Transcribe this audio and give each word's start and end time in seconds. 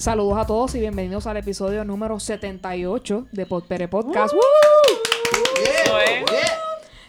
Saludos 0.00 0.38
a 0.38 0.46
todos 0.46 0.74
y 0.76 0.80
bienvenidos 0.80 1.26
al 1.26 1.36
episodio 1.36 1.84
número 1.84 2.18
78 2.18 3.26
de 3.32 3.44
Podpere 3.44 3.86
Podcast. 3.86 4.34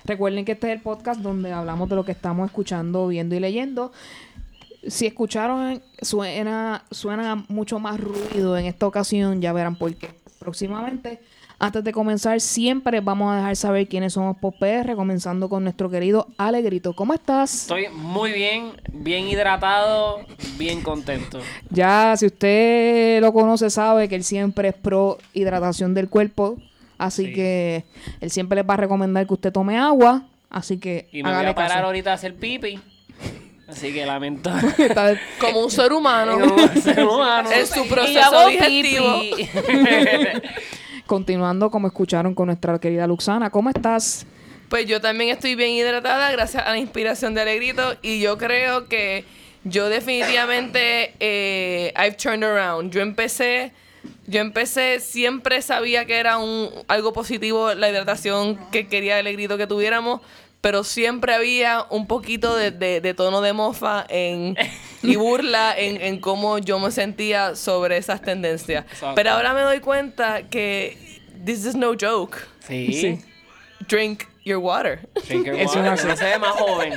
Recuerden 0.03 0.43
que 0.43 0.51
este 0.51 0.67
es 0.67 0.73
el 0.75 0.81
podcast 0.81 1.21
donde 1.21 1.53
hablamos 1.53 1.87
de 1.87 1.95
lo 1.95 2.03
que 2.03 2.11
estamos 2.11 2.47
escuchando, 2.47 3.07
viendo 3.07 3.33
y 3.33 3.39
leyendo. 3.39 3.93
Si 4.85 5.07
escucharon, 5.07 5.81
suena, 6.01 6.83
suena 6.91 7.45
mucho 7.47 7.79
más 7.79 7.97
ruido 7.97 8.57
en 8.57 8.65
esta 8.65 8.87
ocasión, 8.87 9.41
ya 9.41 9.53
verán 9.53 9.77
por 9.77 9.95
qué. 9.95 10.09
Próximamente, 10.37 11.21
antes 11.61 11.83
de 11.83 11.91
comenzar, 11.93 12.41
siempre 12.41 12.99
vamos 13.01 13.31
a 13.31 13.35
dejar 13.37 13.55
saber 13.55 13.87
quiénes 13.87 14.13
somos 14.13 14.35
PopR, 14.37 14.95
comenzando 14.95 15.47
con 15.47 15.63
nuestro 15.63 15.91
querido 15.91 16.27
Alegrito. 16.37 16.93
¿Cómo 16.93 17.13
estás? 17.13 17.53
Estoy 17.53 17.87
muy 17.93 18.31
bien, 18.31 18.71
bien 18.91 19.27
hidratado, 19.27 20.21
bien 20.57 20.81
contento. 20.81 21.39
Ya, 21.69 22.15
si 22.17 22.25
usted 22.25 23.21
lo 23.21 23.31
conoce, 23.31 23.69
sabe 23.69 24.09
que 24.09 24.15
él 24.15 24.23
siempre 24.23 24.69
es 24.69 24.73
pro 24.73 25.19
hidratación 25.33 25.93
del 25.93 26.09
cuerpo. 26.09 26.57
Así 26.97 27.25
Sí. 27.27 27.33
que 27.33 27.85
él 28.21 28.31
siempre 28.31 28.55
les 28.55 28.67
va 28.69 28.73
a 28.73 28.77
recomendar 28.77 29.27
que 29.27 29.33
usted 29.33 29.51
tome 29.53 29.77
agua. 29.77 30.23
Así 30.49 30.79
que 30.79 31.07
Y 31.11 31.17
me 31.17 31.29
voy 31.29 31.31
hágale 31.33 31.49
a 31.49 31.55
parar 31.55 31.71
caso. 31.77 31.85
ahorita 31.85 32.11
a 32.11 32.13
hacer 32.15 32.35
pipi. 32.35 32.79
Así 33.67 33.93
que 33.93 34.05
lamento. 34.05 34.51
Como 35.39 35.61
un 35.61 35.71
ser 35.71 35.93
humano. 35.93 36.37
Ser 36.81 37.05
humano. 37.05 37.49
en 37.51 37.65
su 37.67 37.87
proceso 37.87 38.47
digestivo. 38.49 39.05
Continuando 41.11 41.69
como 41.69 41.87
escucharon 41.87 42.33
con 42.33 42.45
nuestra 42.45 42.79
querida 42.79 43.05
Luxana. 43.05 43.49
¿Cómo 43.49 43.69
estás? 43.69 44.25
Pues 44.69 44.85
yo 44.85 45.01
también 45.01 45.29
estoy 45.29 45.55
bien 45.55 45.71
hidratada 45.71 46.31
gracias 46.31 46.65
a 46.65 46.69
la 46.69 46.77
inspiración 46.77 47.33
de 47.33 47.41
Alegrito 47.41 47.97
y 48.01 48.21
yo 48.21 48.37
creo 48.37 48.87
que 48.87 49.25
yo 49.65 49.89
definitivamente 49.89 51.13
eh, 51.19 51.93
I've 51.97 52.15
turned 52.15 52.45
around. 52.45 52.93
Yo 52.93 53.01
empecé, 53.01 53.73
yo 54.25 54.39
empecé, 54.39 55.01
siempre 55.01 55.61
sabía 55.61 56.05
que 56.05 56.17
era 56.17 56.37
un 56.37 56.69
algo 56.87 57.11
positivo 57.11 57.73
la 57.73 57.89
hidratación 57.89 58.57
que 58.71 58.87
quería 58.87 59.17
Alegrito 59.17 59.57
que 59.57 59.67
tuviéramos, 59.67 60.21
pero 60.61 60.83
siempre 60.83 61.33
había 61.33 61.85
un 61.89 62.07
poquito 62.07 62.55
de, 62.55 62.71
de- 62.71 63.01
de 63.01 63.13
tono 63.13 63.41
de 63.41 63.53
mofa 63.53 64.05
en, 64.09 64.55
y 65.03 65.15
burla 65.15 65.73
en, 65.77 65.99
en 66.01 66.19
cómo 66.19 66.57
yo 66.59 66.79
me 66.79 66.91
sentía 66.91 67.55
sobre 67.55 67.97
esas 67.97 68.21
tendencias. 68.21 68.85
Exacto. 68.85 69.15
Pero 69.15 69.31
ahora 69.31 69.53
me 69.53 69.61
doy 69.61 69.79
cuenta 69.79 70.43
que 70.49 71.19
this 71.45 71.65
is 71.65 71.75
no 71.75 71.93
joke. 71.99 72.37
Sí. 72.67 72.93
Sí. 72.93 73.19
Drink 73.89 74.23
your 74.45 74.57
water. 74.59 75.09
Drink 75.27 75.45
your 75.47 75.55
water, 75.55 75.93
es 75.93 76.05
no 76.05 76.15
se 76.15 76.25
ve 76.25 76.37
más 76.39 76.51
joven. 76.51 76.93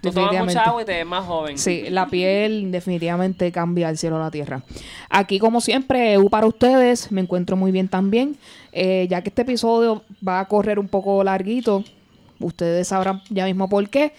Tú 0.00 0.10
tomas 0.12 0.30
Definitivamente. 0.30 0.54
mucha 0.54 0.62
agua 0.70 0.82
y 0.82 0.84
te 0.84 0.92
ves 0.92 1.06
más 1.06 1.24
joven. 1.24 1.58
Sí, 1.58 1.86
la 1.90 2.06
piel 2.06 2.70
definitivamente 2.70 3.50
cambia 3.50 3.88
el 3.88 3.98
cielo 3.98 4.14
a 4.16 4.20
la 4.20 4.30
tierra. 4.30 4.62
Aquí, 5.10 5.40
como 5.40 5.60
siempre, 5.60 6.12
EU 6.12 6.30
para 6.30 6.46
ustedes. 6.46 7.10
Me 7.10 7.20
encuentro 7.20 7.56
muy 7.56 7.72
bien 7.72 7.88
también. 7.88 8.36
Eh, 8.70 9.08
ya 9.10 9.22
que 9.22 9.30
este 9.30 9.42
episodio 9.42 10.04
va 10.26 10.38
a 10.38 10.44
correr 10.44 10.78
un 10.78 10.86
poco 10.86 11.24
larguito, 11.24 11.82
ustedes 12.40 12.88
sabrán 12.88 13.22
ya 13.30 13.44
mismo 13.44 13.68
por 13.68 13.88
qué. 13.88 14.12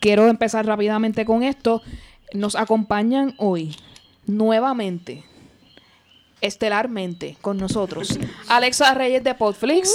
Quiero 0.00 0.28
empezar 0.28 0.66
rápidamente 0.66 1.24
con 1.24 1.42
esto. 1.42 1.82
Nos 2.32 2.56
acompañan 2.56 3.34
hoy 3.38 3.76
nuevamente, 4.26 5.24
estelarmente, 6.40 7.36
con 7.40 7.56
nosotros, 7.56 8.18
Alexa 8.48 8.94
Reyes 8.94 9.24
de 9.24 9.34
Podflix. 9.34 9.94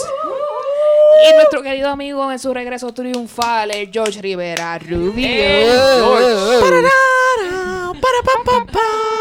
Y 1.30 1.36
nuestro 1.36 1.62
querido 1.62 1.90
amigo 1.90 2.32
en 2.32 2.40
su 2.40 2.54
regreso 2.54 2.92
triunfal, 2.94 3.72
el 3.72 3.92
George 3.92 4.22
Rivera 4.22 4.78
Rubio. 4.80 5.28
¡Eh, 5.28 5.72
George! 5.96 6.60
Pararara, 6.60 7.94
para, 7.94 8.24
pa, 8.24 8.66
pa, 8.66 8.72
pa. 8.72 9.13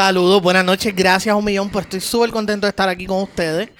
Saludos, 0.00 0.42
buenas 0.42 0.62
noches, 0.62 0.94
gracias 0.94 1.34
un 1.34 1.42
millón, 1.42 1.70
pues 1.70 1.86
estoy 1.86 2.02
súper 2.02 2.28
contento 2.28 2.66
de 2.66 2.68
estar 2.68 2.86
aquí 2.86 3.06
con 3.06 3.22
ustedes. 3.22 3.70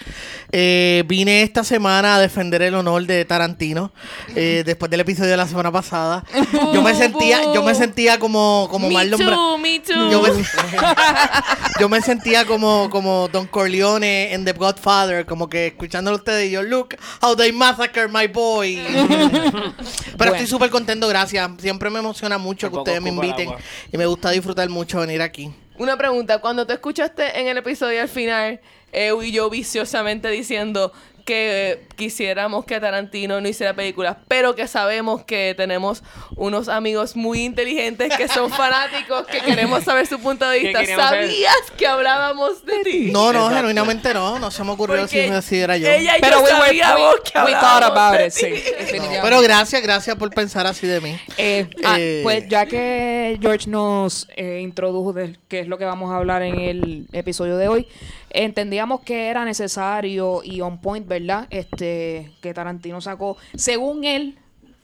Eh, 0.50 1.04
vine 1.06 1.42
esta 1.42 1.62
semana 1.62 2.16
a 2.16 2.18
defender 2.18 2.62
el 2.62 2.74
honor 2.74 3.04
de 3.04 3.22
Tarantino 3.26 3.92
eh, 4.34 4.62
después 4.64 4.90
del 4.90 5.00
episodio 5.00 5.32
de 5.32 5.36
la 5.36 5.46
semana 5.46 5.70
pasada. 5.70 6.24
Yo 6.72 6.80
me 6.80 6.94
sentía, 6.94 7.42
yo 7.52 7.62
me 7.62 7.74
sentía 7.74 8.18
como, 8.18 8.66
como 8.70 8.88
me 8.88 8.94
Marlon 8.94 9.20
Bra- 9.20 9.34
too, 9.34 9.58
me 9.58 9.78
too. 9.80 10.10
Yo 10.10 10.22
me, 10.22 10.30
yo 11.80 11.88
me 11.90 12.00
sentía 12.00 12.46
como, 12.46 12.88
como 12.88 13.28
Don 13.28 13.46
Corleone 13.46 14.32
en 14.32 14.46
The 14.46 14.54
Godfather, 14.54 15.26
como 15.26 15.50
que 15.50 15.66
escuchándolo 15.66 16.16
a 16.16 16.20
ustedes 16.20 16.48
y 16.48 16.52
yo, 16.52 16.62
look 16.62 16.96
how 17.20 17.36
they 17.36 17.52
massacre 17.52 18.08
my 18.08 18.26
boy. 18.26 18.80
Pero 18.86 19.74
Bueno. 20.16 20.32
estoy 20.32 20.46
súper 20.46 20.70
contento, 20.70 21.08
gracias. 21.08 21.50
Siempre 21.58 21.90
me 21.90 21.98
emociona 21.98 22.38
mucho 22.38 22.70
que 22.70 22.78
ustedes 22.78 23.02
me 23.02 23.10
inviten 23.10 23.50
y 23.92 23.98
me 23.98 24.06
gusta 24.06 24.30
disfrutar 24.30 24.66
mucho 24.70 25.00
venir 25.00 25.20
aquí. 25.20 25.52
Una 25.78 25.98
pregunta, 25.98 26.38
cuando 26.38 26.66
te 26.66 26.72
escuchaste 26.72 27.38
en 27.38 27.48
el 27.48 27.58
episodio 27.58 28.00
al 28.00 28.08
final, 28.08 28.60
Eu 28.92 29.22
y 29.22 29.30
yo 29.30 29.50
viciosamente 29.50 30.30
diciendo 30.30 30.90
que 31.26 31.84
quisiéramos 31.96 32.64
que 32.64 32.78
Tarantino 32.80 33.40
no 33.40 33.48
hiciera 33.48 33.74
películas, 33.74 34.16
pero 34.28 34.54
que 34.54 34.66
sabemos 34.68 35.24
que 35.24 35.54
tenemos 35.56 36.02
unos 36.36 36.68
amigos 36.68 37.16
muy 37.16 37.42
inteligentes 37.42 38.16
que 38.16 38.28
son 38.28 38.50
fanáticos, 38.52 39.26
que 39.26 39.40
queremos 39.40 39.84
saber 39.84 40.06
su 40.06 40.18
punto 40.20 40.48
de 40.48 40.60
vista. 40.60 40.86
¿Sabías 40.86 41.56
que 41.76 41.86
hablábamos 41.86 42.64
de 42.64 42.78
ti? 42.84 43.10
No, 43.12 43.32
no, 43.32 43.40
Exacto. 43.40 43.56
genuinamente 43.56 44.14
no. 44.14 44.38
No 44.38 44.50
se 44.50 44.62
me 44.64 44.70
ocurrió 44.70 45.00
Porque 45.00 45.26
si 45.26 45.32
así 45.34 45.58
era 45.58 45.76
yo. 45.76 45.88
Ella 45.88 46.16
y 46.16 46.20
Pero 46.20 46.38
yo 46.38 46.44
we, 46.44 46.50
sabíamos 46.50 47.14
we- 47.16 47.22
que 47.32 47.38
we 47.40 47.52
thought 47.52 47.82
hablábamos 47.82 47.98
about 47.98 48.18
de 48.20 48.26
it, 48.26 48.32
sí. 48.32 48.98
Pero 49.22 49.40
gracias, 49.40 49.82
gracias 49.82 50.16
por 50.16 50.30
pensar 50.30 50.66
así 50.66 50.86
de 50.86 51.00
mí. 51.00 51.18
Eh, 51.36 51.68
ah, 51.84 51.96
Eh. 51.98 52.20
pues 52.22 52.48
ya 52.48 52.66
que 52.66 53.36
George 53.42 53.68
nos 53.68 54.28
eh, 54.36 54.60
introdujo 54.62 55.12
de 55.12 55.36
qué 55.48 55.58
es 55.60 55.66
lo 55.66 55.76
que 55.76 55.84
vamos 55.84 56.12
a 56.12 56.16
hablar 56.18 56.42
en 56.42 56.60
el 56.60 57.06
episodio 57.12 57.56
de 57.56 57.66
hoy, 57.68 57.88
entendíamos 58.30 59.00
que 59.00 59.28
era 59.28 59.44
necesario 59.44 60.42
y 60.44 60.60
on 60.60 60.80
point, 60.80 61.06
¿verdad? 61.06 61.46
Este 61.50 62.32
que 62.40 62.54
Tarantino 62.54 63.00
sacó, 63.00 63.36
según 63.54 64.04
él, 64.04 64.38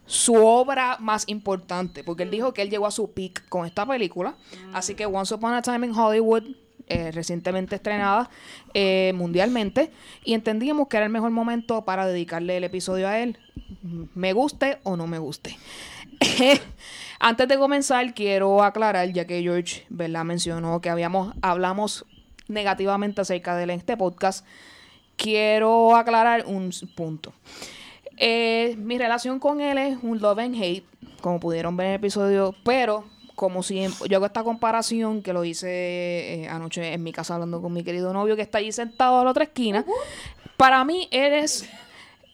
su 0.06 0.34
obra 0.34 0.96
más 1.00 1.24
importante, 1.28 2.04
porque 2.04 2.24
él 2.24 2.30
dijo 2.30 2.52
que 2.52 2.62
él 2.62 2.70
llegó 2.70 2.86
a 2.86 2.90
su 2.90 3.12
peak 3.12 3.48
con 3.48 3.66
esta 3.66 3.86
película, 3.86 4.34
así 4.72 4.94
que 4.94 5.06
Once 5.06 5.34
Upon 5.34 5.54
a 5.54 5.62
Time 5.62 5.86
in 5.86 5.94
Hollywood 5.94 6.44
eh, 6.88 7.12
recientemente 7.12 7.76
estrenada 7.76 8.28
eh, 8.74 9.12
mundialmente 9.14 9.92
y 10.24 10.34
entendíamos 10.34 10.88
que 10.88 10.96
era 10.96 11.06
el 11.06 11.12
mejor 11.12 11.30
momento 11.30 11.84
para 11.84 12.06
dedicarle 12.06 12.56
el 12.56 12.64
episodio 12.64 13.08
a 13.08 13.20
él, 13.20 13.38
me 14.14 14.32
guste 14.32 14.78
o 14.82 14.96
no 14.96 15.06
me 15.06 15.18
guste. 15.18 15.56
Antes 17.20 17.48
de 17.48 17.56
comenzar, 17.56 18.14
quiero 18.14 18.62
aclarar, 18.62 19.12
ya 19.12 19.26
que 19.26 19.40
George 19.42 19.86
¿verdad? 19.88 20.24
mencionó 20.24 20.80
que 20.80 20.90
habíamos, 20.90 21.34
hablamos 21.40 22.04
negativamente 22.48 23.20
acerca 23.20 23.56
de 23.56 23.64
él 23.64 23.70
en 23.70 23.78
este 23.78 23.96
podcast, 23.96 24.46
quiero 25.16 25.96
aclarar 25.96 26.44
un 26.46 26.70
punto. 26.94 27.32
Eh, 28.16 28.76
mi 28.78 28.98
relación 28.98 29.38
con 29.38 29.60
él 29.60 29.78
es 29.78 29.98
un 30.02 30.20
love 30.20 30.38
and 30.38 30.54
hate, 30.62 30.84
como 31.20 31.40
pudieron 31.40 31.76
ver 31.76 31.86
en 31.86 31.92
el 31.92 31.98
episodio, 31.98 32.54
pero 32.64 33.04
como 33.34 33.62
siempre, 33.62 34.08
yo 34.08 34.18
hago 34.18 34.26
esta 34.26 34.44
comparación 34.44 35.22
que 35.22 35.32
lo 35.32 35.44
hice 35.44 36.44
eh, 36.44 36.48
anoche 36.48 36.92
en 36.92 37.02
mi 37.02 37.12
casa 37.12 37.34
hablando 37.34 37.60
con 37.62 37.72
mi 37.72 37.82
querido 37.82 38.12
novio 38.12 38.36
que 38.36 38.42
está 38.42 38.58
allí 38.58 38.72
sentado 38.72 39.20
a 39.20 39.24
la 39.24 39.30
otra 39.30 39.44
esquina. 39.44 39.84
Para 40.56 40.84
mí, 40.84 41.08
él 41.10 41.32
es, 41.32 41.68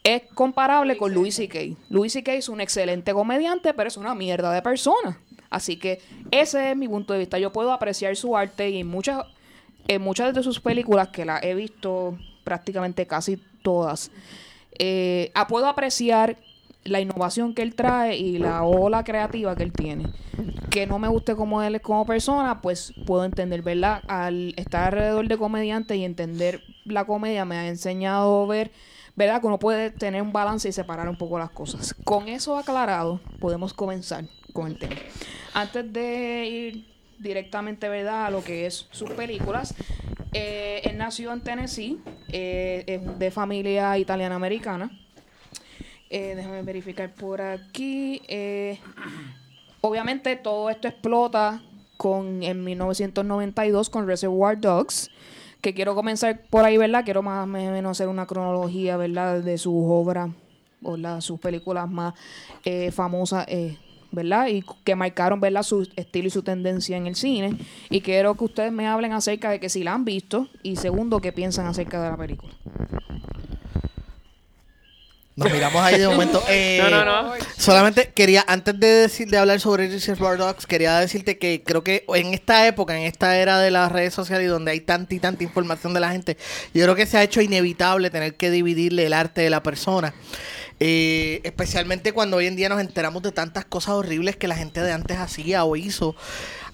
es 0.05 0.23
comparable 0.35 0.97
con 0.97 1.15
Louis 1.15 1.35
C.K. 1.35 1.77
Louis 1.89 2.13
C.K. 2.13 2.35
es 2.35 2.49
un 2.49 2.61
excelente 2.61 3.13
comediante, 3.13 3.73
pero 3.73 3.89
es 3.89 3.97
una 3.97 4.15
mierda 4.15 4.53
de 4.53 4.61
persona. 4.61 5.19
Así 5.51 5.79
que 5.79 6.01
ese 6.31 6.73
es 6.73 6.77
mi 6.77 6.89
punto 6.89 7.13
de 7.13 7.21
vista. 7.21 7.39
Yo 7.39 7.53
puedo 7.53 7.73
apreciar 7.73 8.15
su 8.17 8.37
arte 8.37 8.69
y 8.69 8.81
en 8.81 8.89
muchas, 8.89 9.25
en 9.89 10.03
muchas 10.03 10.35
de 10.35 10.43
sus 10.43 10.61
películas, 10.61 11.09
que 11.09 11.25
las 11.25 11.43
he 11.43 11.55
visto 11.55 12.17
prácticamente 12.45 13.07
casi 13.07 13.39
todas, 13.63 14.11
eh, 14.79 15.33
ah, 15.35 15.49
puedo 15.49 15.67
apreciar 15.67 16.37
la 16.85 17.01
innovación 17.01 17.55
que 17.55 17.63
él 17.63 17.75
trae 17.75 18.17
y 18.17 18.39
la 18.39 18.63
ola 18.63 19.05
creativa 19.05 19.57
que 19.57 19.63
él 19.63 19.73
tiene. 19.73 20.13
Que 20.71 20.87
no 20.87 20.99
me 20.99 21.09
guste 21.09 21.35
como 21.35 21.63
él 21.63 21.75
es 21.75 21.83
como 21.83 22.07
persona, 22.07 22.61
pues 22.61 22.93
puedo 23.07 23.25
entender, 23.25 23.63
¿verdad? 23.63 24.03
Al 24.09 24.55
estar 24.57 24.85
alrededor 24.85 25.27
de 25.27 25.37
comediantes 25.37 25.97
y 25.97 26.05
entender 26.05 26.63
la 26.85 27.05
comedia 27.05 27.45
me 27.45 27.57
ha 27.57 27.69
enseñado 27.69 28.45
a 28.45 28.47
ver, 28.47 28.71
¿verdad? 29.17 29.41
Que 29.41 29.47
uno 29.47 29.59
puede 29.59 29.91
tener 29.91 30.23
un 30.23 30.33
balance 30.33 30.69
y 30.69 30.73
separar 30.73 31.09
un 31.09 31.17
poco 31.17 31.39
las 31.39 31.51
cosas. 31.51 31.95
Con 32.05 32.29
eso 32.29 32.57
aclarado, 32.57 33.21
podemos 33.41 33.75
comenzar 33.75 34.25
con 34.53 34.69
el 34.69 34.79
tema. 34.79 34.97
Antes 35.55 35.93
de 35.93 36.47
ir 36.47 36.98
directamente, 37.19 37.89
¿verdad? 37.89 38.27
A 38.27 38.31
lo 38.31 38.43
que 38.43 38.67
es 38.67 38.87
sus 38.91 39.11
películas. 39.11 39.75
eh, 40.33 40.83
él 40.85 40.99
nació 40.99 41.33
en 41.33 41.41
Tennessee, 41.41 41.99
eh, 42.29 42.85
es 42.87 43.19
de 43.19 43.31
familia 43.31 43.97
italiana-americana. 43.99 44.91
Eh, 46.11 46.35
déjame 46.37 46.63
verificar 46.63 47.13
por 47.15 47.41
aquí. 47.41 48.23
Obviamente 49.81 50.37
todo 50.37 50.71
esto 50.71 50.89
explota 50.89 51.63
con 51.97 52.43
en 52.43 52.65
1992 52.65 53.91
con 53.91 54.07
Reservoir 54.07 54.61
Dogs. 54.61 55.11
Que 55.61 55.75
quiero 55.75 55.95
comenzar 55.95 56.43
por 56.51 56.65
ahí, 56.65 56.77
¿verdad? 56.77 57.05
Quiero 57.05 57.23
más 57.23 57.45
o 57.45 57.47
menos 57.47 57.91
hacer 57.91 58.09
una 58.09 58.27
cronología, 58.27 58.97
¿verdad? 58.97 59.43
De 59.43 59.59
sus 59.59 59.75
obras 59.75 60.31
o 60.83 60.97
sus 61.21 61.41
películas 61.41 61.91
más 61.91 62.15
famosas. 62.93 63.47
¿Verdad? 64.11 64.49
Y 64.49 64.65
que 64.85 64.95
marcaron, 64.95 65.41
¿verdad? 65.41 65.63
Su 65.63 65.89
estilo 65.97 66.29
y 66.29 66.31
su 66.31 66.43
tendencia 66.43 66.97
en 66.97 67.07
el 67.07 67.15
cine. 67.17 67.57
Y 67.91 68.01
quiero 68.01 68.35
que 68.35 68.45
ustedes 68.45 68.73
me 68.73 68.87
hablen 68.87 69.13
acerca 69.13 69.51
de 69.51 69.61
que 69.61 69.69
si 69.69 69.85
la 69.85 69.95
han 69.95 70.05
visto 70.05 70.49
y 70.63 70.77
segundo, 70.77 71.21
qué 71.21 71.33
piensan 71.33 71.67
acerca 71.67 72.03
de 72.03 72.11
la 72.11 72.17
película. 72.17 72.53
Nos 75.39 75.53
miramos 75.53 75.81
ahí 75.81 76.01
de 76.01 76.09
momento. 76.09 76.43
Eh, 76.49 76.81
No, 76.83 76.91
no, 76.91 77.05
no. 77.05 77.33
Solamente 77.57 78.11
quería, 78.13 78.45
antes 78.49 78.79
de 78.81 78.89
decir, 78.89 79.29
de 79.29 79.39
hablar 79.39 79.61
sobre 79.61 79.89
Reservoir 79.89 80.37
Dogs, 80.37 80.67
quería 80.67 80.99
decirte 80.99 81.39
que 81.39 81.63
creo 81.63 81.85
que 81.85 82.05
en 82.15 82.35
esta 82.35 82.67
época, 82.67 82.99
en 82.99 83.05
esta 83.05 83.37
era 83.39 83.61
de 83.61 83.71
las 83.71 83.93
redes 83.93 84.15
sociales 84.15 84.47
y 84.47 84.49
donde 84.49 84.73
hay 84.73 84.81
tanta 84.81 85.15
y 85.15 85.21
tanta 85.21 85.45
información 85.45 85.95
de 85.95 86.01
la 86.01 86.11
gente, 86.11 86.37
yo 86.75 86.83
creo 86.83 86.97
que 86.97 87.07
se 87.07 87.19
ha 87.19 87.23
hecho 87.23 87.41
inevitable 87.41 88.11
tener 88.11 88.35
que 88.35 88.51
dividirle 88.51 89.07
el 89.07 89.13
arte 89.13 89.43
de 89.43 89.51
la 89.51 89.63
persona. 89.63 90.13
Eh, 90.81 91.41
especialmente 91.43 92.13
cuando 92.13 92.37
hoy 92.37 92.47
en 92.47 92.55
día 92.55 92.69
nos 92.69 92.81
enteramos 92.81 93.23
de 93.23 93.33
tantas 93.33 93.65
cosas 93.65 93.95
horribles 93.95 94.37
que 94.37 94.47
la 94.47 94.55
gente 94.55 94.81
de 94.81 94.93
antes 94.93 95.19
hacía 95.19 95.65
o 95.65 95.75
hizo. 95.77 96.15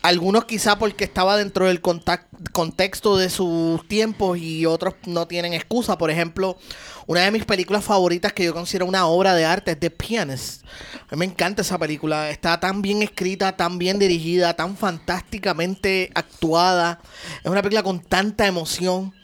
Algunos 0.02 0.44
quizá 0.44 0.78
porque 0.78 1.04
estaba 1.04 1.38
dentro 1.38 1.66
del 1.66 1.80
contexto 1.80 3.16
de 3.16 3.30
sus 3.30 3.88
tiempos 3.88 4.36
y 4.36 4.66
otros 4.66 4.94
no 5.06 5.26
tienen 5.26 5.54
excusa. 5.54 5.96
Por 5.96 6.10
ejemplo, 6.10 6.58
una 7.06 7.22
de 7.22 7.30
mis 7.30 7.46
películas 7.46 7.82
favoritas 7.82 8.34
que 8.34 8.44
yo 8.44 8.52
considero 8.52 8.84
una 8.84 9.06
obra 9.06 9.34
de 9.34 9.46
arte 9.46 9.70
es 9.70 9.80
The 9.80 9.88
Pianist. 9.88 10.62
A 11.08 11.16
mí 11.16 11.20
me 11.20 11.24
encanta 11.24 11.62
esa 11.62 11.78
película. 11.78 12.28
Está 12.28 12.60
tan 12.60 12.82
bien 12.82 13.02
escrita, 13.02 13.56
tan 13.56 13.78
bien 13.78 13.98
dirigida, 13.98 14.54
tan 14.54 14.76
fantásticamente 14.76 16.10
actuada. 16.14 17.00
Es 17.42 17.50
una 17.50 17.62
película 17.62 17.82
con 17.82 18.00
tanta 18.00 18.46
emoción. 18.46 19.14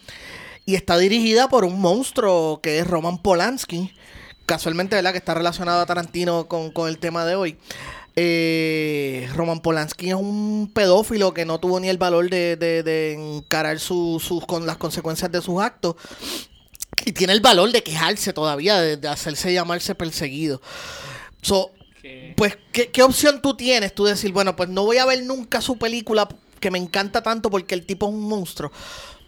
Y 0.64 0.76
está 0.76 0.96
dirigida 0.96 1.48
por 1.50 1.64
un 1.64 1.78
monstruo 1.78 2.60
que 2.62 2.78
es 2.78 2.86
Roman 2.86 3.18
Polanski. 3.18 3.92
Casualmente, 4.50 4.96
¿verdad? 4.96 5.12
Que 5.12 5.18
está 5.18 5.32
relacionado 5.32 5.80
a 5.80 5.86
Tarantino 5.86 6.48
con, 6.48 6.72
con 6.72 6.88
el 6.88 6.98
tema 6.98 7.24
de 7.24 7.36
hoy. 7.36 7.56
Eh, 8.16 9.28
Roman 9.36 9.60
Polanski 9.60 10.08
es 10.08 10.16
un 10.16 10.68
pedófilo 10.74 11.32
que 11.32 11.44
no 11.44 11.60
tuvo 11.60 11.78
ni 11.78 11.88
el 11.88 11.98
valor 11.98 12.28
de, 12.28 12.56
de- 12.56 12.82
de 12.82 13.12
encarar 13.12 13.78
su- 13.78 14.20
sus 14.20 14.44
con 14.46 14.66
las 14.66 14.76
consecuencias 14.76 15.30
de 15.30 15.40
sus 15.40 15.62
actos. 15.62 15.94
Y 17.04 17.12
tiene 17.12 17.32
el 17.32 17.40
valor 17.40 17.70
de 17.70 17.84
quejarse 17.84 18.32
todavía, 18.32 18.80
de, 18.80 18.96
de 18.96 19.06
hacerse 19.06 19.52
llamarse 19.54 19.94
perseguido. 19.94 20.60
So, 21.42 21.70
Que- 22.02 22.34
pues, 22.36 22.58
¿qué, 22.72 22.90
qué 22.90 23.04
opción 23.04 23.40
tú 23.42 23.54
tienes? 23.56 23.94
Tú 23.94 24.04
decir, 24.04 24.32
bueno, 24.32 24.56
pues 24.56 24.68
no 24.68 24.82
voy 24.84 24.98
a 24.98 25.06
ver 25.06 25.22
nunca 25.22 25.60
su 25.60 25.78
película 25.78 26.28
que 26.58 26.72
me 26.72 26.78
encanta 26.78 27.22
tanto 27.22 27.50
porque 27.50 27.76
el 27.76 27.86
tipo 27.86 28.08
es 28.08 28.12
un 28.14 28.22
monstruo. 28.28 28.72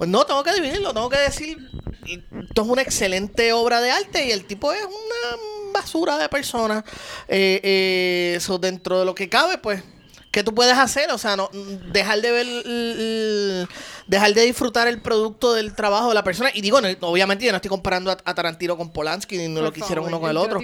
Pues 0.02 0.10
no, 0.10 0.26
tengo 0.26 0.42
que 0.42 0.52
dividirlo, 0.54 0.92
tengo 0.92 1.08
que 1.08 1.18
decir, 1.18 1.70
esto 2.04 2.62
es 2.62 2.68
una 2.68 2.82
excelente 2.82 3.52
obra 3.52 3.80
de 3.80 3.92
arte 3.92 4.26
y 4.26 4.32
el 4.32 4.44
tipo 4.46 4.72
es 4.72 4.82
una 4.82 5.72
basura 5.72 6.18
de 6.18 6.28
persona. 6.28 6.84
Eh, 7.28 7.60
eh, 7.62 8.34
eso 8.36 8.58
dentro 8.58 8.98
de 8.98 9.04
lo 9.04 9.14
que 9.14 9.28
cabe, 9.28 9.58
pues, 9.58 9.84
¿qué 10.32 10.42
tú 10.42 10.56
puedes 10.56 10.76
hacer? 10.76 11.12
O 11.12 11.18
sea, 11.18 11.36
no 11.36 11.50
dejar 11.92 12.20
de 12.20 12.32
ver, 12.32 13.68
dejar 14.08 14.34
de 14.34 14.42
disfrutar 14.42 14.88
el 14.88 15.00
producto 15.00 15.52
del 15.52 15.72
trabajo 15.72 16.08
de 16.08 16.14
la 16.14 16.24
persona. 16.24 16.50
Y 16.52 16.62
digo, 16.62 16.80
no, 16.80 16.88
obviamente 17.02 17.44
yo 17.44 17.52
no 17.52 17.56
estoy 17.58 17.68
comparando 17.68 18.10
a, 18.10 18.18
a 18.24 18.34
Tarantino 18.34 18.76
con 18.76 18.90
Polanski, 18.90 19.38
ni 19.38 19.46
no 19.46 19.60
Por 19.60 19.62
lo 19.62 19.72
que 19.72 19.80
hicieron 19.82 20.06
favor, 20.06 20.18
uno 20.18 20.20
con 20.20 20.30
el 20.30 20.36
otro. 20.36 20.60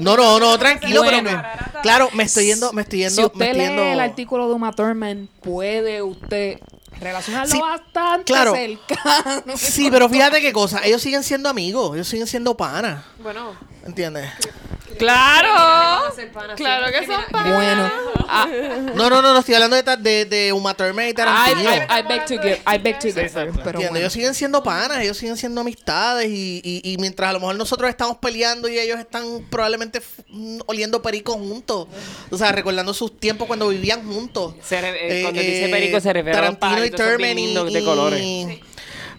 No, 0.00 0.14
no, 0.14 0.38
no, 0.38 0.58
tranquilo, 0.58 1.04
Bueno. 1.04 1.22
pero 1.26 1.38
me, 1.38 1.80
claro, 1.80 2.10
me 2.12 2.24
estoy 2.24 2.48
yendo, 2.48 2.70
me 2.74 2.82
estoy 2.82 2.98
yendo, 2.98 3.14
si 3.14 3.20
me 3.22 3.26
usted 3.28 3.46
estoy 3.46 3.60
lee 3.60 3.66
yendo. 3.68 3.82
el 3.82 4.00
artículo 4.00 4.46
de 4.46 4.52
Uma 4.52 4.72
Thurman, 4.72 5.30
puede 5.40 6.02
usted 6.02 6.58
relacionarlo 7.00 7.52
Sí, 7.52 7.60
bastante 7.60 8.24
claro. 8.24 8.54
cercano. 8.54 9.56
Sí, 9.56 9.88
pero 9.90 10.08
fíjate 10.08 10.40
qué 10.40 10.52
cosa, 10.52 10.80
ellos 10.84 11.02
siguen 11.02 11.22
siendo 11.22 11.48
amigos, 11.48 11.94
ellos 11.94 12.08
siguen 12.08 12.26
siendo 12.26 12.56
panas, 12.56 13.04
Bueno, 13.22 13.54
¿entiendes? 13.86 14.30
¡Claro! 14.98 16.12
Claro 16.56 16.86
sí. 16.86 16.92
que 16.92 17.06
son 17.06 17.22
panas. 17.30 17.54
Bueno, 17.54 17.90
ah, 18.28 18.46
No, 18.94 19.10
no, 19.10 19.22
no, 19.22 19.32
no 19.32 19.38
estoy 19.38 19.54
hablando 19.54 19.76
de, 19.80 19.96
de, 19.96 20.24
de 20.24 20.52
Uma 20.52 20.74
Thurman 20.74 21.08
y 21.08 21.14
Tarantino. 21.14 21.70
I, 21.70 21.76
I 21.98 22.02
beg 22.08 22.24
to 22.26 22.34
give, 22.42 22.60
I 22.66 22.78
beg 22.78 22.98
to 22.98 23.08
pero 23.14 23.48
¿Entiendes? 23.48 23.74
bueno. 23.74 23.96
Ellos 23.96 24.12
siguen 24.12 24.34
siendo 24.34 24.62
panas, 24.62 25.00
ellos 25.02 25.16
siguen 25.16 25.36
siendo 25.36 25.60
amistades 25.60 26.28
y, 26.28 26.60
y, 26.64 26.92
y 26.92 26.96
mientras 26.98 27.30
a 27.30 27.32
lo 27.34 27.40
mejor 27.40 27.56
nosotros 27.56 27.88
estamos 27.90 28.18
peleando 28.18 28.68
y 28.68 28.78
ellos 28.78 28.98
están 28.98 29.24
probablemente 29.50 30.00
mm, 30.28 30.60
oliendo 30.66 31.02
perico 31.02 31.32
juntos, 31.34 31.88
o 32.30 32.36
sea, 32.38 32.52
recordando 32.52 32.94
sus 32.94 33.18
tiempos 33.18 33.46
cuando 33.46 33.68
vivían 33.68 34.06
juntos. 34.06 34.54
Se 34.62 34.80
re- 34.80 35.20
eh, 35.20 35.22
cuando 35.22 35.40
dice 35.40 35.68
perico 35.68 36.00
se 36.00 36.12
refiere 36.12 36.38
a 36.38 36.42
los 36.50 36.58
Tarantino 36.58 36.84
y 36.86 36.90
Thurman 36.90 37.38
y, 37.38 37.72
de 37.74 37.84
colores. 37.84 38.20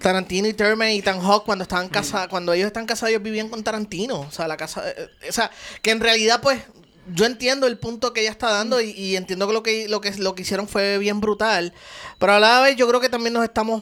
Tarantino 0.05 0.47
y 0.47 0.53
Thurman 0.53 0.91
y 0.91 1.01
Tan 1.01 1.19
Hawk 1.19 1.45
cuando 1.45 1.63
estaban 1.63 1.89
casados, 1.89 2.27
cuando 2.27 2.53
ellos 2.53 2.67
están 2.67 2.85
casados 2.85 3.09
ellos 3.09 3.23
vivían 3.23 3.49
con 3.49 3.63
Tarantino, 3.63 4.19
o 4.19 4.29
sea, 4.29 4.47
la 4.47 4.55
casa, 4.55 4.87
eh, 4.87 5.09
eh, 5.23 5.29
o 5.29 5.31
sea, 5.31 5.49
que 5.81 5.89
en 5.89 5.99
realidad 5.99 6.41
pues 6.43 6.61
yo 7.15 7.25
entiendo 7.25 7.65
el 7.65 7.79
punto 7.79 8.13
que 8.13 8.21
ella 8.21 8.29
está 8.29 8.51
dando 8.51 8.79
y, 8.79 8.91
y 8.91 9.15
entiendo 9.15 9.47
que 9.47 9.53
lo 9.53 9.63
que 9.63 9.89
lo 9.89 10.01
que 10.01 10.13
lo 10.17 10.35
que 10.35 10.43
hicieron 10.43 10.67
fue 10.67 10.99
bien 10.99 11.21
brutal, 11.21 11.73
pero 12.19 12.33
a 12.33 12.39
la 12.39 12.61
vez 12.61 12.75
yo 12.75 12.87
creo 12.87 13.01
que 13.01 13.09
también 13.09 13.33
nos 13.33 13.43
estamos 13.43 13.81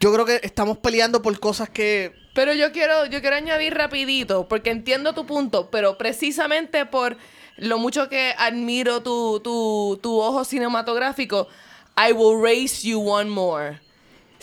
yo 0.00 0.10
creo 0.10 0.24
que 0.24 0.40
estamos 0.42 0.78
peleando 0.78 1.20
por 1.20 1.38
cosas 1.38 1.68
que 1.68 2.14
Pero 2.34 2.54
yo 2.54 2.72
quiero, 2.72 3.04
yo 3.04 3.20
quiero 3.20 3.36
añadir 3.36 3.74
rapidito, 3.74 4.48
porque 4.48 4.70
entiendo 4.70 5.12
tu 5.12 5.26
punto, 5.26 5.70
pero 5.70 5.98
precisamente 5.98 6.86
por 6.86 7.18
lo 7.58 7.78
mucho 7.78 8.08
que 8.08 8.34
admiro 8.38 9.02
tu, 9.02 9.40
tu, 9.40 10.00
tu 10.02 10.18
ojo 10.18 10.46
cinematográfico, 10.46 11.46
I 11.94 12.12
will 12.12 12.42
raise 12.42 12.88
you 12.88 12.98
one 13.06 13.28
more. 13.28 13.85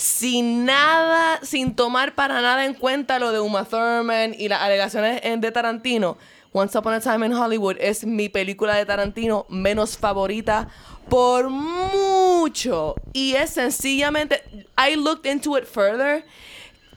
Sin 0.04 0.66
nada, 0.66 1.40
sin 1.44 1.78
tomar 1.78 2.14
para 2.14 2.42
nada 2.42 2.66
en 2.66 2.74
cuenta 2.74 3.20
lo 3.20 3.32
de 3.32 3.40
Uma 3.40 3.64
Thurman 3.64 4.36
y 4.38 4.50
las 4.50 4.62
alegaciones 4.62 5.22
de 5.24 5.52
Tarantino, 5.54 6.18
Once 6.52 6.78
Upon 6.78 6.96
a 6.96 7.00
Time 7.00 7.28
in 7.28 7.34
Hollywood 7.34 7.78
es 7.80 8.04
mi 8.04 8.28
película 8.28 8.76
de 8.76 8.86
Tarantino 8.86 9.46
menos 9.48 9.98
favorita 9.98 10.68
por 11.08 11.50
mucho. 11.50 12.96
Y 13.14 13.36
es 13.36 13.52
sencillamente, 13.52 14.44
I 14.78 14.98
looked 14.98 15.26
into 15.26 15.58
it 15.58 15.64
further 15.64 16.26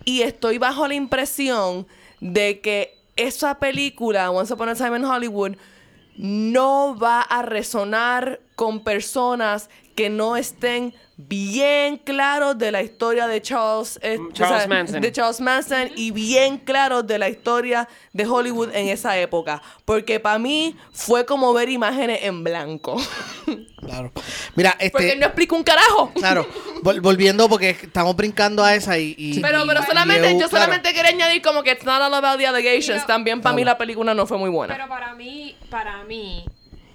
y 0.05 0.23
estoy 0.23 0.59
bajo 0.59 0.89
la 0.89 0.95
impresión 0.95 1.87
de 2.21 2.61
que 2.61 2.99
esa 3.15 3.61
película, 3.61 4.33
Once 4.33 4.53
Upon 4.53 4.71
a 4.71 4.75
Time 4.75 4.97
in 4.97 5.05
Hollywood, 5.05 5.53
no 6.17 6.99
va 6.99 7.21
a 7.21 7.43
resonar 7.43 8.41
con 8.57 8.83
personas 8.83 9.71
que 9.97 10.11
no 10.11 10.37
estén 10.37 10.95
bien 11.19 11.97
claros 11.97 12.59
de 12.59 12.71
la 12.71 12.83
historia 12.83 13.27
de 13.27 13.41
Charles, 13.41 13.99
eh, 14.03 14.19
Mm, 14.19 14.69
Manson. 14.69 15.01
de 15.01 15.11
Charles 15.11 15.41
Manson 15.41 15.91
y 15.97 16.11
bien 16.11 16.59
claros 16.59 17.07
de 17.07 17.19
la 17.19 17.31
historia 17.31 17.89
de 18.13 18.27
Hollywood 18.27 18.69
en 18.75 18.89
esa 18.89 19.17
época. 19.19 19.63
Porque 19.87 20.21
para 20.21 20.39
mí 20.39 20.77
fue 20.93 21.25
como 21.25 21.55
ver 21.55 21.71
imágenes 21.71 22.19
en 22.23 22.45
blanco. 22.45 22.97
claro. 23.81 24.13
Mira, 24.55 24.77
Porque 24.93 25.07
este 25.09 25.17
no 25.19 25.27
explico 25.27 25.57
un 25.57 25.63
carajo. 25.65 26.13
claro, 26.15 26.47
vol- 26.83 27.01
volviendo 27.01 27.49
porque 27.49 27.71
estamos 27.71 28.15
brincando 28.15 28.63
a 28.63 28.75
esa 28.75 28.99
y, 28.99 29.15
y- 29.17 29.41
Pero, 29.41 29.65
y- 29.65 29.69
pero 29.69 29.83
solamente, 29.85 30.33
yo 30.33 30.37
claro. 30.37 30.51
solamente 30.51 30.93
quería 30.93 31.11
añadir 31.13 31.41
como 31.41 31.63
que 31.63 31.73
it's 31.73 31.85
not 31.85 32.03
all 32.03 32.13
about 32.13 32.39
the 32.39 32.47
allegations. 32.47 33.07
También 33.07 33.41
para 33.41 33.55
mí 33.55 33.65
la 33.65 33.79
película 33.79 34.13
no 34.13 34.27
fue 34.27 34.37
muy 34.37 34.51
buena. 34.51 34.75
Pero 34.75 34.87
para 34.89 35.15
mí, 35.15 35.57
para 35.71 36.05
mí, 36.05 36.45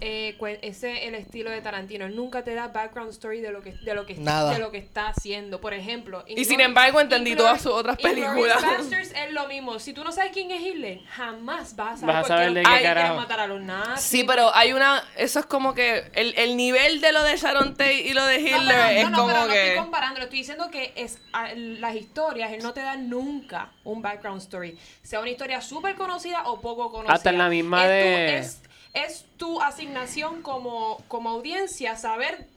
eh, 0.02 0.36
ese 0.64 1.08
el 1.08 1.16
estilo 1.16 1.50
de 1.52 1.62
Tarantino. 1.62 2.06
Él 2.06 2.16
nunca 2.16 2.44
te 2.44 2.54
da 2.54 2.68
background 2.70 3.12
story 3.12 3.40
de 3.40 3.52
lo 3.52 3.62
que 3.62 3.72
de 3.74 3.94
lo 3.94 4.06
que 4.06 4.16
Nada. 4.16 4.52
de 4.54 4.60
lo 4.60 4.72
que 4.72 4.78
está 4.80 5.08
haciendo. 5.10 5.62
Por 5.62 5.74
ejemplo, 5.74 6.24
Y 6.28 6.44
sin 6.46 6.60
embargo, 6.60 7.00
entendí 7.00 7.36
todas 7.36 7.62
sus 7.62 7.72
otras 7.72 7.98
películas. 7.98 8.62
Basterds 8.62 9.12
es 9.16 9.32
lo 9.32 9.48
mismo. 9.48 9.80
Si 9.80 9.94
tú 9.94 10.04
no 10.04 10.12
sabes 10.12 10.32
quién 10.34 10.52
es 10.52 10.62
Hitler, 10.62 11.00
jamás 11.06 11.76
vas 11.76 11.94
a 11.94 11.98
saber, 12.00 12.16
Vas 12.16 12.26
a 12.26 12.28
saber 12.28 12.48
qué 12.50 12.54
de 12.60 12.64
qué 12.64 12.84
carajo. 12.84 13.16
matar 13.16 13.40
a 13.40 13.48
los 13.48 13.62
nazis. 13.62 14.06
Sí, 14.06 14.24
pero 14.24 14.54
hay 14.56 14.74
una. 14.74 15.04
Eso 15.18 15.40
es 15.40 15.46
como 15.46 15.74
que. 15.74 16.10
El, 16.14 16.34
el 16.38 16.58
nivel 16.58 17.00
de 17.02 17.12
lo 17.12 17.24
de 17.24 17.38
Sharon 17.38 17.76
Tate 17.76 18.02
y 18.02 18.14
lo 18.14 18.26
de 18.26 18.40
No, 18.40 18.48
Hitler 18.48 18.76
pero- 18.76 18.90
es 18.90 19.04
no, 19.04 19.10
no, 19.12 19.18
como 19.18 19.28
pero 19.30 19.42
no 19.48 19.54
que. 19.54 19.68
estoy 19.68 19.82
comparando, 19.84 20.20
estoy 20.22 20.40
diciendo 20.40 20.70
que 20.72 20.94
es 20.96 21.20
a- 21.34 21.54
las 21.54 21.96
historias, 21.96 22.52
él 22.52 22.64
no 22.64 22.74
te 22.74 22.82
da 22.82 22.96
nunca 22.96 23.70
un 23.84 24.02
background 24.02 24.42
story, 24.42 24.78
sea 25.04 25.20
una 25.20 25.30
historia 25.30 25.62
súper 25.62 25.96
conocida 25.96 26.44
o 26.50 26.60
poco 26.60 26.92
conocida. 26.92 27.14
Hasta 27.14 27.30
en 27.30 27.38
la 27.38 27.50
misma 27.50 27.86
de- 27.88 28.38
es, 28.40 28.62
es 28.94 29.26
tu 29.38 29.62
asignación 29.62 30.42
como, 30.42 31.02
como 31.08 31.30
audiencia 31.30 31.96
saber 31.96 32.48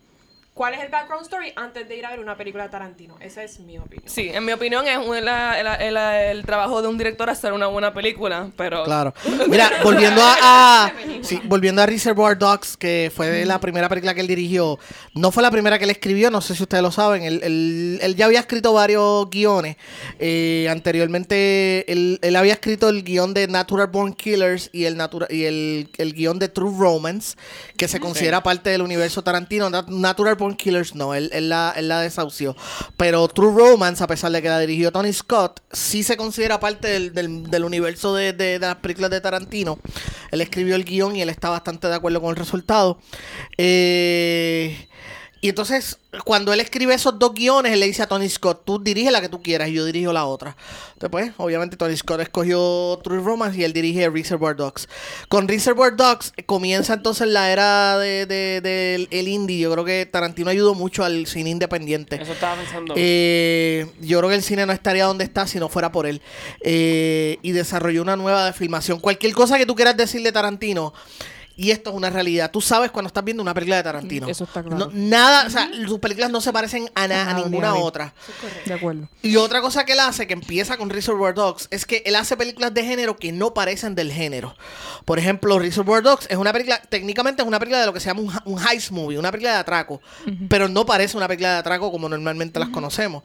cuál 0.54 0.74
es 0.74 0.80
el 0.82 0.88
background 0.88 1.24
story 1.24 1.52
antes 1.56 1.88
de 1.88 1.96
ir 1.96 2.06
a 2.06 2.10
ver 2.10 2.20
una 2.20 2.36
película 2.36 2.62
de 2.64 2.70
Tarantino. 2.70 3.16
Esa 3.20 3.42
es 3.42 3.58
mi 3.58 3.76
opinión. 3.76 4.04
Sí, 4.08 4.30
en 4.32 4.44
mi 4.44 4.52
opinión 4.52 4.86
es 4.86 4.96
un- 4.98 5.24
la- 5.24 5.60
la- 5.62 5.74
el, 5.74 5.96
el 6.38 6.46
trabajo 6.46 6.80
de 6.80 6.86
un 6.88 6.96
director 6.96 7.28
hacer 7.28 7.52
una 7.52 7.66
buena 7.66 7.92
película, 7.92 8.50
pero. 8.56 8.84
Claro. 8.84 9.12
Mira, 9.48 9.68
volviendo 9.82 10.22
a, 10.22 10.36
a- 10.86 10.92
sí, 11.22 11.40
volviendo 11.44 11.82
a 11.82 11.86
Reservoir 11.86 12.38
Dogs, 12.38 12.76
que 12.76 13.10
fue 13.14 13.44
la 13.44 13.58
primera 13.58 13.88
película 13.88 14.14
que 14.14 14.20
él 14.20 14.28
dirigió, 14.28 14.78
no 15.14 15.32
fue 15.32 15.42
la 15.42 15.50
primera 15.50 15.76
que 15.78 15.84
él 15.84 15.90
escribió, 15.90 16.30
no 16.30 16.40
sé 16.40 16.54
si 16.54 16.62
ustedes 16.62 16.82
lo 16.84 16.92
saben, 16.92 17.24
él, 17.24 17.40
él- 17.42 17.98
él 18.00 18.14
ya 18.14 18.26
había 18.26 18.38
escrito 18.40 18.72
varios 18.72 19.28
guiones. 19.30 19.76
Eh, 20.20 20.68
anteriormente, 20.70 21.90
él, 21.90 22.18
él 22.22 22.36
había 22.36 22.52
escrito 22.54 22.88
el 22.88 23.02
guion 23.02 23.34
de 23.34 23.48
Natural 23.48 23.88
Born 23.88 24.12
Killers 24.14 24.70
y 24.72 24.84
el, 24.84 24.96
natura- 24.96 25.26
y 25.30 25.44
el, 25.44 25.88
el 25.98 26.12
guion 26.14 26.38
de 26.38 26.48
True 26.48 26.72
Romance, 26.78 27.36
que 27.76 27.88
se 27.88 27.98
considera 28.00 28.42
parte 28.42 28.70
del 28.70 28.82
universo 28.82 29.22
Tarantino. 29.22 29.68
Nat- 29.68 29.88
Natural 29.88 30.34
Born 30.36 30.43
Killers 30.52 30.94
no, 30.94 31.14
él, 31.14 31.30
él 31.32 31.48
la, 31.48 31.72
él 31.76 31.88
la 31.88 32.00
desahució. 32.02 32.54
Pero 32.98 33.26
True 33.28 33.54
Romance, 33.56 34.04
a 34.04 34.06
pesar 34.06 34.30
de 34.30 34.42
que 34.42 34.48
la 34.50 34.60
dirigió 34.60 34.92
Tony 34.92 35.12
Scott, 35.14 35.60
sí 35.72 36.02
se 36.02 36.18
considera 36.18 36.60
parte 36.60 36.88
del, 36.88 37.14
del- 37.14 37.44
del 37.50 37.64
universo 37.64 38.14
de, 38.14 38.34
de- 38.34 38.58
de 38.58 38.66
las 38.66 38.76
películas 38.76 39.10
de 39.10 39.22
Tarantino. 39.22 39.78
Él 40.30 40.42
escribió 40.42 40.76
el 40.76 40.84
guion 40.84 41.16
y 41.16 41.22
él 41.22 41.30
está 41.30 41.48
bastante 41.48 41.88
de 41.88 41.94
acuerdo 41.94 42.20
con 42.20 42.28
el 42.30 42.36
resultado. 42.36 42.98
Eh, 43.56 44.86
y 45.44 45.50
entonces, 45.50 45.98
cuando 46.24 46.54
él 46.54 46.60
escribe 46.60 46.94
esos 46.94 47.18
dos 47.18 47.34
guiones, 47.34 47.74
él 47.74 47.80
le 47.80 47.84
dice 47.84 48.02
a 48.02 48.06
Tony 48.06 48.30
Scott, 48.30 48.62
tú 48.64 48.82
dirige 48.82 49.10
la 49.10 49.20
que 49.20 49.28
tú 49.28 49.42
quieras 49.42 49.68
y 49.68 49.74
yo 49.74 49.84
dirijo 49.84 50.10
la 50.10 50.24
otra. 50.24 50.56
Después, 50.98 51.32
obviamente, 51.36 51.76
Tony 51.76 51.94
Scott 51.98 52.20
escogió 52.20 52.98
True 53.04 53.20
Romance 53.20 53.58
y 53.58 53.62
él 53.62 53.74
dirige 53.74 54.08
Reservoir 54.08 54.56
Dogs. 54.56 54.88
Con 55.28 55.46
Reservoir 55.46 55.96
Dogs 55.96 56.32
comienza 56.46 56.94
entonces 56.94 57.28
la 57.28 57.52
era 57.52 57.98
del 57.98 58.26
de, 58.26 59.06
el 59.10 59.28
indie. 59.28 59.58
Yo 59.58 59.70
creo 59.72 59.84
que 59.84 60.06
Tarantino 60.06 60.48
ayudó 60.48 60.72
mucho 60.72 61.04
al 61.04 61.26
cine 61.26 61.50
independiente. 61.50 62.16
Eso 62.22 62.32
estaba 62.32 62.56
pensando. 62.56 62.94
Eh, 62.96 63.86
yo 64.00 64.20
creo 64.20 64.30
que 64.30 64.36
el 64.36 64.42
cine 64.42 64.64
no 64.64 64.72
estaría 64.72 65.04
donde 65.04 65.24
está 65.24 65.46
si 65.46 65.58
no 65.58 65.68
fuera 65.68 65.92
por 65.92 66.06
él. 66.06 66.22
Eh, 66.62 67.36
y 67.42 67.52
desarrolló 67.52 68.00
una 68.00 68.16
nueva 68.16 68.46
de 68.46 68.54
filmación. 68.54 68.98
Cualquier 68.98 69.34
cosa 69.34 69.58
que 69.58 69.66
tú 69.66 69.74
quieras 69.74 69.94
decir 69.94 70.22
de 70.22 70.32
Tarantino. 70.32 70.94
Y 71.56 71.70
esto 71.70 71.90
es 71.90 71.96
una 71.96 72.10
realidad. 72.10 72.50
Tú 72.50 72.60
sabes 72.60 72.90
cuando 72.90 73.06
estás 73.06 73.22
viendo 73.24 73.40
una 73.42 73.54
película 73.54 73.76
de 73.76 73.82
Tarantino. 73.84 74.26
Eso 74.28 74.42
está 74.44 74.62
claro. 74.62 74.76
No- 74.86 74.90
nada, 74.92 75.46
o 75.46 75.50
sea, 75.50 75.70
sus 75.86 76.00
películas 76.00 76.30
no 76.30 76.40
se 76.40 76.52
parecen 76.52 76.90
a, 76.96 77.06
na- 77.06 77.30
a 77.30 77.34
ninguna 77.34 77.68
ni 77.70 77.76
a 77.76 77.78
mí. 77.78 77.86
otra. 77.86 78.12
De 78.66 78.74
acuerdo. 78.74 79.08
Y 79.22 79.36
otra 79.36 79.60
cosa 79.60 79.84
que 79.84 79.92
él 79.92 80.00
hace, 80.00 80.26
que 80.26 80.32
empieza 80.32 80.76
con 80.76 80.90
Reservoir 80.90 81.32
Dogs, 81.34 81.68
es 81.70 81.86
que 81.86 82.02
él 82.06 82.16
hace 82.16 82.36
películas 82.36 82.74
de 82.74 82.84
género 82.84 83.16
que 83.16 83.30
no 83.30 83.54
parecen 83.54 83.94
del 83.94 84.10
género. 84.10 84.56
Por 85.04 85.18
ejemplo, 85.20 85.58
Reservoir 85.60 86.02
Dogs 86.02 86.26
es 86.28 86.36
una 86.36 86.52
película, 86.52 86.82
técnicamente 86.88 87.42
es 87.42 87.46
una 87.48 87.60
película 87.60 87.80
de 87.80 87.86
lo 87.86 87.92
que 87.92 88.00
se 88.00 88.06
llama 88.06 88.20
un, 88.22 88.32
un 88.56 88.60
heist 88.66 88.90
movie, 88.90 89.16
una 89.18 89.30
película 89.30 89.52
de 89.52 89.58
atraco, 89.58 90.00
pero 90.48 90.68
no 90.68 90.84
parece 90.84 91.16
una 91.16 91.28
película 91.28 91.52
de 91.52 91.58
atraco 91.58 91.92
como 91.92 92.08
normalmente 92.08 92.58
las 92.58 92.70
conocemos. 92.70 93.22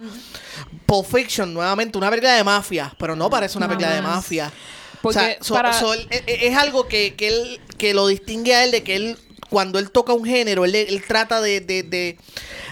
Pulp 0.86 1.07
Fiction, 1.07 1.53
nuevamente, 1.53 1.98
una 1.98 2.09
película 2.09 2.33
de 2.33 2.43
mafia, 2.43 2.93
pero 3.00 3.15
no 3.15 3.29
parece 3.29 3.57
una 3.57 3.67
película 3.67 3.93
de 3.95 4.01
mafia. 4.01 4.51
Porque 5.01 5.19
o 5.19 5.21
sea, 5.21 5.37
so- 5.43 5.53
para- 5.53 5.73
so 5.73 5.93
él- 5.93 6.07
e- 6.09 6.23
e- 6.27 6.47
es 6.47 6.55
algo 6.57 6.87
que, 6.87 7.15
que 7.15 7.27
él 7.29 7.61
que 7.77 7.93
lo 7.93 8.07
distingue 8.07 8.53
a 8.55 8.63
él 8.65 8.71
de 8.71 8.83
que 8.83 8.95
él 8.95 9.17
cuando 9.49 9.79
él 9.79 9.89
toca 9.89 10.13
un 10.13 10.25
género 10.25 10.63
él, 10.65 10.75
él 10.75 11.01
trata 11.07 11.41
de, 11.41 11.59
de, 11.61 11.81
de, 11.81 12.17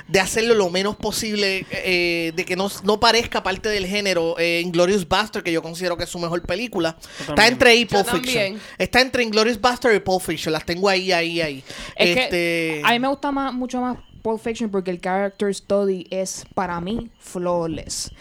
de 0.08 0.20
hacerlo 0.20 0.54
lo 0.54 0.70
menos 0.70 0.96
posible 0.96 1.66
eh, 1.72 2.34
de 2.36 2.46
que 2.46 2.56
no, 2.56 2.70
no 2.84 3.00
parezca 3.00 3.42
parte 3.42 3.70
del 3.70 3.88
género 3.88 4.36
eh, 4.38 4.62
Inglorious 4.64 5.08
Buster 5.08 5.42
que 5.42 5.52
yo 5.52 5.62
considero 5.64 5.98
que 5.98 6.04
es 6.04 6.10
su 6.10 6.20
mejor 6.20 6.42
película. 6.44 6.96
Está 7.20 7.48
entre 7.48 7.72
ahí 7.72 7.86
Pulp 7.86 8.08
Fiction. 8.08 8.60
está 8.78 9.02
entre 9.02 9.24
Inglorious 9.24 9.60
Buster 9.60 9.96
y 9.96 10.00
Pulp 10.00 10.22
Fiction. 10.22 10.54
Las 10.54 10.66
tengo 10.66 10.88
ahí 10.88 11.12
ahí 11.12 11.42
ahí. 11.42 11.64
Es 11.96 12.10
Este, 12.10 12.30
que 12.30 12.82
a 12.84 12.92
mí 12.92 13.00
me 13.00 13.08
gusta 13.08 13.32
más, 13.32 13.54
mucho 13.54 13.82
más 13.82 13.98
Pulp 14.22 14.40
Fiction 14.44 14.70
porque 14.70 14.92
el 14.92 15.00
character 15.02 15.54
study 15.56 16.06
es 16.12 16.44
para 16.54 16.80
mí 16.80 17.10
flawless. 17.20 18.12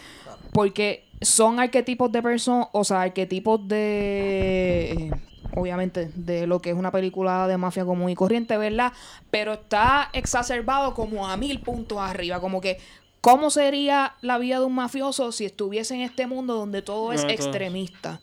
Porque 0.51 1.03
son 1.21 1.59
arquetipos 1.59 2.11
de 2.11 2.21
personas, 2.21 2.67
o 2.71 2.83
sea, 2.83 3.01
arquetipos 3.01 3.67
de. 3.67 5.11
Obviamente, 5.55 6.11
de 6.13 6.45
lo 6.45 6.61
que 6.61 6.69
es 6.69 6.75
una 6.75 6.91
película 6.91 7.47
de 7.47 7.57
mafia 7.57 7.83
común 7.83 8.11
y 8.11 8.15
corriente, 8.15 8.57
¿verdad? 8.57 8.93
Pero 9.31 9.53
está 9.53 10.09
exacerbado 10.13 10.93
como 10.93 11.27
a 11.27 11.35
mil 11.35 11.59
puntos 11.61 11.97
arriba. 11.99 12.39
Como 12.39 12.61
que, 12.61 12.77
¿cómo 13.21 13.49
sería 13.49 14.13
la 14.21 14.37
vida 14.37 14.59
de 14.59 14.65
un 14.65 14.75
mafioso 14.75 15.31
si 15.31 15.45
estuviese 15.45 15.95
en 15.95 16.01
este 16.01 16.27
mundo 16.27 16.53
donde 16.53 16.83
todo 16.83 17.11
es 17.11 17.23
No, 17.23 17.31
extremista? 17.31 18.19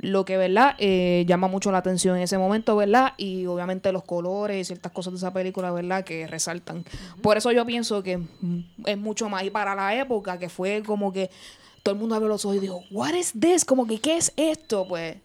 Lo 0.00 0.26
que, 0.26 0.36
¿verdad? 0.36 0.76
Eh, 0.78 1.24
llama 1.26 1.46
mucho 1.48 1.70
la 1.72 1.78
atención 1.78 2.16
en 2.16 2.22
ese 2.22 2.36
momento, 2.36 2.76
¿verdad? 2.76 3.14
Y 3.16 3.46
obviamente 3.46 3.90
los 3.92 4.02
colores 4.02 4.60
y 4.60 4.64
ciertas 4.64 4.92
cosas 4.92 5.14
de 5.14 5.18
esa 5.18 5.32
película, 5.32 5.70
¿verdad? 5.70 6.04
Que 6.04 6.26
resaltan. 6.26 6.84
Por 7.22 7.38
eso 7.38 7.52
yo 7.52 7.64
pienso 7.64 8.02
que 8.02 8.18
es 8.84 8.98
mucho 8.98 9.30
más. 9.30 9.44
Y 9.44 9.50
para 9.50 9.74
la 9.74 9.94
época, 9.94 10.38
que 10.38 10.50
fue 10.50 10.82
como 10.82 11.12
que 11.12 11.30
todo 11.82 11.94
el 11.94 12.00
mundo 12.00 12.14
abrió 12.14 12.28
los 12.28 12.44
ojos 12.44 12.56
y 12.56 12.60
dijo, 12.60 12.82
¿What 12.90 13.14
is 13.14 13.32
this? 13.40 13.64
Como 13.64 13.86
que, 13.86 13.98
¿qué 14.00 14.16
es 14.16 14.32
esto? 14.36 14.86
Pues 14.88 15.16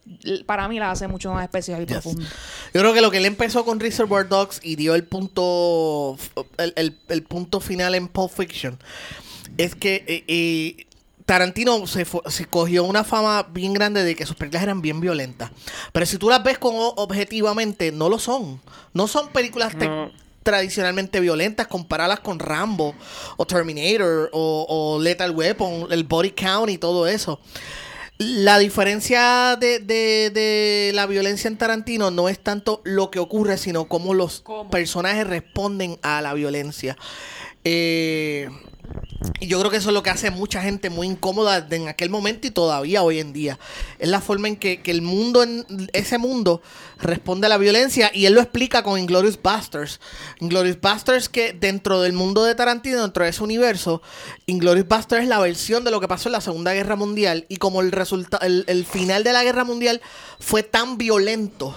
para 0.46 0.68
mí 0.68 0.80
la 0.80 0.92
hace 0.92 1.08
mucho 1.08 1.32
más 1.34 1.44
especial 1.44 1.82
y 1.84 1.86
Yes. 1.86 1.94
profunda. 1.98 2.26
Yo 2.74 2.82
creo 2.82 2.94
que 2.94 3.02
lo 3.02 3.12
que 3.12 3.18
él 3.18 3.26
empezó 3.26 3.66
con 3.66 3.80
Reservoir 3.80 4.28
Dogs 4.30 4.60
y 4.64 4.76
dio 4.76 4.96
el 4.96 5.04
punto 5.04 6.18
el, 6.58 6.74
el- 6.76 6.98
el 7.10 7.24
punto 7.24 7.60
final 7.60 7.96
en 7.96 8.08
Pulp 8.08 8.32
Fiction 8.32 8.78
es 9.58 9.76
que 9.76 10.04
eh, 10.08 10.24
eh, 10.28 10.86
Tarantino 11.26 11.88
se, 11.88 12.06
se 12.28 12.46
cogió 12.46 12.84
una 12.84 13.04
fama 13.04 13.44
bien 13.52 13.74
grande 13.74 14.04
de 14.04 14.16
que 14.16 14.26
sus 14.26 14.36
películas 14.36 14.64
eran 14.64 14.82
bien 14.82 15.00
violentas. 15.02 15.50
Pero 15.92 16.06
si 16.06 16.18
tú 16.18 16.30
las 16.30 16.44
ves 16.44 16.58
como 16.60 16.90
objetivamente, 16.90 17.92
no 17.92 18.10
lo 18.10 18.20
son. 18.20 18.62
No 18.94 19.08
son 19.08 19.30
películas 19.30 19.74
No. 19.76 20.12
Tradicionalmente 20.46 21.20
violentas, 21.20 21.66
comparadas 21.66 22.20
con 22.20 22.38
Rambo 22.38 22.94
o 23.36 23.46
Terminator 23.48 24.30
o, 24.32 24.66
o 24.70 25.02
Lethal 25.02 25.32
Weapon, 25.32 25.88
el 25.92 26.04
body 26.04 26.30
count 26.32 26.70
y 26.70 26.78
todo 26.78 27.08
eso. 27.08 27.40
La 28.20 28.60
diferencia 28.60 29.58
de, 29.60 29.80
de- 29.80 30.30
de 30.30 30.92
la 30.94 31.08
violencia 31.08 31.48
en 31.50 31.58
Tarantino 31.58 32.12
no 32.12 32.30
es 32.30 32.40
tanto 32.40 32.80
lo 32.86 33.10
que 33.10 33.20
ocurre, 33.20 33.58
sino 33.58 33.86
cómo 33.90 34.14
los 34.14 34.42
¿Cómo? 34.42 34.70
personajes 34.70 35.26
responden 35.28 35.98
a 36.04 36.22
la 36.22 36.34
violencia. 36.36 36.96
Eh, 37.66 38.48
y 39.40 39.48
yo 39.48 39.60
creo 39.60 39.72
que 39.72 39.78
eso 39.78 39.90
es 39.90 39.94
lo 39.94 40.04
que 40.04 40.10
hace 40.10 40.32
mucha 40.32 40.62
gente 40.62 40.90
muy 40.90 41.08
incómoda 41.08 41.66
en 41.70 41.88
aquel 41.88 42.10
momento 42.10 42.48
y 42.48 42.52
todavía 42.52 43.04
hoy 43.04 43.20
en 43.20 43.34
día. 43.34 43.60
Es 44.00 44.10
la 44.10 44.22
forma 44.22 44.48
en 44.48 44.56
que, 44.56 44.82
que 44.82 44.92
el 44.92 45.02
mundo, 45.02 45.44
en 45.44 45.66
ese 45.94 46.18
mundo, 46.18 46.62
responde 47.00 47.48
a 47.48 47.50
la 47.50 47.58
violencia 47.58 48.12
y 48.14 48.26
él 48.26 48.34
lo 48.34 48.42
explica 48.42 48.84
con 48.84 49.00
Inglorious 49.00 49.40
Busters. 49.42 50.00
Inglorious 50.40 50.80
Busters 50.80 51.30
que 51.30 51.54
dentro 51.54 52.02
del 52.02 52.14
mundo 52.14 52.44
de 52.44 52.56
Tarantino, 52.56 53.02
dentro 53.02 53.24
de 53.24 53.32
ese 53.32 53.44
universo, 53.44 54.02
Inglorious 54.46 54.88
Busters 54.88 55.24
es 55.24 55.30
la 55.30 55.40
versión 55.40 55.84
de 55.84 55.92
lo 55.92 56.00
que 56.00 56.08
pasó 56.08 56.30
en 56.30 56.34
la 56.34 56.42
Segunda 56.42 56.74
Guerra 56.74 56.96
Mundial 56.96 57.46
y 57.50 57.58
como 57.58 57.82
el, 57.82 57.92
resulta 57.92 58.38
el, 58.38 58.64
el 58.68 58.86
final 58.86 59.24
de 59.24 59.34
la 59.34 59.44
Guerra 59.44 59.64
Mundial 59.64 60.02
fue 60.40 60.64
tan 60.64 60.98
violento 60.98 61.76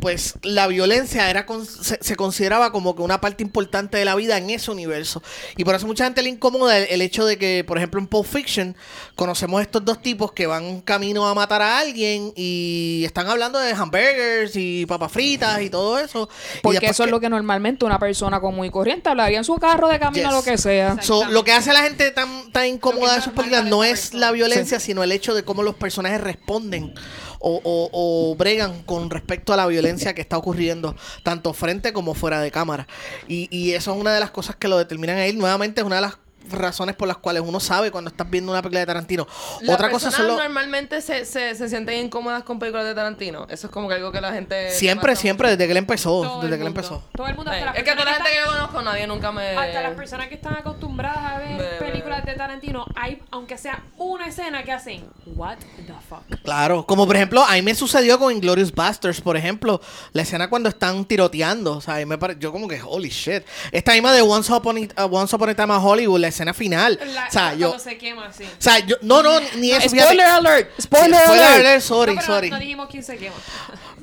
pues 0.00 0.34
la 0.42 0.66
violencia 0.66 1.28
era 1.30 1.46
con- 1.46 1.64
se, 1.66 1.98
se 2.00 2.16
consideraba 2.16 2.72
como 2.72 2.96
que 2.96 3.02
una 3.02 3.20
parte 3.20 3.42
importante 3.42 3.98
de 3.98 4.04
la 4.04 4.14
vida 4.14 4.38
en 4.38 4.50
ese 4.50 4.70
universo. 4.70 5.22
Y 5.56 5.64
por 5.64 5.74
eso 5.74 5.86
mucha 5.86 6.04
gente 6.04 6.22
le 6.22 6.30
incomoda 6.30 6.78
el, 6.78 6.84
el 6.90 7.02
hecho 7.02 7.24
de 7.26 7.38
que, 7.38 7.64
por 7.66 7.76
ejemplo, 7.78 8.00
en 8.00 8.06
Pulp 8.06 8.26
Fiction 8.26 8.76
conocemos 9.14 9.60
estos 9.62 9.84
dos 9.84 10.00
tipos 10.02 10.32
que 10.32 10.46
van 10.46 10.80
camino 10.80 11.26
a 11.28 11.34
matar 11.34 11.62
a 11.62 11.78
alguien 11.78 12.32
y 12.36 13.02
están 13.04 13.28
hablando 13.28 13.58
de 13.58 13.72
hamburgers 13.72 14.52
y 14.56 14.86
papas 14.86 15.12
fritas 15.12 15.60
y 15.62 15.70
todo 15.70 15.98
eso. 15.98 16.28
Porque 16.62 16.86
eso 16.86 17.02
es 17.04 17.06
que- 17.08 17.10
lo 17.10 17.20
que 17.20 17.28
normalmente 17.28 17.84
una 17.84 17.98
persona 17.98 18.40
común 18.40 18.64
y 18.66 18.70
corriente 18.70 19.08
hablaría 19.08 19.38
en 19.38 19.44
su 19.44 19.56
carro 19.56 19.88
de 19.88 19.98
camino 19.98 20.28
a 20.28 20.32
lo 20.32 20.42
que 20.42 20.56
sea. 20.58 21.00
So, 21.02 21.24
lo 21.26 21.44
que 21.44 21.52
hace 21.52 21.70
a 21.70 21.74
la 21.74 21.82
gente 21.82 22.10
tan, 22.10 22.50
tan 22.52 22.66
incómoda 22.66 23.16
de 23.16 23.22
sus 23.22 23.32
películas 23.32 23.64
no 23.66 23.84
es 23.84 24.14
la 24.14 24.30
violencia, 24.32 24.80
sino 24.80 25.02
el 25.02 25.12
hecho 25.12 25.34
de 25.34 25.44
cómo 25.44 25.62
los 25.62 25.74
personajes 25.74 26.20
responden 26.20 26.94
o, 27.40 27.60
o- 27.64 27.90
o 27.92 28.36
bregan 28.36 28.82
con 28.84 29.10
respecto 29.10 29.52
a 29.52 29.56
la 29.56 29.66
violencia 29.66 30.14
que 30.14 30.20
está 30.20 30.38
ocurriendo, 30.38 30.94
tanto 31.24 31.52
frente 31.52 31.92
como 31.92 32.14
fuera 32.14 32.40
de 32.40 32.50
cámara. 32.50 32.86
Y, 33.28 33.48
y 33.50 33.72
eso 33.72 33.92
es 33.92 33.98
una 34.00 34.14
de 34.14 34.20
las 34.20 34.30
cosas 34.30 34.56
que 34.56 34.68
lo 34.68 34.78
determinan 34.78 35.16
a 35.16 35.26
él. 35.26 35.36
Nuevamente 35.38 35.80
es 35.80 35.86
una 35.86 35.96
de 35.96 36.02
las 36.02 36.18
razones 36.50 36.96
por 36.96 37.06
las 37.06 37.18
cuales 37.18 37.42
uno 37.46 37.60
sabe 37.60 37.90
cuando 37.90 38.10
estás 38.10 38.28
viendo 38.28 38.50
una 38.52 38.60
película 38.62 38.80
de 38.80 38.86
Tarantino. 38.86 39.26
Las 39.60 39.74
Otra 39.74 39.90
cosa 39.90 40.10
los... 40.10 40.36
normalmente 40.36 41.00
se, 41.00 41.24
se, 41.24 41.54
se 41.54 41.68
sienten 41.68 42.06
incómodas 42.06 42.42
con 42.44 42.58
películas 42.58 42.86
de 42.86 42.94
Tarantino. 42.94 43.46
Eso 43.48 43.66
es 43.66 43.72
como 43.72 43.88
que 43.88 43.94
algo 43.94 44.10
que 44.10 44.20
la 44.20 44.32
gente... 44.32 44.70
Siempre, 44.70 45.14
siempre, 45.16 45.50
desde 45.50 45.66
que 45.66 45.70
él 45.72 45.76
empezó. 45.78 46.22
Todo 46.22 46.40
desde 46.42 46.56
que 46.56 46.62
él 46.62 46.68
empezó. 46.68 47.02
Todo 47.14 47.26
el 47.26 47.34
mundo, 47.36 47.50
hasta 47.50 47.60
Sí. 47.60 47.66
las 47.66 47.76
Es 47.76 47.84
que 47.84 47.92
toda 47.92 48.04
la 48.04 48.14
gente 48.14 48.30
que 48.30 48.36
yo 48.38 48.46
conozco, 48.52 48.82
nadie 48.82 49.06
nunca 49.06 49.32
me... 49.32 49.48
Hasta 49.50 49.82
las 49.82 49.94
personas 49.94 50.28
que 50.28 50.34
están 50.34 50.54
acostumbradas 50.56 51.32
a 51.32 51.38
ver 51.38 51.58
Ve, 51.58 51.68
ve, 51.78 51.90
películas 51.90 52.24
de 52.24 52.34
Tarantino, 52.34 52.84
hay, 52.96 53.22
aunque 53.30 53.58
sea 53.58 53.82
una 53.98 54.26
escena 54.26 54.62
que 54.62 54.72
hacen, 54.72 55.04
what 55.26 55.56
the 55.86 55.92
fuck. 56.08 56.40
Claro, 56.42 56.86
como 56.86 57.06
por 57.06 57.16
ejemplo, 57.16 57.44
a 57.44 57.52
mí 57.54 57.62
me 57.62 57.74
sucedió 57.74 58.18
con 58.18 58.32
Inglorious 58.32 58.72
Busters, 58.72 59.20
por 59.20 59.36
ejemplo, 59.36 59.80
la 60.12 60.22
escena 60.22 60.48
cuando 60.48 60.68
están 60.68 61.04
tiroteando, 61.04 61.76
o 61.76 61.80
sea, 61.80 61.96
a 61.96 61.98
mí 61.98 62.06
me 62.06 62.18
pare- 62.18 62.36
yo 62.38 62.50
como 62.52 62.66
que, 62.66 62.80
holy 62.82 63.08
shit. 63.10 63.42
Esta 63.72 63.92
misma 63.92 64.12
de 64.12 64.22
Once 64.22 64.52
Upon, 64.52 64.88
a, 64.96 65.04
uh, 65.06 65.14
Once 65.16 65.34
Upon 65.36 65.48
a 65.50 65.54
Time 65.54 65.74
in 65.74 65.80
Hollywood, 65.82 66.20
la 66.20 66.28
escena 66.28 66.39
final. 66.54 66.98
La- 67.14 67.26
o 67.28 67.30
sea, 67.30 67.54
yo, 67.54 67.78
se 67.78 67.96
quema 67.98 68.26
así. 68.26 68.44
o 68.44 68.48
sea, 68.62 68.78
yo, 68.80 68.96
no, 69.02 69.22
no, 69.22 69.38
ni 69.56 69.70
eso. 69.72 69.88
fíjate. 69.88 70.00
Spoiler 70.02 70.26
alert. 70.26 70.80
Spoiler 70.80 71.20
Spoiler 71.20 71.44
alert. 71.46 71.60
alert, 71.66 71.82
sorry, 71.82 72.14
no, 72.14 72.20
pero 72.20 72.34
sorry. 72.34 72.50
no 72.50 72.58
dijimos 72.58 72.88
quién 72.90 73.02
se 73.02 73.16
quema. 73.16 73.36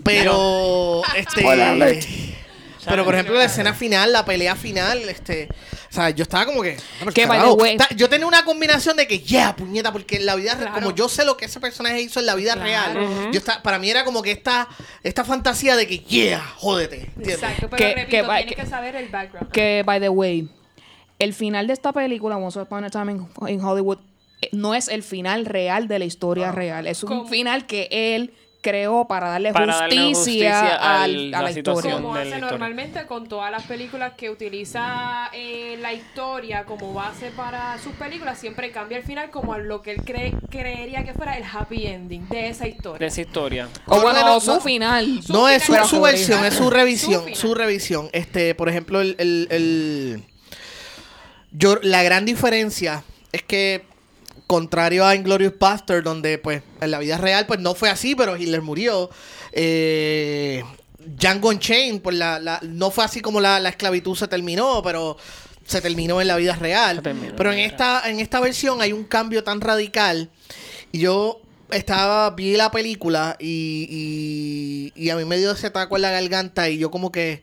Pero, 0.03 1.01
este. 1.15 1.41
Spoiler 1.41 1.67
alert. 1.67 2.03
Pero 2.85 3.03
por 3.03 3.13
ejemplo, 3.15 3.35
la 3.35 3.43
escena 3.43 3.73
final, 3.73 4.13
la 4.13 4.23
pelea 4.23 4.55
final, 4.55 4.97
este. 5.09 5.49
O 5.89 5.93
sea, 5.93 6.09
yo 6.11 6.23
estaba 6.23 6.45
como 6.45 6.61
que. 6.61 6.77
Ta- 7.77 7.89
Yo 7.95 8.07
tenía 8.07 8.25
una 8.25 8.45
combinación 8.45 8.95
de 8.95 9.07
que, 9.07 9.19
yeah, 9.19 9.53
puñeta, 9.55 9.91
porque 9.91 10.15
en 10.17 10.25
la 10.25 10.35
vida 10.35 10.51
real, 10.53 10.67
Claro. 10.71 10.73
como 10.75 10.95
yo 10.95 11.09
sé 11.09 11.25
lo 11.25 11.35
que 11.35 11.45
ese 11.45 11.59
personaje 11.59 11.99
hizo 12.01 12.19
en 12.21 12.25
la 12.27 12.35
vida 12.35 12.53
Claro. 12.53 12.65
real, 12.99 13.31
yo 13.33 13.37
está, 13.39 13.61
para 13.61 13.77
mí 13.79 13.89
era 13.89 14.05
como 14.05 14.21
que 14.21 14.31
esta, 14.31 14.69
esta 15.03 15.25
fantasía 15.25 15.75
de 15.75 15.85
que, 15.87 15.99
yeah, 15.99 16.39
jódete. 16.57 17.11
¿entiendes? 17.17 17.35
Exacto, 17.35 17.69
pero 17.69 17.77
Que- 17.77 17.95
repito, 17.95 18.09
que 18.09 18.23
tienes 18.23 18.45
que- 18.45 18.55
que 18.55 18.65
saber 18.67 18.95
el 18.95 19.09
background. 19.09 19.51
Que, 19.51 19.83
by 19.85 19.99
the 19.99 20.09
way, 20.09 20.47
el 21.19 21.33
final 21.33 21.67
de 21.67 21.73
esta 21.73 21.91
película, 21.93 22.37
Once 22.37 22.59
Upon 22.59 22.83
a 22.83 22.89
Time 22.89 23.11
in, 23.13 23.27
in 23.47 23.63
Hollywood, 23.63 23.99
eh, 24.41 24.49
no 24.51 24.75
es 24.75 24.87
el 24.87 25.03
final 25.03 25.45
real 25.45 25.87
de 25.87 25.99
la 25.99 26.05
historia 26.05 26.51
real. 26.51 26.85
Es 26.87 27.03
un 27.03 27.09
¿Cómo? 27.09 27.27
final 27.27 27.65
que 27.65 27.87
él 27.91 28.33
creó 28.61 29.07
para 29.07 29.29
darle 29.29 29.53
Para 29.53 29.67
darle 29.77 30.07
justicia, 30.09 30.59
justicia 30.61 30.75
al- 30.75 31.15
al- 31.15 31.33
a 31.33 31.37
la 31.37 31.41
la 31.43 31.49
historia. 31.51 31.53
situación. 31.81 32.01
Como 32.01 32.07
de 32.09 32.13
la 32.15 32.19
hace 32.21 32.29
historia. 32.35 32.49
normalmente 32.51 33.05
con 33.05 33.27
todas 33.29 33.49
las 33.49 33.63
películas 33.63 34.13
que 34.17 34.29
utiliza 34.29 35.29
eh, 35.31 35.77
la 35.79 35.93
historia 35.93 36.65
como 36.65 36.93
base 36.93 37.31
para 37.31 37.77
sus 37.79 37.93
películas, 37.93 38.37
siempre 38.37 38.71
cambia 38.71 38.97
el 38.97 39.03
final 39.03 39.29
como 39.29 39.53
a 39.53 39.57
lo 39.59 39.81
que 39.81 39.91
él 39.91 40.01
cree, 40.03 40.33
creería 40.49 41.03
que 41.05 41.13
fuera 41.13 41.37
el 41.37 41.43
happy 41.45 41.85
ending 41.87 42.27
de 42.29 42.49
esa 42.49 42.65
De 42.65 42.71
historia. 42.71 43.07
esa 43.07 43.21
historia. 43.21 43.69
O 43.85 43.95
No, 43.95 44.01
bueno, 44.01 44.19
no, 44.21 44.27
no, 44.33 44.39
su 44.39 44.51
no. 44.55 44.59
final. 44.61 45.23
Su 45.23 45.33
No, 45.33 45.47
es 45.47 45.63
su, 45.63 45.71
final. 45.71 45.87
su 45.87 46.01
versión, 46.01 46.45
es 46.45 46.53
su 46.55 46.69
revisión, 46.69 47.23
Su 47.29 47.35
su, 47.35 47.41
final. 47.47 47.57
revisión. 47.57 48.09
Este, 48.11 48.53
por 48.55 48.69
ejemplo, 48.69 48.99
el, 49.01 49.15
el, 49.19 49.47
el- 49.51 50.23
yo, 51.51 51.79
la 51.81 52.03
gran 52.03 52.25
diferencia 52.25 53.03
es 53.31 53.43
que 53.43 53.83
contrario 54.47 55.05
a 55.05 55.15
Inglorious 55.15 55.53
Bastard, 55.59 56.03
donde 56.03 56.37
pues 56.37 56.61
en 56.81 56.91
la 56.91 56.99
vida 56.99 57.17
real 57.17 57.45
pues 57.47 57.59
no 57.59 57.75
fue 57.75 57.89
así, 57.89 58.15
pero 58.15 58.37
Hitler 58.37 58.61
murió. 58.61 59.09
Eh, 59.51 60.63
Django 60.99 61.49
Unchained, 61.49 62.01
pues 62.01 62.15
la, 62.15 62.39
la- 62.39 62.59
no 62.63 62.91
fue 62.91 63.03
así 63.05 63.21
como 63.21 63.39
la, 63.41 63.59
la 63.59 63.69
esclavitud 63.69 64.15
se 64.15 64.27
terminó, 64.27 64.81
pero 64.83 65.17
se 65.65 65.81
terminó 65.81 66.21
en 66.21 66.27
la 66.27 66.35
vida 66.37 66.55
real. 66.55 67.01
Pero 67.35 67.51
en 67.51 67.59
esta, 67.59 68.09
en 68.09 68.19
esta 68.19 68.39
versión 68.39 68.81
hay 68.81 68.93
un 68.93 69.03
cambio 69.03 69.43
tan 69.43 69.59
radical. 69.61 70.29
Y 70.91 70.99
yo 70.99 71.41
estaba, 71.71 72.29
vi 72.31 72.55
la 72.55 72.71
película 72.71 73.35
y, 73.39 74.93
y, 74.95 75.01
y 75.01 75.09
a 75.09 75.15
mí 75.17 75.25
me 75.25 75.37
dio 75.37 75.51
ese 75.51 75.69
taco 75.69 75.95
en 75.97 76.03
la 76.03 76.11
garganta 76.11 76.69
y 76.69 76.77
yo 76.77 76.89
como 76.91 77.11
que, 77.11 77.41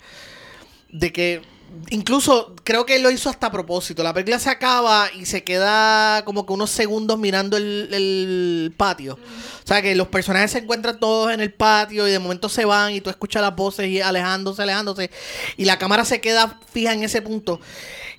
de 0.91 1.13
que, 1.13 1.43
incluso 1.91 2.55
creo 2.65 2.87
que 2.87 2.99
lo 2.99 3.11
hizo 3.11 3.31
hasta 3.31 3.49
a 3.49 3.53
propósito. 3.53 4.03
La 4.03 4.13
película 4.13 4.39
se 4.39 4.51
acaba 4.51 5.09
y 5.13 5.27
se 5.27 5.45
queda 5.45 6.25
como 6.25 6.47
que 6.47 6.53
unos 6.53 6.71
segundos 6.71 7.19
mirando 7.19 7.57
el, 7.57 7.89
el 7.93 8.75
patio. 8.77 9.15
O 9.15 9.67
sea, 9.67 9.83
que 9.83 9.95
los 9.95 10.09
personajes 10.09 10.51
se 10.53 10.59
encuentran 10.59 10.99
todos 10.99 11.33
en 11.33 11.41
el 11.41 11.53
patio 11.53 12.07
y 12.09 12.11
de 12.11 12.19
momento 12.19 12.49
se 12.49 12.65
van 12.65 12.93
y 12.93 13.01
tú 13.01 13.11
escuchas 13.11 13.43
las 13.43 13.55
voces 13.55 13.89
y 13.89 14.01
alejándose, 14.01 14.63
alejándose. 14.63 15.11
Y 15.57 15.65
la 15.65 15.79
cámara 15.79 16.05
se 16.05 16.21
queda 16.21 16.59
fija 16.73 16.93
en 16.93 17.03
ese 17.03 17.23
punto. 17.23 17.61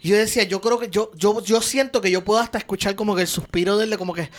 Yo 0.01 0.15
decía, 0.15 0.43
yo 0.43 0.61
creo 0.61 0.79
que 0.79 0.89
yo, 0.89 1.11
yo, 1.15 1.43
yo 1.43 1.61
siento 1.61 2.01
que 2.01 2.11
yo 2.11 2.23
puedo 2.23 2.39
hasta 2.39 2.57
escuchar 2.57 2.95
como 2.95 3.15
que 3.15 3.23
el 3.23 3.27
suspiro 3.27 3.77
de 3.77 3.85
él, 3.85 3.97
como 3.97 4.13
que. 4.13 4.29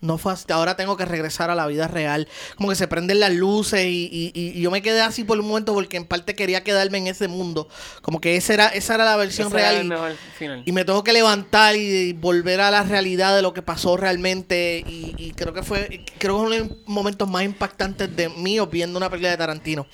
No 0.00 0.16
fue 0.18 0.32
hasta 0.32 0.54
ahora 0.54 0.76
tengo 0.76 0.96
que 0.96 1.04
regresar 1.04 1.50
a 1.50 1.54
la 1.54 1.66
vida 1.66 1.88
real. 1.88 2.28
Como 2.56 2.68
que 2.68 2.74
se 2.76 2.86
prenden 2.88 3.20
las 3.20 3.32
luces 3.32 3.84
y, 3.86 4.08
y- 4.12 4.32
y 4.34 4.60
yo 4.60 4.70
me 4.70 4.80
quedé 4.82 5.00
así 5.00 5.24
por 5.24 5.38
un 5.40 5.46
momento 5.48 5.74
porque 5.74 5.96
en 5.96 6.04
parte 6.04 6.34
quería 6.34 6.62
quedarme 6.62 6.98
en 6.98 7.08
ese 7.08 7.26
mundo. 7.28 7.68
Como 8.02 8.20
que 8.20 8.36
esa 8.36 8.54
era, 8.54 8.66
esa 8.68 8.94
era 8.94 9.04
la 9.04 9.16
versión 9.16 9.48
Ese 9.48 9.56
era 9.58 9.70
real. 9.70 9.80
el 9.80 9.86
y- 9.86 9.88
mejor 9.88 10.12
final. 10.38 10.62
y 10.64 10.72
me 10.72 10.84
tengo 10.84 11.02
que 11.04 11.12
levantar 11.12 11.74
y, 11.76 11.80
y 11.80 12.12
volver 12.12 12.60
a 12.60 12.70
la 12.70 12.82
realidad 12.84 13.34
de 13.34 13.42
lo 13.42 13.52
que 13.52 13.62
pasó 13.62 13.96
realmente. 13.96 14.84
Y, 14.86 15.14
y 15.18 15.32
creo 15.32 15.52
que 15.52 15.62
fue, 15.62 16.04
creo 16.18 16.36
que 16.36 16.42
uno 16.42 16.50
de 16.50 16.58
los 16.60 16.68
momentos 16.86 17.28
más 17.28 17.42
impactantes 17.44 18.14
de 18.14 18.28
mí 18.28 18.58
viendo 18.70 18.96
una 18.98 19.10
película 19.10 19.30
de 19.30 19.36
Tarantino. 19.36 19.86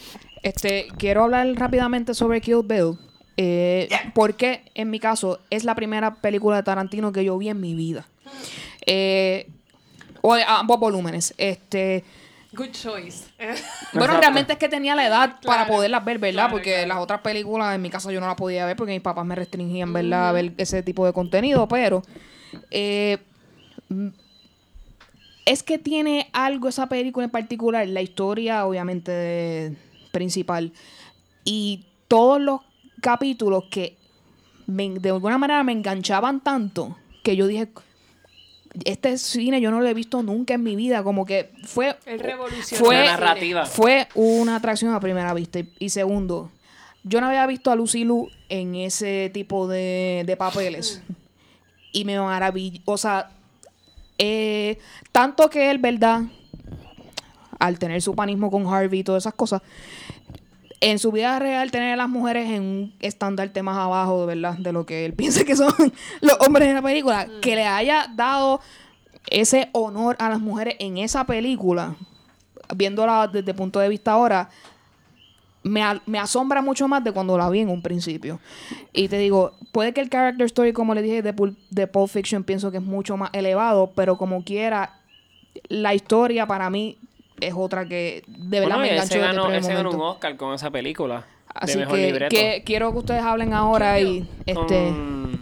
Este, 0.42 0.88
quiero 0.98 1.24
hablar 1.24 1.46
rápidamente 1.54 2.12
sobre 2.12 2.40
Kill 2.42 2.62
Bill. 2.64 2.98
eh, 3.38 3.88
Porque 4.14 4.70
en 4.74 4.90
mi 4.90 5.00
caso 5.00 5.40
es 5.48 5.64
la 5.64 5.74
primera 5.74 6.16
película 6.16 6.56
de 6.56 6.62
Tarantino 6.62 7.12
que 7.12 7.24
yo 7.24 7.38
vi 7.38 7.48
en 7.48 7.60
mi 7.60 7.74
vida. 7.74 8.06
Eh, 8.86 9.48
o 10.26 10.32
ambos 10.34 10.80
volúmenes. 10.80 11.34
Este, 11.36 12.02
Good 12.52 12.70
choice. 12.70 13.24
bueno, 13.92 14.18
realmente 14.18 14.54
es 14.54 14.58
que 14.58 14.68
tenía 14.70 14.94
la 14.94 15.06
edad 15.06 15.36
para 15.44 15.66
poderlas 15.66 16.02
ver, 16.04 16.18
¿verdad? 16.18 16.44
claro, 16.44 16.52
porque 16.52 16.72
claro. 16.72 16.88
las 16.88 16.98
otras 16.98 17.20
películas 17.20 17.74
en 17.74 17.82
mi 17.82 17.90
casa 17.90 18.10
yo 18.10 18.20
no 18.20 18.26
las 18.26 18.36
podía 18.36 18.64
ver 18.64 18.74
porque 18.76 18.92
mis 18.92 19.02
papás 19.02 19.26
me 19.26 19.34
restringían, 19.34 19.92
¿verdad? 19.92 20.28
A 20.30 20.32
ver 20.32 20.52
ese 20.56 20.82
tipo 20.82 21.04
de 21.04 21.12
contenido. 21.12 21.68
Pero 21.68 22.02
eh, 22.70 23.18
mm, 23.90 24.08
es 25.46 25.62
que 25.62 25.78
tiene 25.78 26.30
algo 26.32 26.68
esa 26.68 26.86
película 26.88 27.24
en 27.24 27.30
particular, 27.30 27.86
la 27.86 28.00
historia 28.00 28.64
obviamente 28.66 29.10
de- 29.12 29.76
principal 30.12 30.72
y 31.44 31.84
todos 32.08 32.40
los 32.40 32.60
capítulos 33.02 33.64
que 33.70 33.96
me- 34.66 34.98
de 35.00 35.10
alguna 35.10 35.36
manera 35.36 35.62
me 35.64 35.72
enganchaban 35.72 36.40
tanto 36.40 36.96
que 37.22 37.36
yo 37.36 37.46
dije 37.46 37.68
este 38.84 39.16
cine 39.18 39.60
yo 39.60 39.70
no 39.70 39.80
lo 39.80 39.86
he 39.86 39.94
visto 39.94 40.22
nunca 40.22 40.54
en 40.54 40.62
mi 40.62 40.74
vida 40.76 41.02
como 41.02 41.24
que 41.24 41.50
fue 41.64 41.96
El 42.06 42.20
fue 42.62 42.96
La 42.96 43.12
narrativa. 43.12 43.66
fue 43.66 44.08
una 44.14 44.56
atracción 44.56 44.92
a 44.94 45.00
primera 45.00 45.32
vista. 45.34 45.60
Y, 45.60 45.68
y 45.78 45.88
segundo 45.90 46.50
yo 47.04 47.20
no 47.20 47.28
había 47.28 47.46
visto 47.46 47.70
a 47.70 47.76
Lucy 47.76 48.04
Liu 48.04 48.28
en 48.48 48.74
ese 48.74 49.30
tipo 49.32 49.68
de, 49.68 50.24
de 50.26 50.36
papeles. 50.36 51.02
Y 51.92 52.04
me 52.04 52.18
maravilló 52.18 52.80
o 52.86 52.96
sea 52.98 53.30
eh, 54.18 54.78
tanto 55.12 55.48
que 55.50 55.70
él 55.70 55.78
verdad 55.78 56.22
al 57.58 57.78
tener 57.78 58.02
su 58.02 58.14
panismo 58.14 58.50
con 58.50 58.66
Harvey 58.66 59.00
y 59.00 59.04
todas 59.04 59.22
esas 59.22 59.34
cosas 59.34 59.62
en 60.86 60.98
su 60.98 61.10
vida 61.12 61.38
real 61.38 61.70
tener 61.70 61.94
a 61.94 61.96
las 61.96 62.08
mujeres 62.10 62.50
en 62.50 62.62
un 62.62 62.94
estandarte 63.00 63.62
más 63.62 63.78
abajo, 63.78 64.20
de 64.20 64.26
verdad, 64.34 64.58
de 64.58 64.72
lo 64.72 64.84
que 64.84 65.06
él 65.06 65.12
piensa 65.16 65.44
que 65.44 65.56
son 65.56 65.72
los 66.20 66.36
hombres 66.40 66.68
en 66.68 66.74
la 66.74 66.82
película, 66.82 67.26
que 67.40 67.54
le 67.56 67.64
haya 67.66 68.06
dado 68.14 68.60
ese 69.30 69.70
honor 69.72 70.16
a 70.18 70.28
las 70.28 70.40
mujeres 70.40 70.76
en 70.80 70.98
esa 70.98 71.24
película, 71.24 71.96
viéndola 72.76 73.26
desde 73.28 73.52
el 73.52 73.56
punto 73.56 73.80
de 73.80 73.88
vista 73.88 74.12
ahora, 74.12 74.50
me, 75.62 75.82
a- 75.82 76.02
me 76.04 76.18
asombra 76.18 76.60
mucho 76.60 76.86
más 76.88 77.02
de 77.02 77.12
cuando 77.12 77.38
la 77.38 77.48
vi 77.48 77.60
en 77.60 77.70
un 77.70 77.80
principio. 77.80 78.38
Y 78.92 79.08
te 79.08 79.16
digo, 79.16 79.52
puede 79.72 79.94
que 79.94 80.02
el 80.02 80.10
character 80.10 80.44
story, 80.44 80.74
como 80.74 80.94
le 80.94 81.00
dije, 81.00 81.22
de, 81.22 81.34
Pul- 81.34 81.56
de 81.70 81.86
Pulp 81.86 82.10
Fiction, 82.10 82.44
pienso 82.44 82.70
que 82.70 82.76
es 82.76 82.82
mucho 82.82 83.16
más 83.16 83.30
elevado, 83.32 83.92
pero 83.96 84.18
como 84.18 84.44
quiera, 84.44 84.98
la 85.68 85.94
historia 85.94 86.46
para 86.46 86.68
mí 86.68 86.98
es 87.40 87.54
otra 87.56 87.86
que 87.86 88.22
de 88.26 88.60
verdad 88.60 88.76
Bueno, 88.76 88.78
me 88.80 88.90
enganchó 88.92 89.08
se 89.12 89.18
desde 89.18 89.30
el 89.30 89.34
ganó, 89.36 89.42
primer 89.44 89.58
él 89.58 89.64
se 89.64 89.74
ganó 89.74 89.90
un. 89.90 90.00
Oscar 90.00 90.36
con 90.36 90.54
esa 90.54 90.70
película. 90.70 91.26
Así 91.54 91.72
de 91.74 91.78
mejor 91.84 91.96
que, 91.98 92.06
libreto. 92.06 92.34
que 92.36 92.62
quiero 92.64 92.92
que 92.92 92.98
ustedes 92.98 93.22
hablen 93.22 93.52
ahora 93.52 94.00
y 94.00 94.28
este 94.46 94.88
Con 94.88 95.40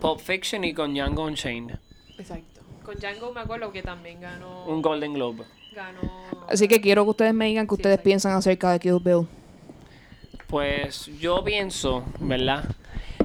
Pulp 0.00 0.20
Fiction 0.20 0.64
y 0.64 0.74
con 0.74 0.92
Django 0.94 1.24
Unchained. 1.24 1.76
Exacto. 2.18 2.60
Con 2.84 2.96
Django 2.96 3.32
me 3.32 3.40
acuerdo 3.40 3.70
que 3.72 3.82
también 3.82 4.20
ganó. 4.20 4.64
Un 4.66 4.82
Golden 4.82 5.14
Globe. 5.14 5.44
ganó 5.74 6.00
así 6.48 6.66
que 6.68 6.80
quiero 6.80 7.04
que 7.04 7.10
ustedes 7.10 7.34
me 7.34 7.46
digan 7.46 7.66
qué 7.66 7.70
Sí, 7.70 7.74
ustedes 7.74 7.94
exacto. 7.94 8.04
piensan 8.04 8.32
acerca 8.32 8.72
de 8.72 8.80
Kill 8.80 8.98
Bill. 9.02 9.26
Pues 10.48 11.06
yo 11.18 11.42
pienso, 11.44 12.04
¿verdad? 12.18 12.64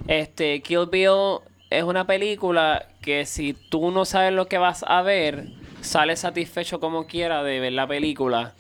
Este, 0.08 0.62
Kill 0.62 0.86
Bill 0.90 1.40
es 1.70 1.84
una 1.84 2.08
película 2.08 2.86
que 3.02 3.26
si 3.26 3.54
tú 3.54 3.92
no 3.92 4.06
sabes 4.06 4.32
lo 4.32 4.48
que 4.48 4.58
vas 4.58 4.84
a 4.88 5.02
ver, 5.02 5.48
sales 5.88 6.20
satisfecho 6.20 6.80
como 6.80 7.06
quiera 7.08 7.44
de 7.44 7.60
ver 7.60 7.74
la 7.74 7.88
película. 7.88 8.54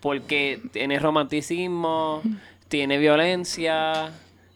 Porque 0.00 0.60
tiene 0.72 0.98
romanticismo, 0.98 2.22
tiene 2.68 2.98
violencia, 2.98 4.10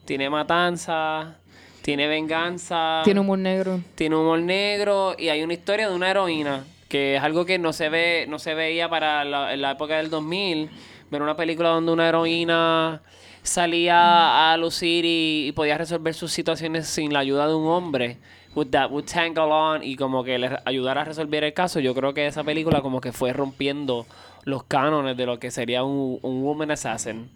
tiene 0.05 0.29
matanza, 0.29 1.37
tiene 1.83 2.09
venganza. 2.09 3.03
Tiene 3.05 3.21
humor 3.21 3.39
negro. 3.39 3.81
tiene 3.95 4.17
humor 4.17 4.41
negro 4.41 5.15
y 5.17 5.29
hay 5.29 5.43
una 5.43 5.53
historia 5.53 5.89
de 5.89 5.95
una 5.95 6.11
heroína 6.11 6.65
que 6.89 7.17
es 7.17 7.23
algo 7.23 7.45
que 7.45 7.59
no 7.59 7.73
se 7.73 7.89
ve 7.89 8.27
no 8.29 8.39
se 8.39 8.55
veía 8.55 8.89
para 8.89 9.25
la, 9.25 9.53
en 9.53 9.61
la 9.61 9.73
época 9.73 9.97
del 9.97 10.09
2000 10.09 10.71
ver 11.11 11.23
una 11.23 11.37
película 11.37 11.71
donde 11.71 11.93
una 11.93 12.09
heroína 12.09 13.03
salía 13.43 14.53
a 14.53 14.57
lucir 14.57 15.05
y, 15.05 15.49
y 15.49 15.53
podía 15.53 15.79
resolver 15.79 16.15
sus 16.15 16.33
situaciones 16.33 16.89
sin 16.89 17.13
la 17.13 17.21
ayuda 17.21 17.47
de 17.47 17.55
un 17.55 17.67
hombre 17.69 18.19
would 18.57 18.71
that 18.71 18.91
would 18.91 19.05
tangle 19.05 19.53
on 19.53 19.85
y 19.85 19.95
como 19.95 20.25
que 20.25 20.39
le 20.39 20.51
ayudara 20.65 21.03
a 21.03 21.05
resolver 21.05 21.45
el 21.45 21.53
caso 21.53 21.79
yo 21.79 21.95
creo 21.95 22.13
que 22.15 22.27
esa 22.27 22.43
película 22.43 22.81
como 22.81 23.01
que 23.01 23.13
fue 23.13 23.33
rompiendo 23.33 24.07
los 24.45 24.65
cánones 24.65 25.17
de 25.17 25.27
lo 25.27 25.39
que 25.39 25.51
sería 25.53 25.85
un, 25.85 26.19
un 26.23 26.43
woman 26.43 26.71
assassin 26.73 27.29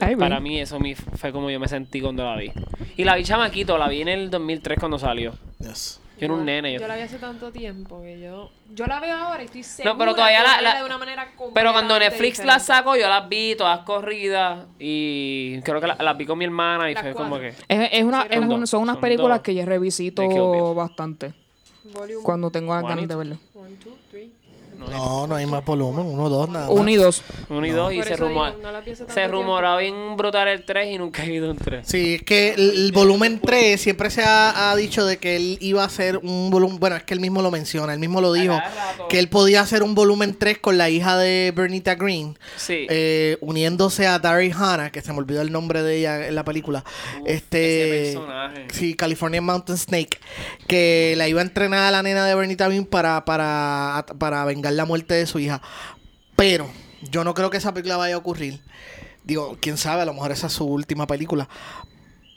Ay, 0.00 0.16
para 0.16 0.40
mí 0.40 0.58
eso 0.58 0.80
mi- 0.80 0.94
fue 0.94 1.32
como 1.32 1.50
yo 1.50 1.60
me 1.60 1.68
sentí 1.68 2.00
cuando 2.00 2.24
la 2.24 2.34
vi. 2.36 2.50
Y 2.96 3.04
la 3.04 3.14
vi 3.16 3.24
chamaquito, 3.24 3.76
la 3.76 3.88
vi 3.88 4.00
en 4.00 4.08
el 4.08 4.30
2003 4.30 4.78
cuando 4.78 4.98
salió. 4.98 5.34
Yo 6.18 6.26
era 6.26 6.34
un 6.34 6.44
nene. 6.44 6.72
Yo 6.74 6.80
Yo. 6.80 6.88
la 6.88 6.96
vi 6.96 7.02
hace 7.02 7.18
tanto 7.18 7.50
tiempo 7.50 8.00
que 8.02 8.20
yo. 8.20 8.50
Yo 8.74 8.86
la 8.86 9.00
veo 9.00 9.16
ahora 9.16 9.42
y 9.42 9.46
estoy 9.46 9.62
segura. 9.62 9.92
No, 9.92 9.98
pero 9.98 10.14
todavía 10.14 10.42
la- 10.42 10.60
la- 10.60 10.78
de 10.78 10.84
una 10.84 10.98
manera 10.98 11.28
Pero 11.54 11.72
cuando 11.72 11.98
Netflix 11.98 12.44
la 12.44 12.58
sacó, 12.58 12.96
yo 12.96 13.08
las 13.08 13.28
vi 13.28 13.54
todas 13.56 13.80
corridas 13.80 14.66
y 14.78 15.60
creo 15.62 15.80
que 15.80 15.86
la- 15.88 15.96
las 15.96 16.16
vi 16.16 16.26
con 16.26 16.38
mi 16.38 16.44
hermana 16.44 16.90
y 16.90 16.94
Las 16.94 17.02
fue 17.02 17.14
como 17.14 17.38
que... 17.38 17.48
Es, 17.48 17.88
es 17.92 18.04
una, 18.04 18.22
es 18.22 18.34
son 18.34 18.52
un- 18.52 18.60
dos, 18.60 18.70
son 18.70 18.82
unas 18.82 18.94
son 18.94 19.00
películas 19.00 19.38
dos 19.38 19.42
que 19.42 19.54
yo 19.54 19.64
revisito 19.66 20.74
bastante 20.74 21.34
Volume 21.92 22.22
cuando 22.22 22.50
tengo 22.50 22.74
las 22.74 22.82
ganas 22.84 23.08
de 23.08 23.16
verlo. 23.16 23.38
one, 23.54 23.74
two, 23.82 23.92
No, 24.90 25.26
no 25.26 25.34
hay 25.34 25.46
más 25.46 25.64
volumen, 25.64 26.04
uno, 26.06 26.28
dos, 26.28 26.48
nada 26.48 26.66
más. 26.68 26.76
Uno 26.78 26.90
y 26.90 26.96
dos. 26.96 27.22
Uno 27.48 27.66
y 27.66 27.70
dos 27.70 27.92
y 27.92 27.96
Por 27.96 28.06
se, 28.06 28.14
eso 28.14 28.24
rumor, 28.28 28.50
digo, 28.50 28.62
no 28.62 28.72
la 28.72 28.80
pienso 28.82 29.04
tanto 29.04 29.20
se 29.20 29.28
rumoraba 29.28 29.78
bien 29.78 30.16
brutal 30.16 30.48
el 30.48 30.64
3 30.64 30.92
y 30.94 30.98
nunca 30.98 31.24
he 31.24 31.32
ido 31.32 31.50
un 31.50 31.56
3. 31.56 31.86
Sí, 31.86 32.14
es 32.16 32.22
que 32.22 32.54
el, 32.54 32.70
el 32.70 32.92
volumen 32.92 33.40
3 33.40 33.80
siempre 33.80 34.10
se 34.10 34.22
ha, 34.22 34.70
ha 34.70 34.76
dicho 34.76 35.04
de 35.06 35.18
que 35.18 35.36
él 35.36 35.58
iba 35.60 35.82
a 35.82 35.86
hacer 35.86 36.18
un 36.18 36.50
volumen, 36.50 36.78
bueno, 36.78 36.96
es 36.96 37.04
que 37.04 37.14
él 37.14 37.20
mismo 37.20 37.42
lo 37.42 37.50
menciona, 37.50 37.92
él 37.94 37.98
mismo 38.00 38.20
lo 38.20 38.32
dijo, 38.32 38.58
que 39.08 39.18
él 39.18 39.28
podía 39.28 39.60
hacer 39.60 39.82
un 39.82 39.94
volumen 39.94 40.36
3 40.38 40.58
con 40.58 40.78
la 40.78 40.90
hija 40.90 41.16
de 41.16 41.52
Bernita 41.54 41.94
Green, 41.94 42.38
Sí. 42.56 42.86
eh, 42.90 43.36
uniéndose 43.40 44.06
a 44.06 44.18
Dari 44.18 44.50
Hanna, 44.50 44.90
que 44.90 45.00
se 45.02 45.12
me 45.12 45.18
olvidó 45.18 45.42
el 45.42 45.52
nombre 45.52 45.82
de 45.82 45.98
ella 45.98 46.26
en 46.26 46.34
la 46.34 46.44
película, 46.44 46.84
este, 47.26 48.08
ese 48.10 48.12
personaje. 48.18 48.66
sí, 48.72 48.94
California 48.94 49.40
Mountain 49.40 49.78
Snake, 49.78 50.18
que 50.66 51.14
la 51.16 51.28
iba 51.28 51.40
a 51.40 51.44
entrenar 51.44 51.80
a 51.86 51.90
la 51.90 52.02
nena 52.02 52.26
de 52.26 52.34
Bernita 52.34 52.68
Green 52.68 52.84
para, 52.84 53.24
para, 53.24 54.04
para 54.18 54.44
vengar 54.44 54.71
la 54.76 54.84
muerte 54.84 55.14
de 55.14 55.26
su 55.26 55.38
hija. 55.38 55.62
Pero 56.36 56.68
yo 57.10 57.24
no 57.24 57.34
creo 57.34 57.50
que 57.50 57.56
esa 57.56 57.72
película 57.72 57.96
vaya 57.96 58.14
a 58.14 58.18
ocurrir. 58.18 58.60
Digo, 59.24 59.56
quién 59.60 59.76
sabe, 59.76 60.02
a 60.02 60.04
lo 60.04 60.14
mejor 60.14 60.32
esa 60.32 60.48
es 60.48 60.52
su 60.52 60.64
última 60.64 61.06
película. 61.06 61.48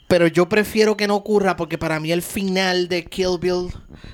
Pero 0.08 0.28
yo 0.28 0.48
prefiero 0.48 0.96
que 0.96 1.08
no 1.08 1.16
ocurra 1.16 1.56
porque 1.58 1.80
para 1.80 2.00
mí 2.00 2.12
el 2.12 2.22
final 2.22 2.88
de 2.90 3.06
Kill 3.06 3.40
Bill, 3.42 3.74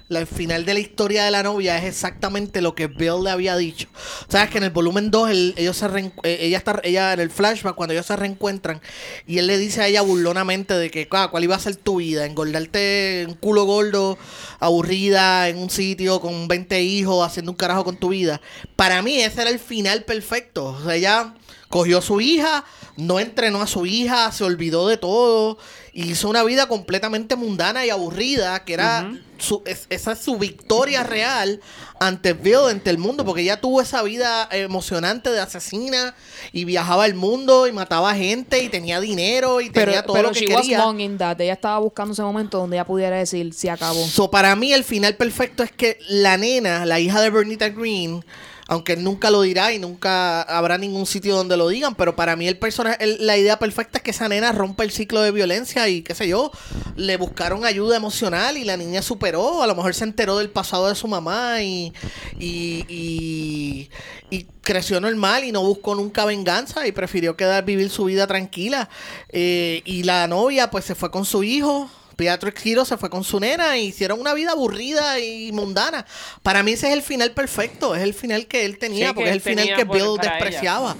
el 0.10 0.26
final 0.26 0.64
de 0.64 0.74
la 0.74 0.80
historia 0.80 1.26
de 1.26 1.32
la 1.32 1.44
novia 1.44 1.78
es 1.78 1.84
exactamente 1.84 2.62
lo 2.62 2.76
que 2.76 2.88
Bill 2.88 3.24
le 3.26 3.30
había 3.30 3.58
dicho. 3.58 3.90
Sabes 4.30 4.50
que 4.50 4.60
en 4.60 4.64
el 4.64 4.70
volumen 4.70 5.12
2 5.12 5.30
el- 5.30 5.54
ellos 5.58 5.76
se 5.76 5.88
eh, 5.88 6.12
ella 6.42 6.58
está 6.58 6.80
ella 6.86 7.12
en 7.12 7.20
el 7.20 7.30
flashback 7.30 7.76
cuando 7.76 7.92
ellos 7.94 8.06
se 8.06 8.16
reencuentran 8.16 8.80
y 9.28 9.40
él 9.40 9.48
le 9.48 9.58
dice 9.58 9.82
a 9.82 9.88
ella 9.88 10.02
burlonamente 10.02 10.76
de 10.76 10.90
que 10.90 11.10
"Ah, 11.12 11.28
cuál 11.30 11.44
iba 11.44 11.58
a 11.58 11.60
ser 11.60 11.76
tu 11.76 11.98
vida, 11.98 12.26
engordarte 12.26 13.26
un 13.28 13.34
culo 13.34 13.66
gordo, 13.66 14.18
aburrida 14.62 15.50
en 15.50 15.58
un 15.58 15.70
sitio 15.70 16.22
con 16.22 16.48
20 16.48 16.82
hijos 16.82 17.26
haciendo 17.28 17.52
un 17.52 17.58
carajo 17.58 17.84
con 17.84 17.98
tu 17.98 18.10
vida. 18.10 18.40
Para 18.78 19.02
mí 19.02 19.20
ese 19.20 19.42
era 19.42 19.50
el 19.50 19.60
final 19.60 20.04
perfecto. 20.06 20.68
O 20.68 20.84
sea, 20.86 20.96
ella 20.96 21.34
cogió 21.72 21.98
a 21.98 22.02
su 22.04 22.22
hija, 22.22 22.64
no 22.98 23.20
entrenó 23.20 23.62
a 23.64 23.68
su 23.68 23.88
hija, 23.88 24.32
se 24.32 24.44
olvidó 24.44 24.88
de 24.88 24.98
todo, 24.98 25.58
y 25.94 26.12
hizo 26.12 26.30
una 26.30 26.44
vida 26.44 26.68
completamente 26.68 27.36
mundana 27.36 27.86
y 27.86 27.90
aburrida, 27.90 28.64
que 28.64 28.74
era 28.74 29.12
su- 29.40 29.64
es- 29.66 29.88
esa 29.90 30.12
es 30.12 30.20
su 30.20 30.38
victoria 30.38 31.02
real 31.04 31.60
ante 32.00 32.34
Bill, 32.34 32.68
ante 32.70 32.90
el 32.92 32.98
mundo, 33.00 33.26
porque 33.26 33.42
ella 33.42 33.60
tuvo 33.60 33.82
esa 33.82 34.04
vida 34.04 34.48
emocionante 34.52 35.32
de 35.32 35.40
asesina 35.40 36.14
y 36.52 36.66
viajaba 36.66 37.06
el 37.08 37.16
mundo 37.16 37.66
y 37.68 37.72
mataba 37.72 38.14
gente 38.16 38.62
y 38.64 38.70
tenía 38.70 39.00
dinero 39.00 39.62
y 39.62 39.70
Pero, 39.70 39.86
tenía 39.92 40.04
todo 40.04 40.14
pero 40.16 40.28
lo 40.30 40.34
que 40.34 40.40
she 40.42 40.54
was 40.54 40.62
quería. 40.62 40.78
long 40.80 41.00
in 41.00 41.18
that. 41.18 41.40
Ella 41.42 41.54
estaba 41.54 41.80
buscando 41.80 42.14
ese 42.14 42.22
momento 42.22 42.58
donde 42.60 42.78
ella 42.78 42.86
pudiera 42.86 43.18
decir, 43.18 43.54
se 43.54 43.70
acabó. 43.70 44.06
So, 44.08 44.30
para 44.30 44.56
mí 44.56 44.74
el 44.74 44.84
final 44.84 45.16
perfecto 45.16 45.64
es 45.64 45.72
que 45.72 45.98
la 46.10 46.38
nena, 46.38 46.86
la 46.86 47.00
hija 47.00 47.22
de 47.22 47.30
Bernita 47.30 47.70
Green, 47.70 48.24
aunque 48.72 48.94
él 48.94 49.04
nunca 49.04 49.30
lo 49.32 49.42
dirá 49.42 49.74
y 49.74 49.80
nunca 49.80 50.44
habrá 50.44 50.78
ningún 50.78 51.06
sitio 51.06 51.36
donde 51.36 51.58
lo 51.58 51.68
digan, 51.68 51.94
pero 51.94 52.16
para 52.16 52.38
mí 52.38 52.48
el 52.48 52.58
personaje, 52.58 53.06
la 53.20 53.36
idea 53.36 53.60
perfecta 53.60 53.98
es 53.98 54.04
que 54.06 54.12
esa 54.12 54.30
nena 54.30 54.54
rompa 54.54 54.86
el 54.86 54.92
ciclo 54.92 55.22
de 55.22 55.32
violencia 55.32 55.90
y 55.90 56.04
qué 56.04 56.16
sé 56.16 56.30
yo, 56.30 56.52
le 56.96 57.18
buscaron 57.18 57.66
ayuda 57.66 57.98
emocional 57.98 58.58
y 58.58 58.64
la 58.64 58.78
niña 58.78 59.02
superó, 59.02 59.62
a 59.62 59.68
lo 59.68 59.76
mejor 59.76 59.94
se 59.94 60.06
enteró 60.06 60.38
del 60.38 60.50
pasado 60.50 60.88
de 60.88 60.96
su 60.96 61.10
mamá 61.10 61.62
y, 61.62 61.92
y, 62.40 62.86
y, 62.88 63.90
y 64.30 64.46
creció 64.62 65.02
normal 65.02 65.44
y 65.44 65.52
no 65.52 65.64
buscó 65.64 65.94
nunca 65.94 66.24
venganza 66.24 66.88
y 66.88 66.94
prefirió 66.94 67.36
quedar 67.36 67.66
vivir 67.66 67.90
su 67.90 68.06
vida 68.06 68.26
tranquila. 68.26 68.88
Eh, 69.28 69.82
y 69.84 70.04
la 70.04 70.28
novia 70.28 70.72
pues 70.72 70.86
se 70.86 70.96
fue 70.96 71.12
con 71.12 71.26
su 71.26 71.44
hijo. 71.44 71.90
Beatrix 72.22 72.66
Hero 72.66 72.86
se 72.86 72.98
fue 72.98 73.10
con 73.10 73.24
su 73.24 73.40
nena 73.40 73.78
y 73.78 73.88
hicieron 73.88 74.20
una 74.20 74.34
vida 74.34 74.52
aburrida 74.52 75.20
y 75.20 75.52
mundana. 75.52 76.06
Para 76.44 76.62
mí 76.62 76.74
ese 76.74 76.88
es 76.88 76.94
el 76.94 77.02
final 77.02 77.32
perfecto, 77.32 77.96
es 77.96 78.04
el 78.04 78.14
final 78.14 78.46
que 78.46 78.66
él 78.66 78.78
tenía, 78.78 79.10
Sí, 79.10 79.14
porque 79.14 79.30
es 79.30 79.36
el 79.36 79.42
final 79.42 79.68
que 79.76 79.84
Bill 79.84 80.18
ella. 80.22 80.96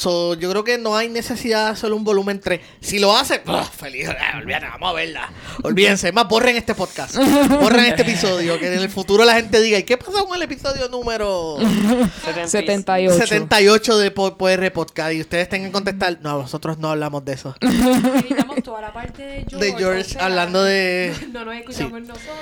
So, 0.00 0.32
yo 0.32 0.48
creo 0.48 0.64
que 0.64 0.78
no 0.78 0.96
hay 0.96 1.10
necesidad 1.10 1.66
de 1.66 1.72
hacer 1.72 1.92
un 1.92 2.04
volumen 2.04 2.40
3. 2.40 2.58
Si 2.80 2.98
lo 2.98 3.14
hace, 3.14 3.42
¡ah, 3.46 3.64
feliz, 3.64 4.08
ah, 4.08 4.38
olvídate, 4.38 4.64
vamos 4.64 4.88
a 4.88 4.92
verla. 4.94 5.30
Olvídense, 5.62 6.08
es 6.08 6.14
más, 6.14 6.26
borren 6.26 6.56
este 6.56 6.74
podcast. 6.74 7.16
Borren 7.16 7.84
este 7.84 8.00
episodio, 8.00 8.58
que 8.58 8.68
en 8.68 8.80
el 8.80 8.88
futuro 8.88 9.26
la 9.26 9.34
gente 9.34 9.60
diga, 9.60 9.78
¿y 9.78 9.82
qué 9.82 9.98
pasó 9.98 10.26
con 10.26 10.36
el 10.36 10.42
episodio 10.42 10.88
número 10.88 11.58
78. 12.46 13.14
78 13.14 13.98
de 13.98 14.10
PR 14.10 14.72
Podcast? 14.72 15.12
Y 15.12 15.20
ustedes 15.20 15.50
tengan 15.50 15.68
que 15.68 15.72
contestar, 15.74 16.18
no, 16.22 16.38
nosotros 16.38 16.78
no 16.78 16.88
hablamos 16.88 17.22
de 17.26 17.34
eso. 17.34 17.54
Editamos 17.60 18.62
toda 18.62 18.80
la 18.80 18.94
parte 18.94 19.22
de 19.22 19.44
George. 19.50 19.66
De 19.66 19.74
George 19.76 20.00
o 20.00 20.04
sea, 20.04 20.24
hablando 20.24 20.64
de... 20.64 21.14
No 21.30 21.44
nos 21.44 21.56
escuchamos 21.56 22.00
nosotros, 22.00 22.36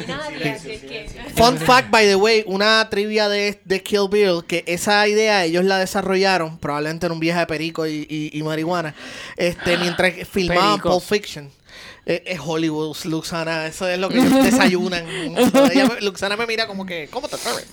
ni 0.00 0.06
nadie, 0.12 0.50
así 0.50 0.72
es 0.72 0.80
que... 0.80 1.08
Fun 1.36 1.58
fact, 1.58 1.90
by 1.90 2.06
the 2.06 2.16
way, 2.16 2.42
una 2.48 2.88
trivia 2.90 3.28
de, 3.28 3.60
de 3.64 3.82
Kill 3.84 4.08
Bill, 4.10 4.44
que 4.48 4.64
esa 4.66 5.06
idea 5.06 5.44
ellos 5.44 5.64
la 5.64 5.78
desarrollaron, 5.78 6.58
probablemente 6.58 7.03
en 7.06 7.12
un 7.12 7.20
viaje 7.20 7.40
de 7.40 7.46
perico 7.46 7.86
y, 7.86 8.06
y- 8.08 8.30
y 8.38 8.42
marihuana, 8.42 8.94
este, 9.36 9.76
mientras 9.78 10.12
filmaban. 10.30 10.80
Pulp 10.80 11.02
Fiction. 11.02 11.50
Eh, 12.06 12.22
es 12.26 12.38
Hollywood, 12.44 12.94
Luxana, 13.04 13.66
eso 13.66 13.88
es 13.88 13.98
lo 13.98 14.08
que 14.10 14.18
ellos 14.18 14.44
desayunan. 14.44 15.06
Ella 15.72 15.88
Luxana 16.02 16.36
me 16.36 16.46
mira 16.46 16.66
como 16.66 16.84
que, 16.84 17.08
¿cómo 17.10 17.28
te 17.28 17.36
atreves? 17.36 17.66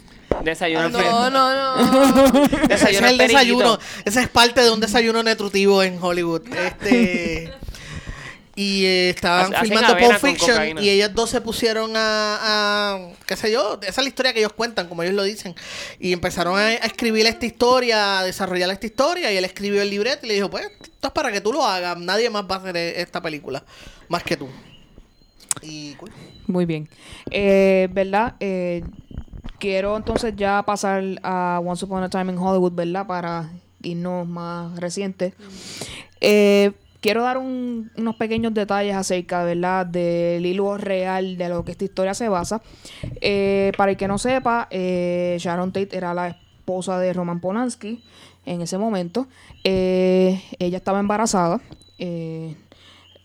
Desayuno 0.43 0.85
en 0.85 0.91
No, 0.93 1.29
no, 1.29 1.75
no. 1.75 2.43
Ese 2.45 2.63
es 2.63 2.69
Desayuno 2.69 3.07
el 3.09 3.17
periquito. 3.17 3.37
desayuno, 3.39 3.79
esa 4.05 4.21
es 4.21 4.29
parte 4.29 4.61
de 4.61 4.71
un 4.71 4.79
desayuno 4.79 5.21
nutritivo 5.21 5.83
en 5.83 6.01
Hollywood. 6.01 6.41
Este 6.55 7.51
y 8.63 8.85
eh, 8.85 9.09
estaban 9.09 9.53
Hacen 9.53 9.67
filmando 9.67 9.93
avena 9.93 10.07
Pulp 10.09 10.21
con 10.21 10.29
Fiction 10.31 10.51
cocaína. 10.51 10.81
y 10.81 10.89
ellas 10.89 11.13
dos 11.15 11.29
se 11.29 11.41
pusieron 11.41 11.93
a, 11.95 12.37
a- 12.41 13.09
qué 13.25 13.35
sé 13.35 13.51
yo, 13.51 13.79
esa 13.81 13.89
es 13.89 13.97
la 14.05 14.07
historia 14.09 14.33
que 14.33 14.39
ellos 14.39 14.53
cuentan, 14.53 14.87
como 14.87 15.01
ellos 15.03 15.15
lo 15.15 15.23
dicen, 15.23 15.55
y 15.99 16.13
empezaron 16.13 16.57
a, 16.59 16.67
a 16.67 16.73
escribir 16.75 17.25
esta 17.25 17.45
historia, 17.45 18.19
a 18.19 18.23
desarrollar 18.23 18.69
esta 18.69 18.85
historia 18.85 19.31
y 19.31 19.37
él 19.37 19.45
escribió 19.45 19.81
el 19.81 19.89
libreto 19.89 20.25
y 20.25 20.29
le 20.29 20.35
dijo, 20.35 20.49
pues 20.49 20.65
esto 20.81 21.07
es 21.07 21.13
para 21.13 21.31
que 21.31 21.41
tú 21.41 21.51
lo 21.53 21.65
hagas, 21.65 21.97
nadie 21.97 22.29
más 22.29 22.43
va 22.43 22.55
a 22.55 22.59
hacer 22.59 22.77
e- 22.77 23.01
esta 23.01 23.21
película 23.21 23.63
más 24.09 24.23
que 24.23 24.37
tú. 24.37 24.47
Y 25.61 25.93
cool. 25.95 26.11
Muy 26.47 26.65
bien. 26.65 26.87
Eh, 27.29 27.87
¿Verdad? 27.91 28.35
Eh, 28.39 28.83
quiero 29.59 29.95
entonces 29.97 30.33
ya 30.35 30.63
pasar 30.63 31.03
a 31.23 31.59
Once 31.63 31.83
Upon 31.85 32.03
a 32.03 32.09
Time 32.09 32.31
in 32.31 32.37
Hollywood, 32.37 32.73
¿verdad? 32.73 33.05
Para 33.07 33.49
irnos 33.83 34.27
más 34.27 34.77
reciente. 34.79 35.33
Eh, 36.19 36.71
quiero 37.01 37.23
dar 37.23 37.37
un- 37.37 37.91
unos 37.97 38.15
pequeños 38.15 38.53
detalles 38.53 38.95
acerca, 38.95 39.43
¿verdad? 39.43 39.85
Del 39.85 40.45
hilo 40.45 40.77
real 40.77 41.37
de 41.37 41.49
lo 41.49 41.65
que 41.65 41.71
esta 41.71 41.83
historia 41.83 42.13
se 42.13 42.29
basa. 42.29 42.61
Eh, 43.19 43.71
para 43.75 43.91
el 43.91 43.97
que 43.97 44.07
no 44.07 44.17
sepa, 44.17 44.67
eh, 44.71 45.35
Sharon 45.39 45.73
Tate 45.73 45.97
era 45.97 46.13
la 46.13 46.29
esposa 46.29 46.99
de 46.99 47.11
Roman 47.11 47.39
Polanski 47.41 48.03
en 48.45 48.61
ese 48.61 48.77
momento. 48.77 49.27
Eh, 49.63 50.41
ella 50.59 50.77
estaba 50.77 50.99
embarazada. 50.99 51.59
Eh, 51.97 52.55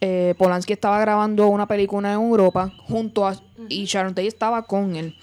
eh, 0.01 0.35
Polanski 0.37 0.73
estaba 0.73 0.99
grabando 1.01 1.47
una 1.49 1.67
película 1.67 2.09
en 2.09 2.15
Europa 2.21 2.73
junto 2.89 3.27
a 3.27 3.37
y 3.69 3.85
Sharon 3.87 4.15
Tate 4.15 4.27
estaba 4.29 4.63
con 4.67 4.97
él. 4.97 5.17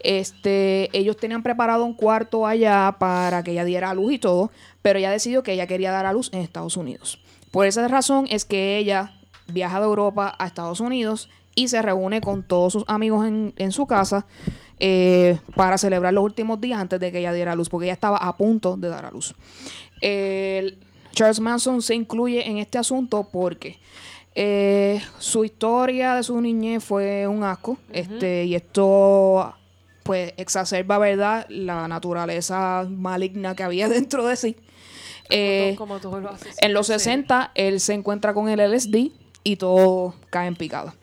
Este, 0.00 0.90
ellos 0.96 1.16
tenían 1.16 1.42
preparado 1.42 1.84
un 1.84 1.94
cuarto 1.94 2.46
allá 2.46 2.94
para 2.98 3.42
que 3.42 3.52
ella 3.52 3.64
diera 3.64 3.90
a 3.90 3.94
luz 3.94 4.12
y 4.12 4.18
todo, 4.18 4.50
pero 4.82 4.98
ella 4.98 5.10
decidió 5.10 5.42
que 5.42 5.52
ella 5.52 5.66
quería 5.66 5.92
dar 5.92 6.04
a 6.06 6.12
luz 6.12 6.30
en 6.32 6.40
Estados 6.40 6.76
Unidos. 6.76 7.18
Por 7.54 7.66
esa 7.66 7.86
razón 7.86 8.26
es 8.30 8.44
que 8.44 8.78
ella 8.78 9.12
viaja 9.46 9.78
de 9.78 9.86
Europa 9.86 10.34
a 10.40 10.46
Estados 10.48 10.80
Unidos 10.80 11.30
y 11.54 11.68
se 11.68 11.80
reúne 11.82 12.20
con 12.20 12.42
todos 12.42 12.72
sus 12.72 12.84
amigos 12.88 13.28
en, 13.28 13.54
en 13.58 13.70
su 13.70 13.86
casa 13.86 14.26
eh, 14.80 15.38
para 15.54 15.78
celebrar 15.78 16.12
los 16.12 16.24
últimos 16.24 16.60
días 16.60 16.80
antes 16.80 16.98
de 16.98 17.12
que 17.12 17.20
ella 17.20 17.32
diera 17.32 17.52
a 17.52 17.54
luz, 17.54 17.68
porque 17.68 17.84
ella 17.84 17.92
estaba 17.92 18.16
a 18.16 18.36
punto 18.36 18.76
de 18.76 18.88
dar 18.88 19.06
a 19.06 19.12
luz. 19.12 19.36
Charles 21.12 21.38
Manson 21.38 21.80
se 21.80 21.94
incluye 21.94 22.44
en 22.44 22.58
este 22.58 22.76
asunto 22.76 23.28
porque 23.32 23.78
eh, 24.34 25.00
su 25.20 25.44
historia 25.44 26.16
de 26.16 26.24
su 26.24 26.40
niñez 26.40 26.82
fue 26.82 27.28
un 27.28 27.44
asco, 27.44 27.78
este, 27.92 28.46
y 28.46 28.56
esto 28.56 29.54
pues 30.02 30.34
exacerba, 30.38 30.98
¿verdad?, 30.98 31.46
la 31.50 31.86
naturaleza 31.86 32.84
maligna 32.90 33.54
que 33.54 33.62
había 33.62 33.88
dentro 34.00 34.26
de 34.26 34.34
sí. 34.34 34.56
Eh, 35.36 35.74
como 35.76 35.96
en 35.96 36.22
los 36.22 36.86
seriales. 36.86 36.86
60, 36.86 37.50
él 37.54 37.80
se 37.80 37.94
encuentra 37.94 38.34
con 38.34 38.48
el 38.48 38.60
LSD 38.60 39.10
y 39.42 39.56
todo 39.56 40.14
cae 40.30 40.46
en 40.46 40.54
picada. 40.54 40.94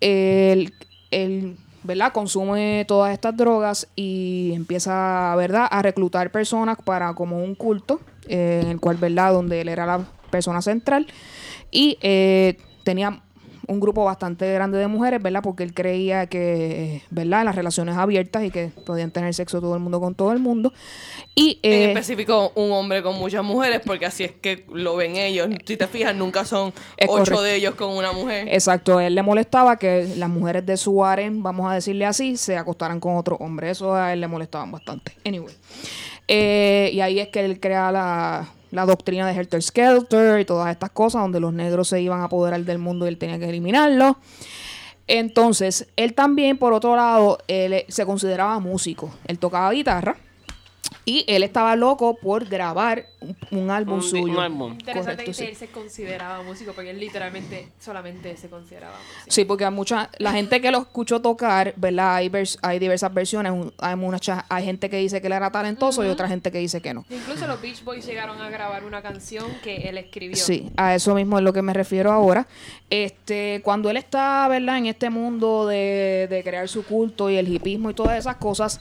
Él, 0.00 0.72
él, 1.10 1.56
¿verdad? 1.82 2.12
Consume 2.12 2.84
todas 2.86 3.12
estas 3.12 3.36
drogas 3.36 3.88
y 3.96 4.52
empieza, 4.54 5.34
¿verdad? 5.36 5.66
A 5.70 5.82
reclutar 5.82 6.30
personas 6.30 6.78
para 6.84 7.14
como 7.14 7.42
un 7.42 7.54
culto, 7.54 8.00
eh, 8.28 8.60
en 8.62 8.70
el 8.70 8.80
cual, 8.80 8.96
¿verdad? 8.96 9.32
Donde 9.32 9.60
él 9.60 9.68
era 9.68 9.84
la 9.84 10.06
persona 10.30 10.62
central. 10.62 11.06
Y 11.70 11.98
eh, 12.02 12.58
tenía 12.84 13.22
un 13.72 13.80
grupo 13.80 14.04
bastante 14.04 14.52
grande 14.52 14.78
de 14.78 14.86
mujeres, 14.86 15.22
¿verdad? 15.22 15.42
Porque 15.42 15.62
él 15.62 15.74
creía 15.74 16.26
que, 16.26 17.02
¿verdad? 17.10 17.44
Las 17.44 17.56
relaciones 17.56 17.96
abiertas 17.96 18.44
y 18.44 18.50
que 18.50 18.70
podían 18.86 19.10
tener 19.10 19.34
sexo 19.34 19.60
todo 19.60 19.74
el 19.74 19.80
mundo 19.80 20.00
con 20.00 20.14
todo 20.14 20.32
el 20.32 20.38
mundo. 20.38 20.72
Y 21.34 21.58
En 21.62 21.72
eh, 21.72 21.84
específico, 21.92 22.52
un 22.54 22.70
hombre 22.72 23.02
con 23.02 23.16
muchas 23.16 23.42
mujeres, 23.42 23.80
porque 23.84 24.06
así 24.06 24.24
es 24.24 24.32
que 24.32 24.64
lo 24.72 24.96
ven 24.96 25.16
ellos. 25.16 25.48
Si 25.64 25.76
te 25.76 25.86
fijas, 25.86 26.14
nunca 26.14 26.44
son 26.44 26.72
ocho 27.00 27.08
correcto. 27.08 27.42
de 27.42 27.56
ellos 27.56 27.74
con 27.74 27.90
una 27.96 28.12
mujer. 28.12 28.48
Exacto, 28.48 29.00
él 29.00 29.14
le 29.14 29.22
molestaba 29.22 29.76
que 29.76 30.14
las 30.16 30.28
mujeres 30.28 30.64
de 30.66 30.76
su 30.76 31.04
harem, 31.04 31.42
vamos 31.42 31.70
a 31.70 31.74
decirle 31.74 32.06
así, 32.06 32.36
se 32.36 32.56
acostaran 32.56 33.00
con 33.00 33.16
otro 33.16 33.36
hombre. 33.36 33.70
Eso 33.70 33.94
a 33.94 34.12
él 34.12 34.20
le 34.20 34.28
molestaba 34.28 34.66
bastante. 34.66 35.12
Anyway. 35.24 35.54
Eh, 36.28 36.90
y 36.92 37.00
ahí 37.00 37.18
es 37.18 37.28
que 37.28 37.44
él 37.44 37.58
crea 37.60 37.90
la, 37.90 38.48
la 38.72 38.86
doctrina 38.86 39.28
de 39.28 39.34
Helter 39.34 39.62
Skelter 39.62 40.40
y 40.40 40.44
todas 40.44 40.72
estas 40.72 40.90
cosas, 40.90 41.22
donde 41.22 41.38
los 41.38 41.52
negros 41.52 41.88
se 41.88 42.00
iban 42.00 42.20
a 42.20 42.24
apoderar 42.24 42.64
del 42.64 42.78
mundo 42.78 43.04
y 43.04 43.08
él 43.08 43.18
tenía 43.18 43.38
que 43.38 43.48
eliminarlo. 43.48 44.18
Entonces, 45.06 45.88
él 45.96 46.14
también, 46.14 46.58
por 46.58 46.72
otro 46.72 46.96
lado, 46.96 47.38
él 47.48 47.74
eh, 47.74 47.86
se 47.88 48.06
consideraba 48.06 48.58
músico. 48.58 49.14
Él 49.26 49.38
tocaba 49.38 49.70
guitarra. 49.70 50.16
Y 51.04 51.24
él 51.26 51.42
estaba 51.42 51.74
loco 51.74 52.16
por 52.16 52.44
grabar 52.46 53.06
un, 53.20 53.36
un 53.50 53.70
álbum 53.70 53.94
Un, 53.96 54.02
suyo. 54.02 54.32
un 54.34 54.38
álbum. 54.38 54.72
Interesante 54.72 55.24
Correcto, 55.24 55.24
que 55.24 55.34
sí. 55.34 55.44
él 55.44 55.56
se 55.56 55.66
consideraba 55.66 56.42
músico, 56.44 56.72
porque 56.74 56.90
él 56.90 57.00
literalmente 57.00 57.68
solamente 57.80 58.36
se 58.36 58.48
consideraba 58.48 58.94
músico. 58.96 59.26
Sí, 59.28 59.44
porque 59.44 59.64
hay 59.64 59.72
mucha, 59.72 60.10
la 60.18 60.30
gente 60.32 60.60
que 60.60 60.70
lo 60.70 60.78
escuchó 60.78 61.20
tocar, 61.20 61.74
¿verdad? 61.76 62.14
Hay, 62.16 62.28
vers- 62.28 62.58
hay 62.62 62.78
diversas 62.78 63.12
versiones. 63.12 63.52
Hay, 63.78 63.96
mucha, 63.96 64.44
hay 64.48 64.64
gente 64.64 64.88
que 64.88 64.98
dice 64.98 65.20
que 65.20 65.26
él 65.26 65.32
era 65.32 65.50
talentoso 65.50 66.04
y 66.04 66.08
otra 66.08 66.28
gente 66.28 66.52
que 66.52 66.58
dice 66.58 66.80
que 66.80 66.94
no. 66.94 67.04
Incluso 67.10 67.46
los 67.48 67.60
Beach 67.60 67.82
Boys 67.82 68.06
llegaron 68.06 68.40
a 68.40 68.48
grabar 68.48 68.84
una 68.84 69.02
canción 69.02 69.46
que 69.64 69.88
él 69.88 69.98
escribió. 69.98 70.36
Sí, 70.36 70.70
a 70.76 70.94
eso 70.94 71.14
mismo 71.16 71.36
es 71.38 71.44
lo 71.44 71.52
que 71.52 71.62
me 71.62 71.72
refiero 71.74 72.12
ahora. 72.12 72.46
Este, 72.90 73.60
cuando 73.64 73.90
él 73.90 73.96
está, 73.96 74.46
¿verdad? 74.48 74.78
En 74.78 74.86
este 74.86 75.10
mundo 75.10 75.66
de, 75.66 76.26
de 76.30 76.42
crear 76.44 76.68
su 76.68 76.84
culto 76.84 77.30
y 77.30 77.36
el 77.36 77.48
hipismo 77.52 77.90
y 77.90 77.94
todas 77.94 78.18
esas 78.18 78.36
cosas, 78.36 78.78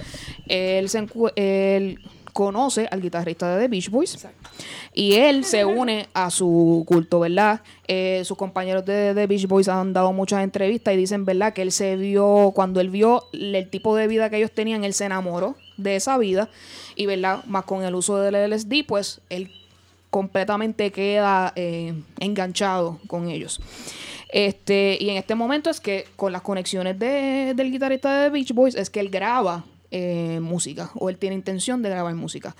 él, 0.47 0.89
se 0.89 1.07
él 1.35 1.99
conoce 2.31 2.87
al 2.91 3.01
guitarrista 3.01 3.55
de 3.55 3.61
The 3.63 3.67
Beach 3.67 3.89
Boys. 3.89 4.13
Exacto. 4.15 4.49
Y 4.93 5.13
él 5.13 5.45
se 5.45 5.63
une 5.65 6.07
a 6.13 6.29
su 6.29 6.83
culto, 6.87 7.19
¿verdad? 7.21 7.61
Eh, 7.87 8.21
sus 8.25 8.37
compañeros 8.37 8.85
de 8.85 9.13
The 9.15 9.27
Beach 9.27 9.47
Boys 9.47 9.67
han 9.69 9.93
dado 9.93 10.11
muchas 10.13 10.43
entrevistas 10.43 10.93
y 10.93 10.97
dicen, 10.97 11.23
¿verdad? 11.25 11.53
Que 11.53 11.61
él 11.61 11.71
se 11.71 11.95
vio, 11.95 12.51
cuando 12.53 12.81
él 12.81 12.89
vio 12.89 13.23
el 13.33 13.69
tipo 13.69 13.95
de 13.95 14.07
vida 14.07 14.29
que 14.29 14.37
ellos 14.37 14.51
tenían, 14.51 14.83
él 14.83 14.93
se 14.93 15.05
enamoró 15.05 15.55
de 15.77 15.95
esa 15.95 16.17
vida. 16.17 16.49
Y, 16.95 17.05
¿verdad? 17.05 17.43
Más 17.45 17.63
con 17.65 17.83
el 17.83 17.95
uso 17.95 18.17
del 18.17 18.35
LSD, 18.35 18.83
pues 18.85 19.21
él 19.29 19.49
completamente 20.09 20.91
queda 20.91 21.53
eh, 21.55 21.93
enganchado 22.19 22.99
con 23.07 23.29
ellos. 23.29 23.61
Este, 24.33 24.97
y 24.99 25.09
en 25.09 25.17
este 25.17 25.35
momento 25.35 25.69
es 25.69 25.79
que 25.79 26.05
con 26.15 26.31
las 26.31 26.41
conexiones 26.41 26.97
de- 26.99 27.53
del 27.55 27.71
guitarrista 27.71 28.17
de 28.21 28.25
The 28.27 28.33
Beach 28.33 28.53
Boys 28.53 28.75
es 28.75 28.89
que 28.89 28.99
él 28.99 29.09
graba 29.09 29.63
eh, 29.91 30.39
música 30.41 30.89
o 30.95 31.09
él 31.09 31.17
tiene 31.17 31.35
intención 31.35 31.81
de 31.81 31.89
grabar 31.89 32.15
música. 32.15 32.55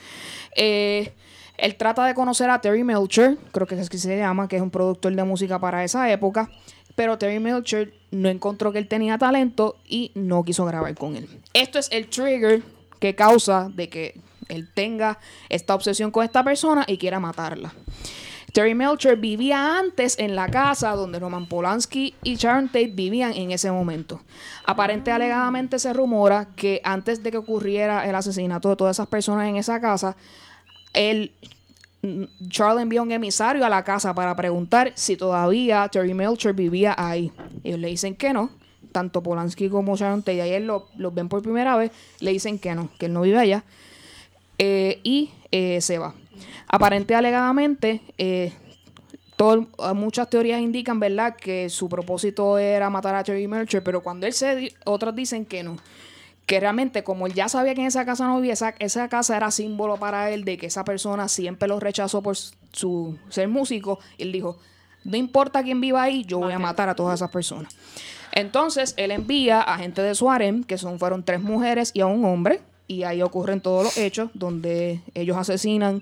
Eh, 0.56 1.14
él 1.58 1.76
trata 1.76 2.06
de 2.06 2.14
conocer 2.14 2.50
a 2.50 2.60
Terry 2.60 2.84
Melcher, 2.84 3.38
creo 3.52 3.68
que 3.68 3.80
es 3.80 3.90
que 3.90 3.98
se 3.98 4.18
llama, 4.18 4.48
que 4.48 4.58
es 4.58 4.62
un 4.62 4.72
productor 4.72 5.16
de 5.16 5.24
música 5.24 5.60
para 5.60 5.84
esa 5.84 6.12
época, 6.12 6.50
pero 6.96 7.18
Terry 7.18 7.40
Melcher 7.40 7.94
no 8.12 8.30
encontró 8.30 8.72
que 8.72 8.80
él 8.80 8.88
tenía 8.88 9.18
talento 9.18 9.78
y 9.88 10.12
no 10.16 10.44
quiso 10.44 10.66
grabar 10.66 10.94
con 10.96 11.16
él. 11.16 11.30
Esto 11.54 11.80
es 11.80 11.90
el 11.92 12.08
trigger 12.08 12.64
que 13.00 13.16
causa 13.16 13.70
de 13.74 13.90
que 13.90 14.20
él 14.50 14.70
tenga 14.74 15.20
esta 15.50 15.74
obsesión 15.74 16.12
con 16.12 16.26
esta 16.26 16.44
persona 16.44 16.84
y 16.88 16.98
quiera 16.98 17.20
matarla. 17.20 17.74
Terry 18.54 18.76
Melcher 18.76 19.16
vivía 19.18 19.80
antes 19.80 20.20
en 20.20 20.36
la 20.36 20.48
casa 20.50 20.92
donde 20.92 21.20
Roman 21.20 21.46
Polanski 21.48 22.16
y 22.24 22.36
Sharon 22.36 22.68
Tate 22.68 22.88
vivían 22.88 23.34
en 23.34 23.52
ese 23.52 23.72
momento. 23.72 24.20
Aparente 24.66 25.10
alegadamente 25.12 25.80
se 25.80 25.94
rumora 25.94 26.50
que 26.56 26.82
antes 26.84 27.24
de 27.24 27.32
que 27.32 27.38
ocurriera 27.38 28.08
el 28.10 28.14
asesinato 28.16 28.70
de 28.70 28.76
todas 28.76 28.98
esas 28.98 29.08
personas 29.08 29.48
en 29.48 29.56
esa 29.56 29.80
casa, 29.80 30.18
él, 30.94 31.32
mm, 32.02 32.24
Charles 32.50 32.82
envió 32.84 33.04
un 33.04 33.14
emisario 33.14 33.66
a 33.66 33.70
la 33.70 33.84
casa 33.86 34.14
para 34.14 34.36
preguntar 34.36 34.92
si 34.96 35.16
todavía 35.16 35.88
Terry 35.88 36.14
Melcher 36.14 36.54
vivía 36.54 36.94
ahí. 36.98 37.32
Ellos 37.64 37.80
le 37.80 37.88
dicen 37.88 38.16
que 38.16 38.34
no. 38.34 38.50
Tanto 38.92 39.24
Polanski 39.24 39.70
como 39.70 39.96
Sharon 39.96 40.24
Tate, 40.24 40.42
ayer 40.42 40.62
lo- 40.64 40.90
los 40.98 41.14
ven 41.14 41.30
por 41.30 41.42
primera 41.42 41.78
vez, 41.78 41.92
le 42.20 42.32
dicen 42.32 42.60
que 42.60 42.76
no, 42.76 42.90
que 43.00 43.06
él 43.06 43.14
no 43.14 43.22
vive 43.22 43.40
allá. 43.40 43.64
Eh, 44.58 45.00
y 45.04 45.32
eh, 45.52 45.80
se 45.80 45.98
va. 45.98 46.14
Aparente 46.74 47.16
alegadamente, 47.16 48.02
eh, 48.18 48.54
todo- 49.36 49.68
eh, 49.78 49.94
muchas 49.94 50.30
teorías 50.30 50.62
indican, 50.62 51.02
¿verdad?, 51.02 51.36
que 51.36 51.70
su 51.70 51.90
propósito 51.90 52.58
era 52.58 52.90
matar 52.90 53.14
a 53.16 53.24
Terry 53.26 53.46
Melcher, 53.46 53.84
pero 53.84 54.02
cuando 54.02 54.26
él 54.26 54.32
se... 54.32 54.74
otros 54.86 55.14
dicen 55.14 55.46
que 55.46 55.64
no. 55.64 55.76
Que 56.46 56.62
realmente, 56.62 57.04
como 57.04 57.28
él 57.28 57.34
ya 57.34 57.50
sabía 57.50 57.76
que 57.76 57.82
en 57.82 57.88
esa 57.88 58.06
casa 58.06 58.26
no 58.26 58.38
vivía, 58.38 58.54
esa, 58.54 58.74
esa 58.80 59.10
casa 59.10 59.36
era 59.36 59.52
símbolo 59.52 59.98
para 59.98 60.32
él 60.32 60.46
de 60.46 60.58
que 60.58 60.68
esa 60.68 60.86
persona 60.86 61.28
siempre 61.28 61.68
lo 61.68 61.80
rechazó 61.80 62.22
por 62.22 62.38
su 62.38 63.18
ser 63.30 63.50
músico. 63.50 64.00
Él 64.18 64.32
dijo, 64.32 64.58
no 65.04 65.18
importa 65.18 65.64
quién 65.64 65.82
viva 65.82 66.02
ahí, 66.04 66.24
yo 66.26 66.40
voy 66.40 66.54
a 66.54 66.60
matar 66.60 66.88
a 66.88 66.96
todas 66.96 67.20
esas 67.20 67.32
personas. 67.32 67.76
Entonces, 68.32 68.94
él 68.96 69.12
envía 69.12 69.62
a 69.62 69.78
gente 69.78 70.02
de 70.02 70.16
su 70.16 70.30
harem, 70.30 70.64
que 70.64 70.78
son, 70.78 71.00
fueron 71.00 71.24
tres 71.24 71.42
mujeres 71.42 71.92
y 71.94 72.00
a 72.00 72.06
un 72.06 72.24
hombre, 72.24 72.62
y 72.88 73.04
ahí 73.04 73.22
ocurren 73.22 73.60
todos 73.60 73.84
los 73.84 73.98
hechos 73.98 74.30
donde 74.34 75.02
ellos 75.14 75.36
asesinan 75.38 76.02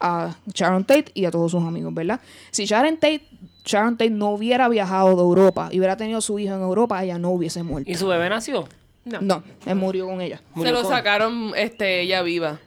a 0.00 0.34
Sharon 0.52 0.84
Tate 0.84 1.06
y 1.14 1.24
a 1.26 1.30
todos 1.30 1.50
sus 1.52 1.62
amigos, 1.62 1.92
¿verdad? 1.94 2.20
Si 2.50 2.64
Sharon 2.64 2.94
Tate, 2.96 3.22
Sharon 3.64 3.96
Tate 3.98 4.10
no 4.10 4.30
hubiera 4.30 4.68
viajado 4.68 5.14
de 5.14 5.22
Europa 5.22 5.68
y 5.70 5.78
hubiera 5.78 5.96
tenido 5.96 6.20
su 6.20 6.38
hijo 6.38 6.54
en 6.54 6.62
Europa, 6.62 7.02
ella 7.04 7.18
no 7.18 7.30
hubiese 7.30 7.62
muerto. 7.62 7.90
¿Y 7.90 7.94
su 7.94 8.06
bebé 8.08 8.28
nació? 8.30 8.66
No. 9.04 9.20
No, 9.20 9.42
él 9.66 9.76
murió 9.76 10.06
con 10.06 10.20
ella. 10.20 10.38
Se 10.38 10.44
Murió 10.58 10.72
lo 10.72 10.82
con- 10.82 10.90
sacaron 10.90 11.52
este, 11.56 12.02
ella 12.02 12.22
viva, 12.22 12.58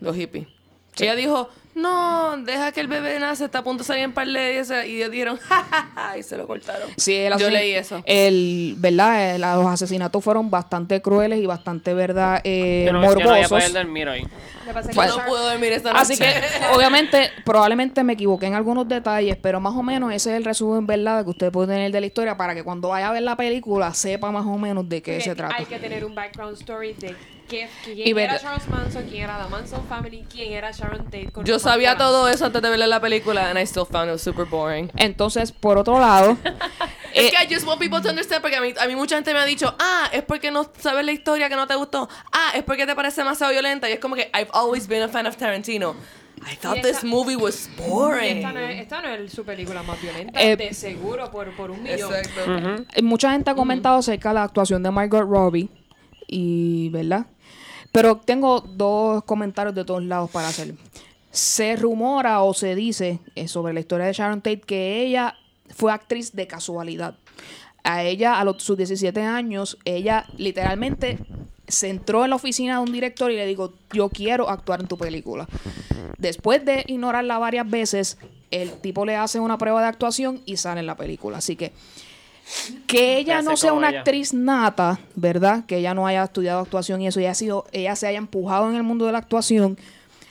los 0.00 0.16
hippies. 0.16 0.46
Ella 0.98 1.14
dijo, 1.14 1.48
no, 1.80 2.36
deja 2.38 2.72
que 2.72 2.80
el 2.80 2.88
bebé 2.88 3.18
nace, 3.18 3.44
está 3.46 3.60
a 3.60 3.64
punto 3.64 3.82
de 3.82 3.86
salir 3.86 4.04
en 4.04 4.12
par 4.12 4.26
de 4.26 4.52
días", 4.52 4.70
Y 4.86 4.96
ellos 4.96 5.10
dijeron, 5.10 5.38
ja, 5.48 5.66
ja, 5.70 5.90
ja, 5.94 6.18
y 6.18 6.22
se 6.22 6.36
lo 6.36 6.46
cortaron. 6.46 6.88
Sí, 6.96 7.26
Yo 7.38 7.50
leí 7.50 7.72
eso. 7.72 8.02
El, 8.04 8.74
¿verdad? 8.78 9.34
Eh, 9.34 9.38
los 9.38 9.66
asesinatos 9.66 10.22
fueron 10.22 10.50
bastante 10.50 11.00
crueles 11.00 11.40
y 11.40 11.46
bastante, 11.46 11.94
¿verdad? 11.94 12.40
Eh, 12.44 12.84
Yo 12.86 12.92
no, 12.92 13.02
yo 13.02 13.08
no 13.08 13.14
voy 13.14 13.22
a 13.22 13.24
morbosos. 13.24 13.48
poder 13.50 13.72
dormir 13.72 14.08
hoy. 14.08 14.22
Lo 14.22 14.28
que 14.28 14.72
pasa 14.74 14.90
es 14.90 14.96
que 14.96 15.06
Yo 15.06 15.16
no 15.16 15.24
puedo 15.26 15.48
dormir 15.48 15.72
esta 15.72 15.92
noche. 15.92 16.02
Así 16.02 16.18
que, 16.18 16.34
obviamente, 16.74 17.30
probablemente 17.44 18.04
me 18.04 18.12
equivoqué 18.14 18.46
en 18.46 18.54
algunos 18.54 18.86
detalles, 18.86 19.36
pero 19.40 19.60
más 19.60 19.74
o 19.74 19.82
menos 19.82 20.12
ese 20.12 20.30
es 20.32 20.36
el 20.36 20.44
resumen, 20.44 20.86
¿verdad?, 20.86 21.24
que 21.24 21.30
usted 21.30 21.50
puede 21.50 21.68
tener 21.68 21.90
de 21.90 22.00
la 22.00 22.06
historia 22.06 22.36
para 22.36 22.54
que 22.54 22.62
cuando 22.62 22.88
vaya 22.88 23.08
a 23.08 23.12
ver 23.12 23.22
la 23.22 23.36
película 23.36 23.94
sepa 23.94 24.30
más 24.30 24.44
o 24.44 24.58
menos 24.58 24.88
de 24.88 25.00
qué 25.02 25.20
se 25.20 25.34
trata. 25.34 25.54
Hay 25.56 25.64
que 25.64 25.78
tener 25.78 26.04
un 26.04 26.14
background 26.14 26.58
story 26.58 26.92
de 26.94 27.14
quién 27.48 27.68
Y 27.86 28.12
ver- 28.12 28.30
era 28.30 28.38
Charles 28.38 28.68
Manson, 28.68 29.04
quién 29.08 29.24
era 29.24 29.38
la 29.38 29.48
Manson 29.48 29.84
Family, 29.88 30.24
quién 30.30 30.52
era 30.52 30.70
Sharon 30.70 31.04
Tate. 31.04 31.30
con 31.32 31.44
Yo 31.44 31.58
sabía 31.58 31.96
todo 31.96 32.28
eso 32.28 32.46
antes 32.46 32.60
de 32.62 32.70
ver 32.70 32.78
la 32.80 33.00
película, 33.00 33.50
and 33.50 33.58
I 33.58 33.62
still 33.62 33.84
found 33.90 34.12
it 34.12 34.18
super 34.18 34.44
boring. 34.44 34.90
Entonces, 34.96 35.50
por 35.52 35.78
otro 35.78 35.98
lado, 35.98 36.36
Es 37.14 37.24
eh, 37.24 37.30
que 37.36 37.44
I 37.44 37.52
just 37.54 37.66
want 37.66 37.80
people 37.80 38.00
to 38.02 38.10
understand, 38.10 38.42
porque 38.42 38.56
a 38.56 38.60
mí, 38.60 38.74
a 38.78 38.86
mí 38.86 38.94
mucha 38.94 39.16
gente 39.16 39.32
me 39.32 39.40
ha 39.40 39.44
dicho, 39.46 39.74
ah, 39.78 40.10
es 40.12 40.22
porque 40.22 40.50
no 40.50 40.70
sabes 40.78 41.04
la 41.06 41.12
historia 41.12 41.48
que 41.48 41.56
no 41.56 41.66
te 41.66 41.74
gustó. 41.74 42.06
Ah, 42.32 42.50
es 42.54 42.62
porque 42.62 42.86
te 42.86 42.94
parece 42.94 43.22
demasiado 43.22 43.50
violenta. 43.50 43.88
Y 43.88 43.94
es 43.94 43.98
como 43.98 44.14
que 44.14 44.30
I've 44.34 44.50
always 44.52 44.86
been 44.86 45.02
a 45.02 45.08
fan 45.08 45.26
of 45.26 45.36
Tarantino. 45.36 45.96
I 46.48 46.54
thought 46.56 46.76
Y 46.76 46.82
this 46.82 46.90
esta- 46.96 47.06
movie 47.06 47.34
was 47.34 47.68
boring. 47.88 48.36
Esta 48.36 48.52
no, 48.52 48.60
es, 48.60 48.80
esta 48.80 49.00
no 49.02 49.08
es 49.08 49.32
su 49.32 49.42
película 49.42 49.82
más 49.82 50.00
violenta, 50.00 50.40
Eh, 50.40 50.54
de 50.56 50.72
seguro, 50.74 51.30
por, 51.30 51.50
por 51.56 51.70
un 51.70 51.82
millón. 51.82 52.14
Exacto. 52.14 52.84
Eh, 52.94 53.02
Mucha 53.02 53.32
gente 53.32 53.50
ha 53.50 53.54
comentado 53.54 53.96
acerca 53.98 54.28
de 54.28 54.34
la 54.36 54.42
actuación 54.44 54.82
de 54.82 54.90
Margot 54.90 55.22
Robbie. 55.28 55.68
Y, 56.28 56.90
¿verdad? 56.90 57.26
Pero 57.92 58.16
tengo 58.16 58.60
dos 58.60 59.24
comentarios 59.24 59.74
de 59.74 59.84
todos 59.84 60.02
lados 60.04 60.30
para 60.30 60.48
hacer. 60.48 60.74
Se 61.30 61.76
rumora 61.76 62.42
o 62.42 62.54
se 62.54 62.74
dice 62.74 63.20
eh, 63.34 63.48
sobre 63.48 63.72
la 63.72 63.80
historia 63.80 64.06
de 64.06 64.12
Sharon 64.12 64.40
Tate 64.40 64.60
que 64.60 65.02
ella 65.02 65.36
fue 65.74 65.92
actriz 65.92 66.32
de 66.32 66.46
casualidad. 66.46 67.16
A 67.84 68.02
ella, 68.02 68.38
a 68.38 68.44
los, 68.44 68.62
sus 68.62 68.76
17 68.76 69.22
años, 69.22 69.78
ella 69.84 70.26
literalmente 70.36 71.18
se 71.68 71.88
entró 71.88 72.24
en 72.24 72.30
la 72.30 72.36
oficina 72.36 72.74
de 72.74 72.80
un 72.80 72.92
director 72.92 73.30
y 73.30 73.36
le 73.36 73.46
dijo, 73.46 73.74
yo 73.92 74.08
quiero 74.08 74.48
actuar 74.48 74.80
en 74.80 74.88
tu 74.88 74.96
película. 74.96 75.46
Después 76.16 76.64
de 76.64 76.84
ignorarla 76.86 77.38
varias 77.38 77.68
veces, 77.68 78.18
el 78.50 78.72
tipo 78.80 79.04
le 79.04 79.16
hace 79.16 79.38
una 79.38 79.58
prueba 79.58 79.82
de 79.82 79.88
actuación 79.88 80.40
y 80.46 80.56
sale 80.56 80.80
en 80.80 80.86
la 80.86 80.96
película. 80.96 81.38
Así 81.38 81.56
que 81.56 81.72
que 82.86 83.18
ella 83.18 83.42
no 83.42 83.56
sea 83.56 83.72
una 83.72 83.90
ella. 83.90 83.98
actriz 83.98 84.32
nata, 84.32 85.00
¿verdad? 85.14 85.64
Que 85.66 85.78
ella 85.78 85.94
no 85.94 86.06
haya 86.06 86.24
estudiado 86.24 86.60
actuación 86.60 87.00
y 87.02 87.06
eso, 87.06 87.20
ella, 87.20 87.32
ha 87.32 87.34
sido, 87.34 87.66
ella 87.72 87.96
se 87.96 88.06
haya 88.06 88.18
empujado 88.18 88.68
en 88.70 88.76
el 88.76 88.82
mundo 88.82 89.06
de 89.06 89.12
la 89.12 89.18
actuación, 89.18 89.78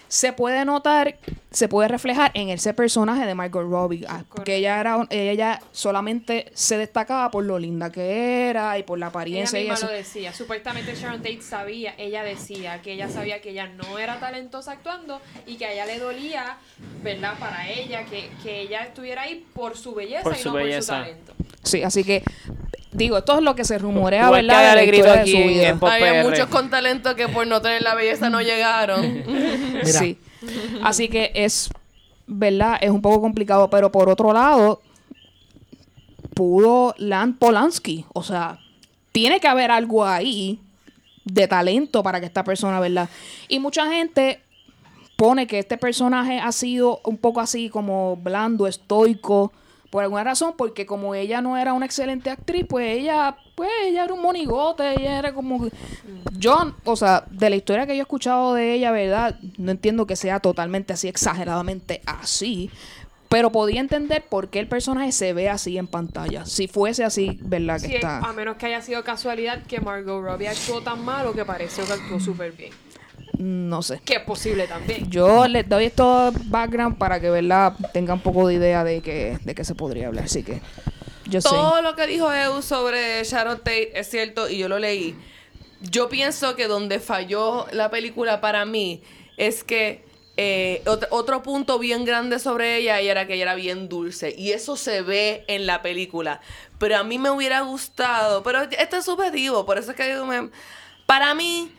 se 0.07 0.33
puede 0.33 0.65
notar, 0.65 1.17
se 1.51 1.67
puede 1.67 1.87
reflejar 1.87 2.31
en 2.33 2.49
ese 2.49 2.73
personaje 2.73 3.25
de 3.25 3.35
Margot 3.35 3.63
Robbie, 3.69 4.05
ah, 4.07 4.23
que 4.43 4.55
ella 4.55 4.79
era 4.79 5.07
ella 5.09 5.61
solamente 5.71 6.51
se 6.53 6.77
destacaba 6.77 7.29
por 7.31 7.43
lo 7.43 7.59
linda 7.59 7.91
que 7.91 8.49
era 8.49 8.77
y 8.77 8.83
por 8.83 8.99
la 8.99 9.07
Ella 9.07 9.09
apariencia 9.09 9.59
y 9.59 9.69
eso. 9.69 9.87
lo 9.87 9.91
decía. 9.91 10.33
Supuestamente 10.33 10.95
Sharon 10.95 11.21
Tate 11.21 11.41
sabía, 11.41 11.93
ella 11.97 12.23
decía 12.23 12.81
que 12.81 12.93
ella 12.93 13.09
sabía 13.09 13.41
que 13.41 13.51
ella 13.51 13.67
no 13.67 13.99
era 13.99 14.19
talentosa 14.19 14.73
actuando 14.73 15.21
y 15.45 15.55
que 15.55 15.65
a 15.65 15.73
ella 15.73 15.85
le 15.85 15.99
dolía, 15.99 16.57
¿verdad? 17.03 17.33
Para 17.39 17.69
ella, 17.69 18.05
que, 18.05 18.29
que 18.43 18.61
ella 18.61 18.83
estuviera 18.83 19.23
ahí 19.23 19.45
por 19.53 19.77
su 19.77 19.93
belleza 19.93 20.23
Por 20.23 20.35
y 20.35 20.39
su 20.39 20.49
no 20.49 20.59
por 20.59 20.81
su 20.81 20.87
talento. 20.87 21.33
Sí, 21.63 21.83
así 21.83 22.03
que 22.03 22.23
digo, 22.97 23.17
esto 23.19 23.37
es 23.37 23.43
lo 23.43 23.55
que 23.55 23.63
se 23.63 23.77
rumorea, 23.77 24.25
Igual 24.25 24.47
¿verdad? 24.47 24.61
de 24.63 24.69
Alegrito 24.69 25.05
historia 25.05 25.13
de 25.13 25.21
aquí 25.21 25.31
su 25.31 25.37
en 25.37 25.47
vida. 25.47 25.77
Había 25.93 26.23
PR. 26.23 26.29
muchos 26.29 26.45
con 26.47 26.69
talento 26.69 27.15
que 27.15 27.27
por 27.27 27.45
no 27.45 27.61
tener 27.61 27.83
la 27.83 27.95
belleza 27.95 28.29
no 28.29 28.41
llegaron. 28.41 29.23
Mira. 29.27 29.85
Sí. 29.85 30.17
Así 30.83 31.07
que 31.07 31.31
es, 31.35 31.69
¿verdad? 32.25 32.77
Es 32.81 32.89
un 32.89 33.01
poco 33.01 33.21
complicado, 33.21 33.69
pero 33.69 33.91
por 33.91 34.09
otro 34.09 34.33
lado, 34.33 34.81
pudo 36.33 36.95
Land 36.97 37.37
Polanski. 37.37 38.05
O 38.13 38.23
sea, 38.23 38.59
tiene 39.11 39.39
que 39.39 39.47
haber 39.47 39.71
algo 39.71 40.05
ahí 40.05 40.59
de 41.23 41.47
talento 41.47 42.01
para 42.03 42.19
que 42.19 42.25
esta 42.25 42.43
persona, 42.43 42.79
¿verdad? 42.79 43.09
Y 43.47 43.59
mucha 43.59 43.87
gente 43.91 44.41
pone 45.17 45.47
que 45.47 45.59
este 45.59 45.77
personaje 45.77 46.39
ha 46.39 46.51
sido 46.51 47.01
un 47.03 47.17
poco 47.17 47.41
así 47.41 47.69
como 47.69 48.15
blando, 48.17 48.67
estoico, 48.67 49.51
Por 49.89 50.03
alguna 50.03 50.23
razón, 50.23 50.53
porque 50.57 50.85
como 50.85 51.15
ella 51.15 51.41
no 51.41 51.57
era 51.57 51.73
una 51.73 51.85
excelente 51.85 52.29
actriz, 52.29 52.65
pues 52.69 52.97
ella, 52.97 53.37
pues 53.55 53.69
ella 53.83 54.03
era 54.03 54.13
un 54.13 54.21
monigote, 54.21 54.91
ella 54.99 55.19
era 55.19 55.33
como... 55.33 55.67
Yo, 56.37 56.73
o 56.83 56.95
sea, 56.95 57.23
de 57.31 57.49
la 57.49 57.55
historia 57.55 57.87
que 57.87 57.95
yo 57.95 57.99
he 57.99 58.01
escuchado 58.01 58.53
de 58.53 58.73
ella, 58.73 58.91
¿verdad? 58.91 59.39
No 59.57 59.71
entiendo 59.71 60.05
que 60.05 60.15
sea 60.15 60.39
totalmente 60.39 60.93
así, 60.93 61.07
exageradamente 61.07 62.01
así. 62.05 62.69
Pero 63.29 63.51
podía 63.51 63.81
entender 63.81 64.23
por 64.23 64.49
qué 64.49 64.59
el 64.59 64.67
personaje 64.67 65.11
se 65.11 65.33
ve 65.33 65.49
así 65.49 65.77
en 65.77 65.87
pantalla. 65.87 66.45
Si 66.45 66.67
fuese 66.67 67.03
así, 67.03 67.39
¿verdad? 67.41 67.81
Que 67.81 67.87
Sí, 67.87 67.95
está... 67.95 68.19
a 68.19 68.33
menos 68.33 68.55
que 68.55 68.67
haya 68.67 68.81
sido 68.81 69.03
casualidad 69.03 69.63
que 69.63 69.81
Margot 69.81 70.23
Robbie 70.23 70.47
actuó 70.47 70.81
tan 70.81 71.03
mal 71.03 71.27
o 71.27 71.33
que 71.33 71.43
pareció 71.43 71.85
que 71.85 71.93
actuó 71.93 72.19
súper 72.21 72.53
bien. 72.53 72.71
No 73.37 73.81
sé. 73.83 73.99
Que 74.03 74.15
es 74.15 74.21
posible 74.21 74.67
también. 74.67 75.09
Yo 75.09 75.47
les 75.47 75.67
doy 75.69 75.85
esto 75.85 76.31
background 76.45 76.97
para 76.97 77.19
que, 77.19 77.29
¿verdad? 77.29 77.73
Tenga 77.93 78.13
un 78.13 78.21
poco 78.21 78.47
de 78.47 78.55
idea 78.55 78.83
de 78.83 79.01
que, 79.01 79.37
de 79.43 79.53
qué 79.55 79.63
se 79.63 79.75
podría 79.75 80.07
hablar. 80.07 80.25
Así 80.25 80.43
que 80.43 80.61
yo 81.27 81.41
sé. 81.41 81.49
Todo 81.49 81.81
lo 81.81 81.95
que 81.95 82.07
dijo 82.07 82.31
Eu 82.33 82.61
sobre 82.61 83.23
Sharon 83.23 83.57
Tate 83.59 83.99
es 83.99 84.09
cierto 84.09 84.49
y 84.49 84.57
yo 84.57 84.67
lo 84.69 84.79
leí. 84.79 85.15
Yo 85.81 86.09
pienso 86.09 86.55
que 86.55 86.67
donde 86.67 86.99
falló 86.99 87.67
la 87.71 87.91
película 87.91 88.41
para 88.41 88.65
mí 88.65 89.03
es 89.37 89.63
que 89.63 90.03
eh, 90.37 90.81
ot- 90.85 91.07
otro 91.11 91.43
punto 91.43 91.77
bien 91.77 92.05
grande 92.05 92.39
sobre 92.39 92.77
ella 92.77 92.99
y 93.01 93.07
era 93.07 93.27
que 93.27 93.33
ella 93.35 93.43
era 93.43 93.55
bien 93.55 93.87
dulce. 93.87 94.33
Y 94.35 94.51
eso 94.53 94.75
se 94.77 95.03
ve 95.03 95.43
en 95.47 95.67
la 95.67 95.83
película. 95.83 96.41
Pero 96.79 96.97
a 96.97 97.03
mí 97.03 97.19
me 97.19 97.29
hubiera 97.29 97.61
gustado. 97.61 98.41
Pero 98.41 98.61
esto 98.63 98.97
es 98.97 99.05
subjetivo, 99.05 99.65
por 99.65 99.77
eso 99.77 99.91
es 99.91 99.97
que 99.97 100.15
me- 100.23 100.49
para 101.05 101.35
mí 101.35 101.71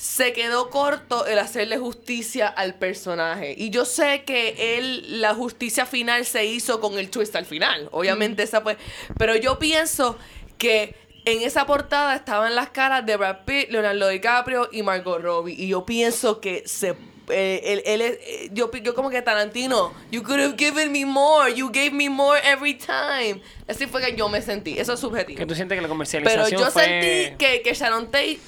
se 0.00 0.32
quedó 0.32 0.70
corto 0.70 1.26
el 1.26 1.38
hacerle 1.38 1.76
justicia 1.76 2.48
al 2.48 2.76
personaje. 2.76 3.54
Y 3.58 3.68
yo 3.68 3.84
sé 3.84 4.24
que 4.24 4.78
él, 4.78 5.20
la 5.20 5.34
justicia 5.34 5.84
final 5.84 6.24
se 6.24 6.46
hizo 6.46 6.80
con 6.80 6.98
el 6.98 7.10
twist 7.10 7.36
al 7.36 7.44
final. 7.44 7.86
Obviamente 7.92 8.42
esa 8.42 8.62
fue. 8.62 8.78
Pero 9.18 9.36
yo 9.36 9.58
pienso 9.58 10.16
que 10.56 10.94
en 11.26 11.42
esa 11.42 11.66
portada 11.66 12.16
estaban 12.16 12.54
las 12.54 12.70
caras 12.70 13.04
de 13.04 13.14
Brad 13.18 13.44
Pitt, 13.44 13.68
Leonardo 13.68 14.08
DiCaprio 14.08 14.70
y 14.72 14.82
Margot 14.82 15.20
Robbie. 15.20 15.52
Y 15.52 15.68
yo 15.68 15.84
pienso 15.84 16.40
que 16.40 16.62
se. 16.64 16.96
Eh, 17.30 17.60
él, 17.64 17.82
él 17.86 18.00
es- 18.02 18.18
eh, 18.22 18.50
yo, 18.52 18.70
yo 18.72 18.94
como 18.94 19.10
que 19.10 19.22
Tarantino, 19.22 19.92
you 20.10 20.22
could 20.22 20.40
have 20.40 20.56
given 20.56 20.92
me 20.92 21.04
more, 21.04 21.52
you 21.54 21.70
gave 21.70 21.90
me 21.92 22.08
more 22.08 22.40
every 22.44 22.74
time. 22.74 23.40
Así 23.68 23.86
fue 23.86 24.00
que 24.00 24.16
yo 24.16 24.28
me 24.28 24.42
sentí, 24.42 24.78
eso 24.78 24.92
es 24.92 25.00
subjetivo. 25.00 25.38
Que 25.38 25.46
tú 25.46 25.54
sientes 25.54 25.76
que 25.76 25.80
la 25.82 25.86
Pero 25.88 25.94
comercialización 25.94 26.60
yo 26.60 26.70
fue... 26.70 26.84
sentí 26.84 27.36
que, 27.36 27.62
que 27.62 27.74
Sharon 27.74 28.06
Tate, 28.10 28.38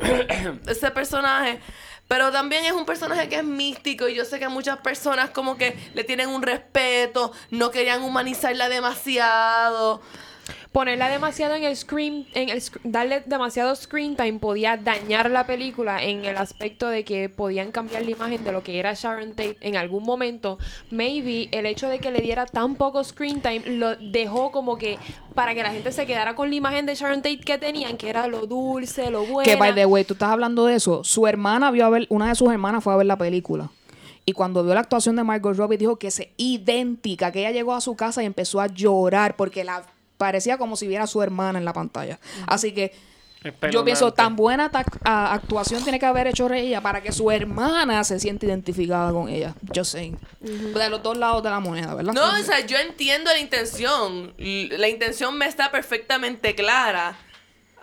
ese 0.66 0.90
personaje, 0.90 1.60
pero 2.08 2.30
también 2.30 2.64
es 2.64 2.72
un 2.72 2.84
personaje 2.84 3.28
que 3.28 3.36
es 3.36 3.44
místico 3.44 4.08
y 4.08 4.14
yo 4.14 4.24
sé 4.24 4.38
que 4.38 4.48
muchas 4.48 4.78
personas 4.78 5.30
como 5.30 5.56
que 5.56 5.74
le 5.94 6.04
tienen 6.04 6.28
un 6.28 6.42
respeto, 6.42 7.32
no 7.50 7.70
querían 7.70 8.02
humanizarla 8.02 8.68
demasiado. 8.68 10.02
Ponerla 10.74 11.08
demasiado 11.08 11.54
en 11.54 11.62
el 11.62 11.76
screen, 11.76 12.26
en 12.34 12.48
el 12.48 12.60
darle 12.82 13.22
demasiado 13.26 13.76
screen 13.76 14.16
time 14.16 14.40
podía 14.40 14.76
dañar 14.76 15.30
la 15.30 15.46
película 15.46 16.02
en 16.02 16.24
el 16.24 16.36
aspecto 16.36 16.88
de 16.88 17.04
que 17.04 17.28
podían 17.28 17.70
cambiar 17.70 18.04
la 18.04 18.10
imagen 18.10 18.42
de 18.42 18.50
lo 18.50 18.64
que 18.64 18.80
era 18.80 18.92
Sharon 18.92 19.36
Tate 19.36 19.56
en 19.60 19.76
algún 19.76 20.02
momento. 20.02 20.58
Maybe 20.90 21.48
el 21.52 21.66
hecho 21.66 21.88
de 21.88 22.00
que 22.00 22.10
le 22.10 22.20
diera 22.22 22.44
tan 22.46 22.74
poco 22.74 23.04
screen 23.04 23.40
time 23.40 23.62
lo 23.64 23.94
dejó 23.94 24.50
como 24.50 24.76
que 24.76 24.98
para 25.36 25.54
que 25.54 25.62
la 25.62 25.70
gente 25.70 25.92
se 25.92 26.06
quedara 26.06 26.34
con 26.34 26.50
la 26.50 26.56
imagen 26.56 26.86
de 26.86 26.96
Sharon 26.96 27.22
Tate 27.22 27.38
que 27.38 27.56
tenían, 27.56 27.96
que 27.96 28.10
era 28.10 28.26
lo 28.26 28.48
dulce, 28.48 29.12
lo 29.12 29.24
bueno. 29.26 29.48
Que, 29.48 29.54
by 29.54 29.76
the 29.76 29.86
way, 29.86 30.02
tú 30.02 30.14
estás 30.14 30.30
hablando 30.30 30.66
de 30.66 30.74
eso. 30.74 31.04
Su 31.04 31.28
hermana 31.28 31.70
vio 31.70 31.86
a 31.86 31.90
ver, 31.90 32.08
una 32.10 32.26
de 32.26 32.34
sus 32.34 32.50
hermanas 32.50 32.82
fue 32.82 32.92
a 32.92 32.96
ver 32.96 33.06
la 33.06 33.16
película. 33.16 33.70
Y 34.26 34.32
cuando 34.32 34.64
vio 34.64 34.74
la 34.74 34.80
actuación 34.80 35.14
de 35.14 35.22
Margot 35.22 35.56
Robbie, 35.56 35.78
dijo 35.78 36.00
que 36.00 36.08
es 36.08 36.20
idéntica, 36.36 37.30
que 37.30 37.40
ella 37.40 37.52
llegó 37.52 37.74
a 37.74 37.80
su 37.80 37.94
casa 37.94 38.24
y 38.24 38.26
empezó 38.26 38.60
a 38.60 38.66
llorar 38.66 39.36
porque 39.36 39.62
la 39.62 39.84
parecía 40.16 40.58
como 40.58 40.76
si 40.76 40.86
viera 40.86 41.04
a 41.04 41.06
su 41.06 41.22
hermana 41.22 41.58
en 41.58 41.64
la 41.64 41.72
pantalla. 41.72 42.18
Así 42.46 42.72
que 42.72 42.92
yo 43.70 43.84
pienso, 43.84 44.12
tan 44.14 44.36
buena 44.36 44.70
ta- 44.70 44.86
a- 45.04 45.34
actuación 45.34 45.82
tiene 45.82 45.98
que 45.98 46.06
haber 46.06 46.26
hecho 46.28 46.50
ella 46.50 46.80
para 46.80 47.02
que 47.02 47.12
su 47.12 47.30
hermana 47.30 48.02
se 48.02 48.18
sienta 48.18 48.46
identificada 48.46 49.12
con 49.12 49.28
ella. 49.28 49.54
Yo 49.72 49.84
sé. 49.84 50.14
De 50.40 50.88
los 50.88 51.02
dos 51.02 51.16
lados 51.18 51.42
de 51.42 51.50
la 51.50 51.60
moneda, 51.60 51.92
¿verdad? 51.94 52.14
No, 52.14 52.22
o 52.40 52.42
sea, 52.42 52.60
yo 52.64 52.78
entiendo 52.78 53.30
la 53.30 53.38
intención. 53.38 54.32
La 54.38 54.88
intención 54.88 55.36
me 55.36 55.46
está 55.46 55.70
perfectamente 55.70 56.54
clara. 56.54 57.18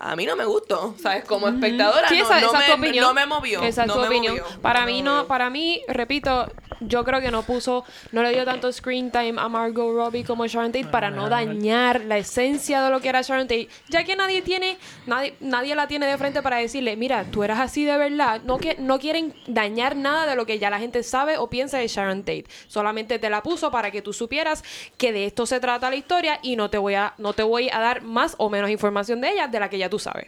A 0.03 0.15
mí 0.15 0.25
no 0.25 0.35
me 0.35 0.45
gustó, 0.45 0.95
¿sabes? 1.01 1.23
Como 1.25 1.47
espectadora 1.47 2.09
Sí, 2.09 2.17
no, 2.17 2.23
esa, 2.25 2.41
no 2.41 2.47
esa 2.47 2.57
me, 2.59 2.65
es 2.65 2.71
opinión. 2.71 3.05
no 3.05 3.13
me 3.13 3.25
movió. 3.27 3.61
Esa 3.61 3.83
es 3.83 3.87
no 3.87 3.93
tu 3.95 3.99
me 4.01 4.07
opinión. 4.07 4.37
movió, 4.37 4.61
Para 4.61 4.79
no 4.81 4.85
mí 4.87 5.01
no, 5.03 5.27
para 5.27 5.49
mí, 5.51 5.81
repito, 5.87 6.51
yo 6.79 7.03
creo 7.03 7.21
que 7.21 7.29
no 7.29 7.43
puso, 7.43 7.83
no 8.11 8.23
le 8.23 8.31
dio 8.33 8.43
tanto 8.43 8.71
screen 8.73 9.11
time 9.11 9.35
a 9.37 9.47
Margot 9.47 9.93
Robbie 9.93 10.23
como 10.23 10.47
Sharon 10.47 10.71
Tate 10.71 10.85
para 10.87 11.11
no 11.11 11.29
dañar 11.29 12.01
la 12.05 12.17
esencia 12.17 12.81
de 12.81 12.89
lo 12.89 12.99
que 12.99 13.09
era 13.09 13.21
Sharon 13.21 13.47
Tate, 13.47 13.69
ya 13.89 14.03
que 14.03 14.15
nadie 14.15 14.41
tiene, 14.41 14.79
nadie, 15.05 15.35
nadie 15.39 15.75
la 15.75 15.87
tiene 15.87 16.07
de 16.07 16.17
frente 16.17 16.41
para 16.41 16.57
decirle, 16.57 16.95
mira, 16.95 17.25
tú 17.25 17.43
eras 17.43 17.59
así 17.59 17.85
de 17.85 17.95
verdad. 17.97 18.41
No 18.43 18.57
que 18.57 18.77
no 18.79 18.97
quieren 18.97 19.35
dañar 19.45 19.95
nada 19.95 20.25
de 20.25 20.35
lo 20.35 20.47
que 20.47 20.57
ya 20.57 20.71
la 20.71 20.79
gente 20.79 21.03
sabe 21.03 21.37
o 21.37 21.47
piensa 21.51 21.77
de 21.77 21.87
Sharon 21.87 22.21
Tate. 22.21 22.45
Solamente 22.67 23.19
te 23.19 23.29
la 23.29 23.43
puso 23.43 23.69
para 23.69 23.91
que 23.91 24.01
tú 24.01 24.13
supieras 24.13 24.63
que 24.97 25.13
de 25.13 25.25
esto 25.27 25.45
se 25.45 25.59
trata 25.59 25.91
la 25.91 25.95
historia 25.95 26.39
y 26.41 26.55
no 26.55 26.71
te 26.71 26.79
voy 26.79 26.95
a, 26.95 27.13
no 27.19 27.33
te 27.33 27.43
voy 27.43 27.69
a 27.71 27.79
dar 27.79 28.01
más 28.01 28.33
o 28.39 28.49
menos 28.49 28.71
información 28.71 29.21
de 29.21 29.29
ella 29.33 29.47
de 29.47 29.59
la 29.59 29.69
que 29.69 29.77
ya 29.77 29.90
tú 29.91 29.99
sabes. 29.99 30.27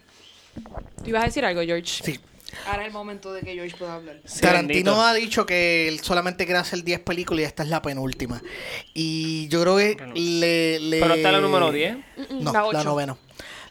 ¿Tú 1.04 1.10
ibas 1.10 1.24
a 1.24 1.26
decir 1.26 1.44
algo, 1.44 1.62
George? 1.64 2.04
Sí. 2.04 2.20
Ahora 2.68 2.84
es 2.84 2.88
el 2.90 2.94
momento 2.94 3.34
de 3.34 3.42
que 3.42 3.54
George 3.56 3.76
pueda 3.76 3.96
hablar. 3.96 4.18
Tarantino 4.40 4.92
bendito. 4.92 5.02
ha 5.02 5.14
dicho 5.16 5.46
que 5.48 5.88
él 5.88 6.00
solamente 6.02 6.46
quiere 6.46 6.60
hacer 6.60 6.84
10 6.84 7.00
películas 7.00 7.42
y 7.42 7.46
esta 7.46 7.64
es 7.64 7.70
la 7.70 7.82
penúltima. 7.82 8.44
Y 8.94 9.48
yo 9.48 9.62
creo 9.64 9.78
que 9.78 9.98
le, 10.14 10.80
le- 10.80 11.00
Pero 11.00 11.16
está 11.16 11.32
la 11.32 11.40
número 11.42 11.72
10. 11.72 11.98
No, 12.30 12.72
La 12.72 12.84
novena. 12.84 13.18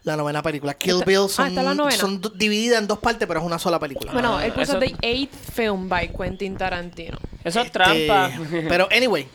La 0.03 0.17
novena 0.17 0.43
película. 0.43 0.75
Kill 0.75 0.95
Está- 0.95 1.05
Bill 1.05 1.27
ah, 1.39 1.91
son, 1.93 2.21
do- 2.21 2.31
divididas 2.31 2.81
en 2.81 2.89
dos 2.89 2.99
partes, 2.99 3.29
pero 3.29 3.39
es 3.39 3.47
una 3.47 3.61
sola 3.61 3.79
película. 3.79 4.13
Bueno, 4.13 4.41
él 4.41 4.51
puso 4.53 4.73
eso- 4.77 4.79
The 4.81 4.97
Eighth 5.01 5.53
Film 5.55 5.89
by 5.89 6.13
Quentin 6.13 6.57
Tarantino. 6.57 7.19
Eso 7.45 7.61
es 7.61 7.67
Este, 7.67 7.79
trampa. 7.79 8.33
pero, 8.69 8.89
anyway. 8.91 9.29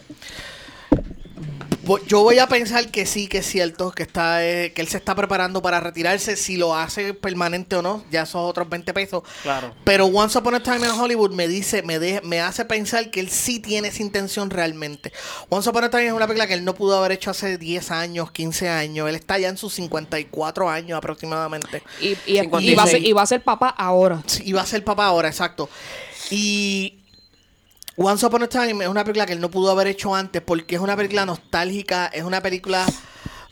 Yo 2.07 2.21
voy 2.21 2.39
a 2.39 2.47
pensar 2.47 2.89
que 2.91 3.05
sí, 3.05 3.27
que 3.27 3.39
es 3.39 3.45
cierto, 3.45 3.91
que 3.91 4.03
está 4.03 4.45
eh, 4.45 4.73
que 4.73 4.81
él 4.81 4.87
se 4.87 4.97
está 4.97 5.15
preparando 5.15 5.61
para 5.61 5.79
retirarse. 5.79 6.35
Si 6.35 6.57
lo 6.57 6.75
hace 6.75 7.13
permanente 7.13 7.75
o 7.75 7.81
no, 7.81 8.03
ya 8.11 8.25
son 8.25 8.41
otros 8.45 8.67
20 8.69 8.93
pesos. 8.93 9.23
Claro. 9.43 9.73
Pero 9.83 10.05
Once 10.07 10.37
Upon 10.37 10.55
a 10.55 10.63
Time 10.63 10.85
in 10.87 10.91
Hollywood 10.91 11.31
me 11.31 11.47
dice, 11.47 11.81
me, 11.83 11.99
de- 11.99 12.21
me 12.21 12.41
hace 12.41 12.65
pensar 12.65 13.09
que 13.11 13.19
él 13.19 13.29
sí 13.29 13.59
tiene 13.59 13.87
esa 13.89 14.01
intención 14.03 14.49
realmente. 14.49 15.11
Once 15.49 15.69
Upon 15.69 15.85
a 15.85 15.89
Time 15.89 16.07
es 16.07 16.13
una 16.13 16.27
película 16.27 16.47
que 16.47 16.53
él 16.55 16.65
no 16.65 16.75
pudo 16.75 16.97
haber 16.97 17.11
hecho 17.13 17.31
hace 17.31 17.57
10 17.57 17.91
años, 17.91 18.31
15 18.31 18.69
años. 18.69 19.07
Él 19.09 19.15
está 19.15 19.37
ya 19.39 19.49
en 19.49 19.57
sus 19.57 19.73
54 19.75 20.69
años 20.69 20.97
aproximadamente. 20.97 21.83
Y, 22.01 22.09
y- 22.25 22.39
56. 22.39 22.71
y 22.71 22.75
va 22.75 22.83
a 22.83 22.87
ser, 22.87 23.05
y 23.05 23.11
va 23.13 23.21
a 23.21 23.27
ser 23.27 23.43
papá 23.43 23.69
ahora. 23.69 24.21
Sí, 24.25 24.43
Y 24.45 24.53
va 24.53 24.61
a 24.61 24.65
ser 24.65 24.83
papá 24.83 25.05
ahora, 25.05 25.27
exacto. 25.29 25.69
Y 26.29 26.96
Once 27.99 28.23
Upon 28.23 28.43
a 28.43 28.47
Time 28.47 28.83
es 28.83 28.89
una 28.91 29.03
película 29.03 29.25
que 29.25 29.33
él 29.33 29.41
no 29.41 29.49
pudo 29.49 29.71
haber 29.71 29.87
hecho 29.87 30.13
antes 30.13 30.39
porque 30.43 30.75
es 30.75 30.81
una 30.81 30.95
película 30.95 31.25
nostálgica, 31.25 32.05
es 32.05 32.21
una 32.23 32.41
película 32.41 32.85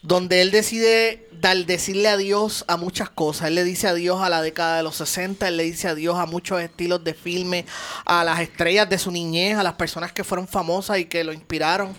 donde 0.04 0.44
él 0.44 0.52
decide 0.52 1.28
dar, 1.32 1.58
decirle 1.66 2.10
adiós 2.10 2.64
a 2.68 2.78
muchas 2.78 3.10
cosas. 3.10 3.48
Él 3.48 3.56
le 3.56 3.64
dice 3.64 3.88
adiós 3.88 4.22
a 4.22 4.30
la 4.30 4.44
década 4.44 4.78
de 4.78 4.84
los 4.84 4.98
60, 4.98 5.48
él 5.48 5.58
le 5.58 5.64
dice 5.64 5.88
adiós 5.88 6.20
a 6.20 6.28
muchos 6.28 6.62
estilos 6.62 7.04
de 7.04 7.16
filme, 7.16 7.66
a 8.06 8.24
las 8.24 8.40
estrellas 8.40 8.88
de 8.88 9.00
su 9.00 9.10
niñez, 9.10 9.58
a 9.58 9.64
las 9.64 9.74
personas 9.74 10.12
que 10.14 10.24
fueron 10.24 10.48
famosas 10.48 11.00
y 11.00 11.06
que 11.06 11.24
lo 11.24 11.34
inspiraron. 11.34 11.96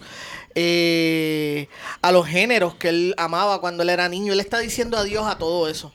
eh, 0.54 1.68
a 2.00 2.12
los 2.12 2.26
géneros 2.28 2.76
que 2.76 2.90
él 2.90 3.14
amaba 3.18 3.60
cuando 3.60 3.82
él 3.82 3.90
era 3.90 4.08
niño. 4.08 4.32
Él 4.32 4.40
está 4.40 4.60
diciendo 4.60 4.96
adiós 4.96 5.26
a 5.26 5.36
todo 5.36 5.68
eso 5.68 5.92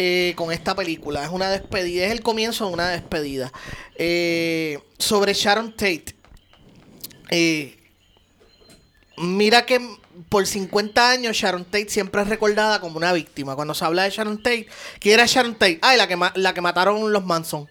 eh, 0.00 0.32
con 0.36 0.52
esta 0.52 0.76
película. 0.76 1.24
Es 1.24 1.30
una 1.30 1.50
despedida, 1.50 2.06
es 2.06 2.12
el 2.12 2.22
comienzo 2.22 2.68
de 2.68 2.72
una 2.72 2.88
despedida. 2.88 3.52
Eh, 3.96 4.78
sobre 4.96 5.34
Sharon 5.34 5.72
Tate. 5.72 6.14
Eh, 7.30 7.76
mira 9.16 9.66
que 9.66 9.80
por 10.28 10.46
50 10.46 11.10
años 11.10 11.36
Sharon 11.36 11.64
Tate 11.64 11.88
siempre 11.88 12.22
es 12.22 12.28
recordada 12.28 12.80
como 12.80 12.96
una 12.96 13.12
víctima. 13.12 13.56
Cuando 13.56 13.74
se 13.74 13.84
habla 13.84 14.04
de 14.04 14.10
Sharon 14.10 14.40
Tate, 14.40 14.68
¿quién 15.00 15.14
era 15.14 15.26
Sharon 15.26 15.54
Tate? 15.54 15.80
Ay, 15.82 15.98
la 15.98 16.06
que, 16.06 16.16
la 16.36 16.54
que 16.54 16.60
mataron 16.60 17.12
los 17.12 17.24
Manson. 17.24 17.68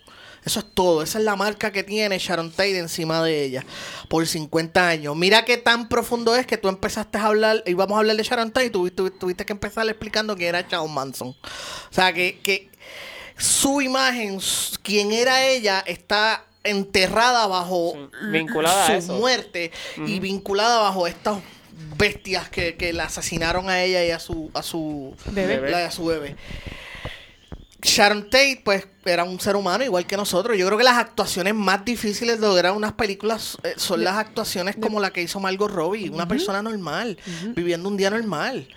Eso 0.48 0.60
es 0.62 0.66
todo. 0.74 1.04
Esa 1.04 1.20
es 1.20 1.24
la 1.26 1.36
marca 1.36 1.72
que 1.72 1.84
tiene 1.84 2.18
Sharon 2.18 2.50
Tate 2.52 2.80
encima 2.80 3.22
de 3.24 3.44
ella. 3.44 3.66
Por 4.10 4.26
50 4.26 4.88
años. 4.88 5.16
Mira 5.16 5.46
qué 5.46 5.58
tan 5.58 5.88
profundo 5.90 6.36
es 6.36 6.48
que 6.48 6.58
tú 6.58 6.70
empezaste 6.70 7.18
a 7.20 7.26
hablar, 7.26 7.62
íbamos 7.68 7.96
a 7.96 8.00
hablar 8.00 8.16
de 8.18 8.24
Sharon 8.24 8.52
Tate 8.52 8.68
y 8.68 8.70
tú, 8.70 8.90
tú- 8.90 9.12
tuviste 9.12 9.46
que 9.46 9.54
empezar 9.54 9.88
explicando 9.88 10.36
quién 10.36 10.50
era 10.50 10.68
Charles 10.68 10.90
Manson. 10.92 11.30
O 11.30 11.94
sea, 11.94 12.12
que, 12.14 12.40
que 12.42 12.70
su 13.38 13.82
imagen, 13.82 14.40
quién 14.82 15.12
era 15.12 15.46
ella, 15.46 15.84
está 15.86 16.44
enterrada 16.64 17.46
bajo 17.48 17.94
Sí, 17.94 18.28
vinculada 18.32 18.84
a 18.84 18.88
su 18.88 18.94
eso. 18.94 19.14
muerte 19.14 19.72
y 20.06 20.20
vinculada 20.20 20.80
bajo 20.80 21.08
estas 21.08 21.38
bestias 21.96 22.50
que, 22.50 22.76
que 22.76 22.92
la 22.94 23.04
asesinaron 23.06 23.70
a 23.70 23.84
ella 23.84 24.04
y 24.04 24.12
a 24.12 24.20
su 24.20 24.50
a 24.54 24.64
su 24.64 25.16
Bebé. 25.28 25.70
la- 25.70 25.86
a 25.86 25.92
su 25.92 26.06
bebé. 26.06 26.36
Sharon 27.82 28.24
Tate, 28.30 28.62
pues, 28.66 28.88
era 29.06 29.24
un 29.24 29.40
ser 29.40 29.56
humano 29.56 29.84
igual 29.84 30.06
que 30.08 30.18
nosotros. 30.18 30.58
Yo 30.58 30.66
creo 30.66 30.78
que 30.78 30.84
las 30.84 30.98
actuaciones 30.98 31.54
más 31.54 31.86
difíciles 31.86 32.40
de 32.42 32.48
lograr 32.48 32.74
unas 32.74 32.94
películas 32.94 33.58
eh, 33.64 33.74
son 33.78 34.04
las 34.04 34.16
actuaciones 34.18 34.76
como 34.76 35.00
la 35.00 35.12
que 35.12 35.22
hizo 35.22 35.40
Margot 35.40 35.70
Robbie, 35.72 36.10
una 36.10 36.28
persona 36.28 36.62
normal, 36.62 37.18
viviendo 37.56 37.88
un 37.88 37.96
día 37.98 38.10
normal. 38.10 38.68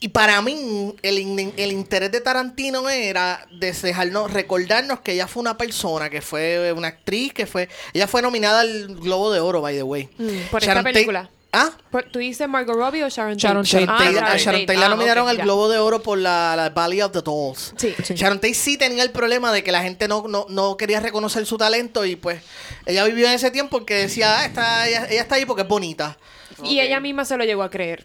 Y 0.00 0.08
para 0.08 0.40
mí, 0.42 0.94
el, 1.02 1.52
el 1.56 1.72
interés 1.72 2.12
de 2.12 2.20
Tarantino 2.20 2.88
era 2.88 3.44
de 3.50 3.72
dejarnos, 3.72 4.32
recordarnos 4.32 5.00
que 5.00 5.12
ella 5.14 5.26
fue 5.26 5.40
una 5.40 5.56
persona, 5.58 6.08
que 6.08 6.20
fue 6.20 6.72
una 6.72 6.88
actriz, 6.88 7.32
que 7.32 7.46
fue. 7.46 7.68
Ella 7.92 8.06
fue 8.06 8.22
nominada 8.22 8.60
al 8.60 8.94
Globo 8.96 9.32
de 9.32 9.40
Oro, 9.40 9.60
by 9.60 9.74
the 9.74 9.82
way. 9.82 10.08
Mm, 10.18 10.50
por 10.50 10.60
Sharon 10.62 10.78
esta 10.78 10.82
Tate- 10.82 10.92
película. 10.92 11.30
¿Ah? 11.50 11.70
¿Tú 12.12 12.18
dices 12.18 12.46
Margot 12.46 12.76
Robbie 12.76 13.02
o 13.04 13.08
Sharon 13.08 13.36
Tate? 13.38 13.46
Sharon 13.46 13.64
Tate. 13.64 13.86
Sharon 13.86 13.96
Tate, 13.96 14.18
Ah, 14.20 14.32
a 14.32 14.36
Sharon 14.36 14.60
Tate 14.66 14.78
la 14.78 14.86
Ah, 14.86 14.88
nominaron 14.90 15.24
ok, 15.24 15.30
al 15.30 15.36
ya. 15.38 15.44
Globo 15.44 15.68
de 15.70 15.78
Oro 15.78 16.02
por 16.02 16.18
la, 16.18 16.54
la 16.56 16.68
Valley 16.68 17.00
of 17.00 17.12
the 17.12 17.22
Dolls. 17.22 17.72
Sí. 17.78 17.94
Sí. 18.04 18.14
Sharon 18.14 18.38
Tate 18.38 18.52
sí 18.54 18.76
tenía 18.76 19.02
el 19.02 19.10
problema 19.12 19.50
de 19.50 19.64
que 19.64 19.72
la 19.72 19.82
gente 19.82 20.08
no, 20.08 20.26
no, 20.28 20.44
no 20.50 20.76
quería 20.76 21.00
reconocer 21.00 21.46
su 21.46 21.56
talento 21.56 22.04
y 22.04 22.16
pues 22.16 22.42
ella 22.84 23.04
vivió 23.04 23.26
en 23.28 23.32
ese 23.32 23.50
tiempo 23.50 23.86
que 23.86 23.94
decía, 23.94 24.40
ah, 24.40 24.44
está, 24.44 24.86
ella, 24.88 25.06
ella 25.10 25.22
está 25.22 25.36
ahí 25.36 25.46
porque 25.46 25.62
es 25.62 25.68
bonita. 25.68 26.18
Y 26.62 26.80
ella 26.80 27.00
misma 27.00 27.24
se 27.24 27.36
lo 27.38 27.44
llegó 27.44 27.62
a 27.62 27.70
creer. 27.70 28.04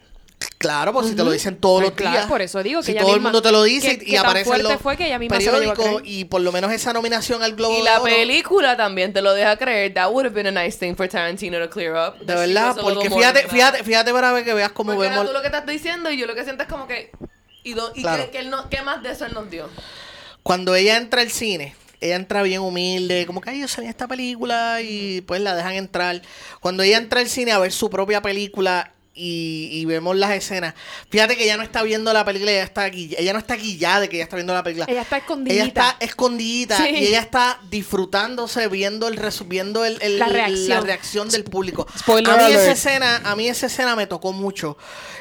Claro, 0.64 0.92
pues 0.92 1.08
si 1.08 1.14
te 1.14 1.22
lo 1.24 1.30
dicen 1.30 1.56
todos 1.56 1.80
Pues 1.82 1.90
los 1.90 1.96
claro, 1.96 2.16
días. 2.16 2.26
por 2.26 2.40
eso 2.42 2.62
digo 2.62 2.80
que 2.80 2.86
si 2.86 2.94
todo 2.94 3.08
el 3.08 3.14
misma- 3.20 3.28
mundo 3.30 3.42
te 3.42 3.52
lo 3.52 3.62
dice 3.62 3.98
que- 3.98 4.04
y 4.04 4.08
que 4.10 4.16
tan 4.16 4.24
aparece 4.26 4.44
fuerte 4.46 4.62
los 4.64 4.80
fue 4.82 4.96
que 4.96 5.06
ella 5.06 5.18
misma 5.18 5.40
se 5.40 5.50
lo 5.52 5.70
a 5.70 5.74
creer. 5.74 6.00
y 6.04 6.24
por 6.24 6.40
lo 6.40 6.52
menos 6.52 6.72
esa 6.72 6.92
nominación 6.92 7.42
al 7.42 7.54
Globo 7.54 7.74
Y 7.74 7.78
de 7.78 7.84
la 7.84 8.00
Oro. 8.00 8.04
película 8.04 8.76
también 8.76 9.12
te 9.12 9.20
lo 9.22 9.34
deja 9.34 9.56
creer. 9.56 9.92
That 9.94 10.10
would 10.10 10.26
have 10.26 10.34
been 10.34 10.56
a 10.56 10.64
nice 10.64 10.78
thing 10.78 10.94
for 10.94 11.06
Tarantino 11.08 11.58
to 11.58 11.68
clear 11.70 11.92
up. 11.94 12.18
De 12.24 12.34
verdad, 12.34 12.76
porque 12.80 13.10
fíjate, 13.10 13.42
that. 13.42 13.50
fíjate, 13.50 13.84
fíjate 13.84 14.12
para 14.12 14.32
ver 14.32 14.44
que 14.44 14.54
veas 14.54 14.72
cómo 14.72 14.94
Porque 14.94 15.08
vemos. 15.10 15.26
tú 15.26 15.32
lo 15.32 15.40
que 15.40 15.46
estás 15.48 15.66
diciendo 15.66 16.10
y 16.10 16.16
yo 16.16 16.26
lo 16.26 16.34
que 16.34 16.44
siento 16.44 16.62
es 16.62 16.68
como 16.68 16.86
que... 16.86 17.10
¿Y, 17.62 17.74
do- 17.74 17.92
y 17.94 18.02
Claro. 18.02 18.24
que, 18.24 18.30
que 18.30 18.38
él 18.38 18.50
no, 18.50 18.68
qué 18.70 18.82
más 18.82 19.02
de 19.02 19.10
eso 19.10 19.24
él 19.26 19.34
nos 19.34 19.50
dio? 19.50 19.68
Cuando 20.42 20.74
ella 20.74 20.96
entra 20.96 21.22
al 21.22 21.30
cine, 21.30 21.74
ella 22.00 22.16
entra 22.16 22.42
bien 22.42 22.60
humilde, 22.60 23.24
como 23.26 23.40
que 23.40 23.50
ay, 23.50 23.60
yo 23.60 23.68
salí 23.68 23.86
en 23.86 23.90
esta 23.90 24.06
película 24.06 24.80
y 24.82 25.22
pues 25.22 25.40
la 25.40 25.54
dejan 25.56 25.74
entrar. 25.74 26.20
Cuando 26.60 26.82
ella 26.82 26.98
entra 26.98 27.20
al 27.20 27.28
cine 27.28 27.52
a 27.52 27.58
ver 27.58 27.72
su 27.72 27.88
propia 27.88 28.20
película 28.20 28.92
y, 29.14 29.68
y 29.72 29.84
vemos 29.84 30.16
las 30.16 30.32
escenas, 30.32 30.74
fíjate 31.08 31.36
que 31.36 31.44
ella 31.44 31.56
no 31.56 31.62
está 31.62 31.82
viendo 31.84 32.12
la 32.12 32.24
película, 32.24 32.50
ella 32.50 32.64
está 32.64 32.82
aquí, 32.84 33.14
ella 33.16 33.32
no 33.32 33.38
está 33.38 33.56
ya 33.56 34.00
de 34.00 34.08
que 34.08 34.16
ella 34.16 34.24
está 34.24 34.36
viendo 34.36 34.52
la 34.52 34.62
película. 34.62 34.86
Ella 34.88 35.02
está 35.02 35.18
escondidita. 35.18 35.54
Ella 35.54 35.64
está 35.68 35.96
escondidita 36.00 36.76
Sí. 36.78 36.88
y 36.90 37.06
ella 37.06 37.20
está 37.20 37.60
disfrutándose 37.70 38.66
viendo 38.68 39.06
el 39.08 39.20
viendo 39.46 39.84
el, 39.84 39.98
el- 40.02 40.18
La 40.18 40.26
reacción. 40.26 40.68
la 40.68 40.80
reacción 40.80 41.28
del 41.28 41.44
público. 41.44 41.86
Spoiler 41.96 42.32
a 42.32 42.48
mí 42.48 42.52
esa 42.52 42.72
escena, 42.72 43.22
a 43.24 43.36
mí 43.36 43.48
esa 43.48 43.66
escena 43.66 43.94
me 43.96 44.06
tocó 44.06 44.32
mucho. 44.32 44.76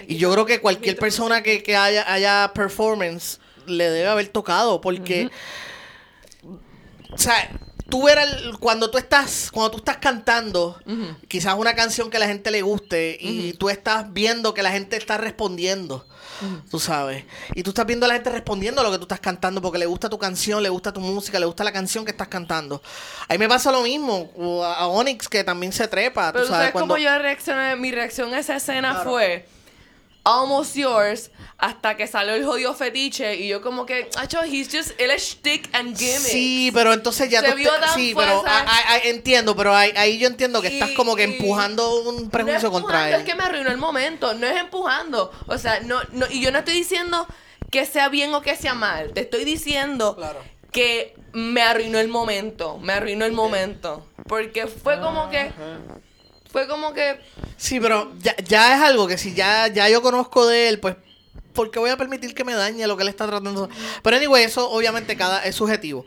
Y 0.07 0.17
yo 0.17 0.31
creo 0.33 0.45
que 0.45 0.59
cualquier 0.59 0.97
persona 0.97 1.43
que, 1.43 1.61
que 1.63 1.75
haya, 1.77 2.11
haya 2.11 2.51
performance 2.53 3.39
le 3.67 3.89
debe 3.89 4.07
haber 4.09 4.27
tocado 4.29 4.81
porque 4.81 5.29
o 7.11 7.17
sea, 7.17 7.49
tú 7.93 8.07
eras 8.09 8.27
el- 8.41 8.57
cuando 8.57 8.89
tú 8.89 8.97
estás 8.97 9.51
cuando 9.51 9.69
tú 9.69 9.77
estás 9.77 9.97
cantando 9.97 10.79
quizás 11.27 11.53
una 11.53 11.75
canción 11.75 12.09
que 12.09 12.17
a 12.17 12.19
la 12.21 12.25
gente 12.27 12.49
le 12.49 12.63
guste 12.63 13.15
y 13.21 13.53
tú 13.53 13.69
estás 13.69 14.11
viendo 14.11 14.55
que 14.55 14.63
la 14.63 14.71
gente 14.71 14.97
está 14.97 15.19
respondiendo. 15.19 16.03
Tú 16.71 16.79
sabes. 16.79 17.23
Y 17.53 17.61
tú 17.61 17.69
estás 17.69 17.85
viendo 17.85 18.05
a 18.07 18.09
la 18.09 18.15
gente 18.15 18.31
respondiendo 18.31 18.81
a 18.81 18.83
lo 18.83 18.91
que 18.91 18.97
tú 18.97 19.03
estás 19.03 19.19
cantando 19.19 19.61
porque 19.61 19.77
le 19.77 19.85
gusta 19.85 20.09
tu 20.09 20.17
canción, 20.17 20.63
le 20.63 20.69
gusta 20.69 20.91
tu 20.91 20.99
música, 21.01 21.39
le 21.39 21.45
gusta 21.45 21.63
la 21.63 21.71
canción 21.71 22.03
que 22.03 22.09
estás 22.11 22.27
cantando. 22.29 22.81
A 23.29 23.33
mí 23.33 23.37
me 23.37 23.47
pasa 23.47 23.71
lo 23.71 23.83
mismo. 23.83 24.31
a 24.65 24.87
Onyx 24.87 25.29
que 25.29 25.43
también 25.43 25.71
se 25.71 25.87
trepa. 25.87 26.31
Pero 26.33 26.45
tú 26.45 26.47
tú 26.47 26.53
sabes, 26.53 26.61
sabes 26.63 26.71
cuando... 26.71 26.95
cómo 26.95 26.97
yo 27.05 27.15
reaccioné. 27.19 27.75
Mi 27.75 27.91
reacción 27.91 28.33
a 28.33 28.39
esa 28.39 28.55
escena 28.55 29.01
fue 29.03 29.45
almost 30.25 30.75
yours 30.75 31.31
hasta 31.57 31.95
que 31.97 32.07
salió 32.07 32.33
el 32.33 32.45
jodido 32.45 32.73
fetiche 32.73 33.35
y 33.35 33.47
yo 33.47 33.61
como 33.61 33.85
que, 33.85 34.09
acho, 34.17 34.41
he's 34.43 34.69
just, 34.71 34.91
él 34.99 35.11
es 35.11 35.23
shtick 35.23 35.69
and 35.73 35.97
gimmick. 35.97 36.19
Sí, 36.19 36.71
pero 36.73 36.93
entonces 36.93 37.29
ya 37.29 37.41
Se 37.41 37.51
tú 37.51 37.55
vio 37.57 37.71
te- 37.73 37.79
tan 37.79 37.95
sí, 37.95 38.13
pero 38.15 38.43
entiendo, 39.03 39.55
pero 39.55 39.75
ahí, 39.75 39.91
ahí 39.95 40.17
yo 40.17 40.27
entiendo 40.27 40.61
que 40.61 40.69
Y- 40.69 40.73
estás 40.73 40.91
como 40.91 41.15
que 41.15 41.23
empujando 41.23 42.01
un 42.01 42.29
prejuicio 42.29 42.69
no 42.69 42.77
es 42.77 42.81
contra 42.81 43.09
él. 43.09 43.15
Es 43.21 43.23
que 43.23 43.35
me 43.35 43.43
arruinó 43.43 43.69
el 43.69 43.77
momento, 43.77 44.33
no 44.33 44.47
es 44.47 44.57
empujando. 44.59 45.31
O 45.47 45.57
sea, 45.57 45.79
no, 45.81 46.01
no, 46.11 46.25
y 46.29 46.41
yo 46.41 46.51
no 46.51 46.59
estoy 46.59 46.73
diciendo 46.73 47.25
que 47.71 47.85
sea 47.85 48.09
bien 48.09 48.33
o 48.33 48.41
que 48.41 48.55
sea 48.55 48.73
mal. 48.73 49.13
Te 49.13 49.21
estoy 49.21 49.45
diciendo 49.45 50.15
Claro. 50.15 50.39
que 50.71 51.15
me 51.33 51.61
arruinó 51.61 51.99
el 51.99 52.07
momento. 52.09 52.77
Me 52.79 52.93
arruinó 52.93 53.25
el 53.25 53.31
momento. 53.33 54.05
Porque 54.27 54.67
fue 54.67 54.99
como 54.99 55.29
que. 55.29 55.51
Fue 56.53 56.67
como 56.67 56.93
que. 56.93 57.19
Sí, 57.57 57.79
pero 57.79 58.13
ya, 58.19 58.35
ya 58.37 58.75
es 58.75 58.81
algo 58.83 59.07
que 59.07 59.17
si 59.17 59.33
ya, 59.33 59.67
ya 59.67 59.89
yo 59.89 60.03
conozco 60.03 60.45
de 60.45 60.69
él, 60.69 60.79
pues, 60.79 60.95
¿por 61.51 61.71
qué 61.71 61.79
voy 61.79 61.89
a 61.89 61.97
permitir 61.97 62.35
que 62.35 62.43
me 62.43 62.53
dañe 62.53 62.85
lo 62.85 62.95
que 62.95 63.01
él 63.01 63.09
está 63.09 63.25
tratando? 63.25 63.69
Pero 64.03 64.17
anyway, 64.17 64.43
eso 64.43 64.69
obviamente 64.69 65.17
cada 65.17 65.43
es 65.43 65.55
subjetivo. 65.55 66.05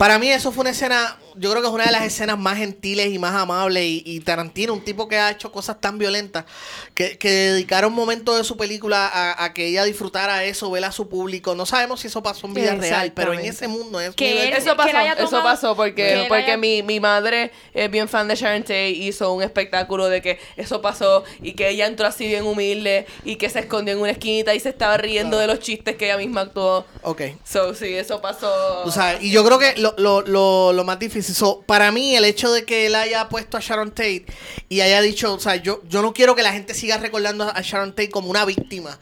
Para 0.00 0.18
mí 0.18 0.32
eso 0.32 0.50
fue 0.50 0.62
una 0.62 0.70
escena, 0.70 1.18
yo 1.36 1.50
creo 1.50 1.60
que 1.60 1.68
es 1.68 1.74
una 1.74 1.84
de 1.84 1.92
las 1.92 2.04
escenas 2.04 2.38
más 2.38 2.56
gentiles 2.56 3.08
y 3.12 3.18
más 3.18 3.34
amables. 3.34 3.84
Y, 3.84 4.02
y 4.06 4.20
Tarantino, 4.20 4.72
un 4.72 4.82
tipo 4.82 5.08
que 5.08 5.18
ha 5.18 5.30
hecho 5.30 5.52
cosas 5.52 5.78
tan 5.78 5.98
violentas, 5.98 6.46
que, 6.94 7.18
que 7.18 7.28
dedicara 7.30 7.86
un 7.86 7.92
momento 7.92 8.34
de 8.34 8.42
su 8.44 8.56
película 8.56 9.06
a, 9.06 9.44
a 9.44 9.52
que 9.52 9.66
ella 9.66 9.84
disfrutara 9.84 10.42
eso, 10.44 10.70
ver 10.70 10.86
a 10.86 10.90
su 10.92 11.06
público. 11.10 11.54
No 11.54 11.66
sabemos 11.66 12.00
si 12.00 12.06
eso 12.06 12.22
pasó 12.22 12.46
en 12.46 12.54
vida 12.54 12.74
real, 12.76 13.12
pero 13.14 13.34
en 13.34 13.40
ese 13.40 13.68
mundo 13.68 14.00
es 14.00 14.14
Que 14.14 14.44
él- 14.48 14.54
Eso 14.54 14.70
que 14.70 14.76
pasó, 14.76 14.96
haya 14.96 15.12
eso 15.12 15.42
pasó 15.42 15.72
que 15.72 15.76
porque, 15.76 16.24
porque 16.28 16.44
haya- 16.44 16.56
mi, 16.56 16.82
mi 16.82 16.98
madre 16.98 17.50
es 17.74 17.90
bien 17.90 18.08
fan 18.08 18.26
de 18.26 18.36
Sharon 18.36 18.62
Tate 18.62 18.88
hizo 18.88 19.34
un 19.34 19.42
espectáculo 19.42 20.08
de 20.08 20.22
que 20.22 20.38
eso 20.56 20.80
pasó 20.80 21.24
y 21.42 21.52
que 21.52 21.68
ella 21.68 21.86
entró 21.86 22.06
así 22.06 22.26
bien 22.26 22.46
humilde 22.46 23.04
y 23.26 23.36
que 23.36 23.50
se 23.50 23.58
escondió 23.58 23.92
en 23.92 24.00
una 24.00 24.12
esquinita 24.12 24.54
y 24.54 24.60
se 24.60 24.70
estaba 24.70 24.96
riendo 24.96 25.36
de 25.36 25.46
los 25.46 25.58
chistes 25.60 25.96
que 25.96 26.06
ella 26.06 26.16
misma 26.16 26.40
actuó. 26.40 26.86
Ok. 27.02 27.20
So, 27.44 27.74
sí, 27.74 27.92
eso 27.94 28.22
pasó. 28.22 28.50
Tú 28.84 28.90
sabes, 28.90 29.22
y 29.22 29.30
yo 29.30 29.44
creo 29.44 29.58
que 29.58 29.74
lo, 29.76 29.89
lo, 29.98 30.22
lo, 30.22 30.72
lo 30.72 30.84
más 30.84 30.98
difícil, 30.98 31.34
so, 31.34 31.62
para 31.62 31.90
mí 31.92 32.16
el 32.16 32.24
hecho 32.24 32.52
de 32.52 32.64
que 32.64 32.86
él 32.86 32.94
haya 32.94 33.28
puesto 33.28 33.56
a 33.56 33.60
Sharon 33.60 33.90
Tate 33.90 34.26
y 34.68 34.80
haya 34.80 35.00
dicho, 35.00 35.34
o 35.34 35.40
sea, 35.40 35.56
yo, 35.56 35.82
yo 35.88 36.02
no 36.02 36.12
quiero 36.12 36.34
que 36.34 36.42
la 36.42 36.52
gente 36.52 36.74
siga 36.74 36.98
recordando 36.98 37.44
a 37.44 37.60
Sharon 37.60 37.90
Tate 37.90 38.10
como 38.10 38.30
una 38.30 38.44
víctima. 38.44 38.98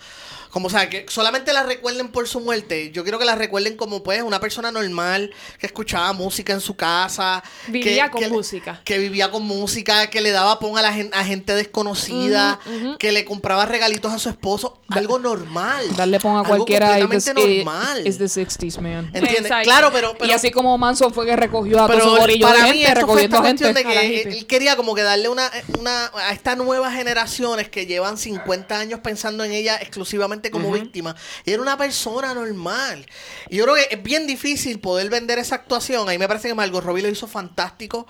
Como, 0.50 0.68
o 0.68 0.70
sea, 0.70 0.88
que 0.88 1.06
solamente 1.08 1.52
la 1.52 1.62
recuerden 1.62 2.08
por 2.08 2.26
su 2.28 2.40
muerte. 2.40 2.90
Yo 2.92 3.02
quiero 3.02 3.18
que 3.18 3.24
la 3.24 3.34
recuerden 3.34 3.76
como, 3.76 4.02
pues, 4.02 4.22
una 4.22 4.40
persona 4.40 4.70
normal 4.72 5.32
que 5.58 5.66
escuchaba 5.66 6.12
música 6.12 6.52
en 6.52 6.60
su 6.60 6.74
casa. 6.76 7.42
Vivía 7.68 8.06
que- 8.06 8.10
con 8.10 8.20
que 8.22 8.28
música. 8.28 8.80
Que 8.84 8.98
vivía 8.98 9.30
con 9.30 9.42
música, 9.44 10.08
que 10.08 10.20
le 10.20 10.30
daba 10.30 10.58
pon 10.58 10.78
a 10.78 10.82
la 10.82 10.92
gente, 10.92 11.16
a 11.16 11.24
gente 11.24 11.54
desconocida, 11.54 12.58
que 12.98 13.12
le 13.12 13.24
compraba 13.24 13.66
regalitos 13.66 14.12
a 14.12 14.18
su 14.18 14.28
esposo. 14.28 14.80
Algo 14.88 15.18
normal. 15.18 15.84
Darle 15.96 16.18
pon 16.20 16.36
a 16.36 16.40
Algo 16.40 16.48
cualquiera 16.48 16.98
completamente 17.00 17.30
es 17.60 17.64
normal. 17.64 18.06
es 18.06 18.18
the 18.18 18.24
60s, 18.28 18.80
man. 18.80 19.06
¿Entiendes? 19.12 19.40
Exacto. 19.42 19.64
Claro, 19.64 19.90
pero, 19.92 20.12
pero 20.18 20.30
y 20.30 20.32
así 20.32 20.50
como 20.50 20.76
Manson 20.78 21.12
fue 21.12 21.26
que 21.26 21.36
recogió 21.36 21.78
a 21.82 21.86
todo 21.86 21.96
pero 21.98 22.04
su 22.10 22.16
gorillo 22.20 22.46
para 22.46 22.64
de 22.64 22.72
mí 22.72 22.78
gente, 22.78 22.92
esto 22.92 23.06
fue 23.06 23.24
esta 23.24 23.36
recogiendo 23.36 23.64
cuestión 23.64 23.74
gente. 23.74 23.88
de 23.88 23.94
que 23.94 24.20
hippie. 24.28 24.38
él 24.38 24.46
quería 24.46 24.76
como 24.76 24.94
que 24.94 25.02
darle 25.02 25.28
una, 25.28 25.50
una 25.78 26.10
a 26.14 26.32
estas 26.32 26.56
nuevas 26.56 26.94
generaciones 26.94 27.68
que 27.68 27.86
llevan 27.86 28.16
50 28.16 28.78
años 28.78 29.00
pensando 29.00 29.44
en 29.44 29.52
ella 29.52 29.76
exclusivamente 29.76 30.37
como 30.50 30.72
víctima. 30.72 31.14
Y 31.44 31.52
era 31.52 31.60
una 31.62 31.76
persona 31.76 32.32
normal. 32.34 33.04
Y 33.50 33.56
yo 33.56 33.64
creo 33.64 33.76
que 33.76 33.88
es 33.94 34.02
bien 34.02 34.26
difícil 34.26 34.78
poder 34.80 35.10
vender 35.10 35.38
esa 35.38 35.56
actuación. 35.56 36.08
Ahí 36.08 36.18
me 36.18 36.28
parece 36.28 36.48
que 36.48 36.54
Margot 36.54 36.82
Robbie 36.84 37.02
lo 37.02 37.08
hizo 37.08 37.26
fantástico 37.26 38.06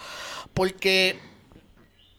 porque 0.55 1.19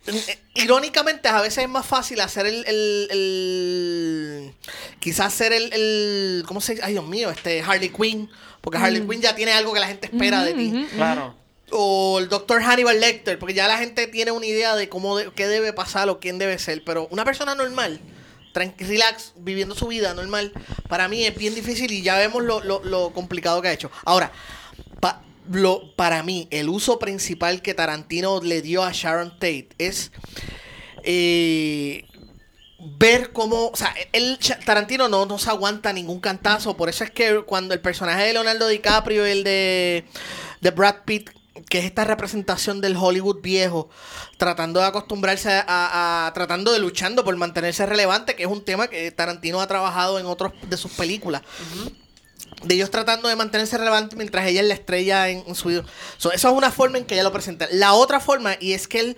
eh, 0.08 0.40
irónicamente 0.56 1.28
a 1.28 1.42
veces 1.42 1.64
es 1.66 1.70
más 1.70 1.86
fácil 1.86 2.20
hacer 2.22 2.46
el, 2.46 2.64
el, 2.68 3.08
el- 3.12 4.54
quizás 5.00 5.28
hacer 5.28 5.54
el, 5.54 5.72
el 5.74 6.44
¿cómo 6.48 6.62
se 6.62 6.74
dice? 6.74 6.86
ay 6.86 6.94
Dios 6.94 7.06
mío 7.08 7.30
este 7.30 7.62
Harley 7.62 7.90
Quinn 7.90 8.30
porque 8.62 8.78
Harley 8.78 9.02
Quinn 9.08 9.22
ya 9.22 9.36
tiene 9.36 9.52
algo 9.54 9.74
que 9.74 9.80
la 9.80 9.88
gente 9.88 10.08
espera 10.08 10.44
de 10.44 10.54
ti 10.54 10.88
Claro. 10.96 11.36
o 11.72 12.18
el 12.20 12.28
Dr. 12.30 12.62
Hannibal 12.64 13.00
Lecter, 13.00 13.38
porque 13.40 13.54
ya 13.54 13.68
la 13.68 13.78
gente 13.78 14.08
tiene 14.08 14.32
una 14.32 14.46
idea 14.46 14.76
de 14.76 14.90
cómo 14.90 15.18
de- 15.18 15.32
qué 15.34 15.48
debe 15.48 15.74
pasar 15.74 16.10
o 16.10 16.20
quién 16.20 16.40
debe 16.40 16.58
ser, 16.60 16.84
pero 16.84 17.08
una 17.12 17.24
persona 17.26 17.54
normal, 17.56 18.00
relax, 18.54 19.34
viviendo 19.38 19.76
su 19.76 19.88
vida 19.88 20.14
normal, 20.14 20.52
para 20.88 21.08
mí 21.08 21.26
es 21.26 21.36
bien 21.36 21.56
difícil 21.56 21.92
y 21.92 22.02
ya 22.02 22.18
vemos 22.18 22.44
lo, 22.44 22.62
lo- 22.64 22.84
lo 22.84 23.12
complicado 23.12 23.62
que 23.62 23.68
ha 23.70 23.74
hecho. 23.74 23.92
Ahora, 24.06 24.32
pa- 25.00 25.22
lo, 25.52 25.96
para 25.96 26.22
mí, 26.24 26.48
el 26.52 26.70
uso 26.70 27.00
principal 27.00 27.62
que 27.62 27.74
Tarantino 27.74 28.42
le 28.42 28.62
dio 28.62 28.84
a 28.84 28.92
Sharon 28.92 29.32
Tate 29.32 29.70
es 29.78 30.12
eh, 31.04 32.06
ver 32.98 33.32
cómo, 33.32 33.68
o 33.68 33.76
sea, 33.76 33.94
Ch- 34.14 34.64
Tarantino 34.66 35.08
no, 35.10 35.26
no 35.26 35.38
se 35.38 35.50
aguanta 35.50 35.92
ningún 35.94 36.20
cantazo, 36.20 36.78
por 36.78 36.90
eso 36.90 37.04
es 37.04 37.12
que 37.12 37.42
cuando 37.46 37.74
el 37.74 37.82
personaje 37.82 38.24
de 38.24 38.34
Leonardo 38.34 38.68
DiCaprio 38.68 39.26
el 39.26 39.44
de, 39.44 40.06
de 40.62 40.72
Brad 40.72 40.98
Pitt, 41.06 41.32
que 41.70 41.80
es 41.80 41.86
esta 41.86 42.04
representación 42.04 42.82
del 42.82 42.98
Hollywood 42.98 43.42
viejo, 43.42 43.90
tratando 44.38 44.80
de 44.80 44.88
acostumbrarse 44.88 45.50
a, 45.68 46.32
tratando 46.34 46.74
de 46.74 46.80
luchando 46.80 47.24
por 47.24 47.36
mantenerse 47.38 47.86
relevante, 47.86 48.36
que 48.36 48.44
es 48.44 48.50
un 48.50 48.66
tema 48.66 48.88
que 48.88 49.12
Tarantino 49.12 49.62
ha 49.62 49.68
trabajado 49.68 50.20
en 50.20 50.26
otros 50.26 50.54
de 50.68 50.78
sus 50.78 50.92
películas. 50.92 51.44
De 52.64 52.76
ellos 52.76 52.92
tratando 52.92 53.30
de 53.30 53.36
mantenerse 53.36 53.78
relevante 53.78 54.16
mientras 54.16 54.46
ella 54.48 54.62
es 54.62 54.68
la 54.68 54.74
estrella 54.74 55.30
en, 55.30 55.44
en 55.48 55.56
su 55.56 55.70
video. 55.70 55.86
So, 56.18 56.32
esa 56.32 56.50
es 56.50 56.54
una 56.54 56.72
forma 56.72 56.98
en 56.98 57.06
que 57.06 57.14
ella 57.14 57.24
lo 57.24 57.32
presenta. 57.32 57.68
La 57.72 57.94
otra 57.94 58.20
forma, 58.20 58.58
y 58.60 58.74
es 58.74 58.88
que 58.88 59.00
él 59.00 59.18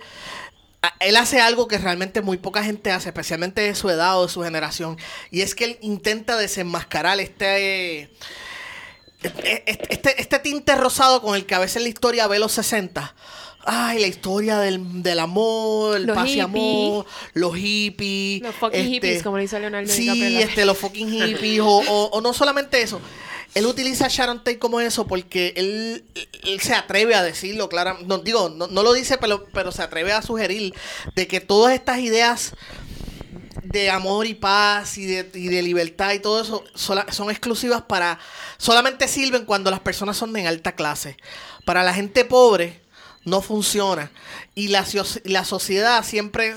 él 0.98 1.16
hace 1.16 1.40
algo 1.40 1.68
que 1.68 1.78
realmente 1.78 2.22
muy 2.22 2.38
poca 2.38 2.64
gente 2.64 2.90
hace, 2.90 3.10
especialmente 3.10 3.60
de 3.60 3.74
su 3.74 3.88
edad 3.88 4.18
o 4.18 4.26
de 4.26 4.32
su 4.32 4.42
generación, 4.42 4.98
y 5.30 5.42
es 5.42 5.54
que 5.54 5.64
él 5.64 5.78
intenta 5.80 6.36
desenmascarar 6.36 7.20
este 7.20 8.10
este, 9.24 10.20
este 10.20 10.38
tinte 10.38 10.74
rosado 10.74 11.22
con 11.22 11.36
el 11.36 11.46
que 11.46 11.54
a 11.54 11.58
veces 11.58 11.82
la 11.82 11.88
historia 11.88 12.26
ve 12.26 12.38
los 12.38 12.52
60. 12.52 13.14
Ay, 13.64 14.00
la 14.00 14.08
historia 14.08 14.58
del, 14.58 15.02
del 15.04 15.20
amor, 15.20 15.96
el 15.96 16.02
Los 16.06 16.16
paz 16.16 16.28
y 16.30 16.40
amor, 16.40 17.06
los 17.34 17.54
hippies. 17.56 18.42
Los 18.42 18.54
fucking 18.56 18.86
hippies, 18.88 19.22
como 19.22 19.36
le 19.36 19.42
dice 19.42 19.60
Leonardo 19.60 19.88
Sí, 19.92 20.36
este, 20.42 20.64
los 20.64 20.76
fucking 20.78 21.08
hippies. 21.10 21.60
o, 21.60 21.66
o- 21.78 22.10
o 22.10 22.20
no 22.20 22.32
solamente 22.32 22.82
eso. 22.82 23.00
Él 23.54 23.66
utiliza 23.66 24.06
a 24.06 24.08
Sharon 24.08 24.38
Tate 24.38 24.58
como 24.58 24.80
eso 24.80 25.06
porque 25.06 25.52
él, 25.56 26.04
él 26.44 26.60
se 26.60 26.74
atreve 26.74 27.14
a 27.14 27.22
decirlo, 27.22 27.68
claro. 27.68 27.98
No, 28.06 28.16
digo, 28.18 28.48
no, 28.48 28.66
no 28.66 28.82
lo 28.82 28.94
dice, 28.94 29.18
pero, 29.18 29.44
pero 29.52 29.70
se 29.72 29.82
atreve 29.82 30.10
a 30.12 30.22
sugerir 30.22 30.72
de 31.14 31.26
que 31.28 31.40
todas 31.40 31.74
estas 31.74 31.98
ideas 32.00 32.54
de 33.62 33.90
amor 33.90 34.26
y 34.26 34.34
paz 34.34 34.98
y 34.98 35.06
de, 35.06 35.30
y 35.34 35.48
de 35.48 35.62
libertad 35.62 36.12
y 36.12 36.18
todo 36.18 36.40
eso 36.40 36.64
son 36.74 37.30
exclusivas 37.30 37.82
para 37.82 38.18
solamente 38.56 39.08
sirven 39.08 39.44
cuando 39.44 39.70
las 39.70 39.80
personas 39.80 40.16
son 40.16 40.36
en 40.36 40.46
alta 40.46 40.72
clase. 40.72 41.16
Para 41.64 41.82
la 41.82 41.94
gente 41.94 42.24
pobre 42.24 42.80
no 43.24 43.40
funciona. 43.40 44.10
Y 44.54 44.68
la, 44.68 44.84
la 45.24 45.44
sociedad 45.44 46.04
siempre 46.04 46.54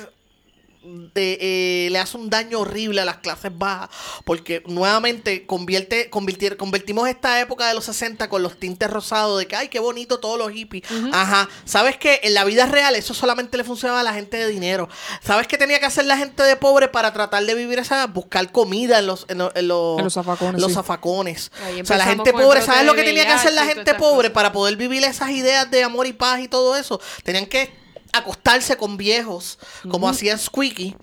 de, 1.14 1.38
eh, 1.42 1.90
le 1.92 2.00
hace 2.00 2.16
un 2.18 2.30
daño 2.30 2.60
horrible 2.60 3.02
a 3.02 3.06
las 3.06 3.18
clases 3.18 3.52
bajas 3.58 3.90
porque 4.24 4.62
nuevamente 4.68 5.46
convierte 5.46 6.10
convirtier- 6.12 6.58
convertimos 6.58 7.10
esta 7.10 7.40
época 7.42 7.68
de 7.68 7.74
los 7.74 7.86
60 7.86 8.30
con 8.30 8.44
los 8.44 8.60
tintes 8.60 8.90
rosados 8.90 9.40
de 9.40 9.48
que 9.48 9.56
ay 9.56 9.68
qué 9.70 9.80
bonito 9.80 10.20
todos 10.20 10.38
los 10.38 10.52
hippies 10.52 10.84
ajá. 11.12 11.50
Sabes 11.66 11.98
que 11.98 12.20
en 12.24 12.34
la 12.34 12.44
vida 12.44 12.66
real 12.68 12.96
eso 12.96 13.14
solamente 13.14 13.58
le 13.58 13.64
funcionaba 13.64 14.02
a 14.02 14.04
la 14.04 14.14
gente 14.14 14.38
de 14.38 14.48
dinero. 14.48 14.88
Sabes 15.24 15.48
qué 15.48 15.58
tenía 15.58 15.80
que 15.80 15.86
hacer 15.88 16.06
la 16.06 16.18
gente 16.18 16.44
de 16.44 16.56
pobre 16.56 16.88
para 16.88 17.12
tratar 17.14 17.44
de 17.46 17.54
vivir 17.56 17.80
esa 17.80 18.06
buscar 18.08 18.52
comida 18.52 19.00
en 19.00 19.08
los 19.08 19.26
en, 19.30 19.40
los- 19.40 19.52
en 19.56 19.68
los, 19.68 19.98
En 20.00 20.04
los 20.06 20.14
zafacones, 20.14 20.62
los 20.62 20.70
sí. 20.72 20.76
zafacones 20.76 21.52
o 21.82 21.86
sea 21.86 21.98
la 21.98 22.06
gente 22.06 22.32
pobre 22.32 22.62
sabes 22.62 22.86
lo 22.86 22.94
que 22.94 23.04
tenía 23.04 23.26
que 23.26 23.32
hacer 23.34 23.54
la 23.54 23.66
gente 23.66 23.94
pobre 23.96 24.28
cosas. 24.30 24.32
para 24.34 24.52
poder 24.52 24.76
vivir 24.78 25.04
esas 25.04 25.32
ideas 25.32 25.70
de 25.72 25.84
amor 25.84 26.06
y 26.08 26.14
paz 26.14 26.40
y 26.42 26.48
todo 26.48 26.76
eso 26.76 27.00
tenían 27.24 27.46
que 27.48 27.85
acostarse 28.18 28.78
con 28.78 28.98
viejos 28.98 29.58
como 29.90 30.08
hacía 30.10 30.38
Squeaky 30.38 30.96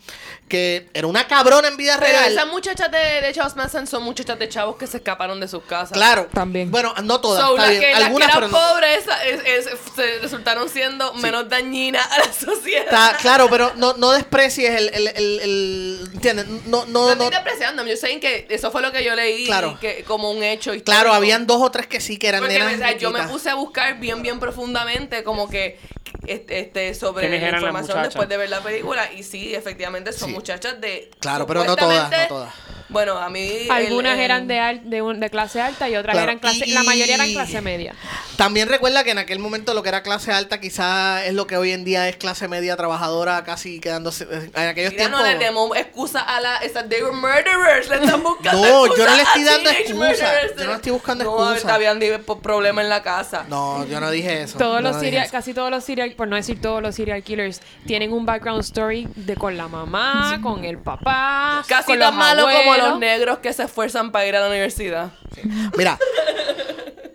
que 0.53 0.87
era 0.93 1.07
una 1.07 1.27
cabrona 1.27 1.67
en 1.69 1.79
vida 1.79 1.97
Pero 1.99 2.13
real 2.13 2.31
esas 2.31 2.47
muchachas 2.47 2.91
de, 2.93 2.99
de 3.23 3.33
Charles 3.33 3.57
Manson 3.57 3.87
son 3.87 4.03
muchachas 4.03 4.39
de 4.39 4.51
chavos 4.51 4.77
que 4.77 4.87
se 4.87 4.99
escaparon 4.99 5.41
de 5.41 5.49
sus 5.49 5.63
casas. 5.63 5.93
claro 5.93 6.29
También. 6.31 6.71
bueno 6.71 6.93
no 7.03 7.23
todas 7.23 7.43
So, 7.43 7.53
está 7.57 7.63
las 7.63 7.71
bien. 7.71 7.81
que, 7.81 7.91
las 7.93 7.99
que 8.01 8.05
algunas 8.05 8.29
eran 8.29 8.41
pero 8.51 8.53
no. 8.53 8.69
pobres 8.69 8.99
esa- 8.99 9.25
es- 9.25 9.41
es- 9.47 9.71
se 9.97 10.19
resultaron 10.19 10.69
siendo 10.69 11.15
menos 11.15 11.49
dañinas 11.49 12.07
a 12.13 12.19
la 12.19 12.33
sociedad. 12.35 12.85
Está- 12.85 13.17
claro 13.19 13.49
pero 13.51 13.73
no, 13.77 13.95
no 13.95 14.11
desprecies 14.13 14.71
el, 14.79 14.89
el, 14.93 15.09
el, 15.09 15.41
el- 15.41 16.11
¿entiendes? 16.13 16.47
no 16.47 16.61
no, 16.67 16.87
no 16.87 17.07
no 17.07 17.13
estoy 17.13 17.31
despreciando, 17.31 17.87
yo 17.87 17.97
sé 17.97 18.21
que 18.21 18.47
eso 18.51 18.71
fue 18.71 18.83
lo 18.83 18.93
que 18.93 19.03
yo 19.03 19.15
leí 19.15 19.47
Claro. 19.47 19.79
que, 19.81 20.05
como 20.05 20.31
un 20.31 20.43
hecho 20.43 20.75
histórico. 20.75 20.85
claro 20.85 21.15
habían 21.15 21.47
dos 21.47 21.63
o 21.63 21.71
tres 21.71 21.87
que 21.87 21.99
sí 22.01 22.19
que 22.19 22.29
eran 22.29 22.41
Porque 22.43 22.59
nenas 22.59 22.75
o 22.75 22.77
sea, 22.77 22.93
yo 22.99 23.11
me 23.11 23.21
chiquitas. 23.21 23.31
puse 23.33 23.49
a 23.49 23.55
buscar 23.55 23.99
bien, 23.99 24.21
bien 24.21 24.39
profundamente 24.39 25.25
como 25.25 25.49
que 25.49 25.79
este, 26.27 26.61
este 26.61 26.93
sobre 26.95 27.23
¿Quiénes 27.23 27.41
la 27.43 27.49
eran 27.49 27.63
las 27.63 27.69
información 27.71 27.97
muchachas? 27.99 28.13
después 28.15 28.29
de 28.29 28.37
ver 28.37 28.51
la 28.51 28.61
película 28.61 29.11
y 29.13 29.23
sí, 29.23 29.55
efectivamente 29.55 30.13
son 30.13 30.29
Sí. 30.29 30.35
Muchachas 30.43 30.81
de... 30.81 31.09
Claro, 31.21 31.47
pero 31.47 31.65
no 31.65 31.77
todas, 31.77 32.11
no 32.11 32.29
todas. 32.29 32.53
Bueno, 32.93 33.17
a 33.19 33.29
mí... 33.31 33.67
Algunas 33.71 34.13
el- 34.15 34.19
el- 34.19 34.25
eran 34.25 34.49
de, 34.49 34.61
al- 34.61 34.89
de, 34.91 35.03
un- 35.03 35.21
de 35.21 35.31
clase 35.31 35.61
alta 35.61 35.89
y 35.89 35.97
otras 35.97 36.13
Claro, 36.15 36.25
eran 36.31 36.39
clase... 36.39 36.65
y- 36.67 36.73
La 36.73 36.83
mayoría 36.83 37.15
eran 37.15 37.33
clase 37.33 37.61
media. 37.61 37.95
También 38.37 38.69
recuerda 38.69 39.05
que 39.05 39.11
en 39.11 39.19
aquel 39.19 39.39
momento 39.39 39.75
lo 39.75 39.83
que 39.83 39.89
era 39.89 40.03
clase 40.03 40.33
alta 40.33 40.61
quizás 40.61 41.25
es 41.25 41.35
lo 41.35 41.47
que 41.47 41.57
hoy 41.57 41.73
en 41.73 41.85
día 41.85 42.09
es 42.09 42.17
clase 42.17 42.49
media 42.49 42.77
trabajadora 42.77 43.45
casi 43.45 43.81
quedándose 43.81 44.25
en 44.31 44.69
aquellos 44.69 44.93
Mira, 44.93 45.05
tiempos. 45.05 45.21
no 45.21 45.27
le 45.27 45.39
demos 45.39 45.77
excusa 45.77 46.21
a 46.21 46.41
la... 46.41 46.57
Esa, 46.59 46.89
they 46.89 47.03
were 47.03 47.15
murderers. 47.17 47.89
Le 47.89 47.97
están 47.97 48.23
buscando 48.23 48.63
No, 48.63 48.97
yo 48.97 49.07
no 49.07 49.17
le 49.17 49.23
estoy 49.23 49.45
dando 49.45 49.71
excusa. 49.71 50.33
Yo 50.59 50.65
no 50.67 50.75
estoy 50.75 50.93
buscando 50.93 51.25
No, 51.25 51.53
excusa. 51.53 51.75
habían 51.75 51.99
di- 51.99 52.11
por 52.25 52.41
problema 52.41 52.83
en 52.83 52.89
la 52.89 53.03
casa. 53.03 53.45
No, 53.49 53.87
yo 53.87 54.01
no 54.01 54.11
dije 54.11 54.43
eso. 54.43 54.59
Todos 54.59 54.83
los 54.83 54.93
no 54.93 54.99
dije 54.99 55.11
serial, 55.11 55.25
eso. 55.25 55.33
casi 55.33 55.55
todos 55.55 55.71
los 55.71 55.85
serial, 55.85 56.13
por 56.13 56.29
no 56.29 56.37
decir 56.37 56.61
todos 56.61 56.83
los 56.83 56.95
serial 56.95 57.23
killers, 57.23 57.61
tienen 57.87 58.13
un 58.13 58.27
background 58.27 58.61
story 58.63 59.09
de 59.17 59.37
con 59.37 59.57
la 59.57 59.69
mamá, 59.69 60.41
con 60.43 60.65
el 60.65 60.79
papá, 60.79 61.65
Casi 61.69 61.85
con 61.87 61.99
tan 61.99 62.09
los 62.09 62.15
malo 62.17 62.43
como 62.43 62.57
abuelos. 62.59 62.82
Los 62.91 62.99
negros 62.99 63.39
que 63.39 63.53
se 63.53 63.65
esfuerzan 63.65 64.13
para 64.13 64.27
ir 64.27 64.37
a 64.37 64.41
la 64.41 64.49
universidad. 64.49 65.11
Mira, 65.77 65.99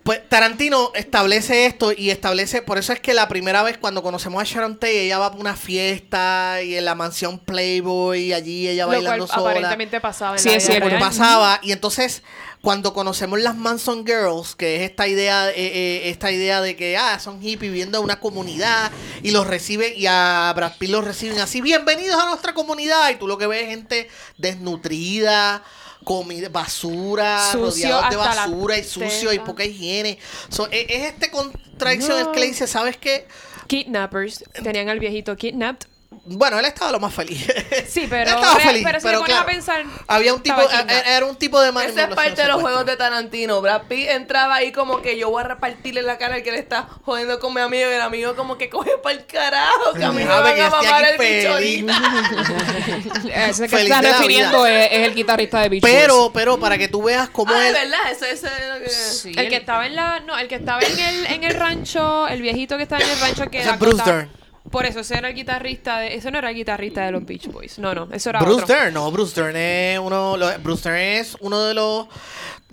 pues 0.08 0.26
Tarantino 0.26 0.90
establece 0.94 1.66
esto 1.66 1.92
y 1.92 2.08
establece, 2.08 2.62
por 2.62 2.78
eso 2.78 2.94
es 2.94 3.00
que 3.00 3.12
la 3.12 3.28
primera 3.28 3.62
vez 3.62 3.76
cuando 3.76 4.02
conocemos 4.02 4.40
a 4.40 4.44
Sharon 4.46 4.76
Tate, 4.76 5.02
ella 5.02 5.18
va 5.18 5.26
a 5.26 5.32
una 5.32 5.54
fiesta 5.54 6.62
y 6.62 6.76
en 6.76 6.86
la 6.86 6.94
mansión 6.94 7.38
Playboy, 7.38 8.18
y 8.18 8.32
allí 8.32 8.68
ella 8.68 8.84
Lo 8.84 8.92
cual 8.92 9.02
bailando 9.02 9.26
sola. 9.26 9.50
aparentemente 9.50 10.00
pasaba 10.00 10.36
en 10.36 10.38
Sí, 10.38 10.48
la 10.48 10.54
es 10.54 10.64
cierto. 10.64 10.98
pasaba 10.98 11.60
y 11.62 11.72
entonces 11.72 12.22
cuando 12.62 12.94
conocemos 12.94 13.38
las 13.38 13.54
Manson 13.54 14.06
Girls 14.06 14.56
que 14.56 14.76
es 14.76 14.90
esta 14.90 15.06
idea 15.06 15.50
eh, 15.50 15.54
eh, 15.56 16.00
esta 16.08 16.32
idea 16.32 16.62
de 16.62 16.74
que 16.74 16.96
ah 16.96 17.18
son 17.18 17.42
hippies 17.42 17.70
viviendo 17.70 17.98
en 17.98 18.04
una 18.04 18.18
comunidad 18.18 18.90
y 19.22 19.32
los 19.32 19.46
reciben 19.46 19.92
y 19.94 20.06
a 20.06 20.50
Brad 20.56 20.72
Pitt 20.78 20.88
los 20.88 21.04
reciben 21.04 21.38
así 21.38 21.60
bienvenidos 21.60 22.18
a 22.18 22.24
nuestra 22.30 22.54
comunidad 22.54 23.10
y 23.10 23.16
tú 23.16 23.28
lo 23.28 23.36
que 23.36 23.46
ves 23.46 23.64
es 23.64 23.68
gente 23.68 24.08
desnutrida 24.38 25.62
comida 26.08 26.48
basura 26.48 27.52
Sucio 27.52 27.90
rodeados 27.90 28.08
de 28.08 28.16
basura 28.16 28.78
y 28.78 28.84
sucio 28.84 29.30
y 29.30 29.38
poca 29.40 29.62
higiene 29.62 30.18
So, 30.48 30.66
es, 30.70 30.86
es 30.88 31.12
este 31.12 31.30
contradicción 31.30 32.18
el 32.18 32.30
que 32.32 32.40
le 32.40 32.46
dice 32.46 32.66
sabes 32.66 32.96
qué 32.96 33.26
Kidnappers. 33.66 34.44
Tenían 34.64 34.88
al 34.88 34.98
viejito 34.98 35.36
kidnapped. 35.36 35.86
Bueno 36.30 36.58
él 36.58 36.64
estaba 36.66 36.92
lo 36.92 37.00
más 37.00 37.14
feliz 37.14 37.46
Sí, 37.88 38.02
Él 38.02 38.08
pero, 38.10 38.30
estaba 38.30 38.56
feliz 38.60 38.82
pero 38.84 39.00
si 39.00 39.06
pero 39.06 39.22
claro, 39.22 39.42
a 39.42 39.46
pensar... 39.46 39.84
había 40.06 40.34
un 40.34 40.42
tipo 40.42 40.60
era 41.06 41.24
un 41.26 41.36
tipo 41.36 41.60
de 41.60 41.70
Esa 41.86 42.04
es 42.04 42.14
parte 42.14 42.42
de 42.42 42.48
los 42.48 42.60
juegos 42.60 42.84
de 42.86 42.96
Tarantino. 42.96 43.60
Brad 43.60 43.82
Pitt 43.88 44.08
entraba 44.10 44.56
ahí 44.56 44.72
como 44.72 45.00
que 45.02 45.16
yo 45.18 45.30
voy 45.30 45.42
a 45.42 45.46
repartirle 45.48 46.02
la 46.02 46.18
cara 46.18 46.36
al 46.36 46.42
que 46.42 46.50
le 46.52 46.58
está 46.58 46.88
jodiendo 47.04 47.38
con 47.40 47.54
mi 47.54 47.60
amigo 47.60 47.90
y 47.90 47.94
el 47.94 48.00
amigo 48.00 48.34
como 48.36 48.58
que 48.58 48.68
coge 48.68 48.92
para 49.02 49.16
el 49.16 49.26
carajo, 49.26 49.92
que 49.94 50.04
a 50.04 50.10
mí 50.12 50.22
me 50.22 50.26
van 50.26 50.60
a 50.60 50.70
mamar 50.70 51.04
el 51.04 51.14
aquí 51.14 51.34
bicho 51.34 51.54
feliz. 51.54 51.84
ahorita. 51.88 53.48
Ese 53.48 53.62
que 53.64 53.68
Feliz 53.68 53.84
está 53.90 54.00
de 54.02 54.08
la 54.08 54.18
refiriendo 54.18 54.66
es, 54.66 54.88
es 54.92 55.06
el 55.06 55.14
guitarrista 55.14 55.60
de 55.60 55.68
Beach. 55.68 55.82
Pero, 55.82 56.30
pero 56.32 56.58
para 56.58 56.76
que 56.78 56.88
tú 56.88 57.02
veas 57.02 57.28
cómo 57.30 57.52
Ah, 57.54 57.66
él. 57.68 57.72
verdad, 57.72 57.98
ese 58.10 58.30
ese 58.32 58.46
es 58.48 58.68
lo 58.68 58.80
que... 58.84 58.90
Sí, 58.90 59.32
El 59.36 59.48
que 59.48 59.56
estaba 59.56 59.86
en 59.86 59.96
la... 59.96 60.20
No, 60.20 60.38
el 60.38 60.48
que 60.48 60.56
estaba 60.56 60.80
en 60.82 60.98
el, 60.98 61.26
en 61.26 61.44
el 61.44 61.54
rancho, 61.54 62.26
el 62.28 62.42
viejito 62.42 62.76
que 62.76 62.82
estaba 62.84 63.02
en 63.02 63.10
el 63.10 63.20
rancho 63.20 63.50
que 63.50 63.60
Ese 63.60 63.70
es 63.70 63.78
Bruce 63.78 64.02
Dern. 64.04 64.30
Por 64.70 64.86
eso, 64.86 65.00
ese 65.00 65.16
era 65.18 65.28
el 65.28 65.34
guitarrista 65.34 65.98
de... 66.00 66.14
Ese 66.14 66.30
no 66.30 66.38
era 66.38 66.50
el 66.50 66.56
guitarrista 66.56 67.04
de 67.04 67.12
los 67.12 67.24
Beach 67.24 67.46
Boys. 67.48 67.78
No, 67.78 67.94
no, 67.94 68.08
eso 68.12 68.30
era 68.30 68.40
Bruce 68.40 68.62
otro. 68.64 68.74
Dern, 68.76 68.94
no, 68.94 69.10
Bruce 69.10 69.40
Dern 69.40 69.56
es 69.56 69.98
uno. 69.98 70.36
lo- 70.36 70.58
Bruce 70.60 70.88
Dern 70.88 71.00
es 71.02 71.36
uno 71.40 71.62
de 71.64 71.74
los. 71.74 72.06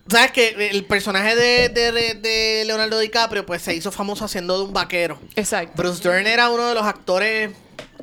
¿Sabes 0.07 0.31
que 0.31 0.69
El 0.71 0.85
personaje 0.85 1.35
de, 1.35 1.69
de- 1.69 2.13
de 2.15 2.63
Leonardo 2.65 2.99
DiCaprio, 2.99 3.45
pues 3.45 3.61
se 3.63 3.73
hizo 3.73 3.91
famoso 3.91 4.25
haciendo 4.25 4.57
de 4.59 4.65
un 4.65 4.73
vaquero. 4.73 5.19
Exacto. 5.35 5.73
Bruce 5.75 6.07
Dern 6.07 6.27
era 6.27 6.49
uno 6.49 6.67
de 6.67 6.75
los 6.75 6.83
actores 6.85 7.51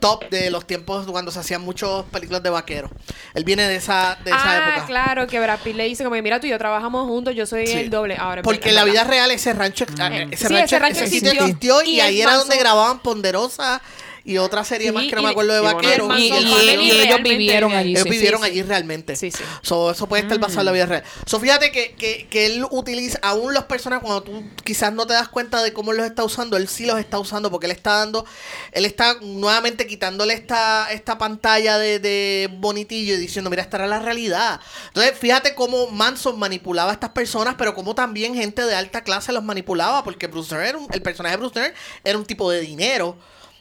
top 0.03 0.29
de 0.29 0.51
los 0.51 0.67
tiempos 0.67 1.07
cuando 1.07 1.31
se 1.31 1.39
hacían 1.39 1.63
muchas 1.63 2.03
películas 2.11 2.43
de 2.43 2.51
vaquero. 2.51 2.91
Él 3.35 3.45
viene 3.45 3.67
de 3.69 3.77
esa, 3.77 4.19
de 4.25 4.31
esa 4.31 4.41
ah, 4.43 4.69
época. 4.71 4.87
claro, 4.87 5.27
que 5.27 5.41
Brad 5.41 5.61
Pitt 5.61 5.77
le 5.77 5.85
dice 5.85 6.03
como 6.05 6.17
que 6.17 6.23
mira 6.23 6.41
tú 6.41 6.47
y 6.47 6.51
yo 6.51 6.59
trabajamos 6.59 7.07
juntos, 7.07 7.35
yo 7.35 7.47
soy 7.47 7.67
Sí. 7.67 7.79
el 7.79 7.91
doble. 7.91 8.17
Ahora 8.19 8.43
Porque 8.43 8.71
en 8.71 8.75
la 8.75 8.85
vida 8.85 9.05
real 9.05 9.31
ese 9.31 9.53
rancho, 9.53 9.85
ese, 9.85 9.95
Sí, 9.95 9.99
rancho, 10.03 10.35
ese 10.65 10.79
rancho 10.79 11.05
ese 11.05 11.05
existió. 11.05 11.33
existió 11.33 11.83
y, 11.83 12.01
ahí 12.01 12.21
era 12.21 12.35
donde 12.35 12.57
grababan 12.57 12.99
Ponderosa 12.99 13.81
y 14.25 14.39
otra 14.39 14.65
serie 14.65 14.89
Sí, 14.89 14.93
más 14.95 15.05
que 15.05 15.15
no 15.17 15.23
y- 15.23 15.25
me 15.25 15.31
acuerdo 15.31 15.53
de 15.55 15.61
y 15.61 15.65
vaqueros. 15.65 16.19
Y, 16.19 16.27
y- 16.27 16.31
Family 16.31 16.83
y 16.83 16.91
ellos 16.93 17.23
vivieron 17.23 17.73
allí. 17.73 17.91
Ellos 17.93 18.03
sí. 18.05 18.11
vivieron 18.11 18.41
sí, 18.43 18.47
allí 18.47 18.57
sí. 18.61 18.63
realmente. 18.63 19.17
Sí, 19.17 19.31
sí. 19.31 19.43
So, 19.63 19.91
eso 19.91 20.07
puede 20.07 20.23
estar 20.23 20.39
basado 20.39 20.61
en 20.61 20.67
la 20.67 20.73
vida 20.73 20.87
real. 20.87 21.03
So, 21.27 21.41
fíjate 21.41 21.73
que, 21.73 21.93
que, 21.93 22.27
que 22.29 22.47
él 22.47 22.65
utiliza, 22.71 23.19
aún 23.23 23.55
los 23.55 23.65
personajes, 23.65 24.05
cuando 24.05 24.23
tú 24.23 24.43
quizás 24.65 24.93
no 24.93 25.07
te 25.07 25.15
das 25.15 25.29
cuenta 25.29 25.63
de 25.63 25.73
cómo 25.73 25.93
los 25.93 26.07
está 26.07 26.25
usando, 26.25 26.57
él 26.57 26.69
sí 26.69 26.87
los 26.87 26.99
está 26.99 27.19
usando 27.19 27.51
porque 27.51 27.67
él 27.67 27.73
está 27.73 27.99
dando, 27.99 28.25
él 28.73 28.85
está 28.85 29.15
nuevamente 29.21 29.87
quitándole 29.87 30.35
esta, 30.35 30.91
esta 30.93 31.19
pantalla 31.19 31.79
de, 31.79 31.99
de 31.99 32.49
bonitillo 32.59 33.15
y 33.15 33.19
diciendo, 33.19 33.51
mira, 33.51 33.63
esta 33.63 33.77
era 33.79 33.87
la 33.87 33.99
realidad. 33.99 34.61
Entonces, 34.89 35.19
fíjate 35.19 35.55
cómo 35.55 35.89
Manson 35.89 36.39
manipulaba 36.39 36.91
a 36.91 36.95
estas 36.95 37.11
personas, 37.11 37.55
pero 37.59 37.75
cómo 37.75 37.95
también 37.95 38.35
gente 38.35 38.65
de 38.65 38.75
alta 38.75 39.03
clase 39.03 39.33
los 39.33 39.43
manipulaba, 39.43 40.05
porque 40.05 40.27
Bruce 40.27 40.55
un- 40.77 40.89
el 40.93 41.03
personaje 41.03 41.37
de 41.37 41.41
Bruce 41.41 41.59
Dern 41.59 41.75
era 42.05 42.19
un 42.19 42.25
tipo 42.25 42.51
de 42.51 42.61
dinero. 42.61 43.17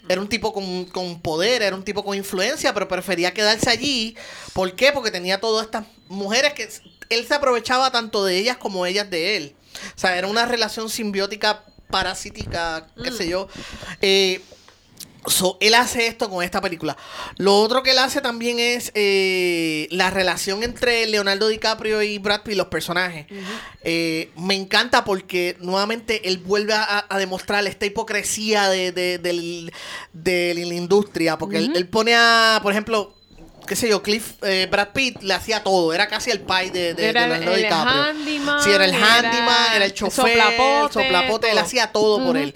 Era 0.09 0.19
un 0.19 0.27
tipo 0.27 0.53
con, 0.53 0.85
con 0.85 1.21
poder, 1.21 1.61
era 1.61 1.75
un 1.75 1.83
tipo 1.83 2.03
con 2.03 2.15
influencia, 2.17 2.73
pero 2.73 2.87
prefería 2.87 3.33
quedarse 3.33 3.69
allí. 3.69 4.15
¿Por 4.53 4.75
qué? 4.75 4.91
Porque 4.91 5.11
tenía 5.11 5.39
todas 5.39 5.65
estas 5.65 5.85
mujeres 6.07 6.53
que 6.53 6.69
él 7.09 7.27
se 7.27 7.33
aprovechaba 7.33 7.91
tanto 7.91 8.25
de 8.25 8.37
ellas 8.37 8.57
como 8.57 8.85
ellas 8.85 9.09
de 9.09 9.37
él. 9.37 9.55
O 9.95 9.99
sea, 9.99 10.17
era 10.17 10.27
una 10.27 10.45
relación 10.45 10.89
simbiótica, 10.89 11.63
parasítica, 11.89 12.87
qué 13.03 13.11
sé 13.11 13.27
yo. 13.27 13.47
Eh, 14.01 14.41
So, 15.27 15.57
él 15.61 15.75
hace 15.75 16.07
esto 16.07 16.29
con 16.31 16.43
esta 16.43 16.61
película. 16.61 16.97
Lo 17.37 17.55
otro 17.61 17.83
que 17.83 17.91
él 17.91 17.99
hace 17.99 18.21
también 18.21 18.59
es 18.59 18.91
eh, 18.95 19.87
la 19.91 20.09
relación 20.09 20.63
entre 20.63 21.05
Leonardo 21.05 21.47
DiCaprio 21.47 22.01
y 22.01 22.17
Brad 22.17 22.41
Pitt, 22.41 22.55
los 22.55 22.67
personajes. 22.67 23.27
Eh, 23.83 24.31
me 24.35 24.55
encanta 24.55 25.03
porque 25.05 25.57
nuevamente 25.59 26.27
él 26.27 26.39
vuelve 26.39 26.73
a, 26.73 27.05
a 27.07 27.17
demostrar 27.19 27.65
esta 27.67 27.85
hipocresía 27.85 28.67
de, 28.69 28.91
de- 28.91 29.19
de 30.13 30.53
la 30.65 30.73
industria. 30.73 31.37
Porque 31.37 31.57
él, 31.57 31.71
él 31.75 31.87
pone 31.87 32.15
a, 32.15 32.59
por 32.63 32.71
ejemplo, 32.71 33.13
qué 33.67 33.75
sé 33.75 33.87
yo, 33.87 34.01
Cliff, 34.01 34.33
eh, 34.41 34.67
Brad 34.71 34.89
Pitt 34.89 35.21
le 35.21 35.35
hacía 35.35 35.63
todo, 35.63 35.93
era 35.93 36.07
casi 36.07 36.31
el 36.31 36.39
pai 36.41 36.71
de, 36.71 36.95
Era 36.97 37.25
el- 37.25 37.29
Leonardo 37.29 37.53
el 37.55 37.61
DiCaprio. 37.61 38.01
handyman, 38.03 38.63
Sí, 38.63 38.71
era 38.71 38.85
el 38.85 38.93
era 38.95 39.15
handyman, 39.19 39.75
era 39.75 39.85
el 39.85 39.93
chofer, 39.93 40.15
soplapote, 40.35 40.85
el 40.85 40.91
soplapote, 41.05 41.47
él 41.49 41.53
todo. 41.57 41.63
hacía 41.63 41.91
todo 41.91 42.25
por 42.25 42.37
él. 42.37 42.55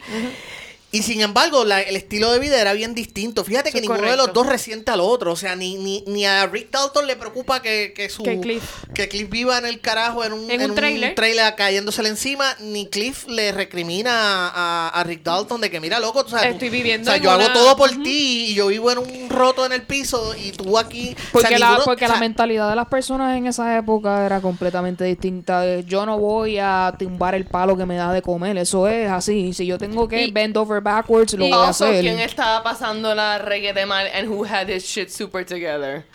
Y 0.96 1.04
sin 1.04 1.22
embargo, 1.22 1.66
la- 1.66 1.82
el 1.82 1.96
estilo 1.96 2.32
de 2.32 2.40
vida 2.40 2.60
era 2.60 2.74
bien 2.74 2.94
distinto. 2.96 3.44
Fíjate 3.44 3.70
Eso 3.70 3.76
que 3.76 3.82
ninguno 3.82 4.10
de 4.10 4.16
los 4.18 4.32
dos 4.34 4.48
resiente 4.48 4.92
al 4.92 5.02
otro. 5.02 5.34
O 5.34 5.36
sea, 5.36 5.56
ni, 5.56 5.76
ni, 5.76 6.04
ni 6.08 6.26
a 6.26 6.46
Rick 6.48 6.72
Dalton 6.72 7.06
le 7.08 7.16
preocupa 7.16 7.62
que, 7.62 7.94
que 7.96 8.10
su 8.10 8.24
Que 8.24 8.40
Cliff. 8.40 8.64
que 8.94 9.10
Cliff 9.10 9.30
viva 9.30 9.58
en 9.58 9.66
el 9.66 9.82
carajo 9.82 10.24
en 10.24 10.34
un, 10.34 10.50
En 10.50 10.70
un 10.70 10.76
trailer. 10.76 11.16
cayéndosele 11.56 12.10
encima, 12.10 12.46
ni 12.62 12.88
Cliff 12.88 13.28
le 13.28 13.52
recrimina 13.52 14.50
a, 14.50 14.90
a 14.90 15.04
Rick 15.04 15.24
Dalton 15.24 15.60
de 15.62 15.70
que 15.70 15.80
mira 15.80 16.00
loco, 16.00 16.22
o 16.22 16.28
sea, 16.30 16.42
tú- 16.44 16.48
Estoy 16.56 16.70
viviendo 16.70 17.10
o 17.10 17.14
sea, 17.14 17.22
yo 17.22 17.32
hago 17.32 17.52
todo 17.52 17.76
por 17.76 17.90
ti 18.02 18.48
y 18.52 18.54
yo 18.56 18.68
vivo 18.68 18.92
en 18.92 19.00
un 19.00 19.30
roto 19.30 19.66
en 19.66 19.74
el 19.74 19.82
piso 19.82 20.34
y 20.36 20.52
tú 20.52 20.78
aquí 20.78 21.12
o 21.14 21.20
sea, 21.20 21.28
Porque, 21.32 21.60
la, 21.60 21.68
ninguno- 21.72 21.86
porque 21.86 22.06
o 22.06 22.08
sea, 22.08 22.16
la 22.16 22.20
mentalidad 22.22 22.70
de 22.70 22.76
las 22.76 22.88
personas 22.88 23.38
en 23.38 23.48
esa 23.48 23.78
época 23.78 24.26
era 24.26 24.40
completamente 24.42 25.04
distinta. 25.04 25.80
Yo 25.82 26.06
no 26.06 26.18
voy 26.20 26.58
a 26.60 26.94
tumbar 26.98 27.36
el 27.36 27.46
palo 27.46 27.76
que 27.78 27.86
me 27.86 27.96
da 27.96 28.14
de 28.14 28.22
comer. 28.22 28.58
Eso 28.58 28.88
es 28.88 29.10
así. 29.10 29.54
Si 29.54 29.66
yo 29.66 29.78
tengo 29.78 30.08
que 30.08 30.24
Y- 30.26 30.32
bend 30.32 30.56
over 30.58 30.82
backwards, 30.86 31.34
lo 31.34 31.46
Y 31.46 31.52
voy 31.52 31.66
a 31.66 31.70
hacer. 31.70 32.00
¿quién 32.02 32.20
estaba 32.20 32.64
pasando 32.64 33.14
la 33.14 33.40
reguete 33.40 33.86
mal 33.86 34.08
and 34.14 34.30
who 34.30 34.46
had 34.46 34.70
his 34.70 34.86
shit 34.86 35.10
super 35.10 35.46
together? 35.46 36.06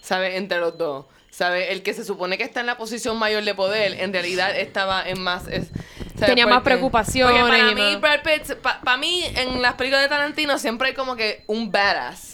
¿Sabe? 0.00 0.36
Entre 0.36 0.58
los 0.58 0.78
dos. 0.78 1.04
¿Sabe? 1.30 1.72
El 1.72 1.82
que 1.82 1.94
se 1.94 2.04
supone 2.04 2.36
que 2.38 2.44
está 2.44 2.60
en 2.60 2.66
la 2.66 2.76
posición 2.76 3.16
mayor 3.18 3.42
de 3.44 3.54
poder, 3.54 4.00
en 4.00 4.12
realidad 4.12 4.56
estaba 4.56 5.02
en 5.08 5.20
más... 5.22 5.46
es- 5.48 5.68
¿sabe? 6.14 6.26
Tenía 6.26 6.46
más 6.46 6.56
Porque- 6.56 6.70
preocupaciones 6.70 7.40
Porque 7.40 7.58
para 7.58 7.70
y 7.70 7.74
mí, 7.74 7.92
más- 7.92 8.00
Brad 8.00 8.20
Pitt, 8.22 8.54
para 8.84 8.96
mí, 8.98 9.24
en 9.36 9.62
las 9.62 9.74
películas 9.74 10.02
de 10.02 10.08
Tarantino 10.08 10.58
siempre 10.58 10.88
hay 10.88 10.94
como 10.94 11.16
que 11.16 11.44
un 11.46 11.72
badass. 11.72 12.30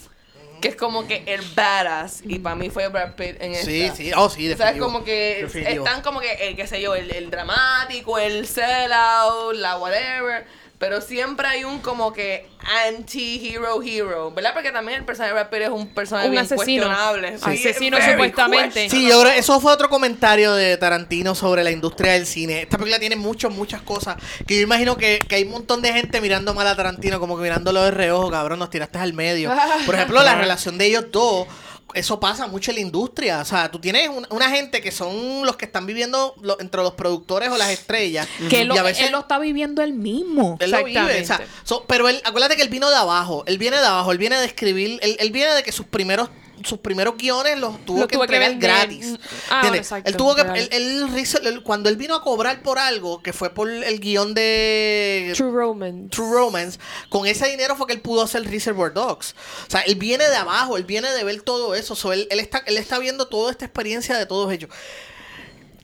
Que 0.60 0.66
es 0.68 0.74
como 0.76 1.06
que 1.06 1.22
el 1.26 1.40
badass. 1.54 2.22
Y 2.24 2.40
para 2.40 2.56
mí 2.56 2.68
fue 2.70 2.88
Brad 2.88 3.14
Pitt 3.14 3.40
en 3.40 3.54
Sí, 3.54 3.82
esta. 3.82 3.96
sí, 3.96 4.10
oh 4.16 4.28
sí, 4.28 4.50
O 4.52 4.56
sea, 4.56 4.70
es 4.70 4.74
definitivo. 4.74 4.86
como 4.86 5.04
que 5.04 5.38
Definitivo. 5.42 5.86
están 5.86 6.02
como 6.02 6.18
que, 6.18 6.32
el, 6.48 6.56
qué 6.56 6.66
sé 6.66 6.80
yo, 6.82 6.96
el, 6.96 7.08
el 7.12 7.30
dramático, 7.30 8.18
el 8.18 8.44
sellout, 8.48 9.54
la 9.54 9.78
whatever. 9.78 10.44
Pero 10.78 11.00
siempre 11.00 11.46
hay 11.48 11.64
un 11.64 11.80
como 11.80 12.12
que 12.12 12.46
anti-hero 12.86 13.82
hero, 13.82 14.30
¿verdad? 14.30 14.52
Porque 14.54 14.70
también 14.70 15.00
el 15.00 15.04
personaje 15.04 15.34
de 15.34 15.40
Brad 15.40 15.50
Pitt 15.50 15.62
es 15.62 15.70
un 15.70 15.88
personaje 15.88 16.26
Un 16.28 16.32
bien 16.32 16.44
asesino. 16.44 16.84
cuestionable. 16.86 17.38
Sí, 17.38 17.68
Asesino 17.68 17.98
supuestamente. 18.00 18.88
Sí, 18.88 19.08
yo 19.08 19.20
creo 19.20 19.32
eso 19.32 19.60
fue 19.60 19.72
otro 19.72 19.88
comentario 19.88 20.54
de 20.54 20.76
Tarantino 20.76 21.34
sobre 21.34 21.64
la 21.64 21.70
industria 21.70 22.12
del 22.12 22.26
cine. 22.26 22.62
Esta 22.62 22.78
película 22.78 23.00
tiene 23.00 23.16
muchas, 23.16 23.52
muchas 23.52 23.82
cosas 23.82 24.16
que 24.46 24.56
yo 24.56 24.62
imagino 24.62 24.96
que, 24.96 25.18
que 25.28 25.34
hay 25.36 25.44
un 25.44 25.50
montón 25.50 25.82
de 25.82 25.92
gente 25.92 26.20
mirando 26.20 26.54
mal 26.54 26.66
a 26.66 26.76
Tarantino, 26.76 27.18
como 27.18 27.36
que 27.36 27.42
mirándolo 27.42 27.82
de 27.82 27.90
reojo, 27.90 28.30
cabrón, 28.30 28.58
nos 28.60 28.70
tiraste 28.70 28.98
al 28.98 29.12
medio. 29.14 29.52
Por 29.86 29.94
ejemplo, 29.96 30.22
la 30.22 30.36
relación 30.36 30.78
de 30.78 30.86
ellos 30.86 31.06
dos, 31.10 31.46
eso 31.94 32.20
pasa 32.20 32.46
mucho 32.46 32.70
en 32.70 32.76
la 32.76 32.80
industria. 32.82 33.40
O 33.40 33.44
sea, 33.44 33.70
tú 33.70 33.78
tienes 33.78 34.08
un- 34.08 34.26
una 34.30 34.50
gente 34.50 34.80
que 34.80 34.90
son 34.92 35.44
los 35.46 35.56
que 35.56 35.64
están 35.64 35.86
viviendo 35.86 36.34
lo- 36.42 36.60
entre 36.60 36.82
los 36.82 36.92
productores 36.94 37.48
o 37.50 37.56
las 37.56 37.70
estrellas. 37.70 38.26
que 38.50 38.64
lo- 38.64 38.74
y 38.74 38.78
a 38.78 38.82
veces 38.82 39.06
él 39.06 39.12
lo 39.12 39.20
está 39.20 39.38
viviendo 39.38 39.82
él 39.82 39.92
mismo. 39.94 40.56
él 40.60 40.70
lo 40.70 40.84
vive, 40.84 41.00
o 41.00 41.04
sea, 41.04 41.16
Exactamente. 41.18 41.54
so- 41.64 41.84
pero 41.86 42.08
él, 42.08 42.20
acuérdate 42.24 42.56
que 42.56 42.62
él 42.62 42.68
vino 42.68 42.88
de 42.90 42.96
abajo, 42.96 43.42
él 43.46 43.58
viene 43.58 43.78
de 43.78 43.86
abajo, 43.86 44.12
él 44.12 44.18
viene 44.18 44.36
de 44.38 44.46
escribir, 44.46 44.98
él, 45.02 45.16
él 45.18 45.30
viene 45.30 45.54
de 45.54 45.62
que 45.62 45.72
sus 45.72 45.86
primeros 45.86 46.28
sus 46.64 46.78
primeros 46.78 47.16
guiones 47.16 47.58
los 47.58 47.84
tuvo 47.84 48.06
que 48.06 48.14
tuvo 48.14 48.24
entregar 48.24 48.54
gratis. 48.56 49.12
Mm, 49.12 49.16
ah, 49.50 49.72
exacto, 49.74 50.08
él 50.08 50.16
tuvo 50.16 50.34
que, 50.34 50.42
él, 50.42 50.68
él 50.70 51.62
cuando 51.62 51.88
él 51.88 51.96
vino 51.96 52.14
a 52.14 52.22
cobrar 52.22 52.62
por 52.62 52.78
algo, 52.78 53.22
que 53.22 53.32
fue 53.32 53.50
por 53.50 53.70
el 53.70 54.00
guion 54.00 54.34
de 54.34 55.32
True 55.36 55.50
Romance. 55.50 56.08
True 56.10 56.30
Romance, 56.30 56.78
con 57.08 57.26
ese 57.26 57.48
dinero 57.48 57.76
fue 57.76 57.86
que 57.86 57.92
él 57.92 58.00
pudo 58.00 58.22
hacer 58.22 58.48
Reservoir 58.48 58.92
Dogs. 58.92 59.34
O 59.66 59.70
sea, 59.70 59.80
él 59.82 59.96
viene 59.96 60.28
de 60.28 60.36
abajo, 60.36 60.76
él 60.76 60.84
viene 60.84 61.10
de 61.10 61.24
ver 61.24 61.42
todo 61.42 61.74
eso. 61.74 61.94
So, 61.94 62.12
él, 62.12 62.26
él 62.30 62.40
está, 62.40 62.62
él 62.66 62.76
está 62.76 62.98
viendo 62.98 63.28
toda 63.28 63.50
esta 63.50 63.64
experiencia 63.64 64.16
de 64.16 64.26
todos 64.26 64.52
ellos. 64.52 64.70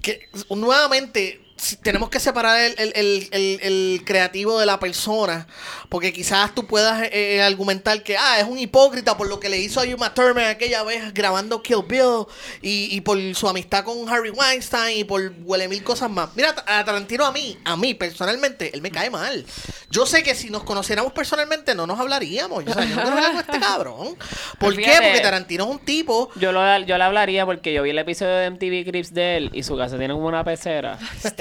Que 0.03 0.29
nuevamente 0.51 1.44
tenemos 1.83 2.11
que 2.11 2.21
separar 2.21 2.59
el, 2.61 2.75
el- 2.79 3.29
el- 3.33 3.59
el- 3.63 4.03
creativo 4.05 4.59
de 4.59 4.67
la 4.67 4.79
persona. 4.81 5.47
Porque 5.89 6.13
quizás 6.13 6.55
tú 6.55 6.67
puedas 6.67 7.03
eh, 7.05 7.11
eh, 7.37 7.43
argumentar 7.43 8.03
que 8.03 8.17
ah, 8.17 8.39
es 8.41 8.45
un 8.47 8.59
hipócrita 8.59 9.17
por 9.17 9.29
lo 9.29 9.39
que 9.41 9.49
le 9.49 9.59
hizo 9.59 9.81
a 9.81 9.85
Uma 9.85 10.13
Thurman 10.13 10.45
aquella 10.47 10.83
vez 10.83 11.15
grabando 11.15 11.63
Kill 11.63 11.85
Bill 11.89 12.27
y, 12.61 12.95
y 12.95 13.01
por 13.01 13.19
su 13.35 13.49
amistad 13.49 13.85
con 13.85 14.09
Harry 14.09 14.31
Weinstein 14.31 14.99
y 14.99 15.05
por 15.05 15.33
huele 15.45 15.69
mil 15.69 15.83
cosas 15.85 16.11
más. 16.11 16.31
Mira, 16.35 16.55
a 16.67 16.85
Tarantino 16.85 17.25
a 17.25 17.33
mí, 17.33 17.57
a 17.65 17.77
mí 17.77 17.95
personalmente, 17.95 18.71
él 18.75 18.83
me 18.83 18.91
cae 18.91 19.09
mal. 19.11 19.47
Yo 19.91 20.07
sé 20.07 20.23
que 20.25 20.35
si 20.35 20.51
nos 20.51 20.65
conociéramos 20.65 21.13
personalmente 21.13 21.75
no 21.75 21.87
nos 21.87 22.01
hablaríamos. 22.01 22.65
O 22.67 22.73
sea, 22.73 22.85
yo 22.85 22.97
no 22.97 23.03
hablar 23.03 23.31
con 23.33 23.41
este 23.41 23.61
cabrón. 23.67 24.17
¿Por 24.59 24.75
qué? 24.77 24.83
Porque 25.01 25.21
Tarantino 25.21 25.65
es 25.65 25.71
un 25.71 25.79
tipo 25.79 26.31
Yo, 26.37 26.51
lo, 26.53 26.61
yo 26.81 26.99
le 26.99 27.05
hablaría 27.05 27.47
porque 27.47 27.73
yo 27.73 27.83
vi 27.85 27.91
el 27.91 27.99
episodio 27.99 28.35
de 28.35 28.51
MTV 28.51 28.85
Crips 28.91 29.15
de 29.15 29.37
él 29.37 29.51
y 29.53 29.63
su 29.63 29.77
casa 29.77 29.97
tiene 29.97 30.15
como 30.15 30.27
una 30.27 30.43
pecera. 30.45 30.99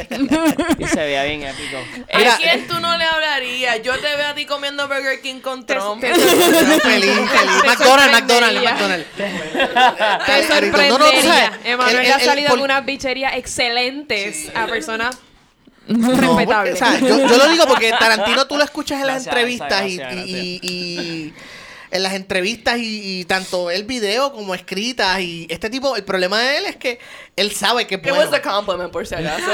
y 0.79 0.87
se 0.87 0.95
veía 0.99 1.23
bien 1.23 1.43
épico. 1.47 1.77
Mira, 2.15 2.33
¿A 2.33 2.37
quién 2.37 2.67
tú 2.67 2.79
no 2.79 2.97
le 2.97 3.03
hablarías? 3.05 3.81
Yo 3.81 3.93
te 3.99 4.15
veo 4.15 4.27
a 4.27 4.35
ti 4.35 4.45
comiendo 4.45 4.87
Burger 4.87 5.21
King 5.21 5.39
con 5.41 5.65
Trump. 5.65 6.01
te- 6.01 6.13
feliz, 6.13 6.79
feliz. 6.79 7.15
McDonald's, 7.65 8.11
McDonald's. 8.11 8.61
McDonald's. 8.63 9.07
Te 10.25 10.43
sorprendería. 10.47 10.89
no, 10.89 10.97
no, 10.97 11.11
tú 11.11 11.21
sabes, 11.21 11.49
Emanuel 11.63 11.95
el- 11.97 12.05
el- 12.05 12.11
ha 12.13 12.19
salido 12.19 12.55
de 12.55 12.61
unas 12.63 12.85
bicherías 12.85 13.33
excelentes 13.35 14.51
a 14.55 14.65
personas 14.67 15.17
No, 15.87 16.35
porque, 16.45 16.71
o 16.73 16.75
sea, 16.77 16.97
yo, 16.99 17.27
yo 17.27 17.37
lo 17.37 17.47
digo 17.49 17.65
porque 17.67 17.91
Tarantino 17.99 18.47
tú 18.47 18.57
lo 18.57 18.63
escuchas 18.63 19.01
en 19.01 19.07
las 19.07 19.25
Gracias, 19.25 19.35
entrevistas 19.35 19.87
y- 19.89 19.97
gracias, 19.97 20.25
y, 20.27 20.31
y- 20.31 20.59
y- 20.63 21.33
en 21.93 22.03
las 22.03 22.13
entrevistas 22.13 22.77
y, 22.79 23.19
y 23.21 23.25
tanto 23.25 23.69
el 23.71 23.83
video 23.83 24.31
como 24.33 24.53
escritas 24.55 25.19
y 25.21 25.47
este 25.49 25.69
tipo, 25.69 25.95
el 25.95 26.03
problema 26.03 26.39
de 26.39 26.57
él 26.57 26.65
es 26.65 26.75
que 26.75 26.99
él 27.35 27.51
sabe 27.53 27.87
que 27.87 27.95
It 27.95 28.11
was 28.11 28.33
a 28.33 28.41
compliment, 28.41 28.91
por 28.91 29.05
si 29.07 29.15
acaso. 29.15 29.45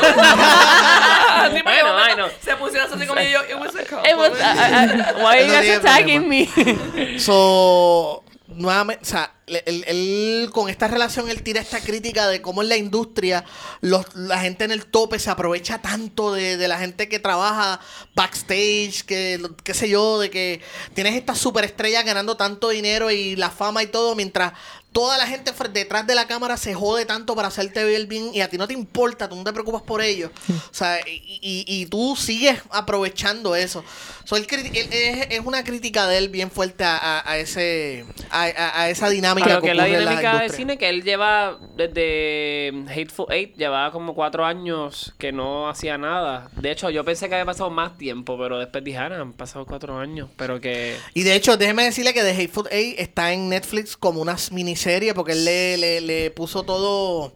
Sí, 1.54 1.62
Bueno, 1.64 1.94
momento 1.94 2.16
bueno. 2.16 2.28
Se 2.44 2.56
pusieron 2.56 2.94
así 2.94 3.06
como 3.08 3.22
yo. 3.22 3.40
It 3.50 3.56
was 3.60 3.76
a 3.76 3.82
It 3.82 3.88
compliment. 3.90 4.18
was, 4.20 4.32
uh, 4.32 5.20
uh, 5.20 5.24
why 5.24 5.38
are 5.38 5.42
you 5.42 5.54
No 5.54 5.60
guys 5.62 5.78
attacking 5.78 6.28
me? 6.30 7.20
So, 7.20 8.24
nuevamente, 8.56 9.04
o 9.04 9.06
sea, 9.06 9.34
él, 9.48 9.84
él- 9.88 10.50
con 10.54 10.70
esta 10.70 10.88
relación 10.88 11.30
él 11.30 11.42
tira 11.44 11.60
esta 11.62 11.80
crítica 11.80 12.28
de 12.28 12.42
cómo 12.42 12.62
en 12.62 12.70
la 12.70 12.78
industria 12.78 13.44
los, 13.82 14.06
la 14.16 14.40
gente 14.40 14.64
en 14.66 14.72
el 14.72 14.86
tope 14.86 15.18
se 15.20 15.30
aprovecha 15.30 15.82
tanto 15.82 16.34
de, 16.34 16.58
de 16.58 16.68
la 16.68 16.78
gente 16.80 17.10
que 17.10 17.20
trabaja 17.20 17.80
backstage, 18.16 19.04
que 19.06 19.42
qué 19.64 19.74
sé 19.74 19.90
yo, 19.90 20.20
de 20.20 20.30
que 20.30 20.62
tienes 20.94 21.16
estas 21.16 21.38
superestrellas 21.40 22.06
ganando 22.06 22.38
tanto 22.38 22.70
dinero 22.70 23.10
y 23.12 23.36
la 23.36 23.50
fama 23.50 23.82
y 23.84 23.88
todo, 23.88 24.16
mientras 24.16 24.54
toda 24.92 25.18
la 25.20 25.28
gente 25.28 25.52
detrás 25.72 26.08
de 26.08 26.16
la 26.16 26.26
cámara 26.28 26.58
se 26.58 26.74
jode 26.74 27.06
tanto 27.06 27.36
para 27.36 27.50
hacerte 27.50 27.84
ver 27.84 28.08
bien 28.08 28.32
y 28.34 28.42
a 28.42 28.50
ti 28.50 28.58
no 28.58 28.68
te 28.68 28.74
importa, 28.74 29.30
tú 29.30 29.36
no 29.36 29.44
te 29.44 29.54
preocupas 29.54 29.84
por 29.84 30.02
ellos. 30.02 30.32
O 30.50 30.74
sea, 30.74 31.00
y, 31.08 31.40
y- 31.42 31.66
y 31.82 31.86
tú 31.86 32.16
sigues 32.16 32.60
aprovechando 32.72 33.56
eso. 33.56 33.84
So, 34.30 34.36
él 34.36 34.46
es, 34.52 35.40
una 35.44 35.64
crítica 35.64 36.08
de 36.08 36.20
él 36.20 36.30
bien 36.30 36.52
fuerte 36.52 36.84
a, 36.86 37.24
ese 37.40 38.06
a, 38.30 38.88
esa 38.92 39.10
dinámica 39.10 39.48
Pero 39.48 39.62
que 39.62 39.70
que 39.70 39.74
la 39.74 39.86
dinámica 39.86 40.12
de 40.14 40.36
industria. 40.36 40.50
cine 40.50 40.78
que 40.78 40.88
él 40.88 41.04
lleva 41.04 41.58
desde 41.76 42.72
Hateful 42.88 43.26
Eight, 43.32 43.56
llevaba 43.58 43.92
como 43.92 44.14
cuatro 44.14 44.46
años 44.46 45.16
que 45.18 45.32
no 45.32 45.68
hacía 45.68 45.98
nada. 45.98 46.48
De 46.58 46.70
hecho, 46.70 46.92
yo 46.92 47.04
pensé 47.04 47.28
que 47.28 47.34
había 47.34 47.46
pasado 47.48 47.72
más 47.72 47.98
tiempo, 47.98 48.38
pero 48.38 48.60
después 48.60 48.84
dije, 48.84 49.00
"Ah, 49.00 49.20
han 49.20 49.34
pasado 49.34 49.66
cuatro 49.66 49.98
años, 49.98 50.30
pero 50.38 50.62
que... 50.62 50.96
Y 51.16 51.24
de 51.24 51.34
hecho, 51.34 51.58
déjeme 51.58 51.86
decirle 51.86 52.14
que 52.14 52.22
The 52.22 52.30
Hateful 52.34 52.68
Eight 52.70 53.00
está 53.00 53.34
en 53.34 53.50
Netflix 53.50 53.98
como 53.98 54.22
una 54.22 54.36
miniserie 54.52 55.16
porque 55.16 55.32
él 55.32 55.44
le, 55.44 55.78
le, 55.78 56.02
le 56.02 56.30
puso 56.30 56.62
todo. 56.62 57.34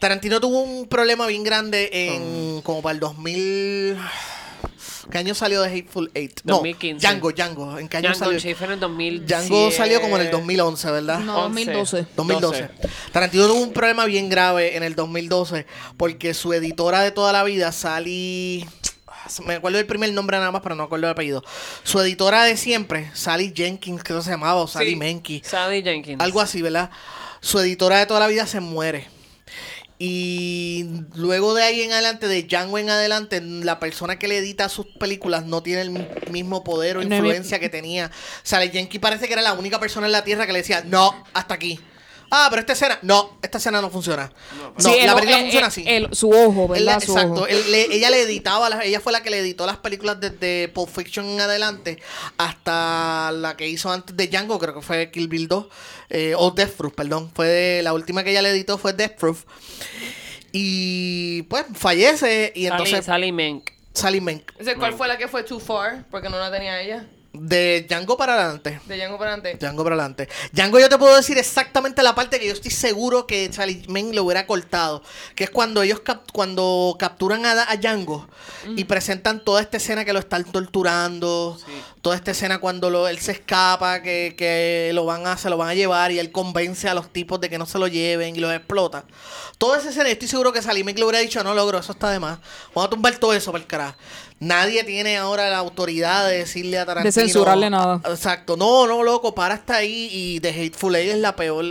Tarantino 0.00 0.40
tuvo 0.40 0.62
un 0.62 0.88
problema 0.88 1.26
bien 1.26 1.44
grande 1.44 1.90
en 1.92 2.62
como 2.62 2.80
para 2.80 2.94
el 2.94 3.00
2000. 3.00 3.98
¿Qué 5.10 5.18
año 5.18 5.34
salió 5.34 5.62
The 5.62 5.68
Hateful 5.70 6.10
Eight? 6.14 6.40
2015. 6.44 6.94
No, 6.94 7.00
Django, 7.12 7.32
Django. 7.32 7.78
¿En 7.78 7.88
qué 7.88 7.96
año 7.98 8.08
Django 8.10 8.18
salió? 8.18 8.36
Unchained 8.36 8.62
en 8.62 8.70
el 8.72 8.80
2000. 8.80 9.26
Django 9.26 9.70
salió 9.70 10.00
como 10.00 10.16
en 10.16 10.22
el 10.26 10.30
2011, 10.30 10.90
¿verdad? 10.90 11.18
No, 11.20 11.42
2012. 11.42 12.06
2012. 12.16 12.70
Tarantino 13.12 13.46
tuvo 13.46 13.60
un 13.60 13.72
problema 13.72 14.04
bien 14.06 14.28
grave 14.28 14.76
en 14.76 14.82
el 14.82 14.94
2012 14.94 15.66
porque 15.96 16.34
su 16.34 16.52
editora 16.52 17.02
de 17.02 17.10
toda 17.10 17.32
la 17.32 17.44
vida, 17.44 17.72
Sally... 17.72 18.66
Me 19.46 19.54
acuerdo 19.54 19.76
del 19.76 19.86
primer 19.86 20.12
nombre 20.12 20.38
nada 20.38 20.50
más, 20.50 20.62
pero 20.62 20.74
no 20.74 20.82
me 20.82 20.86
acuerdo 20.86 21.06
el 21.06 21.12
apellido. 21.12 21.44
Su 21.84 22.00
editora 22.00 22.44
de 22.44 22.56
siempre, 22.56 23.10
Sally 23.14 23.52
Jenkins, 23.54 24.02
creo 24.02 24.18
que 24.18 24.24
se 24.24 24.30
llamaba, 24.30 24.56
o 24.56 24.66
Sally 24.66 24.90
Sí. 24.90 24.96
Menke. 24.96 25.42
Sally 25.44 25.82
Jenkins. 25.82 26.20
Algo 26.20 26.40
así, 26.40 26.62
¿verdad? 26.62 26.90
Su 27.40 27.58
editora 27.60 27.98
de 27.98 28.06
toda 28.06 28.20
la 28.20 28.26
vida 28.26 28.46
se 28.46 28.60
muere. 28.60 29.08
Y 30.02 30.86
luego 31.14 31.52
de 31.52 31.62
ahí 31.62 31.82
en 31.82 31.92
adelante, 31.92 32.26
de 32.26 32.42
Django 32.44 32.78
en 32.78 32.88
adelante, 32.88 33.42
la 33.42 33.78
persona 33.78 34.18
que 34.18 34.28
le 34.28 34.38
edita 34.38 34.70
sus 34.70 34.86
películas 34.86 35.44
no 35.44 35.62
tiene 35.62 35.82
el 35.82 35.90
mi- 35.90 36.06
mismo 36.30 36.64
poder 36.64 36.96
o 36.96 37.02
influencia 37.18 37.58
que 37.60 37.68
tenía. 37.68 38.10
Sally 38.42 38.70
Jenkins 38.70 39.02
parece 39.02 39.26
que 39.26 39.34
era 39.34 39.42
la 39.42 39.52
única 39.52 39.78
persona 39.78 40.06
en 40.06 40.12
la 40.12 40.24
tierra 40.24 40.46
que 40.46 40.52
le 40.54 40.60
decía, 40.60 40.82
no, 40.86 41.22
hasta 41.34 41.52
aquí. 41.52 41.78
Ah, 42.32 42.46
pero 42.48 42.60
esta 42.60 42.74
escena. 42.74 42.98
No, 43.02 43.38
esta 43.42 43.58
escena 43.58 43.80
no 43.82 43.90
funciona. 43.90 44.32
No, 44.56 44.72
Sí, 44.92 44.98
el- 45.00 45.06
la 45.06 45.14
película 45.14 45.36
el- 45.38 45.42
funciona 45.44 45.66
el- 45.66 45.70
así. 45.72 45.84
el- 45.86 46.14
su 46.14 46.30
ojo, 46.30 46.72
Él 46.74 46.84
¿verdad? 46.84 47.00
Su 47.02 47.12
exacto. 47.12 47.32
ojo. 47.34 47.46
él 47.48 47.72
le- 47.72 47.92
ella 47.94 48.08
le 48.10 48.22
editaba, 48.22 48.70
las- 48.70 48.84
ella 48.84 49.00
fue 49.00 49.12
la 49.12 49.22
que 49.22 49.30
le 49.30 49.38
editó 49.40 49.66
las 49.66 49.78
películas 49.78 50.20
desde 50.20 50.68
Pulp 50.68 50.88
Fiction 50.88 51.26
en 51.26 51.40
adelante 51.40 52.00
hasta 52.38 53.32
la 53.32 53.56
que 53.56 53.68
hizo 53.68 53.90
antes 53.90 54.16
de 54.16 54.28
Django, 54.28 54.58
creo 54.58 54.74
que 54.74 54.82
fue 54.82 55.10
Kill 55.10 55.28
Bill 55.28 55.48
2, 55.48 55.66
eh, 56.08 56.34
o 56.36 56.50
Death 56.52 56.70
Proof, 56.76 56.94
perdón. 56.94 57.30
Fue 57.34 57.48
de- 57.48 57.82
la 57.82 57.92
última 57.92 58.22
que 58.22 58.30
ella 58.30 58.42
le 58.42 58.50
editó 58.50 58.78
fue 58.78 58.92
Death 58.92 59.16
Proof. 59.18 59.44
Y 60.52 61.42
pues 61.42 61.64
fallece 61.74 62.52
y 62.54 62.66
Sally, 62.66 62.66
entonces 62.66 63.04
Sally 63.04 63.32
Menk. 63.32 63.70
Sally 63.92 64.20
Menk. 64.20 64.52
Ese, 64.58 64.76
¿Cuál 64.76 64.94
fue 64.94 65.08
la 65.08 65.18
que 65.18 65.28
fue 65.28 65.42
Too 65.42 65.60
Far? 65.60 66.04
Porque 66.10 66.28
no 66.28 66.38
la 66.38 66.50
tenía 66.50 66.80
ella. 66.80 67.06
De 67.32 67.86
Django 67.88 68.16
para 68.16 68.34
adelante. 68.34 68.80
De 68.86 68.96
Django 68.96 69.16
para 69.16 69.34
adelante. 69.34 69.56
Django 69.64 69.84
para 69.84 69.94
adelante. 69.94 70.28
Django 70.52 70.80
yo 70.80 70.88
te 70.88 70.98
puedo 70.98 71.14
decir 71.16 71.38
exactamente 71.38 72.02
la 72.02 72.14
parte 72.16 72.40
que 72.40 72.46
yo 72.48 72.52
estoy 72.52 72.72
seguro 72.72 73.24
que 73.26 73.48
Charlie 73.50 73.84
Men 73.88 74.14
lo 74.16 74.24
hubiera 74.24 74.46
cortado. 74.48 75.00
Que 75.36 75.44
es 75.44 75.50
cuando 75.50 75.80
ellos 75.82 76.00
cap- 76.00 76.24
cuando 76.32 76.96
capturan 76.98 77.46
a, 77.46 77.70
a 77.70 77.76
Django 77.76 78.26
y 78.76 78.82
presentan 78.84 79.44
toda 79.44 79.60
esta 79.60 79.76
escena 79.76 80.04
que 80.04 80.12
lo 80.12 80.18
están 80.18 80.42
torturando. 80.44 81.56
Toda 82.02 82.16
esta 82.16 82.32
escena 82.32 82.58
cuando 82.58 82.90
lo- 82.90 83.06
él 83.06 83.18
se 83.20 83.30
escapa, 83.32 84.02
que, 84.02 84.34
que 84.36 84.90
lo 84.92 85.04
van 85.04 85.26
a, 85.28 85.36
se 85.36 85.50
lo 85.50 85.56
van 85.56 85.68
a 85.68 85.74
llevar 85.74 86.10
y 86.10 86.18
él 86.18 86.32
convence 86.32 86.88
a 86.88 86.94
los 86.94 87.12
tipos 87.12 87.40
de 87.40 87.48
que 87.48 87.58
no 87.58 87.66
se 87.66 87.78
lo 87.78 87.86
lleven 87.86 88.34
y 88.34 88.40
los 88.40 88.52
explota. 88.52 89.04
Toda 89.56 89.78
esa 89.78 89.90
escena, 89.90 90.06
yo 90.06 90.12
estoy 90.14 90.26
seguro 90.28 90.52
que 90.52 90.62
Salim 90.62 90.86
le 90.86 91.04
hubiera 91.04 91.18
dicho, 91.20 91.44
no 91.44 91.54
logro, 91.54 91.78
eso 91.78 91.92
está 91.92 92.10
de 92.10 92.18
más. 92.18 92.40
Vamos 92.74 92.86
a 92.88 92.90
tumbar 92.90 93.16
todo 93.18 93.34
eso 93.34 93.52
para 93.52 93.62
el 93.62 93.68
carajo. 93.68 93.96
Nadie 94.40 94.84
tiene 94.84 95.18
ahora 95.18 95.50
la 95.50 95.58
autoridad 95.58 96.26
de 96.26 96.38
decirle 96.38 96.78
a 96.78 96.86
Tarantino. 96.86 97.12
censurarle 97.12 97.68
nada. 97.68 98.00
Exacto. 98.08 98.56
No, 98.56 98.86
no, 98.86 99.02
loco, 99.02 99.34
para 99.34 99.52
hasta 99.54 99.76
ahí. 99.76 100.08
Y 100.10 100.40
The 100.40 100.48
Hateful 100.48 100.96
Eight 100.96 101.10
es 101.12 101.18
la 101.18 101.36
peor. 101.36 101.64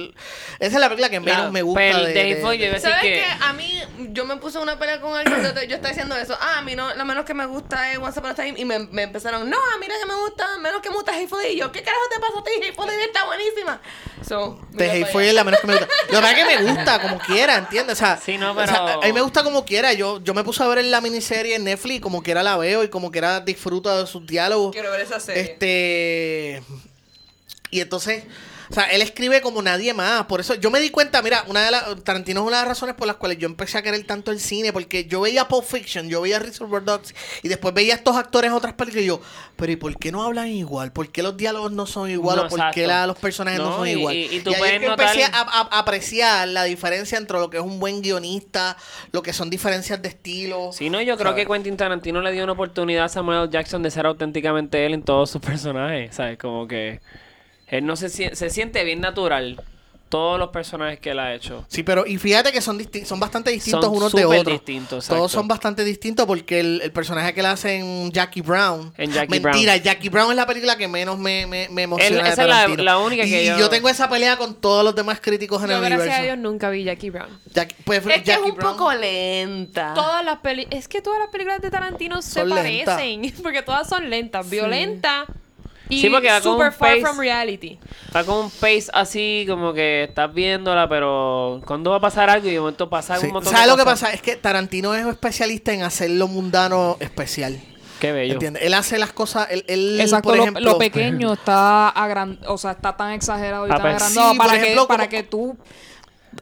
Esa 0.60 0.76
es 0.76 0.80
la 0.80 0.88
película 0.88 1.10
que 1.10 1.20
menos 1.20 1.46
La 1.46 1.52
me 1.52 1.64
gusta. 1.64 1.82
pel- 1.82 2.02
de, 2.06 2.14
de 2.14 2.14
de- 2.14 2.32
Hateful 2.34 2.50
a 2.50 2.52
decir 2.58 2.80
¿Sabes 2.80 3.02
que- 3.02 3.08
qué? 3.08 3.26
A 3.42 3.54
mí, 3.54 3.82
yo 4.12 4.24
me 4.26 4.38
puse 4.38 4.60
una 4.60 4.78
pelea 4.78 5.02
con 5.02 5.18
alguien. 5.18 5.42
Yo, 5.44 5.64
yo 5.64 5.76
estaba 5.78 5.90
diciendo 5.90 6.16
eso. 6.16 6.38
Ah, 6.40 6.60
a 6.60 6.62
mí 6.62 6.76
no, 6.76 6.94
lo 6.94 7.06
menos 7.06 7.26
que 7.26 7.34
me 7.34 7.48
gusta 7.48 7.92
es 7.92 7.98
Once 7.98 8.20
Upon 8.20 8.32
a 8.32 8.36
Time. 8.36 8.54
Y 8.56 8.66
me, 8.66 8.78
me 8.78 9.02
empezaron, 9.02 9.50
no, 9.50 9.58
a 9.58 9.78
mí 9.80 9.88
lo 9.88 9.94
que 10.00 10.06
me 10.14 10.20
gusta, 10.22 10.46
menos 10.60 10.80
que 10.82 10.90
me 10.92 10.96
gusta 10.96 11.12
Hateful 11.14 11.42
Eight. 11.42 11.56
Y 11.56 11.60
yo, 11.62 11.72
¿qué 11.72 11.82
carajo 11.82 12.04
te 12.14 12.20
pasa 12.20 12.40
a 12.40 12.44
ti? 12.44 12.52
Hateful 12.68 12.88
Eight 12.88 13.02
está 13.08 13.26
buenísima. 13.26 13.82
So, 14.28 14.60
The 14.78 14.92
Hateful 14.92 15.22
Eight 15.22 15.30
es 15.30 15.36
la 15.36 15.44
menos 15.44 15.60
que 15.60 15.66
me 15.68 15.74
gusta. 15.74 15.88
Lo 16.12 16.22
que 16.22 16.28
es 16.30 16.36
que 16.36 16.46
me 16.46 16.72
gusta 16.72 17.02
como 17.02 17.18
quiera, 17.20 17.56
¿entiendes? 17.56 17.94
O 17.94 18.00
sea, 18.00 18.18
Sí, 18.24 18.38
no, 18.38 18.52
o 18.52 18.68
sea, 18.68 18.86
pero- 18.86 19.02
a 19.04 19.06
mí 19.08 19.14
me 19.14 19.22
gusta 19.22 19.44
como 19.44 19.66
quiera. 19.66 19.94
Yo, 19.94 20.22
yo 20.24 20.36
me 20.36 20.44
puse 20.44 20.62
a 20.62 20.68
ver 20.68 20.84
la 20.86 21.02
miniserie 21.02 21.56
en 21.56 21.64
Netflix 21.64 22.02
como 22.02 22.22
quiera 22.22 22.44
la 22.44 22.58
veo 22.60 22.84
y 22.84 22.90
como 22.90 23.12
quiera 23.12 23.40
disfruto 23.40 23.96
de 23.98 24.08
sus 24.08 24.26
diálogos. 24.26 24.72
Quiero 24.72 24.92
ver 24.92 25.02
esa 25.02 25.20
serie. 25.20 25.42
Este. 25.42 26.64
Y 27.72 27.82
entonces. 27.82 28.24
O 28.70 28.74
sea, 28.74 28.84
él 28.86 29.02
escribe 29.02 29.42
como 29.42 29.62
nadie 29.62 29.94
más. 29.94 30.26
Por 30.26 30.40
eso 30.40 30.54
yo 30.56 30.70
me 30.70 30.80
di 30.80 30.90
cuenta, 30.92 31.22
mira, 31.24 31.44
una 31.48 31.64
de 31.66 31.72
las. 31.72 32.04
Tarantino 32.04 32.42
es 32.42 32.48
una 32.48 32.58
de 32.58 32.62
las 32.64 32.68
razones 32.70 32.94
por 32.96 33.08
las 33.08 33.16
cuales 33.16 33.38
yo 33.40 33.48
empecé 33.48 33.78
a 33.80 33.82
querer 33.82 34.04
tanto 34.06 34.32
el 34.32 34.40
cine. 34.40 34.72
Porque 34.72 35.06
yo 35.06 35.22
veía 35.22 35.48
Pulp 35.48 35.66
Fiction, 35.66 36.08
yo 36.08 36.22
veía 36.22 36.38
Reservoir 36.40 36.84
Dogs. 36.84 37.16
Y 37.42 37.48
después 37.48 37.74
veía 37.74 37.94
a 37.94 37.98
estos 37.98 38.16
actores 38.16 38.50
en 38.50 38.54
otras 38.56 38.74
películas. 38.74 39.04
Y 39.04 39.08
yo, 39.08 39.22
pero 39.56 39.72
¿y 39.72 39.76
por 39.76 39.98
qué 39.98 40.12
no 40.12 40.24
hablan 40.24 40.48
igual? 40.50 40.92
¿Por 40.92 41.10
qué 41.12 41.24
los 41.24 41.36
diálogos 41.36 41.72
no 41.72 41.86
son 41.88 42.10
igual? 42.12 42.38
No, 42.38 42.44
¿O 42.44 42.48
por 42.50 42.72
qué 42.72 42.86
la- 42.86 43.08
los 43.08 43.18
personajes 43.18 43.60
no, 43.60 43.72
No, 43.72 43.76
son 43.78 43.88
y- 43.88 43.92
igual? 43.92 44.16
y- 44.16 44.36
y 44.36 44.40
tú 44.42 44.52
ahí 44.52 44.58
puedes 44.60 44.80
que 44.80 44.86
empecé 44.86 45.24
a, 45.24 45.30
a- 45.34 45.62
a 45.72 45.80
apreciar 45.80 46.48
la 46.50 46.64
diferencia 46.66 47.18
entre 47.18 47.40
lo 47.40 47.50
que 47.50 47.58
es 47.58 47.64
un 47.64 47.80
buen 47.80 48.02
guionista, 48.04 48.78
lo 49.12 49.24
que 49.24 49.34
son 49.34 49.50
diferencias 49.50 50.02
de 50.02 50.10
estilo. 50.10 50.72
Sí, 50.74 50.90
no, 50.92 51.02
yo 51.02 51.18
creo 51.18 51.32
¿sabes? 51.32 51.46
que 51.48 51.52
Quentin 51.52 51.76
Tarantino 51.76 52.22
le 52.22 52.32
dio 52.32 52.44
una 52.44 52.54
oportunidad 52.54 53.06
a 53.06 53.10
Samuel. 53.10 53.50
Jackson 53.50 53.82
de 53.82 53.90
ser 53.90 54.06
auténticamente 54.06 54.86
él 54.86 54.94
en 54.94 55.02
todos 55.02 55.32
sus 55.32 55.42
personajes, 55.42 56.16
¿sabes? 56.16 56.38
Como 56.38 56.68
que 56.68 57.00
él 57.70 57.86
no 57.86 57.96
se, 57.96 58.10
se 58.10 58.50
siente 58.50 58.84
bien 58.84 59.02
natural 59.02 59.62
todos 60.10 60.40
los 60.40 60.50
personajes 60.50 61.00
que 61.00 61.12
él 61.12 61.20
ha 61.20 61.36
hecho. 61.36 61.66
Sí, 61.68 61.84
pero 61.84 62.04
y 62.08 62.18
fíjate 62.18 62.52
que 62.52 62.62
son 62.62 62.80
disti- 62.80 63.06
son 63.06 63.20
bastante 63.20 63.52
distintos 63.52 63.86
Son 63.86 63.96
unos 63.96 64.12
de 64.12 64.26
otros. 64.26 64.44
distintos, 64.46 65.04
exacto. 65.06 65.16
Todos 65.18 65.32
son 65.32 65.48
bastante 65.48 65.84
distintos 65.84 66.26
porque 66.26 66.60
el, 66.62 66.82
el 66.82 66.92
personaje 66.92 67.32
que 67.36 67.44
le 67.44 67.50
hacen 67.50 68.12
Jackie 68.12 68.42
Brown. 68.42 68.92
En 68.98 69.12
Jackie 69.12 69.40
mentira, 69.40 69.74
Brown. 69.74 69.84
Jackie 69.84 70.10
Brown 70.10 70.32
es 70.32 70.36
la 70.36 70.48
película 70.48 70.78
que 70.78 70.88
menos 70.88 71.20
me, 71.20 71.46
me, 71.46 71.70
me 71.70 71.84
emociona. 71.84 72.22
Él- 72.22 72.26
esa 72.26 72.42
es 72.66 72.78
la- 72.80 72.98
única 72.98 73.22
que 73.24 73.44
y 73.44 73.46
yo- 73.60 73.70
tengo 73.70 73.88
esa 73.88 74.10
pelea 74.10 74.36
con 74.38 74.56
todos 74.56 74.84
los 74.84 74.96
demás 74.96 75.20
críticos 75.22 75.62
en 75.62 75.70
Yo, 75.70 75.76
el 75.76 75.82
gracias 75.82 76.00
universo. 76.00 76.22
a 76.22 76.24
Dios, 76.26 76.38
nunca 76.40 76.72
vi 76.72 76.84
Jackie 76.86 77.12
Brown. 77.12 77.40
Jackie, 77.54 77.76
pues, 77.84 78.00
Es 78.00 78.06
que 78.08 78.14
es 78.16 78.24
Jackie 78.26 78.50
un 78.50 78.56
Brown- 78.58 78.78
poco 78.78 78.92
lenta. 78.92 79.94
Todas 79.94 80.26
las 80.26 80.40
peli 80.40 80.66
es 80.72 80.88
que 80.88 81.04
todas 81.04 81.20
las 81.20 81.30
películas 81.30 81.62
de 81.62 81.70
Tarantino 81.70 82.24
se 82.24 82.44
lentas. 82.46 82.96
parecen, 82.96 83.32
porque 83.44 83.62
todas 83.62 83.88
son 83.88 84.10
lentas, 84.10 84.50
violentas 84.50 85.28
y 85.90 86.00
Sí, 86.02 86.10
porque 86.10 86.28
va 86.30 86.40
con 86.42 86.54
super 86.54 86.68
un 86.68 86.74
far 86.74 86.90
pace- 86.92 87.02
from 87.02 87.20
reality. 87.20 87.80
Está 88.06 88.24
con 88.24 88.46
un 88.46 88.50
pace 88.52 88.86
así, 88.94 89.46
como 89.50 89.74
que 89.74 90.04
estás 90.04 90.34
viéndola, 90.34 90.88
pero 90.88 91.62
¿cuándo 91.66 91.90
va 91.92 91.98
a 91.98 92.00
pasar 92.00 92.30
algo? 92.30 92.48
Y 92.48 92.52
de 92.52 92.60
momento 92.60 92.90
pasa 92.90 93.18
Sí. 93.18 93.26
un 93.28 93.34
montón 93.34 93.52
¿Sabes 93.52 93.66
de 93.68 93.72
lo 93.72 93.78
que 93.78 93.86
pasa? 93.86 94.14
Es 94.14 94.22
que 94.22 94.36
Tarantino 94.36 94.94
es 94.96 95.06
especialista 95.06 95.74
en 95.74 95.82
hacer 95.84 96.12
lo 96.12 96.28
mundano 96.28 96.96
especial. 97.00 97.60
Qué 98.00 98.14
bello. 98.14 98.34
¿Entiendes? 98.34 98.64
Él 98.64 98.74
hace 98.76 98.98
las 98.98 99.12
cosas. 99.12 99.48
Él, 99.52 99.66
él, 99.68 100.00
Exacto, 100.00 100.30
por 100.30 100.38
lo, 100.38 100.44
ejemplo, 100.44 100.64
lo 100.64 100.78
pequeño 100.78 101.34
está 101.34 101.90
agran- 101.90 102.40
o 102.48 102.58
sea, 102.58 102.72
está 102.72 102.96
tan 102.96 103.12
exagerado 103.12 103.66
y 103.66 103.70
tan 103.70 103.82
agrandado 103.82 104.32
sí, 104.32 104.38
para, 104.38 104.50
por 104.52 104.58
que, 104.58 104.64
ejemplo, 104.64 104.88
para 104.88 105.04
como- 105.04 105.10
que 105.10 105.24
tú 105.24 105.58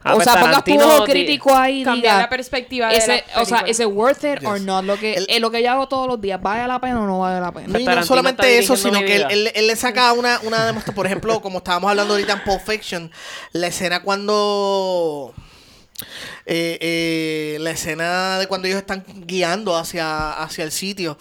Ah, 0.03 0.11
o 0.13 0.15
pues 0.15 0.25
sea, 0.25 0.39
pongas 0.41 0.63
tu 0.63 0.79
ojo 0.81 1.03
ti- 1.05 1.11
crítico 1.11 1.55
ahí 1.55 1.83
Cambiar 1.83 2.13
diga, 2.15 2.21
la 2.23 2.29
perspectiva 2.29 2.89
de 2.89 2.97
ese, 2.97 3.23
la 3.35 3.41
o 3.41 3.45
sea, 3.45 3.59
ese 3.67 3.85
worth 3.85 4.23
it 4.25 4.43
or 4.45 4.57
Yes. 4.57 4.65
not, 4.65 4.83
lo 4.83 4.97
que, 4.97 5.13
El- 5.13 5.25
eh, 5.29 5.39
lo 5.39 5.49
que 5.49 5.63
yo 5.63 5.71
hago 5.71 5.87
todos 5.87 6.07
los 6.07 6.19
días, 6.19 6.41
¿vale 6.41 6.67
la 6.67 6.79
pena 6.81 7.01
o 7.01 7.05
no 7.07 7.19
vale 7.19 7.39
la 7.39 7.51
pena? 7.51 7.67
No, 7.67 7.79
y 7.79 7.83
no 7.83 7.89
Tarantino 7.91 8.05
solamente 8.07 8.41
está 8.59 8.73
eso, 8.73 8.75
sino 8.77 8.99
que 8.99 9.15
él, 9.15 9.19
vida. 9.19 9.27
él- 9.29 9.51
él 9.55 9.67
le 9.67 9.75
saca 9.75 10.11
una, 10.13 10.39
una 10.43 10.65
demostración. 10.65 10.95
Por 10.95 11.05
ejemplo, 11.05 11.41
como 11.41 11.59
estábamos 11.59 11.89
hablando 11.89 12.13
ahorita 12.15 12.33
en 12.33 12.43
Pulp 12.43 12.61
Fiction, 12.65 13.11
la 13.53 13.67
escena 13.67 14.01
cuando. 14.01 15.33
eh, 16.45 16.77
eh, 16.79 17.57
la 17.59 17.71
escena 17.71 18.39
de 18.39 18.47
cuando 18.47 18.67
ellos 18.67 18.79
están 18.79 19.03
guiando 19.25 19.75
hacia, 19.75 20.31
hacia 20.33 20.63
el 20.63 20.71
sitio. 20.71 21.17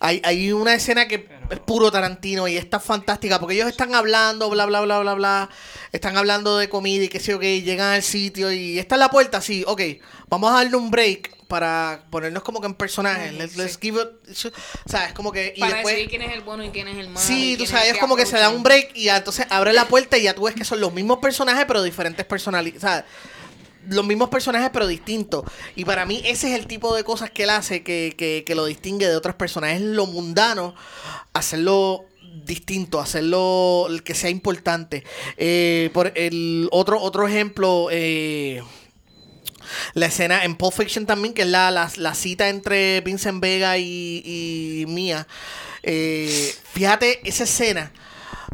Hay, 0.00 0.20
hay 0.24 0.52
una 0.52 0.74
escena 0.74 1.06
que 1.08 1.28
es 1.50 1.60
puro 1.60 1.90
Tarantino 1.90 2.48
y 2.48 2.56
está 2.56 2.80
fantástica 2.80 3.38
porque 3.38 3.54
ellos 3.54 3.68
están 3.68 3.94
hablando, 3.94 4.50
bla, 4.50 4.66
bla, 4.66 4.80
bla, 4.80 5.00
bla, 5.00 5.14
bla. 5.14 5.50
Están 5.92 6.16
hablando 6.16 6.58
de 6.58 6.68
comida 6.68 7.04
y 7.04 7.08
qué 7.08 7.20
sé 7.20 7.32
yo, 7.32 7.38
que 7.38 7.62
llegan 7.62 7.92
al 7.92 8.02
sitio 8.02 8.52
y 8.52 8.78
está 8.78 8.96
en 8.96 9.00
la 9.00 9.10
puerta, 9.10 9.40
sí, 9.40 9.64
ok, 9.66 9.80
vamos 10.28 10.50
a 10.50 10.54
darle 10.54 10.76
un 10.76 10.90
break 10.90 11.36
para 11.48 12.02
ponernos 12.10 12.42
como 12.42 12.60
que 12.60 12.66
en 12.66 12.74
personaje. 12.74 13.32
Let's, 13.32 13.56
let's 13.56 13.78
give 13.80 14.00
it. 14.00 14.08
O 14.46 14.88
sea, 14.88 15.06
es 15.06 15.12
como 15.12 15.32
que. 15.32 15.52
Y 15.56 15.60
para 15.60 15.74
después, 15.74 15.94
decidir 15.94 16.10
quién 16.10 16.22
es 16.22 16.32
el 16.32 16.42
bueno 16.42 16.64
y 16.64 16.70
quién 16.70 16.88
es 16.88 16.98
el 16.98 17.08
malo. 17.08 17.24
Sí, 17.24 17.56
tú 17.56 17.66
sabes, 17.66 17.92
es 17.92 17.98
como 17.98 18.16
que 18.16 18.26
se 18.26 18.36
da 18.36 18.50
un 18.50 18.62
break 18.62 18.90
y 18.94 19.04
ya 19.04 19.18
entonces 19.18 19.46
abre 19.50 19.72
la 19.72 19.86
puerta 19.86 20.18
y 20.18 20.22
ya 20.22 20.34
tú 20.34 20.44
ves 20.44 20.54
que 20.54 20.64
son 20.64 20.80
los 20.80 20.92
mismos 20.92 21.18
personajes 21.18 21.64
pero 21.66 21.82
diferentes 21.82 22.26
personalidades. 22.26 22.82
O 22.82 22.86
sea, 22.86 23.06
los 23.88 24.04
mismos 24.04 24.28
personajes 24.28 24.70
pero 24.72 24.86
distintos. 24.86 25.44
Y 25.74 25.84
para 25.84 26.06
mí 26.06 26.22
ese 26.24 26.48
es 26.52 26.58
el 26.58 26.66
tipo 26.66 26.94
de 26.94 27.04
cosas 27.04 27.30
que 27.30 27.44
él 27.44 27.50
hace 27.50 27.82
que, 27.82 28.14
que, 28.16 28.44
que 28.46 28.54
lo 28.54 28.64
distingue 28.66 29.08
de 29.08 29.16
otras 29.16 29.36
personas. 29.36 29.74
Es 29.74 29.80
lo 29.80 30.06
mundano, 30.06 30.74
hacerlo 31.32 32.04
distinto, 32.44 33.00
hacerlo 33.00 33.88
que 34.04 34.14
sea 34.14 34.30
importante. 34.30 35.04
Eh, 35.36 35.90
por 35.92 36.12
el 36.14 36.68
otro, 36.70 37.00
otro 37.00 37.26
ejemplo, 37.26 37.88
eh, 37.90 38.62
la 39.94 40.06
escena 40.06 40.44
en 40.44 40.56
Pulp 40.56 40.74
Fiction 40.74 41.06
también, 41.06 41.34
que 41.34 41.42
es 41.42 41.48
la, 41.48 41.70
la, 41.70 41.90
la 41.96 42.14
cita 42.14 42.48
entre 42.48 43.00
Vincent 43.00 43.40
Vega 43.40 43.78
y, 43.78 44.22
y 44.24 44.86
Mia. 44.86 45.26
Eh, 45.82 46.54
fíjate, 46.72 47.20
esa 47.28 47.44
escena. 47.44 47.92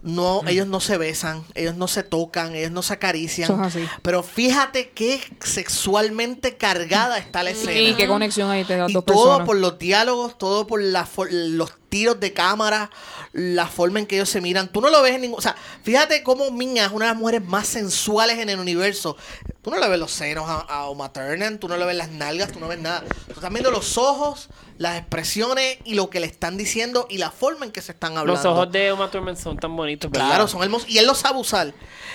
No, 0.03 0.41
ellos 0.49 0.67
no 0.67 0.81
se 0.81 0.99
besan, 0.99 1.45
ellos 1.55 1.77
no 1.77 1.87
se 1.87 2.03
tocan, 2.03 2.55
ellos 2.57 2.73
no 2.73 2.83
se 2.83 2.95
acarician. 2.95 3.51
Eso 3.53 3.61
es 3.63 3.69
así. 3.77 3.89
Pero 4.03 4.23
fíjate 4.25 4.91
qué 4.91 5.21
sexualmente 5.41 6.57
cargada 6.57 7.19
está 7.19 7.43
la 7.43 7.51
escena. 7.51 7.73
Y 7.81 7.95
qué 7.95 8.07
conexión 8.07 8.51
hay 8.51 8.61
entre 8.63 8.79
las 8.79 8.91
Y 8.91 8.95
dos 8.95 9.05
todo 9.05 9.25
personas. 9.25 9.47
por 9.47 9.57
los 9.57 9.79
diálogos, 9.79 10.39
todo 10.39 10.67
por 10.67 10.83
la 10.83 11.07
for- 11.07 11.29
los 11.33 11.73
tiros 11.93 12.19
de 12.19 12.33
cámara, 12.33 12.91
la 13.35 13.67
forma 13.67 13.99
en 13.99 14.07
que 14.07 14.17
ellos 14.17 14.31
se 14.31 14.41
miran. 14.41 14.73
Tú 14.73 14.81
no 14.81 14.89
lo 14.89 15.03
ves 15.03 15.15
en 15.15 15.21
ningún... 15.21 15.39
O 15.39 15.43
sea, 15.43 15.55
fíjate 15.83 16.23
cómo 16.23 16.51
Minha 16.51 16.87
es 16.87 16.91
una 16.91 17.05
de 17.05 17.11
las 17.13 17.21
mujeres 17.21 17.45
más 17.45 17.67
sensuales 17.67 18.39
en 18.39 18.49
el 18.49 18.59
universo. 18.59 19.15
Tú 19.61 19.71
no 19.71 19.79
le 19.79 19.87
ves 19.91 19.99
los 19.99 20.11
senos 20.11 20.49
a, 20.49 20.61
a 20.61 20.89
Uma 20.89 21.13
Thurman, 21.13 21.59
tú 21.59 21.69
no 21.69 21.77
le 21.77 21.85
ves 21.85 21.97
las 21.97 22.09
nalgas, 22.09 22.51
tú 22.51 22.61
no 22.61 22.69
ves 22.69 22.81
nada. 22.81 23.05
Tú 23.27 23.35
estás 23.35 23.51
viendo 23.51 23.71
los 23.71 23.99
ojos, 23.99 24.49
las 24.79 24.99
expresiones 24.99 25.77
y 25.85 25.95
lo 25.95 26.09
que 26.09 26.19
le 26.19 26.27
están 26.27 26.57
diciendo 26.57 27.07
y 27.11 27.19
la 27.19 27.31
forma 27.31 27.67
en 27.67 27.73
que 27.73 27.83
se 27.83 27.93
están 27.93 28.17
hablando. 28.17 28.43
Los 28.43 28.51
ojos 28.51 28.73
de 28.73 28.91
Uma 28.91 29.11
Thurman 29.11 29.37
son 29.37 29.59
tan 29.59 29.77
bonitos, 29.77 30.11
¿verdad? 30.11 30.29
Claro, 30.29 30.49
son 30.49 30.63
hermosos. 30.63 30.89
Y 30.89 30.97
él 30.97 31.07
los 31.07 31.19
sabe 31.19 31.39
usar. 31.39 31.75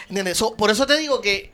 ¿Entiendes? 0.09 0.38
So, 0.38 0.55
por 0.55 0.71
eso 0.71 0.88
te 0.88 0.97
digo 0.97 1.19
que, 1.19 1.51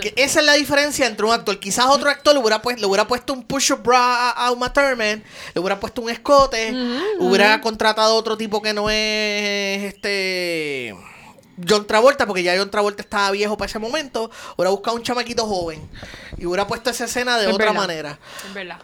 que 0.00 0.14
esa 0.16 0.40
es 0.40 0.46
la 0.46 0.54
diferencia 0.54 1.06
entre 1.06 1.26
un 1.26 1.32
actor. 1.32 1.58
Quizás 1.60 1.86
otro 1.86 2.08
actor 2.08 2.32
le 2.34 2.40
hubiera, 2.40 2.62
pues, 2.62 2.80
le 2.80 2.86
hubiera 2.86 3.06
puesto 3.06 3.34
un 3.34 3.42
push-up 3.42 3.82
bra 3.82 4.30
a, 4.30 4.46
a 4.46 4.52
Uma 4.52 4.72
Thurman, 4.72 5.22
le 5.54 5.60
hubiera 5.60 5.78
puesto 5.78 6.00
un 6.00 6.08
escote, 6.08 6.74
hubiera 7.18 7.59
contratado 7.60 8.14
otro 8.14 8.36
tipo 8.36 8.60
que 8.62 8.72
no 8.74 8.88
es 8.90 9.94
este. 9.94 10.94
John 11.68 11.86
Travolta, 11.86 12.26
porque 12.26 12.42
ya 12.42 12.56
John 12.56 12.70
Travolta 12.70 13.02
estaba 13.02 13.30
viejo 13.32 13.56
para 13.56 13.68
ese 13.68 13.78
momento, 13.78 14.30
hubiera 14.56 14.70
buscado 14.70 14.96
un 14.96 15.02
chamaquito 15.02 15.46
joven 15.46 15.86
y 16.38 16.46
hubiera 16.46 16.66
puesto 16.66 16.88
esa 16.88 17.04
escena 17.04 17.36
de 17.38 17.48
Es 17.48 17.52
otra 17.52 17.66
verdad. 17.66 17.80
manera. 17.80 18.18
Es 18.46 18.54
verdad. 18.54 18.78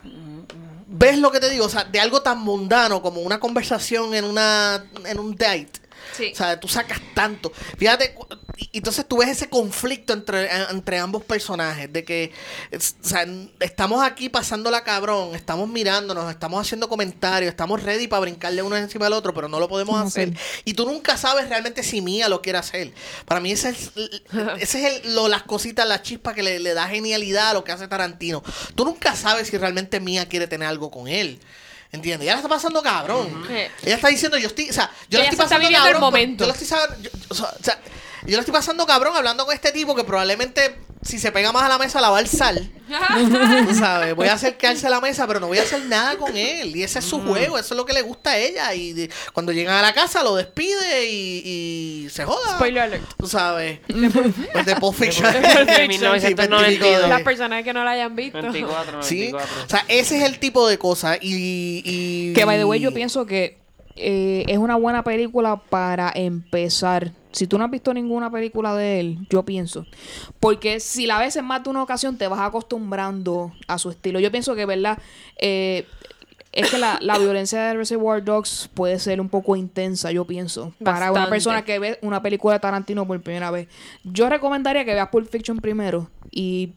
¿Ves 0.89 1.19
lo 1.19 1.31
que 1.33 1.41
te 1.41 1.49
digo? 1.51 1.65
O 1.65 1.69
sea, 1.71 1.85
de 1.85 2.01
algo 2.01 2.21
tan 2.23 2.39
mundano 2.41 3.01
como 3.03 3.21
una 3.23 3.41
conversación 3.41 4.15
en 4.15 4.25
una 4.25 4.85
en 5.05 5.19
un 5.19 5.35
date. 5.37 5.71
Sí. 6.17 6.31
O 6.33 6.37
sea, 6.37 6.59
tú 6.59 6.69
sacas 6.69 7.01
tanto. 7.15 7.53
Fíjate, 7.77 8.15
y 8.57 8.79
entonces 8.79 9.07
tú 9.07 9.19
ves 9.19 9.29
ese 9.29 9.49
conflicto 9.51 10.13
entre, 10.13 10.49
entre 10.71 10.99
ambos 10.99 11.23
personajes, 11.25 11.93
de 11.93 12.05
que 12.05 12.33
es- 12.71 12.97
o 13.05 13.07
sea, 13.09 13.23
n- 13.23 13.51
estamos 13.61 14.03
aquí 14.03 14.29
pasándola 14.29 14.83
cabrón, 14.83 15.35
estamos 15.35 15.69
mirándonos, 15.69 16.31
estamos 16.31 16.61
haciendo 16.61 16.89
comentarios, 16.89 17.51
estamos 17.51 17.83
ready 17.83 18.09
para 18.09 18.21
brincarle 18.21 18.63
uno 18.63 18.77
encima 18.77 19.07
del 19.07 19.13
otro, 19.13 19.35
pero 19.35 19.49
no 19.49 19.61
lo 19.61 19.69
podemos 19.69 19.97
No 20.01 20.07
hacer. 20.07 20.33
Y 20.65 20.75
tú 20.75 20.87
nunca 20.87 21.17
sabes 21.17 21.49
realmente 21.49 21.83
si 21.83 22.01
Mía 22.01 22.29
lo 22.29 22.41
quiere 22.41 22.59
hacer. 22.59 22.93
Para 23.27 23.41
mí 23.41 23.53
ese 23.53 23.71
es, 23.71 23.91
ese 24.59 24.87
es 24.87 25.05
el- 25.05 25.15
lo, 25.15 25.29
las 25.29 25.43
cositas, 25.43 25.87
la 25.87 26.03
chispa 26.03 26.33
que 26.35 26.43
le, 26.43 26.59
le 26.59 26.73
da 26.75 26.89
genialidad 26.89 27.51
a 27.51 27.55
lo 27.55 27.65
que 27.65 27.73
hace 27.73 27.89
Tarantino. 27.89 28.43
Tú 28.75 28.85
nunca 28.85 29.15
sabes 29.17 29.49
si 29.49 29.59
realmente 29.59 30.01
Mía 30.01 30.29
quiere 30.29 30.47
tener 30.47 30.67
algo 30.69 30.91
con 30.91 31.09
él. 31.09 31.39
¿Entiendes? 31.93 32.25
Ella 32.27 32.33
la 32.33 32.39
está 32.39 32.49
pasando 32.49 32.83
cabrón. 32.83 33.45
Ella 33.83 33.95
está 33.97 34.09
diciendo, 34.09 34.37
yo 34.39 34.49
estoy, 34.49 34.71
o 34.71 34.73
sea, 34.73 34.91
yo 35.09 35.19
la 35.19 35.25
estoy 35.25 35.39
pasando 35.39 35.67
el 35.69 35.73
momento. 36.01 36.45
Yo 36.45 36.49
la 36.49 36.53
estoy 36.53 36.67
sab- 36.69 37.01
yo- 37.01 37.11
o 37.29 37.35
sea, 37.35 37.79
yo 38.25 38.33
la 38.37 38.41
estoy 38.41 38.53
pasando 38.53 38.85
cabrón 38.87 39.17
hablando 39.17 39.45
con 39.47 39.55
este 39.55 39.73
tipo 39.73 39.95
que 39.95 40.05
probablemente 40.05 40.77
si 41.07 41.19
se 41.19 41.33
pega 41.33 41.53
más 41.53 41.63
a 41.63 41.69
la 41.69 41.79
mesa 41.79 42.01
la 42.01 42.11
va 42.11 42.17
a 42.17 42.21
alzar. 42.21 42.55
Tú 43.69 43.75
sabes, 43.75 44.15
voy 44.15 44.29
a 44.29 44.35
acercarse 44.35 44.87
a 44.87 44.91
la 44.91 45.01
mesa, 45.01 45.27
pero 45.27 45.41
no 45.41 45.49
voy 45.49 45.59
a 45.59 45.63
hacer 45.63 45.85
nada 45.87 46.17
con 46.17 46.37
él. 46.37 46.77
Y 46.77 46.83
ese 46.83 46.99
es 47.01 47.05
su 47.05 47.21
juego, 47.21 47.59
eso 47.59 47.75
es 47.75 47.77
lo 47.77 47.85
que 47.85 47.93
le 47.93 48.03
gusta 48.03 48.31
a 48.31 48.39
ella. 48.39 48.75
Y 48.75 48.93
de- 48.93 49.11
cuando 49.33 49.53
llegan 49.53 49.77
a 49.77 49.83
la 49.83 49.93
casa 49.93 50.23
lo 50.23 50.37
despide 50.37 51.07
y, 51.11 52.05
y 52.05 52.09
se 52.11 52.25
joda. 52.25 52.57
Spoiler 52.57 52.83
alert. 52.83 53.05
Tú 53.19 53.27
sabes. 53.27 53.81
Pues 54.53 54.67
de 54.67 54.77
Pulp 54.77 54.95
Fiction. 54.97 55.33
De 55.33 55.77
Sí, 55.83 55.89
1992. 55.89 57.09
Las 57.09 57.23
personas 57.23 57.65
que 57.65 57.73
no 57.73 57.85
la 57.85 57.93
hayan 57.93 58.15
visto. 58.17 58.41
24, 58.41 59.03
Sí, 59.03 59.31
94. 59.31 59.65
o 59.65 59.69
sea, 59.69 59.85
ese 59.89 60.19
es 60.19 60.23
el 60.25 60.39
tipo 60.39 60.69
de 60.69 60.79
cosas. 60.79 61.19
Y, 61.21 61.83
y- 61.85 62.33
Que, 62.35 62.45
by 62.45 62.57
the 62.59 62.65
way, 62.65 62.81
yo 62.81 62.93
pienso 62.93 63.27
que 63.27 63.59
eh, 63.97 64.45
es 64.49 64.59
una 64.59 64.77
buena 64.77 65.03
película 65.03 65.57
para 65.57 66.13
empezar. 66.15 67.13
Si 67.37 67.47
tú 67.47 67.59
no 67.59 67.67
has 67.67 67.71
visto 67.71 67.93
ninguna 67.93 68.31
película 68.31 68.75
de 68.75 68.99
él, 68.99 69.19
yo 69.29 69.45
pienso. 69.45 69.85
Porque 70.41 70.81
si 70.81 71.05
la 71.05 71.19
ves 71.19 71.37
en 71.37 71.45
más 71.45 71.63
de 71.63 71.69
una 71.69 71.83
ocasión, 71.83 72.17
te 72.17 72.27
vas 72.29 72.41
acostumbrando 72.41 73.53
a 73.69 73.77
su 73.77 73.91
estilo. 73.91 74.19
Yo 74.21 74.33
pienso 74.33 74.55
que, 74.55 74.65
¿verdad? 74.65 74.97
Eh, 75.37 75.87
es 76.53 76.71
que 76.71 76.79
la, 76.79 76.97
la 77.03 77.19
violencia 77.19 77.63
de 77.63 77.75
Reservoir 77.75 78.25
Dogs 78.25 78.71
puede 78.73 78.99
ser 78.99 79.21
un 79.21 79.29
poco 79.29 79.55
intensa, 79.55 80.11
yo 80.13 80.25
pienso. 80.25 80.73
Para 80.83 81.13
una 81.13 81.29
persona 81.29 81.63
que 81.63 81.79
ve 81.79 81.99
una 82.01 82.23
película 82.23 82.55
de 82.55 82.61
Tarantino 82.61 83.07
por 83.07 83.21
primera 83.21 83.51
vez. 83.51 83.69
Yo 84.03 84.31
recomendaría 84.31 84.87
que 84.87 84.95
veas 84.95 85.11
Pulp 85.11 85.29
Fiction 85.31 85.59
primero 85.59 86.09
y 86.31 86.73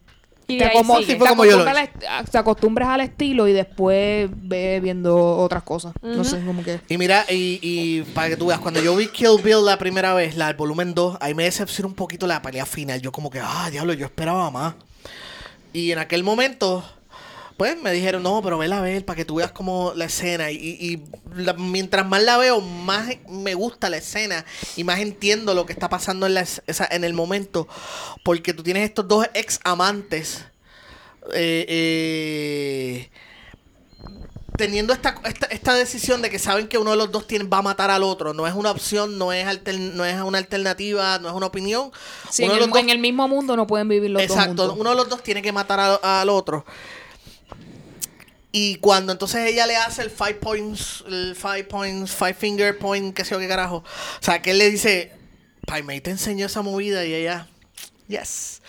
Y 0.50 0.58
te, 0.58 0.66
ahí 0.66 0.72
sigue. 1.06 1.16
Fue 1.18 1.28
como 1.30 1.46
yo 1.46 1.58
lo 1.58 1.64
acostumbras 1.64 1.78
al 2.10 2.22
est- 2.26 2.32
te 2.32 2.38
acostumbres 2.38 2.88
al 2.88 3.02
estilo 3.02 3.48
y 3.48 3.54
después 3.54 4.30
ve 4.34 4.80
viendo 4.82 5.38
otras 5.38 5.64
cosas. 5.64 5.94
No 6.02 6.24
sé, 6.24 6.44
como 6.44 6.64
que... 6.64 6.80
Y 6.90 6.98
mira, 6.98 7.26
y, 7.30 7.60
y 7.62 8.02
para 8.14 8.30
que 8.30 8.36
tú 8.38 8.48
veas, 8.48 8.60
cuando 8.60 8.82
yo 8.82 8.96
vi 8.96 9.08
Kill 9.08 9.42
Bill 9.44 9.64
la 9.64 9.78
primera 9.78 10.14
vez, 10.14 10.36
la 10.36 10.48
del 10.48 10.56
volumen 10.56 10.94
2, 10.94 11.18
ahí 11.22 11.34
me 11.34 11.44
decepcionó 11.44 11.88
un 11.88 11.96
poquito 11.96 12.28
la 12.28 12.42
pelea 12.42 12.66
final. 12.66 13.00
Yo 13.02 13.12
como 13.12 13.30
que, 13.30 13.40
ah, 13.40 13.70
diablo, 13.72 13.94
yo 13.94 14.06
esperaba 14.06 14.50
más. 14.52 14.74
Y 15.72 15.92
en 15.92 16.00
aquel 16.00 16.24
momento, 16.24 16.84
pues 17.60 17.80
me 17.80 17.92
dijeron, 17.92 18.24
no, 18.24 18.42
pero 18.42 18.58
vela 18.58 18.78
a 18.80 18.82
ver 18.82 19.04
para 19.06 19.18
que 19.18 19.26
tú 19.26 19.36
veas 19.36 19.52
como 19.52 19.92
la 19.96 20.06
escena. 20.06 20.50
Y, 20.50 20.56
y 20.58 21.04
la- 21.36 21.54
mientras 21.54 22.08
más 22.08 22.24
la 22.24 22.38
veo, 22.38 22.62
más 22.62 23.10
me 23.28 23.54
gusta 23.54 23.90
la 23.90 23.98
escena 23.98 24.46
y 24.78 24.84
más 24.86 25.00
entiendo 25.00 25.54
lo 25.54 25.66
que 25.66 25.74
está 25.74 25.90
pasando 25.90 26.26
en, 26.26 26.36
la, 26.36 26.42
es- 26.42 26.62
esa- 26.68 26.88
en 26.90 27.04
el 27.04 27.14
momento. 27.14 27.68
Porque 28.24 28.54
tú 28.54 28.64
tienes 28.64 28.84
estos 28.86 29.08
dos 29.10 29.28
ex 29.34 29.60
amantes. 29.66 30.46
eh, 31.34 31.66
eh, 31.68 33.10
teniendo 34.58 34.92
esta, 34.94 35.16
esta, 35.26 35.46
esta 35.48 35.74
decisión 35.74 36.22
de 36.22 36.30
que 36.30 36.38
saben 36.40 36.68
que 36.68 36.78
uno 36.78 36.92
de 36.92 36.98
los 36.98 37.12
dos 37.12 37.28
tiene, 37.28 37.46
va 37.46 37.60
a 37.60 37.62
matar 37.62 37.92
al 37.92 38.04
otro, 38.04 38.34
no 38.34 38.46
es 38.48 38.54
una 38.54 38.72
opción, 38.72 39.18
no 39.18 39.32
es, 39.32 39.46
altern- 39.46 39.94
no 39.94 40.04
es 40.04 40.20
una 40.22 40.38
alternativa, 40.38 41.18
no 41.20 41.30
es 41.30 41.34
una 41.34 41.46
opinión. 41.46 41.92
Sí, 42.30 42.44
uno 42.44 42.54
en, 42.54 42.60
de 42.60 42.64
el, 42.66 42.70
los 42.70 42.74
dos- 42.74 42.84
en 42.84 42.90
el 42.90 42.98
mismo 43.00 43.28
mundo 43.30 43.56
no 43.56 43.68
pueden 43.68 43.88
vivir 43.88 44.10
los 44.12 44.22
dos 44.28 44.32
exacto, 44.38 44.74
uno 44.78 44.90
de 44.90 44.96
los 44.98 45.08
dos 45.08 45.24
tiene 45.24 45.42
que 45.42 45.52
matar 45.54 46.00
al 46.02 46.30
otro. 46.30 46.66
Y 48.52 48.76
cuando 48.78 49.12
entonces 49.12 49.46
ella 49.48 49.68
le 49.68 49.76
hace 49.78 50.02
el 50.02 50.10
five 50.10 50.36
points, 50.36 51.04
el 51.08 51.36
five 51.36 51.66
points, 51.66 52.12
five 52.12 52.34
finger 52.34 52.78
point, 52.80 53.16
qué 53.16 53.24
sé 53.24 53.32
yo 53.32 53.40
qué 53.40 53.48
carajo. 53.48 53.78
O 53.78 54.24
sea, 54.24 54.42
que 54.42 54.52
él 54.52 54.58
le 54.58 54.70
dice, 54.72 55.12
Paimei 55.68 56.02
te 56.02 56.10
enseñó 56.10 56.48
esa 56.48 56.62
movida 56.64 57.06
y 57.06 57.14
ella, 57.14 57.48
yes. 58.08 58.62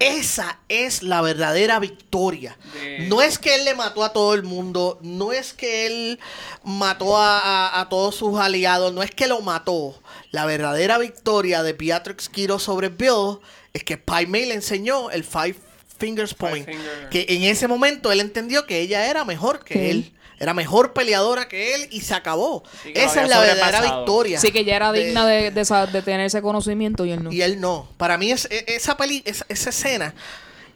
Esa 0.00 0.58
es 0.68 1.02
la 1.02 1.20
verdadera 1.20 1.78
victoria. 1.78 2.56
De- 2.72 3.06
No 3.06 3.20
es 3.22 3.38
que 3.38 3.54
él 3.54 3.66
le 3.66 3.74
mató 3.74 4.02
a 4.02 4.12
todo 4.14 4.32
el 4.34 4.42
mundo, 4.42 4.98
no 5.02 5.30
es 5.32 5.52
que 5.52 5.86
él 5.86 6.18
mató 6.64 7.16
a, 7.18 7.38
a- 7.38 7.80
a 7.80 7.88
todos 7.90 8.16
sus 8.16 8.38
aliados, 8.40 8.92
no 8.94 9.02
es 9.02 9.10
que 9.10 9.28
lo 9.28 9.42
mató. 9.42 10.00
La 10.32 10.46
verdadera 10.46 10.96
victoria 10.98 11.62
de 11.62 11.74
Beatrix 11.74 12.28
Kiro 12.30 12.58
sobre 12.58 12.88
Bill 12.88 13.38
es 13.74 13.84
que 13.84 13.96
Pai 13.98 14.26
Mei 14.26 14.46
le 14.46 14.54
enseñó 14.54 15.10
el 15.10 15.22
Five 15.22 15.56
Fingers 16.00 16.34
Point. 16.34 16.66
Finger. 16.66 17.08
Que 17.10 17.26
en 17.28 17.44
ese 17.44 17.68
momento 17.68 18.10
él 18.10 18.20
entendió 18.20 18.66
que 18.66 18.80
ella 18.80 19.08
era 19.08 19.24
mejor 19.24 19.64
que 19.64 19.74
Sí. 19.74 19.90
él. 19.90 20.12
Era 20.38 20.54
mejor 20.54 20.94
peleadora 20.94 21.48
que 21.48 21.74
él 21.74 21.88
y 21.90 22.00
se 22.00 22.14
acabó. 22.14 22.62
Sí, 22.82 22.92
Esa 22.94 23.22
es 23.24 23.28
la 23.28 23.40
verdadera 23.40 23.82
victoria. 23.82 24.40
Sí, 24.40 24.50
que 24.52 24.64
ya 24.64 24.74
era 24.76 24.90
de- 24.90 25.04
digna 25.04 25.26
de, 25.26 25.50
de, 25.50 25.64
sa- 25.66 25.84
de 25.86 26.00
tener 26.00 26.22
ese 26.22 26.40
conocimiento 26.40 27.04
y 27.04 27.12
él 27.12 27.22
no. 27.22 27.30
y 27.30 27.42
él 27.42 27.60
no. 27.60 27.86
Para 27.98 28.16
mí 28.16 28.32
es, 28.32 28.46
e- 28.50 28.64
esa 28.68 28.96
peli, 28.96 29.22
esa, 29.26 29.44
esa 29.50 29.68
escena 29.68 30.14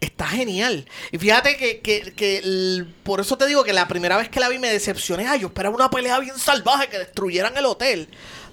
está 0.03 0.27
genial. 0.27 0.85
Y 1.13 1.17
fíjate 1.19 1.57
que, 1.57 1.81
que- 1.81 2.13
que 2.15 2.39
el- 2.41 2.95
por 3.05 3.21
eso 3.23 3.39
te 3.39 3.47
digo 3.47 3.65
que 3.65 3.73
la 3.73 3.89
primera 3.89 4.19
vez 4.19 4.29
que 4.29 4.39
la 4.39 4.51
vi 4.51 4.59
me 4.59 4.71
decepcioné. 4.71 5.27
Ay, 5.27 5.41
yo 5.41 5.47
esperaba 5.47 5.75
una 5.75 5.89
pelea 5.89 6.19
bien 6.19 6.39
salvaje, 6.39 6.89
que 6.91 6.99
destruyeran 6.99 7.57
el 7.57 7.65
hotel. 7.65 8.09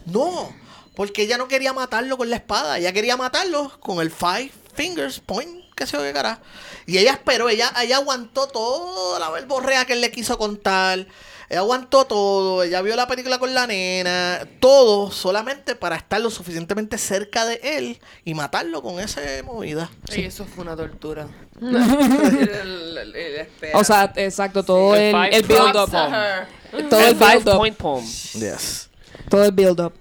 No, 0.06 0.56
porque 0.96 1.24
ella 1.24 1.38
no 1.38 1.50
quería 1.50 1.74
matarlo 1.74 2.18
con 2.18 2.30
la 2.30 2.38
espada. 2.38 2.78
Ella 2.78 2.94
quería 2.94 3.18
matarlo 3.18 3.78
con 3.82 4.00
el 4.00 4.12
Five 4.12 4.52
Fingers 4.76 5.20
Point, 5.20 5.61
qué 5.82 5.88
sé 5.88 5.98
yo 5.98 6.04
qué 6.04 6.14
cara. 6.14 6.40
Y 6.86 6.98
ella 7.00 7.12
esperó, 7.12 7.50
ella, 7.50 7.72
ella 7.82 7.98
aguantó 7.98 8.48
toda 8.48 9.20
la 9.20 9.30
verborrea 9.32 9.86
que 9.86 9.94
él 9.94 10.02
le 10.02 10.12
quiso 10.12 10.38
contar. 10.38 11.08
Ella 11.50 11.60
aguantó 11.60 12.06
todo, 12.06 12.64
ella 12.64 12.82
vio 12.82 12.96
la 12.96 13.08
película 13.08 13.38
con 13.38 13.54
la 13.54 13.68
nena, 13.68 14.48
todo 14.62 15.12
solamente 15.12 15.76
para 15.76 15.98
estar 15.98 16.22
lo 16.22 16.30
suficientemente 16.30 16.98
cerca 16.98 17.46
de 17.46 17.60
él 17.62 18.00
y 18.24 18.34
matarlo 18.36 18.82
con 18.82 19.00
esa 19.02 19.20
movida. 19.44 19.90
Y 20.16 20.22
eso 20.24 20.46
fue 20.46 20.64
una 20.64 20.78
tortura. 20.78 21.28
El- 21.62 22.98
el- 22.98 23.16
el 23.16 23.36
espera. 23.40 23.78
O 23.78 23.84
sea, 23.84 24.14
exacto, 24.16 24.64
todo 24.64 24.96
El 24.96 25.02
el, 25.04 25.12
five 25.16 25.36
el 25.36 25.44
build 25.44 25.72
Props 25.72 25.78
up. 25.80 25.92
to 25.92 25.98
her. 26.16 26.90
Todo 26.90 27.00
el 27.02 27.06
El 27.08 27.16
five 27.18 27.30
build 27.36 27.50
up. 27.50 27.58
point 27.58 27.78
poem. 27.78 28.06
Yes. 28.06 28.90
Todo 29.30 29.44
el 29.44 29.52
build 29.52 29.80
up. 29.82 29.94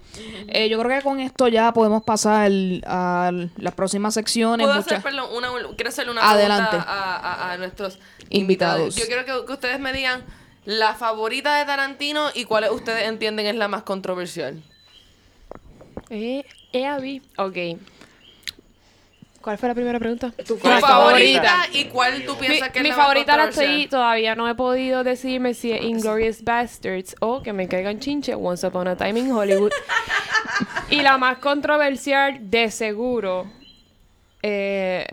Eh, 0.47 0.69
yo 0.69 0.79
creo 0.81 0.97
que 0.99 1.03
con 1.03 1.19
esto 1.19 1.47
ya 1.47 1.71
podemos 1.73 2.03
pasar 2.03 2.51
a 2.85 3.31
las 3.57 3.73
próximas 3.75 4.13
secciones. 4.13 4.65
¿Puedo 4.65 4.79
muchas- 4.81 4.99
hacer, 4.99 5.01
perdón, 5.03 5.29
una, 5.35 5.49
quiero 5.75 5.89
hacerle 5.89 6.11
una 6.11 6.29
Adelante. 6.29 6.69
pregunta 6.69 6.91
a, 6.91 7.15
a- 7.49 7.51
a 7.53 7.57
nuestros 7.57 7.99
Invitados. 8.29 8.79
invitados. 8.81 8.95
Yo 8.95 9.05
quiero 9.05 9.25
que, 9.25 9.45
que 9.45 9.53
ustedes 9.53 9.79
me 9.79 9.93
digan 9.93 10.23
la 10.65 10.93
favorita 10.95 11.55
de 11.57 11.65
Tarantino 11.65 12.27
y 12.35 12.45
cuál 12.45 12.69
ustedes 12.71 13.07
entienden 13.07 13.45
es 13.47 13.55
la 13.55 13.67
más 13.67 13.83
controversial. 13.83 14.61
Eh, 16.09 16.43
EAB. 16.73 17.21
Ok. 17.37 17.79
¿Cuál 19.41 19.57
fue 19.57 19.69
la 19.69 19.75
primera 19.75 19.97
pregunta? 19.99 20.31
Tu 20.45 20.59
¿Cuál 20.59 20.73
es 20.75 20.79
tu 20.81 20.85
favorita 20.87 21.55
y 21.73 21.85
cuál 21.85 22.23
tú 22.25 22.33
Mi, 22.39 22.47
piensas 22.47 22.69
que 22.69 22.79
es 22.79 22.83
mi 22.83 22.89
la 22.89 22.95
más 22.97 23.05
favorita 23.07 23.37
la 23.37 23.45
estoy, 23.45 23.87
todavía 23.87 24.35
no 24.35 24.47
he 24.47 24.53
podido 24.55 25.03
decidirme 25.03 25.53
si 25.55 25.71
es 25.71 25.81
Inglorious 25.81 26.43
Bastards 26.43 27.15
o 27.19 27.41
que 27.41 27.51
me 27.51 27.67
caigan 27.67 27.99
chinche 27.99 28.35
Once 28.35 28.65
Upon 28.67 28.87
a 28.87 28.95
Time 28.95 29.19
in 29.19 29.31
Hollywood. 29.31 29.71
y 30.89 31.01
la 31.01 31.17
más 31.17 31.39
controversial, 31.39 32.37
de 32.51 32.69
seguro, 32.69 33.51
eh, 34.43 35.05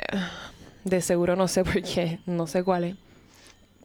de 0.84 1.00
seguro 1.00 1.36
no 1.36 1.48
sé 1.48 1.64
por 1.64 1.82
qué, 1.82 2.18
no 2.26 2.46
sé 2.46 2.62
cuál 2.62 2.84
es. 2.84 2.96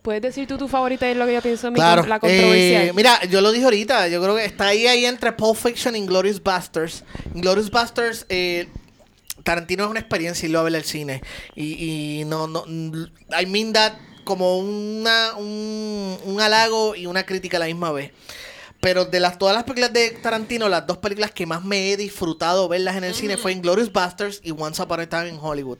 ¿Puedes 0.01 0.21
decir 0.21 0.45
tú 0.47 0.57
tu 0.57 0.67
favorita 0.67 1.09
y 1.09 1.13
lo 1.15 1.25
que 1.25 1.33
yo 1.35 1.41
pienso 1.41 1.67
en 1.67 1.73
mi 1.73 1.79
Claro. 1.79 2.01
con- 2.01 2.09
la 2.09 2.19
controversial? 2.19 2.87
Eh, 2.89 2.93
mira, 2.93 3.23
yo 3.29 3.39
lo 3.39 3.53
dije 3.53 3.63
ahorita. 3.63 4.09
Yo 4.09 4.21
creo 4.21 4.35
que 4.35 4.43
está 4.43 4.67
ahí, 4.67 4.85
ahí 4.85 5.05
entre 5.05 5.31
Pulp 5.31 5.55
Fiction 5.55 5.95
y 5.95 6.05
Glorious 6.05 6.43
Busters. 6.43 7.05
Glorious 7.33 7.71
Busters, 7.71 8.25
eh, 8.27 8.67
Tarantino 9.43 9.83
es 9.83 9.89
una 9.89 9.99
experiencia 9.99 10.47
y 10.47 10.51
lo 10.51 10.63
ver 10.63 10.75
el 10.75 10.83
cine. 10.83 11.21
Y, 11.55 12.21
y 12.21 12.25
no, 12.25 12.47
no, 12.47 12.65
I 12.67 13.45
mean 13.45 13.73
that 13.73 13.93
como 14.23 14.57
una, 14.57 15.35
un, 15.35 16.17
un 16.23 16.41
halago 16.41 16.95
y 16.95 17.05
una 17.05 17.25
crítica 17.25 17.57
a 17.57 17.59
la 17.59 17.65
misma 17.65 17.91
vez. 17.91 18.11
Pero 18.83 19.05
de 19.05 19.21
las 19.21 19.37
todas 19.37 19.55
las 19.55 19.63
películas 19.63 19.93
de 19.93 20.09
Tarantino, 20.11 20.67
las 20.67 20.85
dos 20.85 20.97
películas 20.97 21.31
que 21.31 21.45
más 21.45 21.63
me 21.63 21.91
he 21.93 21.97
disfrutado 21.97 22.67
verlas 22.67 22.97
en 22.97 23.05
el 23.05 23.13
cine 23.15 23.37
fue 23.37 23.53
Glorious 23.55 23.89
Busters 23.93 24.41
y 24.43 24.51
Once 24.51 24.81
Upon 24.81 24.99
a 24.99 25.07
Time 25.07 25.29
in 25.29 25.39
Hollywood. 25.41 25.77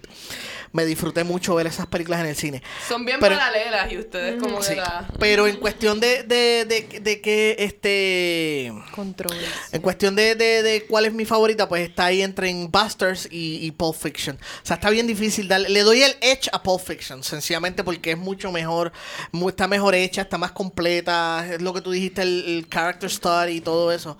Me 0.72 0.86
disfruté 0.86 1.24
mucho 1.26 1.54
ver 1.54 1.68
esas 1.68 1.86
películas 1.86 2.22
en 2.22 2.28
el 2.28 2.36
cine. 2.38 2.64
Son 2.88 3.04
bien 3.06 3.18
Pero- 3.20 3.36
paralelas 3.36 3.91
y 3.91 3.97
ustedes 3.99 4.41
como 4.41 4.58
que 4.60 4.64
Sí, 4.68 4.76
la... 4.76 5.06
pero 5.20 5.45
en 5.47 5.58
cuestión 5.58 5.99
de, 5.99 6.24
de, 6.24 6.66
de, 6.66 6.99
de 7.01 7.22
que 7.22 7.56
este 7.60 8.74
Controversia. 8.95 9.49
en 9.72 9.82
cuestión 9.82 10.16
de, 10.16 10.36
de, 10.36 10.64
de 10.64 10.86
cuál 10.86 11.06
es 11.06 11.14
mi 11.14 11.26
favorita, 11.26 11.68
pues 11.68 11.88
está 11.89 12.06
ahí 12.06 12.22
entre 12.22 12.49
en 12.49 12.72
Busters 12.72 13.28
y, 13.30 13.58
y 13.66 13.72
Pulp 13.72 13.95
Fiction. 13.95 14.38
O 14.38 14.66
sea, 14.66 14.76
está 14.78 14.89
bien 14.89 15.06
difícil 15.08 15.47
darle. 15.47 15.70
Le 15.70 15.82
doy 15.82 16.01
el 16.01 16.16
edge 16.22 16.49
a 16.54 16.64
Pulp 16.64 16.82
Fiction, 16.82 17.22
sencillamente 17.24 17.84
porque 17.84 18.12
es 18.12 18.18
mucho 18.18 18.51
mejor, 18.51 18.93
mu- 19.32 19.49
está 19.49 19.68
mejor 19.68 19.93
hecha, 19.93 20.22
está 20.24 20.38
más 20.38 20.54
completa. 20.54 21.45
Es 21.51 21.62
lo 21.62 21.74
que 21.74 21.82
tú 21.82 21.91
dijiste, 21.91 22.22
el, 22.24 22.45
el 22.47 22.70
character 22.70 22.93
character 22.94 23.10
study 23.10 23.58
y 23.58 23.62
todo 23.62 23.91
eso. 23.91 24.18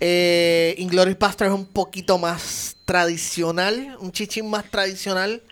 Eh, 0.00 0.74
Inglourious 0.78 1.18
Basterds 1.18 1.52
es 1.52 1.58
un 1.58 1.66
poquito 1.66 2.18
más 2.18 2.76
tradicional, 2.84 3.96
un 4.00 4.12
chichín 4.12 4.48
más 4.48 4.64
tradicional. 4.70 5.42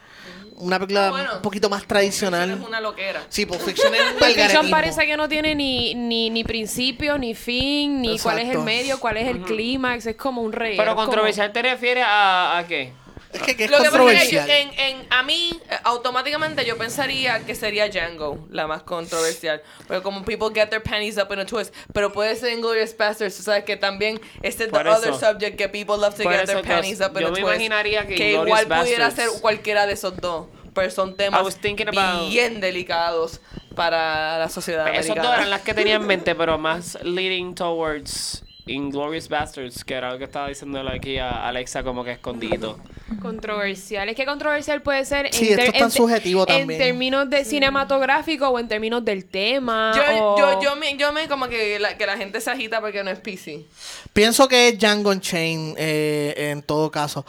Una 0.57 0.79
película 0.79 1.11
Bueno, 1.11 1.31
un 1.37 1.43
poquito 1.43 1.69
más 1.69 1.83
Es 1.83 1.89
tradicional. 1.89 2.63
una 2.65 2.81
loquera. 2.81 3.25
Sí, 3.29 3.47
Pulp 3.47 3.61
Fiction 3.63 3.93
es 3.95 4.01
un 4.63 4.71
parece 4.71 5.07
que 5.07 5.17
no 5.17 5.29
tiene 5.29 5.57
ni, 5.57 5.93
ni, 5.95 6.31
ni 6.31 6.45
principio, 6.45 7.19
ni 7.19 7.35
fin, 7.35 8.01
ni 8.01 8.17
cuál 8.21 8.37
es 8.39 8.45
el 8.45 8.49
Exacto. 8.51 8.65
medio, 8.65 9.01
cuál 9.01 9.17
es 9.17 9.27
el 9.27 9.41
clímax. 9.43 10.07
Es 10.07 10.17
como 10.17 10.41
un 10.43 10.53
rey. 10.53 10.77
Pero 10.77 10.95
controversial 10.95 11.51
te 11.53 11.63
refieres 11.63 12.05
a, 12.07 12.59
a 12.59 12.67
qué? 12.69 12.93
Es 13.33 13.43
que, 13.43 13.57
que 13.57 13.65
es 13.65 13.71
Lo 13.71 13.79
que 13.79 13.91
pasa 13.91 14.13
es 14.13 14.29
que 14.29 14.35
yo- 14.37 14.43
en, 14.43 14.71
en- 14.79 15.07
a 15.11 15.23
mí, 15.23 15.51
eh, 15.71 15.77
automáticamente 15.85 16.65
yo 16.65 16.77
pensaría 16.77 17.45
que 17.47 17.55
sería 17.55 17.89
Django 17.89 18.47
la 18.51 18.67
más 18.67 18.83
controversial. 18.83 19.63
Porque 19.87 20.03
como 20.03 20.25
people 20.25 20.49
get 20.55 20.69
their 20.69 20.83
panties 20.83 21.17
up 21.19 21.33
in 21.33 21.39
a 21.41 21.47
twist. 21.47 21.75
Pero 21.95 22.13
puede 22.13 22.37
ser 22.37 22.53
Inglourious 22.53 22.97
Basterds. 22.97 23.37
Tú 23.37 23.43
sabes 23.43 23.65
que 23.65 23.77
también 23.77 24.21
este 24.43 24.65
es 24.65 24.71
the 24.71 24.79
eso. 24.81 24.91
other 24.91 25.15
subject 25.15 25.57
que 25.57 25.69
people 25.69 25.97
love 25.97 26.15
to 26.15 26.23
Por 26.23 26.33
get 26.33 26.47
their 26.47 26.59
eso 26.59 26.67
yo- 26.69 26.75
panties 26.75 27.01
up 27.01 27.13
in 27.17 27.21
yo 27.23 27.29
a 27.29 27.31
me 27.31 27.41
twist. 27.41 27.49
imaginaría 27.49 28.07
que 28.07 28.33
igual 28.33 28.49
Inglourious 28.63 28.81
pudiera 28.83 29.11
ser 29.11 29.29
cualquiera 29.41 29.87
de 29.87 29.95
esos 29.95 30.17
dos. 30.19 30.47
Pero 30.75 30.91
son 30.91 31.17
temas 31.17 31.41
about- 31.41 32.29
bien 32.31 32.61
delicados 32.61 33.41
para 33.77 34.39
la 34.39 34.49
sociedad 34.49 34.89
Esos 34.95 35.17
dos 35.17 35.27
eran 35.27 35.51
las 35.51 35.61
que 35.63 35.75
tenía 35.75 35.97
en 35.97 36.07
mente, 36.07 36.35
pero 36.35 36.57
más 36.59 36.99
leading 37.03 37.55
towards 37.55 38.43
Inglorious 38.67 39.29
Bastards, 39.29 39.85
que 39.85 39.95
era 39.95 40.13
lo 40.13 40.19
que 40.19 40.25
estaba 40.25 40.49
diciéndole 40.49 40.91
aquí 40.95 41.19
a 41.19 41.49
Alexa 41.49 41.83
como 41.83 42.05
que 42.05 42.13
escondido. 42.13 42.79
Controversial. 43.21 44.09
Es 44.09 44.17
que 44.17 44.25
controversial 44.25 44.83
puede 44.83 45.05
ser 45.05 45.33
Sí, 45.35 45.49
esto 45.51 45.63
es 45.63 45.73
tan 45.73 45.91
te- 45.91 45.97
subjetivo 45.97 46.45
en 46.49 46.67
términos 46.69 47.29
de 47.29 47.45
cinematográfico 47.45 48.49
o 48.49 48.59
en 48.59 48.69
términos 48.69 49.05
del 49.05 49.25
tema. 49.27 49.93
Yo, 49.95 50.03
o- 50.25 50.39
yo, 50.39 50.63
yo, 50.63 50.77
me, 50.77 50.97
yo 50.97 51.13
me 51.13 51.29
como 51.29 51.49
que 51.49 51.79
la, 51.79 51.97
que 51.97 52.07
la 52.07 52.17
gente 52.17 52.41
se 52.41 52.51
agita 52.51 52.81
porque 52.81 53.03
no 53.05 53.11
es 53.11 53.19
PC. 53.19 53.65
Pienso 54.13 54.49
que 54.49 54.69
es 54.69 54.79
Django 54.79 55.11
Unchained 55.11 55.75
eh, 55.79 56.35
en 56.51 56.63
todo 56.63 56.91
caso. 56.91 57.25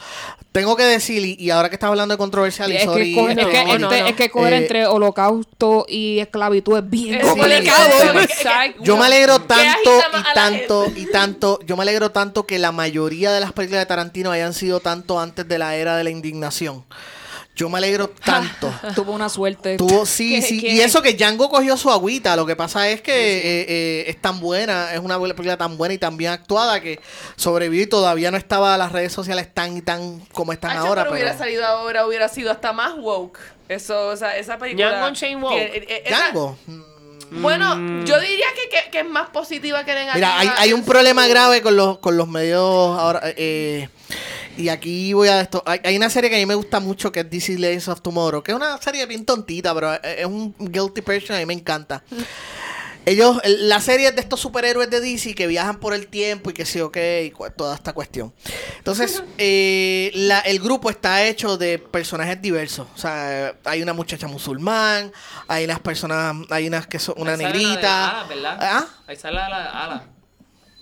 Tengo 0.52 0.76
que 0.76 0.84
decir, 0.84 1.26
y, 1.26 1.36
y 1.44 1.50
ahora 1.50 1.68
que 1.70 1.76
estás 1.76 1.88
hablando 1.90 2.14
de 2.14 2.18
controversial, 2.20 2.72
y 2.72 2.76
Es 2.76 2.84
sorry, 2.84 3.14
que, 3.16 3.20
coger, 3.20 3.40
es, 3.40 3.46
este, 3.48 3.52
que, 3.58 3.66
no, 3.80 3.90
este- 3.90 4.02
no. 4.02 4.08
es 4.08 4.16
que 4.16 4.30
coger 4.30 4.54
Eh, 4.54 4.58
entre 4.58 4.86
holocausto 4.86 5.86
y 5.90 6.20
esclavitud 6.20 6.78
es 6.78 6.90
bien 6.90 7.16
Es 7.16 7.26
complicado. 7.26 7.90
Yo 8.82 8.96
me 8.98 9.06
alegro 9.06 9.40
¿Qué 9.40 9.46
tanto 9.48 9.92
y 9.98 10.34
tanto 10.34 10.86
y 10.96 11.06
tanto, 11.12 11.23
yo 11.66 11.78
me 11.78 11.84
alegro 11.84 12.12
tanto 12.12 12.46
que 12.46 12.60
la 12.60 12.72
mayoría 12.72 13.32
de 13.32 13.40
las 13.40 13.52
películas 13.54 13.82
de 13.82 13.86
Tarantino 13.86 14.32
hayan 14.32 14.54
sido 14.54 14.80
tanto 14.80 15.20
antes 15.20 15.48
de 15.48 15.58
la 15.58 15.76
era 15.76 15.96
de 15.98 16.04
la 16.04 16.10
indignación. 16.10 16.84
Yo 17.56 17.70
me 17.70 17.78
alegro 17.78 18.10
tanto. 18.10 18.74
Tuvo 18.96 19.12
una 19.12 19.30
suerte. 19.30 19.78
Tuvo, 19.78 20.08
sí, 20.08 20.36
¿Qué- 20.36 20.42
sí. 20.42 20.60
qué? 20.60 20.70
Y 20.74 20.82
eso 20.82 21.04
que 21.04 21.14
Django 21.14 21.50
cogió 21.52 21.78
su 21.78 21.92
agüita. 21.92 22.36
Lo 22.36 22.48
que 22.48 22.56
pasa 22.56 22.90
es 22.90 23.02
que 23.04 23.14
eh, 23.14 23.66
eh, 23.70 24.04
es 24.08 24.20
tan 24.20 24.40
buena, 24.40 24.92
es 24.92 25.00
una 25.00 25.20
película 25.20 25.56
tan 25.56 25.78
buena 25.78 25.94
y 25.94 26.00
tan 26.00 26.18
bien 26.18 26.32
actuada 26.32 26.82
que 26.82 27.00
sobrevivió 27.36 27.84
y 27.84 27.88
todavía 27.88 28.32
no 28.32 28.38
estaba 28.38 28.76
las 28.80 28.92
redes 28.92 29.14
sociales 29.14 29.54
tan 29.54 29.78
y 29.78 29.82
tan 29.84 30.20
como 30.34 30.52
están 30.52 30.72
Hacho, 30.72 30.88
ahora. 30.88 31.04
pero 31.04 31.14
Pero, 31.14 31.24
hubiera 31.26 31.38
salido 31.38 31.64
ahora, 31.68 32.08
hubiera 32.08 32.28
sido 32.28 32.50
hasta 32.52 32.74
más 32.74 32.96
woke. 32.98 33.38
Eso, 33.70 34.08
o 34.08 34.18
sea, 34.18 34.36
esa 34.36 34.58
película. 34.58 34.90
Django 34.90 35.08
Unchained 35.10 35.44
woke. 35.44 35.54
que- 35.56 35.78
eh, 35.78 36.04
esa- 36.08 36.18
Django. 36.32 36.58
Bueno, 37.32 38.04
yo 38.06 38.20
diría 38.20 38.48
que, 38.56 38.70
que, 38.70 38.92
que 38.92 39.00
es 39.00 39.06
más 39.06 39.30
positiva 39.30 39.84
que 39.84 39.94
negativa. 39.94 40.16
Mira, 40.16 40.40
hay, 40.40 40.50
hay 40.58 40.74
un 40.74 40.84
problema 40.84 41.28
grave 41.28 41.62
con 41.62 41.76
los, 41.76 41.98
con 42.00 42.18
los 42.18 42.28
medios 42.28 42.60
ahora. 42.62 43.22
eh, 43.36 43.90
y 44.56 44.70
aquí 44.70 45.14
voy 45.14 45.30
a 45.30 45.42
esto. 45.42 45.64
Hay, 45.66 45.80
hay 45.84 45.98
una 45.98 46.10
serie 46.12 46.30
que 46.30 46.36
a 46.36 46.40
mí 46.40 46.46
me 46.46 46.54
gusta 46.56 46.80
mucho 46.80 47.12
que 47.12 47.22
es 47.22 47.30
DC 47.30 47.58
Legends 47.58 47.88
of 47.88 48.02
Tomorrow, 48.02 48.44
que 48.44 48.52
es 48.52 48.56
una 48.56 48.80
serie 48.80 49.06
bien 49.08 49.26
tontita, 49.26 49.74
pero 49.74 49.94
es, 49.94 50.00
es 50.04 50.26
un 50.26 50.54
guilty 50.60 51.02
pleasure, 51.02 51.36
a 51.36 51.40
mí 51.40 51.46
me 51.46 51.54
encanta. 51.54 52.04
Ellos, 53.06 53.38
el- 53.44 53.68
la 53.68 53.82
serie 53.82 54.08
es 54.08 54.16
de 54.16 54.22
estos 54.22 54.40
superhéroes 54.40 54.90
de 54.90 55.02
DC 55.02 55.36
que 55.36 55.46
viajan 55.48 55.80
por 55.80 55.94
el 55.94 56.08
tiempo 56.08 56.50
y 56.50 56.54
que 56.54 56.66
sí, 56.66 56.80
ok, 56.80 56.98
y 57.26 57.32
cu- 57.32 57.50
toda 57.56 57.76
esta 57.76 57.92
cuestión. 57.94 58.34
Entonces, 58.78 59.24
eh, 59.38 60.12
la- 60.16 60.40
el 60.40 60.60
grupo 60.60 60.90
está 60.90 61.24
hecho 61.26 61.58
de 61.58 61.80
personajes 61.80 62.42
diversos. 62.42 62.88
O 62.96 62.98
sea, 62.98 63.56
hay 63.66 63.82
una 63.84 63.94
muchacha 63.94 64.28
musulmán, 64.28 65.12
hay 65.48 65.66
unas 65.66 65.80
personas, 65.80 66.36
hay 66.50 66.68
unas 66.68 66.88
que 66.88 67.00
son 67.00 67.16
una 67.18 67.34
Ahí 67.34 67.38
sale 67.42 67.52
la 67.54 67.58
de 67.60 67.66
negrita. 67.66 68.10
Ala, 68.10 68.24
¿verdad? 68.28 68.58
¿Ah? 68.62 68.86
Ahí 69.08 69.16
sale 69.18 69.36
la 69.36 69.60
de 69.62 69.68
Ala. 69.68 70.04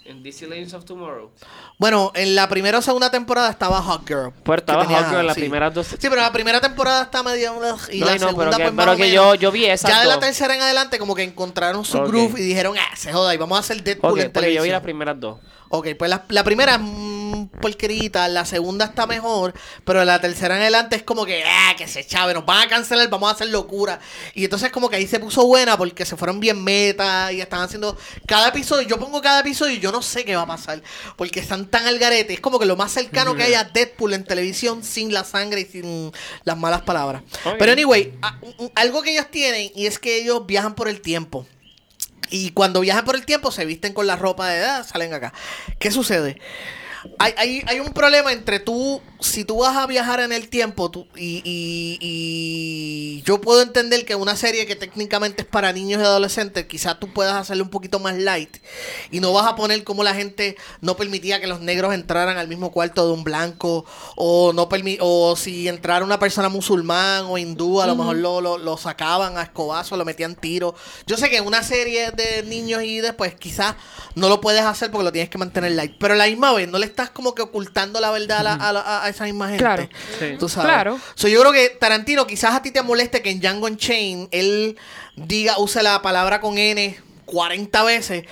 En 0.03 0.23
DC 0.23 0.47
Legends 0.47 0.73
of 0.73 0.83
Tomorrow. 0.83 1.29
Bueno, 1.77 2.11
en 2.15 2.33
la 2.35 2.49
primera 2.49 2.79
o 2.79 2.81
segunda 2.81 3.11
temporada 3.11 3.49
estaba 3.51 3.81
Hot 3.83 4.07
Girl. 4.07 4.31
Pues 4.43 4.59
estaba 4.61 4.83
Hot 4.85 5.05
Girl 5.07 5.19
en 5.21 5.27
las 5.27 5.35
sí. 5.35 5.41
primeras 5.41 5.73
dos. 5.73 5.87
Sí, 5.87 5.97
pero 6.01 6.15
la 6.17 6.31
primera 6.31 6.59
temporada 6.59 7.03
está 7.03 7.21
medio... 7.21 7.53
y 7.91 7.99
No, 7.99 8.05
la 8.07 8.13
no, 8.17 8.27
segunda 8.29 8.57
pero 8.57 8.57
que- 8.57 8.63
pues 8.75 8.85
pero 8.85 8.97
que 8.97 9.11
yo- 9.11 9.35
yo 9.35 9.51
vi 9.51 9.65
esas 9.65 9.91
Ya 9.91 10.01
de 10.01 10.07
la 10.07 10.19
tercera 10.19 10.55
en 10.55 10.61
adelante 10.61 10.97
como 10.97 11.13
que 11.13 11.21
encontraron 11.23 11.85
su 11.85 11.99
groove 12.01 12.39
y 12.39 12.43
dijeron, 12.43 12.75
ah, 12.79 12.95
se 12.95 13.13
joda 13.13 13.33
y 13.33 13.37
vamos 13.37 13.57
a 13.57 13.59
hacer 13.59 13.83
Deadpool 13.83 14.11
Ok, 14.13 14.17
en 14.19 14.31
porque 14.31 14.47
yo 14.53 14.63
vi 14.63 14.69
televisión. 14.69 14.73
las 14.73 14.81
primeras 14.81 15.19
dos. 15.19 15.37
Ok, 15.73 15.87
pues 15.97 16.09
la, 16.09 16.25
la 16.29 16.43
primera 16.43 16.73
es 16.75 16.81
mm, 16.81 17.45
porquerita, 17.61 18.27
la 18.27 18.43
segunda 18.45 18.85
está 18.85 19.07
mejor, 19.07 19.53
pero 19.85 20.03
la 20.03 20.19
tercera 20.19 20.55
en 20.57 20.61
adelante 20.63 20.97
es 20.97 21.03
como 21.03 21.25
que, 21.25 21.43
ah, 21.45 21.73
que 21.77 21.87
se 21.87 22.05
chave, 22.05 22.33
nos 22.33 22.45
van 22.45 22.63
a 22.63 22.69
cancelar, 22.69 23.09
vamos 23.09 23.29
a 23.29 23.33
hacer 23.35 23.47
locura. 23.47 23.99
Y 24.35 24.43
entonces 24.43 24.69
como 24.71 24.89
que 24.89 24.97
ahí 24.97 25.07
se 25.07 25.19
puso 25.19 25.45
buena 25.47 25.77
porque 25.77 26.05
se 26.05 26.17
fueron 26.17 26.39
bien 26.41 26.61
meta 26.63 27.31
y 27.31 27.39
están 27.39 27.61
haciendo 27.61 27.97
cada 28.27 28.49
episodio, 28.49 28.85
yo 28.87 28.99
pongo 28.99 29.21
cada 29.21 29.39
episodio 29.39 29.75
y 29.75 29.79
yo 29.79 29.91
no 29.93 30.01
sé 30.01 30.25
qué 30.25 30.35
va 30.35 30.41
a 30.41 30.47
pasar, 30.47 30.81
porque 31.15 31.39
están 31.39 31.65
tan 31.67 31.87
al 31.87 31.99
garete, 31.99 32.33
es 32.33 32.41
como 32.41 32.59
que 32.59 32.65
lo 32.65 32.75
más 32.75 32.91
cercano 32.91 33.33
que 33.35 33.43
haya 33.43 33.63
Deadpool 33.63 34.13
en 34.13 34.25
televisión 34.25 34.83
sin 34.83 35.13
la 35.13 35.23
sangre 35.23 35.61
y 35.61 35.65
sin 35.65 36.11
las 36.43 36.57
malas 36.57 36.81
palabras. 36.81 37.23
Pero 37.57 37.71
anyway, 37.71 38.13
a- 38.21 38.37
algo 38.75 39.01
que 39.01 39.11
ellos 39.13 39.27
tienen 39.31 39.71
y 39.73 39.85
es 39.85 39.99
que 39.99 40.17
ellos 40.17 40.45
viajan 40.45 40.75
por 40.75 40.87
el 40.89 40.99
tiempo. 41.01 41.47
Y 42.29 42.51
cuando 42.51 42.81
viajan 42.81 43.05
por 43.05 43.15
el 43.15 43.25
tiempo 43.25 43.51
se 43.51 43.65
visten 43.65 43.93
con 43.93 44.07
la 44.07 44.15
ropa 44.15 44.47
de 44.49 44.59
edad, 44.59 44.85
salen 44.87 45.13
acá. 45.13 45.33
¿Qué 45.79 45.91
sucede? 45.91 46.37
Hay, 47.19 47.33
hay, 47.37 47.63
hay 47.67 47.79
un 47.79 47.93
problema 47.93 48.31
entre 48.31 48.59
tú, 48.59 49.01
si 49.19 49.43
tú 49.45 49.57
vas 49.59 49.75
a 49.75 49.87
viajar 49.87 50.19
en 50.19 50.31
el 50.31 50.49
tiempo, 50.49 50.91
tú, 50.91 51.07
y, 51.15 51.41
y- 51.43 51.97
y 52.01 53.21
yo 53.23 53.41
puedo 53.41 53.61
entender 53.61 54.05
que 54.05 54.15
una 54.15 54.35
serie 54.35 54.65
que 54.65 54.75
técnicamente 54.75 55.41
es 55.43 55.47
para 55.47 55.73
niños 55.73 56.01
y 56.01 56.03
adolescentes, 56.05 56.65
quizás 56.65 56.99
tú 56.99 57.11
puedas 57.11 57.35
hacerle 57.35 57.63
un 57.63 57.69
poquito 57.69 57.99
más 57.99 58.17
light 58.17 58.57
y 59.11 59.19
no 59.19 59.33
vas 59.33 59.47
a 59.47 59.55
poner 59.55 59.83
como 59.83 60.03
la 60.03 60.13
gente 60.13 60.55
no 60.81 60.95
permitía 60.95 61.39
que 61.41 61.47
los 61.47 61.59
negros 61.61 61.93
entraran 61.93 62.37
al 62.37 62.47
mismo 62.47 62.71
cuarto 62.71 63.05
de 63.07 63.13
un 63.13 63.23
blanco, 63.23 63.85
o 64.15 64.53
no 64.53 64.69
permi- 64.69 64.97
o 65.01 65.35
si 65.35 65.67
entrara 65.67 66.05
una 66.05 66.19
persona 66.19 66.49
musulmán 66.49 67.25
o 67.25 67.37
hindú, 67.37 67.81
a 67.81 67.87
lo 67.87 67.95
mejor 67.95 68.17
lo, 68.17 68.41
lo, 68.41 68.57
lo 68.57 68.77
sacaban 68.77 69.37
a 69.37 69.43
escobazo, 69.43 69.97
lo 69.97 70.05
metían 70.05 70.35
tiro. 70.35 70.75
Yo 71.07 71.17
sé 71.17 71.29
que 71.29 71.37
en 71.37 71.45
una 71.47 71.63
serie 71.63 72.11
de 72.11 72.43
niños 72.43 72.83
y 72.83 72.99
después 73.01 73.33
quizás 73.35 73.75
no 74.15 74.29
lo 74.29 74.39
puedes 74.41 74.61
hacer 74.61 74.91
porque 74.91 75.05
lo 75.05 75.11
tienes 75.11 75.29
que 75.29 75.37
mantener 75.37 75.71
light, 75.71 75.93
pero 75.99 76.13
a 76.13 76.17
la 76.17 76.27
misma 76.27 76.53
vez 76.53 76.67
no 76.69 76.77
le 76.77 76.90
estás 76.91 77.09
como 77.09 77.33
que 77.35 77.41
ocultando 77.41 77.99
la 77.99 78.11
verdad 78.11 78.39
a, 78.39 78.43
la- 78.43 78.53
a 78.53 78.73
la- 78.73 79.03
a- 79.03 79.09
esa 79.09 79.23
misma 79.25 79.47
gente. 79.47 79.63
Claro. 79.63 79.89
Sí. 80.19 80.35
Tú 80.39 80.47
sabes. 80.47 80.69
Claro. 80.71 80.99
So, 81.15 81.27
yo 81.27 81.39
creo 81.41 81.51
que 81.51 81.69
Tarantino, 81.69 82.27
quizás 82.27 82.53
a 82.53 82.61
ti 82.61 82.71
te 82.71 82.81
moleste 82.83 83.21
que 83.21 83.31
en 83.31 83.39
Django 83.41 83.65
Unchained 83.67 84.27
él 84.31 84.77
diga, 85.15 85.57
use 85.57 85.81
la 85.83 86.01
palabra 86.01 86.39
con 86.41 86.57
N 86.57 86.97
40 87.25 87.83
veces. 87.83 88.25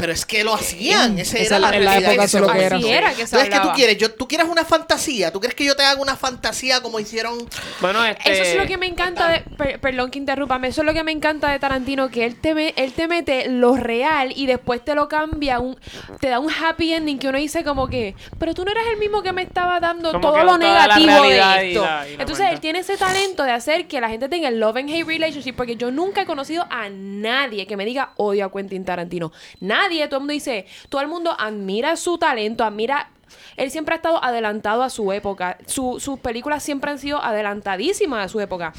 Pero 0.00 0.12
es 0.12 0.24
que 0.26 0.42
lo 0.42 0.54
hacían. 0.54 1.18
Ese 1.18 1.42
Esa 1.42 1.56
era 1.56 1.70
la 1.70 1.76
en 1.76 1.84
la 1.84 1.90
realidad 1.92 2.12
época 2.14 2.52
que 2.54 2.64
era. 2.64 2.76
Así 2.76 2.88
era 2.90 3.10
que 3.10 3.26
se 3.26 3.36
Entonces, 3.36 3.50
¿qué 3.50 3.60
tú 3.68 3.72
quieres? 3.74 3.98
Yo, 3.98 4.10
¿Tú 4.14 4.26
quieres 4.26 4.48
una 4.48 4.64
fantasía? 4.64 5.30
¿Tú 5.30 5.40
crees 5.40 5.54
que 5.54 5.64
yo 5.64 5.76
te 5.76 5.82
haga 5.84 6.00
una 6.00 6.16
fantasía 6.16 6.80
como 6.80 6.98
hicieron? 6.98 7.38
Bueno, 7.80 8.02
este... 8.04 8.32
Eso 8.32 8.42
es 8.42 8.56
lo 8.56 8.66
que 8.66 8.78
me 8.78 8.86
encanta 8.86 9.28
de. 9.28 9.40
per- 9.40 9.78
perdón 9.80 10.10
que 10.10 10.18
interrúpame. 10.18 10.68
Eso 10.68 10.80
es 10.80 10.86
lo 10.86 10.94
que 10.94 11.04
me 11.04 11.12
encanta 11.12 11.50
de 11.52 11.58
Tarantino. 11.58 12.08
Que 12.10 12.24
él 12.24 12.40
te, 12.40 12.54
me- 12.54 12.72
él 12.76 12.92
te 12.94 13.08
mete 13.08 13.48
lo 13.50 13.76
real 13.76 14.32
y 14.34 14.46
después 14.46 14.82
te 14.84 14.94
lo 14.94 15.08
cambia. 15.08 15.58
Un, 15.60 15.78
te 16.18 16.28
da 16.28 16.38
un 16.38 16.50
happy 16.50 16.94
ending 16.94 17.18
que 17.18 17.28
uno 17.28 17.36
dice, 17.38 17.62
como 17.62 17.86
que. 17.88 18.14
Pero 18.38 18.54
tú 18.54 18.64
no 18.64 18.70
eras 18.70 18.84
el 18.92 18.98
mismo 18.98 19.22
que 19.22 19.32
me 19.34 19.42
estaba 19.42 19.80
dando 19.80 20.12
Como 20.12 20.32
todo 20.32 20.42
lo 20.44 20.56
negativo 20.58 21.22
de 21.24 21.36
y 21.36 21.68
esto. 21.70 21.82
la- 21.84 22.08
y 22.08 22.16
la 22.16 22.22
Entonces 22.22 22.46
él 22.50 22.60
tiene 22.60 22.78
ese 22.78 22.96
talento 22.96 23.42
de 23.44 23.52
hacer 23.52 23.86
que 23.86 24.00
la 24.00 24.08
gente 24.08 24.28
tenga 24.30 24.48
el 24.48 24.58
love 24.58 24.76
and 24.78 24.88
hate 24.88 25.06
relationship. 25.06 25.52
Porque 25.54 25.76
yo 25.76 25.90
nunca 25.90 26.22
he 26.22 26.26
conocido 26.26 26.66
a 26.70 26.88
nadie 26.88 27.66
que 27.66 27.76
me 27.76 27.84
diga 27.84 28.12
odio 28.16 28.46
a 28.46 28.50
Quentin 28.52 28.84
Tarantino. 28.84 29.30
Nadie. 29.60 29.89
Todo 30.08 30.16
el 30.16 30.20
mundo 30.20 30.32
dice. 30.32 30.66
Todo 30.88 31.00
el 31.00 31.08
mundo 31.08 31.34
admira 31.38 31.96
su 31.96 32.18
talento, 32.18 32.64
admira. 32.64 33.10
Él 33.56 33.70
siempre 33.70 33.94
ha 33.94 33.96
estado 33.96 34.22
adelantado 34.24 34.82
a 34.82 34.90
su 34.90 35.12
época. 35.12 35.58
Su- 35.66 36.00
sus 36.00 36.18
películas 36.18 36.62
siempre 36.62 36.90
han 36.90 36.98
sido 36.98 37.22
adelantadísimas 37.22 38.24
a 38.26 38.28
su 38.28 38.40
época. 38.40 38.72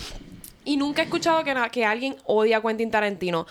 Y 0.66 0.78
nunca 0.78 1.02
he 1.02 1.06
escuchado 1.06 1.44
que, 1.44 1.56
que 1.72 1.86
alguien 1.86 2.16
odia 2.26 2.58
a 2.58 2.62
Quentin 2.62 2.92
Tarantino. 2.92 3.48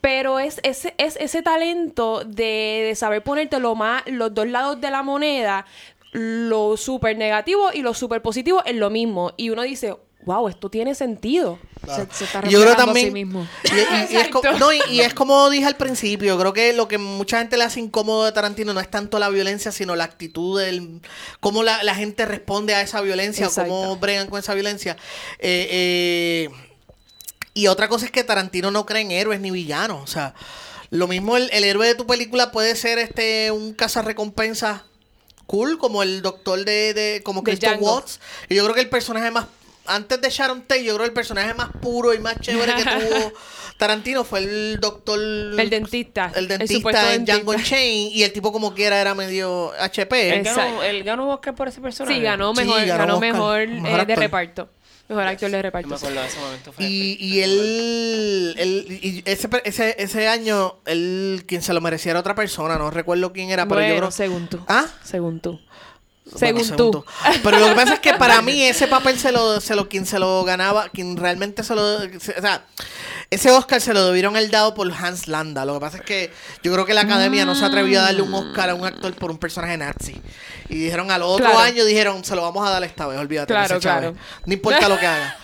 Pero 0.00 0.38
es 0.38 0.60
ese, 0.62 0.94
es 0.98 1.16
ese 1.16 1.42
talento 1.42 2.22
de, 2.24 2.84
de 2.86 2.94
saber 2.94 3.22
ponerte 3.22 3.58
lo 3.58 3.74
más, 3.74 4.02
los 4.06 4.32
dos 4.32 4.46
lados 4.46 4.80
de 4.80 4.90
la 4.90 5.02
moneda, 5.02 5.66
lo 6.12 6.76
súper 6.76 7.16
negativo 7.16 7.70
y 7.74 7.82
lo 7.82 7.92
súper 7.92 8.22
positivo 8.22 8.62
en 8.64 8.78
lo 8.78 8.88
mismo. 8.88 9.32
Y 9.36 9.50
uno 9.50 9.62
dice, 9.62 9.96
wow, 10.26 10.48
esto 10.48 10.68
tiene 10.68 10.94
sentido. 10.94 11.58
Se, 11.86 12.06
se 12.12 12.24
está 12.24 12.42
yo 12.42 12.60
creo 12.60 12.74
reflejando 12.74 12.82
a 12.82 12.84
también. 12.86 13.06
sí 13.06 13.12
mismo. 13.12 13.48
Y, 13.64 14.12
y- 14.12 14.14
y 14.14 14.16
es 14.18 14.28
no, 14.58 14.72
y- 14.72 14.80
y 14.90 15.00
es 15.00 15.14
como 15.14 15.48
dije 15.50 15.64
al 15.66 15.76
principio, 15.76 16.26
yo 16.34 16.38
creo 16.38 16.52
que 16.52 16.72
lo 16.72 16.88
que 16.88 16.98
mucha 16.98 17.38
gente 17.38 17.56
le 17.56 17.64
hace 17.64 17.80
incómodo 17.80 18.24
de 18.24 18.32
Tarantino 18.32 18.74
no 18.74 18.80
es 18.80 18.90
tanto 18.90 19.18
la 19.18 19.28
violencia, 19.28 19.70
sino 19.72 19.94
la 19.96 20.04
actitud 20.04 20.60
del 20.60 21.00
cómo 21.40 21.62
la, 21.62 21.82
la 21.84 21.94
gente 21.94 22.26
responde 22.26 22.74
a 22.74 22.80
esa 22.82 23.00
violencia 23.00 23.46
o 23.46 23.50
cómo 23.54 23.96
bregan 23.96 24.26
con 24.26 24.38
esa 24.40 24.52
violencia. 24.54 24.96
Eh, 25.38 25.68
eh, 25.70 26.50
y 27.54 27.68
otra 27.68 27.88
cosa 27.88 28.04
es 28.06 28.10
que 28.10 28.24
Tarantino 28.24 28.70
no 28.70 28.84
cree 28.84 29.02
en 29.02 29.12
héroes 29.12 29.40
ni 29.40 29.50
villanos. 29.50 30.02
O 30.02 30.06
sea, 30.06 30.34
Lo 30.90 31.06
mismo 31.08 31.36
el, 31.36 31.48
el 31.52 31.64
héroe 31.64 31.86
de 31.86 31.94
tu 31.94 32.06
película 32.06 32.50
puede 32.52 32.74
ser 32.76 32.98
este 32.98 33.50
un 33.50 33.72
cazarrecompensa 33.74 34.84
cool, 35.46 35.78
como 35.78 36.02
el 36.02 36.22
doctor 36.22 36.64
de, 36.64 36.92
de 36.94 37.22
como 37.22 37.42
Christoph. 37.44 37.76
Waltz. 37.80 38.18
Y 38.48 38.56
yo 38.56 38.64
creo 38.64 38.74
que 38.74 38.80
el 38.82 38.88
personaje 38.88 39.30
más, 39.30 39.46
antes 39.86 40.20
de 40.20 40.30
Sharon 40.30 40.62
Tate, 40.62 40.84
yo 40.84 40.94
creo 40.94 41.04
que 41.04 41.08
el 41.08 41.12
personaje 41.14 41.54
más 41.54 41.70
puro 41.80 42.12
y 42.14 42.18
más 42.18 42.38
chévere 42.40 42.74
que 42.74 42.82
tuvo 42.84 43.32
Tarantino 43.76 44.24
fue 44.24 44.40
el 44.40 44.78
doctor... 44.80 45.18
El 45.20 45.68
dentista. 45.70 46.32
El 46.34 46.48
dentista 46.48 47.14
en 47.14 47.24
Django. 47.24 47.52
Unchained. 47.52 48.12
Y 48.12 48.22
el 48.22 48.32
tipo 48.32 48.52
como 48.52 48.74
quiera 48.74 49.00
era 49.00 49.14
medio 49.14 49.72
HP. 49.78 50.36
Él 50.38 50.42
ganó, 50.44 50.60
Exacto. 50.60 50.82
él 50.82 51.04
ganó 51.04 51.24
un 51.26 51.30
Oscar 51.32 51.54
por 51.54 51.68
ese 51.68 51.80
personaje. 51.80 52.16
Sí, 52.16 52.22
ganó 52.22 52.54
Sí, 52.54 52.64
mejor, 52.64 52.84
ganó 52.86 53.20
mejor, 53.20 53.68
Mejor 53.68 54.00
eh, 54.00 54.06
de 54.06 54.16
reparto. 54.16 54.68
Mejor 55.08 55.22
actor 55.24 55.50
de 55.50 55.62
reparto. 55.62 55.88
me 55.88 55.94
acuerdo 55.94 56.20
de 56.20 56.26
ese 56.26 56.38
momento. 56.40 56.72
fue 56.72 56.84
Y, 56.84 57.16
y 57.20 57.40
él, 57.42 58.54
él- 58.58 58.98
y 59.02 59.22
ese, 59.24 59.48
ese, 59.64 59.94
ese 59.98 60.26
año, 60.26 60.76
él, 60.84 61.44
quien 61.46 61.62
se 61.62 61.72
lo 61.72 61.80
merecía 61.80 62.10
era 62.10 62.20
otra 62.20 62.34
persona, 62.34 62.76
no 62.76 62.90
recuerdo 62.90 63.32
quién 63.32 63.50
era, 63.50 63.66
pero 63.68 63.76
bueno, 63.80 63.94
yo 63.94 64.00
creo... 64.00 64.10
según 64.10 64.48
tú. 64.48 64.58
¿Ah? 64.66 64.86
Según 65.04 65.38
tú. 65.40 65.60
Bueno, 66.32 66.60
Según 66.64 66.76
tú. 66.76 67.04
Pero 67.44 67.60
lo 67.60 67.68
que 67.68 67.74
pasa 67.76 67.94
es 67.94 68.00
que 68.00 68.14
para 68.14 68.42
mí 68.42 68.62
ese 68.64 68.88
papel 68.88 69.18
se 69.18 69.30
lo, 69.30 69.60
se 69.60 69.76
lo, 69.76 69.88
quien 69.88 70.04
se 70.06 70.18
lo 70.18 70.42
ganaba, 70.44 70.88
quien 70.88 71.16
realmente 71.16 71.62
se 71.62 71.74
lo, 71.74 72.00
se- 72.18 72.34
o 72.36 72.40
sea, 72.40 72.64
ese 73.30 73.50
Oscar 73.52 73.80
se 73.80 73.94
lo 73.94 74.04
debieron 74.06 74.36
el 74.36 74.50
dado 74.50 74.74
por 74.74 74.90
Hans 74.92 75.28
Landa. 75.28 75.64
Lo 75.64 75.74
que 75.74 75.80
pasa 75.80 75.98
es 75.98 76.02
que 76.02 76.32
yo 76.64 76.72
creo 76.72 76.84
que 76.84 76.94
la 76.94 77.02
academia 77.02 77.44
no 77.44 77.54
se 77.54 77.64
atrevió 77.64 78.00
a 78.00 78.04
darle 78.04 78.22
un 78.22 78.34
Oscar 78.34 78.70
a 78.70 78.74
un 78.74 78.84
actor 78.84 79.14
por 79.14 79.30
un 79.30 79.38
personaje 79.38 79.76
nazi. 79.76 80.20
Y 80.68 80.74
dijeron 80.74 81.10
al 81.12 81.22
otro 81.22 81.44
Claro. 81.46 81.60
año, 81.60 81.84
dijeron, 81.84 82.24
se 82.24 82.34
lo 82.34 82.42
vamos 82.42 82.66
a 82.66 82.70
dar 82.72 82.82
esta 82.82 83.06
vez, 83.06 83.18
olvídate. 83.20 83.54
Claro, 83.54 83.78
claro. 83.78 84.14
No 84.44 84.52
importa 84.52 84.88
lo 84.88 84.98
que 84.98 85.06
haga. 85.06 85.36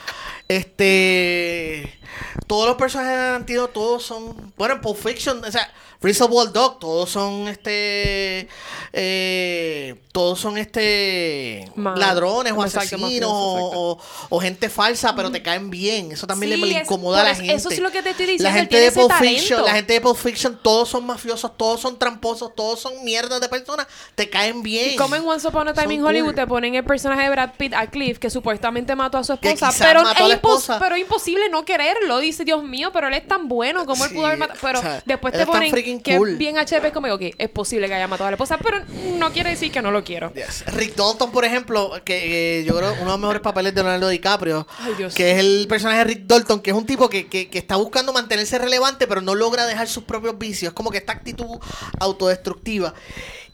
Este. 0.49 1.99
Todos 2.47 2.67
los 2.67 2.77
personajes 2.77 3.13
de 3.17 3.23
Tarantino, 3.25 3.69
todos 3.69 4.03
son. 4.05 4.53
Bueno, 4.57 4.75
en 4.75 4.81
Pulp 4.81 4.99
Fiction, 4.99 5.43
o 5.45 5.51
sea, 5.51 5.73
Reasonable 6.03 6.51
Dog, 6.53 6.79
todos 6.79 7.11
son 7.11 7.49
este. 7.49 8.49
eh, 8.93 9.95
todos 10.13 10.39
son 10.41 10.59
este. 10.59 11.71
Ladrones 11.77 12.53
o 12.55 12.63
exacto, 12.65 12.97
asesinos 12.97 13.31
o, 13.33 13.93
o- 13.93 13.99
o 14.29 14.41
gente 14.41 14.69
falsa, 14.69 15.15
pero 15.15 15.31
te 15.31 15.43
caen 15.43 15.71
bien. 15.71 16.13
Eso 16.13 16.27
también 16.27 16.53
Sí, 16.53 16.61
le, 16.61 16.77
es- 16.79 16.83
incomoda 16.85 17.21
a 17.23 17.25
la 17.25 17.35
gente. 17.35 17.55
eso 17.55 17.71
es 17.71 17.79
lo 17.79 17.91
que 17.91 18.03
te 18.03 18.11
estoy 18.11 18.27
diciendo, 18.27 18.57
gente 18.59 18.79
de 18.79 18.93
Pulp. 18.93 19.13
Fiction, 19.13 19.65
la 19.65 19.73
gente 19.75 19.93
de 19.95 20.01
Pulp 20.01 20.17
Fiction, 20.19 20.59
todos 20.63 20.89
son 20.91 21.07
mafiosos, 21.07 21.57
todos 21.57 21.81
son 21.81 21.99
tramposos, 21.99 22.55
todos 22.55 22.81
son 22.81 23.03
mierdas 23.05 23.41
de 23.41 23.49
personas, 23.49 23.87
te 24.15 24.29
caen 24.29 24.63
bien. 24.63 24.91
Y 24.93 24.97
como 24.97 25.15
en 25.17 25.27
Once 25.27 25.47
Upon 25.49 25.69
a 25.69 25.73
Time 25.73 25.85
Son 25.85 25.93
in 25.93 26.05
Hollywood 26.05 26.27
cool. 26.29 26.35
te 26.35 26.47
ponen 26.47 26.75
el 26.75 26.85
personaje 26.85 27.23
de 27.23 27.31
Brad 27.31 27.51
Pitt 27.57 27.73
a 27.75 27.87
Cliff, 27.89 28.19
que 28.19 28.29
supuestamente 28.31 28.95
mató 28.95 29.19
a 29.19 29.25
su 29.25 29.33
esposa, 29.33 29.71
pero, 29.79 30.03
mató 30.03 30.25
es 30.27 30.31
impos- 30.35 30.35
esposa. 30.35 30.79
pero 30.79 30.95
es 30.97 31.01
imposible 31.03 31.49
no 31.51 31.65
quererlo. 31.65 32.19
Dice, 32.19 32.45
Dios 32.45 32.63
mío, 32.63 32.91
pero 32.93 33.09
él 33.09 33.15
es 33.15 33.27
tan 33.27 33.49
bueno, 33.49 33.87
como 33.87 34.05
él 34.05 34.13
pudo 34.13 34.27
haber 34.27 34.39
matado? 34.39 34.59
Pero 34.61 34.79
o 34.79 34.83
sea, 34.83 35.03
después 35.07 35.33
te 35.33 35.47
ponen 35.47 35.71
que 36.01 36.17
cool. 36.17 36.31
es 36.31 36.39
bien 36.39 36.59
HP, 36.59 36.93
como, 36.93 37.09
ok, 37.13 37.23
es 37.39 37.49
posible 37.49 37.89
que 37.89 37.95
haya 37.95 38.09
matado 38.09 38.29
a 38.29 38.31
la 38.31 38.37
esposa, 38.37 38.59
pero 38.59 38.79
no 39.19 39.33
quiere 39.33 39.51
decir 39.51 39.71
que 39.73 39.83
no 39.83 39.91
lo 39.91 40.03
quiero. 40.05 40.33
Yes. 40.35 40.65
Rick 40.75 40.95
Dalton, 40.97 41.31
por 41.33 41.45
ejemplo, 41.45 41.93
que 42.05 42.61
eh, 42.61 42.65
yo 42.65 42.77
creo 42.77 42.93
uno 42.95 43.01
de 43.05 43.07
los 43.11 43.19
mejores 43.21 43.43
papeles 43.43 43.75
de 43.75 43.83
Leonardo 43.83 44.09
DiCaprio, 44.09 44.67
Ay, 44.79 44.95
Dios. 44.97 45.15
que 45.15 45.33
es 45.33 45.39
el 45.39 45.67
personaje 45.69 45.99
de 45.99 46.05
Rick 46.05 46.23
Dalton, 46.27 46.61
que 46.61 46.71
es 46.71 46.77
un 46.77 46.87
tipo 46.87 47.09
que, 47.09 47.27
que- 47.27 47.49
que 47.51 47.59
está 47.59 47.77
buscando 47.77 48.13
mantenerse 48.13 48.59
relevante, 48.59 49.07
pero 49.07 49.21
no 49.21 49.35
logra 49.35 49.67
dejar 49.67 49.89
sus 49.89 50.05
propios 50.05 50.39
vicios. 50.39 50.71
Es 50.71 50.75
como 50.75 50.91
que 50.91 50.99
esta 50.99 51.13
actitud 51.13 51.59
autodestructiva. 51.99 52.95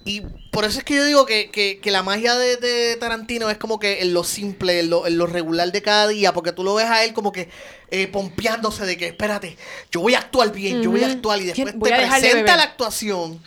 Y 0.08 0.22
por 0.50 0.64
eso 0.64 0.78
es 0.78 0.84
que 0.84 0.96
yo 0.96 1.04
digo 1.04 1.26
que, 1.26 1.50
que- 1.50 1.78
que 1.80 1.90
la 1.90 2.02
magia 2.02 2.34
de, 2.36 2.56
de 2.56 2.96
Tarantino 2.96 3.50
es 3.50 3.58
como 3.58 3.78
que 3.78 4.00
en 4.02 4.14
lo 4.14 4.24
simple, 4.24 4.80
en 4.80 4.90
lo, 4.90 5.06
en 5.06 5.18
lo 5.18 5.26
regular 5.26 5.70
de 5.70 5.82
cada 5.82 6.08
día, 6.08 6.32
porque 6.32 6.52
tú 6.52 6.64
lo 6.64 6.74
ves 6.74 6.86
a 6.86 7.04
él 7.04 7.12
como 7.12 7.30
que 7.30 7.48
eh, 7.90 8.06
pompeándose 8.08 8.84
de 8.86 8.96
que, 8.96 9.06
espérate, 9.08 9.56
yo 9.92 10.00
voy 10.00 10.14
a 10.14 10.18
actuar 10.18 10.50
bien, 10.52 10.82
yo 10.82 10.90
voy 10.90 11.02
a 11.04 11.06
actuar 11.12 11.40
y 11.40 11.44
después 11.46 11.74
te 11.74 11.78
de 11.96 12.08
presenta 12.20 12.56
la 12.56 12.62
actuación. 12.64 13.42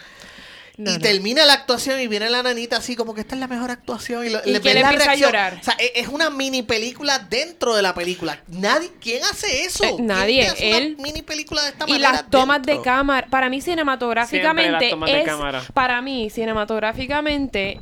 No, 0.78 0.92
y 0.92 0.94
no. 0.96 1.00
termina 1.00 1.46
la 1.46 1.54
actuación 1.54 2.00
y 2.00 2.08
viene 2.08 2.30
la 2.30 2.42
nanita 2.44 2.78
así 2.78 2.96
como 2.96 3.14
que 3.14 3.22
esta 3.22 3.36
es 3.36 3.40
la 3.42 3.48
mejor 3.48 3.72
actuación 3.72 4.26
y, 4.26 4.30
lo- 4.30 4.40
Y 4.46 4.52
le 4.52 4.58
él 4.58 4.82
la 4.82 4.90
empieza 4.92 5.12
a 5.12 5.16
llorar. 5.16 5.58
O 5.60 5.64
sea, 5.64 5.76
e- 5.80 5.92
es 5.96 6.08
una 6.08 6.30
mini 6.30 6.64
película 6.64 7.20
dentro 7.20 7.76
de 7.76 7.82
la 7.82 7.94
película. 7.94 8.42
Nadie, 8.48 8.92
¿quién 9.02 9.24
hace 9.26 9.66
eso? 9.66 9.84
Eh, 9.84 9.94
¿Quién 9.96 10.08
nadie, 10.08 10.48
hace 10.48 10.68
una 10.70 10.78
él- 10.78 10.98
mini 10.98 11.22
película 11.22 11.62
de 11.64 11.70
esta 11.70 11.86
Y 11.88 11.92
manera 11.92 12.12
las 12.14 12.30
tomas 12.30 12.62
de 12.64 12.82
cámara, 12.82 13.28
para 13.30 13.50
mí 13.50 13.62
cinematográficamente 13.62 14.62
Siempre 14.62 14.82
las 14.88 14.90
tomas 14.92 15.12
de 15.12 15.20
es, 15.20 15.26
cámara. 15.26 15.62
para 15.74 16.02
mí 16.02 16.30
cinematográficamente 16.30 17.82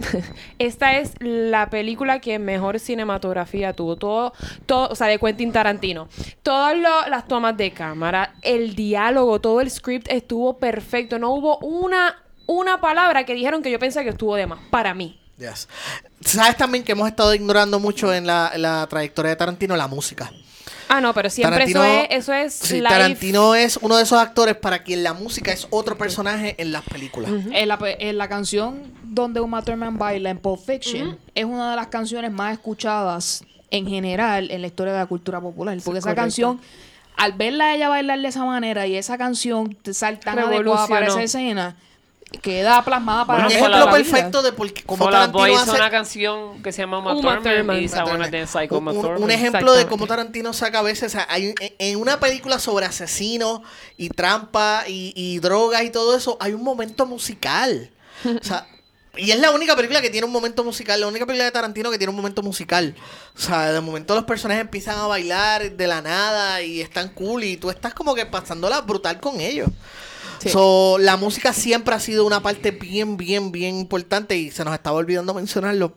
esta 0.58 0.96
es 0.98 1.12
la 1.20 1.70
película 1.70 2.20
que 2.20 2.38
mejor 2.38 2.78
cinematografía 2.80 3.72
tuvo. 3.72 3.96
Todo, 3.96 4.32
todo, 4.66 4.88
o 4.88 4.94
sea, 4.94 5.06
de 5.06 5.18
Quentin 5.18 5.52
Tarantino. 5.52 6.08
Todas 6.42 6.76
lo- 6.76 7.08
las 7.08 7.26
tomas 7.28 7.56
de 7.56 7.72
cámara, 7.72 8.34
el 8.42 8.74
diálogo, 8.74 9.40
todo 9.40 9.60
el 9.60 9.70
script 9.70 10.06
estuvo 10.10 10.58
perfecto. 10.58 11.18
No 11.18 11.30
hubo 11.30 11.58
una, 11.58 12.16
una 12.46 12.80
palabra 12.80 13.24
que 13.24 13.34
dijeron 13.34 13.62
que 13.62 13.70
yo 13.70 13.78
pensé 13.78 14.02
que 14.04 14.10
estuvo 14.10 14.34
de 14.36 14.46
más. 14.46 14.58
Para 14.70 14.94
mí. 14.94 15.20
Yes. 15.38 15.68
Sabes 16.20 16.56
también 16.56 16.84
que 16.84 16.92
hemos 16.92 17.08
estado 17.08 17.34
ignorando 17.34 17.80
mucho 17.80 18.12
en 18.12 18.26
la, 18.26 18.50
en 18.54 18.62
la 18.62 18.86
trayectoria 18.88 19.30
de 19.30 19.36
Tarantino 19.36 19.74
la 19.76 19.88
música. 19.88 20.30
Ah, 20.92 21.00
no, 21.00 21.14
pero 21.14 21.30
siempre 21.30 21.66
Tarantino- 21.66 21.84
eso 21.84 21.84
es, 21.84 22.08
eso 22.10 22.32
es 22.34 22.52
Sí. 22.54 22.82
Tarantino 22.82 23.54
es 23.54 23.78
uno 23.80 23.96
de 23.96 24.02
esos 24.02 24.18
actores 24.18 24.56
para 24.56 24.82
quien 24.82 25.04
la 25.04 25.14
música 25.14 25.52
es 25.52 25.68
otro 25.70 25.96
personaje 25.96 26.56
en 26.58 26.72
las 26.72 26.82
películas. 26.82 27.30
En 27.52 27.68
la, 27.68 27.78
en 27.80 28.18
la 28.18 28.28
canción 28.28 28.82
donde 29.04 29.40
Uma 29.40 29.62
Thurman 29.62 29.96
baila 29.98 30.30
en 30.30 30.38
Pulp 30.38 30.60
Fiction 30.66 31.16
es 31.34 31.44
una 31.44 31.70
de 31.70 31.76
las 31.76 31.86
canciones 31.86 32.32
más 32.32 32.54
escuchadas 32.54 33.44
en 33.70 33.86
general 33.86 34.50
en 34.50 34.62
la 34.62 34.66
historia 34.66 34.92
de 34.92 34.98
la 34.98 35.06
cultura 35.06 35.40
popular. 35.40 35.78
Porque 35.84 36.00
esa 36.00 36.08
correcto. 36.08 36.22
canción, 36.22 36.60
al 37.16 37.34
verla 37.34 37.66
a 37.66 37.74
ella 37.76 37.88
bailar 37.88 38.18
de 38.20 38.26
esa 38.28 38.44
manera 38.44 38.86
y 38.88 38.96
esa 38.96 39.16
canción 39.16 39.76
te 39.80 39.94
sal 39.94 40.18
tan 40.18 40.40
adecuada 40.40 40.88
para 40.88 41.06
esa 41.06 41.22
escena, 41.22 41.76
queda 42.38 42.82
plasmada 42.84 43.26
para 43.26 43.44
Bueno, 43.44 43.56
ejemplo 43.58 43.86
la 43.86 43.90
perfecto 43.90 44.42
de 44.42 44.52
por 44.52 44.72
qué- 44.72 44.82
cómo 44.84 45.04
Fall 45.04 45.14
Out 45.16 45.32
Boy 45.32 45.50
Tarantino 45.50 45.62
hizo 45.62 45.72
hace... 45.72 45.80
una 45.82 45.90
canción 45.90 46.62
que 46.62 46.72
se 46.72 46.82
llama 46.82 46.98
Uma, 46.98 47.12
Uma 47.14 47.36
Thurman, 47.36 47.42
Thurman. 47.56 47.76
y 47.82 48.30
Dance 48.30 48.54
Like 48.58 48.74
Uma 48.74 48.92
un, 48.92 49.22
un- 49.24 49.30
ejemplo 49.30 49.72
de 49.72 49.86
cómo 49.86 50.06
Tarantino 50.06 50.52
saca 50.52 50.78
a 50.78 50.82
veces, 50.82 51.12
o 51.12 51.16
sea, 51.18 51.26
hay, 51.28 51.54
en, 51.60 51.74
en 51.78 51.96
una 52.00 52.20
película 52.20 52.58
sobre 52.58 52.86
asesinos 52.86 53.60
y 53.96 54.10
trampa 54.10 54.84
y, 54.86 55.12
y 55.16 55.38
drogas 55.40 55.82
y 55.82 55.90
todo 55.90 56.16
eso, 56.16 56.36
hay 56.40 56.52
un 56.52 56.62
momento 56.62 57.04
musical. 57.04 57.90
O 58.24 58.44
sea, 58.44 58.66
y 59.16 59.32
es 59.32 59.40
la 59.40 59.50
única 59.50 59.74
película 59.74 60.00
que 60.00 60.08
tiene 60.10 60.24
un 60.24 60.32
momento 60.32 60.62
musical, 60.62 61.00
la 61.00 61.08
única 61.08 61.26
película 61.26 61.44
de 61.46 61.50
Tarantino 61.50 61.90
que 61.90 61.98
tiene 61.98 62.10
un 62.10 62.16
momento 62.16 62.42
musical. 62.42 62.94
O 63.36 63.40
sea, 63.40 63.72
de 63.72 63.80
momento 63.80 64.14
los 64.14 64.24
personajes 64.24 64.60
empiezan 64.62 64.98
a 64.98 65.06
bailar 65.08 65.72
de 65.72 65.86
la 65.88 66.00
nada 66.00 66.62
y 66.62 66.80
están 66.80 67.08
cool 67.08 67.42
y 67.42 67.56
tú 67.56 67.70
estás 67.70 67.92
como 67.92 68.14
que 68.14 68.24
pasándola 68.24 68.82
brutal 68.82 69.18
con 69.18 69.40
ellos. 69.40 69.68
Sí. 70.40 70.48
So, 70.48 70.96
la 70.98 71.16
música 71.16 71.52
siempre 71.52 71.94
ha 71.94 72.00
sido 72.00 72.26
una 72.26 72.42
parte 72.42 72.70
bien, 72.72 73.16
bien, 73.16 73.52
bien 73.52 73.76
importante 73.76 74.36
y 74.36 74.50
se 74.50 74.64
nos 74.64 74.74
estaba 74.74 74.96
olvidando 74.96 75.34
mencionarlo. 75.34 75.94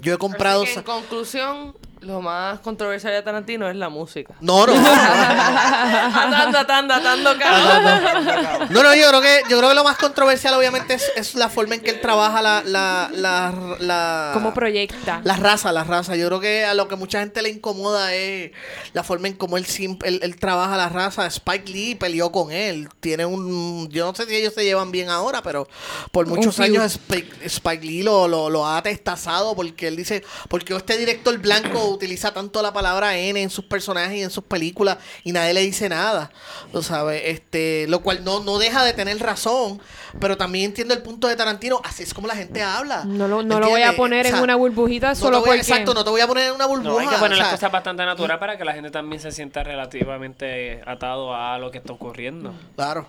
Yo 0.00 0.14
he 0.14 0.18
comprado... 0.18 0.64
En 0.64 0.82
conclusión, 0.82 1.76
lo 2.04 2.20
más 2.20 2.60
controversial 2.60 3.12
de 3.12 3.22
Tarantino 3.22 3.68
es 3.68 3.76
la 3.76 3.88
música. 3.88 4.34
No, 4.40 4.66
no. 4.66 4.72
atando, 4.74 6.58
atando, 6.58 6.94
atando, 6.94 7.38
cabrón. 7.38 8.68
No, 8.70 8.82
no, 8.82 8.94
yo 8.94 9.08
creo 9.08 9.20
que, 9.20 9.42
yo 9.48 9.58
creo 9.58 9.68
que 9.70 9.74
lo 9.74 9.84
más 9.84 9.96
controversial 9.96 10.54
obviamente 10.54 10.94
es, 10.94 11.10
es 11.16 11.34
la 11.34 11.48
forma 11.48 11.74
en 11.76 11.80
que 11.80 11.90
él 11.90 12.00
trabaja 12.00 12.42
la, 12.42 12.62
la, 12.64 13.10
la, 13.12 13.76
la- 13.80 14.30
Cómo 14.34 14.52
proyecta. 14.54 15.20
la 15.24 15.36
raza, 15.36 15.72
la 15.72 15.84
raza. 15.84 16.16
Yo 16.16 16.26
creo 16.28 16.40
que 16.40 16.64
a 16.64 16.74
lo 16.74 16.88
que 16.88 16.96
mucha 16.96 17.20
gente 17.20 17.42
le 17.42 17.50
incomoda 17.50 18.12
es 18.14 18.52
la 18.92 19.02
forma 19.02 19.28
en 19.28 19.34
cómo 19.34 19.56
él, 19.56 19.64
sim- 19.66 19.98
él, 20.04 20.20
él 20.22 20.36
trabaja 20.36 20.76
la 20.76 20.88
raza. 20.88 21.26
Spike 21.26 21.70
Lee 21.72 21.94
peleó 21.94 22.30
con 22.32 22.50
él. 22.52 22.88
Tiene 23.00 23.24
un... 23.26 23.88
Yo 23.90 24.06
no 24.06 24.14
sé 24.14 24.26
si 24.26 24.34
ellos 24.36 24.54
se 24.54 24.64
llevan 24.64 24.90
bien 24.90 25.08
ahora, 25.08 25.42
pero 25.42 25.66
por 26.12 26.26
muchos 26.26 26.58
años 26.60 26.84
Spike, 26.92 27.46
Spike 27.46 27.84
Lee 27.84 28.02
lo, 28.02 28.28
lo, 28.28 28.50
lo 28.50 28.66
ha 28.66 28.78
atestazado 28.78 29.54
porque 29.54 29.88
él 29.88 29.96
dice... 29.96 30.22
Porque 30.48 30.74
este 30.74 30.96
director 30.98 31.36
blanco 31.38 31.93
utiliza 31.94 32.32
tanto 32.32 32.62
la 32.62 32.72
palabra 32.72 33.16
N 33.16 33.40
en 33.40 33.50
sus 33.50 33.64
personajes 33.64 34.18
y 34.18 34.22
en 34.22 34.30
sus 34.30 34.44
películas 34.44 34.98
y 35.22 35.32
nadie 35.32 35.54
le 35.54 35.60
dice 35.60 35.88
nada. 35.88 36.30
Tú 36.72 36.82
sabes, 36.82 37.22
este, 37.24 37.86
lo 37.88 38.00
cual 38.00 38.24
no, 38.24 38.40
no 38.40 38.58
deja 38.58 38.84
de 38.84 38.92
tener 38.92 39.18
razón, 39.18 39.80
pero 40.20 40.36
también 40.36 40.66
entiendo 40.66 40.94
el 40.94 41.02
punto 41.02 41.28
de 41.28 41.36
Tarantino, 41.36 41.80
así 41.84 42.02
es 42.02 42.14
como 42.14 42.26
la 42.26 42.36
gente 42.36 42.62
habla. 42.62 43.04
No 43.04 43.28
lo, 43.28 43.42
no 43.42 43.60
lo 43.60 43.68
voy 43.68 43.82
a 43.82 43.96
poner 43.96 44.26
O 44.26 44.28
sea, 44.28 44.38
en 44.38 44.44
una 44.44 44.56
burbujita 44.56 45.10
no 45.10 45.14
solo 45.14 45.42
te 45.42 45.48
voy 45.48 45.58
porque... 45.58 45.72
Exacto, 45.72 45.94
no 45.94 46.04
te 46.04 46.10
voy 46.10 46.20
a 46.20 46.26
poner 46.26 46.48
en 46.48 46.54
una 46.54 46.66
burbuja. 46.66 46.90
No, 46.90 46.98
hay 46.98 47.08
que 47.08 47.16
poner 47.16 47.36
o 47.36 47.38
las 47.38 47.48
sea, 47.48 47.56
cosas 47.56 47.72
bastante 47.72 48.04
naturales 48.04 48.40
para 48.40 48.58
que 48.58 48.64
la 48.64 48.74
gente 48.74 48.90
también 48.90 49.20
se 49.20 49.32
sienta 49.32 49.62
relativamente 49.62 50.82
atado 50.86 51.34
a 51.34 51.58
lo 51.58 51.70
que 51.70 51.78
está 51.78 51.92
ocurriendo. 51.92 52.52
Claro. 52.76 53.08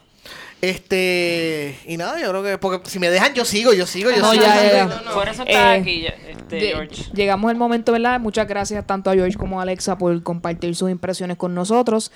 Este, 0.61 1.77
y 1.85 1.97
nada, 1.97 2.19
yo 2.19 2.29
creo 2.29 2.43
que, 2.43 2.57
porque 2.57 2.89
si 2.89 2.97
me 2.99 3.09
dejan, 3.09 3.33
yo 3.33 3.45
sigo, 3.45 3.73
yo 3.73 3.85
sigo, 3.85 4.09
yo 4.09 4.17
No, 4.17 4.31
sigo. 4.31 4.43
ya, 4.43 4.55
ya, 4.63 4.71
ya. 4.71 4.85
No, 4.85 5.01
no. 5.01 5.13
Por 5.13 5.27
eso 5.29 5.43
está 5.43 5.75
Eh, 5.75 5.79
aquí, 5.79 6.01
ya, 6.03 6.09
este, 6.29 6.55
De- 6.55 6.67
George. 6.71 7.03
llegamos 7.13 7.51
al 7.51 7.57
momento, 7.57 7.91
¿verdad? 7.91 8.19
Muchas 8.19 8.47
gracias 8.47 8.85
tanto 8.87 9.09
a 9.09 9.13
George 9.13 9.37
como 9.37 9.59
a 9.59 9.63
Alexa 9.63 9.97
por 9.97 10.21
compartir 10.23 10.75
sus 10.75 10.89
impresiones 10.89 11.37
con 11.37 11.53
nosotros. 11.53 12.11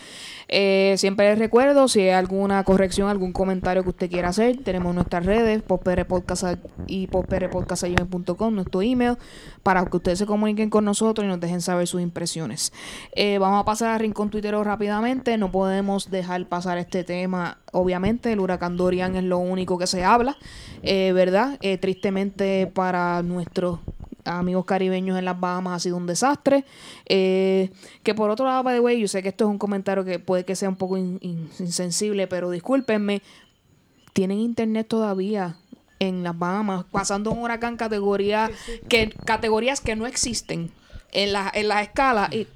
Eh, 0.51 0.95
siempre 0.97 1.29
les 1.29 1.37
recuerdo, 1.37 1.87
si 1.87 2.01
hay 2.01 2.09
alguna 2.09 2.63
corrección, 2.63 3.07
algún 3.07 3.31
comentario 3.31 3.83
que 3.83 3.89
usted 3.89 4.09
quiera 4.09 4.29
hacer, 4.29 4.57
tenemos 4.63 4.95
nuestras 4.95 5.25
redes, 5.25 5.61
postprpodcast 5.61 6.57
y 6.87 7.05
postprpodcast.com, 7.07 8.55
nuestro 8.55 8.81
email, 8.81 9.17
para 9.61 9.85
que 9.85 9.97
ustedes 9.97 10.17
se 10.17 10.25
comuniquen 10.25 10.71
con 10.71 10.85
nosotros 10.85 11.23
y 11.23 11.27
nos 11.27 11.39
dejen 11.39 11.61
saber 11.61 11.85
sus 11.85 12.01
impresiones. 12.01 12.73
Eh, 13.15 13.37
vamos 13.37 13.61
a 13.61 13.65
pasar 13.65 13.91
al 13.91 13.99
rincón 13.99 14.31
tuitero 14.31 14.63
rápidamente, 14.63 15.37
no 15.37 15.51
podemos 15.51 16.09
dejar 16.09 16.47
pasar 16.47 16.79
este 16.79 17.03
tema. 17.03 17.59
Obviamente, 17.71 18.31
el 18.33 18.39
huracán 18.39 18.75
Dorian 18.75 19.15
es 19.15 19.23
lo 19.23 19.37
único 19.37 19.77
que 19.77 19.85
se 19.85 20.03
habla, 20.03 20.35
eh, 20.81 21.11
¿verdad? 21.13 21.59
Eh, 21.61 21.77
tristemente 21.77 22.65
para 22.67 23.21
nuestros 23.21 23.79
amigos 24.29 24.65
caribeños 24.65 25.17
en 25.17 25.25
las 25.25 25.39
Bahamas 25.39 25.75
ha 25.75 25.79
sido 25.79 25.97
un 25.97 26.05
desastre. 26.07 26.65
Eh, 27.07 27.69
que 28.03 28.13
por 28.15 28.29
otro 28.29 28.45
lado, 28.45 28.63
by 28.63 28.75
the 28.75 28.79
way, 28.79 28.99
yo 28.99 29.07
sé 29.07 29.21
que 29.23 29.29
esto 29.29 29.45
es 29.45 29.49
un 29.49 29.57
comentario 29.57 30.03
que 30.05 30.19
puede 30.19 30.45
que 30.45 30.55
sea 30.55 30.69
un 30.69 30.75
poco 30.75 30.97
in- 30.97 31.17
in- 31.21 31.49
insensible, 31.59 32.27
pero 32.27 32.49
discúlpenme, 32.49 33.21
tienen 34.13 34.39
internet 34.39 34.87
todavía 34.87 35.55
en 35.99 36.23
las 36.23 36.37
Bahamas, 36.37 36.85
pasando 36.91 37.31
un 37.31 37.39
huracán 37.39 37.75
categoría, 37.75 38.49
que, 38.87 39.09
categorías 39.25 39.81
que 39.81 39.95
no 39.95 40.07
existen 40.07 40.71
en, 41.11 41.33
la, 41.33 41.51
en 41.53 41.67
las 41.67 41.81
escalas. 41.83 42.33
Y 42.33 42.47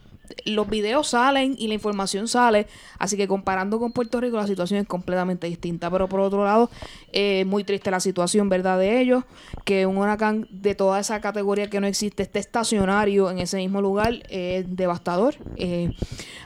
los 0.46 0.70
videos 0.70 1.10
salen 1.10 1.56
y 1.58 1.68
la 1.68 1.74
información 1.76 2.28
sale, 2.28 2.68
así 3.00 3.18
que 3.18 3.28
comparando 3.28 3.80
con 3.80 3.92
Puerto 3.92 4.20
Rico 4.22 4.38
la 4.38 4.48
situación 4.48 4.80
es 4.80 4.88
completamente 4.88 5.48
distinta. 5.48 5.90
Pero 5.90 6.08
por 6.08 6.20
otro 6.20 6.44
lado, 6.44 6.70
eh, 7.12 7.46
muy 7.46 7.64
triste 7.64 7.92
la 7.92 8.00
situación, 8.00 8.50
¿verdad? 8.50 8.80
De 8.80 9.02
ellos, 9.02 9.24
que 9.66 9.86
un 9.86 9.98
huracán 9.98 10.48
de 10.52 10.76
toda 10.76 11.00
esa 11.00 11.22
categoría 11.22 11.70
que 11.70 11.80
no 11.80 11.88
existe 11.88 12.24
esté 12.24 12.40
estacionario 12.40 13.30
en 13.30 13.40
ese 13.40 13.58
mismo 13.58 13.82
lugar 13.82 14.24
es 14.30 14.66
devastador. 14.76 15.36
Eh, 15.58 15.92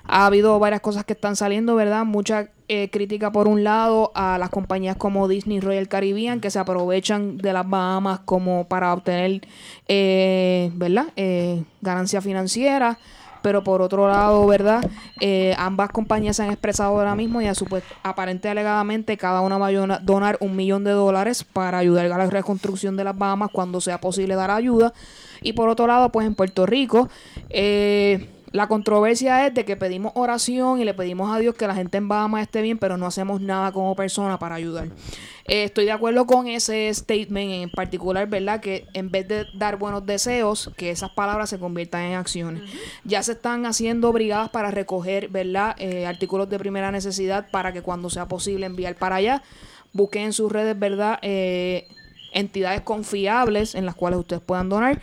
ha 0.04 0.26
habido 0.26 0.58
varias 0.60 0.82
cosas 0.82 1.04
que 1.04 1.14
están 1.14 1.36
saliendo, 1.36 1.76
¿verdad? 1.76 2.06
Mucha 2.06 2.50
eh, 2.70 2.90
crítica 2.90 3.32
por 3.32 3.48
un 3.48 3.64
lado 3.64 4.12
a 4.14 4.38
las 4.38 4.50
compañías 4.50 4.98
como 4.98 5.30
Disney 5.30 5.62
Royal 5.62 5.88
Caribbean 5.88 6.42
que 6.42 6.52
se 6.52 6.60
aprovechan 6.60 7.38
de 7.38 7.54
las 7.54 7.70
Bahamas 7.70 8.20
como 8.26 8.68
para 8.68 8.94
obtener, 8.94 9.48
eh, 9.88 10.70
¿verdad? 10.76 11.06
Eh, 11.16 11.64
ganancia 11.82 12.22
financiera. 12.22 13.00
Pero 13.42 13.64
por 13.64 13.82
otro 13.82 14.08
lado, 14.08 14.46
¿verdad? 14.48 14.88
Eh, 15.20 15.56
ambas 15.58 15.90
compañías 15.90 16.36
se 16.36 16.44
han 16.44 16.52
expresado 16.52 16.92
ahora 16.92 17.16
mismo 17.16 17.42
y 17.42 17.48
a 17.48 17.54
pues, 17.70 17.84
aparente 18.04 18.50
alegadamente 18.50 19.18
cada 19.18 19.42
una 19.42 19.58
va 19.58 19.68
a 19.68 19.72
dona- 19.72 20.00
donar 20.00 20.38
un 20.42 20.56
millón 20.56 20.84
de 20.84 20.92
dólares 20.92 21.44
para 21.44 21.78
ayudar 21.80 22.06
a 22.06 22.18
la 22.18 22.26
reconstrucción 22.28 22.96
de 22.98 23.04
las 23.04 23.18
Bahamas 23.18 23.50
cuando 23.52 23.82
sea 23.82 24.00
posible 24.00 24.36
dar 24.36 24.52
ayuda. 24.52 24.94
Y 25.42 25.54
por 25.54 25.70
otro 25.70 25.88
lado, 25.88 26.12
pues 26.12 26.26
en 26.28 26.36
Puerto 26.36 26.66
Rico, 26.66 27.10
eh, 27.50 28.30
la 28.58 28.68
controversia 28.68 29.46
es 29.46 29.54
de 29.54 29.66
que 29.66 29.78
pedimos 29.78 30.14
oración 30.16 30.82
y 30.82 30.84
le 30.84 30.96
pedimos 30.96 31.32
a 31.32 31.38
Dios 31.38 31.54
que 31.54 31.68
la 31.68 31.76
gente 31.76 32.00
en 32.00 32.08
Bahamas 32.08 32.42
esté 32.42 32.64
bien, 32.64 32.80
pero 32.80 32.98
no 32.98 33.06
hacemos 33.06 33.40
nada 33.40 33.72
como 33.72 33.96
persona 33.96 34.40
para 34.40 34.56
ayudar. 34.56 34.88
Eh, 35.46 35.66
estoy 35.66 35.86
de 35.86 35.92
acuerdo 35.92 36.26
con 36.26 36.48
ese 36.48 36.92
statement 36.92 37.52
en 37.52 37.70
particular, 37.70 38.28
¿verdad? 38.28 38.60
Que 38.60 38.88
en 38.96 39.12
vez 39.12 39.28
de 39.28 39.46
dar 39.54 39.78
buenos 39.78 40.08
deseos, 40.08 40.72
que 40.76 40.90
esas 40.90 41.12
palabras 41.12 41.52
se 41.52 41.60
conviertan 41.60 42.02
en 42.02 42.16
acciones. 42.16 42.64
Ya 43.04 43.22
se 43.22 43.34
están 43.34 43.68
haciendo 43.68 44.12
brigadas 44.12 44.50
para 44.50 44.72
recoger, 44.72 45.28
¿verdad? 45.30 45.76
Eh, 45.78 46.08
artículos 46.08 46.50
de 46.50 46.58
primera 46.58 46.92
necesidad 46.92 47.52
para 47.52 47.72
que 47.74 47.84
cuando 47.84 48.10
sea 48.10 48.28
posible 48.28 48.66
enviar 48.66 48.96
para 48.96 49.18
allá. 49.18 49.44
Busquen 49.94 50.24
en 50.24 50.34
sus 50.34 50.52
redes, 50.52 50.78
¿verdad? 50.80 51.20
Eh, 51.22 51.88
entidades 52.34 52.82
confiables 52.82 53.76
en 53.76 53.86
las 53.86 53.94
cuales 53.94 54.20
ustedes 54.20 54.42
puedan 54.42 54.68
donar. 54.68 55.00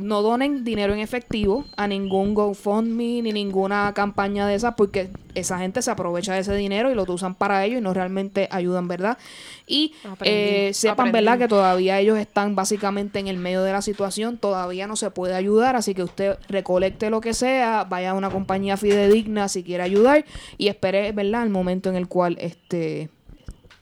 No 0.00 0.22
donen 0.22 0.64
dinero 0.64 0.92
en 0.92 1.00
efectivo 1.00 1.64
a 1.76 1.86
ningún 1.86 2.34
GoFundMe 2.34 3.22
ni 3.22 3.32
ninguna 3.32 3.92
campaña 3.94 4.46
de 4.46 4.54
esas 4.54 4.74
porque 4.74 5.10
esa 5.34 5.58
gente 5.58 5.82
se 5.82 5.90
aprovecha 5.90 6.34
de 6.34 6.40
ese 6.40 6.54
dinero 6.54 6.90
y 6.90 6.94
lo 6.94 7.04
usan 7.04 7.34
para 7.34 7.64
ellos 7.64 7.78
y 7.78 7.82
no 7.82 7.94
realmente 7.94 8.48
ayudan, 8.50 8.88
¿verdad? 8.88 9.18
Y 9.66 9.94
eh, 10.22 10.70
sepan. 10.74 11.12
¿verdad? 11.12 11.38
Que 11.38 11.48
todavía 11.48 11.98
ellos 12.00 12.18
están 12.18 12.54
básicamente 12.54 13.18
en 13.18 13.28
el 13.28 13.36
medio 13.36 13.62
de 13.62 13.72
la 13.72 13.82
situación, 13.82 14.38
todavía 14.38 14.86
no 14.86 14.96
se 14.96 15.10
puede 15.10 15.34
ayudar, 15.34 15.76
así 15.76 15.94
que 15.94 16.02
usted 16.02 16.38
recolecte 16.48 17.10
lo 17.10 17.20
que 17.20 17.34
sea, 17.34 17.84
vaya 17.84 18.10
a 18.10 18.14
una 18.14 18.30
compañía 18.30 18.76
fidedigna 18.76 19.48
si 19.48 19.62
quiere 19.62 19.82
ayudar 19.82 20.24
y 20.58 20.68
espere, 20.68 21.12
¿verdad? 21.12 21.44
El 21.44 21.50
momento 21.50 21.88
en 21.88 21.96
el 21.96 22.08
cual 22.08 22.36
este 22.40 23.10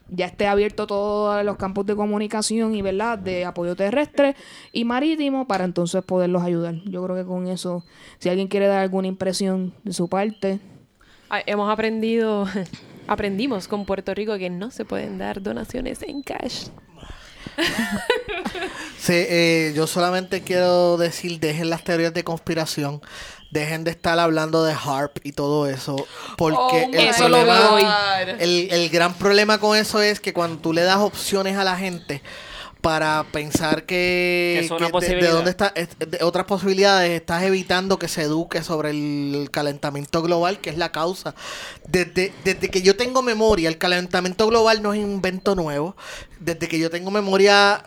ya 0.09 0.25
esté 0.25 0.47
abierto 0.47 0.87
todos 0.87 1.43
los 1.43 1.57
campos 1.57 1.85
de 1.85 1.95
comunicación 1.95 2.75
y 2.75 2.81
verdad 2.81 3.17
de 3.17 3.45
apoyo 3.45 3.75
terrestre 3.75 4.35
y 4.71 4.85
marítimo 4.85 5.47
para 5.47 5.65
entonces 5.65 6.03
poderlos 6.03 6.43
ayudar. 6.43 6.75
Yo 6.85 7.03
creo 7.03 7.15
que 7.15 7.25
con 7.25 7.47
eso, 7.47 7.83
si 8.19 8.29
alguien 8.29 8.47
quiere 8.47 8.67
dar 8.67 8.79
alguna 8.79 9.07
impresión 9.07 9.73
de 9.83 9.93
su 9.93 10.07
parte, 10.07 10.59
Ah, 11.29 11.41
Hemos 11.45 11.69
aprendido, 11.69 12.47
aprendimos 13.07 13.67
con 13.67 13.85
Puerto 13.85 14.13
Rico 14.13 14.37
que 14.37 14.49
no 14.49 14.71
se 14.71 14.85
pueden 14.85 15.17
dar 15.17 15.41
donaciones 15.41 16.01
en 16.03 16.21
cash. 16.23 16.67
Sí, 18.97 19.13
eh, 19.13 19.73
yo 19.75 19.87
solamente 19.87 20.41
quiero 20.41 20.97
decir, 20.97 21.39
dejen 21.39 21.69
las 21.69 21.83
teorías 21.83 22.13
de 22.13 22.23
conspiración, 22.23 22.99
dejen 23.59 23.83
de 23.83 23.91
estar 23.91 24.17
hablando 24.19 24.63
de 24.63 24.73
HARP 24.73 25.17
y 25.23 25.31
todo 25.31 25.67
eso, 25.67 25.95
porque 26.37 26.85
Oh 26.87 26.91
el, 26.93 27.07
problema- 27.31 27.69
el, 28.39 28.67
el 28.71 28.89
gran 28.89 29.13
problema 29.13 29.59
con 29.59 29.77
eso 29.77 30.01
es 30.01 30.19
que 30.19 30.33
cuando 30.33 30.59
tú 30.59 30.73
le 30.73 30.83
das 30.83 30.97
opciones 30.97 31.57
a 31.57 31.63
la 31.63 31.75
gente 31.77 32.21
para 32.81 33.25
pensar 33.31 33.85
que, 33.85 34.57
Que 34.59 34.65
es 34.65 34.71
una 34.71 34.85
que 34.91 34.91
de- 35.25 35.31
dónde 35.31 35.49
está 35.49 35.73
es- 35.75 35.89
de 35.97 36.23
otras 36.23 36.45
posibilidades 36.45 37.09
estás 37.11 37.41
evitando 37.43 37.97
que 37.97 38.07
se 38.07 38.21
eduque 38.21 38.61
sobre 38.63 38.91
el 38.91 39.49
calentamiento 39.51 40.21
global 40.21 40.59
que 40.59 40.69
es 40.69 40.77
la 40.77 40.91
causa. 40.91 41.33
Desde, 41.87 42.33
desde 42.45 42.69
que 42.69 42.81
yo 42.83 42.95
tengo 42.95 43.23
memoria 43.23 43.67
el 43.67 43.79
calentamiento 43.79 44.45
global 44.47 44.81
no 44.83 44.93
es 44.93 45.03
un 45.03 45.11
invento 45.11 45.55
nuevo. 45.55 45.95
Desde 46.39 46.67
que 46.67 46.77
yo 46.77 46.91
tengo 46.91 47.09
memoria 47.09 47.83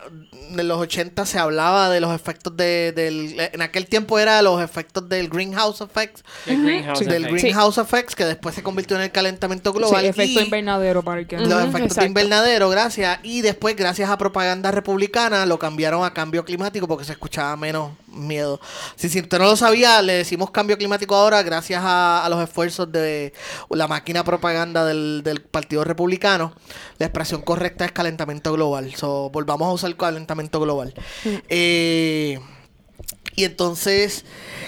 en 0.49 0.67
los 0.67 0.77
80 0.79 1.25
se 1.25 1.39
hablaba 1.39 1.89
de 1.89 1.99
los 2.01 2.13
efectos 2.13 2.55
de, 2.57 2.91
del 2.93 3.39
en 3.39 3.61
aquel 3.61 3.85
tiempo 3.87 4.19
era 4.19 4.41
los 4.41 4.61
efectos 4.61 5.07
del 5.07 5.29
greenhouse 5.29 5.81
effect 5.81 6.19
El 6.45 6.61
greenhouse 6.61 6.99
del 7.05 7.25
effect. 7.25 7.41
greenhouse 7.41 7.77
effects 7.77 8.15
que 8.15 8.25
después 8.25 8.55
se 8.55 8.63
convirtió 8.63 8.97
en 8.97 9.03
el 9.03 9.11
calentamiento 9.11 9.71
global 9.73 10.01
sí, 10.01 10.07
efecto 10.07 10.39
y- 10.39 10.43
invernadero 10.43 11.03
para 11.03 11.21
el 11.21 11.27
que 11.27 11.37
los 11.39 11.47
Ujú, 11.51 11.69
efectos 11.69 11.97
de 11.97 12.05
invernadero, 12.05 12.69
gracias. 12.69 13.19
Y 13.23 13.41
después, 13.41 13.75
gracias 13.75 14.09
a 14.09 14.17
propaganda 14.17 14.71
republicana, 14.71 15.45
lo 15.45 15.57
cambiaron 15.59 16.03
a 16.03 16.13
cambio 16.13 16.43
climático 16.43 16.87
porque 16.87 17.05
se 17.05 17.11
escuchaba 17.13 17.55
menos 17.55 17.91
miedo. 18.11 18.59
Si, 18.95 19.09
si 19.09 19.19
usted 19.19 19.39
no 19.39 19.45
lo 19.45 19.55
sabía, 19.55 20.01
le 20.01 20.13
decimos 20.13 20.51
cambio 20.51 20.77
climático 20.77 21.15
ahora 21.15 21.41
gracias 21.43 21.81
a, 21.83 22.25
a 22.25 22.29
los 22.29 22.43
esfuerzos 22.43 22.91
de 22.91 23.33
la 23.69 23.87
máquina 23.87 24.23
propaganda 24.23 24.85
del, 24.85 25.21
del 25.23 25.41
Partido 25.41 25.83
Republicano. 25.83 26.53
La 26.97 27.07
expresión 27.07 27.41
correcta 27.41 27.85
es 27.85 27.91
calentamiento 27.91 28.53
global. 28.53 28.93
So, 28.95 29.29
volvamos 29.29 29.67
a 29.67 29.73
usar 29.73 29.95
calentamiento 29.95 30.59
global. 30.59 30.93
Eh, 31.49 32.39
y 33.33 33.45
entonces, 33.45 34.25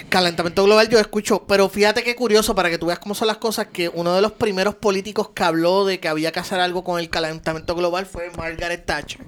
calentamiento 0.07 0.63
global 0.63 0.87
yo 0.87 0.97
escucho, 0.97 1.43
pero 1.47 1.67
fíjate 1.67 2.01
qué 2.01 2.15
curioso 2.15 2.55
para 2.55 2.69
que 2.69 2.77
tú 2.77 2.85
veas 2.85 2.99
cómo 2.99 3.13
son 3.13 3.27
las 3.27 3.37
cosas, 3.37 3.67
que 3.67 3.89
uno 3.89 4.15
de 4.15 4.21
los 4.21 4.31
primeros 4.31 4.75
políticos 4.75 5.31
que 5.35 5.43
habló 5.43 5.85
de 5.85 5.99
que 5.99 6.07
había 6.07 6.31
que 6.31 6.39
hacer 6.39 6.61
algo 6.61 6.83
con 6.83 6.97
el 6.97 7.09
calentamiento 7.09 7.75
global 7.75 8.05
fue 8.05 8.31
Margaret 8.31 8.85
Thatcher, 8.85 9.19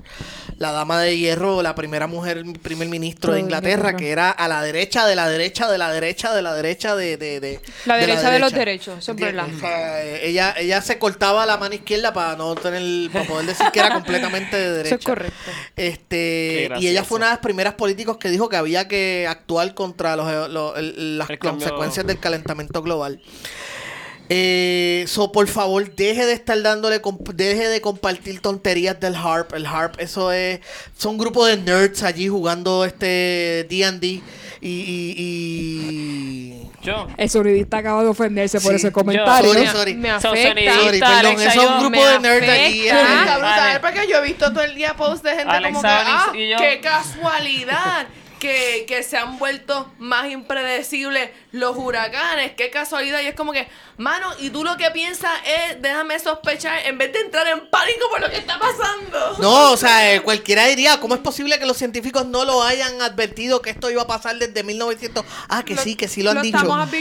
la 0.58 0.72
dama 0.72 1.02
de 1.02 1.18
hierro, 1.18 1.62
la 1.62 1.76
primera 1.76 2.08
mujer 2.08 2.44
primer 2.62 2.88
ministro 2.88 3.34
de 3.34 3.42
Inglaterra, 3.42 3.96
que 3.98 4.10
era 4.12 4.30
a 4.32 4.48
la 4.48 4.62
derecha, 4.62 5.06
de 5.06 5.16
la 5.16 5.28
derecha, 5.30 5.70
de 5.70 5.78
la 5.78 5.92
derecha, 5.92 6.34
de 6.34 6.42
la 6.42 6.54
derecha, 6.54 6.96
de... 6.96 7.18
de, 7.18 7.40
de- 7.42 7.60
La 7.86 7.96
de 7.96 8.08
derecha 8.08 8.32
de 8.32 8.40
los 8.40 8.54
derechos, 8.54 9.00
eso 9.00 9.12
es 9.12 9.18
¿Entiendes? 9.22 9.46
verdad. 9.46 9.56
O 9.58 9.60
sea, 9.60 10.04
eh, 10.06 10.28
ella, 10.30 10.56
ella 10.58 10.82
se 10.82 10.98
cortaba 10.98 11.46
la 11.46 11.58
mano 11.58 11.76
izquierda 11.76 12.14
para 12.14 12.38
no 12.38 12.56
tener, 12.56 13.12
para 13.12 13.26
poder 13.26 13.48
decir 13.48 13.66
que 13.74 13.80
era 13.80 13.94
completamente 13.94 14.56
de 14.56 14.72
derecha. 14.72 14.96
Eso 14.96 15.00
es 15.02 15.06
correcto. 15.06 15.52
Este, 15.76 16.70
y 16.80 16.88
ella 16.88 17.04
fue 17.04 17.18
una 17.18 17.28
de 17.28 17.32
las 17.34 17.40
primeras 17.40 17.74
políticos 17.76 18.18
que 18.18 18.30
dijo 18.30 18.50
que 18.50 18.56
había 18.58 18.88
que 18.88 19.28
actuar 19.30 19.74
contra 19.74 20.16
los, 20.16 20.50
los- 20.50 20.78
el- 20.78 21.18
las 21.18 21.30
El 21.30 21.38
cambio- 21.40 21.66
consecuencias 21.68 22.08
del 22.08 22.20
calentamiento 22.20 22.82
global. 22.82 23.22
Eh, 24.28 25.06
so, 25.08 25.32
por 25.32 25.48
favor, 25.48 25.94
deje 25.96 26.26
de 26.26 26.34
estar 26.34 26.60
dándole, 26.62 27.00
comp- 27.02 27.32
deje 27.34 27.68
de 27.68 27.80
compartir 27.80 28.40
tonterías 28.42 29.00
del 29.00 29.16
harp. 29.16 29.54
El 29.54 29.66
harp, 29.68 30.00
eso 30.00 30.32
es, 30.32 30.62
son 30.98 31.12
un 31.12 31.18
grupo 31.20 31.46
de 31.46 31.58
nerds 31.58 32.02
allí 32.02 32.28
jugando 32.28 32.86
este 32.86 33.68
D&D 33.70 34.08
y, 34.08 34.22
y, 34.62 35.16
y- 35.18 36.70
Yo. 36.82 37.08
el 37.18 37.30
sonidista 37.30 37.78
acaba 37.78 38.02
de 38.04 38.10
ofenderse 38.10 38.60
por 38.60 38.72
Sí. 38.72 38.78
ese 38.78 38.88
Yo- 38.88 38.94
comentario. 38.94 39.50
Sorry, 39.54 39.62
Me- 39.66 39.72
sorry. 39.72 39.94
Me 39.94 40.10
afecta. 40.10 40.74
Sorry, 40.74 41.00
perdón, 41.00 41.42
es 41.42 41.56
un 41.58 41.80
grupo 41.82 42.06
de 42.08 42.20
nerds 42.20 42.48
Vale. 42.48 42.90
¿sabes? 43.42 43.80
Porque 43.80 44.08
yo 44.10 44.18
he 44.18 44.22
visto 44.24 44.52
todo 44.52 44.64
el 44.64 44.74
día 44.76 44.96
posts 44.96 45.22
de 45.24 45.36
gente 45.36 45.54
como 45.66 45.82
que, 45.82 45.88
ah, 45.88 46.32
y 46.34 46.50
yo- 46.50 46.58
qué 46.58 46.80
casualidad 46.82 48.08
que, 48.46 48.86
que 48.88 49.04
se 49.04 49.18
han 49.18 49.38
vuelto 49.40 49.92
más 49.98 50.30
impredecibles 50.30 51.30
los 51.52 51.76
huracanes. 51.78 52.52
Qué 52.56 52.70
casualidad. 52.70 53.22
Y 53.22 53.28
es 53.28 53.36
como 53.36 53.52
que, 53.54 53.68
mano, 53.98 54.28
y 54.40 54.50
tú 54.50 54.64
lo 54.64 54.78
que 54.78 54.92
piensas 54.92 55.32
es, 55.46 55.82
déjame 55.82 56.20
sospechar, 56.20 56.80
en 56.86 56.98
vez 56.98 57.14
de 57.14 57.20
entrar 57.22 57.48
en 57.48 57.70
pánico 57.70 58.10
por 58.10 58.22
lo 58.22 58.30
que 58.30 58.38
está 58.38 58.60
pasando. 58.60 59.38
No, 59.40 59.72
o 59.72 59.78
sea, 59.78 60.14
eh, 60.14 60.22
cualquiera 60.22 60.66
diría, 60.66 61.00
¿cómo 61.00 61.16
es 61.16 61.22
posible 61.22 61.58
que 61.60 61.66
los 61.66 61.78
científicos 61.78 62.26
no 62.26 62.46
lo 62.46 62.62
hayan 62.64 63.02
advertido 63.02 63.62
que 63.62 63.70
esto 63.70 63.90
iba 63.90 64.02
a 64.04 64.08
pasar 64.08 64.38
desde 64.38 64.64
1900? 64.64 65.24
Ah, 65.50 65.64
que 65.64 65.76
Lo- 65.76 65.82
sí, 65.82 65.96
que 65.96 66.08
sí 66.08 66.24
lo 66.24 66.32
han 66.32 66.38
lo 66.38 66.42
dicho. 66.44 66.58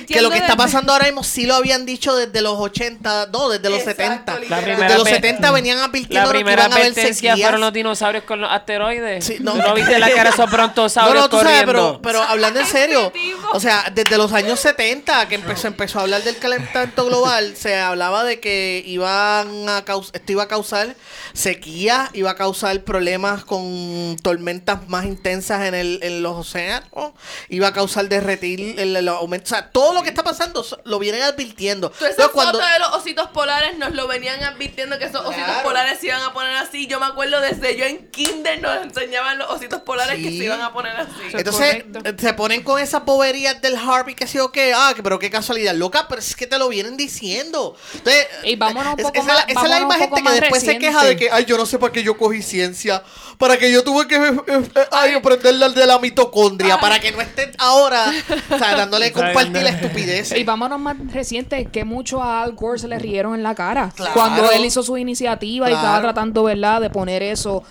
Que 0.09 0.23
lo 0.23 0.31
que 0.31 0.39
está 0.39 0.57
pasando 0.57 0.93
ahora 0.93 1.07
mismo 1.07 1.23
sí 1.25 1.47
lo 1.47 1.55
habían 1.55 1.85
dicho 1.87 2.15
desde 2.17 2.41
los 2.43 2.59
80, 2.59 3.27
no, 3.33 3.49
desde 3.49 3.71
los 3.71 3.81
Exacto, 3.81 4.33
70. 4.33 4.39
literal. 4.41 4.65
La 4.81 4.87
Desde 4.87 4.95
los 4.99 5.05
vez- 5.05 5.15
70 5.15 5.51
venían 5.53 5.79
La 5.79 5.85
advirtiendo 5.85 6.31
que 6.33 6.39
iban 6.41 6.59
a 6.59 6.65
haber 6.75 6.95
fueron 6.95 7.61
los 7.61 7.73
dinosaurios 7.73 8.25
con 8.25 8.41
los 8.41 8.51
asteroides. 8.51 9.25
Sí, 9.25 9.37
¿Tú 9.39 9.45
no. 9.45 9.55
no 9.55 9.75
viste 9.75 9.99
la 9.99 10.09
cara 10.11 10.25
de 10.25 10.29
esos 10.31 10.39
No, 10.45 10.53
brontosaurios 10.53 11.25
no, 11.25 11.29
tú 11.39 11.45
sabes, 11.45 11.63
pero, 11.65 12.01
pero 12.03 12.23
hablando 12.23 12.61
en 12.61 12.67
serio, 12.67 13.13
o 13.53 13.61
sea, 13.61 13.91
desde 13.95 14.17
los 14.19 14.33
años 14.33 14.61
70 14.61 15.29
que 15.29 15.35
empezó, 15.37 15.69
empezó 15.69 15.99
a 15.99 16.03
hablar 16.03 16.23
del 16.23 16.37
calentamiento 16.39 17.05
global, 17.07 17.57
se 17.57 17.79
hablaba 17.79 18.25
de 18.25 18.41
que 18.41 18.83
iban 18.87 19.69
a 19.69 19.85
caus- 19.85 20.11
esto 20.13 20.33
iba 20.33 20.45
a 20.45 20.49
causar 20.49 20.95
sequía, 21.33 22.11
iba 22.13 22.31
a 22.31 22.37
causar 22.37 22.81
problemas 22.83 23.45
con 23.45 24.17
tormentas 24.23 24.89
más 24.89 25.05
intensas 25.05 25.63
en, 25.67 25.75
el, 25.75 25.99
en 26.03 26.23
los 26.23 26.37
océanos, 26.37 27.13
iba 27.49 27.69
a 27.69 27.73
causar 27.73 28.09
derretir 28.09 28.79
el, 28.79 28.95
el 28.97 29.09
aumento, 29.09 29.45
o 29.47 29.49
sea, 29.49 29.71
todo 29.71 29.93
lo 29.95 30.03
que 30.03 30.09
está 30.09 30.23
pasando 30.23 30.65
lo 30.85 30.99
vienen 30.99 31.23
advirtiendo. 31.23 31.93
Entonces, 31.93 32.29
cuando- 32.33 32.59
de 32.59 32.79
los 32.79 32.91
ositos 32.95 33.29
polares 33.31 33.77
nos 33.79 33.93
lo 33.95 34.07
venían 34.07 34.43
advirtiendo 34.45 34.99
que 34.99 35.05
esos 35.07 35.21
ositos 35.21 35.45
Claro. 35.45 35.63
polares 35.65 35.99
se 36.01 36.07
iban 36.07 36.23
a 36.23 36.33
poner 36.33 36.57
así. 36.57 36.87
Yo 36.87 36.99
me 37.01 37.07
acuerdo 37.07 37.41
desde 37.41 37.77
yo 37.77 37.85
en 37.85 38.09
kinder 38.11 38.61
nos 38.63 38.83
enseñaban 38.85 39.37
los 39.39 39.51
ositos 39.51 39.81
polares 39.83 40.17
que 40.17 40.29
se 40.29 40.45
iban 40.45 40.61
a 40.61 40.73
poner 40.73 40.97
así. 40.97 41.11
Entonces 41.33 41.83
correcto. 41.85 42.01
eh, 42.05 42.15
se 42.19 42.33
ponen 42.35 42.63
con 42.63 42.81
esas 42.81 43.05
boberías 43.05 43.61
del 43.61 43.77
Harvey 43.77 44.15
que 44.15 44.27
sí 44.27 44.39
o 44.39 44.51
qué, 44.53 44.73
ah, 44.75 44.93
que- 44.95 45.03
pero 45.03 45.19
qué 45.19 45.31
casualidad, 45.31 45.75
loca, 45.75 46.07
pero 46.09 46.21
es 46.21 46.35
que 46.37 46.47
te 46.47 46.59
lo 46.59 46.69
vienen 46.69 46.97
diciendo. 46.97 47.77
Entonces, 47.95 48.27
Y 48.45 48.57
vámonos 48.57 48.95
un 48.95 49.03
poco 49.03 49.19
esa, 49.19 49.27
más- 49.27 49.45
esa 49.49 49.63
es 49.63 49.69
la 49.71 49.79
misma 49.79 49.95
gente 49.97 50.23
que 50.23 50.31
después 50.41 50.63
se 50.63 50.79
queja 50.79 51.05
de 51.05 51.17
que, 51.17 51.31
ay, 51.31 51.45
yo 51.45 51.57
no 51.57 51.67
sé 51.67 51.79
para 51.79 51.93
qué 51.93 52.03
yo 52.03 52.17
cogí 52.17 52.43
ciencia, 52.43 53.03
para 53.39 53.57
que 53.59 53.71
yo 53.73 53.83
tuve 53.85 54.07
que 54.07 54.17
eh, 54.17 54.33
eh, 54.47 54.87
ay, 54.93 55.15
aprender 55.15 55.55
la 55.55 55.69
de 55.69 55.87
la 55.87 55.99
mitocondria, 55.99 56.79
para 56.79 56.99
que 57.01 57.13
no 57.13 57.21
estés 57.21 57.49
ahora, 57.59 58.13
o 58.51 58.59
sea, 58.59 58.75
dándole 58.77 59.13
compartir 59.13 59.63
la 59.63 59.71
estupidez. 59.71 60.33
Y 60.37 60.45
vámonos 60.45 60.79
más 60.81 60.97
recientes, 61.13 61.69
que 61.71 61.85
mucho 61.85 62.23
a 62.23 62.43
Al 62.43 62.53
Gore 62.53 62.79
se 62.79 62.89
le 62.89 62.99
rieron 62.99 63.35
en 63.35 63.43
la 63.43 63.55
cara. 63.55 63.93
Claro. 63.95 64.13
Cuando 64.15 64.51
él 64.51 64.65
hizo 64.65 64.83
su 64.83 64.97
iniciativa 64.97 65.71
y 65.71 65.73
estaba 65.75 66.01
tratando, 66.01 66.45
¿verdad?, 66.45 66.81
de 66.81 66.91
poner 66.91 67.23
eso. 67.23 67.63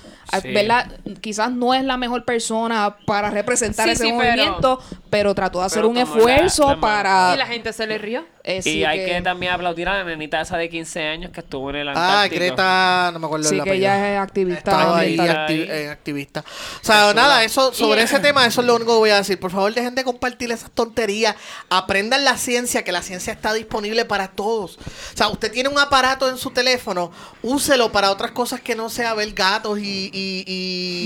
Sí. 0.41 0.52
¿Verdad? 0.52 0.91
Quizás 1.22 1.52
no 1.52 1.74
es 1.74 1.84
la 1.84 1.98
mejor 1.98 2.26
persona 2.26 2.95
para 3.06 3.30
representar 3.30 3.86
Sí, 3.86 3.91
ese 3.91 4.06
sí, 4.06 4.14
movimiento, 4.14 4.80
pero, 5.10 5.36
trató 5.36 5.60
de 5.60 5.66
hacer 5.66 5.80
Pero 5.80 5.90
un 5.90 5.98
esfuerzo 5.98 6.68
la- 6.70 6.76
la- 6.76 6.82
para. 6.82 7.32
Y 7.36 7.38
la 7.38 7.45
gente 7.48 7.72
se 7.74 7.86
le 7.86 7.98
rió. 7.98 8.26
eh, 8.45 8.62
sí 8.62 8.80
y 8.80 8.84
hay 8.84 9.06
que... 9.06 9.22
también 9.22 9.54
aplaudir 9.54 9.88
a 9.88 9.98
la 10.00 10.04
nenita 10.04 10.41
esa 10.41 10.58
de 10.58 10.70
15 10.70 11.08
años 11.08 11.32
que 11.32 11.40
estuvo 11.41 11.70
en 11.70 11.78
el 11.78 11.88
Ah, 11.90 11.91
Antártico. 11.91 12.36
Greta, 12.36 13.10
no 13.14 13.20
me 13.20 13.26
acuerdo 13.28 13.48
Sí, 13.48 13.56
el 13.56 13.64
que 13.64 13.70
apellido. 13.70 13.91
ella 13.94 14.14
es 14.16 14.20
activista 14.20 14.72
Estaba 14.72 14.98
ahí 14.98 15.12
ambiental. 15.20 15.48
acti- 15.50 15.70
eh, 15.70 15.90
activista. 15.90 16.40
O 16.41 16.86
sea, 16.86 17.14
nada, 17.14 17.44
eso 17.44 17.72
sobre 17.74 18.02
ese 18.02 18.20
tema, 18.20 18.45
eso 18.45 18.62
es 18.62 18.68
lo 18.68 18.76
único 18.76 18.91
que 18.94 18.98
voy 18.98 19.10
a 19.12 19.18
decir. 19.18 19.40
Por 19.40 19.52
favor, 19.52 19.74
dejen 19.74 19.95
de 19.95 20.04
compartir 20.04 20.52
esas 20.52 20.72
tonterías. 20.72 21.36
Aprendan 21.70 22.26
la 22.26 22.38
ciencia, 22.38 22.84
que 22.84 22.91
la 22.91 23.02
ciencia 23.02 23.32
está 23.34 23.54
disponible 23.54 24.04
para 24.06 24.30
todos. 24.30 24.78
O 24.78 25.18
sea, 25.18 25.28
usted 25.30 25.52
tiene 25.52 25.70
un 25.70 25.80
aparato 25.80 26.28
en 26.30 26.38
su 26.38 26.50
teléfono, 26.52 27.12
úselo 27.44 27.91
para 27.91 28.10
otras 28.12 28.32
cosas 28.32 28.60
que 28.62 28.76
no 28.76 28.90
sea 28.90 29.14
ver 29.14 29.32
gatos 29.34 29.80
y... 29.80 30.10
y, 30.14 30.44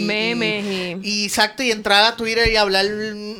y 0.01 0.03
Memes 0.05 0.65
y- 0.65 0.97
y... 1.01 1.23
exacto, 1.25 1.63
y 1.63 1.71
entrar 1.71 2.03
a 2.05 2.15
Twitter 2.15 2.51
y 2.51 2.55
hablar, 2.57 2.85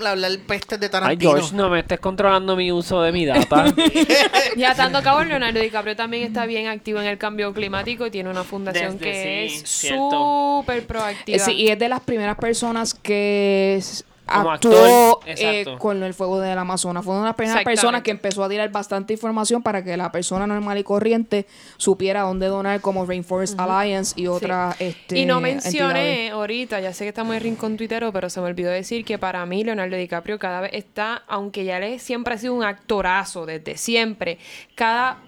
hablar 0.06 0.32
pestes 0.48 0.80
de 0.80 0.86
Ay, 0.88 0.90
Tarantino. 0.92 1.32
George, 1.32 1.56
no 1.56 1.70
me 1.70 1.80
estés 1.80 2.00
controlando 2.00 2.56
mi 2.56 2.72
uso 2.72 3.02
de 3.02 3.12
mi 3.12 3.26
data. 3.26 3.66
Ya 4.56 4.74
tanto 4.74 5.02
cabo, 5.04 5.24
Leonardo 5.24 5.60
DiCaprio 5.60 5.96
también 5.96 6.24
está 6.24 6.46
bien 6.46 6.68
activo 6.68 7.00
en 7.00 7.08
el 7.08 7.18
cambio 7.18 7.54
climático 7.54 8.08
y 8.08 8.12
tiene 8.12 8.30
una 8.30 8.44
fundación 8.44 8.98
Desde- 8.98 9.04
que 9.04 9.50
sí, 9.64 9.88
es 9.88 9.90
súper 10.00 10.86
proactiva. 10.88 11.40
sí, 11.40 11.52
y 11.54 11.68
es 11.70 11.78
de 11.78 11.90
las 11.90 12.00
primeras 12.02 12.38
personas 12.38 12.94
que 12.94 13.80
Como 14.28 14.52
actuó 14.52 15.20
eh, 15.26 15.66
con 15.80 16.04
el 16.04 16.14
fuego 16.14 16.40
del 16.40 16.58
Amazonas. 16.58 17.04
Fue 17.04 17.14
una 17.14 17.24
de 17.24 17.28
las 17.30 17.36
primeras 17.36 17.64
personas 17.64 18.02
que 18.02 18.12
empezó 18.12 18.44
a 18.44 18.50
tirar 18.50 18.70
bastante 18.72 19.14
información 19.14 19.64
para 19.64 19.84
que 19.84 19.96
la 19.98 20.12
persona 20.12 20.46
normal 20.46 20.78
y 20.78 20.84
corriente 20.84 21.48
supiera 21.78 22.22
dónde 22.22 22.48
donar, 22.48 22.82
como 22.82 23.06
Rainforest 23.06 23.60
Alliance 23.60 24.20
y 24.20 24.28
otras 24.28 24.80
este, 24.80 25.20
y 25.20 25.26
no 25.26 25.38
entidades. 25.38 25.64
mencioné 25.64 26.30
ahorita, 26.32 26.80
ya 26.80 26.94
sé 26.94 27.06
que 27.06 27.10
estamos 27.10 27.36
en 27.36 27.42
rincón 27.42 27.78
tuitero, 27.78 28.12
pero 28.12 28.30
se 28.30 28.42
me 28.42 28.48
olvidó 28.48 28.70
decir 28.72 29.06
que 29.06 29.18
para 29.18 29.46
mí 29.46 29.64
Leonardo 29.64 29.96
DiCaprio 29.96 30.40
cada 30.40 30.62
vez 30.62 30.72
está, 30.74 31.24
aunque 31.28 31.64
ya 31.66 31.80
le 31.80 32.00
siempre 32.00 32.34
ha 32.34 32.38
sido 32.38 32.54
un 32.54 32.64
actorazo 32.64 33.46
desde 33.46 33.78
siempre, 33.78 34.38
cada 34.76 35.20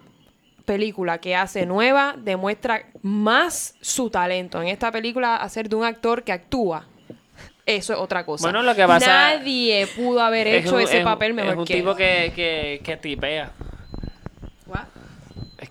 película 0.70 1.18
que 1.18 1.36
hace 1.36 1.66
nueva 1.66 2.16
demuestra 2.16 2.86
más 3.02 3.74
su 3.82 4.12
talento. 4.12 4.62
En 4.62 4.68
esta 4.68 4.92
película 4.92 5.38
hacer 5.38 5.68
de 5.68 5.76
un 5.76 5.84
actor 5.84 6.24
que 6.24 6.32
actúa. 6.32 6.86
Eso 7.76 7.94
es 7.94 8.00
otra 8.00 8.26
cosa. 8.26 8.44
Bueno, 8.44 8.64
lo 8.64 8.74
que 8.76 8.86
pasa- 8.88 9.36
Nadie 9.36 9.88
pudo 9.96 10.22
haber 10.22 10.48
Es 10.48 10.66
hecho 10.66 10.76
un- 10.76 10.82
ese 10.82 10.98
es- 11.00 11.04
papel 11.04 11.34
mejor 11.34 11.52
Es 11.54 11.58
un 11.60 11.66
que 11.66 11.74
él. 11.74 11.80
tipo 11.80 11.96
que, 11.96 12.32
que, 12.36 12.82
que 12.84 12.98
tipea. 12.98 13.52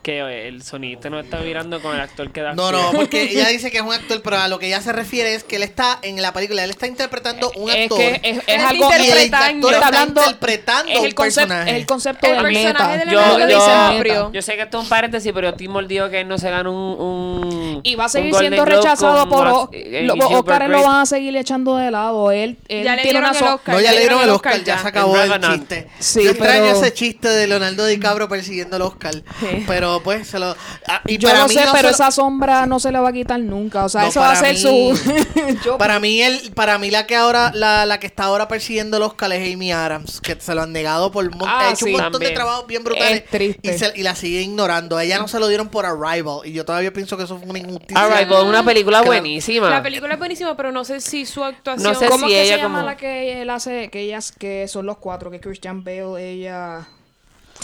Es 0.09 0.25
que 0.25 0.49
el 0.49 0.63
sonista 0.63 1.11
no 1.11 1.21
está 1.21 1.37
mirando 1.41 1.83
con 1.83 1.95
el 1.95 2.01
actor 2.01 2.31
que 2.33 2.41
da 2.41 2.55
No, 2.55 2.73
no, 2.73 2.93
porque 2.93 3.23
ella 3.31 3.49
dice 3.49 3.71
que 3.71 3.77
es 3.79 3.83
un 3.83 3.93
actor, 3.93 4.23
pero 4.23 4.39
a 4.39 4.49
lo 4.49 4.59
que 4.59 4.67
ella 4.69 4.81
se 4.81 4.93
refiere 4.93 5.35
es 5.35 5.45
que 5.45 5.57
él 5.57 5.63
está 5.63 5.99
en 6.03 6.23
la 6.23 6.33
película, 6.33 6.65
él 6.65 6.71
está 6.71 6.87
interpretando 6.87 7.53
un 7.57 7.69
Es 7.71 7.83
actor. 7.85 7.99
que 7.99 8.21
es, 8.25 8.39
es 8.39 8.43
Él 8.47 8.61
algo 8.61 8.91
y 8.91 8.95
el 8.95 9.01
interpretando. 9.03 9.69
actor 9.69 9.75
está 9.75 9.87
hablando- 9.87 10.21
interpretando 10.23 10.93
es 10.93 10.99
un 11.01 11.05
el 11.07 11.15
concepto, 11.15 11.49
personaje. 11.49 11.71
es 11.71 11.77
el 11.77 11.87
concepto 11.87 12.27
El 12.27 12.33
del 12.33 12.43
personaje 12.43 12.69
meta. 12.75 13.05
de 13.05 13.13
Yo, 13.13 13.21
Leonardo 13.21 13.49
Yo- 13.49 13.59
DiCaprio. 13.59 14.33
yo 14.33 14.43
sé 14.43 14.57
que 14.57 14.63
esto 14.63 14.79
es 14.79 14.83
un 14.85 14.89
paréntesis, 14.89 15.33
pero 15.35 15.55
Tim 15.55 15.75
dijo 15.87 16.09
que 16.09 16.21
él 16.23 16.29
no 16.29 16.39
se 16.39 16.51
gana 16.51 16.71
un, 16.71 16.77
un 16.77 17.81
Y 17.83 17.95
va 17.95 18.05
a 18.05 18.07
un 18.07 18.11
seguir 18.11 18.35
siendo 18.35 18.65
Globe 18.65 18.77
rechazado 18.77 19.29
por 19.29 19.45
Max- 19.45 19.57
o- 19.57 19.71
eh, 19.73 20.03
los 20.05 20.17
y 20.17 20.21
Gilbert 20.21 20.41
Oscars 20.41 20.69
lo 20.71 20.83
van 20.85 21.01
a 21.03 21.07
seguir 21.07 21.37
echando 21.37 21.77
de 21.77 21.91
lado. 21.91 22.31
Él, 22.33 22.57
él 22.69 22.85
Ya 22.85 22.97
le 22.97 23.03
tiene 23.03 23.19
dieron 23.21 23.31
una 23.31 23.39
el 23.39 23.45
so- 23.45 23.55
Oscar. 23.57 23.75
No, 23.75 23.81
ya 23.83 23.93
le 23.93 23.99
dieron 24.01 24.23
el 24.23 24.31
Oscar, 24.31 24.57
ya, 24.59 24.65
ya. 24.77 24.79
se 24.83 24.89
acabó 24.89 25.17
el 25.21 25.41
chiste. 25.41 25.89
Sí, 25.99 26.25
Yo 26.25 26.31
extraño 26.31 26.63
pero- 26.65 26.77
ese 26.81 26.95
chiste 26.95 27.29
de 27.29 27.47
Leonardo 27.47 27.85
DiCaprio 27.85 28.29
persiguiendo 28.29 28.77
el 28.77 28.83
Oscar. 28.83 29.15
Sí. 29.41 29.65
Pero 29.99 30.03
pues 30.05 30.29
se 30.29 30.39
lo. 30.39 30.57
ah, 30.87 31.01
y 31.07 31.19
Yo 31.19 31.29
para 31.29 31.41
no 31.43 31.49
mí 31.49 31.55
sé, 31.55 31.65
no 31.65 31.73
pero 31.73 31.89
esa 31.89 32.11
sombra 32.11 32.67
no 32.67 32.81
se 32.81 32.93
le 32.93 32.99
va 32.99 33.09
a 33.09 33.13
quitar 33.13 33.41
nunca. 33.41 33.85
O 33.85 33.89
sea, 33.89 34.03
No, 34.03 34.09
eso 34.09 34.21
va 34.21 34.33
a 34.33 34.37
ser 34.37 34.55
mí- 34.55 34.61
su. 34.61 35.59
Yo- 35.65 35.79
Para 35.79 35.99
mí, 36.01 36.21
el, 36.23 36.53
para 36.53 36.79
mí 36.79 36.91
la 36.91 37.07
que 37.07 37.17
ahora, 37.17 37.51
la, 37.55 37.87
la 37.87 37.99
que 38.01 38.07
está 38.07 38.25
ahora 38.25 38.49
persiguiendo 38.49 38.97
el 38.97 39.03
Oscar 39.03 39.33
es 39.33 39.55
Amy 39.55 39.73
Adams, 39.73 40.21
que 40.21 40.37
se 40.41 40.55
lo 40.55 40.63
han 40.63 40.73
negado 40.73 41.11
por 41.11 41.29
mon- 41.35 41.49
Ah, 41.49 41.69
ha 41.69 41.71
hecho 41.73 41.87
sí. 41.87 41.95
un 41.95 42.01
montón 42.01 42.21
de 42.21 42.31
trabajos 42.31 42.67
bien 42.67 42.85
brutales. 42.85 43.23
Es 43.25 43.31
triste. 43.31 43.75
Y, 43.75 43.79
se- 43.79 43.93
y 43.97 44.03
la 44.03 44.15
sigue 44.15 44.43
ignorando. 44.43 44.97
A 44.97 45.05
ella 45.05 45.19
no 45.19 45.29
se 45.29 45.39
lo 45.41 45.49
dieron 45.49 45.69
por 45.69 45.87
Arrival. 45.87 46.41
Y 46.45 46.53
yo 46.53 46.65
todavía 46.65 46.93
pienso 46.93 47.17
que 47.17 47.25
eso 47.25 47.39
fue 47.39 47.49
una 47.49 47.59
injusticia. 47.59 48.05
Arrival, 48.05 48.47
una 48.47 48.65
película 48.65 49.03
buenísima. 49.03 49.71
La 49.71 49.83
película 49.83 50.13
es 50.15 50.19
buenísima, 50.19 50.57
pero 50.57 50.73
no 50.73 50.85
sé 50.85 51.01
si 51.01 51.27
su 51.27 51.43
actuación... 51.45 51.93
No 51.93 51.99
sé 51.99 52.07
¿Cómo 52.09 52.27
si 52.29 52.35
es 52.35 52.41
que 52.41 52.47
ella 52.47 52.55
se 52.57 52.63
llama 52.63 52.79
como- 52.79 52.87
la 52.91 52.97
que 52.97 53.43
él 53.43 53.51
hace? 53.51 53.89
Que 53.91 54.01
ellas, 54.01 54.33
que 54.33 54.69
son 54.69 54.87
los 54.87 54.99
cuatro, 54.99 55.31
que 55.31 55.41
Christian 55.41 55.83
Bale, 55.85 56.33
ella. 56.33 56.87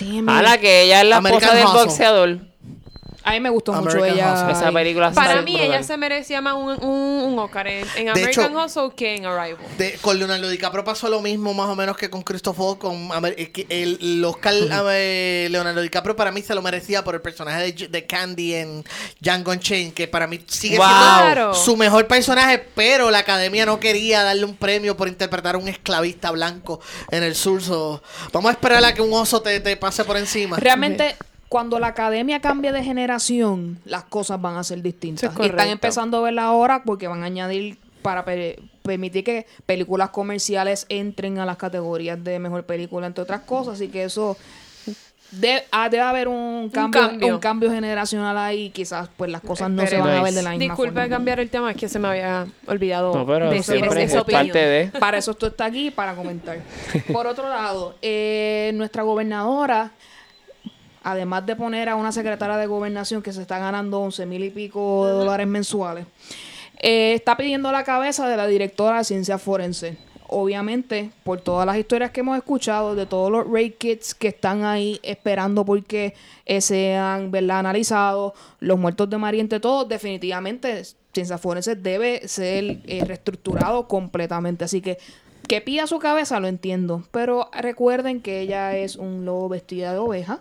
Damn 0.01 0.29
A 0.29 0.43
la 0.43 0.59
que 0.59 0.83
ella 0.83 1.03
es 1.03 1.09
la 1.09 1.17
American 1.19 1.57
esposa 1.57 1.57
del 1.57 1.67
Hustle. 1.67 1.85
boxeador. 1.85 2.39
A 3.27 3.33
mí 3.33 3.41
me 3.41 3.49
gustó 3.49 3.73
mucho 3.73 4.05
ella. 4.05 4.35
Hustle. 4.35 4.53
Esa 4.53 4.71
película 4.73 5.11
Para 5.13 5.41
mí, 5.43 5.53
brutal. 5.53 5.67
ella 5.69 5.83
se 5.83 5.97
merecía 5.97 6.41
más 6.43 6.55
un, 6.55 6.85
un, 6.85 7.33
un 7.33 7.39
Oscar 7.39 7.67
en, 7.69 7.87
American 8.11 8.45
hecho- 8.53 8.65
Hustle 8.65 8.91
que 8.95 9.17
en 9.17 9.25
Arrival. 9.25 9.57
De- 9.79 9.99
con 10.03 10.19
Leonardo 10.19 10.49
DiCaprio 10.49 10.85
pasó 10.85 11.09
lo 11.09 11.21
mismo 11.23 11.55
más 11.55 11.69
o 11.69 11.75
menos 11.75 11.97
que 11.97 12.11
con 12.11 12.23
Christopher 12.23 12.77
con 12.79 13.09
Amer- 13.13 13.35
eh, 13.39 13.67
el, 13.71 13.99
el 14.01 14.25
Oscar 14.25 14.53
eh, 14.91 15.49
Leonardo 15.51 15.81
DiCaprio 15.81 16.15
para 16.15 16.31
mí 16.33 16.43
se 16.43 16.55
lo 16.55 16.61
merecía 16.61 17.03
por 17.03 17.15
el 17.15 17.23
personaje 17.23 17.73
de, 17.73 17.89
de 17.89 18.07
Candy 18.07 18.55
en 18.55 18.85
Django 19.21 19.53
Unchained 19.53 19.95
que 19.95 20.07
para 20.07 20.27
mí 20.27 20.41
sigue 20.47 20.77
Wow. 20.77 20.87
siendo 20.87 21.05
Claro. 21.05 21.55
su 21.55 21.77
mejor 21.79 22.07
personaje 22.07 22.59
pero 22.75 23.11
la 23.11 23.19
academia 23.21 23.65
no 23.65 23.81
quería 23.81 24.23
darle 24.23 24.45
un 24.45 24.55
premio 24.57 24.97
por 24.97 25.09
interpretar 25.09 25.55
a 25.55 25.59
un 25.59 25.69
esclavista 25.69 26.31
blanco 26.31 26.81
en 27.11 27.23
el 27.23 27.35
sur 27.35 27.63
so, 27.63 28.03
vamos 28.33 28.51
a 28.51 28.53
esperar 28.53 28.85
a 28.85 28.93
que 28.93 29.01
un 29.01 29.13
oso 29.15 29.41
te, 29.41 29.61
te 29.61 29.77
pase 29.79 30.05
por 30.05 30.17
encima 30.19 30.59
Realmente, 30.59 31.17
cuando 31.49 31.79
la 31.79 31.89
academia 31.89 32.41
cambie 32.41 32.73
de 32.73 32.83
generación, 32.83 33.79
las 33.85 34.05
cosas 34.05 34.41
van 34.41 34.57
a 34.57 34.65
ser 34.65 34.83
distintas. 34.83 35.33
Es 35.33 35.39
y 35.41 35.47
están 35.47 35.69
empezando 35.69 36.19
a 36.19 36.23
verla 36.23 36.45
ahora 36.45 36.83
porque 36.85 37.07
van 37.09 37.23
a 37.23 37.27
añadir 37.27 37.79
para 38.03 38.25
per- 38.25 38.59
permitir 38.83 39.25
que 39.25 39.47
películas 39.67 40.11
comerciales 40.11 40.85
entren 40.89 41.39
a 41.39 41.47
las 41.47 41.57
categorías 41.57 42.23
de 42.23 42.39
mejor 42.39 42.65
película, 42.65 43.07
entre 43.07 43.23
otras 43.23 43.43
cosas. 43.43 43.75
Así 43.75 43.89
que 43.89 44.05
eso 44.05 44.37
de- 45.31 45.65
ah, 45.73 45.89
debe 45.89 46.03
haber 46.03 46.29
un 46.29 46.71
cambio, 46.73 47.01
un 47.03 47.09
cambio. 47.09 47.41
cambio. 47.41 47.71
generacional 47.71 48.37
ahí. 48.39 48.71
Quizás 48.71 49.09
pues 49.17 49.31
las 49.31 49.41
cosas 49.41 49.71
no 49.71 49.87
se 49.87 49.99
van 49.99 50.11
a 50.11 50.23
ver 50.23 50.33
de 50.35 50.43
la 50.43 50.51
misma 50.51 50.65
Disculpe 50.65 50.93
forma. 51.01 51.09
cambiar 51.09 51.41
el 51.41 51.49
tema, 51.51 51.71
es 51.71 51.77
que 51.77 51.89
se 51.89 51.99
me 51.99 52.09
había 52.09 52.47
olvidado 52.67 53.15
No, 53.15 53.27
pero 53.27 53.49
decir 53.51 53.79
siempre 53.79 54.03
esa 54.05 54.17
es 54.17 54.23
opinión. 54.23 54.47
parte 54.49 54.59
de... 54.59 54.87
Para 54.99 55.19
eso 55.19 55.35
tú 55.35 55.47
estás 55.47 55.69
aquí, 55.69 55.91
para 55.91 56.15
comentar. 56.15 56.59
Por 57.13 57.27
otro 57.27 57.49
lado, 57.49 57.95
eh, 58.03 58.71
nuestra 58.75 59.03
gobernadora, 59.03 59.93
además 61.05 61.47
de 61.47 61.55
poner 61.55 61.89
a 61.89 61.95
una 61.95 62.11
secretaria 62.11 62.57
de 62.57 62.67
gobernación 62.67 63.23
que 63.23 63.33
se 63.33 63.43
está 63.43 63.59
ganando 63.59 64.01
11 64.01 64.27
mil 64.27 64.43
y 64.43 64.51
pico 64.51 65.07
de 65.07 65.13
dólares 65.13 65.47
mensuales, 65.47 66.07
eh, 66.81 67.13
está 67.15 67.37
pidiendo 67.37 67.71
la 67.71 67.85
cabeza 67.85 68.27
de 68.27 68.37
la 68.37 68.47
directora 68.47 68.99
de 68.99 69.05
ciencia 69.05 69.39
forense. 69.39 69.97
obviamente, 70.27 71.11
por 71.23 71.41
todas 71.41 71.67
las 71.67 71.77
historias 71.77 72.11
que 72.11 72.21
hemos 72.21 72.37
escuchado, 72.37 72.97
de 72.97 73.07
todos 73.07 73.31
los 73.31 73.47
raid 73.47 73.75
kits 73.75 74.15
que 74.15 74.29
están 74.29 74.65
ahí 74.65 74.99
esperando 75.03 75.65
porque 75.65 76.15
eh, 76.47 76.61
sean 76.61 77.31
¿verdad? 77.31 77.61
analizados, 77.61 78.33
los 78.59 78.79
muertos 78.79 79.09
de 79.11 79.19
Mariente, 79.19 79.61
todo, 79.61 79.85
definitivamente 79.85 80.83
Ciencia 81.13 81.39
Forense 81.39 81.77
debe 81.77 82.27
ser 82.27 82.81
eh, 82.87 83.05
reestructurado 83.07 83.87
completamente. 83.87 84.65
Así 84.65 84.81
que 84.81 84.99
que 85.47 85.61
pilla 85.61 85.87
su 85.87 85.99
cabeza 85.99 86.41
lo 86.41 86.49
entiendo, 86.49 87.05
pero 87.11 87.51
recuerden 87.53 88.21
que 88.21 88.41
ella 88.41 88.77
es 88.77 88.97
un 88.97 89.25
lobo 89.25 89.51
vestida 89.51 89.93
de 89.93 89.99
oveja. 89.99 90.41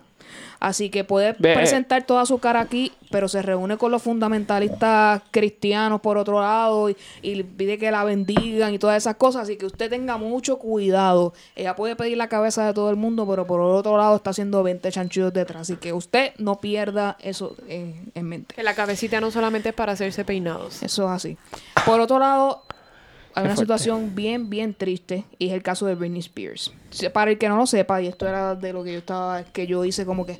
Así 0.60 0.88
que 0.88 1.04
puede 1.04 1.34
Ve- 1.38 1.54
presentar 1.54 2.04
toda 2.06 2.24
su 2.26 2.38
cara 2.38 2.60
aquí, 2.60 2.92
pero 3.10 3.28
se 3.28 3.42
reúne 3.42 3.76
con 3.76 3.90
los 3.90 4.02
fundamentalistas 4.02 5.22
cristianos 5.30 6.00
por 6.00 6.16
otro 6.18 6.40
lado 6.40 6.88
y, 6.90 6.96
y 7.22 7.42
pide 7.42 7.78
que 7.78 7.90
la 7.90 8.04
bendigan 8.04 8.72
y 8.72 8.78
todas 8.78 8.96
esas 8.96 9.16
cosas. 9.16 9.42
Así 9.42 9.56
que 9.56 9.66
usted 9.66 9.90
tenga 9.90 10.16
mucho 10.16 10.58
cuidado. 10.58 11.34
Ella 11.56 11.76
puede 11.76 11.96
pedir 11.96 12.16
la 12.16 12.28
cabeza 12.28 12.64
de 12.66 12.72
todo 12.72 12.90
el 12.90 12.96
mundo, 12.96 13.26
pero 13.28 13.46
por 13.46 13.60
otro 13.60 13.96
lado 13.96 14.16
está 14.16 14.30
haciendo 14.30 14.62
20 14.62 14.90
chanchullos 14.90 15.32
detrás. 15.32 15.62
Así 15.62 15.76
que 15.76 15.92
usted 15.92 16.32
no 16.38 16.60
pierda 16.60 17.16
eso 17.20 17.56
en, 17.68 18.10
en 18.14 18.28
mente. 18.28 18.54
Que 18.54 18.62
la 18.62 18.74
cabecita 18.74 19.20
no 19.20 19.30
solamente 19.30 19.70
es 19.70 19.74
para 19.74 19.92
hacerse 19.92 20.24
peinados. 20.24 20.82
Eso 20.82 21.04
es 21.04 21.10
así. 21.10 21.36
Por 21.84 22.00
otro 22.00 22.18
lado, 22.18 22.62
hay 23.34 23.44
una 23.44 23.56
situación 23.56 24.14
bien, 24.14 24.48
bien 24.50 24.74
triste 24.74 25.24
y 25.38 25.48
es 25.48 25.52
el 25.52 25.62
caso 25.62 25.86
de 25.86 25.94
Britney 25.94 26.20
Spears. 26.20 26.72
Para 27.12 27.30
el 27.30 27.38
que 27.38 27.48
no 27.48 27.56
lo 27.56 27.66
sepa, 27.66 28.00
y 28.00 28.06
esto 28.06 28.26
era 28.28 28.54
de 28.54 28.72
lo 28.72 28.84
que 28.84 28.92
yo 28.92 28.98
estaba, 28.98 29.42
que 29.44 29.66
yo 29.66 29.84
hice 29.84 30.06
como 30.06 30.24
que 30.24 30.38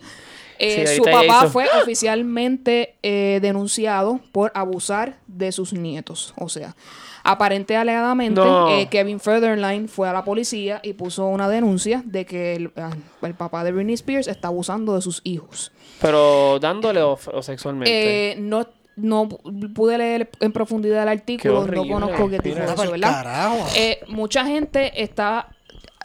eh, 0.59 0.87
Sí, 0.87 0.97
su 0.97 1.03
papá 1.05 1.49
fue 1.49 1.67
oficialmente 1.83 2.95
eh, 3.03 3.41
denunciado 3.43 4.21
por 4.33 4.53
abusar 4.55 5.17
de 5.27 5.51
sus 5.53 5.73
nietos. 5.73 6.33
O 6.39 6.49
sea, 6.49 6.77
aparente 7.25 7.77
alegadamente, 7.77 8.41
No. 8.41 8.69
eh, 8.71 8.87
Kevin 8.89 9.19
Federline 9.19 9.89
fue 9.89 10.09
a 10.09 10.13
la 10.13 10.25
policía 10.25 10.81
y 10.85 10.93
puso 10.93 11.27
una 11.27 11.49
denuncia 11.49 12.03
de 12.05 12.25
que 12.25 12.55
el, 12.55 12.71
ah, 12.77 12.91
el 13.23 13.35
papá 13.35 13.65
de 13.65 13.73
Britney 13.73 13.95
Spears 13.95 14.29
está 14.29 14.49
abusando 14.49 14.95
de 14.95 15.03
sus 15.03 15.21
hijos. 15.25 15.73
Pero 16.01 16.59
dándole 16.61 17.03
o, 17.03 17.19
o 17.33 17.43
sexualmente. 17.43 18.37
No, 18.39 18.67
no 18.97 19.29
pude 19.29 19.99
leer 19.99 20.31
en 20.41 20.53
profundidad 20.53 21.03
el 21.03 21.09
artículo, 21.09 21.67
no 21.67 21.87
conozco 21.89 22.29
qué 22.29 22.39
tipo 22.39 22.57
de 22.57 22.65
eso, 22.65 22.91
¿verdad? 22.91 23.13
carajo. 23.13 23.67
Eh, 23.77 24.01
mucha 24.09 24.45
gente 24.47 25.03
está 25.03 25.49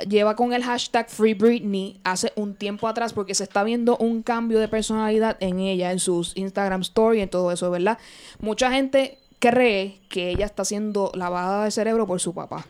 lleva 0.07 0.35
con 0.35 0.53
el 0.53 0.63
hashtag 0.63 1.09
Free 1.09 1.33
Britney 1.33 1.99
hace 2.05 2.31
un 2.35 2.55
tiempo 2.55 2.87
atrás 2.87 3.11
porque 3.11 3.35
se 3.35 3.43
está 3.43 3.63
viendo 3.65 3.97
un 3.97 4.23
cambio 4.23 4.59
de 4.59 4.69
personalidad 4.69 5.35
en 5.41 5.59
ella, 5.59 5.91
en 5.91 5.99
sus 5.99 6.35
Instagram 6.37 6.81
Story, 6.81 7.19
en 7.21 7.29
todo 7.29 7.51
eso, 7.51 7.69
¿verdad? 7.69 7.97
Mucha 8.39 8.71
gente 8.71 9.17
cree 9.39 9.99
que 10.09 10.29
ella 10.29 10.45
está 10.45 10.63
siendo 10.65 11.11
lavada 11.15 11.65
de 11.65 11.71
cerebro 11.71 12.07
por 12.07 12.19
su 12.21 12.33
papá. 12.33 12.65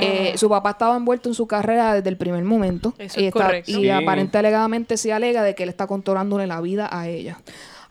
Eh, 0.00 0.34
su 0.36 0.48
papá 0.48 0.70
estaba 0.70 0.96
envuelto 0.96 1.28
en 1.28 1.34
su 1.34 1.46
carrera 1.46 1.94
desde 1.94 2.08
el 2.08 2.16
primer 2.16 2.42
momento. 2.44 2.94
Eso 2.98 3.20
y 3.20 3.26
es 3.26 3.32
correcto. 3.32 3.70
Y 3.70 3.74
Sí. 3.74 3.90
aparente 3.90 4.38
alegadamente 4.38 4.96
se 4.96 5.12
alega 5.12 5.42
de 5.42 5.54
que 5.54 5.62
él 5.64 5.68
está 5.68 5.86
controlándole 5.86 6.46
la 6.48 6.60
vida 6.60 6.88
a 6.90 7.08
ella. 7.08 7.38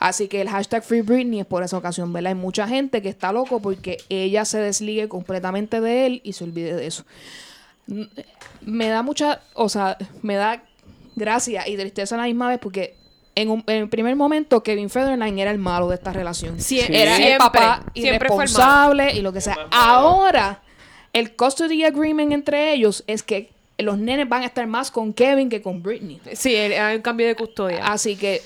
Así 0.07 0.27
que 0.27 0.41
el 0.41 0.49
hashtag 0.49 0.83
Free 0.83 1.01
Britney 1.01 1.39
es 1.39 1.45
por 1.47 1.63
esa 1.63 1.77
ocasión, 1.77 2.13
¿verdad? 2.13 2.29
Hay 2.29 2.35
mucha 2.35 2.67
gente 2.67 3.01
que 3.01 3.09
está 3.09 3.31
loco 3.31 3.59
porque 3.59 3.97
ella 4.09 4.45
se 4.45 4.59
desligue 4.59 5.07
completamente 5.07 5.81
de 5.81 6.05
él 6.05 6.21
y 6.23 6.33
se 6.33 6.43
olvide 6.43 6.75
de 6.75 6.85
eso. 6.85 7.05
Me 8.61 8.87
da 8.87 9.01
mucha, 9.03 9.41
o 9.53 9.69
sea, 9.69 9.97
me 10.21 10.35
da 10.35 10.63
gracia 11.15 11.67
y 11.67 11.75
tristeza 11.77 12.15
a 12.15 12.17
la 12.19 12.25
misma 12.25 12.49
vez 12.49 12.59
porque 12.59 12.95
en, 13.35 13.49
un- 13.49 13.63
en 13.67 13.83
el 13.83 13.89
primer 13.89 14.15
momento 14.15 14.63
Kevin 14.63 14.89
Federline 14.89 15.39
era 15.39 15.51
el 15.51 15.57
malo 15.59 15.87
de 15.89 15.95
esta 15.95 16.11
relación. 16.13 16.57
Sie- 16.59 16.85
Era 16.89 17.11
el 17.15 17.17
siempre, 17.23 17.37
papá 17.39 17.83
el 17.93 18.03
malo. 18.03 18.15
irresponsable 18.15 19.13
y 19.13 19.21
lo 19.21 19.33
que 19.33 19.41
sea. 19.41 19.57
Ahora, 19.71 20.61
el 21.13 21.35
custody 21.35 21.83
agreement 21.83 22.31
entre 22.31 22.73
ellos 22.73 23.03
es 23.07 23.23
que 23.23 23.51
los 23.77 23.97
nenes 23.97 24.27
van 24.29 24.43
a 24.43 24.45
estar 24.45 24.65
más 24.67 24.89
con 24.89 25.13
Kevin 25.13 25.49
que 25.49 25.61
con 25.61 25.83
Britney. 25.83 26.21
Sí, 26.33 26.55
hay 26.55 26.95
un 26.95 27.01
cambio 27.01 27.27
de 27.27 27.35
custodia. 27.35 27.85
Así 27.87 28.15
que 28.15 28.41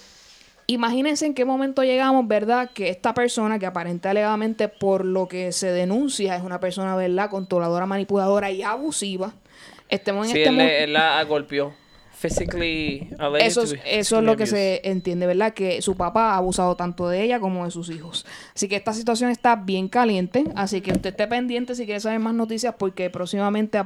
imagínense 0.73 1.25
en 1.25 1.33
qué 1.33 1.45
momento 1.45 1.83
llegamos, 1.83 2.27
¿verdad? 2.27 2.69
Que 2.73 2.89
esta 2.89 3.13
persona, 3.13 3.59
que 3.59 3.65
aparente 3.65 4.07
alegadamente 4.07 4.67
por 4.67 5.05
lo 5.05 5.27
que 5.27 5.51
se 5.51 5.71
denuncia 5.71 6.35
es 6.35 6.43
una 6.43 6.59
persona, 6.59 6.95
¿verdad? 6.95 7.29
Controladora, 7.29 7.85
manipuladora 7.85 8.51
y 8.51 8.61
abusiva. 8.63 9.33
Estemos 9.89 10.27
en 10.27 10.33
sí, 10.33 10.37
este 10.39 10.49
él, 10.49 10.57
le- 10.57 10.83
él 10.83 10.93
la 10.93 11.23
golpeó. 11.23 11.73
Physically 12.21 13.09
Eso, 13.39 13.63
es- 13.63 13.75
eso 13.85 14.17
es 14.19 14.23
lo 14.25 14.35
que 14.35 14.45
se 14.45 14.81
entiende, 14.83 15.25
¿verdad? 15.25 15.53
Que 15.53 15.81
su 15.81 15.95
papá 15.95 16.33
ha 16.33 16.37
abusado 16.37 16.75
tanto 16.75 17.07
de 17.07 17.23
ella 17.23 17.39
como 17.39 17.63
de 17.63 17.71
sus 17.71 17.89
hijos. 17.89 18.25
Así 18.53 18.67
que 18.67 18.75
esta 18.75 18.91
situación 18.93 19.29
está 19.31 19.55
bien 19.55 19.87
caliente. 19.87 20.43
Así 20.55 20.81
que 20.81 20.91
usted 20.91 21.11
esté 21.11 21.27
pendiente 21.27 21.75
si 21.75 21.85
quiere 21.85 22.01
saber 22.01 22.19
más 22.19 22.33
noticias 22.33 22.75
porque 22.77 23.09
próximamente 23.09 23.79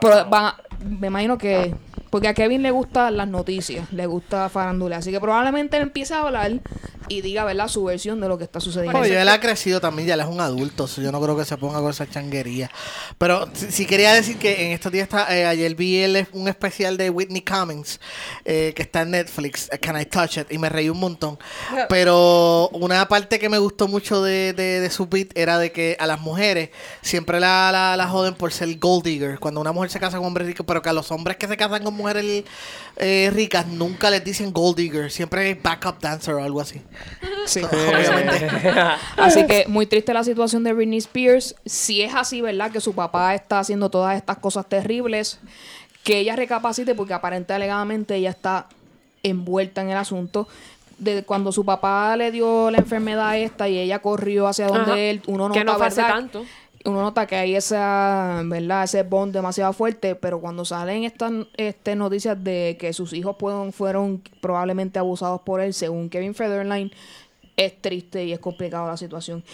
pro- 0.00 0.24
van 0.30 0.44
a- 0.46 0.56
me 0.84 1.08
imagino 1.08 1.38
que... 1.38 1.74
Porque 2.10 2.26
a 2.26 2.34
Kevin 2.34 2.62
le 2.62 2.72
gustan 2.72 3.16
las 3.16 3.28
noticias, 3.28 3.86
le 3.92 4.04
gusta 4.06 4.48
farándula. 4.48 4.96
Así 4.96 5.12
que 5.12 5.20
probablemente 5.20 5.76
él 5.76 5.84
empiece 5.84 6.12
a 6.12 6.22
hablar 6.22 6.54
y 7.06 7.20
diga, 7.20 7.44
¿verdad? 7.44 7.68
Su 7.68 7.84
versión 7.84 8.20
de 8.20 8.26
lo 8.26 8.36
que 8.36 8.42
está 8.42 8.58
sucediendo. 8.58 8.98
Oye, 8.98 9.20
él 9.20 9.28
ha 9.28 9.38
crecido 9.38 9.80
también, 9.80 10.08
ya 10.08 10.14
él 10.14 10.20
es 10.20 10.26
un 10.26 10.40
adulto, 10.40 10.88
so 10.88 11.00
yo 11.00 11.12
no 11.12 11.20
creo 11.20 11.36
que 11.36 11.44
se 11.44 11.56
ponga 11.56 11.80
con 11.80 11.90
esa 11.90 12.08
changuería. 12.10 12.68
Pero 13.16 13.48
sí, 13.52 13.66
sí 13.70 13.86
quería 13.86 14.12
decir 14.12 14.38
que 14.38 14.66
en 14.66 14.72
estos 14.72 14.90
días, 14.90 15.04
está, 15.04 15.36
eh, 15.36 15.46
ayer 15.46 15.72
vi 15.76 15.98
el- 15.98 16.26
un 16.32 16.48
especial 16.48 16.96
de 16.96 17.10
Whitney 17.10 17.42
Cummings 17.42 18.00
eh, 18.44 18.72
que 18.74 18.82
está 18.82 19.02
en 19.02 19.12
Netflix, 19.12 19.68
eh, 19.72 19.78
Can 19.78 20.00
I 20.00 20.04
Touch 20.06 20.38
It, 20.38 20.50
y 20.50 20.58
me 20.58 20.68
reí 20.68 20.88
un 20.88 20.98
montón. 20.98 21.38
Pero 21.88 22.70
una 22.72 23.06
parte 23.06 23.38
que 23.38 23.48
me 23.48 23.58
gustó 23.58 23.86
mucho 23.86 24.20
de, 24.22 24.52
de, 24.52 24.80
de 24.80 24.90
su 24.90 25.06
beat 25.06 25.28
era 25.36 25.58
de 25.58 25.70
que 25.70 25.96
a 26.00 26.06
las 26.08 26.20
mujeres 26.20 26.70
siempre 27.02 27.38
la, 27.38 27.70
la, 27.70 27.96
la 27.96 28.08
joden 28.08 28.34
por 28.34 28.52
ser 28.52 28.76
gold 28.80 29.04
digger, 29.04 29.38
cuando 29.38 29.60
una 29.60 29.70
mujer 29.70 29.90
se 29.90 30.00
casa 30.00 30.16
con 30.18 30.26
hombres 30.26 30.46
ricos, 30.48 30.66
pero 30.70 30.82
que 30.82 30.88
a 30.88 30.92
los 30.92 31.10
hombres 31.10 31.36
que 31.36 31.48
se 31.48 31.56
casan 31.56 31.82
con 31.82 31.94
mujeres 31.94 32.44
eh, 32.94 33.28
ricas 33.32 33.66
nunca 33.66 34.08
les 34.08 34.22
dicen 34.22 34.52
gold 34.52 34.76
digger, 34.76 35.10
siempre 35.10 35.50
es 35.50 35.60
backup 35.60 35.98
dancer 35.98 36.34
o 36.34 36.44
algo 36.44 36.60
así. 36.60 36.80
Sí. 37.44 37.60
So, 37.60 37.66
obviamente. 37.72 38.48
Así 39.16 39.44
que 39.48 39.64
muy 39.66 39.86
triste 39.86 40.14
la 40.14 40.22
situación 40.22 40.62
de 40.62 40.72
Britney 40.72 40.98
Spears. 40.98 41.56
Si 41.66 42.02
es 42.02 42.14
así, 42.14 42.40
¿verdad? 42.40 42.70
Que 42.70 42.80
su 42.80 42.94
papá 42.94 43.34
está 43.34 43.58
haciendo 43.58 43.90
todas 43.90 44.16
estas 44.16 44.38
cosas 44.38 44.64
terribles, 44.68 45.40
que 46.04 46.18
ella 46.18 46.36
recapacite 46.36 46.94
porque 46.94 47.14
aparentemente 47.14 47.54
alegadamente 47.54 48.14
ella 48.14 48.30
está 48.30 48.68
envuelta 49.24 49.82
en 49.82 49.90
el 49.90 49.96
asunto. 49.96 50.46
De 50.98 51.24
cuando 51.24 51.50
su 51.50 51.64
papá 51.64 52.16
le 52.16 52.30
dio 52.30 52.70
la 52.70 52.78
enfermedad 52.78 53.36
esta 53.36 53.68
y 53.68 53.76
ella 53.76 53.98
corrió 53.98 54.46
hacia 54.46 54.68
donde 54.68 54.92
Ajá. 54.92 55.00
él, 55.00 55.22
uno 55.26 55.48
nota, 55.48 55.58
que 55.58 55.64
no 55.64 55.76
fue 55.78 55.86
hace 55.88 56.02
¿verdad? 56.02 56.14
tanto. 56.14 56.44
Uno 56.84 57.02
nota 57.02 57.26
que 57.26 57.36
hay 57.36 57.54
esa, 57.56 58.42
¿verdad? 58.44 58.84
Ese 58.84 59.02
bond 59.02 59.32
demasiado 59.32 59.72
fuerte, 59.72 60.14
pero 60.14 60.40
cuando 60.40 60.64
salen 60.64 61.04
estas 61.04 61.32
este, 61.56 61.94
noticias 61.94 62.42
de 62.42 62.76
que 62.80 62.92
sus 62.92 63.12
hijos 63.12 63.36
fueron, 63.38 63.72
fueron 63.72 64.22
probablemente 64.40 64.98
abusados 64.98 65.42
por 65.42 65.60
él, 65.60 65.74
según 65.74 66.08
Kevin 66.08 66.34
Federline, 66.34 66.90
es 67.56 67.80
triste 67.80 68.24
y 68.24 68.32
es 68.32 68.38
complicada 68.38 68.88
la 68.88 68.96
situación. 68.96 69.44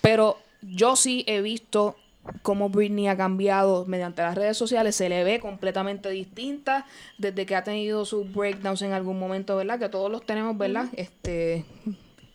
Pero 0.00 0.38
yo 0.62 0.94
sí 0.94 1.24
he 1.26 1.40
visto 1.40 1.96
cómo 2.42 2.68
Britney 2.68 3.08
ha 3.08 3.16
cambiado 3.16 3.84
mediante 3.86 4.22
las 4.22 4.36
redes 4.36 4.56
sociales, 4.56 4.94
se 4.94 5.08
le 5.08 5.24
ve 5.24 5.40
completamente 5.40 6.10
distinta 6.10 6.86
desde 7.16 7.46
que 7.46 7.56
ha 7.56 7.64
tenido 7.64 8.04
sus 8.04 8.32
breakdowns 8.32 8.82
en 8.82 8.92
algún 8.92 9.18
momento, 9.18 9.56
¿verdad? 9.56 9.78
Que 9.78 9.88
todos 9.88 10.12
los 10.12 10.24
tenemos, 10.24 10.56
¿verdad? 10.56 10.86
Este, 10.94 11.64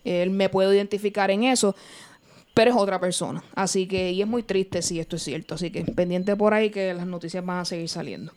él 0.04 0.32
me 0.32 0.50
puedo 0.50 0.74
identificar 0.74 1.32
en 1.32 1.46
eso 1.46 1.76
pero 2.54 2.72
es 2.72 2.78
otra 2.78 3.00
persona. 3.00 3.44
Así 3.56 3.88
que, 3.88 4.12
y 4.12 4.22
es 4.22 4.28
muy 4.28 4.44
triste 4.44 4.82
si 4.82 5.00
esto 5.00 5.16
es 5.16 5.24
cierto. 5.24 5.56
Así 5.56 5.72
que 5.72 5.84
pendiente 5.84 6.36
por 6.36 6.54
ahí 6.54 6.70
que 6.70 6.94
las 6.94 7.08
noticias 7.08 7.46
van 7.46 7.60
a 7.60 7.66
seguir 7.66 7.90
saliendo. 7.90 8.32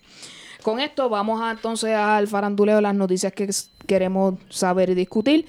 Con 0.63 0.81
esto 0.81 1.09
vamos 1.09 1.41
a, 1.43 1.53
entonces 1.53 1.95
al 1.95 2.27
faranduleo 2.27 2.77
de 2.77 2.83
las 2.83 2.95
noticias 2.95 3.33
que 3.33 3.49
queremos 3.87 4.35
saber 4.49 4.91
y 4.91 4.95
discutir. 4.95 5.47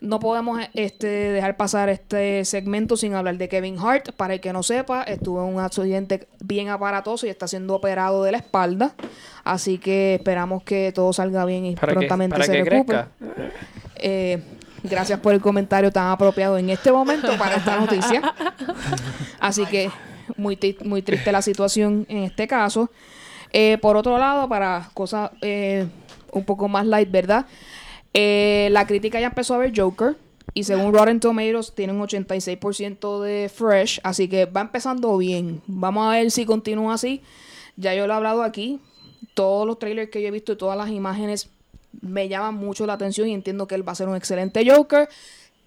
No 0.00 0.20
podemos 0.20 0.60
este, 0.74 1.06
dejar 1.08 1.56
pasar 1.56 1.88
este 1.88 2.44
segmento 2.44 2.96
sin 2.96 3.14
hablar 3.14 3.36
de 3.36 3.48
Kevin 3.48 3.78
Hart. 3.78 4.12
Para 4.12 4.34
el 4.34 4.40
que 4.40 4.52
no 4.52 4.62
sepa, 4.62 5.02
estuvo 5.02 5.42
en 5.42 5.54
un 5.54 5.60
accidente 5.60 6.28
bien 6.40 6.68
aparatoso 6.68 7.26
y 7.26 7.30
está 7.30 7.48
siendo 7.48 7.74
operado 7.74 8.22
de 8.22 8.32
la 8.32 8.38
espalda. 8.38 8.94
Así 9.42 9.78
que 9.78 10.16
esperamos 10.16 10.62
que 10.62 10.92
todo 10.94 11.12
salga 11.12 11.44
bien 11.44 11.64
y 11.64 11.74
Para 11.74 11.94
que, 11.94 11.98
prontamente 12.00 12.34
para 12.34 12.44
se 12.44 12.52
que 12.52 12.64
recupere. 12.64 13.04
Eh, 13.96 14.40
gracias 14.82 15.20
por 15.20 15.34
el 15.34 15.40
comentario 15.40 15.90
tan 15.90 16.10
apropiado 16.10 16.58
en 16.58 16.70
este 16.70 16.92
momento 16.92 17.36
para 17.38 17.56
esta 17.56 17.78
noticia. 17.78 18.34
Así 19.40 19.64
que 19.66 19.90
muy, 20.36 20.58
muy 20.84 21.02
triste 21.02 21.32
la 21.32 21.42
situación 21.42 22.06
en 22.08 22.24
este 22.24 22.46
caso. 22.46 22.90
Eh, 23.52 23.78
por 23.80 23.96
otro 23.96 24.18
lado, 24.18 24.48
para 24.48 24.90
cosas 24.94 25.30
eh, 25.40 25.86
un 26.32 26.44
poco 26.44 26.68
más 26.68 26.86
light, 26.86 27.10
¿verdad? 27.10 27.46
Eh, 28.12 28.68
la 28.72 28.86
crítica 28.86 29.20
ya 29.20 29.28
empezó 29.28 29.54
a 29.54 29.58
ver 29.58 29.72
Joker. 29.74 30.16
Y 30.54 30.64
según 30.64 30.92
Rotten 30.92 31.20
Tomatoes, 31.20 31.74
tiene 31.74 31.92
un 31.92 32.00
86% 32.00 33.20
de 33.20 33.48
fresh. 33.48 34.00
Así 34.02 34.28
que 34.28 34.46
va 34.46 34.62
empezando 34.62 35.16
bien. 35.16 35.62
Vamos 35.66 36.06
a 36.06 36.16
ver 36.16 36.30
si 36.30 36.46
continúa 36.46 36.94
así. 36.94 37.22
Ya 37.76 37.94
yo 37.94 38.06
lo 38.06 38.14
he 38.14 38.16
hablado 38.16 38.42
aquí. 38.42 38.80
Todos 39.34 39.66
los 39.66 39.78
trailers 39.78 40.10
que 40.10 40.20
yo 40.20 40.28
he 40.28 40.32
visto 40.32 40.52
y 40.52 40.56
todas 40.56 40.76
las 40.76 40.90
imágenes 40.90 41.50
me 42.00 42.28
llaman 42.28 42.54
mucho 42.54 42.86
la 42.86 42.94
atención 42.94 43.28
y 43.28 43.34
entiendo 43.34 43.66
que 43.66 43.74
él 43.74 43.86
va 43.86 43.92
a 43.92 43.96
ser 43.96 44.08
un 44.08 44.16
excelente 44.16 44.68
Joker. 44.68 45.08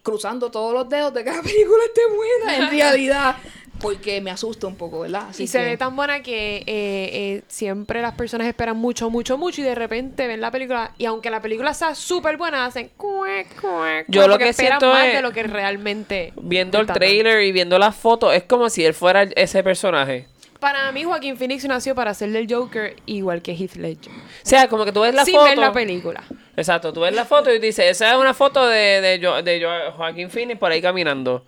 Cruzando 0.03 0.49
todos 0.49 0.73
los 0.73 0.89
dedos 0.89 1.13
de 1.13 1.23
que 1.23 1.31
la 1.31 1.41
película 1.41 1.83
esté 1.85 2.01
buena. 2.15 2.57
En 2.57 2.71
realidad, 2.77 3.35
porque 3.79 4.19
me 4.21 4.31
asusta 4.31 4.65
un 4.67 4.75
poco, 4.75 5.01
¿verdad? 5.01 5.27
Así 5.29 5.43
y 5.43 5.47
se 5.47 5.63
ve 5.63 5.77
tan 5.77 5.95
buena 5.95 6.21
que 6.23 6.57
eh, 6.57 6.63
eh, 6.67 7.41
siempre 7.47 8.01
las 8.01 8.15
personas 8.15 8.47
esperan 8.47 8.77
mucho, 8.77 9.09
mucho, 9.11 9.37
mucho 9.37 9.61
y 9.61 9.63
de 9.63 9.75
repente 9.75 10.25
ven 10.27 10.41
la 10.41 10.49
película 10.51 10.91
y 10.97 11.05
aunque 11.05 11.29
la 11.29 11.39
película 11.41 11.73
sea 11.75 11.93
súper 11.93 12.37
buena, 12.37 12.65
hacen 12.65 12.89
cuec, 12.97 13.59
cuec, 13.61 14.05
Yo 14.07 14.27
lo 14.27 14.37
que 14.39 14.49
esperan 14.49 14.79
siento 14.79 14.93
más 14.93 15.07
es- 15.07 15.13
de 15.15 15.21
lo 15.21 15.31
que 15.31 15.43
realmente 15.43 16.33
Viendo 16.41 16.79
el 16.79 16.87
trailer 16.87 17.43
y 17.43 17.51
viendo 17.51 17.77
las 17.77 17.95
fotos, 17.95 18.33
es 18.33 18.43
como 18.43 18.69
si 18.71 18.83
él 18.85 18.93
fuera 18.95 19.23
ese 19.23 19.63
personaje. 19.63 20.27
Para 20.61 20.91
mí, 20.91 21.03
Joaquín 21.03 21.37
Phoenix 21.37 21.65
nació 21.65 21.95
para 21.95 22.13
ser 22.13 22.31
del 22.31 22.45
Joker 22.47 22.95
igual 23.07 23.41
que 23.41 23.53
Heath 23.53 23.77
Ledger. 23.77 24.13
O 24.13 24.19
sea, 24.43 24.67
como 24.67 24.85
que 24.85 24.91
tú 24.91 25.01
ves 25.01 25.15
la 25.15 25.25
Sin 25.25 25.33
foto. 25.33 25.45
ver 25.49 25.57
la 25.57 25.73
película. 25.73 26.23
Exacto, 26.57 26.91
tú 26.91 26.99
ves 27.01 27.13
la 27.15 27.25
foto 27.25 27.51
y 27.53 27.59
dices, 27.59 27.85
esa 27.91 28.11
es 28.11 28.17
una 28.17 28.33
foto 28.33 28.67
de, 28.67 28.99
de, 29.01 29.25
Jo- 29.25 29.41
de 29.41 29.63
Jo- 29.63 29.91
Joaquín 29.95 30.29
Phoenix 30.29 30.59
por 30.59 30.71
ahí 30.71 30.81
caminando. 30.81 31.45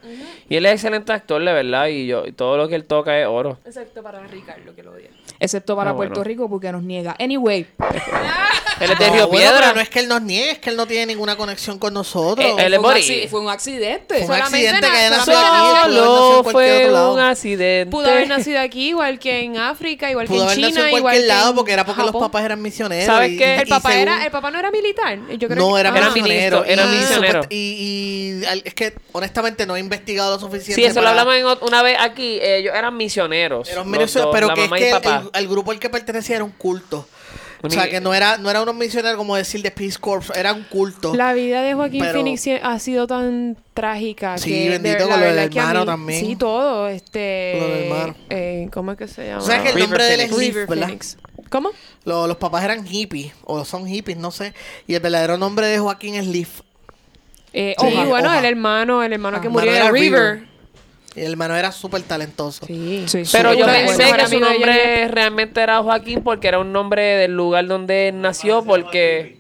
Y 0.50 0.56
él 0.56 0.66
es 0.66 0.74
excelente 0.74 1.12
actor, 1.12 1.44
de 1.44 1.52
verdad, 1.52 1.88
y 1.88 2.08
yo 2.08 2.26
y 2.26 2.32
todo 2.32 2.56
lo 2.58 2.68
que 2.70 2.76
él 2.76 2.86
toca 2.86 3.20
es 3.20 3.28
oro. 3.28 3.60
Excepto 3.66 4.02
para 4.02 4.20
Ricardo, 4.28 4.74
que 4.74 4.82
lo 4.82 4.92
odia. 4.94 5.10
Excepto 5.40 5.76
para 5.76 5.92
Ah, 5.92 5.96
Puerto 5.96 6.16
bueno. 6.16 6.24
Rico 6.24 6.50
porque 6.50 6.72
nos 6.72 6.84
niega. 6.84 7.16
Anyway, 7.20 7.66
Él 8.80 8.92
es 8.92 9.00
de 9.00 9.08
No, 9.08 9.14
Río 9.14 9.28
bueno, 9.28 9.40
Piedra. 9.40 9.60
pero 9.62 9.76
no 9.76 9.82
es 9.82 9.90
que 9.90 10.00
él 10.00 10.08
nos 10.08 10.22
niegue, 10.22 10.52
es 10.52 10.60
que 10.60 10.70
él 10.70 10.78
no 10.78 10.88
tiene 10.88 11.06
ninguna 11.08 11.36
conexión 11.36 11.78
con 11.80 11.94
nosotros. 11.94 12.46
Eh, 12.46 12.66
él 12.66 12.74
es 12.74 12.80
fue, 12.80 12.90
un 12.90 12.96
bori- 12.96 13.02
acci- 13.02 13.28
fue 13.30 13.40
un 13.42 13.50
accidente. 13.50 14.16
Fue 14.16 14.22
un 14.22 14.28
solamente 14.28 14.58
accidente 14.58 14.80
que 14.82 14.88
aquí, 14.88 15.14
en 15.14 15.22
Solo 15.22 16.44
cualquier 16.44 16.54
fue 16.54 16.92
lado. 16.92 17.14
un 17.14 17.20
accidente. 17.20 17.92
Pudo 17.92 18.08
haber 18.10 18.28
nacido 18.28 18.60
aquí 18.62 18.90
igual 18.90 19.20
que 19.20 19.42
en 19.44 19.58
África, 19.58 20.10
igual 20.10 20.28
Pudo 20.28 20.38
que 20.40 20.44
haber 20.46 20.56
en 20.58 20.62
nacido 20.62 20.76
China, 20.78 20.82
en 20.84 20.88
igual 20.90 21.02
cualquier 21.04 21.24
que 21.24 21.28
lado 21.28 21.50
en 21.50 21.56
porque 21.56 21.72
era 21.74 21.86
porque 21.86 22.02
los 22.02 22.08
Japón. 22.08 22.22
papás 22.22 22.46
eran 22.46 22.62
misioneros. 22.62 23.06
¿Sabes 23.06 23.32
y- 23.32 23.38
qué? 23.38 23.56
y 23.58 23.62
El 23.62 23.68
papá, 23.68 23.90
según- 23.92 24.02
era, 24.08 24.26
el 24.26 24.32
papá 24.32 24.52
no 24.52 24.60
era 24.60 24.72
militar. 24.72 24.93
Yo 25.38 25.48
creo 25.48 25.60
No, 25.68 25.74
que, 25.76 25.80
era 25.82 25.90
Era 25.90 26.10
misionero. 26.10 26.64
era 26.66 26.84
y, 26.86 26.88
misionero. 26.98 27.42
Y, 27.50 28.42
es 28.66 28.74
que 28.74 28.94
honestamente 29.12 29.66
no 29.66 29.76
he 29.76 29.80
investigado 29.80 30.34
lo 30.36 30.40
suficiente. 30.40 30.76
Sí, 30.76 30.84
eso 30.86 31.02
lo 31.02 31.10
hablamos 31.10 31.36
en 31.36 31.46
una 31.68 31.82
vez 31.84 31.98
aquí. 32.00 32.40
Ellos 32.42 32.74
eran 32.76 32.96
misioneros. 32.98 33.70
Eran 33.70 33.90
pero 34.32 34.48
la 34.48 34.54
que 34.54 34.66
es 34.66 34.68
y 34.68 34.74
que 34.76 34.90
el 34.90 34.96
el, 34.96 35.02
papá. 35.02 35.24
el- 35.34 35.42
el 35.44 35.48
grupo 35.50 35.72
al 35.72 35.80
que 35.80 35.90
pertenecía 35.90 36.36
era 36.38 36.46
un 36.46 36.52
culto. 36.52 37.08
O 37.66 37.70
sea, 37.70 37.90
que 37.90 38.02
no 38.02 38.14
era, 38.14 38.38
no 38.38 38.50
era 38.50 38.62
unos 38.62 38.76
misioneros 38.76 39.16
como 39.16 39.38
decir 39.38 39.62
de 39.62 39.72
Peace 39.72 39.98
Corps, 39.98 40.34
era 40.36 40.52
un 40.52 40.64
culto. 40.64 41.16
La 41.16 41.32
vida 41.34 41.62
de 41.62 41.74
Joaquín 41.74 42.02
Pero- 42.02 42.12
Phoenix 42.16 42.46
ha 42.62 42.78
sido 42.80 43.08
tan 43.08 43.56
trágica. 43.74 44.38
Sí, 44.38 44.52
que 44.52 44.70
bendito 44.72 45.06
de- 45.06 45.10
con 45.10 45.20
lo 45.22 45.26
del 45.26 45.38
hermano 45.40 45.80
mí- 45.80 45.86
también. 45.86 46.20
Sí, 46.26 46.36
todo. 46.36 46.90
Este, 46.90 47.56
Lo 47.58 47.68
del 47.70 47.84
hermano. 47.86 48.16
eh, 48.30 48.68
¿Cómo 48.74 48.92
es 48.92 48.98
que 48.98 49.08
se 49.08 49.28
llama? 49.28 49.42
O 49.42 49.46
sea, 49.46 49.64
que 49.64 49.70
el 49.70 49.76
River 49.76 49.88
nombre 49.90 50.04
de 50.04 50.14
él 50.16 50.20
es 50.20 50.68
Phoenix. 50.68 51.18
¿Cómo? 51.54 51.70
Lo- 52.04 52.26
los 52.26 52.38
papás 52.38 52.64
eran 52.64 52.84
hippies, 52.84 53.32
o 53.44 53.64
son 53.64 53.86
hippies, 53.88 54.18
no 54.18 54.32
sé. 54.32 54.56
Y 54.88 54.96
el 54.96 55.02
verdadero 55.02 55.38
nombre 55.38 55.68
de 55.68 55.78
Joaquín 55.78 56.16
es 56.16 56.26
Leaf. 56.26 56.62
Eh, 57.54 57.76
Sí, 57.80 57.86
Oja. 57.86 58.06
bueno, 58.06 58.30
Oja. 58.30 58.40
el 58.40 58.46
hermano, 58.46 59.04
el 59.04 59.14
hermano 59.14 59.40
que 59.40 59.48
Ah, 59.48 59.52
murió 59.52 59.72
era 59.72 59.92
River. 59.92 60.34
River. 60.38 60.48
Y 61.16 61.22
el 61.22 61.32
hermano 61.34 61.56
era 61.56 61.72
súper 61.72 62.02
talentoso. 62.02 62.66
Sí. 62.66 63.04
Sí. 63.08 63.22
Pero 63.32 63.54
Sí, 63.54 63.60
yo 63.60 63.66
pensé 63.68 64.04
que 64.14 64.26
su 64.28 64.36
Amigo 64.38 64.46
de 64.48 64.54
nombre 64.54 65.08
realmente 65.10 65.62
era 65.62 65.78
Joaquín 65.84 66.24
porque 66.24 66.48
era 66.48 66.58
un 66.58 66.74
nombre 66.74 67.04
del 67.04 67.36
lugar 67.36 67.68
donde 67.68 68.08
él 68.08 68.20
nació 68.20 68.64
porque... 68.64 69.38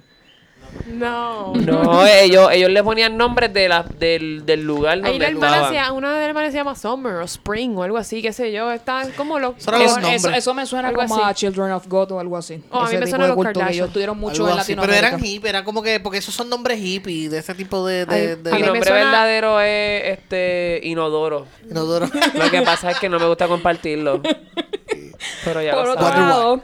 No. 0.88 1.54
No, 1.56 2.06
ellos, 2.06 2.50
ellos 2.52 2.70
le 2.70 2.84
ponían 2.84 3.16
nombres 3.18 3.54
de 3.54 3.68
la, 3.70 3.84
del, 3.84 4.46
del 4.46 4.64
lugar 4.64 4.94
Ahí 4.96 5.02
donde 5.02 5.20
la 5.20 5.28
hermana 5.28 5.56
estaban. 5.70 5.86
se, 5.88 5.92
una 5.94 6.12
de 6.14 6.20
las 6.20 6.28
hermanas 6.28 6.52
se 6.52 6.58
llama 6.58 6.76
Summer 6.76 7.14
o 7.16 7.22
Spring 7.24 7.78
o 7.78 7.84
algo 7.84 7.98
así, 7.98 8.22
qué 8.22 8.34
sé 8.34 8.52
yo. 8.52 8.72
Están 8.72 9.12
como 9.12 9.40
los... 9.40 9.56
Son 9.64 9.74
los 9.74 9.84
Eso, 9.84 9.94
nombres. 10.00 10.16
eso, 10.26 10.30
eso 10.32 10.54
me 10.54 10.66
suena 10.66 10.90
Algo 10.90 11.02
como 11.02 11.16
así. 11.16 11.24
a 11.26 11.34
Children 11.34 11.72
of 11.72 11.88
God 11.88 12.12
o 12.12 12.20
algo 12.20 12.38
así. 12.38 12.62
Oh, 12.70 12.80
a 12.80 12.82
mí 12.82 12.88
Ese 12.90 12.96
me 13.00 13.06
tipo 13.06 13.10
suena 13.12 13.24
de 13.26 13.28
los 13.30 13.36
culto 13.36 13.50
que 13.52 13.60
Kardashian. 13.60 13.84
ellos 13.84 13.94
tuvieron 13.94 14.18
mucho 14.20 14.44
Algo 14.44 14.54
en 14.56 14.60
así, 14.60 14.72
Pero 14.76 14.82
Latinoamérica. 14.88 15.08
eran 15.16 15.22
hippies, 15.26 15.50
era 15.50 15.64
como 15.64 15.82
que, 15.82 16.00
porque 16.00 16.18
esos 16.20 16.34
son 16.36 16.50
nombres 16.50 16.80
hippies, 16.80 17.32
de 17.32 17.38
ese 17.40 17.56
tipo 17.56 17.86
de... 17.88 18.06
de, 18.06 18.16
Ay, 18.16 18.22
de- 18.42 18.50
a 18.50 18.54
Mi 18.54 18.58
mí 18.58 18.62
me 18.62 18.68
nombre 18.68 18.90
suena- 18.90 19.06
verdadero 19.06 19.62
es 19.62 20.04
este 20.20 20.80
Inodoro. 20.84 21.48
inodoro. 21.70 22.08
Lo 22.34 22.52
que 22.52 22.62
pasa 22.62 22.92
es 22.92 23.00
que 23.00 23.10
no 23.10 23.20
me 23.20 23.26
gusta 23.28 23.48
compartirlo. 23.48 24.22
Pero 25.46 25.62
ya 25.62 25.74
Por 25.74 25.86
lo 25.86 25.92
otro 25.94 26.10
lado, 26.10 26.62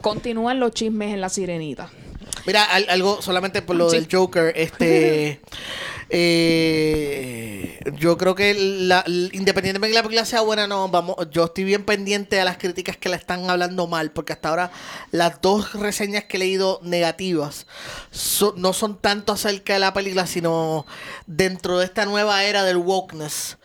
continúan 0.00 0.60
los 0.60 0.72
chismes 0.72 1.12
en 1.12 1.20
la 1.20 1.28
sirenita. 1.28 1.90
Mira, 2.46 2.64
al- 2.64 2.88
algo 2.90 3.22
solamente 3.22 3.62
por 3.62 3.76
lo 3.76 3.88
Sí. 3.90 3.96
del 3.96 4.08
Joker, 4.10 4.52
este... 4.56 5.40
eh, 6.10 7.80
yo 7.98 8.16
creo 8.18 8.34
que 8.34 8.54
la, 8.54 9.04
independientemente 9.06 9.88
de 9.88 9.90
que 9.90 9.94
la 9.94 10.02
película 10.02 10.24
sea 10.24 10.40
buena 10.42 10.66
no, 10.66 10.88
vamos, 10.88 11.16
yo 11.30 11.44
estoy 11.44 11.64
bien 11.64 11.84
pendiente 11.84 12.36
de 12.36 12.44
las 12.44 12.58
críticas 12.58 12.96
que 12.96 13.08
la 13.08 13.16
están 13.16 13.48
hablando 13.48 13.86
mal, 13.86 14.10
porque 14.12 14.32
hasta 14.32 14.48
ahora 14.50 14.70
las 15.10 15.40
dos 15.40 15.72
reseñas 15.74 16.24
que 16.24 16.36
he 16.36 16.40
leído 16.40 16.80
negativas 16.82 17.66
so- 18.10 18.54
no 18.56 18.72
son 18.72 18.98
tanto 18.98 19.32
acerca 19.32 19.72
de 19.74 19.78
la 19.80 19.92
película, 19.94 20.26
sino 20.26 20.86
dentro 21.26 21.78
de 21.78 21.84
esta 21.86 22.04
nueva 22.06 22.44
era 22.44 22.64
del 22.64 22.76
wokeness 22.76 23.56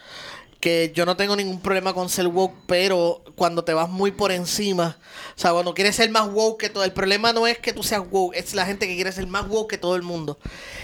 que 0.67 0.91
yo 0.93 1.05
no 1.05 1.15
tengo 1.15 1.33
ningún 1.37 1.61
problema 1.61 1.93
con 1.93 2.09
ser 2.09 2.27
woke, 2.27 2.53
pero 2.65 3.23
cuando 3.37 3.63
te 3.63 3.73
vas 3.73 3.87
muy 3.87 4.11
por 4.11 4.33
encima, 4.33 4.97
o 5.33 5.39
sea, 5.39 5.53
cuando 5.53 5.73
quieres 5.73 5.95
ser 5.95 6.09
más 6.09 6.27
woke 6.27 6.59
que 6.59 6.69
todo, 6.69 6.83
el 6.83 6.91
problema 6.91 7.31
no 7.31 7.47
es 7.47 7.57
que 7.57 7.71
tú 7.71 7.83
seas 7.83 8.01
woke, 8.11 8.35
es 8.35 8.53
la 8.53 8.65
gente 8.65 8.85
que 8.85 8.95
quiere 8.95 9.13
ser 9.13 9.27
más 9.27 9.47
woke 9.47 9.69
que 9.69 9.77
todo 9.77 9.95
el 9.95 10.01
mundo. 10.01 10.37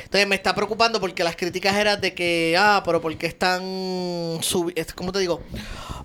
Entonces 0.05 0.26
me 0.26 0.35
está 0.35 0.55
preocupando 0.55 1.01
porque 1.01 1.26
las 1.26 1.35
críticas 1.35 1.76
eran 1.76 1.99
de 1.99 2.14
que, 2.14 2.55
ah, 2.57 2.81
pero 2.85 3.01
¿por 3.01 3.18
qué 3.18 3.27
están, 3.27 3.61
¿cómo 4.95 5.11
te 5.11 5.19
digo? 5.19 5.41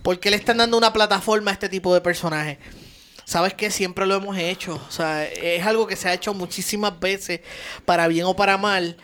¿Por 0.03 0.19
qué 0.19 0.31
le 0.31 0.37
están 0.39 0.57
dando 0.57 0.77
una 0.77 0.93
plataforma 0.93 1.53
a 1.53 1.55
este 1.55 1.69
tipo 1.69 1.95
de 1.95 2.01
personajes? 2.01 2.59
Sabes 3.29 3.53
que 3.53 3.71
siempre 3.71 4.07
lo 4.07 4.15
hemos 4.15 4.39
hecho. 4.39 4.81
O 4.89 4.91
sea, 4.91 5.27
es 5.27 5.67
algo 5.67 5.87
que 5.87 5.97
se 5.97 6.09
ha 6.09 6.15
hecho 6.15 6.33
muchísimas 6.33 6.99
veces, 6.99 7.41
para 7.85 8.09
bien 8.09 8.25
o 8.25 8.35
para 8.35 8.57
mal. 8.57 8.97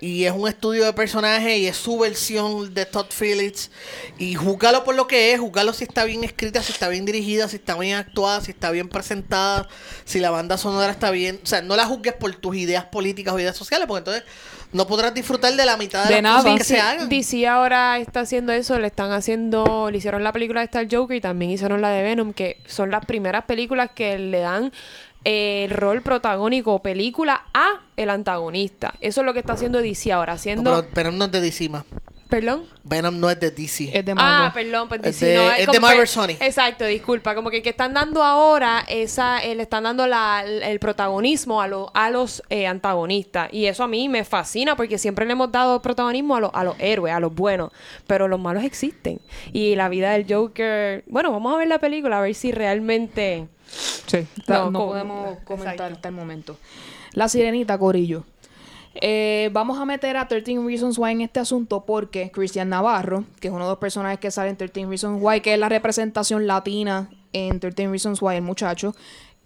Y 0.00 0.24
es 0.24 0.32
un 0.32 0.48
estudio 0.48 0.86
de 0.86 0.94
personaje 0.94 1.58
y 1.58 1.66
es 1.66 1.76
su 1.76 1.98
versión 1.98 2.72
de 2.72 2.86
Todd 2.86 3.08
Phillips. 3.10 3.70
Y 4.16 4.34
júgalo 4.34 4.82
por 4.82 4.94
lo 4.94 5.06
que 5.06 5.34
es, 5.34 5.40
júgalo 5.40 5.74
si 5.74 5.84
está 5.84 6.04
bien 6.04 6.24
escrita, 6.24 6.62
si 6.62 6.72
está 6.72 6.88
bien 6.88 7.04
dirigida, 7.04 7.48
si 7.48 7.56
está 7.56 7.76
bien 7.76 7.96
actuada, 7.98 8.40
si 8.40 8.52
está 8.52 8.70
bien 8.70 8.88
presentada, 8.88 9.68
si 10.06 10.20
la 10.20 10.30
banda 10.30 10.56
sonora 10.56 10.90
está 10.90 11.10
bien. 11.10 11.38
O 11.42 11.46
sea, 11.46 11.60
no 11.60 11.76
la 11.76 11.84
juzgues 11.84 12.14
por 12.14 12.34
tus 12.34 12.56
ideas 12.56 12.86
políticas 12.86 13.34
o 13.34 13.38
ideas 13.38 13.58
sociales, 13.58 13.86
porque 13.86 13.98
entonces 13.98 14.24
no 14.72 14.86
podrás 14.86 15.14
disfrutar 15.14 15.54
de 15.54 15.64
la 15.64 15.76
mitad 15.76 16.06
de, 16.08 16.14
De 16.16 16.22
las 16.22 16.32
cosas 16.32 16.44
nada. 16.44 16.58
que 16.58 16.64
se 16.64 16.80
hagan. 16.80 17.08
DC 17.08 17.46
ahora 17.46 17.98
está 17.98 18.20
haciendo 18.20 18.52
eso, 18.52 18.78
le 18.78 18.86
están 18.88 19.12
haciendo, 19.12 19.90
le 19.90 19.98
hicieron 19.98 20.22
la 20.24 20.32
película 20.32 20.60
de 20.60 20.66
Star 20.66 20.86
Joker 20.90 21.16
y 21.16 21.20
también 21.20 21.50
hicieron 21.50 21.80
la 21.80 21.90
de 21.90 22.02
Venom, 22.02 22.32
que 22.32 22.58
son 22.66 22.90
las 22.90 23.04
primeras 23.04 23.44
películas 23.44 23.90
que 23.94 24.18
le 24.18 24.40
dan 24.40 24.72
eh, 25.24 25.64
el 25.64 25.70
rol 25.70 26.02
protagónico 26.02 26.74
o 26.74 26.82
película 26.82 27.46
a 27.54 27.80
el 27.96 28.10
antagonista. 28.10 28.94
Eso 29.00 29.22
es 29.22 29.24
lo 29.24 29.32
que 29.32 29.40
está 29.40 29.54
haciendo 29.54 29.80
DC 29.80 30.12
ahora, 30.12 30.32
No, 30.32 30.36
haciendo... 30.36 30.86
pero 30.94 31.10
Venom 31.10 31.18
no 31.18 31.24
es 31.26 31.32
de 31.32 31.40
DC 31.40 31.68
más. 31.68 31.84
¿Perdón? 32.28 32.64
Venom 32.82 33.20
no 33.20 33.30
es 33.30 33.38
de 33.38 33.52
DC. 33.52 33.96
Es 33.96 34.04
de 34.04 34.12
Ah, 34.12 34.14
Marvel. 34.16 34.64
perdón, 34.64 34.88
pues 34.88 35.00
Es 35.04 35.20
DC 35.20 35.26
de- 35.26 35.36
no, 35.36 35.50
es 35.52 35.66
de 35.68 35.80
Marvel 35.80 36.00
que- 36.00 36.06
Sony. 36.08 36.30
Exacto, 36.40 36.84
disculpa, 36.84 37.36
como 37.36 37.50
que, 37.50 37.62
que 37.62 37.68
están 37.70 37.94
dando 37.94 38.22
ahora 38.24 38.84
esa, 38.88 39.38
eh, 39.44 39.54
le 39.54 39.62
están 39.62 39.84
dando 39.84 40.08
la, 40.08 40.42
el 40.44 40.80
protagonismo 40.80 41.62
a, 41.62 41.68
lo- 41.68 41.92
a 41.94 42.10
los 42.10 42.42
eh, 42.50 42.66
antagonistas. 42.66 43.48
Y 43.52 43.66
eso 43.66 43.84
a 43.84 43.88
mí 43.88 44.08
me 44.08 44.24
fascina 44.24 44.74
porque 44.76 44.98
siempre 44.98 45.24
le 45.24 45.32
hemos 45.32 45.52
dado 45.52 45.80
protagonismo 45.80 46.34
a, 46.34 46.40
los 46.40 46.50
a 46.52 46.64
los 46.64 46.74
héroes, 46.80 47.14
a 47.14 47.20
los 47.20 47.32
buenos. 47.32 47.70
Pero 48.08 48.26
los 48.26 48.40
malos 48.40 48.64
existen. 48.64 49.20
Y 49.52 49.76
la 49.76 49.88
vida 49.88 50.10
del 50.10 50.26
Joker, 50.28 51.04
bueno, 51.06 51.30
vamos 51.30 51.54
a 51.54 51.58
ver 51.58 51.68
la 51.68 51.78
película 51.78 52.18
a 52.18 52.22
ver 52.22 52.34
si 52.34 52.50
realmente... 52.52 53.46
Sí, 53.68 54.26
No, 54.48 54.72
podemos 54.72 55.38
comentar 55.44 55.74
exacto. 55.74 55.94
hasta 55.96 56.08
el 56.08 56.14
momento. 56.14 56.56
La 57.12 57.28
sirenita, 57.28 57.78
Corillo. 57.78 58.24
Eh, 59.00 59.50
vamos 59.52 59.78
a 59.78 59.84
meter 59.84 60.16
a 60.16 60.28
13 60.28 60.58
Reasons 60.64 60.98
Why 60.98 61.12
en 61.12 61.20
este 61.22 61.40
asunto 61.40 61.84
porque 61.84 62.30
Cristian 62.30 62.68
Navarro, 62.68 63.24
que 63.40 63.48
es 63.48 63.54
uno 63.54 63.64
de 63.64 63.70
los 63.70 63.78
personajes 63.78 64.18
que 64.18 64.30
sale 64.30 64.50
en 64.50 64.56
13 64.56 64.86
Reasons 64.86 65.18
Why, 65.22 65.40
que 65.40 65.54
es 65.54 65.58
la 65.58 65.68
representación 65.68 66.46
latina 66.46 67.10
en 67.32 67.60
13 67.60 67.88
Reasons 67.88 68.22
Why, 68.22 68.36
el 68.36 68.42
muchacho, 68.42 68.94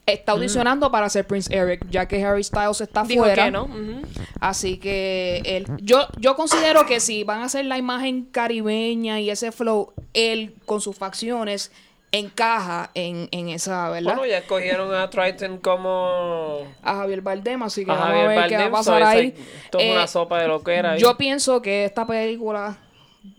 está 0.06 0.32
audicionando 0.32 0.90
para 0.90 1.08
ser 1.08 1.26
Prince 1.26 1.54
Eric, 1.54 1.86
ya 1.90 2.06
que 2.06 2.24
Harry 2.24 2.42
Styles 2.44 2.80
está 2.80 3.04
Dijo 3.04 3.22
fuera. 3.24 3.44
que 3.44 3.50
no. 3.50 3.64
Ujú. 3.64 4.02
Así 4.40 4.78
que 4.78 5.42
él, 5.44 5.66
yo, 5.82 6.06
yo 6.18 6.36
considero 6.36 6.86
que 6.86 7.00
si 7.00 7.24
van 7.24 7.40
a 7.40 7.44
hacer 7.44 7.64
la 7.64 7.78
imagen 7.78 8.24
caribeña 8.24 9.20
y 9.20 9.30
ese 9.30 9.52
flow, 9.52 9.92
él 10.14 10.54
con 10.66 10.80
sus 10.80 10.96
facciones 10.96 11.70
encaja 12.12 12.90
en, 12.94 13.28
en 13.30 13.48
esa, 13.48 13.88
¿verdad? 13.90 14.14
Bueno, 14.16 14.26
ya 14.26 14.38
escogieron 14.38 14.92
a 14.94 15.08
Triton 15.10 15.58
como... 15.58 16.66
a 16.82 16.96
Javier 16.96 17.20
Bardem, 17.20 17.62
así 17.62 17.84
que 17.84 17.90
A 17.90 17.94
vamos 17.94 18.08
Javier 18.08 18.26
a 18.26 18.28
ver 18.40 18.48
qué 18.48 18.56
va 18.56 18.64
a 18.64 18.70
pasar 18.70 19.02
ahí. 19.02 19.34
Esto 19.64 19.78
es 19.78 19.84
Eh, 19.84 19.92
una 19.92 20.06
sopa 20.06 20.40
de 20.40 20.48
lo 20.48 20.62
que 20.62 20.74
era. 20.74 20.92
ahí. 20.92 21.00
yo 21.00 21.16
pienso 21.16 21.62
que 21.62 21.84
esta 21.84 22.06
película 22.06 22.78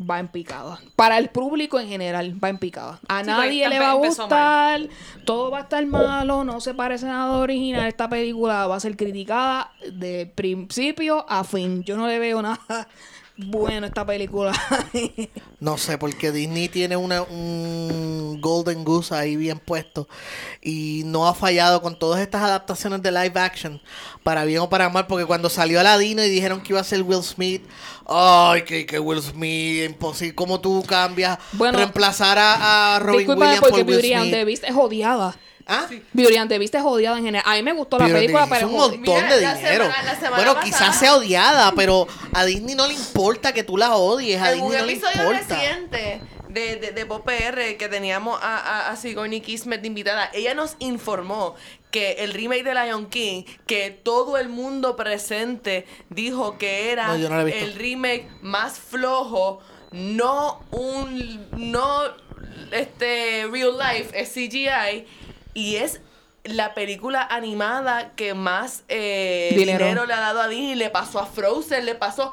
va 0.10 0.20
en 0.20 0.28
picada. 0.28 0.80
Para 0.96 1.18
el 1.18 1.30
público 1.30 1.80
en 1.80 1.88
general, 1.88 2.36
va 2.42 2.50
en 2.50 2.60
picada. 2.60 3.00
A 3.08 3.22
Sí, 3.22 3.28
nadie 3.28 3.68
le 3.68 3.80
va 3.80 3.92
a 3.92 3.94
gustar, 3.96 4.82
todo 5.26 5.50
va 5.52 5.58
a 5.58 5.62
estar 5.62 5.84
malo, 5.88 6.44
no 6.44 6.62
se 6.62 6.74
parece 6.74 7.08
nada 7.08 7.38
original. 7.40 7.88
Esta 7.88 8.08
película 8.08 8.68
va 8.68 8.76
a 8.76 8.80
ser 8.80 8.96
criticada 8.96 9.72
de 9.92 10.32
principio 10.34 11.26
a 11.28 11.44
fin. 11.44 11.84
Yo 11.84 11.98
no 11.98 12.08
le 12.08 12.20
veo 12.20 12.42
nada 12.44 12.88
bueno 13.48 13.88
esta 13.88 14.06
película. 14.06 14.54
No 15.60 15.78
sé, 15.78 16.00
porque 16.00 16.32
Disney 16.32 16.70
tiene 16.70 16.98
una, 16.98 17.22
un 17.22 18.40
Golden 18.42 18.84
Goose 18.84 19.14
ahí 19.14 19.36
bien 19.36 19.60
puesto 19.60 20.08
y 20.60 21.04
no 21.06 21.28
ha 21.28 21.36
fallado 21.36 21.84
con 21.84 22.00
todas 22.00 22.20
estas 22.20 22.42
adaptaciones 22.42 23.04
de 23.04 23.12
live 23.12 23.40
action, 23.40 23.80
para 24.24 24.44
bien 24.44 24.62
o 24.62 24.70
para 24.70 24.90
mal, 24.90 25.06
porque 25.06 25.26
cuando 25.26 25.52
salió 25.52 25.80
Aladino 25.80 26.24
y 26.24 26.30
dijeron 26.32 26.62
que 26.62 26.74
iba 26.74 26.80
a 26.80 26.84
ser 26.84 27.04
Will 27.04 27.22
Smith, 27.22 27.62
ay, 28.08 28.64
que, 28.64 28.88
que 28.88 29.00
Will 29.00 29.22
Smith, 29.22 29.86
imposible, 29.86 30.34
¿cómo 30.34 30.60
tú 30.60 30.84
cambias, 30.88 31.38
Bueno, 31.52 31.78
reemplazar 31.78 32.40
a, 32.40 32.96
a 32.96 33.00
Robin 33.00 33.30
Williams 33.30 33.60
por 33.60 33.74
Will 33.74 33.84
Beauty 33.84 34.14
and 34.14 34.24
Smith? 34.24 34.34
the 34.34 34.46
Beast 34.46 34.64
es 34.64 34.76
odiada. 34.76 35.38
¿Ah? 35.72 35.88
Beast 36.14 36.76
es 36.76 36.82
odiada 36.84 37.18
en 37.18 37.26
general. 37.26 37.46
A 37.48 37.56
mí 37.56 37.64
me 37.64 37.74
gustó 37.74 37.98
la 37.98 38.08
película, 38.08 38.46
pero 38.50 38.68
es 38.68 38.72
un 38.74 38.78
montón 38.78 39.00
Mira, 39.02 39.36
de 39.36 39.42
la 39.42 39.54
dinero. 39.56 39.86
semana- 39.86 40.04
la 40.04 40.16
semana 40.16 40.36
bueno, 40.36 40.54
pasada- 40.56 40.66
quizás 40.66 41.00
sea 41.00 41.16
odiada, 41.16 41.72
pero 41.76 42.08
a 42.34 42.46
Disney 42.46 42.76
no 42.76 42.88
le 42.88 42.94
importa 42.94 43.54
que 43.54 43.64
tú 43.64 43.78
la 43.78 43.96
odies, 43.96 44.42
a 44.42 44.52
En 44.54 44.62
un 44.62 44.72
Disney 44.72 44.82
no 44.82 44.86
le 44.88 44.94
episodio 44.94 45.32
importa. 45.34 45.56
reciente 45.56 46.22
de, 46.50 46.76
de, 46.76 46.92
de 46.92 47.06
Pop 47.06 47.26
PR 47.26 47.78
que 47.78 47.88
teníamos 47.90 48.38
a, 48.44 48.58
a, 48.58 48.90
a 48.92 48.96
Sigourney 48.98 49.40
Kismet 49.40 49.80
de 49.82 49.88
invitada, 49.88 50.30
ella 50.34 50.54
nos 50.54 50.76
informó 50.80 51.56
que 51.92 52.14
el 52.24 52.34
remake 52.34 52.64
de 52.64 52.74
Lion 52.74 53.06
King, 53.10 53.44
que 53.66 53.90
todo 53.92 54.38
el 54.38 54.50
mundo 54.50 54.96
presente 54.98 55.86
dijo 56.10 56.58
que 56.58 56.92
era 56.92 57.08
No, 57.18 57.30
no 57.30 57.40
el 57.48 57.74
remake 57.76 58.28
más 58.42 58.80
flojo, 58.80 59.60
no 59.92 60.62
un 60.72 61.48
no 61.52 62.02
este 62.72 63.48
real 63.52 63.78
life, 63.78 64.10
es 64.20 64.30
CGI 64.30 65.06
y 65.54 65.76
es 65.78 66.02
la 66.44 66.74
película 66.74 67.22
animada 67.30 68.12
que 68.16 68.34
más 68.34 68.84
eh, 68.90 69.54
Dinero. 69.56 69.86
dinero. 69.86 70.06
le 70.06 70.14
ha 70.14 70.20
dado 70.20 70.42
a 70.42 70.48
Disney, 70.48 70.76
le 70.76 70.90
pasó 70.90 71.20
a 71.20 71.26
Frozen, 71.28 71.86
le 71.86 71.96
pasó 71.96 72.32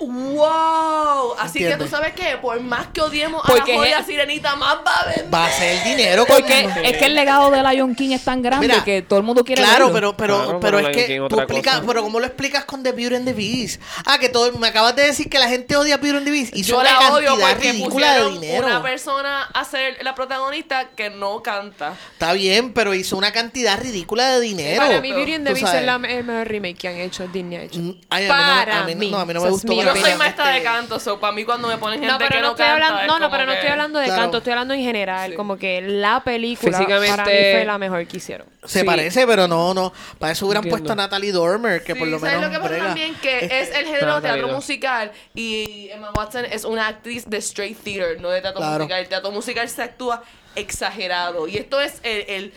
¡Wow! 0.00 1.34
Así 1.38 1.58
que 1.58 1.76
tú 1.76 1.86
sabes 1.86 2.12
que 2.14 2.36
por 2.38 2.58
más 2.60 2.88
que 2.88 3.00
odiemos 3.00 3.44
a 3.44 3.48
Porque 3.48 3.72
la 3.72 3.78
joya 3.78 3.98
es- 4.00 4.06
sirenita, 4.06 4.56
más 4.56 4.76
va 4.86 4.94
a 5.00 5.04
vender. 5.06 5.34
Va 5.34 5.46
a 5.46 5.50
ser 5.50 5.82
dinero 5.84 6.24
Porque 6.26 6.68
es 6.84 6.96
que 6.96 7.06
el 7.06 7.14
legado 7.14 7.50
de 7.50 7.62
Lion 7.62 7.94
King 7.94 8.10
es 8.12 8.24
tan 8.24 8.42
grande 8.42 8.66
Mira, 8.66 8.82
que 8.84 9.02
todo 9.02 9.18
el 9.18 9.24
mundo 9.24 9.44
quiere 9.44 9.62
Claro, 9.62 9.92
verlo. 9.92 10.16
pero, 10.16 10.16
pero, 10.16 10.36
Claro, 10.44 10.60
pero 10.60 10.60
pero 10.60 10.78
es 10.78 10.82
Lion 10.84 10.94
que 10.94 11.06
King 11.14 11.28
tú 11.28 11.38
explicas, 11.38 11.82
pero 11.86 12.02
¿cómo 12.02 12.20
lo 12.20 12.26
explicas 12.26 12.64
con 12.64 12.82
The 12.82 12.92
Beauty 12.92 13.16
and 13.16 13.24
the 13.26 13.32
Beast? 13.34 13.80
Ah, 14.06 14.18
que 14.18 14.28
todo, 14.28 14.50
me 14.58 14.68
acabas 14.68 14.96
de 14.96 15.04
decir 15.06 15.28
que 15.28 15.38
la 15.38 15.48
gente 15.48 15.76
odia 15.76 15.96
Beauty 15.98 16.16
and 16.18 16.24
the 16.26 16.30
Beast 16.32 16.56
y 16.56 16.62
Yo 16.62 16.78
una 16.80 16.92
la 16.92 17.12
odio 17.12 17.28
cantidad 17.30 17.50
porque 17.50 17.72
ridícula 17.72 18.12
de 18.14 18.20
pusieron 18.22 18.40
dinero. 18.40 18.66
una 18.66 18.82
persona 18.82 19.42
a 19.44 19.64
ser 19.64 19.98
la 20.02 20.14
protagonista 20.14 20.88
que 20.96 21.10
no 21.10 21.42
canta. 21.42 21.94
Está 22.12 22.32
bien, 22.32 22.72
pero 22.72 22.94
hizo 22.94 23.16
una 23.16 23.32
cantidad 23.32 23.78
ridícula 23.80 24.28
de 24.34 24.40
dinero. 24.40 24.82
Para 24.82 25.00
mí, 25.00 25.12
Beauty 25.12 25.34
and 25.34 25.46
the 25.46 25.54
Beast 25.54 25.74
es 25.74 25.84
la, 25.84 25.94
el 25.96 26.24
mejor 26.24 26.48
remake 26.48 26.78
que 26.78 26.88
han 26.88 26.96
hecho, 26.96 27.26
Disney 27.28 27.58
ha 27.58 27.62
hecho. 27.62 27.78
Mm, 27.80 27.96
ay, 28.10 28.26
a 28.26 28.28
mí 28.28 28.40
no- 28.42 28.46
Para 28.58 28.80
a 28.80 28.84
mí 28.84 28.94
no- 28.94 29.00
mí. 29.00 29.10
no, 29.10 29.18
a 29.20 29.24
mí 29.26 29.34
no 29.34 29.40
me 29.42 29.50
gustó 29.50 29.72
Yo 29.94 30.00
soy 30.00 30.14
maestra 30.14 30.48
de 30.48 30.62
canto, 30.62 30.98
so 31.00 31.18
para 31.20 31.32
mí 31.32 31.44
cuando 31.44 31.68
me 31.68 31.76
ponen 31.78 32.00
gente 32.00 32.12
No, 32.12 32.18
pero 32.18 32.30
que 32.30 32.36
no, 32.36 32.42
no, 32.42 32.50
estoy 32.50 32.66
canta, 32.66 32.72
hablando, 32.74 33.00
es 33.00 33.06
no, 33.06 33.18
no, 33.18 33.30
pero 33.30 33.44
no 33.46 33.52
que- 33.52 33.56
estoy 33.58 33.70
hablando 33.70 33.98
de 33.98 34.04
Claro. 34.06 34.22
canto, 34.22 34.38
estoy 34.38 34.52
hablando 34.52 34.74
en 34.74 34.80
general, 34.82 35.34
como 35.34 35.56
que 35.58 35.80
la 35.82 36.22
película 36.24 36.76
Físicamente- 36.78 37.16
para 37.16 37.24
mí 37.30 37.30
fue 37.52 37.64
la 37.64 37.78
mejor 37.78 38.06
que 38.06 38.16
hicieron. 38.16 38.46
Se 38.64 38.80
Sí. 38.80 38.84
parece, 38.86 39.26
pero 39.26 39.48
no, 39.48 39.72
no. 39.74 39.92
Para 40.18 40.32
eso 40.32 40.46
hubieran 40.46 40.62
Entiendo. 40.64 40.78
puesto 40.84 40.92
a 40.92 40.96
Natalie 40.96 41.32
Dormer, 41.32 41.82
que 41.82 41.94
Sí, 41.94 41.98
por 41.98 42.08
lo 42.08 42.18
¿sabes 42.18 42.34
menos. 42.34 42.50
lo 42.50 42.56
que 42.56 42.62
pasa 42.62 42.68
brega. 42.70 42.86
también? 42.88 43.14
Que 43.16 43.38
Este- 43.40 43.60
es 43.60 43.70
el 43.74 43.86
género 43.86 44.14
de 44.16 44.20
teatro 44.20 44.48
musical 44.48 45.12
y 45.34 45.88
Emma 45.90 46.10
Watson 46.14 46.44
es 46.44 46.64
una 46.64 46.86
actriz 46.88 47.24
de 47.28 47.38
straight 47.38 47.78
theater, 47.82 48.20
no 48.20 48.28
de 48.30 48.40
teatro 48.42 48.60
Claro. 48.60 48.78
musical. 48.84 49.00
El 49.00 49.08
teatro 49.08 49.30
musical 49.30 49.68
se 49.68 49.82
actúa 49.82 50.22
exagerado 50.54 51.48
y 51.48 51.56
esto 51.56 51.80
es 51.80 52.00
el... 52.02 52.24
el 52.28 52.52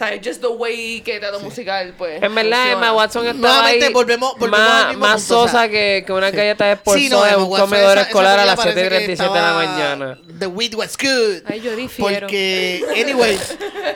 ¿Sabes? 0.00 0.20
Just 0.26 0.40
the 0.40 0.46
way 0.46 1.02
que 1.02 1.16
el 1.16 1.20
teatro 1.20 1.40
musical, 1.40 1.92
pues. 1.98 2.22
En 2.22 2.34
verdad. 2.34 2.72
Emma 2.72 2.90
Watson 2.94 3.26
estaba 3.26 3.38
Nuevamente, 3.48 3.84
ahí 3.84 3.92
volvemos- 3.92 4.32
volvemos 4.38 4.58
más, 4.58 4.82
al 4.84 4.88
mismo 4.88 5.00
más 5.06 5.20
punto, 5.20 5.40
o 5.40 5.42
sea, 5.44 5.52
sosa 5.52 5.68
que, 5.68 6.04
que 6.06 6.12
una 6.14 6.30
sí. 6.30 6.36
galleta 6.38 6.64
de 6.64 6.76
por 6.78 6.96
Sí, 6.98 7.10
no, 7.10 7.26
en 7.26 7.34
un 7.38 7.50
comedor 7.50 7.90
esa- 7.92 8.00
esa 8.00 8.08
escolar 8.08 8.38
a 8.38 8.42
película 8.42 8.46
las 8.46 8.56
parece 8.56 8.80
7 8.80 8.80
y 8.80 8.98
que 8.98 9.04
37 9.16 9.34
de 9.34 9.40
la 9.44 9.52
mañana. 9.52 10.18
The 10.38 10.46
weed 10.46 10.74
was 10.74 10.96
good. 10.96 11.42
Ay, 11.46 11.60
yo 11.60 11.76
difiero. 11.76 12.20
Porque, 12.20 12.82
anyway, 12.96 13.38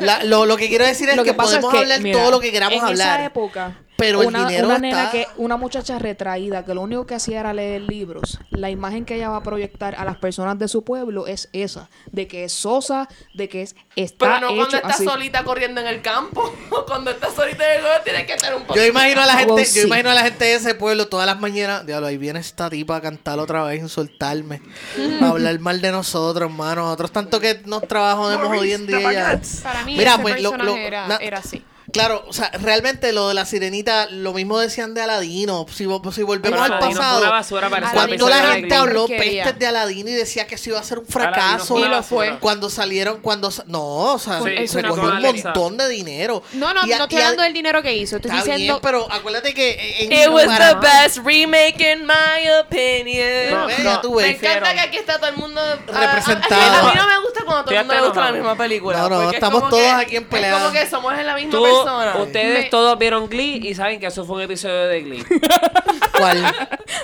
la- 0.01 0.25
lo, 0.25 0.45
lo 0.45 0.59
que 0.59 0.69
quiero 0.69 0.85
decir 0.85 1.09
es 1.09 1.17
lo 1.17 1.25
que, 1.25 1.31
que 1.31 1.35
pasa 1.35 1.53
podemos 1.53 1.73
es 1.73 1.79
que 1.79 1.83
hablar 1.85 2.01
mira, 2.03 2.19
todo 2.19 2.31
lo 2.33 2.41
que 2.41 2.53
queramos 2.53 2.75
en 2.79 2.85
hablar. 2.85 3.21
esa 3.21 3.25
época 3.25 3.73
pero 3.97 4.23
el 4.23 4.29
una, 4.29 4.47
dinero 4.47 4.67
una 4.67 4.75
está- 4.77 4.81
nena 4.87 5.11
que 5.11 5.27
una 5.37 5.57
muchacha 5.57 5.99
retraída 5.99 6.65
que 6.65 6.75
lo 6.75 6.83
único 6.83 7.07
que 7.07 7.15
hacía 7.15 7.41
era 7.41 7.53
leer 7.55 7.83
libros 7.83 8.39
la 8.51 8.71
imagen 8.71 9.05
que 9.05 9.15
ella 9.17 9.29
va 9.31 9.37
a 9.37 9.43
proyectar 9.43 9.95
a 9.97 10.05
las 10.05 10.17
personas 10.17 10.59
de 10.59 10.69
su 10.69 10.83
pueblo 10.85 11.27
es 11.27 11.49
esa 11.53 11.89
de 12.11 12.27
que 12.27 12.45
es 12.45 12.53
sosa 12.53 13.09
de 13.35 13.49
que 13.49 13.63
es 13.63 13.77
está 13.97 14.27
Pero 14.27 14.41
no 14.41 14.47
cuando 14.49 14.65
hecho 14.65 14.77
está 14.77 14.89
así. 14.89 15.05
solita 15.05 15.45
corriendo 15.45 15.81
en 15.81 15.87
el 15.87 16.03
campo. 16.03 16.55
cuando 16.87 17.11
está 17.11 17.31
solita 17.31 17.65
en 17.67 17.77
el 17.77 17.81
juego, 17.83 17.97
tiene 18.05 18.27
que 18.27 18.35
tener 18.37 18.55
un 18.57 18.63
poco. 18.63 18.75
Yo 18.75 18.85
imagino 18.85 19.23
a 19.23 19.27
la 19.27 19.35
gente, 19.37 19.53
Well, 19.53 19.65
yo 19.65 19.71
sí. 19.73 19.87
imagino 19.87 20.11
a 20.11 20.15
la 20.15 20.23
gente 20.23 20.45
de 20.45 20.55
ese 20.55 20.75
pueblo 20.75 21.07
todas 21.09 21.27
las 21.27 21.39
mañanas, 21.41 21.87
diablo, 21.87 22.07
ahí 22.09 22.17
viene 22.19 22.41
esta 22.41 22.69
tipa 22.71 22.97
a 22.97 23.01
cantar 23.01 23.39
otra 23.39 23.63
vez, 23.65 23.81
insultarme, 23.81 24.61
a 25.23 25.29
hablar 25.29 25.59
mal 25.61 25.81
de 25.81 25.93
nosotros, 25.93 26.51
hermano. 26.51 26.83
Nosotros 26.83 27.13
tanto 27.13 27.39
que 27.41 27.61
nos 27.67 27.87
trabajamos 27.87 28.59
hoy 28.59 28.73
en 28.73 28.87
día. 28.87 29.41
Para 29.63 29.85
mí 29.85 29.97
Mira, 29.97 30.15
ese 30.15 30.23
pues, 30.23 30.43
lo- 30.43 30.51
personaje 30.51 30.81
lo- 30.81 30.87
era, 30.87 31.09
na- 31.09 31.17
era 31.17 31.39
así. 31.39 31.63
Claro, 31.95 32.25
o 32.29 32.33
sea, 32.33 32.51
realmente 32.61 33.13
lo 33.13 33.29
de 33.29 33.35
la 33.35 33.47
sirenita, 33.47 34.07
lo 34.11 34.33
mismo 34.35 34.59
decían 34.59 34.93
de 34.95 35.01
Aladino. 35.03 35.65
Si, 35.71 35.85
si 35.85 35.85
volvemos 35.87 36.41
Pero 36.43 36.63
al 36.63 36.73
Aladino 36.73 36.91
fue 36.91 36.99
pasado, 36.99 37.21
una 37.21 37.31
basura 37.31 37.71
para 37.71 37.91
cuando 37.93 38.29
la 38.29 38.37
gente 38.53 38.75
habló 38.75 39.07
pestes 39.07 39.59
de 39.59 39.67
Aladino 39.67 40.11
y 40.11 40.13
decía 40.15 40.47
que 40.47 40.57
eso 40.57 40.71
iba 40.71 40.81
a 40.81 40.83
ser 40.83 40.99
un 40.99 41.07
fracaso. 41.07 41.79
Y 41.79 41.85
lo 41.89 42.03
fue. 42.03 42.39
Cuando 42.41 42.69
salieron, 42.69 43.21
cuando 43.23 43.51
no, 43.67 44.15
o 44.15 44.19
sea, 44.19 44.41
Sí, 44.43 44.69
se 44.69 44.83
recogió 44.83 45.05
un 45.05 45.23
montón 45.23 45.77
de 45.77 45.89
dinero. 45.89 46.43
No, 46.53 46.75
no, 46.75 46.85
Y 46.87 46.93
a- 46.93 46.99
no 46.99 47.05
estoy 47.05 47.19
a- 47.19 47.23
hablando 47.23 47.43
del 47.45 47.53
dinero 47.53 47.83
que 47.83 47.95
hizo. 47.97 48.17
Estoy 48.17 48.31
Está 48.33 48.43
diciendo. 48.45 48.75
bien, 48.75 48.79
pero 48.83 49.07
acuérdate 49.11 49.55
que 49.55 49.97
en, 50.01 50.13
It 50.13 50.29
was 50.29 50.47
the 50.59 50.75
best 50.81 51.19
remake 51.25 51.81
in 51.81 52.05
my 52.07 52.49
opinion. 52.61 53.51
No, 53.51 53.69
no, 53.93 54.01
tú 54.01 54.15
me 54.15 54.31
encanta 54.31 54.75
que 54.75 54.81
aquí 54.81 54.97
está 54.97 55.19
todo 55.19 55.29
el 55.31 55.37
mundo 55.37 55.61
a- 55.61 55.73
a- 55.73 56.07
Representado. 56.07 56.61
A, 56.61 56.81
a 56.81 56.83
mí 56.93 56.93
no 56.97 57.07
me 57.07 57.19
gusta 57.21 57.45
cuando 57.45 57.65
todo 57.65 57.75
el 57.75 57.79
mundo 57.81 57.95
le 57.95 58.01
gusta 58.01 58.21
la 58.25 58.33
misma 58.33 58.57
película. 58.57 58.99
No, 58.99 59.09
no, 59.09 59.31
estamos 59.31 59.69
todos 59.71 59.93
aquí 59.93 60.17
en 60.17 60.25
pelea. 60.25 60.57
Es 60.57 60.63
como 60.63 60.73
que 60.73 60.87
somos 60.91 61.15
en 61.15 61.27
la 61.27 61.35
misma 61.37 61.53
Tú, 61.53 61.84
persona. 61.85 62.23
ustedes 62.23 62.65
Me- 62.65 62.71
todos 62.71 62.99
vieron 62.99 63.29
Glee 63.29 63.61
y 63.63 63.75
saben 63.75 64.01
que 64.01 64.07
eso 64.07 64.25
fue 64.25 64.37
un 64.37 64.43
episodio 64.43 64.87
de 64.89 65.01
Glee. 65.03 65.25
¿Cuál? 66.19 66.45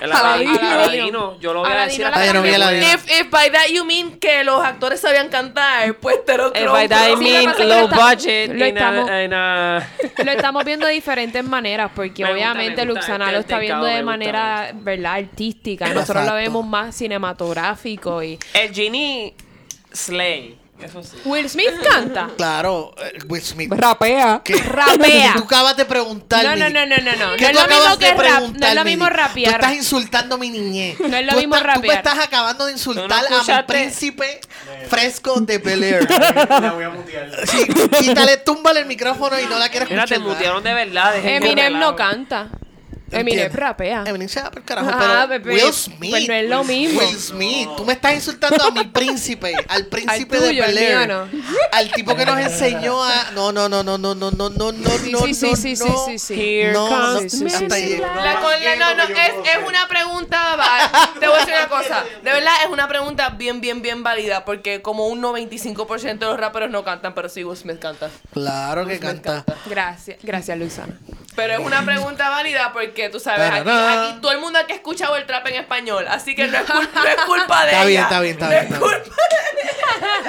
El 0.01 0.13
Aladino. 0.13 1.39
Yo 1.41 1.53
lo 1.53 1.61
voy 1.61 1.73
a 1.73 1.85
decir 1.87 2.05
Ah, 2.07 2.25
yo 2.25 2.33
no 2.35 2.43
vi. 2.43 2.51
If, 2.51 3.11
if 3.11 3.31
by 3.31 3.51
that 3.51 3.67
you 3.73 3.85
mean 3.85 4.19
que 4.19 4.45
los 4.45 4.63
actores 4.65 5.01
sabían 5.01 5.29
cantar, 5.29 5.95
pues 5.97 6.25
te 6.25 6.37
lo 6.37 6.47
If 6.49 6.53
creo. 6.53 6.73
by 6.73 6.89
that 6.89 7.09
I 7.11 7.17
Sí, 7.17 7.23
mean 7.25 7.53
que 7.55 7.65
low 7.65 7.89
budget 7.89 8.49
lo 8.55 8.67
in 8.67 8.79
a- 8.79 8.81
estamos- 8.81 9.11
in 9.25 9.35
a- 9.35 9.89
Lo 10.25 10.31
estamos 10.33 10.65
viendo 10.65 10.87
de 10.87 10.93
diferentes 10.93 11.45
maneras, 11.45 11.91
porque 11.95 12.25
Me 12.25 12.33
obviamente 12.33 12.85
me 12.87 12.93
gusta, 12.93 13.01
Luxana 13.01 13.25
este 13.27 13.33
lo 13.35 13.41
está 13.41 13.59
viendo 13.59 13.85
de 13.87 14.03
manera, 14.03 14.71
¿verdad? 14.75 15.15
Artística. 15.15 15.89
Nosotros 15.93 16.27
lo 16.27 16.35
vemos 16.35 16.65
más 16.65 16.95
cinematográfico 16.95 18.23
y... 18.23 18.39
El 18.55 18.73
Genie 18.75 19.35
Slay. 19.93 20.60
Eso 20.83 21.03
sí. 21.03 21.17
Will 21.25 21.49
Smith 21.49 21.71
canta. 21.89 22.29
Claro, 22.37 22.95
eh, 22.99 23.19
Will 23.29 23.43
Smith. 23.43 23.71
rapea 23.73 24.41
¿Qué? 24.45 24.55
Rapea. 24.57 25.35
Tú 25.37 25.45
acabas 25.45 25.77
de 25.77 25.85
preguntar. 25.85 26.45
No, 26.45 26.57
no, 26.57 26.71
no, 26.71 26.87
no, 26.87 26.97
no, 26.97 27.13
no. 27.17 27.37
¿Qué 27.37 27.45
No 27.45 27.49
es 27.51 27.55
lo 27.55 27.61
mismo 27.63 27.77
acabas 27.77 27.99
de 27.99 28.07
que 28.07 28.15
rap- 28.15 28.43
no 28.59 28.67
es 28.67 28.75
lo 28.75 28.85
mismo 28.85 29.09
rapear. 29.09 29.51
Tú 29.53 29.61
estás 29.61 29.75
insultando 29.77 30.35
a 30.35 30.39
mi 30.39 30.51
niñez. 30.51 30.99
No 31.01 31.17
es 31.17 31.27
lo 31.27 31.33
Tú 31.33 31.39
mismo 31.39 31.57
estás- 31.57 31.75
Tú 31.75 31.81
me 31.81 31.89
rapear. 31.89 31.97
estás 31.99 32.19
acabando 32.27 32.67
de 32.67 32.73
insultar 32.73 33.25
a 33.27 33.57
mi 33.59 33.63
príncipe 33.67 34.41
fresco 34.89 35.41
de 35.41 35.59
Bel 35.59 35.83
Air. 35.85 36.09
La 36.11 36.73
voy 36.75 36.85
a 36.85 36.91
mutear. 36.91 37.31
Sí, 37.47 37.67
quítale, 37.99 38.39
túmbale 38.39 38.81
el 38.81 38.87
micrófono 38.87 39.39
y 39.39 39.45
no 39.47 39.59
la 39.59 39.69
quiero 39.69 39.87
Mira, 39.89 40.05
escuchar. 40.05 40.19
te 40.19 40.25
mutearon 40.25 40.63
de 40.63 40.75
verdad. 40.75 41.15
Eminem 41.25 41.79
no 41.79 41.95
canta. 41.97 42.49
Eminem 43.11 43.53
rapea. 43.53 44.05
Eminem 44.07 44.29
se 44.29 44.41
va 44.43 44.51
por 44.51 44.63
carajo, 44.65 44.91
Ah, 44.93 45.27
pero 45.29 45.45
Will 45.53 45.73
Smith. 45.73 46.11
pues 46.11 46.29
no 46.29 46.35
es 46.35 46.49
lo 46.49 46.65
mismo. 46.65 47.01
Will 47.01 47.19
Smith, 47.19 47.69
tú 47.77 47.85
me 47.85 47.93
estás 47.95 48.15
insultando 48.15 48.65
a 48.65 48.71
mi 48.71 48.85
príncipe, 48.85 49.53
al 49.69 49.87
príncipe 49.87 50.37
Al 50.37 50.43
de 50.43 50.49
tuyo, 50.49 50.63
Bel 50.67 50.79
al 51.73 51.89
no. 51.89 51.93
tipo 51.95 52.15
que 52.17 52.27
nos 52.27 52.39
enseñó 52.39 53.03
a 53.03 53.31
no, 53.35 53.53
no, 53.53 53.69
no, 53.69 53.83
no, 53.83 53.99
no, 53.99 54.15
no, 54.15 54.31
no, 54.31 54.51
no, 54.51 54.73
no, 54.73 54.91
Sí, 54.99 55.11
no, 55.13 55.21
sí, 55.21 55.35
sí, 55.35 55.51
no, 55.51 55.57
sí, 55.57 55.77
sí, 55.77 55.85
no. 55.89 56.05
sí, 56.07 56.19
sí. 56.19 56.35
Here 56.35 56.73
No, 56.73 56.89
no, 56.89 57.15
comes 57.17 57.35
hasta 57.55 57.75
sí. 57.77 57.83
ahí. 57.83 57.99
La 57.99 58.35
con- 58.41 58.51
la- 58.63 58.77
no, 58.77 58.95
no, 58.97 59.03
es, 59.05 59.13
es 59.57 59.69
una 59.69 59.89
pregunta. 59.89 60.57
va- 60.57 61.13
Te 61.19 61.27
voy 61.27 61.37
a 61.37 61.41
decir 61.41 61.55
una 61.55 61.69
cosa. 61.69 62.05
De 62.23 62.31
verdad, 62.33 62.53
es 62.65 62.71
una 62.71 62.89
pregunta 62.89 63.31
bien, 63.31 63.61
bien, 63.61 63.83
bien 63.83 64.03
válida. 64.03 64.45
Porque 64.45 64.83
como 64.83 65.07
un 65.07 65.21
95% 65.23 66.19
de 66.19 66.27
los 66.27 66.39
raperos 66.41 66.71
no 66.71 66.85
cantan, 66.85 67.15
pero 67.15 67.29
sí 67.29 67.45
Will 67.45 67.57
Smith 67.57 67.79
canta. 67.79 68.11
Claro 68.33 68.87
que 68.87 68.99
Smith 68.99 69.23
canta. 69.23 69.45
Gracias, 69.67 70.19
gracias 70.23 70.59
Luisana. 70.59 70.99
Pero 71.37 71.55
es 71.55 71.61
una 71.61 71.85
pregunta 71.85 72.29
válida 72.29 72.73
porque 72.73 73.00
tú 73.09 73.19
sabes, 73.21 73.51
aquí, 73.51 74.21
todo 74.21 74.33
el 74.33 74.39
mundo 74.41 74.59
aquí 74.59 74.73
ha 74.73 74.77
escuchado 74.77 75.17
el 75.17 75.27
trap 75.27 75.47
en 75.49 75.55
español. 75.55 76.07
Así 76.09 76.35
que 76.35 76.47
no 76.47 76.59
es, 76.59 76.67
cul- 76.67 76.89
no 76.95 77.05
es 77.05 77.17
culpa 77.27 77.65
de 77.65 77.71
Está 77.73 77.85
ella. 77.89 78.03
está 78.03 78.21
bien, 78.21 78.33
está 78.35 78.45
No 78.47 78.51
bien, 78.51 78.65
es 78.65 78.71
está 78.73 78.87
bien. 78.87 79.03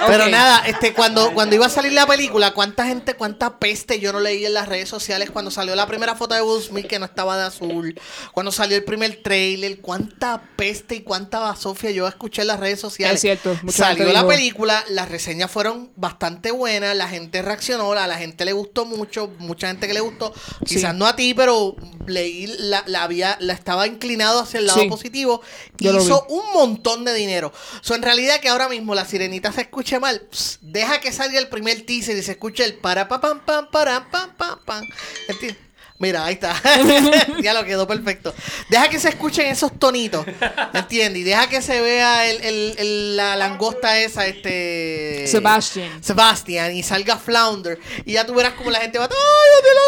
Pero 0.07 0.27
nada, 0.29 0.63
este, 0.65 0.93
cuando, 0.93 1.33
cuando 1.33 1.55
iba 1.55 1.65
a 1.65 1.69
salir 1.69 1.93
la 1.93 2.05
película, 2.07 2.51
cuánta 2.53 2.85
gente, 2.85 3.13
cuánta 3.13 3.57
peste 3.59 3.99
yo 3.99 4.11
no 4.11 4.19
leí 4.19 4.45
en 4.45 4.53
las 4.53 4.67
redes 4.67 4.89
sociales 4.89 5.29
cuando 5.31 5.51
salió 5.51 5.75
la 5.75 5.85
primera 5.87 6.15
foto 6.15 6.33
de 6.35 6.41
Will 6.41 6.61
Smith 6.61 6.87
que 6.87 6.99
no 6.99 7.05
estaba 7.05 7.37
de 7.37 7.45
azul, 7.45 7.99
cuando 8.31 8.51
salió 8.51 8.75
el 8.77 8.83
primer 8.83 9.21
trailer, 9.21 9.79
cuánta 9.79 10.41
peste 10.55 10.95
y 10.95 11.01
cuánta 11.01 11.39
basofia 11.39 11.91
yo 11.91 12.07
escuché 12.07 12.41
en 12.41 12.47
las 12.47 12.59
redes 12.59 12.79
sociales. 12.79 13.15
Es 13.15 13.21
cierto, 13.21 13.57
Salió 13.69 14.11
la 14.11 14.25
película, 14.27 14.83
las 14.89 15.09
reseñas 15.09 15.49
fueron 15.51 15.91
bastante 15.95 16.51
buenas, 16.51 16.95
la 16.95 17.07
gente 17.07 17.41
reaccionó, 17.41 17.91
a 17.93 18.07
la 18.07 18.17
gente 18.17 18.43
le 18.45 18.53
gustó 18.53 18.85
mucho, 18.85 19.31
mucha 19.37 19.67
gente 19.67 19.87
que 19.87 19.93
le 19.93 19.99
gustó, 20.01 20.33
quizás 20.33 20.81
quizás 20.81 20.95
no 20.95 21.05
a 21.05 21.15
ti, 21.15 21.33
pero 21.35 21.75
leí 22.07 22.47
la, 22.61 22.83
la 22.87 23.03
había, 23.03 23.37
la 23.41 23.53
estaba 23.53 23.87
inclinado 23.87 24.39
hacia 24.39 24.59
el 24.59 24.67
lado 24.67 24.81
Sí. 24.81 24.87
positivo. 24.87 25.41
Lo 25.79 26.01
hizo 26.01 26.25
un 26.29 26.53
montón 26.53 27.03
de 27.05 27.13
dinero. 27.13 27.51
So, 27.81 27.95
en 27.95 28.01
realidad 28.01 28.39
que 28.39 28.49
ahora 28.49 28.69
mismo 28.69 28.95
la 28.95 29.05
sirenita 29.05 29.51
se 29.51 29.61
escuche 29.61 29.99
mal, 29.99 30.21
pss, 30.31 30.59
deja 30.61 31.01
que 31.01 31.11
salga 31.11 31.37
el 31.39 31.49
primer 31.49 31.85
teaser 31.85 32.15
y 32.17 32.23
se 32.23 32.31
escuche 32.31 32.63
el 32.63 32.75
para 32.75 33.07
pa 33.07 33.19
pam 33.19 33.41
pam 33.45 33.69
para 33.71 34.09
pam 34.09 34.35
pam 34.37 34.59
pam. 34.65 34.85
¿Entiendes? 35.27 35.70
Mira, 36.01 36.25
ahí 36.25 36.33
está. 36.33 36.55
ya 37.41 37.53
lo 37.53 37.63
quedó 37.63 37.87
perfecto. 37.87 38.33
Deja 38.69 38.89
que 38.89 38.99
se 38.99 39.09
escuchen 39.09 39.45
esos 39.47 39.77
tonitos. 39.77 40.25
¿Entiendes? 40.73 41.21
Y 41.21 41.23
deja 41.23 41.47
que 41.47 41.61
se 41.61 41.79
vea 41.79 42.27
el, 42.29 42.41
el- 42.43 42.75
el- 42.77 43.17
la 43.17 43.35
langosta 43.35 43.99
esa, 43.99 44.25
este. 44.25 45.25
Sebastian. 45.27 46.03
Sebastian 46.03 46.75
y 46.75 46.83
salga 46.83 47.17
Flounder. 47.17 47.79
Y 48.05 48.13
ya 48.13 48.25
tú 48.25 48.33
verás 48.33 48.53
como 48.53 48.71
la 48.71 48.79
gente 48.81 48.97
va. 48.97 49.05
"Ay, 49.05 49.63
de 49.63 49.73
la- 49.75 49.81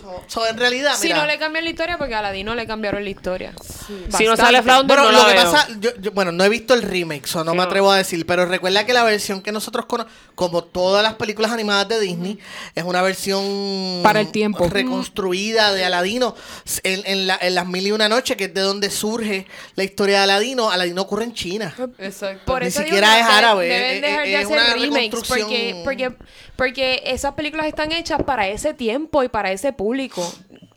So, 0.00 0.22
so, 0.28 0.46
en 0.46 0.56
realidad, 0.56 0.94
Si 0.96 1.08
mira. 1.08 1.18
no 1.20 1.26
le 1.26 1.38
cambian 1.38 1.64
la 1.64 1.70
historia, 1.70 1.98
porque 1.98 2.14
a 2.14 2.20
Aladino 2.20 2.54
le 2.54 2.66
cambiaron 2.66 3.02
la 3.02 3.10
historia. 3.10 3.52
Si 4.16 4.24
no 4.24 4.36
sale 4.36 4.62
Flounder, 4.62 4.86
Bueno, 4.98 5.10
no 5.10 5.18
lo 5.18 5.26
la 5.26 5.34
que 5.34 5.40
veo. 5.40 5.50
pasa, 5.52 5.68
yo, 5.80 5.90
yo- 6.00 6.12
bueno, 6.12 6.30
no 6.32 6.44
he 6.44 6.48
visto 6.48 6.74
el 6.74 6.82
remake, 6.82 7.26
so 7.26 7.42
no 7.44 7.50
Sí, 7.52 7.56
me 7.56 7.62
no. 7.64 7.68
atrevo 7.68 7.90
a 7.90 7.96
decir, 7.96 8.24
pero 8.26 8.46
recuerda 8.46 8.86
que 8.86 8.92
la 8.92 9.02
versión 9.02 9.42
que 9.42 9.52
nosotros 9.52 9.86
conocemos, 9.86 10.14
como 10.34 10.62
todas 10.64 11.02
las 11.02 11.14
películas 11.14 11.50
animadas 11.52 11.88
de 11.88 11.98
Disney, 12.00 12.38
es 12.74 12.84
una 12.84 13.02
versión 13.02 14.00
Para 14.02 14.20
el 14.20 14.30
tiempo. 14.30 14.68
reconstruida 14.68 15.29
de 15.30 15.84
Aladino 15.84 16.34
en, 16.82 17.02
en 17.06 17.26
la- 17.26 17.38
en 17.40 17.54
las 17.54 17.66
mil 17.66 17.86
y 17.86 17.92
una 17.92 18.08
noches, 18.08 18.36
que 18.36 18.44
es 18.44 18.54
de 18.54 18.60
donde 18.60 18.90
surge 18.90 19.46
la 19.76 19.84
historia 19.84 20.18
de 20.18 20.22
Aladino. 20.24 20.70
Aladino 20.70 21.02
ocurre 21.02 21.24
en 21.24 21.34
China. 21.34 21.74
Exacto. 21.98 22.42
Por 22.46 22.62
Ni 22.62 22.68
eso 22.68 22.82
siquiera 22.82 23.18
es 23.18 23.26
árabe, 23.26 23.68
Deben 23.68 23.94
es- 23.96 24.02
dejar 24.02 24.24
de 24.24 24.34
es 24.34 24.44
hacer 24.44 24.58
una 24.58 24.74
remakes 24.74 25.20
porque, 25.28 25.80
porque, 25.84 26.12
porque 26.56 27.02
esas 27.06 27.34
películas 27.34 27.66
están 27.66 27.92
hechas 27.92 28.22
para 28.22 28.48
ese 28.48 28.74
tiempo 28.74 29.22
y 29.22 29.28
para 29.28 29.52
ese 29.52 29.72
público. 29.72 30.30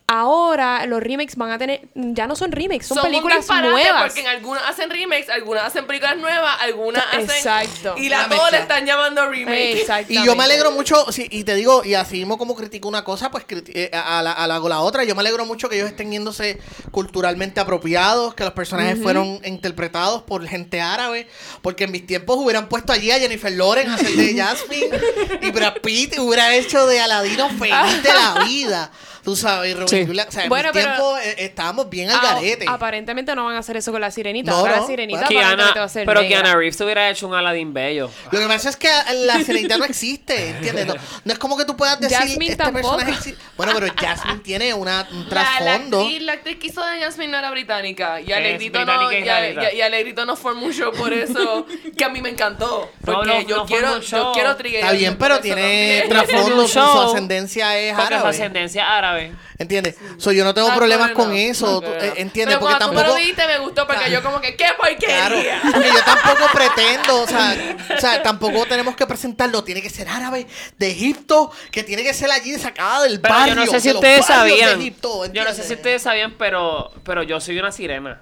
Ahora 0.05 0.85
los 0.85 1.01
remakes 1.01 1.38
van 1.38 1.51
a 1.51 1.57
tener, 1.57 1.88
ya 1.95 2.27
no 2.27 2.35
son 2.35 2.51
remakes, 2.51 2.88
son, 2.88 2.97
un 2.97 3.03
películas 3.05 3.47
nuevas. 3.47 4.03
Porque 4.03 4.19
en 4.19 4.27
algunas 4.27 4.63
hacen 4.67 4.89
remakes, 4.89 5.30
algunas 5.30 5.63
hacen 5.63 5.88
películas 5.88 6.17
nuevas, 6.17 6.57
algunas 6.61 7.03
hacen. 7.05 7.30
Exacto. 7.30 7.95
Y 7.97 8.09
la 8.09 8.25
Una 8.25 8.35
todas 8.35 8.51
le 8.51 8.59
están 8.59 8.85
llamando 8.85 9.27
remake. 9.30 9.85
Y 10.09 10.23
yo 10.25 10.35
me 10.35 10.43
alegro 10.43 10.71
mucho, 10.71 11.09
sí, 11.11 11.27
y 11.31 11.45
te 11.45 11.55
digo, 11.55 11.85
y 11.85 11.93
así 11.93 12.17
mismo 12.17 12.38
como 12.38 12.53
critico 12.53 12.89
una 12.89 13.05
cosa, 13.05 13.31
pues 13.31 13.45
eh, 13.49 13.91
a, 13.93 14.21
la, 14.21 14.34
a 14.34 14.45
la, 14.45 14.57
a 14.57 14.59
la 14.59 14.81
otra, 14.81 15.05
yo 15.05 15.15
me 15.15 15.21
alegro 15.21 15.45
mucho 15.45 15.69
que 15.69 15.75
ellos 15.77 15.89
estén 15.89 16.11
yéndose 16.11 16.59
culturalmente 16.91 17.61
apropiados, 17.61 18.34
que 18.34 18.43
los 18.43 18.53
personajes 18.53 19.01
fueron 19.01 19.39
interpretados 19.45 20.23
por 20.23 20.45
gente 20.45 20.81
árabe, 20.81 21.27
porque 21.61 21.85
en 21.85 21.91
mis 21.91 22.05
tiempos 22.05 22.38
hubieran 22.38 22.67
puesto 22.67 22.91
allí 22.91 23.09
a 23.11 23.19
Jennifer 23.19 23.51
Lawrence 23.51 23.89
a 23.89 23.95
hacer 23.95 24.11
de 24.11 24.35
Jasmine, 24.38 24.99
y 25.41 25.51
Brad 25.51 25.75
Pitt 25.81 26.19
hubiera 26.19 26.53
hecho 26.55 26.85
de 26.88 26.99
Aladino 26.99 27.49
feliz 27.49 28.03
de 28.03 28.13
la 28.13 28.43
vida, 28.45 28.91
tú 29.23 29.35
sabes, 29.35 29.75
Sí. 29.87 30.07
O 30.09 30.31
sea, 30.31 30.43
en 30.43 30.49
Bueno, 30.49 30.69
pero- 30.73 30.85
tiempos 30.91 31.19
eh, 31.21 31.35
estábamos 31.39 31.89
bien 31.89 32.09
al 32.09 32.17
Ah, 32.17 32.33
garete. 32.35 32.65
aparentemente 32.67 33.35
no 33.35 33.45
van 33.45 33.55
a 33.55 33.59
hacer 33.59 33.77
eso 33.77 33.91
con 33.91 34.01
la 34.01 34.11
sirenita. 34.11 34.51
No, 34.51 34.57
Ahora 34.57 34.75
no. 34.75 34.81
la 34.81 34.87
sirenita 34.87 35.19
Bueno, 35.25 35.39
aparentemente 35.39 35.79
va 35.79 35.85
a 35.85 35.89
ser 35.89 36.05
pero 36.05 36.21
negra. 36.21 36.41
Keanu 36.43 36.59
Reeves 36.59 36.81
hubiera 36.81 37.09
hecho 37.09 37.27
un 37.27 37.33
Aladdin 37.35 37.73
bello. 37.73 38.09
Lo 38.31 38.39
que 38.39 38.47
pasa 38.47 38.69
es 38.69 38.75
que 38.77 38.89
la 39.25 39.39
sirenita 39.41 39.77
no 39.77 39.85
existe, 39.85 40.49
¿entiendes? 40.49 40.87
No, 40.87 40.95
no 41.23 41.33
es 41.33 41.39
como 41.39 41.57
que 41.57 41.65
tú 41.65 41.75
puedas 41.77 41.99
decir 41.99 42.17
Jasmine 42.17 42.51
este 42.51 42.63
tampoco. 42.63 42.97
personaje 42.97 43.31
exi- 43.31 43.35
Bueno, 43.57 43.71
pero 43.75 43.93
Jasmine 43.95 44.39
tiene 44.39 44.73
una, 44.73 45.07
un 45.11 45.19
La, 45.19 45.23
la 45.23 45.29
trasfondo. 45.29 46.01
actriz, 46.01 46.21
la 46.21 46.33
actriz 46.33 46.57
que 46.59 46.67
hizo 46.67 46.83
de 46.85 46.99
Jasmine 46.99 47.31
no 47.31 47.37
era 47.37 47.51
británica. 47.51 48.19
Y 48.21 48.31
Alegrito, 48.31 48.83
no, 48.85 49.11
y, 49.11 49.15
y- 49.17 49.77
y 49.77 49.81
Alegrito 49.81 50.25
no 50.25 50.35
fue 50.35 50.53
mucho 50.53 50.91
por 50.91 51.13
eso. 51.13 51.65
que 51.97 52.03
a 52.03 52.09
mí 52.09 52.21
me 52.21 52.29
encantó. 52.29 52.91
Porque 53.03 53.27
no, 53.27 53.41
yo, 53.41 53.65
quiero, 53.65 53.99
yo 54.01 54.31
quiero 54.33 54.51
Está 54.63 54.91
bien, 54.91 55.17
pero 55.17 55.39
tiene 55.39 56.05
trasfondo, 56.09 56.67
su, 56.67 56.73
show, 56.73 57.01
ascendencia 57.09 57.77
es 57.77 57.93
Porque 57.93 58.07
su 58.07 58.13
árabe. 58.15 58.29
ascendencia 58.29 58.97
árabe. 58.97 59.12
¿Entiendes? 59.57 59.95
So, 60.18 60.31
yo 60.31 60.44
no 60.44 60.53
tengo 60.53 60.69
Ah, 60.72 60.76
problemas 60.76 61.10
no, 61.10 61.15
con 61.15 61.30
no, 61.30 61.35
eso, 61.35 61.81
no, 61.81 61.88
eh, 61.88 62.14
¿entiendes? 62.18 62.57
Pero 62.57 62.60
Porque 62.60 62.76
cuando 62.77 62.85
tú 62.88 62.91
me 62.91 62.95
tampoco... 62.98 63.07
lo 63.07 63.15
dijiste 63.15 63.48
me 63.48 63.60
gustó 63.60 63.88
porque 63.88 64.11
yo 64.11 64.23
como 64.23 64.41
que, 64.41 64.56
¡qué 64.56 64.65
Claro, 64.65 65.35
porquería! 65.35 65.61
porque 65.72 65.88
yo 65.90 66.03
tampoco 66.03 66.45
pretendo, 66.53 67.22
o 67.22 67.27
sea, 67.27 67.76
o 67.95 67.99
sea, 67.99 68.23
tampoco 68.23 68.65
tenemos 68.65 68.95
que 68.95 69.06
presentarlo, 69.06 69.64
tiene 69.64 69.81
que 69.81 69.90
ser 69.90 70.07
árabe 70.10 70.48
de 70.77 70.91
Egipto, 70.91 71.52
que 71.72 71.84
tiene 71.84 72.03
que 72.03 72.14
ser 72.14 72.31
allí 72.31 72.57
sacada 72.57 73.03
del 73.03 73.19
Pero 73.22 73.34
barrio, 73.34 73.56
yo 73.56 73.65
no 73.65 73.72
sé 73.72 73.80
si 73.80 73.91
ustedes 73.91 74.26
sabían. 74.26 74.80
Egipto, 74.80 75.31
yo 75.31 75.44
no 75.44 75.53
sé 75.53 75.64
si 75.64 75.73
ustedes 75.73 76.02
sabían, 76.02 76.35
pero, 76.38 76.91
pero 77.03 77.23
yo 77.23 77.40
soy 77.40 77.60
una 77.60 77.72
sirena. 77.72 78.19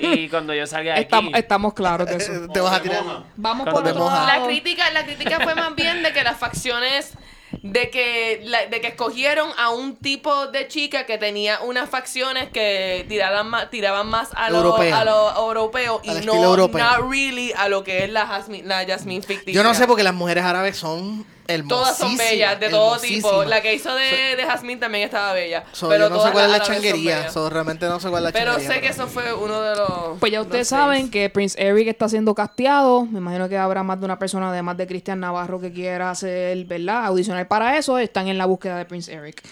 y 0.00 0.28
cuando 0.28 0.54
yo 0.54 0.66
salga 0.66 0.94
de 0.94 1.00
aquí. 1.00 1.14
Estam- 1.14 1.36
estamos 1.36 1.74
claros 1.74 2.08
de 2.08 2.16
eso. 2.16 2.32
Eh, 2.32 2.48
Te 2.52 2.60
vas 2.60 2.74
a 2.74 2.82
tirar. 2.82 3.02
Vamos 3.36 3.64
Cuando 3.70 3.82
por 3.82 3.90
otro 3.90 4.04
moja. 4.04 4.26
La 4.26 4.34
lado. 4.36 4.46
crítica, 4.46 4.90
la 4.90 5.04
crítica 5.04 5.38
fue 5.40 5.54
más 5.54 5.74
bien 5.74 6.02
de 6.02 6.12
que 6.12 6.22
las 6.24 6.38
facciones 6.38 7.12
de 7.62 7.90
que 7.90 8.40
la- 8.44 8.66
de 8.66 8.80
que 8.80 8.88
escogieron 8.88 9.50
a 9.58 9.70
un 9.70 9.96
tipo 9.96 10.46
de 10.48 10.68
chica 10.68 11.06
que 11.06 11.18
tenía 11.18 11.60
unas 11.60 11.88
facciones 11.88 12.48
que 12.50 13.06
tiraban 13.08 13.48
más, 13.48 13.70
tiraban 13.70 14.06
más 14.08 14.30
a 14.34 14.50
lo, 14.50 14.58
Europeo. 14.58 14.94
a 14.96 15.04
lo 15.04 15.36
europeo 15.36 16.00
y 16.04 16.10
no 16.26 16.34
europeo. 16.44 16.84
not 16.84 17.10
really 17.10 17.52
a 17.56 17.68
lo 17.68 17.82
que 17.84 18.04
es 18.04 18.10
la 18.10 18.26
Jasmine, 18.26 18.66
la 18.66 18.84
Jasmine 18.86 19.22
ficticia. 19.22 19.52
Yo 19.54 19.62
no 19.62 19.74
sé 19.74 19.86
porque 19.86 20.02
las 20.02 20.14
mujeres 20.14 20.44
árabes 20.44 20.76
son. 20.76 21.24
Todas 21.68 21.96
son 21.96 22.16
bellas, 22.16 22.60
de 22.60 22.68
todo 22.68 22.98
tipo. 22.98 23.44
La 23.44 23.62
que 23.62 23.74
hizo 23.74 23.94
de, 23.94 24.36
de 24.36 24.44
Jasmine 24.44 24.78
también 24.78 25.04
estaba 25.04 25.32
bella. 25.32 25.64
So, 25.72 25.88
pero 25.88 26.08
yo 26.08 26.14
no 26.14 26.22
sé 26.22 26.30
cuál 26.30 26.44
es 26.46 26.50
la 26.50 26.60
changuería. 26.62 27.30
So, 27.30 27.48
realmente 27.48 27.86
no 27.86 27.98
sé 28.00 28.10
cuál 28.10 28.26
es 28.26 28.34
la 28.34 28.38
Pero 28.38 28.52
changuería. 28.52 28.74
sé 28.74 28.80
que 28.82 28.88
eso 28.88 29.06
fue 29.06 29.32
uno 29.32 29.60
de 29.62 29.76
los. 29.76 30.18
Pues 30.20 30.30
ya 30.30 30.42
ustedes 30.42 30.68
seis. 30.68 30.78
saben 30.78 31.10
que 31.10 31.30
Prince 31.30 31.58
Eric 31.60 31.88
está 31.88 32.08
siendo 32.08 32.34
casteado. 32.34 33.06
Me 33.06 33.18
imagino 33.18 33.48
que 33.48 33.56
habrá 33.56 33.82
más 33.82 33.98
de 33.98 34.04
una 34.04 34.18
persona, 34.18 34.50
además 34.50 34.76
de 34.76 34.86
Cristian 34.86 35.20
Navarro, 35.20 35.58
que 35.60 35.72
quiera 35.72 36.10
hacer, 36.10 36.64
¿verdad? 36.66 37.06
Audicionar 37.06 37.48
para 37.48 37.78
eso. 37.78 37.98
Están 37.98 38.28
en 38.28 38.36
la 38.36 38.44
búsqueda 38.46 38.76
de 38.76 38.84
Prince 38.84 39.12
Eric. 39.12 39.42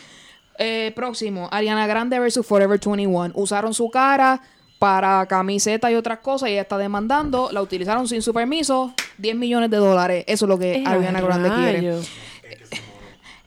Eh, 0.58 0.92
próximo, 0.94 1.48
Ariana 1.50 1.86
Grande 1.86 2.18
versus 2.18 2.46
Forever 2.46 2.78
21. 2.78 3.32
Usaron 3.34 3.74
su 3.74 3.90
cara 3.90 4.40
para 4.78 5.24
camiseta 5.26 5.90
y 5.90 5.94
otras 5.94 6.18
cosas 6.18 6.48
y 6.50 6.52
ella 6.52 6.62
está 6.62 6.76
demandando. 6.78 7.48
La 7.52 7.62
utilizaron 7.62 8.06
sin 8.08 8.20
su 8.22 8.34
permiso. 8.34 8.92
10 9.18 9.36
millones 9.36 9.70
de 9.70 9.76
dólares. 9.78 10.24
Eso 10.26 10.44
es 10.44 10.48
lo 10.48 10.58
que 10.58 10.74
Eh, 10.76 10.84
Ariana 10.86 11.20
Grande 11.20 11.50
quiere. 11.50 12.00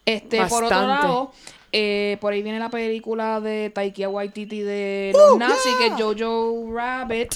Este, 0.05 0.43
por 0.47 0.63
otro 0.63 0.87
lado, 0.87 1.31
eh, 1.71 2.17
por 2.19 2.33
ahí 2.33 2.41
viene 2.41 2.57
la 2.59 2.69
película 2.69 3.39
de 3.39 3.69
Taika 3.69 4.09
Waititi 4.09 4.61
de 4.61 5.11
Uh, 5.13 5.17
los 5.17 5.37
nazis, 5.37 5.71
que 5.79 5.87
es 5.87 5.93
Jojo 5.93 6.73
Rabbit. 6.73 7.35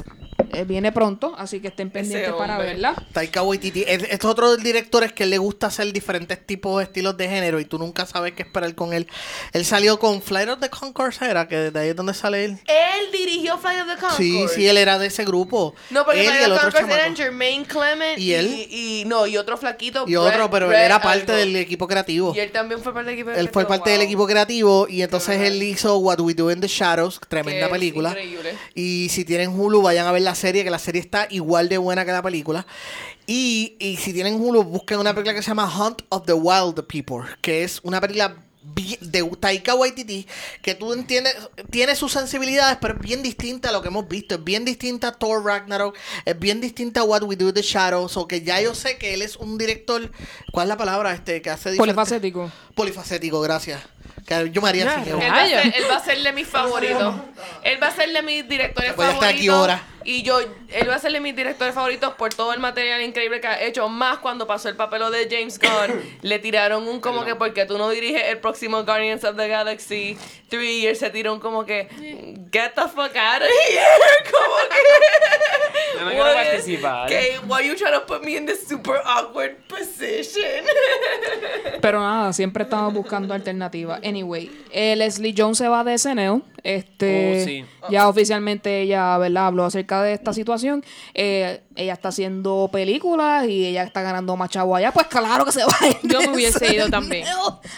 Eh, 0.54 0.64
viene 0.66 0.92
pronto, 0.92 1.34
así 1.38 1.60
que 1.60 1.70
estén 1.70 1.90
pendientes 1.90 2.32
para 2.34 2.54
hombre. 2.56 2.68
verla. 2.70 2.96
Taika 3.12 3.42
Waititi. 3.44 3.84
Es- 3.88 4.04
Estos 4.10 4.32
otros 4.32 4.58
directores 4.64 5.12
que 5.14 5.26
le 5.26 5.38
gusta 5.38 5.68
hacer 5.68 5.92
diferentes 5.94 6.46
tipos 6.46 6.78
de 6.78 6.84
estilos 6.84 7.18
de 7.18 7.28
género 7.30 7.60
y 7.60 7.66
tú 7.66 7.78
nunca 7.80 8.06
sabes 8.06 8.34
qué 8.34 8.44
esperar 8.44 8.74
con 8.76 8.94
él. 8.94 9.08
Él 9.52 9.66
salió 9.66 10.00
con 10.00 10.22
Flight 10.22 10.50
of 10.50 10.60
the 10.60 10.70
Conchords, 10.70 11.22
era 11.22 11.48
que 11.48 11.72
de 11.72 11.80
ahí 11.80 11.90
es 11.90 11.96
donde 11.96 12.14
sale 12.14 12.46
él. 12.46 12.52
Él 12.68 13.12
dirigió 13.12 13.58
Flight 13.58 13.82
of 13.82 13.88
the 13.88 13.94
Conchords. 14.00 14.18
Sí, 14.18 14.46
sí, 14.54 14.68
él 14.68 14.78
era 14.78 15.00
de 15.00 15.08
ese 15.08 15.26
grupo. 15.26 15.74
No, 15.90 16.06
porque 16.06 16.22
él 16.22 16.28
Flight 16.28 16.42
y 16.42 16.44
el 16.46 16.52
of 16.52 16.60
the 16.62 16.68
otro 16.68 16.80
Conchords 16.80 16.96
eran 17.02 17.16
chamaco. 17.16 17.24
Jermaine 17.24 17.66
Clement 17.66 18.20
¿Y 18.20 18.34
él? 18.34 18.48
Y, 18.70 19.02
y- 19.02 19.06
no, 19.06 19.26
y 19.28 19.38
otro 19.38 19.58
flaquito. 19.58 20.06
Y 20.08 20.16
otro, 20.16 20.32
Brett- 20.48 20.52
pero 20.52 20.72
él 20.72 20.78
era 20.80 21.02
parte 21.02 21.32
algo. 21.32 21.36
del 21.40 21.56
equipo 21.56 21.88
creativo. 21.88 22.34
Y 22.36 22.40
él 22.40 22.52
también 22.52 22.82
fue 22.82 22.94
parte 22.94 23.10
del 23.12 23.20
equipo 23.20 23.32
Él 23.32 23.36
fue 23.50 23.52
creativo, 23.52 23.68
parte 23.70 23.90
del 23.92 24.02
equipo 24.02 24.28
creativo 24.28 24.88
y 24.90 25.02
entonces 25.02 25.42
él 25.42 25.62
hizo 25.64 25.98
What 25.98 26.20
We 26.20 26.34
Do 26.34 26.52
in 26.52 26.62
the 26.62 26.68
Shadows, 26.68 27.20
tremenda 27.28 27.68
Que 27.68 27.72
película. 27.74 28.10
increíble. 28.12 28.54
Y 28.76 29.08
si 29.10 29.26
tienen 29.26 29.50
Hulu, 29.60 29.82
vayan 29.82 30.08
a 30.08 30.12
ver 30.12 30.22
la 30.22 30.36
serie, 30.44 30.64
que 30.66 30.70
la 30.70 30.80
serie 30.80 31.00
está 31.00 31.28
igual 31.30 31.70
de 31.70 31.78
buena 31.78 32.04
que 32.06 32.12
la 32.12 32.22
película. 32.22 32.66
Y, 33.26 33.76
y 33.80 33.96
si 33.96 34.12
tienen 34.12 34.36
Hulu, 34.36 34.64
busquen 34.64 35.00
una 35.00 35.14
película 35.14 35.34
que 35.34 35.42
se 35.42 35.48
llama 35.48 35.72
Hunt 35.74 36.02
of 36.10 36.26
the 36.26 36.34
Wild 36.34 36.84
People, 36.86 37.24
que 37.42 37.64
es 37.64 37.80
una 37.84 38.02
película 38.02 38.36
de 39.02 39.24
Taika 39.40 39.76
Waititi, 39.76 40.28
que 40.62 40.76
tú 40.76 40.94
entiendes, 40.94 41.36
tiene 41.70 41.96
sus 41.96 42.12
sensibilidades, 42.12 42.78
pero 42.82 42.96
es 42.96 43.00
bien 43.00 43.22
distinta 43.22 43.70
a 43.70 43.72
lo 43.72 43.82
que 43.82 43.88
hemos 43.88 44.08
visto. 44.08 44.36
Es 44.36 44.44
bien 44.44 44.66
distinta 44.66 45.10
a 45.10 45.12
Thor 45.14 45.46
Ragnarok, 45.46 45.96
es 46.26 46.38
bien 46.38 46.60
distinta 46.60 47.02
a 47.02 47.04
What 47.04 47.24
We 47.24 47.36
Do 47.36 47.50
in 47.50 47.54
the 47.54 47.62
Shadows, 47.62 48.18
o 48.18 48.28
que 48.28 48.42
ya 48.42 48.60
yo 48.62 48.76
sé 48.76 48.98
que 48.98 49.14
él 49.14 49.22
es 49.22 49.38
un 49.38 49.58
director, 49.58 50.12
¿cuál 50.52 50.66
es 50.66 50.70
la 50.70 50.78
palabra? 50.78 51.14
Este, 51.14 51.42
que 51.42 51.50
hace 51.50 51.76
Polifacético. 51.76 52.52
Polifacético, 52.76 53.40
gracias. 53.42 53.82
Que 54.26 54.50
yo 54.52 54.62
me 54.62 54.70
haría 54.70 54.86
Ya, 54.86 55.02
así, 55.02 55.10
Él 55.10 55.20
va, 55.20 55.42
a 55.42 55.48
ser, 55.48 55.74
él 55.76 55.84
va 55.90 55.96
a 55.98 56.04
ser 56.04 56.24
de 56.24 56.32
mis 56.32 56.48
favoritos. 56.48 57.16
Él 57.64 57.82
va 57.82 57.88
a 57.88 57.96
ser 57.96 58.12
de 58.12 58.22
mis 58.22 58.48
directores 58.48 58.96
Voy 58.96 59.06
a 59.06 59.12
estar 59.12 59.32
favoritos. 59.32 59.93
Y 60.06 60.24
yo, 60.24 60.40
él 60.40 60.90
va 60.90 60.96
a 60.96 61.00
ser 61.00 61.12
de 61.12 61.20
mis 61.20 61.36
directores 61.36 61.74
favoritos 61.74 62.14
por 62.16 62.34
todo 62.34 62.54
el 62.54 62.60
material 62.60 63.02
increíble 63.02 63.40
que 63.42 63.48
ha 63.48 63.62
hecho. 63.64 63.88
Más 63.90 64.20
cuando 64.20 64.46
pasó 64.48 64.70
el 64.70 64.76
papel 64.76 65.02
de 65.12 65.28
James 65.30 65.60
Gunn, 65.60 66.02
le 66.22 66.40
tiraron 66.40 66.88
un 66.88 67.00
como 67.00 67.26
que 67.26 67.36
porque 67.36 67.66
tú 67.66 67.78
no 67.78 67.90
diriges 67.90 68.24
el 68.28 68.40
próximo 68.40 68.84
Guardians 68.84 69.24
of 69.24 69.36
the 69.38 69.48
Galaxy 69.48 70.18
3 70.50 70.64
y 70.64 70.88
él 70.88 70.96
se 70.96 71.10
tiró 71.10 71.34
un 71.34 71.40
como 71.40 71.66
que 71.66 71.88
get 72.52 72.72
the 72.76 72.82
fuck 72.84 73.16
out 73.16 73.42
of 73.42 73.48
here. 73.70 73.84
Como 74.32 74.56
que 74.70 76.00
no 76.04 76.10
quiero 76.10 76.24
what- 76.26 76.34
participar. 76.36 77.08
Que 77.10 77.40
why 77.48 77.68
you 77.68 77.76
trying 77.76 77.94
to 77.94 78.06
put 78.06 78.24
me 78.24 78.36
in 78.38 78.46
this 78.46 78.68
super 78.68 79.00
awkward 79.06 79.56
position. 79.68 80.44
Pero 81.82 82.00
nada, 82.00 82.34
siempre 82.34 82.64
estamos 82.64 82.94
buscando 82.94 83.34
alternativas. 83.34 84.00
Anyway, 84.04 84.50
eh, 84.72 84.96
Leslie 84.96 85.34
Jones 85.38 85.58
se 85.58 85.68
va 85.68 85.84
de 85.84 85.98
SNL. 85.98 86.42
Este, 86.64 87.42
Oh, 87.42 87.46
sí. 87.46 87.66
Ya 87.90 88.08
oficialmente 88.08 88.82
ella, 88.82 89.18
¿verdad? 89.18 89.48
Habló 89.48 89.66
acerca 89.66 89.93
de 90.02 90.14
esta 90.14 90.34
situación. 90.34 90.84
Eh, 91.14 91.62
ella 91.76 91.94
está 91.94 92.10
haciendo 92.10 92.70
películas 92.72 93.48
y 93.48 93.66
ella 93.66 93.84
está 93.84 94.02
ganando 94.02 94.36
más 94.38 94.50
chavo 94.50 94.76
allá. 94.76 94.92
Pues 94.92 95.08
claro 95.08 95.46
que 95.46 95.52
se 95.52 95.64
va 95.64 95.74
a 95.82 95.88
ir 95.88 95.98
Yo 96.04 96.20
me 96.22 96.30
hubiese 96.30 96.74
ido 96.74 96.90
también. 96.92 97.28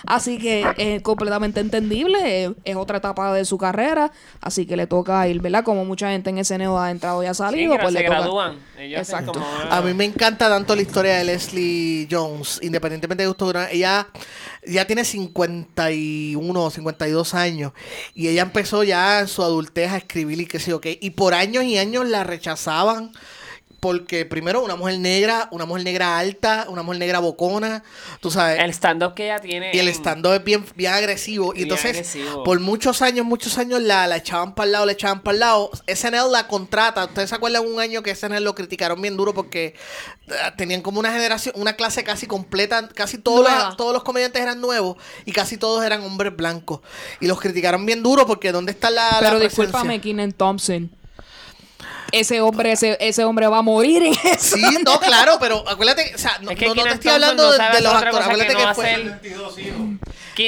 Así 0.06 0.38
que 0.38 0.66
es 0.78 1.02
completamente 1.02 1.60
entendible. 1.60 2.56
Es 2.64 2.76
otra 2.76 2.98
etapa 2.98 3.34
de 3.34 3.46
su 3.46 3.58
carrera. 3.58 4.12
Así 4.42 4.66
que 4.66 4.78
le 4.78 4.88
toca 4.88 5.28
ir, 5.28 5.42
¿verdad? 5.42 5.64
Como 5.64 5.86
mucha 5.86 6.10
gente 6.12 6.30
en 6.30 6.44
SNL 6.44 6.78
ha 6.78 6.92
entrado 6.92 7.24
y 7.24 7.28
ha 7.28 7.34
salido. 7.34 7.78
pues 7.78 7.94
se 7.94 8.00
le 8.00 8.06
toca. 8.06 8.20
gradúan. 8.20 8.58
Ellos 8.78 9.00
Exacto. 9.02 9.34
como 9.34 9.46
A 9.70 9.82
mí 9.82 9.94
me 9.94 10.06
encanta 10.06 10.50
tanto 10.50 10.76
la 10.76 10.82
historia 10.82 11.16
de 11.18 11.24
Leslie 11.24 12.08
Jones, 12.10 12.60
independientemente 12.62 13.24
de 13.24 13.28
gusto. 13.28 13.54
Ella 13.72 14.08
ya 14.68 14.86
tiene 14.88 15.06
51 15.06 16.64
o 16.64 16.70
52 16.70 17.34
años 17.34 17.74
y 18.14 18.28
ella 18.28 18.42
empezó 18.42 18.84
ya 18.84 19.20
en 19.20 19.28
su 19.28 19.44
adultez 19.44 19.92
a 19.92 19.98
escribir 19.98 20.42
y 20.42 20.46
qué 20.46 20.60
sé 20.60 20.72
yo 20.72 20.82
qué. 20.82 20.98
Y 21.02 21.12
por 21.12 21.34
años 21.34 21.64
y 21.64 21.78
años 21.78 22.08
la 22.08 22.24
rechazaban 22.24 23.12
porque 23.86 24.26
primero 24.26 24.64
una 24.64 24.76
mujer 24.76 24.98
negra, 24.98 25.48
una 25.52 25.68
mujer 25.68 25.84
negra 25.84 26.18
alta, 26.18 26.66
una 26.70 26.82
mujer 26.82 26.98
negra 26.98 27.20
bocona, 27.20 27.84
tú 28.20 28.32
sabes. 28.32 28.60
El 28.60 28.72
stand-up 28.72 29.14
que 29.14 29.26
ella 29.26 29.40
tiene. 29.40 29.70
Y 29.76 29.78
el 29.78 29.88
stand-up 29.90 30.34
es 30.34 30.44
bien, 30.44 30.66
bien 30.76 30.92
agresivo. 30.92 31.54
Y 31.56 31.62
entonces, 31.62 31.92
agresivo. 31.92 32.44
por 32.44 32.60
muchos 32.60 33.04
años, 33.04 33.28
muchos 33.28 33.60
años 33.60 33.80
la, 33.84 34.08
la 34.08 34.18
echaban 34.18 34.56
para 34.56 34.66
el 34.66 34.72
lado, 34.72 34.86
la 34.88 34.92
echaban 34.94 35.22
para 35.22 35.34
el 35.36 35.40
lado. 35.42 35.70
SNL 35.86 36.32
la 36.32 36.48
contrata. 36.48 37.06
¿Ustedes 37.06 37.30
se 37.30 37.36
acuerdan 37.36 37.64
un 37.64 37.80
año 37.80 38.02
que 38.02 38.16
SNL 38.16 38.44
lo 38.44 38.56
criticaron 38.56 39.00
bien 39.00 39.16
duro 39.18 39.36
porque 39.36 39.76
eh, 40.30 40.34
tenían 40.58 40.82
como 40.82 41.00
una 41.00 41.12
generación, 41.12 41.54
una 41.56 41.74
clase 41.74 42.04
casi 42.04 42.26
completa, 42.26 42.90
casi 42.90 43.20
todos 43.20 43.48
los, 43.48 43.78
todos 43.78 43.94
los 43.94 44.02
comediantes 44.02 44.42
eran 44.42 44.62
nuevos 44.62 44.98
y 45.26 45.32
casi 45.32 45.58
todos 45.58 45.86
eran 45.86 46.02
hombres 46.02 46.36
blancos. 46.36 46.80
Y 47.20 47.28
los 47.28 47.40
criticaron 47.40 47.86
bien 47.86 48.02
duro 48.02 48.26
porque 48.26 48.52
¿dónde 48.52 48.72
está 48.72 48.90
la, 48.90 49.18
Pero 49.20 49.40
discúlpame, 49.40 50.02
Keenan 50.02 50.32
Thompson. 50.32 50.90
Ese 52.12 52.42
hombre, 52.42 52.72
ese, 52.72 52.98
ese 53.00 53.24
hombre 53.24 53.48
va 53.48 53.58
a 53.58 53.62
morir 53.62 54.04
en 54.04 54.14
eso. 54.14 54.56
Sí, 54.56 54.64
no, 54.86 55.00
claro, 55.00 55.38
pero 55.40 55.68
acuérdate, 55.68 56.12
o 56.16 56.18
sea, 56.18 56.38
no, 56.42 56.52
Es 56.52 56.58
que 56.58 56.68
no- 56.68 56.76
no 56.76 56.84
te 56.84 56.90
estoy 56.90 57.12
hablando 57.12 57.44
no 57.44 57.52
de, 57.52 57.82
los 57.82 57.94
actores, 57.94 58.26
acuérdate 58.26 58.56
que 58.56 58.74
fue... 58.74 59.20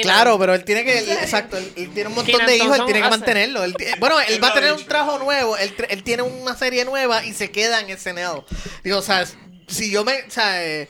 Claro, 0.02 0.38
pero 0.38 0.54
él 0.54 0.64
tiene 0.64 0.84
que, 0.84 0.98
él- 0.98 1.10
exacto, 1.10 1.56
él, 1.56 1.72
él 1.76 1.90
tiene 1.94 2.08
un 2.10 2.14
montón 2.14 2.44
de 2.46 2.56
hijos, 2.56 2.78
él 2.78 2.84
tiene 2.84 3.02
que 3.02 3.10
mantenerlo. 3.10 3.64
Él 3.64 3.74
bueno, 3.98 4.16
él 4.20 4.42
va 4.42 4.48
a 4.48 4.54
tener 4.54 4.72
un 4.72 4.84
trabajo 4.84 5.18
nuevo, 5.18 5.56
él, 5.56 5.74
él 5.88 6.02
tiene 6.02 6.22
una 6.22 6.56
serie 6.56 6.84
nueva 6.84 7.24
y 7.24 7.32
se 7.32 7.50
queda 7.50 7.80
en 7.80 7.98
SNL. 7.98 8.42
Digo, 8.84 8.98
o 8.98 9.02
sea, 9.02 9.24
si 9.68 9.90
yo 9.90 10.04
me, 10.04 10.22
o 10.22 10.30
sea, 10.30 10.64
eh, 10.64 10.88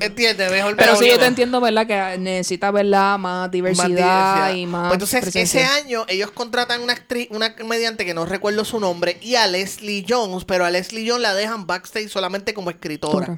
entiende, 0.00 0.48
mejor 0.48 0.76
Pero 0.76 0.96
sí, 0.96 1.08
yo 1.08 1.18
te 1.18 1.26
entiendo, 1.26 1.60
¿verdad? 1.60 1.86
Que 1.86 2.18
necesita, 2.18 2.70
¿verdad? 2.70 3.18
Más 3.18 3.50
diversidad, 3.50 3.88
diversidad. 3.88 4.54
y 4.54 4.66
más. 4.66 4.88
Pues 4.88 4.94
entonces, 4.94 5.20
presencia. 5.22 5.60
ese 5.60 5.70
año 5.70 6.04
ellos 6.08 6.30
contratan 6.30 6.82
una 6.82 6.94
actriz, 6.94 7.28
una 7.30 7.54
comediante 7.54 8.04
que 8.04 8.14
no 8.14 8.24
recuerdo 8.24 8.64
su 8.64 8.80
nombre, 8.80 9.18
y 9.20 9.34
a 9.34 9.46
Leslie 9.46 10.06
Jones, 10.08 10.44
pero 10.44 10.64
a 10.64 10.70
Leslie 10.70 11.08
Jones 11.08 11.22
la 11.22 11.34
dejan 11.34 11.66
backstage 11.66 12.08
solamente 12.08 12.54
como 12.54 12.70
escritora. 12.70 13.36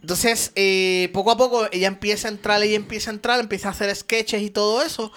Entonces, 0.00 0.52
eh, 0.54 1.08
poco 1.14 1.30
a 1.30 1.36
poco 1.38 1.66
ella 1.72 1.88
empieza 1.88 2.28
a 2.28 2.30
entrar, 2.30 2.62
ella 2.62 2.76
empieza 2.76 3.10
a 3.10 3.14
entrar, 3.14 3.40
empieza 3.40 3.68
a 3.68 3.70
hacer 3.70 3.94
sketches 3.96 4.42
y 4.42 4.50
todo 4.50 4.82
eso. 4.82 5.10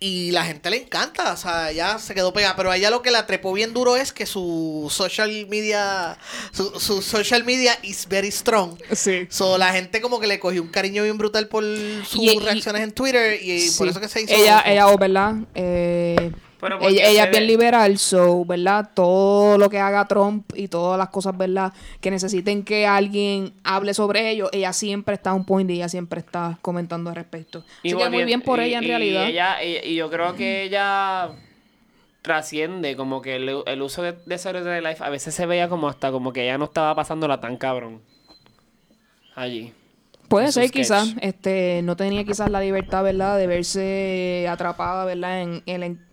Y 0.00 0.30
la 0.30 0.44
gente 0.44 0.70
le 0.70 0.76
encanta, 0.82 1.32
o 1.32 1.36
sea, 1.36 1.72
ya 1.72 1.98
se 1.98 2.14
quedó 2.14 2.32
pegada. 2.32 2.54
Pero 2.54 2.70
a 2.70 2.76
ella 2.76 2.88
lo 2.88 3.02
que 3.02 3.10
la 3.10 3.26
trepó 3.26 3.52
bien 3.52 3.74
duro 3.74 3.96
es 3.96 4.12
que 4.12 4.26
su 4.26 4.86
social 4.90 5.46
media, 5.48 6.16
su, 6.52 6.78
su 6.78 7.02
social 7.02 7.42
media 7.44 7.76
is 7.82 8.06
very 8.08 8.30
strong. 8.30 8.78
Sí. 8.92 9.26
So, 9.28 9.58
la 9.58 9.72
gente 9.72 10.00
como 10.00 10.20
que 10.20 10.28
le 10.28 10.38
cogió 10.38 10.62
un 10.62 10.68
cariño 10.68 11.02
bien 11.02 11.18
brutal 11.18 11.48
por 11.48 11.64
sus 11.64 12.22
Y- 12.22 12.30
y- 12.30 12.38
reacciones 12.38 12.82
en 12.82 12.92
Twitter 12.92 13.42
y 13.42 13.60
Sí. 13.60 13.76
por 13.76 13.88
eso 13.88 14.00
que 14.00 14.08
se 14.08 14.22
hizo. 14.22 14.32
Ella, 14.34 14.62
ella, 14.64 14.86
oh, 14.86 14.96
¿verdad? 14.98 15.34
Eh, 15.56 16.30
Pero 16.60 16.80
ella, 16.80 17.08
ella 17.08 17.24
es 17.24 17.30
bien 17.30 17.46
liberal, 17.46 17.98
so, 17.98 18.44
¿verdad? 18.44 18.90
Todo 18.92 19.58
lo 19.58 19.70
que 19.70 19.78
haga 19.78 20.04
Trump 20.06 20.50
y 20.56 20.66
todas 20.66 20.98
las 20.98 21.08
cosas, 21.10 21.36
¿verdad? 21.38 21.72
Que 22.00 22.10
necesiten 22.10 22.64
que 22.64 22.84
alguien 22.86 23.52
hable 23.62 23.94
sobre 23.94 24.28
ello, 24.30 24.48
ella 24.52 24.72
siempre 24.72 25.14
está 25.14 25.30
a 25.30 25.34
un 25.34 25.44
point 25.44 25.70
y 25.70 25.74
ella 25.74 25.88
siempre 25.88 26.18
está 26.20 26.58
comentando 26.60 27.10
al 27.10 27.16
respecto. 27.16 27.64
Así 27.84 27.94
que 27.96 28.08
muy 28.10 28.24
bien 28.24 28.40
por 28.42 28.58
y- 28.60 28.64
ella 28.64 28.78
en 28.78 28.84
y 28.84 28.86
realidad. 28.88 29.28
ella- 29.28 29.62
y, 29.62 29.90
y 29.90 29.94
yo 29.94 30.10
creo 30.10 30.34
que 30.34 30.64
ella 30.64 31.30
trasciende 32.22 32.96
como 32.96 33.22
que 33.22 33.36
el, 33.36 33.62
el 33.64 33.82
uso 33.82 34.02
de, 34.02 34.12
de 34.26 34.36
Saturday 34.38 34.80
Live 34.80 34.96
a 35.00 35.08
veces 35.10 35.34
se 35.34 35.46
veía 35.46 35.68
como 35.68 35.88
hasta 35.88 36.10
como 36.10 36.32
que 36.32 36.42
ella 36.42 36.58
no 36.58 36.64
estaba 36.64 36.94
pasándola 36.94 37.40
tan 37.40 37.56
cabrón 37.56 38.00
allí 39.34 39.72
Puede 40.28 40.52
ser 40.52 40.70
quizás, 40.70 41.14
este, 41.22 41.80
no 41.82 41.96
tenía 41.96 42.22
quizás 42.22 42.50
la 42.50 42.60
libertad, 42.60 43.02
¿verdad? 43.02 43.38
De 43.38 43.46
verse 43.46 44.46
atrapada, 44.50 45.06
¿verdad? 45.06 45.40
En, 45.40 45.62
en 45.64 45.82
en- 45.82 46.07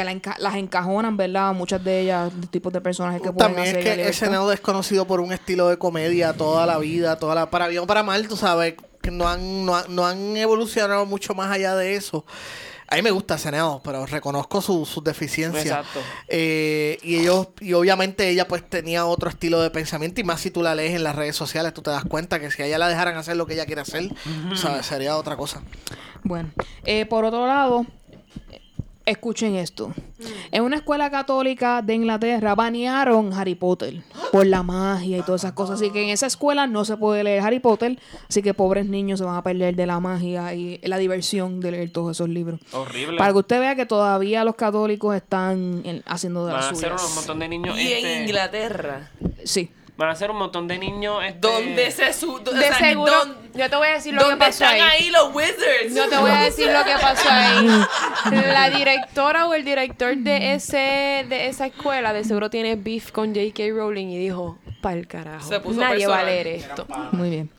que 0.00 0.04
la 0.04 0.12
enca- 0.12 0.38
las 0.38 0.54
encajonan, 0.54 1.16
¿verdad? 1.16 1.52
Muchas 1.52 1.82
de 1.84 2.00
ellas, 2.00 2.32
los 2.34 2.50
tipos 2.50 2.72
de 2.72 2.80
personajes 2.80 3.20
que 3.20 3.30
pueden 3.32 3.54
También 3.54 3.66
es 3.66 3.72
hacer. 3.74 3.84
la 3.84 3.90
que 3.90 3.96
libertad. 3.98 4.26
SNL 4.28 4.52
es 4.54 4.60
conocido 4.60 5.06
por 5.06 5.20
un 5.20 5.32
estilo 5.32 5.68
de 5.68 5.76
comedia 5.78 6.32
toda 6.32 6.66
la 6.66 6.78
vida, 6.78 7.18
toda 7.18 7.34
la, 7.34 7.50
para 7.50 7.68
bien 7.68 7.82
o 7.82 7.86
para 7.86 8.02
mal, 8.02 8.26
tú 8.28 8.36
sabes, 8.36 8.74
que 9.02 9.10
no 9.10 9.28
han, 9.28 9.64
no, 9.66 9.76
han- 9.76 9.94
no 9.94 10.06
han 10.06 10.36
evolucionado 10.36 11.06
mucho 11.06 11.34
más 11.34 11.50
allá 11.50 11.74
de 11.76 11.94
eso. 11.96 12.24
A 12.92 12.96
mí 12.96 13.02
me 13.02 13.12
gusta 13.12 13.38
SNL, 13.38 13.80
pero 13.84 14.04
reconozco 14.04 14.60
su- 14.60 14.84
sus 14.84 15.04
deficiencias. 15.04 15.64
Exacto. 15.66 16.00
Eh, 16.26 16.98
y 17.02 17.16
ellos, 17.20 17.48
y 17.60 17.72
obviamente 17.74 18.28
ella 18.28 18.48
pues 18.48 18.68
tenía 18.68 19.06
otro 19.06 19.30
estilo 19.30 19.60
de 19.62 19.70
pensamiento, 19.70 20.20
y 20.20 20.24
más 20.24 20.40
si 20.40 20.50
tú 20.50 20.60
la 20.62 20.74
lees 20.74 20.94
en 20.96 21.04
las 21.04 21.14
redes 21.14 21.36
sociales, 21.36 21.72
tú 21.72 21.82
te 21.82 21.90
das 21.90 22.04
cuenta 22.04 22.40
que 22.40 22.50
si 22.50 22.62
a 22.62 22.66
ella 22.66 22.78
la 22.78 22.88
dejaran 22.88 23.16
hacer 23.16 23.36
lo 23.36 23.46
que 23.46 23.54
ella 23.54 23.64
quiere 23.66 23.82
hacer, 23.82 24.10
¿sabes? 24.56 24.86
sería 24.86 25.16
otra 25.16 25.36
cosa. 25.36 25.62
Bueno, 26.24 26.50
eh, 26.84 27.06
por 27.06 27.24
otro 27.24 27.46
lado, 27.46 27.86
escuchen 29.06 29.54
esto. 29.56 29.92
En 30.52 30.62
una 30.62 30.76
escuela 30.76 31.10
católica 31.10 31.82
de 31.82 31.94
Inglaterra 31.94 32.54
banearon 32.54 33.32
Harry 33.32 33.54
Potter 33.54 34.02
por 34.30 34.46
la 34.46 34.62
magia 34.62 35.18
y 35.18 35.22
todas 35.22 35.42
esas 35.42 35.52
cosas. 35.52 35.76
Así 35.80 35.90
que 35.90 36.02
en 36.04 36.10
esa 36.10 36.26
escuela 36.26 36.66
no 36.66 36.84
se 36.84 36.96
puede 36.96 37.24
leer 37.24 37.40
Harry 37.42 37.58
Potter. 37.60 37.98
Así 38.28 38.42
que 38.42 38.54
pobres 38.54 38.86
niños 38.86 39.18
se 39.18 39.24
van 39.24 39.36
a 39.36 39.42
perder 39.42 39.74
de 39.74 39.86
la 39.86 39.98
magia 40.00 40.54
y 40.54 40.78
la 40.84 40.98
diversión 40.98 41.60
de 41.60 41.70
leer 41.72 41.90
todos 41.92 42.16
esos 42.16 42.28
libros. 42.28 42.60
horrible 42.72 43.16
Para 43.18 43.32
que 43.32 43.38
usted 43.38 43.60
vea 43.60 43.74
que 43.74 43.86
todavía 43.86 44.44
los 44.44 44.54
católicos 44.54 45.14
están 45.16 45.82
en- 45.84 46.02
haciendo 46.06 46.46
de 46.46 46.52
van 46.52 46.60
las 46.62 46.72
a 46.72 46.74
ser 46.74 46.92
un 46.92 46.98
suyas. 46.98 47.14
montón 47.16 47.38
de 47.40 47.48
niños 47.48 47.78
Y 47.78 47.92
este, 47.92 48.16
en 48.16 48.22
Inglaterra. 48.24 49.10
Sí. 49.44 49.70
Van 50.00 50.08
a 50.08 50.14
ser 50.14 50.30
un 50.30 50.38
montón 50.38 50.66
de 50.66 50.78
niños 50.78 51.22
este, 51.22 51.38
¿Dónde 51.40 51.90
se 51.90 52.12
su 52.14 52.32
o 52.36 52.42
sea, 52.58 52.74
seguro, 52.78 53.12
¿dónde- 53.12 53.36
yo 53.52 53.68
te 53.68 53.76
voy 53.76 53.88
a 53.88 53.92
decir 53.92 54.14
lo 54.14 54.20
que 54.20 54.28
¿Dónde 54.30 54.44
pasó 54.46 54.64
están 54.64 54.80
ahí. 54.80 55.02
ahí 55.04 55.10
los 55.10 55.34
wizards? 55.34 55.94
Yo 55.94 56.08
te 56.08 56.16
voy 56.16 56.30
a 56.30 56.40
decir 56.44 56.66
lo 56.72 56.82
que 56.84 56.92
pasó 57.00 57.28
ahí. 57.30 57.66
La 58.32 58.70
directora 58.70 59.46
o 59.46 59.52
el 59.54 59.62
director 59.64 60.16
de 60.16 60.54
ese 60.54 61.26
de 61.28 61.48
esa 61.48 61.66
escuela 61.66 62.12
de 62.14 62.24
seguro 62.24 62.48
tiene 62.48 62.76
beef 62.76 63.10
con 63.12 63.34
J.K. 63.34 63.64
Rowling 63.74 64.06
y 64.08 64.18
dijo, 64.18 64.56
pa'l 64.80 65.06
carajo. 65.06 65.46
Se 65.46 65.60
puso 65.60 65.80
Nadie 65.80 66.06
va 66.06 66.20
a 66.20 66.24
personal. 66.24 66.26
leer 66.26 66.46
esto. 66.46 66.86
Muy 67.12 67.30
bien. 67.30 67.50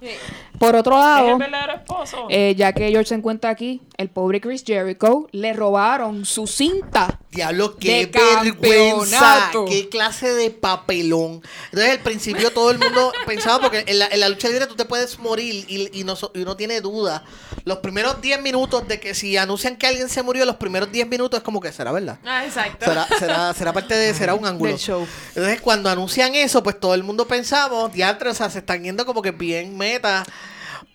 Por 0.62 0.76
otro 0.76 0.94
es 0.94 1.00
lado, 1.00 1.28
el 1.30 1.38
verdadero 1.38 1.74
esposo 1.74 2.28
eh, 2.30 2.54
ya 2.56 2.72
que 2.72 2.90
George 2.90 3.10
se 3.10 3.16
encuentra 3.16 3.50
aquí, 3.50 3.82
el 3.98 4.10
pobre 4.10 4.40
Chris 4.40 4.64
Jericho 4.66 5.28
le 5.32 5.54
robaron 5.54 6.24
su 6.24 6.46
cinta. 6.48 7.20
Diablo, 7.32 7.78
qué 7.78 8.08
De 8.08 8.20
vergüenza, 8.44 9.20
campeonato. 9.20 9.66
qué 9.66 9.90
clase 9.90 10.34
de 10.34 10.52
papelón. 10.52 11.42
Entonces, 11.66 11.92
al 11.92 12.00
principio 12.00 12.52
todo 12.52 12.72
el 12.72 12.78
mundo 12.78 13.12
pensaba, 13.26 13.60
porque 13.62 13.86
en 13.88 14.00
la, 14.00 14.08
en 14.08 14.20
la 14.20 14.30
lucha 14.30 14.50
libre 14.50 14.68
tú 14.68 14.76
te 14.76 14.86
puedes 14.86 15.18
morir 15.18 15.66
y, 15.68 15.90
y 16.00 16.04
no, 16.04 16.16
y 16.34 16.40
no 16.40 16.56
tiene 16.58 16.82
duda. 16.82 17.24
Los 17.64 17.78
primeros 17.80 18.22
10 18.22 18.42
minutos 18.42 18.88
de 18.88 19.00
que 19.00 19.14
si 19.16 19.38
anuncian 19.38 19.78
que 19.78 19.88
alguien 19.88 20.10
se 20.10 20.22
murió, 20.24 20.46
los 20.46 20.58
primeros 20.58 20.92
10 20.92 21.08
minutos 21.08 21.40
es 21.40 21.44
como 21.44 21.60
que 21.62 21.72
será 21.72 21.92
verdad. 21.92 22.20
Ah, 22.26 22.46
exacto. 22.46 22.86
Será, 22.86 23.08
será, 23.18 23.54
será 23.54 23.74
parte 23.74 23.96
de, 23.96 24.14
será 24.14 24.34
un 24.36 24.46
ángulo. 24.46 24.72
Del 24.72 24.80
show. 24.80 25.08
Entonces, 25.30 25.62
cuando 25.62 25.90
anuncian 25.90 26.36
eso, 26.36 26.62
pues 26.62 26.80
todo 26.80 26.94
el 26.94 27.04
mundo 27.04 27.26
pensamos, 27.28 27.94
diantre, 27.94 28.30
o 28.30 28.34
sea, 28.34 28.50
se 28.50 28.60
están 28.60 28.84
yendo 28.84 29.06
como 29.06 29.22
que 29.22 29.32
bien 29.32 29.78
meta. 29.78 30.26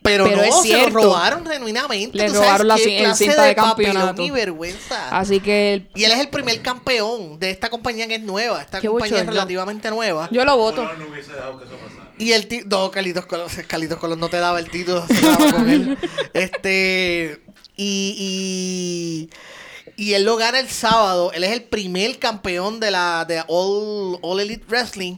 Pero, 0.06 0.24
Pero 0.24 0.36
no, 0.36 0.42
es 0.44 0.48
se 0.62 0.68
lo 0.72 0.78
cierto. 0.78 0.90
robaron 0.98 1.44
genuinamente. 1.46 2.16
Le 2.16 2.26
¿Tú 2.28 2.34
sabes 2.34 2.46
robaron 2.46 2.68
la 2.68 2.76
qué 2.76 2.98
el 2.98 3.04
clase 3.04 3.24
cinta 3.24 3.42
de 3.44 3.54
papelón 3.54 3.92
campeonato. 3.94 4.22
y 4.22 4.30
vergüenza. 4.30 5.08
Así 5.18 5.40
que 5.40 5.86
Y 5.94 6.04
él 6.04 6.12
es 6.12 6.20
el 6.20 6.28
primer 6.28 6.62
campeón 6.62 7.38
de 7.40 7.50
esta 7.50 7.68
compañía 7.70 8.06
que 8.06 8.14
es 8.14 8.22
nueva. 8.22 8.62
Esta 8.62 8.80
Qué 8.80 8.86
compañía 8.88 9.20
es 9.20 9.26
relativamente 9.26 9.90
nueva. 9.90 10.28
Yo 10.30 10.44
lo 10.44 10.56
voto. 10.56 10.84
no 10.84 11.06
hubiese 11.10 11.32
dejado 11.32 11.58
que 11.58 11.64
eso 11.64 11.74
pasara. 11.76 12.10
Y 12.18 12.32
el 12.32 12.46
título. 12.46 12.78
No, 12.84 12.90
Carlitos 12.90 13.26
Colón, 13.26 13.48
Carlitos 13.66 13.98
Colón 13.98 14.20
no 14.20 14.28
te 14.30 14.38
daba 14.38 14.58
el 14.60 14.70
título, 14.70 15.04
se 15.06 15.20
daba 15.20 15.52
con 15.52 15.68
él. 15.68 15.98
Este. 16.32 17.40
Y. 17.76 19.28
Y, 19.96 20.02
y 20.02 20.14
él 20.14 20.24
lo 20.24 20.36
gana 20.36 20.58
el 20.60 20.68
sábado. 20.68 21.32
Él 21.32 21.44
es 21.44 21.52
el 21.52 21.62
primer 21.64 22.18
campeón 22.18 22.80
de 22.80 22.90
la 22.90 23.24
de 23.24 23.42
All, 23.48 24.18
All 24.22 24.40
Elite 24.40 24.64
Wrestling. 24.68 25.16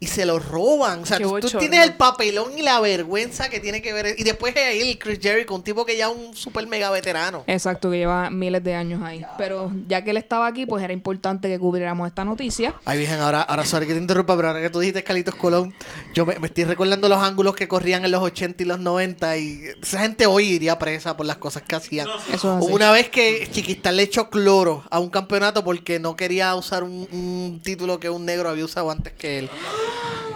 Y 0.00 0.06
se 0.06 0.26
lo 0.26 0.38
roban. 0.38 1.02
O 1.02 1.06
sea, 1.06 1.18
tú, 1.18 1.38
tú 1.40 1.48
tienes 1.58 1.82
el 1.84 1.94
papelón 1.94 2.58
y 2.58 2.62
la 2.62 2.80
vergüenza 2.80 3.48
que 3.48 3.60
tiene 3.60 3.80
que 3.80 3.92
ver. 3.92 4.14
Y 4.18 4.24
después 4.24 4.54
es 4.54 4.62
ahí 4.62 4.96
Chris 4.96 5.18
Jericho, 5.20 5.54
un 5.54 5.62
tipo 5.62 5.84
que 5.86 5.96
ya 5.96 6.08
es 6.10 6.16
un 6.16 6.36
super 6.36 6.66
mega 6.66 6.90
veterano. 6.90 7.44
Exacto, 7.46 7.90
que 7.90 7.98
lleva 7.98 8.28
miles 8.30 8.62
de 8.62 8.74
años 8.74 9.02
ahí. 9.02 9.24
Pero 9.38 9.72
ya 9.88 10.04
que 10.04 10.10
él 10.10 10.16
estaba 10.16 10.46
aquí, 10.46 10.66
pues 10.66 10.82
era 10.84 10.92
importante 10.92 11.48
que 11.48 11.58
cubriéramos 11.58 12.06
esta 12.06 12.24
noticia. 12.24 12.74
Ay, 12.84 12.98
Virgen, 12.98 13.20
ahora, 13.20 13.42
ahora, 13.42 13.64
sorry 13.64 13.86
que 13.86 13.94
te 13.94 14.00
interrumpa, 14.00 14.36
pero 14.36 14.48
ahora 14.48 14.60
que 14.60 14.70
tú 14.70 14.80
dijiste 14.80 15.02
Carlitos 15.02 15.34
Colón, 15.36 15.74
yo 16.14 16.26
me, 16.26 16.38
me 16.38 16.48
estoy 16.48 16.64
recordando 16.64 17.08
los 17.08 17.22
ángulos 17.22 17.54
que 17.54 17.66
corrían 17.68 18.04
en 18.04 18.10
los 18.10 18.22
80 18.22 18.62
y 18.62 18.66
los 18.66 18.80
90 18.80 19.36
y 19.38 19.60
esa 19.82 20.00
gente 20.00 20.26
hoy 20.26 20.48
iría 20.48 20.78
presa 20.78 21.16
por 21.16 21.26
las 21.26 21.36
cosas 21.36 21.62
que 21.62 21.76
hacían. 21.76 22.08
Eso 22.32 22.58
es 22.58 22.66
una 22.68 22.90
vez 22.90 23.08
que 23.08 23.48
Chiquistán 23.50 23.96
le 23.96 24.02
echó 24.02 24.28
cloro 24.28 24.84
a 24.90 24.98
un 24.98 25.10
campeonato 25.10 25.64
porque 25.64 25.98
no 25.98 26.16
quería 26.16 26.54
usar 26.54 26.82
un, 26.82 27.08
un 27.12 27.60
título 27.62 27.98
que 28.00 28.10
un 28.10 28.24
negro 28.24 28.48
había 28.48 28.64
usado 28.64 28.90
antes 28.90 29.12
que 29.12 29.38
él. 29.38 29.50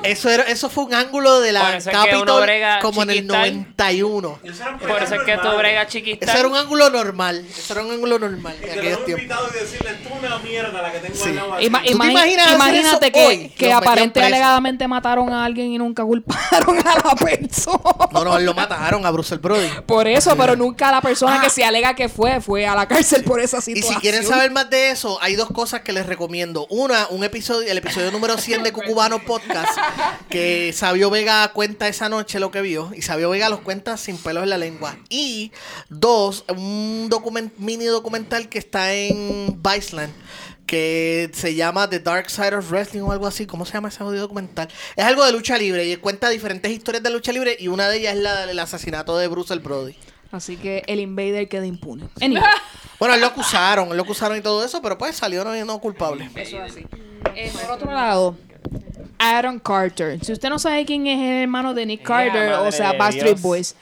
Eso 0.05 0.31
era, 0.31 0.45
eso 0.45 0.71
fue 0.71 0.85
un 0.85 0.95
ángulo 0.95 1.41
de 1.41 1.51
la 1.51 1.77
es 1.77 1.85
Capitol 1.87 2.43
brega 2.43 2.79
como 2.79 3.03
en 3.03 3.11
el 3.11 3.17
Chiquistán. 3.17 3.41
91. 3.77 4.39
Por 4.87 5.03
eso 5.03 5.15
es 5.17 5.23
que 5.23 5.37
tú 5.39 5.49
bregas 5.59 5.89
chiquita. 5.89 6.25
Eso 6.27 6.39
era 6.39 6.49
un 6.49 6.55
ángulo 6.57 6.89
normal. 6.89 7.45
Eso 7.51 7.73
era 7.73 7.83
un 7.83 7.91
ángulo 7.91 8.19
normal 8.19 8.57
lo 8.63 9.09
invitado 9.11 9.49
y 9.55 9.59
decirle, 9.59 9.95
tú 10.05 10.11
una 10.25 10.39
mierda 10.39 10.81
la 10.83 10.93
que 10.93 10.99
tengo 11.01 11.17
Sí. 11.17 11.31
al 11.31 11.35
lado 11.37 11.55
aquí". 11.55 11.67
Ima- 11.67 11.81
¿Tú 11.81 11.85
te 11.89 11.93
imagi- 11.95 12.11
imaginas 12.13 12.47
hacer 12.47 12.55
imagínate 12.57 13.13
que, 13.13 13.27
hoy? 13.27 13.49
que 13.51 13.73
aparente 13.73 14.21
y 14.21 14.23
alegadamente 14.23 14.87
mataron 14.89 15.33
a 15.33 15.45
alguien 15.45 15.73
y 15.73 15.79
nunca 15.79 16.05
culparon 16.05 16.79
a 16.87 16.95
la 17.09 17.15
persona. 17.17 17.79
No, 18.13 18.25
no, 18.25 18.39
lo 18.39 18.55
mataron 18.55 19.05
a 19.05 19.11
Bruce 19.11 19.37
Brody. 19.37 19.69
Por 19.85 20.07
eso, 20.07 20.37
pero 20.37 20.55
nunca 20.55 20.93
la 20.93 21.01
persona 21.01 21.41
que 21.41 21.51
se 21.51 21.65
alega 21.65 21.95
que 21.95 22.09
fue, 22.09 22.41
fue 22.41 22.67
a 22.69 22.75
la 22.77 22.87
cárcel 22.87 23.25
por 23.25 23.41
esa 23.41 23.59
Y 23.59 23.63
situación. 23.63 23.95
si 23.95 24.01
quieren 24.01 24.25
saber 24.25 24.53
más 24.53 24.71
de 24.71 24.91
eso, 24.91 25.19
hay 25.21 25.35
dos 25.35 25.49
cosas 25.51 25.81
que 25.81 25.93
les 25.93 26.07
recomiendo. 26.07 26.67
Una, 26.71 27.09
un 27.09 27.25
episodio, 27.25 27.69
el 27.71 27.79
episodio 27.79 28.13
número 28.13 28.39
100 28.39 28.63
de 28.63 28.73
Cucubano 28.79 29.19
Podcast, 29.19 29.38
que 30.29 30.73
Sabio 30.73 31.11
Vega 31.11 31.49
cuenta 31.53 31.89
esa 31.89 32.09
noche 32.09 32.41
lo 32.41 32.51
que 32.51 32.61
vio, 32.61 32.91
y 32.95 33.03
Sabio 33.03 33.31
Vega 33.31 33.49
los 33.49 33.61
cuenta 33.61 33.97
sin 33.97 34.17
pelos 34.19 34.43
en 34.43 34.51
la 34.51 34.59
lengua. 34.59 34.97
Y 35.09 35.53
dos, 35.89 36.45
un 36.49 37.09
document- 37.11 37.53
mini 37.59 37.85
documental 37.87 38.49
que 38.49 38.59
está 38.59 38.93
en 38.95 39.61
Viceland, 39.63 40.13
que 40.67 41.31
se 41.33 41.55
llama 41.55 41.89
The 41.89 42.01
Dark 42.01 42.29
Side 42.31 42.55
of 42.57 42.71
Wrestling 42.71 43.01
o 43.03 43.13
algo 43.13 43.27
así. 43.27 43.47
¿Cómo 43.47 43.65
se 43.65 43.73
llama 43.73 43.89
ese 43.89 44.03
audio 44.03 44.21
documental? 44.21 44.69
Es 44.97 45.05
algo 45.05 45.25
de 45.25 45.33
lucha 45.33 45.57
libre 45.57 45.87
y 45.87 45.97
cuenta 45.97 46.29
diferentes 46.29 46.71
historias 46.71 47.03
de 47.03 47.11
lucha 47.11 47.33
libre 47.33 47.57
y 47.59 47.69
una 47.69 47.89
de 47.89 47.97
ellas 47.99 48.15
es 48.17 48.23
la 48.23 48.47
del 48.47 48.59
asesinato 48.59 49.17
de 49.17 49.29
Bruce 49.29 49.55
el 49.55 49.61
Brody. 49.61 49.95
Así 50.31 50.59
que 50.59 50.83
el 50.87 51.01
invader 51.01 51.49
queda 51.49 51.65
impune. 51.65 52.07
Anyway, 52.21 52.43
Bueno, 52.99 53.15
él 53.15 53.21
lo 53.23 53.29
acusaron, 53.29 53.89
él 53.93 53.97
lo 53.97 54.03
acusaron 54.03 54.37
y 54.37 54.43
todo 54.43 54.63
eso, 54.63 54.83
pero 54.83 54.99
pues 54.99 55.17
salió 55.17 55.43
no, 55.43 55.55
no 55.65 55.79
culpable. 55.81 56.29
eso 56.35 56.63
es 56.63 56.71
así. 56.73 56.87
Eh, 57.35 57.51
por 57.63 57.71
otro 57.71 57.91
lado, 57.91 58.37
Aaron 59.19 59.59
Carter. 59.59 60.23
Si 60.25 60.33
usted 60.33 60.49
no 60.49 60.59
sabe 60.59 60.85
quién 60.85 61.07
es 61.07 61.19
el 61.19 61.43
hermano 61.43 61.75
de 61.75 61.87
Nick 61.87 62.03
Carter, 62.03 62.53
o 62.53 62.73
sea, 62.73 62.93
Backstreet. 62.93 63.41
Boys, 63.41 63.75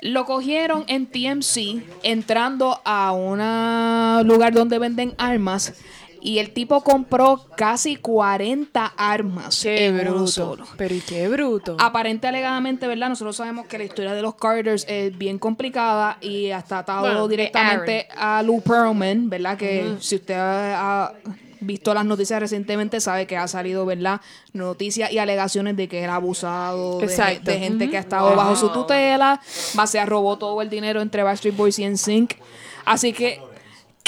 lo 0.00 0.24
cogieron 0.24 0.84
en 0.88 1.06
TMC 1.06 1.82
entrando 2.02 2.80
a 2.84 3.12
un 3.12 3.38
lugar 4.26 4.52
donde 4.52 4.78
venden 4.78 5.14
armas. 5.18 5.74
Y 6.20 6.40
el 6.40 6.52
tipo 6.52 6.82
compró 6.82 7.46
casi 7.56 7.94
40 7.94 8.86
armas 8.96 9.60
Qué 9.62 9.86
en 9.86 9.98
bruto. 9.98 10.26
solo. 10.26 10.66
Pero 10.76 10.92
y 10.94 11.00
qué 11.00 11.28
bruto. 11.28 11.76
Aparente 11.78 12.26
alegadamente, 12.26 12.88
¿verdad? 12.88 13.10
Nosotros 13.10 13.36
sabemos 13.36 13.68
que 13.68 13.78
la 13.78 13.84
historia 13.84 14.14
de 14.14 14.22
los 14.22 14.34
Carters 14.34 14.84
es 14.88 15.16
bien 15.16 15.38
complicada 15.38 16.18
y 16.20 16.50
hasta 16.50 16.80
atado 16.80 17.02
Bueno, 17.02 17.28
directamente 17.28 18.08
a 18.16 18.42
Lou 18.42 18.60
Pearlman, 18.60 19.30
¿verdad? 19.30 19.56
Que 19.56 19.94
si 20.00 20.16
usted 20.16 20.34
ha, 20.34 21.04
ha 21.04 21.12
visto 21.60 21.94
las 21.94 22.04
noticias 22.04 22.40
recientemente 22.40 23.00
sabe 23.00 23.26
que 23.26 23.36
ha 23.36 23.48
salido, 23.48 23.86
¿verdad? 23.86 24.20
Noticias 24.52 25.12
y 25.12 25.18
alegaciones 25.18 25.76
de 25.76 25.88
que 25.88 26.00
era 26.00 26.14
abusado 26.14 26.98
de, 26.98 27.58
gente 27.58 27.90
que 27.90 27.96
ha 27.96 28.00
estado 28.00 28.34
bajo 28.36 28.56
su 28.56 28.70
tutela, 28.70 29.40
más 29.74 29.90
se 29.90 30.04
robó 30.04 30.38
todo 30.38 30.60
el 30.62 30.70
dinero 30.70 31.00
entre 31.00 31.22
Backstreet 31.22 31.56
Boys 31.56 31.78
y 31.78 31.88
NSYNC. 31.88 32.36
Así 32.84 33.12
que 33.12 33.42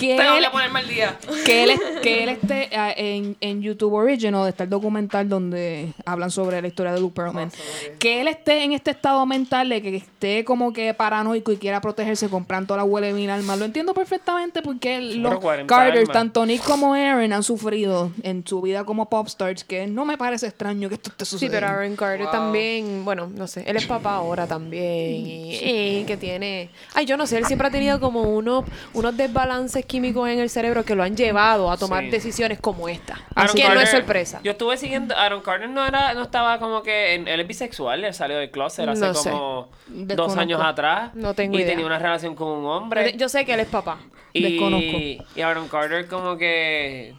que 0.00 0.16
Tengo 0.16 0.36
él, 0.36 0.44
que 0.44 0.50
ponerme 0.50 0.78
al 0.80 0.88
día. 0.88 1.18
que 1.44 1.62
él, 1.64 1.70
que 2.02 2.22
él 2.22 2.28
esté 2.30 2.70
ah, 2.74 2.92
en, 2.96 3.36
en 3.40 3.60
YouTube 3.62 3.92
Original, 3.92 4.48
está 4.48 4.64
el 4.64 4.70
documental 4.70 5.28
donde 5.28 5.92
hablan 6.06 6.30
sobre 6.30 6.60
la 6.62 6.68
historia 6.68 6.92
de 6.92 7.00
Luke 7.00 7.14
Pearlman. 7.14 7.52
Que 7.98 8.20
él 8.22 8.28
esté 8.28 8.64
en 8.64 8.72
este 8.72 8.92
estado 8.92 9.24
mental 9.26 9.68
de 9.68 9.82
que 9.82 9.96
esté 9.96 10.44
como 10.44 10.72
que 10.72 10.94
paranoico 10.94 11.52
y 11.52 11.56
quiera 11.58 11.80
protegerse 11.80 12.28
comprando 12.28 12.76
la 12.76 12.84
huele 12.84 13.12
mil 13.12 13.28
armas. 13.28 13.58
Lo 13.58 13.66
entiendo 13.66 13.92
perfectamente 13.94 14.62
porque 14.62 15.00
los 15.00 15.38
40 15.38 15.66
Carters, 15.72 16.00
armas. 16.00 16.12
tanto 16.14 16.46
Nick 16.46 16.62
como 16.64 16.94
Aaron, 16.94 17.32
han 17.32 17.42
sufrido 17.42 18.10
en 18.22 18.46
su 18.46 18.62
vida 18.62 18.84
como 18.84 19.08
popstars, 19.10 19.64
que 19.64 19.86
no 19.86 20.04
me 20.06 20.16
parece 20.16 20.46
extraño 20.46 20.88
que 20.88 20.94
esto 20.94 21.10
esté 21.10 21.24
Sí, 21.26 21.32
sucediendo. 21.32 21.66
pero 21.66 21.78
Aaron 21.78 21.96
Carter 21.96 22.30
también, 22.30 23.04
bueno, 23.04 23.30
no 23.34 23.46
sé, 23.46 23.64
él 23.66 23.76
es 23.76 23.84
papá 23.86 24.14
ahora 24.16 24.46
también 24.46 25.26
y, 25.26 25.54
y 26.00 26.04
que 26.06 26.16
tiene, 26.16 26.70
ay, 26.94 27.04
yo 27.04 27.16
no 27.16 27.26
sé, 27.26 27.36
él 27.38 27.44
siempre 27.46 27.68
ha 27.68 27.70
tenido 27.70 28.00
como 28.00 28.22
unos 28.22 28.64
unos 28.94 29.16
desbalances 29.16 29.84
químicos 29.90 30.28
en 30.28 30.38
el 30.38 30.48
cerebro 30.48 30.84
que 30.84 30.94
lo 30.94 31.02
han 31.02 31.16
llevado 31.16 31.70
a 31.70 31.76
tomar 31.76 32.04
Sí. 32.04 32.10
decisiones 32.10 32.60
como 32.60 32.88
esta. 32.88 33.18
Aaron 33.34 33.54
que 33.56 33.68
no 33.68 33.80
es 33.80 33.90
sorpresa. 33.90 34.40
Yo 34.44 34.52
estuve 34.52 34.76
siguiendo. 34.76 35.16
Aaron 35.16 35.40
Carter 35.42 35.68
no 35.68 35.84
era, 35.84 36.14
no 36.14 36.22
estaba 36.22 36.58
como 36.58 36.82
que. 36.82 37.14
en- 37.14 37.26
él 37.28 37.40
es 37.40 37.46
bisexual, 37.46 38.04
él 38.04 38.14
salió 38.14 38.38
del 38.38 38.50
closet 38.50 38.88
hace 38.88 39.14
sé. 39.14 39.30
como 39.30 39.68
dos 39.88 40.36
años 40.36 40.60
atrás. 40.62 41.14
No 41.14 41.34
tengo 41.34 41.54
y 41.58 41.62
idea. 41.62 41.70
tenía 41.70 41.86
una 41.86 41.98
relación 41.98 42.34
con 42.34 42.48
un 42.48 42.66
hombre. 42.66 43.14
Yo 43.16 43.28
sé 43.28 43.44
que 43.44 43.54
él 43.54 43.60
es 43.60 43.68
papá. 43.68 43.98
y, 44.32 44.42
Desconozco. 44.42 45.24
y 45.34 45.40
Aaron 45.40 45.66
Carter 45.68 46.06
como 46.06 46.36
que. 46.36 47.14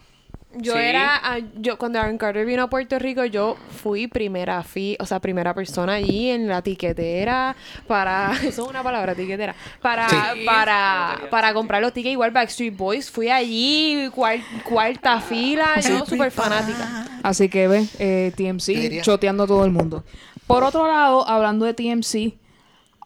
Yo 0.53 0.73
Sí. 0.73 0.79
era, 0.79 1.15
ah, 1.23 1.39
yo 1.55 1.77
cuando 1.77 1.97
Aaron 1.99 2.17
Carter 2.17 2.45
vino 2.45 2.63
a 2.63 2.69
Puerto 2.69 2.99
Rico, 2.99 3.23
yo 3.23 3.55
fui 3.81 4.07
primera 4.07 4.61
fi, 4.63 4.97
o 4.99 5.05
sea, 5.05 5.21
primera 5.21 5.53
persona 5.53 5.93
allí 5.93 6.29
en 6.29 6.49
la 6.49 6.61
tiquetera 6.61 7.55
para, 7.87 8.31
eso 8.43 8.63
es 8.63 8.69
una 8.69 8.83
palabra, 8.83 9.15
tiquetera, 9.15 9.55
para, 9.81 10.09
Sí. 10.09 10.17
para, 10.45 11.21
para 11.29 11.53
comprar 11.53 11.81
los 11.81 11.93
tickets 11.93 12.11
igual 12.11 12.31
Backstreet 12.31 12.75
Boys, 12.75 13.09
fui 13.09 13.29
allí 13.29 14.09
cuar- 14.13 14.43
cuarta 14.63 15.21
fila, 15.21 15.79
yo 15.79 16.05
súper 16.05 16.31
fanática. 16.31 17.07
Así 17.23 17.47
que 17.47 17.67
ve, 17.69 17.87
eh, 17.99 18.33
TMC 18.35 19.01
choteando 19.03 19.43
a 19.43 19.47
todo 19.47 19.63
el 19.63 19.71
mundo. 19.71 20.03
Por 20.47 20.65
otro 20.65 20.85
lado, 20.85 21.25
hablando 21.29 21.65
de 21.65 21.73
TMC, 21.73 22.37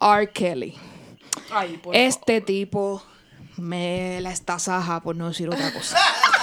R. 0.01 0.30
Kelly. 0.31 0.76
Ay, 1.53 1.77
por 1.77 1.95
Este 1.95 2.41
tipo 2.41 3.03
me 3.57 4.19
la 4.22 4.31
estasaja, 4.31 4.99
por 5.01 5.15
no 5.15 5.27
decir 5.27 5.47
otra 5.47 5.72
cosa. 5.72 5.95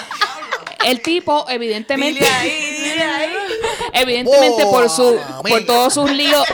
El 0.87 1.01
tipo, 1.01 1.47
evidentemente, 1.49 2.21
Dile 2.21 2.31
ahí, 2.31 2.51
dile 2.83 3.03
ahí. 3.05 3.31
evidentemente 3.95 4.65
por 4.67 4.89
su, 4.91 5.17
Oh, 5.39 5.43
por 5.43 5.65
todos 5.65 5.95
sus 5.95 6.11
líos, 6.11 6.45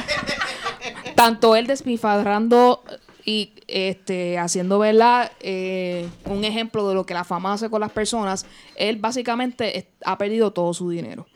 tanto 1.14 1.56
él 1.56 1.66
despifarrando 1.66 2.82
y 3.24 3.52
este 3.66 4.38
haciendo 4.38 4.78
verdad 4.78 5.32
eh, 5.40 6.08
un 6.24 6.44
ejemplo 6.44 6.88
de 6.88 6.94
lo 6.94 7.04
que 7.04 7.12
la 7.12 7.24
fama 7.24 7.52
hace 7.52 7.68
con 7.68 7.80
las 7.82 7.90
personas, 7.92 8.46
él 8.74 8.96
básicamente 8.96 9.90
ha 10.04 10.16
perdido 10.16 10.52
todo 10.52 10.72
su 10.72 10.88
dinero. 10.88 11.26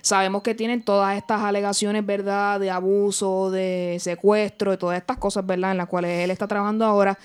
Sabemos 0.00 0.42
que 0.42 0.54
tienen 0.54 0.84
todas 0.84 1.16
estas 1.16 1.40
alegaciones, 1.42 2.06
¿verdad? 2.06 2.60
De 2.60 2.70
abuso, 2.70 3.50
de 3.50 3.96
secuestro, 4.00 4.70
de 4.70 4.76
todas 4.76 4.98
estas 4.98 5.16
cosas, 5.18 5.44
¿verdad? 5.44 5.72
En 5.72 5.78
las 5.78 5.88
cuales 5.88 6.20
él 6.22 6.30
está 6.30 6.46
trabajando 6.46 6.84
ahora. 6.84 7.18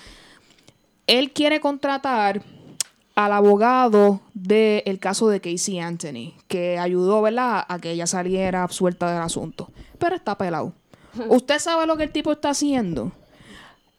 Él 1.06 1.32
quiere 1.32 1.60
contratar 1.60 2.42
al 3.16 3.32
abogado 3.32 4.20
del 4.34 4.98
caso 5.00 5.28
de 5.28 5.40
Casey 5.40 5.80
Anthony, 5.80 6.34
que 6.48 6.78
ayudó, 6.78 7.20
¿verdad?, 7.22 7.64
a 7.66 7.78
que 7.80 7.90
ella 7.90 8.06
saliera 8.06 8.62
absuelta 8.62 9.10
del 9.12 9.22
asunto. 9.22 9.70
Pero 9.98 10.14
está 10.14 10.38
pelado. 10.38 10.72
¿Usted 11.28 11.58
sabe 11.58 11.86
lo 11.86 11.96
que 11.96 12.04
el 12.04 12.12
tipo 12.12 12.30
está 12.30 12.50
haciendo? 12.50 13.10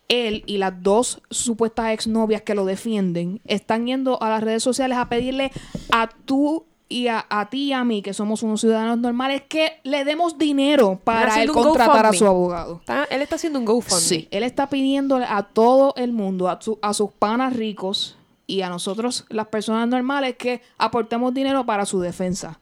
Él 0.07 0.43
y 0.45 0.57
las 0.57 0.81
dos 0.83 1.21
supuestas 1.29 1.91
exnovias 1.91 2.41
que 2.41 2.55
lo 2.55 2.63
defienden 2.63 3.41
están 3.45 3.87
yendo 3.87 4.21
a 4.23 4.29
las 4.29 4.41
redes 4.43 4.63
sociales 4.63 4.97
a 4.97 5.09
pedirle 5.09 5.51
a 5.91 6.07
tú 6.25 6.63
y 6.87 7.07
a, 7.07 7.25
a 7.29 7.49
ti 7.49 7.65
y 7.65 7.73
a 7.73 7.83
mí, 7.83 8.01
que 8.01 8.13
somos 8.13 8.41
unos 8.43 8.61
ciudadanos 8.61 8.99
normales, 8.99 9.41
que 9.49 9.81
le 9.83 10.05
demos 10.05 10.37
dinero 10.37 11.01
para 11.03 11.41
él 11.41 11.49
contratar 11.51 12.05
a 12.05 12.13
su 12.13 12.25
abogado. 12.25 12.77
Está- 12.79 13.03
él 13.09 13.21
está 13.21 13.35
haciendo 13.35 13.59
un 13.59 13.65
GoFundMe. 13.65 13.99
Sí, 13.99 14.27
él 14.31 14.43
está 14.43 14.69
pidiéndole 14.69 15.25
a 15.27 15.43
todo 15.43 15.93
el 15.97 16.13
mundo, 16.13 16.47
a, 16.47 16.61
su- 16.61 16.79
a 16.81 16.93
sus 16.93 17.11
panas 17.11 17.53
ricos 17.57 18.15
y 18.47 18.61
a 18.61 18.69
nosotros, 18.69 19.25
las 19.29 19.47
personas 19.47 19.87
normales, 19.87 20.35
que 20.37 20.61
aportemos 20.77 21.33
dinero 21.33 21.65
para 21.65 21.85
su 21.85 21.99
defensa. 21.99 22.59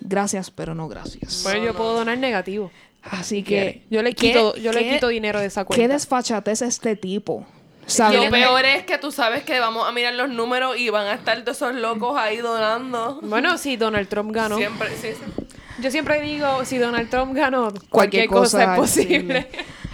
Gracias, 0.00 0.50
pero 0.50 0.74
no 0.74 0.88
gracias. 0.88 1.40
Bueno, 1.44 1.64
yo 1.64 1.74
puedo 1.74 1.94
donar 1.94 2.18
negativo. 2.18 2.70
Así 3.02 3.42
que 3.42 3.84
Yo 3.90 4.02
le 4.02 4.14
¿qué- 4.14 4.28
quito, 4.28 4.56
yo 4.56 4.72
le 4.72 4.82
qué- 4.82 4.90
quito 4.94 5.08
dinero 5.08 5.38
de 5.40 5.46
esa 5.46 5.62
Qué 5.62 5.66
cuenta. 5.68 5.94
desfachatez 5.94 6.62
este 6.62 6.96
tipo. 6.96 7.46
Lo 7.82 7.88
Sabiendo- 7.90 8.30
peor 8.32 8.64
es 8.66 8.84
que 8.84 8.98
tú 8.98 9.10
sabes 9.10 9.44
que 9.44 9.58
vamos 9.60 9.88
a 9.88 9.92
mirar 9.92 10.12
los 10.14 10.28
números 10.28 10.76
y 10.76 10.90
van 10.90 11.06
a 11.06 11.14
estar 11.14 11.40
todos 11.42 11.56
esos 11.56 11.74
locos 11.74 12.18
ahí 12.18 12.36
donando. 12.38 13.18
Bueno, 13.22 13.56
si 13.56 13.76
Donald 13.76 14.08
Trump 14.08 14.30
ganó. 14.32 14.56
Siempre, 14.58 14.90
sí, 14.96 15.08
sí. 15.12 15.44
Yo 15.80 15.90
siempre 15.90 16.20
digo, 16.20 16.64
si 16.64 16.76
Donald 16.76 17.08
Trump 17.08 17.34
ganó, 17.34 17.72
cualquier, 17.88 18.26
cosa, 18.26 18.74
es 18.74 18.78
posible. 18.78 19.48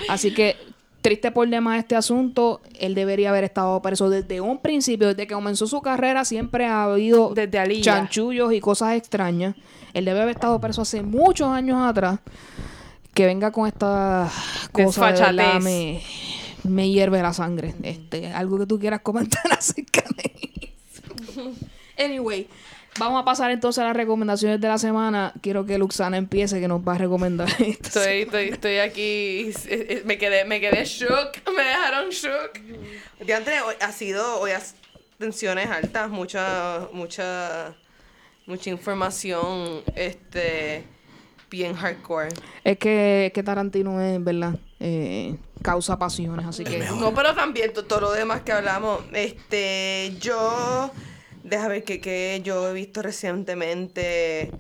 Así 0.09 0.33
que 0.35 0.57
triste 1.05 1.31
por 1.31 1.47
demás 1.47 1.81
este 1.81 1.97
asunto, 1.97 2.63
él 2.81 2.95
debería 2.95 3.29
haber 3.29 3.45
estado 3.45 3.83
preso 3.83 4.09
desde 4.09 4.41
un 4.41 4.59
principio, 4.63 5.09
desde 5.09 5.27
que 5.27 5.35
comenzó 5.35 5.67
su 5.67 5.83
carrera, 5.83 6.25
siempre 6.25 6.65
ha 6.65 6.85
habido 6.85 7.35
Desde 7.35 7.83
chanchullos 7.83 8.55
y 8.55 8.61
cosas 8.61 8.95
extrañas. 8.97 9.55
Él 9.93 10.07
debe 10.07 10.23
haber 10.23 10.35
estado 10.35 10.59
preso 10.63 10.81
hace 10.81 11.03
muchos 11.03 11.49
años 11.49 11.77
atrás. 11.83 12.21
Que 13.13 13.27
venga 13.27 13.53
con 13.53 13.67
esta 13.67 14.31
cosa 14.73 15.13
de 15.13 15.21
verdad, 15.21 15.61
me, 15.61 16.01
me 16.63 16.89
hierve 16.89 17.21
la 17.21 17.35
sangre. 17.35 17.75
Este, 17.83 18.33
algo 18.33 18.59
que 18.59 18.65
tú 18.65 18.79
quieras 18.79 19.03
comentar 19.03 19.45
acerca 19.53 20.05
de 20.17 20.73
eso. 20.89 21.53
Anyway, 21.99 22.49
vamos 22.99 23.21
a 23.21 23.25
pasar 23.25 23.51
entonces 23.51 23.81
a 23.83 23.85
las 23.89 23.97
recomendaciones 23.97 24.61
de 24.61 24.69
la 24.69 24.79
semana. 24.79 25.33
Quiero 25.43 25.65
que 25.66 25.79
Luxana 25.79 26.16
empiece, 26.16 26.61
que 26.61 26.69
nos 26.69 26.81
va 26.81 26.95
a 26.95 26.99
recomendar 26.99 27.49
esto. 27.59 27.89
Estoy, 28.01 28.23
estoy, 28.23 28.49
estoy 28.49 28.79
aquí. 28.79 29.53
Me 30.05 30.19
quedé, 30.19 30.45
me 30.45 30.61
quedé 30.61 30.85
shook. 30.85 31.33
Me 31.57 31.62
dejaron 31.62 32.11
shook. 32.11 32.53
Diantre, 33.25 33.61
hoy 33.62 33.75
ha 33.81 33.93
sido. 33.93 34.41
Hoy 34.41 34.51
has 34.53 34.75
tensiones 35.19 35.69
altas, 35.71 36.11
mucha, 36.11 36.89
mucha, 36.93 37.75
mucha 38.47 38.71
información. 38.71 39.83
Este. 39.95 40.85
Bien 41.51 41.75
hardcore. 41.75 42.31
Es 42.65 42.79
que, 42.79 43.31
que 43.33 43.43
Tarantino 43.45 44.01
es, 44.01 44.23
¿verdad? 44.25 44.57
Eh, 44.81 45.37
causa 45.62 45.97
pasiones, 45.99 46.45
así 46.47 46.65
que... 46.65 46.79
No, 46.81 47.15
pero 47.15 47.33
también 47.33 47.73
to- 47.73 47.85
todo 47.85 48.01
lo 48.01 48.11
demás 48.12 48.41
que 48.41 48.51
hablamos. 48.51 49.05
Este, 49.12 50.16
yo, 50.21 50.91
déjame 51.45 51.81
ver 51.81 51.85
que 51.85 52.41
yo 52.43 52.69
he 52.69 52.73
visto 52.73 53.03
recientemente. 53.03 54.51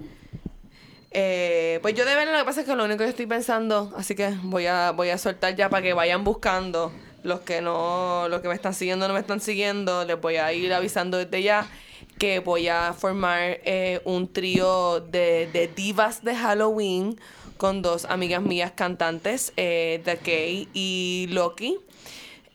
Eh, 1.10 1.78
pues 1.80 1.94
yo 1.94 2.04
de 2.04 2.14
verdad 2.14 2.32
lo 2.32 2.38
que 2.40 2.44
pasa 2.44 2.60
es 2.60 2.66
que 2.66 2.74
lo 2.74 2.84
único 2.84 3.04
que 3.04 3.10
estoy 3.10 3.26
pensando, 3.26 3.92
así 3.96 4.14
que 4.14 4.34
voy 4.42 4.66
a, 4.66 4.90
voy 4.90 5.10
a 5.10 5.18
soltar 5.18 5.54
ya 5.54 5.68
para 5.68 5.82
que 5.82 5.92
vayan 5.92 6.24
buscando. 6.24 6.92
Los 7.22 7.40
que 7.40 7.62
no, 7.62 8.28
los 8.28 8.42
que 8.42 8.48
me 8.48 8.54
están 8.54 8.74
siguiendo 8.74 9.08
no 9.08 9.14
me 9.14 9.20
están 9.20 9.40
siguiendo, 9.40 10.04
les 10.04 10.20
voy 10.20 10.36
a 10.36 10.52
ir 10.52 10.74
avisando 10.74 11.16
desde 11.16 11.42
ya 11.42 11.66
que 12.18 12.40
voy 12.40 12.68
a 12.68 12.92
formar 12.92 13.60
eh, 13.64 14.00
un 14.04 14.30
trío 14.30 15.00
de, 15.00 15.48
de 15.52 15.68
divas 15.68 16.22
de 16.22 16.36
Halloween 16.36 17.18
con 17.56 17.80
dos 17.80 18.04
amigas 18.04 18.42
mías 18.42 18.72
cantantes, 18.74 19.52
eh, 19.56 20.02
The 20.04 20.18
Kay 20.18 20.68
y 20.74 21.28
Loki. 21.30 21.78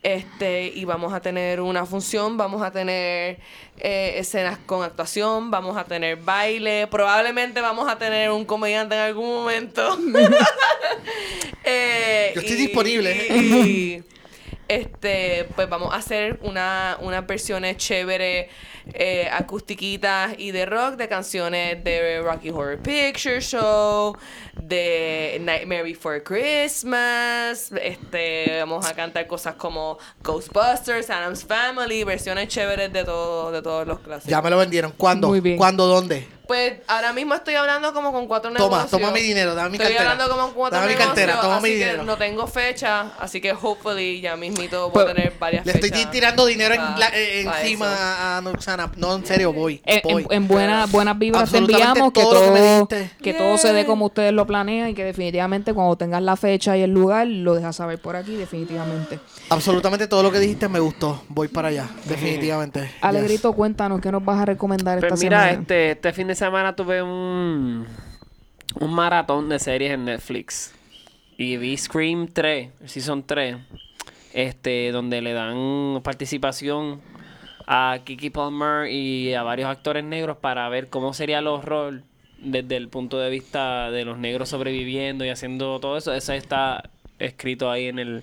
Este, 0.02 0.68
y 0.74 0.86
vamos 0.86 1.12
a 1.12 1.20
tener 1.20 1.60
una 1.60 1.84
función, 1.84 2.38
vamos 2.38 2.62
a 2.62 2.70
tener 2.70 3.38
eh, 3.76 4.14
escenas 4.16 4.58
con 4.64 4.82
actuación, 4.82 5.50
vamos 5.50 5.76
a 5.76 5.84
tener 5.84 6.16
baile, 6.16 6.86
probablemente 6.86 7.60
vamos 7.60 7.86
a 7.90 7.98
tener 7.98 8.30
un 8.30 8.46
comediante 8.46 8.94
en 8.94 9.00
algún 9.02 9.28
momento. 9.28 9.98
Eh, 11.64 12.32
Yo 12.34 12.40
estoy 12.40 12.56
y- 12.56 12.60
disponible. 12.60 13.26
y- 13.28 14.02
este, 14.70 15.48
pues 15.56 15.68
vamos 15.68 15.92
a 15.92 15.96
hacer 15.96 16.38
una, 16.42 16.96
unas 17.00 17.26
versiones 17.26 17.76
chévere, 17.76 18.48
eh, 18.94 19.28
acustiquitas 19.32 20.34
y 20.38 20.52
de 20.52 20.64
rock 20.64 20.94
de 20.94 21.08
canciones 21.08 21.82
de 21.82 22.20
Rocky 22.22 22.50
Horror 22.50 22.78
Picture 22.78 23.40
Show, 23.40 24.16
de 24.62 25.38
Nightmare 25.40 25.82
Before 25.82 26.22
Christmas. 26.22 27.72
Este, 27.82 28.58
vamos 28.60 28.86
a 28.86 28.94
cantar 28.94 29.26
cosas 29.26 29.56
como 29.56 29.98
Ghostbusters, 30.22 31.10
Adam's 31.10 31.44
Family, 31.44 32.04
versiones 32.04 32.46
chéveres 32.46 32.92
de 32.92 33.04
todo, 33.04 33.50
de 33.50 33.62
todos 33.62 33.84
los 33.88 33.98
clásicos. 33.98 34.30
Ya 34.30 34.40
me 34.40 34.50
lo 34.50 34.58
vendieron. 34.58 34.92
¿Cuándo? 34.96 35.28
Muy 35.28 35.40
bien. 35.40 35.56
¿Cuándo? 35.56 35.88
¿Dónde? 35.88 36.28
Pues 36.50 36.72
ahora 36.88 37.12
mismo 37.12 37.32
estoy 37.36 37.54
hablando 37.54 37.92
como 37.94 38.10
con 38.10 38.26
cuatro 38.26 38.50
Toma, 38.52 38.78
negocios. 38.78 38.90
toma 38.90 39.12
mi 39.12 39.20
dinero, 39.20 39.54
dame 39.54 39.70
mi 39.70 39.76
estoy 39.76 39.94
cartera. 39.94 40.10
hablando 40.10 40.34
como 40.34 40.46
con 40.48 40.54
cuatro 40.56 40.80
Dame 40.80 40.90
mi 40.94 40.98
cartera, 40.98 41.40
toma 41.40 41.58
así 41.58 41.62
mi 41.62 41.68
que 41.70 41.76
dinero. 41.76 42.02
no 42.02 42.16
tengo 42.16 42.46
fecha, 42.48 43.12
así 43.20 43.40
que 43.40 43.52
hopefully 43.52 44.20
ya 44.20 44.34
mismito 44.36 44.90
voy 44.90 44.94
Pues, 44.94 45.06
a 45.06 45.14
tener 45.14 45.32
varias 45.38 45.64
Le 45.64 45.72
fechas. 45.74 45.90
estoy 45.92 46.06
tirando 46.10 46.44
dinero 46.46 46.74
en 46.74 46.80
la- 46.98 47.10
eh, 47.14 47.42
eso. 47.42 47.52
encima 47.54 48.36
a 48.36 48.40
Noxana. 48.40 48.90
No, 48.96 49.14
en 49.14 49.24
serio, 49.24 49.52
voy. 49.52 49.80
En, 49.84 50.00
voy. 50.02 50.26
en- 50.28 50.32
en 50.32 50.48
buena- 50.48 50.86
buenas 50.86 51.16
vibras 51.20 51.48
te 51.48 51.58
Absolutamente 51.58 51.88
enviamos, 52.00 52.12
que 52.12 52.20
todo 52.20 52.34
lo 52.34 52.40
todo, 52.40 52.88
que 52.88 53.10
que 53.22 53.34
todo 53.34 53.56
se 53.56 53.72
dé 53.72 53.86
como 53.86 54.06
ustedes 54.06 54.32
lo 54.32 54.44
planean 54.44 54.88
y 54.88 54.94
que 54.94 55.04
definitivamente 55.04 55.72
cuando 55.72 55.94
tengas 55.94 56.20
la 56.20 56.34
fecha 56.34 56.76
y 56.76 56.82
el 56.82 56.90
lugar, 56.90 57.28
lo 57.28 57.54
dejas 57.54 57.76
saber 57.76 58.00
por 58.00 58.16
aquí, 58.16 58.34
definitivamente. 58.34 59.20
Absolutamente 59.50 60.08
todo 60.08 60.24
lo 60.24 60.32
que 60.32 60.40
dijiste 60.40 60.68
me 60.68 60.80
gustó. 60.80 61.22
Voy 61.28 61.46
para 61.46 61.68
allá, 61.68 61.88
definitivamente. 62.06 62.80
Yes. 62.80 62.90
Alegrito, 63.02 63.52
cuéntanos, 63.52 64.00
¿qué 64.00 64.10
nos 64.10 64.24
vas 64.24 64.40
a 64.40 64.46
recomendar 64.46 64.98
esta 64.98 65.10
Pues 65.10 65.20
mira, 65.20 65.42
semana? 65.44 65.60
este, 65.62 65.90
este 65.92 66.12
fin 66.12 66.26
de 66.26 66.39
semana 66.40 66.74
tuve 66.74 67.02
un, 67.02 67.86
un 68.80 68.94
maratón 68.94 69.50
de 69.50 69.58
series 69.58 69.92
en 69.92 70.06
Netflix. 70.06 70.74
Y 71.36 71.58
vi 71.58 71.76
Scream 71.76 72.28
3, 72.28 72.70
el 72.80 72.88
Season 72.88 73.22
3, 73.26 73.58
este, 74.32 74.90
donde 74.90 75.20
le 75.20 75.34
dan 75.34 76.00
participación 76.02 77.02
a 77.66 77.98
Kiki 78.04 78.30
Palmer 78.30 78.90
y 78.90 79.34
a 79.34 79.42
varios 79.42 79.68
actores 79.68 80.02
negros 80.02 80.38
para 80.38 80.66
ver 80.70 80.88
cómo 80.88 81.12
sería 81.12 81.40
el 81.40 81.46
horror 81.46 82.04
desde 82.38 82.76
el 82.76 82.88
punto 82.88 83.18
de 83.18 83.28
vista 83.28 83.90
de 83.90 84.06
los 84.06 84.16
negros 84.16 84.48
sobreviviendo 84.48 85.26
y 85.26 85.28
haciendo 85.28 85.78
todo 85.78 85.98
eso. 85.98 86.14
Eso 86.14 86.32
está 86.32 86.88
escrito 87.18 87.70
ahí 87.70 87.88
en 87.88 87.98
el, 87.98 88.22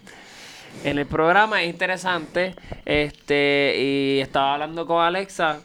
en 0.84 0.98
el 0.98 1.06
programa, 1.06 1.62
es 1.62 1.70
interesante. 1.70 2.56
Este, 2.84 3.76
y 3.78 4.20
estaba 4.22 4.56
hablando 4.56 4.88
con 4.88 5.04
Alexa 5.04 5.62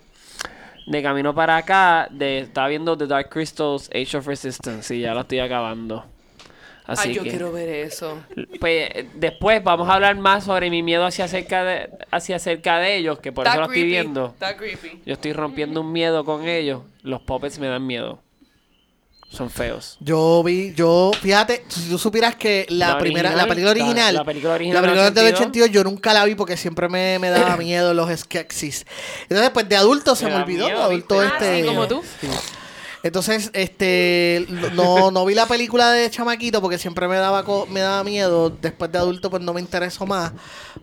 de 0.86 1.02
camino 1.02 1.34
para 1.34 1.56
acá, 1.56 2.08
de, 2.10 2.40
estaba 2.40 2.68
viendo 2.68 2.96
The 2.96 3.06
Dark 3.06 3.28
Crystals 3.30 3.88
Age 3.90 4.16
of 4.16 4.26
Resistance 4.26 4.94
y 4.94 5.00
ya 5.00 5.14
lo 5.14 5.20
estoy 5.20 5.40
acabando. 5.40 6.04
Así 6.84 7.10
Ay, 7.10 7.14
yo 7.14 7.22
que, 7.22 7.30
quiero 7.30 7.52
ver 7.52 7.68
eso. 7.68 8.20
pues, 8.58 8.88
después 9.14 9.62
vamos 9.62 9.88
a 9.88 9.94
hablar 9.94 10.16
más 10.16 10.44
sobre 10.44 10.68
mi 10.68 10.82
miedo 10.82 11.04
hacia 11.06 11.26
acerca 11.26 11.62
de, 11.62 11.90
hacia 12.10 12.36
acerca 12.36 12.78
de 12.78 12.96
ellos, 12.96 13.20
que 13.20 13.30
por 13.30 13.46
eso 13.46 13.56
lo 13.56 13.66
estoy 13.66 13.84
viendo. 13.84 14.26
Está 14.26 14.56
creepy. 14.56 15.00
Yo 15.06 15.12
estoy 15.14 15.32
rompiendo 15.32 15.80
un 15.80 15.92
miedo 15.92 16.24
con 16.24 16.46
ellos. 16.46 16.82
Los 17.02 17.22
puppets 17.22 17.58
me 17.60 17.68
dan 17.68 17.86
miedo. 17.86 18.18
Son 19.32 19.48
feos. 19.50 19.96
Yo 20.00 20.42
vi, 20.44 20.74
yo, 20.74 21.10
fíjate, 21.20 21.64
si 21.68 21.88
tú 21.88 21.98
supieras 21.98 22.36
que 22.36 22.66
la, 22.68 22.88
La 22.88 22.98
primera, 22.98 23.30
original, 23.30 23.36
la 23.48 23.54
película 23.54 23.64
la- 23.74 23.80
original, 23.80 24.14
la 24.14 24.24
película 24.24 24.54
original 24.54 24.74
la 24.74 24.80
del 24.82 24.90
película 24.90 25.10
del 25.22 25.34
82, 25.34 25.40
82, 25.40 25.70
yo 25.70 25.84
nunca 25.84 26.12
la 26.12 26.24
vi 26.26 26.34
porque 26.34 26.56
siempre 26.58 26.88
me, 26.90 27.18
me 27.18 27.30
daba 27.30 27.56
miedo 27.58 27.94
los 27.94 28.10
Skeksis. 28.20 28.84
Entonces, 29.22 29.50
pues 29.50 29.68
de 29.68 29.76
adulto 29.76 30.14
se 30.14 30.26
Me 30.26 30.34
olvidó, 30.34 30.66
miedo, 30.66 30.78
de 30.80 30.84
adulto 30.84 31.20
¿viste? 31.20 31.34
Ah, 31.34 31.38
este. 31.46 31.60
sí, 31.62 31.66
como 31.66 31.88
tú. 31.88 32.02
sí. 32.20 32.28
Entonces, 33.02 33.50
este, 33.52 34.46
no, 34.74 35.10
no 35.10 35.24
vi 35.24 35.34
la 35.34 35.46
película 35.46 35.90
de 35.90 36.08
chamaquito 36.10 36.60
porque 36.60 36.78
siempre 36.78 37.08
me 37.08 37.16
daba 37.16 37.44
co- 37.44 37.66
me 37.68 37.80
daba 37.80 38.04
miedo. 38.04 38.50
Después 38.50 38.92
de 38.92 38.98
adulto, 38.98 39.28
pues 39.30 39.42
no 39.42 39.52
me 39.52 39.60
interesó 39.60 40.06
más 40.06 40.32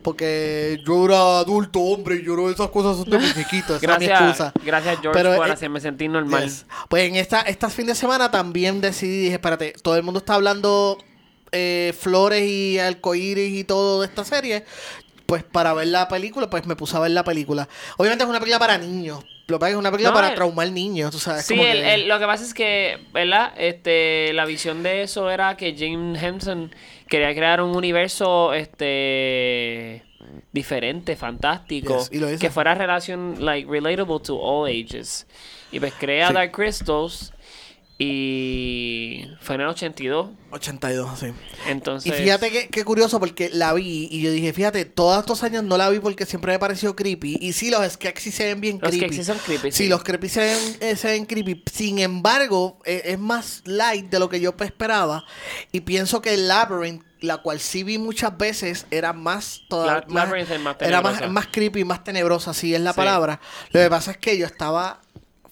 porque 0.02 0.80
yo 0.86 1.04
era 1.06 1.38
adulto, 1.38 1.80
hombre, 1.80 2.16
y 2.16 2.24
yo 2.24 2.36
no 2.36 2.50
esas 2.50 2.68
cosas 2.68 2.96
son 2.98 3.10
de 3.10 3.18
muñequitos. 3.26 3.82
Esa 3.82 3.92
es 3.94 3.98
mi 4.00 4.06
Gracias, 4.06 4.20
excusa. 4.20 4.52
gracias 4.64 4.98
George 5.00 5.18
Pero, 5.22 5.36
por 5.36 5.48
eh, 5.48 5.52
hacerme 5.52 5.80
sentir 5.80 6.10
normal. 6.10 6.44
Yes. 6.44 6.66
Pues 6.88 7.08
en 7.08 7.16
esta, 7.16 7.40
estas 7.42 7.72
fin 7.72 7.86
de 7.86 7.94
semana 7.94 8.30
también 8.30 8.80
decidí, 8.80 9.20
dije, 9.22 9.34
espérate, 9.34 9.72
todo 9.82 9.96
el 9.96 10.02
mundo 10.02 10.18
está 10.18 10.34
hablando 10.34 10.98
eh, 11.52 11.94
flores 11.98 12.42
y 12.48 12.78
arcoíris 12.78 13.58
y 13.58 13.64
todo 13.64 14.00
de 14.02 14.06
esta 14.06 14.24
serie. 14.24 14.64
Pues 15.26 15.44
para 15.44 15.72
ver 15.74 15.86
la 15.88 16.08
película, 16.08 16.50
pues 16.50 16.66
me 16.66 16.74
puse 16.76 16.96
a 16.96 17.00
ver 17.00 17.12
la 17.12 17.22
película. 17.24 17.68
Obviamente 17.96 18.24
es 18.24 18.30
una 18.30 18.40
película 18.40 18.58
para 18.58 18.78
niños. 18.78 19.24
Lo 19.50 19.56
que 19.58 19.60
pasa 19.60 19.70
es 19.72 19.76
una 19.76 19.90
película 19.90 20.10
No, 20.10 20.14
para 20.14 20.28
el- 20.28 20.34
traumar 20.34 20.70
niños, 20.70 21.10
tú 21.10 21.18
sabes. 21.18 21.44
Sí, 21.44 21.54
como 21.56 21.66
el- 21.68 21.78
que- 21.82 21.94
el- 21.94 22.08
lo 22.08 22.18
que 22.18 22.26
pasa 22.26 22.44
es 22.44 22.54
que, 22.54 22.98
¿verdad? 23.12 23.52
Este, 23.56 24.32
la 24.32 24.44
visión 24.46 24.82
de 24.82 25.02
eso 25.02 25.30
era 25.30 25.56
que 25.56 25.74
James 25.78 26.22
Henson 26.22 26.74
quería 27.08 27.34
crear 27.34 27.60
un 27.60 27.76
universo, 27.76 28.52
este, 28.54 30.02
diferente, 30.52 31.16
fantástico, 31.16 31.98
Yes, 32.10 32.10
y 32.12 32.38
que 32.38 32.50
fuera 32.50 32.74
relación, 32.74 33.36
like, 33.44 33.68
relatable 33.70 34.20
to 34.20 34.36
all 34.40 34.68
ages. 34.68 35.26
Y 35.72 35.80
pues 35.80 35.92
crea 35.98 36.28
Sí. 36.28 36.34
Dark 36.34 36.52
Crystals 36.52 37.32
y 38.02 39.28
fue 39.40 39.54
en 39.56 39.60
el 39.62 39.66
82. 39.68 40.30
82, 40.50 41.18
sí. 41.18 41.26
Entonces, 41.68 42.10
Y 42.12 42.22
fíjate 42.22 42.50
que, 42.50 42.68
qué 42.68 42.84
curioso 42.84 43.20
porque 43.20 43.50
la 43.52 43.72
vi 43.74 44.08
y 44.10 44.22
yo 44.22 44.32
dije, 44.32 44.52
fíjate, 44.52 44.84
todos 44.86 45.18
estos 45.20 45.42
años 45.42 45.64
no 45.64 45.76
la 45.76 45.88
vi 45.90 46.00
porque 46.00 46.26
siempre 46.26 46.52
me 46.52 46.58
pareció 46.58 46.96
creepy. 46.96 47.38
Y 47.40 47.52
sí, 47.52 47.70
los 47.70 47.86
Skeksis 47.92 48.34
se 48.34 48.46
ven 48.46 48.60
bien 48.60 48.78
Los 48.80 48.90
creepy. 48.90 49.06
Skeksis 49.06 49.26
son 49.26 49.38
creepy, 49.38 49.70
Sí, 49.70 49.84
sí. 49.84 49.88
los 49.88 50.02
creepy 50.02 50.28
se 50.28 50.40
ven, 50.40 50.76
eh, 50.80 50.96
se 50.96 51.08
ven 51.08 51.26
creepy. 51.26 51.62
Sin 51.72 51.98
embargo, 51.98 52.78
eh, 52.84 53.02
es 53.04 53.18
más 53.18 53.62
light 53.66 54.06
de 54.10 54.18
lo 54.18 54.28
que 54.28 54.40
yo 54.40 54.54
esperaba. 54.58 55.24
Y 55.70 55.80
pienso 55.80 56.20
que 56.22 56.34
el 56.34 56.48
Labyrinth, 56.48 57.04
la 57.20 57.36
cual 57.38 57.60
sí 57.60 57.82
vi 57.84 57.98
muchas 57.98 58.36
veces, 58.38 58.86
era 58.90 59.12
más 59.12 59.60
toda, 59.68 60.04
La- 60.08 60.24
Labyrinth 60.24 60.50
es 60.50 60.60
más 60.60 60.76
Era 60.80 61.02
más, 61.02 61.30
más 61.30 61.46
creepy, 61.48 61.84
más 61.84 62.02
tenebrosa, 62.02 62.54
sí 62.54 62.74
es 62.74 62.80
la 62.80 62.92
Sí. 62.92 62.96
palabra. 62.96 63.40
Lo 63.72 63.80
que 63.80 63.90
pasa 63.90 64.12
es 64.12 64.16
que 64.16 64.38
yo 64.38 64.46
estaba 64.46 65.00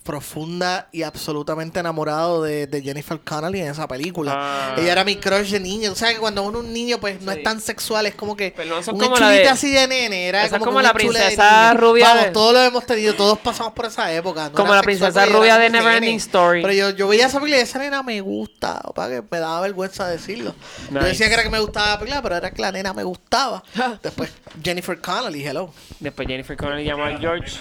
profunda 0.08 0.88
y 0.90 1.02
absolutamente 1.02 1.80
enamorado 1.80 2.42
de, 2.42 2.66
de 2.66 2.80
Jennifer 2.80 3.20
Connelly 3.20 3.60
en 3.60 3.68
esa 3.68 3.86
película. 3.86 4.32
Ah. 4.34 4.74
Ella 4.78 4.92
era 4.92 5.04
mi 5.04 5.16
crush 5.16 5.50
de 5.50 5.60
niño. 5.60 5.92
O 5.92 5.94
sea, 5.94 6.14
que 6.14 6.18
cuando 6.18 6.42
uno 6.44 6.60
es 6.60 6.64
un 6.64 6.72
niño, 6.72 6.98
pues 6.98 7.20
no 7.20 7.30
Sí. 7.32 7.38
es 7.38 7.44
tan 7.44 7.60
sexual, 7.60 8.06
es 8.06 8.14
como 8.14 8.34
que 8.34 8.54
Pero 8.56 8.76
no 8.76 8.82
son 8.82 8.94
un 8.94 9.00
como 9.02 9.18
de- 9.18 9.46
así 9.46 9.70
de 9.70 9.86
nene. 9.86 10.28
Era 10.28 10.46
Esa 10.46 10.56
es 10.56 10.60
como, 10.60 10.70
como 10.72 10.80
la 10.80 10.94
princesa 10.94 11.74
rubia 11.74 12.06
Vamos, 12.08 12.24
de- 12.24 12.30
todos 12.30 12.54
lo 12.54 12.62
hemos 12.62 12.86
tenido, 12.86 13.12
todos 13.14 13.38
pasamos 13.38 13.74
por 13.74 13.84
esa 13.84 14.10
época. 14.10 14.48
No 14.48 14.52
Como 14.54 14.72
la 14.74 14.80
sexual, 14.82 15.12
princesa 15.12 15.26
rubia 15.26 15.58
de. 15.58 15.68
Neverending 15.68 16.16
Story. 16.16 16.62
Pero 16.62 16.72
yo, 16.72 16.90
yo 16.90 17.06
veía 17.06 17.26
esa 17.26 17.38
película 17.38 17.58
y 17.60 17.64
esa 17.64 17.78
nena 17.78 18.02
me 18.02 18.22
gusta. 18.22 18.80
Para 18.94 19.16
que 19.16 19.22
me 19.30 19.38
daba 19.40 19.60
vergüenza 19.60 20.08
decirlo. 20.08 20.54
Yo 20.90 21.00
decía 21.00 21.28
que 21.28 21.34
era 21.34 21.42
que 21.42 21.50
me 21.50 21.60
gustaba 21.60 21.88
la 21.90 21.98
película, 21.98 22.22
pero 22.22 22.36
era 22.36 22.50
que 22.50 22.62
la 22.62 22.72
nena 22.72 22.94
me 22.94 23.04
gustaba. 23.04 23.62
Después 24.02 24.30
Jennifer 24.64 24.98
Connelly, 24.98 25.44
hello. 25.46 25.70
Después 26.00 26.26
Jennifer 26.26 26.56
Connelly 26.56 26.84
llamó 26.84 27.04
a 27.04 27.18
George. 27.18 27.58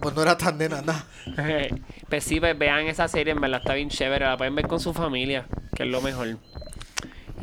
Pues 0.00 0.14
no 0.14 0.22
era 0.22 0.36
tan 0.36 0.58
nena, 0.58 0.82
nada. 0.82 1.06
pues 2.08 2.24
sí, 2.24 2.40
pues 2.40 2.58
vean 2.58 2.86
esa 2.86 3.08
serie, 3.08 3.32
en 3.32 3.40
verdad 3.40 3.60
está 3.60 3.74
bien 3.74 3.88
chévere. 3.88 4.24
La 4.24 4.36
pueden 4.36 4.54
ver 4.54 4.66
con 4.66 4.80
su 4.80 4.92
familia, 4.92 5.46
que 5.74 5.84
es 5.84 5.88
lo 5.88 6.00
mejor. 6.00 6.36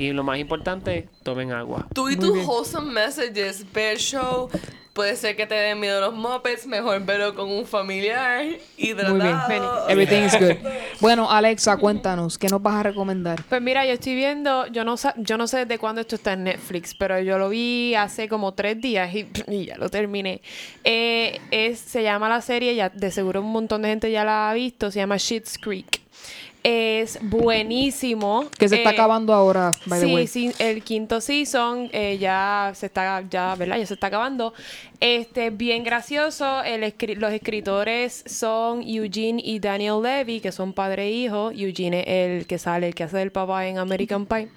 Y 0.01 0.13
lo 0.13 0.23
más 0.23 0.39
importante, 0.39 1.07
tomen 1.23 1.51
agua. 1.51 1.87
Tú 1.93 2.09
y 2.09 2.15
tus 2.15 2.35
wholesome 2.45 2.91
messages, 2.91 3.63
ver 3.71 3.97
show, 3.99 4.49
puede 4.93 5.15
ser 5.15 5.35
que 5.35 5.45
te 5.45 5.53
den 5.53 5.79
miedo 5.79 6.01
los 6.01 6.13
mopeds, 6.13 6.65
mejor 6.65 6.99
verlo 7.05 7.35
con 7.35 7.47
un 7.49 7.65
familiar 7.67 8.45
hidratado. 8.77 9.13
Muy 9.15 9.27
bien. 9.27 9.63
Everything 9.89 10.23
is 10.25 10.39
good. 10.39 10.67
Bueno, 10.99 11.29
Alexa, 11.31 11.77
cuéntanos, 11.77 12.37
¿qué 12.39 12.47
nos 12.47 12.61
vas 12.63 12.75
a 12.75 12.83
recomendar? 12.83 13.43
Pues 13.47 13.61
mira, 13.61 13.85
yo 13.85 13.93
estoy 13.93 14.15
viendo, 14.15 14.65
yo 14.67 14.83
no, 14.83 14.97
sa- 14.97 15.13
yo 15.17 15.37
no 15.37 15.45
sé 15.47 15.59
desde 15.65 15.77
cuándo 15.77 16.01
esto 16.01 16.15
está 16.15 16.33
en 16.33 16.45
Netflix, 16.45 16.95
pero 16.95 17.19
yo 17.21 17.37
lo 17.37 17.49
vi 17.49 17.93
hace 17.93 18.27
como 18.27 18.53
tres 18.55 18.81
días 18.81 19.13
y, 19.13 19.27
y 19.47 19.65
ya 19.67 19.77
lo 19.77 19.89
terminé. 19.89 20.41
Eh, 20.83 21.39
es, 21.51 21.79
se 21.79 22.01
llama 22.01 22.27
la 22.27 22.41
serie, 22.41 22.73
ya 22.75 22.89
de 22.89 23.11
seguro 23.11 23.41
un 23.41 23.51
montón 23.51 23.83
de 23.83 23.89
gente 23.89 24.11
ya 24.11 24.25
la 24.25 24.49
ha 24.49 24.53
visto, 24.55 24.89
se 24.89 24.97
llama 24.99 25.17
Shit's 25.17 25.59
Creek. 25.59 26.00
Es 26.63 27.17
buenísimo. 27.21 28.45
Que 28.57 28.69
se 28.69 28.75
está 28.75 28.91
Eh, 28.91 28.93
acabando 28.93 29.33
ahora, 29.33 29.71
by 29.87 29.99
the 29.99 30.05
sí, 30.05 30.13
way. 30.13 30.27
sí, 30.27 30.51
el 30.59 30.83
quinto 30.83 31.19
season 31.19 31.89
eh, 31.91 32.17
ya 32.19 32.71
se 32.75 32.85
está, 32.85 33.23
ya, 33.29 33.55
¿verdad? 33.55 33.77
Ya 33.77 33.85
se 33.87 33.95
está 33.95 34.07
acabando. 34.07 34.53
Este, 34.99 35.49
bien 35.49 35.83
gracioso. 35.83 36.61
El 36.63 36.83
escri- 36.83 37.15
los 37.15 37.33
escritores 37.33 38.23
son 38.27 38.83
Eugene 38.83 39.41
y 39.43 39.59
Daniel 39.59 40.01
Levy, 40.03 40.39
que 40.39 40.51
son 40.51 40.73
padre 40.73 41.05
e 41.07 41.11
hijo. 41.11 41.49
Eugene 41.51 42.01
es 42.05 42.41
el 42.41 42.47
que 42.47 42.59
sale, 42.59 42.87
el 42.89 42.93
que 42.95 43.03
hace 43.05 43.21
el 43.21 43.31
papá 43.31 43.65
en 43.67 43.79
American 43.79 44.27
Pie. 44.27 44.49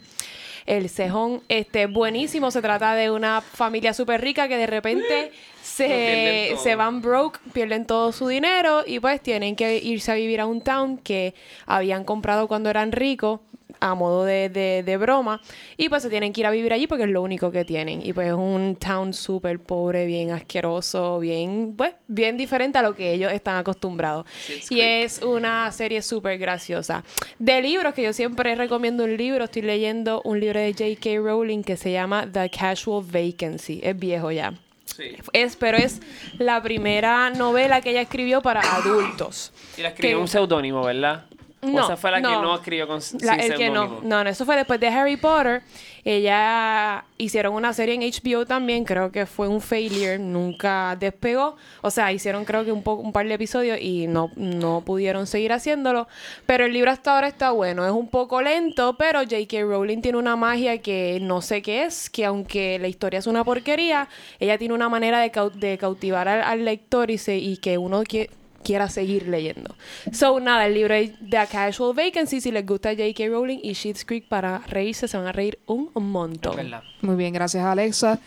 El 0.66 0.88
cejón, 0.90 1.42
este, 1.48 1.86
buenísimo. 1.86 2.50
Se 2.50 2.60
trata 2.62 2.94
de 2.94 3.10
una 3.10 3.40
familia 3.40 3.94
súper 3.94 4.20
rica 4.20 4.48
que 4.48 4.56
de 4.56 4.66
repente 4.66 5.32
se, 5.74 6.56
se 6.62 6.76
van 6.76 7.00
broke, 7.00 7.40
pierden 7.52 7.84
todo 7.84 8.12
su 8.12 8.28
dinero 8.28 8.84
y 8.86 9.00
pues 9.00 9.20
tienen 9.20 9.56
que 9.56 9.78
irse 9.78 10.12
a 10.12 10.14
vivir 10.14 10.40
a 10.40 10.46
un 10.46 10.60
town 10.60 10.98
que 10.98 11.34
habían 11.66 12.04
comprado 12.04 12.46
cuando 12.46 12.70
eran 12.70 12.92
ricos 12.92 13.40
a 13.80 13.94
modo 13.96 14.24
de, 14.24 14.48
de, 14.50 14.84
de 14.84 14.96
broma 14.96 15.40
y 15.76 15.88
pues 15.88 16.04
se 16.04 16.10
tienen 16.10 16.32
que 16.32 16.42
ir 16.42 16.46
a 16.46 16.52
vivir 16.52 16.72
allí 16.72 16.86
porque 16.86 17.04
es 17.04 17.10
lo 17.10 17.22
único 17.22 17.50
que 17.50 17.64
tienen. 17.64 18.06
Y 18.06 18.12
pues 18.12 18.28
es 18.28 18.34
un 18.34 18.76
town 18.76 19.12
súper 19.12 19.58
pobre, 19.58 20.06
bien 20.06 20.30
asqueroso, 20.30 21.18
bien 21.18 21.74
pues 21.76 21.94
bien 22.06 22.36
diferente 22.36 22.78
a 22.78 22.82
lo 22.82 22.94
que 22.94 23.12
ellos 23.12 23.32
están 23.32 23.56
acostumbrados. 23.56 24.26
Y 24.70 24.80
es 24.80 25.22
una 25.22 25.72
serie 25.72 26.02
súper 26.02 26.38
graciosa. 26.38 27.02
De 27.40 27.60
libros 27.60 27.94
que 27.94 28.02
yo 28.02 28.12
siempre 28.12 28.54
recomiendo 28.54 29.02
un 29.02 29.16
libro, 29.16 29.44
estoy 29.44 29.62
leyendo 29.62 30.22
un 30.24 30.38
libro 30.38 30.60
de 30.60 30.72
J.K. 30.72 31.18
Rowling 31.18 31.62
que 31.62 31.76
se 31.76 31.90
llama 31.90 32.28
The 32.30 32.48
Casual 32.48 33.04
Vacancy, 33.04 33.80
es 33.82 33.98
viejo 33.98 34.30
ya 34.30 34.54
Sí. 34.84 35.16
es, 35.32 35.56
pero 35.56 35.76
es 35.78 36.00
la 36.38 36.62
primera 36.62 37.30
novela 37.30 37.80
que 37.80 37.90
ella 37.90 38.02
escribió 38.02 38.42
para 38.42 38.60
adultos. 38.60 39.52
Y 39.76 39.82
la 39.82 39.88
escribió 39.88 40.16
Que- 40.18 40.20
un 40.22 40.28
seudónimo, 40.28 40.84
¿verdad? 40.84 41.24
O 41.68 41.70
No, 41.70 41.84
esa 41.84 41.96
fue 41.96 42.10
la 42.10 42.16
que 42.18 42.22
no. 42.22 42.42
no 42.42 42.54
escribió 42.54 42.86
con 42.86 43.00
La- 43.20 43.34
el 43.34 43.54
que 43.56 43.70
no, 43.70 44.00
no, 44.02 44.22
no, 44.24 44.30
eso 44.30 44.44
fue 44.44 44.56
después 44.56 44.78
de 44.80 44.88
Harry 44.88 45.16
Potter. 45.16 45.62
Ella 46.06 47.04
hicieron 47.18 47.54
una 47.54 47.72
serie 47.72 47.94
en 47.94 48.02
HBO 48.02 48.44
también, 48.46 48.84
creo 48.84 49.10
que 49.10 49.24
fue 49.26 49.48
un 49.48 49.60
failure, 49.60 50.18
nunca 50.18 50.96
despegó. 51.00 51.56
O 51.80 51.90
sea, 51.90 52.12
hicieron 52.12 52.44
creo 52.44 52.64
que 52.64 52.72
un, 52.72 52.82
po- 52.82 52.94
un 52.94 53.10
par 53.12 53.26
de 53.26 53.34
episodios 53.34 53.78
y 53.80 54.06
no, 54.06 54.30
no 54.36 54.82
pudieron 54.84 55.26
seguir 55.26 55.52
haciéndolo. 55.52 56.06
Pero 56.46 56.66
el 56.66 56.72
libro 56.74 56.90
hasta 56.90 57.14
ahora 57.14 57.26
está 57.28 57.50
bueno, 57.52 57.86
es 57.86 57.92
un 57.92 58.08
poco 58.08 58.42
lento, 58.42 58.96
pero 58.98 59.20
J.K. 59.20 59.62
Rowling 59.62 60.02
tiene 60.02 60.18
una 60.18 60.36
magia 60.36 60.78
que 60.78 61.18
no 61.22 61.40
sé 61.40 61.62
qué 61.62 61.84
es, 61.84 62.10
que 62.10 62.24
aunque 62.26 62.78
la 62.78 62.88
historia 62.88 63.18
es 63.18 63.26
una 63.26 63.42
porquería, 63.42 64.08
ella 64.38 64.58
tiene 64.58 64.74
una 64.74 64.88
manera 64.90 65.20
de, 65.20 65.32
cau- 65.32 65.52
de 65.52 65.78
cautivar 65.78 66.28
al, 66.28 66.42
al 66.42 66.64
lector 66.64 67.10
y, 67.10 67.18
se, 67.18 67.36
y 67.38 67.56
que 67.56 67.78
uno 67.78 68.02
que 68.04 68.28
quiera 68.64 68.88
seguir 68.88 69.28
leyendo. 69.28 69.76
So, 70.12 70.40
nada, 70.40 70.66
el 70.66 70.74
libro 70.74 70.94
es 70.94 71.12
The 71.30 71.46
Casual 71.50 71.94
Vacancy. 71.94 72.40
Si 72.40 72.50
les 72.50 72.66
gusta 72.66 72.90
J.K. 72.90 73.28
Rowling 73.28 73.58
y 73.62 73.74
Sheets 73.74 74.04
Creek 74.04 74.26
para 74.26 74.58
reírse, 74.66 75.06
se 75.06 75.16
van 75.16 75.26
a 75.28 75.32
reír 75.32 75.58
un 75.66 75.90
montón. 75.94 76.56
verdad. 76.56 76.82
Muy 77.02 77.14
bien, 77.16 77.32
gracias 77.32 77.64
Alexa. 77.64 78.18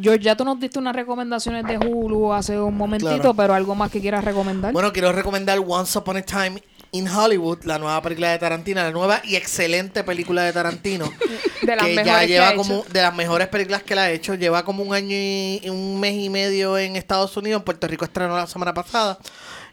George, 0.00 0.22
ya 0.22 0.36
tú 0.36 0.44
nos 0.44 0.60
diste 0.60 0.78
unas 0.78 0.94
recomendaciones 0.94 1.64
de 1.66 1.76
Hulu 1.78 2.32
hace 2.32 2.60
un 2.60 2.76
momentito, 2.76 3.10
Claro. 3.16 3.34
pero 3.34 3.54
algo 3.54 3.74
más 3.74 3.90
que 3.90 4.00
quieras 4.00 4.22
recomendar. 4.24 4.72
Bueno, 4.72 4.92
quiero 4.92 5.10
recomendar 5.12 5.58
Once 5.66 5.98
Upon 5.98 6.18
a 6.18 6.22
Time 6.22 6.62
in 6.92 7.08
Hollywood, 7.08 7.64
la 7.64 7.78
nueva 7.78 8.00
película 8.00 8.30
de 8.30 8.38
Tarantino, 8.38 8.80
la 8.80 8.92
nueva 8.92 9.20
y 9.24 9.34
excelente 9.36 10.04
película 10.04 10.42
de 10.44 10.52
Tarantino. 10.52 11.10
De 11.62 11.74
las 11.76 11.84
que 11.84 11.94
mejores 11.96 12.06
ya 12.06 12.20
que 12.20 12.26
lleva 12.28 12.48
ha 12.48 12.52
hecho. 12.52 12.56
como 12.62 12.84
de 12.84 13.02
las 13.02 13.14
mejores 13.14 13.48
películas 13.48 13.82
que 13.82 13.94
la 13.94 14.04
ha 14.04 14.10
hecho. 14.10 14.34
Lleva 14.34 14.64
como 14.64 14.82
un 14.84 14.94
año 14.94 15.10
y 15.10 15.60
un 15.68 15.98
mes 16.00 16.14
y 16.14 16.30
medio 16.30 16.78
en 16.78 16.94
Estados 16.96 17.36
Unidos. 17.36 17.58
En 17.60 17.64
Puerto 17.64 17.86
Rico 17.88 18.04
estrenó 18.06 18.36
la 18.36 18.46
semana 18.46 18.72
pasada. 18.72 19.18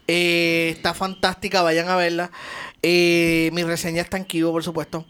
Eh, 0.07 0.69
está 0.75 0.93
fantástica, 0.93 1.61
vayan 1.61 1.89
a 1.89 1.95
verla. 1.95 2.31
Eh, 2.81 3.49
mi 3.53 3.63
reseña 3.63 4.01
está 4.01 4.17
en 4.17 4.25
por 4.51 4.63
supuesto. 4.63 5.05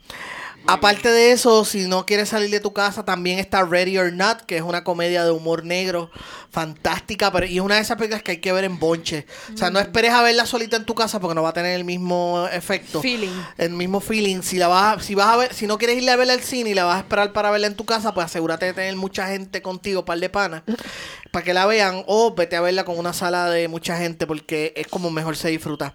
Aparte 0.67 1.09
de 1.09 1.31
eso, 1.31 1.63
si 1.65 1.87
no 1.87 2.05
quieres 2.05 2.29
salir 2.29 2.49
de 2.49 2.59
tu 2.59 2.73
casa, 2.73 3.05
también 3.05 3.39
está 3.39 3.63
Ready 3.63 3.97
or 3.97 4.11
Not, 4.11 4.41
que 4.41 4.57
es 4.57 4.63
una 4.63 4.83
comedia 4.83 5.23
de 5.23 5.31
humor 5.31 5.63
negro 5.63 6.09
fantástica, 6.49 7.31
pero 7.33 7.45
y 7.45 7.57
es 7.57 7.61
una 7.61 7.75
de 7.75 7.81
esas 7.81 7.97
películas 7.97 8.23
que 8.23 8.31
hay 8.31 8.37
que 8.37 8.51
ver 8.53 8.63
en 8.63 8.79
bonche. 8.79 9.25
O 9.53 9.57
sea, 9.57 9.69
no 9.69 9.79
esperes 9.79 10.11
a 10.11 10.21
verla 10.23 10.45
solita 10.45 10.77
en 10.77 10.85
tu 10.85 10.95
casa 10.95 11.19
porque 11.19 11.35
no 11.35 11.43
va 11.43 11.49
a 11.49 11.53
tener 11.53 11.75
el 11.75 11.83
mismo 11.83 12.47
efecto. 12.51 13.01
Feeling. 13.01 13.31
El 13.57 13.71
mismo 13.71 13.99
feeling. 13.99 14.41
Si 14.41 14.57
la 14.57 14.67
vas 14.69 14.97
a- 14.97 15.03
si 15.03 15.15
vas 15.15 15.27
a 15.27 15.35
ver, 15.37 15.53
si 15.53 15.67
no 15.67 15.77
quieres 15.77 15.97
irle 15.97 16.11
a 16.11 16.15
verla 16.15 16.33
al 16.33 16.41
cine 16.41 16.69
y 16.69 16.73
la 16.73 16.85
vas 16.85 16.95
a 16.95 16.99
esperar 16.99 17.33
para 17.33 17.51
verla 17.51 17.67
en 17.67 17.75
tu 17.75 17.85
casa, 17.85 18.13
pues 18.13 18.25
asegúrate 18.25 18.67
de 18.67 18.73
tener 18.73 18.95
mucha 18.95 19.27
gente 19.27 19.61
contigo, 19.61 20.05
par 20.05 20.17
de 20.19 20.29
panas, 20.29 20.63
para 21.31 21.43
que 21.43 21.53
la 21.53 21.65
vean, 21.65 22.03
o 22.07 22.33
vete 22.33 22.55
a 22.55 22.61
verla 22.61 22.85
con 22.85 22.97
una 22.97 23.11
sala 23.11 23.49
de 23.49 23.67
mucha 23.67 23.97
gente, 23.97 24.25
porque 24.25 24.71
es 24.77 24.87
como 24.87 25.11
mejor 25.11 25.35
se 25.35 25.49
disfruta. 25.49 25.93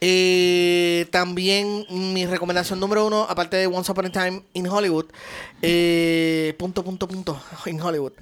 Eh, 0.00 1.06
también 1.12 1.86
mi 1.88 2.26
recomendación 2.26 2.80
número 2.80 3.06
uno, 3.06 3.26
aparte 3.28 3.56
de 3.56 3.68
Once 3.68 3.90
Upon 3.92 4.06
a 4.06 4.09
Time 4.12 4.42
in 4.54 4.66
Hollywood, 4.68 5.06
eh, 5.62 6.54
punto, 6.58 6.82
punto, 6.84 7.06
punto, 7.08 7.40
in 7.66 7.80
Hollywood. 7.80 8.12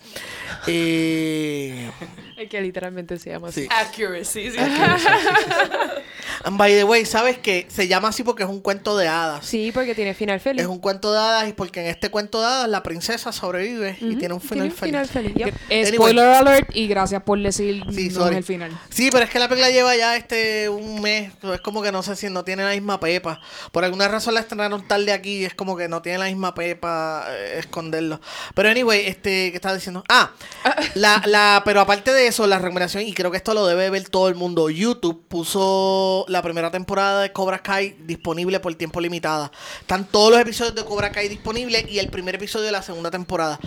Eh, 0.66 1.90
Es 2.38 2.48
que 2.48 2.60
literalmente 2.60 3.18
se 3.18 3.30
llama 3.30 3.48
así. 3.48 3.62
sí. 3.62 3.68
Accuracy. 3.68 4.50
sí. 4.52 4.56
And 6.44 6.56
by 6.56 6.72
the 6.72 6.84
way, 6.84 7.04
¿sabes 7.04 7.36
qué? 7.38 7.66
Se 7.68 7.88
llama 7.88 8.08
así 8.08 8.22
porque 8.22 8.44
es 8.44 8.48
un 8.48 8.60
cuento 8.60 8.96
de 8.96 9.08
hadas. 9.08 9.44
Sí, 9.44 9.72
porque 9.72 9.94
tiene 9.94 10.14
final 10.14 10.38
feliz. 10.38 10.62
Es 10.62 10.68
un 10.68 10.78
cuento 10.78 11.12
de 11.12 11.18
hadas 11.18 11.48
y 11.48 11.52
porque 11.52 11.80
en 11.80 11.86
este 11.86 12.10
cuento 12.10 12.40
de 12.40 12.46
hadas 12.46 12.68
la 12.68 12.84
princesa 12.84 13.32
sobrevive 13.32 13.96
y 14.00 14.14
tiene 14.16 14.34
un 14.34 14.40
final 14.40 14.72
Tiene 14.72 15.00
un 15.00 15.08
feliz. 15.08 15.34
Yep. 15.34 15.54
Anyway. 15.70 15.92
spoiler 15.94 16.26
alert 16.26 16.70
y 16.76 16.86
gracias 16.86 17.22
por 17.24 17.40
decir 17.42 17.82
Sí, 17.92 18.08
no 18.10 18.14
sorry. 18.20 18.36
el 18.36 18.44
final. 18.44 18.78
Sí, 18.90 19.08
pero 19.10 19.24
es 19.24 19.30
que 19.30 19.40
la 19.40 19.48
película 19.48 19.70
lleva 19.70 19.96
ya 19.96 20.16
este 20.16 20.68
un 20.68 21.02
mes. 21.02 21.32
Es 21.42 21.60
como 21.60 21.82
que 21.82 21.90
no 21.90 22.04
sé 22.04 22.14
si 22.14 22.30
no 22.30 22.44
tiene 22.44 22.62
la 22.62 22.70
misma 22.70 23.00
pepa. 23.00 23.40
Por 23.72 23.84
alguna 23.84 24.06
razón 24.06 24.34
la 24.34 24.40
estrenaron 24.40 24.86
tarde 24.86 25.10
aquí 25.12 25.38
y 25.38 25.44
es 25.44 25.54
como 25.54 25.76
que 25.78 25.88
no 25.88 26.02
tiene 26.02 26.18
la 26.18 26.26
misma 26.26 26.54
pepa 26.54 27.24
eh, 27.28 27.58
esconderlo. 27.58 28.20
Pero 28.54 28.68
anyway, 28.68 29.06
este, 29.06 29.50
¿qué 29.50 29.56
estaba 29.56 29.74
diciendo? 29.74 30.04
Ah, 30.08 30.32
la, 30.94 31.22
la, 31.26 31.62
pero 31.64 31.80
aparte 31.80 32.12
de 32.12 32.26
eso, 32.26 32.46
la 32.46 32.58
recomendación, 32.58 33.04
y 33.04 33.14
creo 33.14 33.30
que 33.30 33.36
esto 33.36 33.54
lo 33.54 33.66
debe 33.66 33.90
ver 33.90 34.08
todo 34.08 34.28
el 34.28 34.34
mundo, 34.34 34.68
YouTube 34.70 35.26
puso 35.28 36.24
la 36.28 36.42
primera 36.42 36.70
temporada 36.70 37.22
de 37.22 37.32
Cobra 37.32 37.60
Kai 37.60 37.96
disponible 38.00 38.60
por 38.60 38.74
tiempo 38.74 39.00
limitada. 39.00 39.50
Están 39.80 40.04
todos 40.06 40.30
los 40.30 40.40
episodios 40.40 40.74
de 40.74 40.84
Cobra 40.84 41.12
Kai 41.12 41.28
disponibles 41.28 41.88
y 41.88 41.98
el 41.98 42.08
primer 42.08 42.34
episodio 42.34 42.66
de 42.66 42.72
la 42.72 42.82
segunda 42.82 43.10
temporada. 43.10 43.58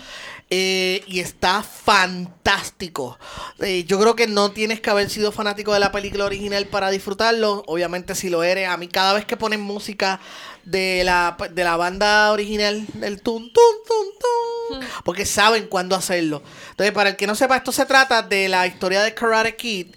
Eh, 0.53 1.03
y 1.07 1.21
está 1.21 1.63
fantástico. 1.63 3.17
Eh, 3.59 3.85
yo 3.85 3.97
creo 3.99 4.17
que 4.17 4.27
no 4.27 4.51
tienes 4.51 4.81
que 4.81 4.89
haber 4.89 5.09
sido 5.09 5.31
fanático 5.31 5.73
de 5.73 5.79
la 5.79 5.93
película 5.93 6.25
original 6.25 6.65
para 6.65 6.89
disfrutarlo. 6.89 7.63
Obviamente 7.67 8.15
si 8.15 8.29
lo 8.29 8.43
eres, 8.43 8.67
a 8.67 8.75
mí 8.75 8.89
cada 8.89 9.13
vez 9.13 9.23
que 9.23 9.37
ponen 9.37 9.61
música 9.61 10.19
de 10.65 11.03
la, 11.03 11.37
de 11.51 11.63
la 11.63 11.75
banda 11.75 12.31
original, 12.31 12.85
del 12.93 13.21
tun, 13.21 13.51
tun, 13.51 13.75
tun, 13.87 14.79
tun, 14.79 14.87
porque 15.03 15.25
saben 15.25 15.67
cuándo 15.67 15.95
hacerlo. 15.95 16.41
Entonces, 16.71 16.93
para 16.93 17.11
el 17.11 17.15
que 17.15 17.27
no 17.27 17.35
sepa, 17.35 17.57
esto 17.57 17.71
se 17.71 17.85
trata 17.85 18.21
de 18.21 18.49
la 18.49 18.67
historia 18.67 19.01
de 19.03 19.13
Karate 19.13 19.55
Kid 19.55 19.87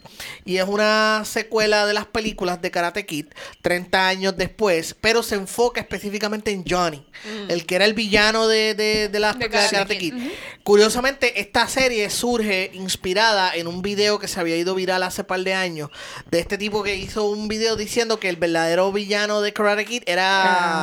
y 0.44 0.56
es 0.58 0.64
una 0.68 1.22
secuela 1.24 1.86
de 1.86 1.94
las 1.94 2.06
películas 2.06 2.60
de 2.62 2.70
Karate 2.70 3.06
Kid, 3.06 3.26
30 3.62 4.06
años 4.08 4.36
después, 4.36 4.94
pero 5.00 5.22
se 5.22 5.34
enfoca 5.36 5.80
específicamente 5.80 6.50
en 6.50 6.64
Johnny, 6.68 7.06
el 7.48 7.66
que 7.66 7.76
era 7.76 7.84
el 7.84 7.94
villano 7.94 8.46
de, 8.48 8.74
de, 8.74 9.08
de 9.08 9.20
las 9.20 9.34
De 9.38 9.48
películas 9.48 9.70
de 9.70 9.76
Karate 9.76 9.94
Karate 9.94 9.98
Kid. 9.98 10.14
Curiosamente, 10.62 11.40
esta 11.40 11.68
serie 11.68 12.08
surge 12.10 12.70
inspirada 12.74 13.54
en 13.54 13.66
un 13.66 13.82
video 13.82 14.18
que 14.18 14.28
se 14.28 14.40
había 14.40 14.56
ido 14.56 14.74
viral 14.74 15.02
hace 15.02 15.22
par 15.24 15.40
de 15.40 15.52
años, 15.54 15.90
de 16.30 16.38
este 16.40 16.56
tipo 16.56 16.82
que 16.82 16.94
hizo 16.96 17.24
un 17.28 17.48
video 17.48 17.76
diciendo 17.76 18.18
que 18.18 18.28
el 18.28 18.36
verdadero 18.36 18.90
villano 18.92 19.40
de 19.42 19.52
Karate 19.52 19.84
Kid 19.84 20.02
era 20.06 20.24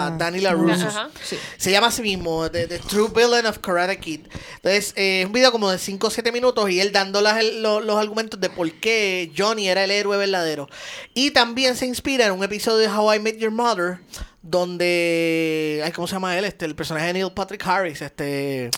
Ah. 0.08 0.16
Danny 0.18 0.40
LaRusso. 0.42 0.88
Ajá. 0.88 1.10
Sí. 1.24 1.38
Se 1.58 1.72
llama 1.72 1.88
así 1.88 2.02
mismo, 2.02 2.50
The, 2.52 2.68
The 2.68 2.80
True 2.80 3.10
Villain 3.16 3.46
of 3.48 3.58
Karate 3.60 4.00
Kid. 4.00 4.22
Entonces, 4.58 4.94
eh, 4.96 5.22
es 5.22 5.26
un 5.28 5.34
video 5.34 5.52
como 5.52 5.70
de 5.72 5.78
5 5.80 6.08
o 6.08 6.10
7 6.10 6.32
minutos 6.32 6.70
y 6.70 6.80
él 6.80 6.92
dando 6.92 7.22
las- 7.22 7.44
los 7.44 7.98
argumentos 7.98 8.40
de 8.40 8.50
por 8.50 8.72
qué 8.74 9.21
Johnny 9.36 9.68
era 9.68 9.84
el 9.84 9.92
héroe 9.92 10.18
verdadero. 10.18 10.70
Y 11.14 11.32
también 11.32 11.76
se 11.76 11.86
inspira 11.86 12.26
en 12.26 12.32
un 12.32 12.44
episodio 12.44 12.80
de 12.80 12.88
How 12.88 13.16
I 13.16 13.20
Met 13.20 13.38
Your 13.38 13.52
Mother, 13.52 14.00
donde... 14.42 15.82
Ay, 15.84 15.92
¿Cómo 15.92 16.08
se 16.08 16.14
llama 16.14 16.38
él? 16.38 16.46
Este, 16.46 16.66
el 16.66 16.76
personaje 16.76 17.08
de 17.08 17.14
Neil 17.14 17.32
Patrick 17.34 17.66
Harris. 17.66 18.02
Este... 18.02 18.72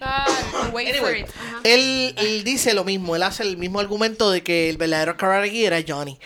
Ah, 0.00 0.26
wait 0.72 0.96
for 0.96 1.08
Anyway, 1.08 1.24
él, 1.62 2.14
él 2.16 2.44
dice 2.44 2.74
lo 2.74 2.82
mismo, 2.82 3.14
él 3.14 3.22
hace 3.22 3.44
el 3.44 3.56
mismo 3.56 3.78
argumento 3.78 4.30
de 4.30 4.42
que 4.42 4.68
el 4.68 4.76
verdadero 4.76 5.16
Karate 5.16 5.64
era 5.64 5.78
Johnny. 5.86 6.18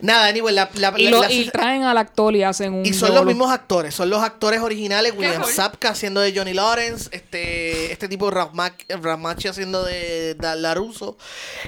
Nada, 0.00 0.26
anyway, 0.28 0.54
la, 0.54 0.68
la, 0.74 0.92
Y, 0.96 1.04
la- 1.04 1.10
lo, 1.10 1.22
la- 1.22 1.32
y 1.32 1.48
traen 1.48 1.82
al 1.84 1.96
actor 1.96 2.36
y 2.36 2.42
hacen 2.42 2.74
un. 2.74 2.84
y 2.84 2.92
son 2.92 3.14
los 3.14 3.24
mismos 3.24 3.50
actores, 3.50 3.94
son 3.94 4.10
los 4.10 4.22
actores 4.22 4.60
originales, 4.60 5.14
William 5.16 5.40
cool. 5.42 5.50
Sapka 5.52 5.88
haciendo 5.88 6.20
de 6.20 6.36
Johnny 6.36 6.52
Lawrence, 6.52 7.08
este, 7.12 7.92
este 7.92 8.06
tipo 8.08 8.30
Macchio 8.52 9.50
haciendo 9.50 9.82
de, 9.84 10.34
de 10.34 10.56
Laruso. 10.56 11.16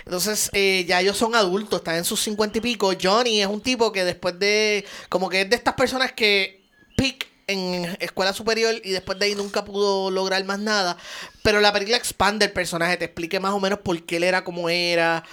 Entonces, 0.04 0.50
eh, 0.52 0.84
ya 0.86 1.00
ellos 1.00 1.16
son 1.16 1.34
adultos, 1.34 1.80
están 1.80 1.96
en 1.96 2.04
sus 2.04 2.20
cincuenta 2.20 2.58
y 2.58 2.60
pico. 2.60 2.92
Johnny 3.00 3.40
es 3.40 3.46
un 3.46 3.60
tipo 3.62 3.92
que 3.92 4.04
después 4.04 4.38
de, 4.38 4.84
como 5.08 5.28
que 5.28 5.42
es 5.42 5.50
de 5.50 5.56
estas 5.56 5.74
personas 5.74 6.12
que 6.12 6.62
pick 6.96 7.26
en 7.46 7.96
escuela 8.00 8.34
superior 8.34 8.74
y 8.84 8.90
después 8.90 9.18
de 9.18 9.24
ahí 9.24 9.34
nunca 9.34 9.64
pudo 9.64 10.10
lograr 10.10 10.44
más 10.44 10.58
nada. 10.58 10.98
Pero 11.48 11.62
la 11.62 11.72
película 11.72 11.96
expande 11.96 12.44
el 12.44 12.52
personaje, 12.52 12.98
te 12.98 13.06
explique 13.06 13.40
más 13.40 13.54
o 13.54 13.58
menos 13.58 13.78
por 13.78 14.02
qué 14.02 14.18
él 14.18 14.24
era 14.24 14.44
como 14.44 14.68
era. 14.68 15.24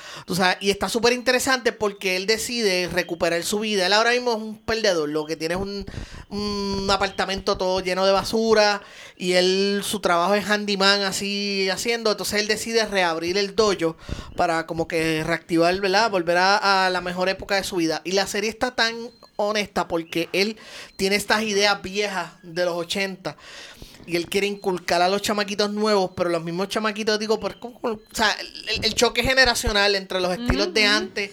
Y 0.61 0.69
está 0.69 0.87
súper 0.87 1.11
interesante 1.11 1.73
porque 1.73 2.15
él 2.15 2.25
decide 2.25 2.87
recuperar 2.87 3.43
su 3.43 3.59
vida. 3.59 3.85
Él 3.85 3.91
ahora 3.91 4.11
mismo 4.11 4.31
es 4.31 4.37
un 4.37 4.57
perdedor, 4.57 5.09
lo 5.09 5.25
que 5.25 5.35
tiene 5.35 5.55
es 5.55 5.59
un, 5.59 6.87
apartamento 6.89 7.57
todo 7.57 7.81
lleno 7.81 8.05
de 8.05 8.13
basura 8.13 8.81
y 9.17 9.33
él 9.33 9.81
su 9.83 9.99
trabajo 9.99 10.35
es 10.35 10.49
handyman 10.49 11.01
así 11.01 11.67
haciendo. 11.69 12.11
Entonces 12.11 12.39
él 12.39 12.47
decide 12.47 12.85
reabrir 12.85 13.37
el 13.37 13.53
dojo 13.53 13.97
para 14.37 14.65
como 14.67 14.87
que 14.87 15.21
reactivar, 15.21 15.77
¿verdad? 15.81 16.09
Volver 16.11 16.37
a 16.37 16.89
la 16.93 17.01
mejor 17.01 17.27
época 17.27 17.55
de 17.55 17.65
su 17.65 17.75
vida. 17.75 17.99
Y 18.05 18.13
la 18.13 18.25
serie 18.25 18.49
está 18.49 18.73
tan 18.73 18.95
honesta 19.35 19.89
porque 19.89 20.29
él 20.31 20.55
tiene 20.95 21.17
estas 21.17 21.43
ideas 21.43 21.81
viejas 21.81 22.31
de 22.41 22.63
los 22.63 22.75
80 22.75 23.35
y 24.07 24.15
él 24.15 24.27
quiere 24.27 24.47
inculcar 24.47 25.01
a 25.01 25.09
los 25.09 25.21
chamaquitos 25.21 25.71
nuevos, 25.71 26.11
pero 26.15 26.29
los 26.29 26.43
mismos 26.43 26.69
chamaquitos, 26.69 27.19
digo, 27.19 27.39
por, 27.39 27.57
o 27.61 27.99
sea, 28.11 28.31
el, 28.67 28.85
el 28.85 28.93
choque 28.93 29.23
generacional 29.23 29.95
entre 29.95 30.21
los 30.21 30.31
estilos 30.37 30.73
de 30.73 30.85
antes 30.85 31.31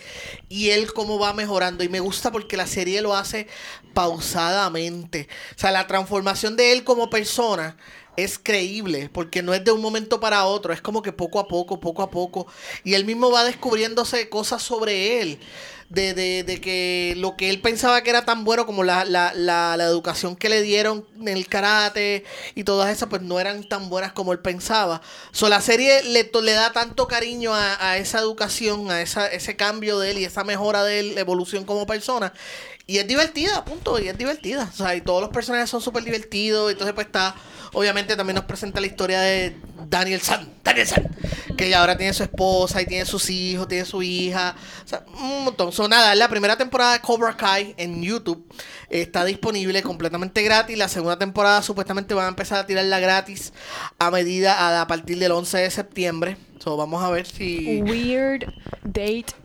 y 0.48 0.70
él 0.70 0.92
cómo 0.92 1.18
va 1.18 1.32
mejorando. 1.32 1.84
Y 1.84 1.88
me 1.88 2.00
gusta 2.00 2.32
porque 2.32 2.56
la 2.56 2.66
serie 2.66 3.02
lo 3.02 3.14
hace 3.14 3.46
pausadamente. 3.94 5.28
O 5.56 5.58
sea, 5.58 5.70
la 5.70 5.86
transformación 5.86 6.56
de 6.56 6.72
él 6.72 6.84
como 6.84 7.10
persona 7.10 7.76
es 8.16 8.38
creíble, 8.38 9.08
porque 9.12 9.42
no 9.42 9.54
es 9.54 9.64
de 9.64 9.72
un 9.72 9.80
momento 9.80 10.20
para 10.20 10.44
otro, 10.44 10.72
es 10.72 10.82
como 10.82 11.02
que 11.02 11.12
poco 11.12 11.40
a 11.40 11.48
poco, 11.48 11.80
poco 11.80 12.02
a 12.02 12.10
poco. 12.10 12.46
Y 12.84 12.94
él 12.94 13.04
mismo 13.04 13.30
va 13.30 13.44
descubriéndose 13.44 14.28
cosas 14.28 14.62
sobre 14.62 15.20
él. 15.20 15.38
De, 15.92 16.14
de, 16.14 16.42
de 16.42 16.58
que 16.58 17.12
lo 17.18 17.36
que 17.36 17.50
él 17.50 17.60
pensaba 17.60 18.02
que 18.02 18.08
era 18.08 18.24
tan 18.24 18.44
bueno 18.44 18.64
como 18.64 18.82
la, 18.82 19.04
la, 19.04 19.34
la, 19.34 19.76
la 19.76 19.84
educación 19.84 20.36
que 20.36 20.48
le 20.48 20.62
dieron 20.62 21.06
en 21.20 21.28
el 21.28 21.48
karate 21.48 22.24
y 22.54 22.64
todas 22.64 22.90
esas, 22.90 23.10
pues 23.10 23.20
no 23.20 23.38
eran 23.38 23.68
tan 23.68 23.90
buenas 23.90 24.12
como 24.12 24.32
él 24.32 24.38
pensaba. 24.38 25.02
So, 25.32 25.50
la 25.50 25.60
serie 25.60 26.02
le, 26.04 26.30
le 26.42 26.52
da 26.52 26.72
tanto 26.72 27.06
cariño 27.06 27.52
a, 27.54 27.90
a 27.90 27.98
esa 27.98 28.20
educación, 28.20 28.90
a 28.90 29.02
esa, 29.02 29.26
ese 29.26 29.54
cambio 29.54 29.98
de 29.98 30.12
él 30.12 30.18
y 30.20 30.24
esa 30.24 30.44
mejora 30.44 30.82
de 30.82 31.00
él, 31.00 31.18
evolución 31.18 31.64
como 31.66 31.84
persona. 31.86 32.32
Y 32.86 32.98
es 32.98 33.06
divertida, 33.06 33.64
punto, 33.64 34.00
y 34.00 34.08
es 34.08 34.16
divertida. 34.16 34.68
O 34.72 34.76
sea, 34.76 34.96
y 34.96 35.02
todos 35.02 35.20
los 35.20 35.30
personajes 35.30 35.68
son 35.70 35.80
súper 35.82 36.04
divertidos. 36.04 36.72
Entonces, 36.72 36.94
pues 36.94 37.06
está, 37.06 37.34
obviamente 37.72 38.16
también 38.16 38.36
nos 38.36 38.44
presenta 38.44 38.80
la 38.80 38.86
historia 38.86 39.20
de 39.20 39.56
Daniel 39.88 40.20
San, 40.20 40.48
Daniel 40.62 40.86
San, 40.86 41.08
que 41.56 41.68
ya 41.68 41.80
ahora 41.80 41.96
tiene 41.96 42.12
su 42.12 42.22
esposa 42.22 42.80
y 42.82 42.86
tiene 42.86 43.04
sus 43.04 43.28
hijos, 43.30 43.68
tiene 43.68 43.84
su 43.84 44.02
hija. 44.02 44.54
O 44.84 44.88
sea, 44.88 45.04
un 45.20 45.44
montón. 45.44 45.72
So, 45.72 45.88
nada, 45.88 46.14
la 46.14 46.28
primera 46.28 46.56
temporada 46.56 46.94
de 46.94 47.00
Cobra 47.00 47.36
Kai 47.36 47.74
en 47.76 48.02
YouTube 48.02 48.44
está 48.88 49.24
disponible 49.24 49.82
completamente 49.82 50.42
gratis. 50.42 50.76
La 50.76 50.88
segunda 50.88 51.18
temporada 51.18 51.62
supuestamente 51.62 52.14
van 52.14 52.26
a 52.26 52.28
empezar 52.28 52.58
a 52.58 52.66
tirarla 52.66 53.00
gratis 53.00 53.52
a 53.98 54.10
medida 54.10 54.54
a, 54.54 54.80
a 54.82 54.86
partir 54.86 55.18
del 55.18 55.32
11 55.32 55.58
de 55.58 55.70
septiembre. 55.70 56.36
So, 56.58 56.76
vamos 56.76 57.02
a 57.02 57.10
ver 57.10 57.26
si... 57.26 57.82
Weird 57.82 58.46
date. 58.84 59.41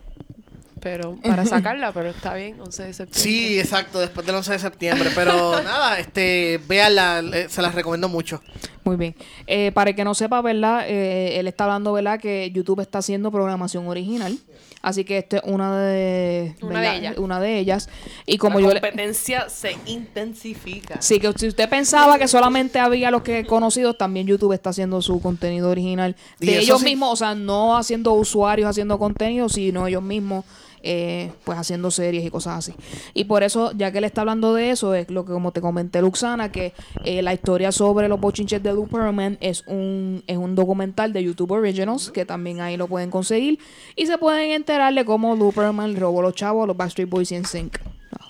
Pero 0.87 1.17
para 1.23 1.45
sacarla, 1.45 1.91
pero 1.91 2.09
está 2.11 2.33
bien, 2.33 2.61
11 2.61 2.83
de 2.83 2.93
septiembre. 2.93 3.21
Sí, 3.21 3.59
exacto, 3.59 3.99
después 3.99 4.25
del 4.25 4.35
11 4.35 4.53
de 4.53 4.59
septiembre. 4.59 5.09
Pero 5.13 5.61
nada, 5.63 5.99
este, 5.99 6.61
véanla, 6.65 7.21
eh, 7.33 7.47
se 7.49 7.61
las 7.61 7.75
recomiendo 7.75 8.07
mucho. 8.07 8.41
Muy 8.85 8.95
bien. 8.95 9.15
Eh, 9.47 9.73
para 9.73 9.89
el 9.89 9.95
que 9.97 10.05
no 10.05 10.15
sepa, 10.15 10.41
¿verdad? 10.41 10.85
Eh, 10.87 11.39
él 11.39 11.47
está 11.47 11.65
hablando, 11.65 11.91
¿verdad? 11.91 12.21
Que 12.21 12.49
YouTube 12.51 12.79
está 12.79 12.99
haciendo 12.99 13.31
programación 13.31 13.85
original. 13.89 14.37
Así 14.81 15.03
que 15.03 15.17
esta 15.17 15.37
es 15.37 15.43
una 15.43 15.77
de, 15.81 16.55
Una 16.61 16.79
de 16.79 16.95
ellas. 16.95 17.17
Una 17.17 17.39
de 17.41 17.59
ellas. 17.59 17.89
Y 18.25 18.37
como 18.37 18.59
la 18.59 18.67
yo 18.67 18.73
le, 18.75 18.79
competencia 18.79 19.49
se 19.49 19.75
intensifica. 19.87 21.01
Sí, 21.01 21.19
que 21.19 21.33
si 21.35 21.47
usted 21.47 21.67
pensaba 21.67 22.17
que 22.17 22.27
solamente 22.29 22.79
había 22.79 23.11
los 23.11 23.23
que 23.23 23.45
conocidos, 23.45 23.97
también 23.97 24.27
YouTube 24.27 24.53
está 24.53 24.69
haciendo 24.69 25.01
su 25.01 25.19
contenido 25.19 25.69
original. 25.69 26.15
Y 26.39 26.45
De 26.45 26.59
ellos 26.59 26.79
sí- 26.79 26.85
mismos, 26.85 27.11
o 27.11 27.15
sea, 27.17 27.35
no 27.35 27.75
haciendo 27.75 28.13
usuarios 28.13 28.69
haciendo 28.69 28.97
contenido, 28.97 29.49
sino 29.49 29.87
ellos 29.87 30.03
mismos, 30.03 30.45
eh, 30.83 31.31
pues 31.43 31.57
haciendo 31.57 31.91
series 31.91 32.25
y 32.25 32.29
cosas 32.29 32.59
así. 32.59 32.73
Y 33.13 33.25
por 33.25 33.43
eso, 33.43 33.71
ya 33.75 33.91
que 33.91 33.97
él 33.97 34.03
está 34.03 34.21
hablando 34.21 34.53
de 34.53 34.71
eso, 34.71 34.93
es 34.93 35.09
lo 35.09 35.25
que 35.25 35.31
como 35.31 35.51
te 35.51 35.61
comenté, 35.61 36.01
Luxana, 36.01 36.51
que 36.51 36.73
eh, 37.03 37.21
la 37.21 37.33
historia 37.33 37.71
sobre 37.71 38.07
los 38.07 38.19
bochinches 38.19 38.61
de 38.61 38.73
Lou 38.73 38.87
Pearlman 38.87 39.37
es 39.41 39.63
un, 39.67 40.23
es 40.27 40.37
un 40.37 40.55
documental 40.55 41.13
de 41.13 41.23
YouTube 41.23 41.51
Originals, 41.51 42.11
que 42.11 42.25
también 42.25 42.61
ahí 42.61 42.77
lo 42.77 42.87
pueden 42.87 43.09
conseguir. 43.09 43.59
Y 43.95 44.05
se 44.05 44.17
pueden 44.17 44.51
enterar 44.51 44.93
de 44.93 45.05
cómo 45.05 45.35
Lou 45.35 45.51
Pearlman 45.51 45.95
robó 45.95 46.21
los 46.21 46.35
chavos 46.35 46.63
a 46.63 46.67
los 46.67 46.77
Backstreet 46.77 47.09
Boys 47.09 47.31
y 47.31 47.39
NSYNC. 47.39 47.79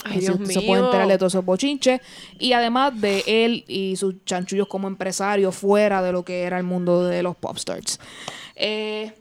Ay, 0.04 0.20
Dios 0.20 0.36
usted 0.36 0.54
se 0.54 0.60
mío. 0.60 0.68
puede 0.68 0.86
enterar 0.86 1.08
de 1.08 1.18
todos 1.18 1.34
esos 1.34 1.46
bochinches. 1.46 2.02
Y 2.40 2.54
además 2.54 3.00
de 3.00 3.24
él 3.28 3.66
y 3.68 3.96
sus 3.96 4.24
chanchullos 4.26 4.68
como 4.68 4.88
empresario 4.88 5.52
fuera 5.52 6.02
de 6.02 6.12
lo 6.12 6.24
que 6.24 6.44
era 6.44 6.58
el 6.58 6.64
mundo 6.64 7.06
de 7.06 7.24
los 7.24 7.36
popstars. 7.36 8.00
Eh, 8.56 9.14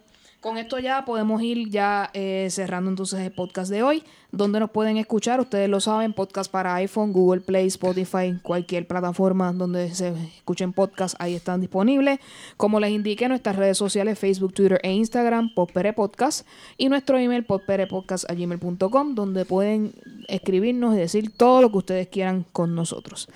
con 0.46 0.58
esto 0.58 0.78
ya 0.78 1.04
podemos 1.04 1.42
ir 1.42 1.70
ya 1.70 2.08
eh, 2.14 2.46
cerrando 2.50 2.88
entonces 2.88 3.18
el 3.18 3.32
podcast 3.32 3.68
de 3.68 3.82
hoy. 3.82 4.04
Donde 4.30 4.60
nos 4.60 4.70
pueden 4.70 4.96
escuchar, 4.96 5.40
ustedes 5.40 5.68
lo 5.68 5.80
saben, 5.80 6.12
podcast 6.12 6.48
para 6.48 6.76
iPhone, 6.76 7.12
Google 7.12 7.40
Play, 7.40 7.66
Spotify, 7.66 8.38
cualquier 8.44 8.86
plataforma 8.86 9.52
donde 9.52 9.92
se 9.92 10.10
escuchen 10.36 10.72
podcasts, 10.72 11.16
ahí 11.18 11.34
están 11.34 11.60
disponibles. 11.60 12.20
Como 12.56 12.78
les 12.78 12.92
indiqué, 12.92 13.28
nuestras 13.28 13.56
redes 13.56 13.76
sociales, 13.76 14.20
Facebook, 14.20 14.54
Twitter 14.54 14.78
e 14.84 14.92
Instagram, 14.92 15.52
Podpere 15.52 15.92
Podcast, 15.92 16.46
y 16.78 16.88
nuestro 16.90 17.18
email, 17.18 17.44
podperepodcast.gmail.com, 17.44 19.16
donde 19.16 19.46
pueden 19.46 19.94
escribirnos 20.28 20.94
y 20.94 20.98
decir 20.98 21.36
todo 21.36 21.60
lo 21.60 21.72
que 21.72 21.78
ustedes 21.78 22.06
quieran 22.06 22.44
con 22.52 22.76
nosotros. 22.76 23.28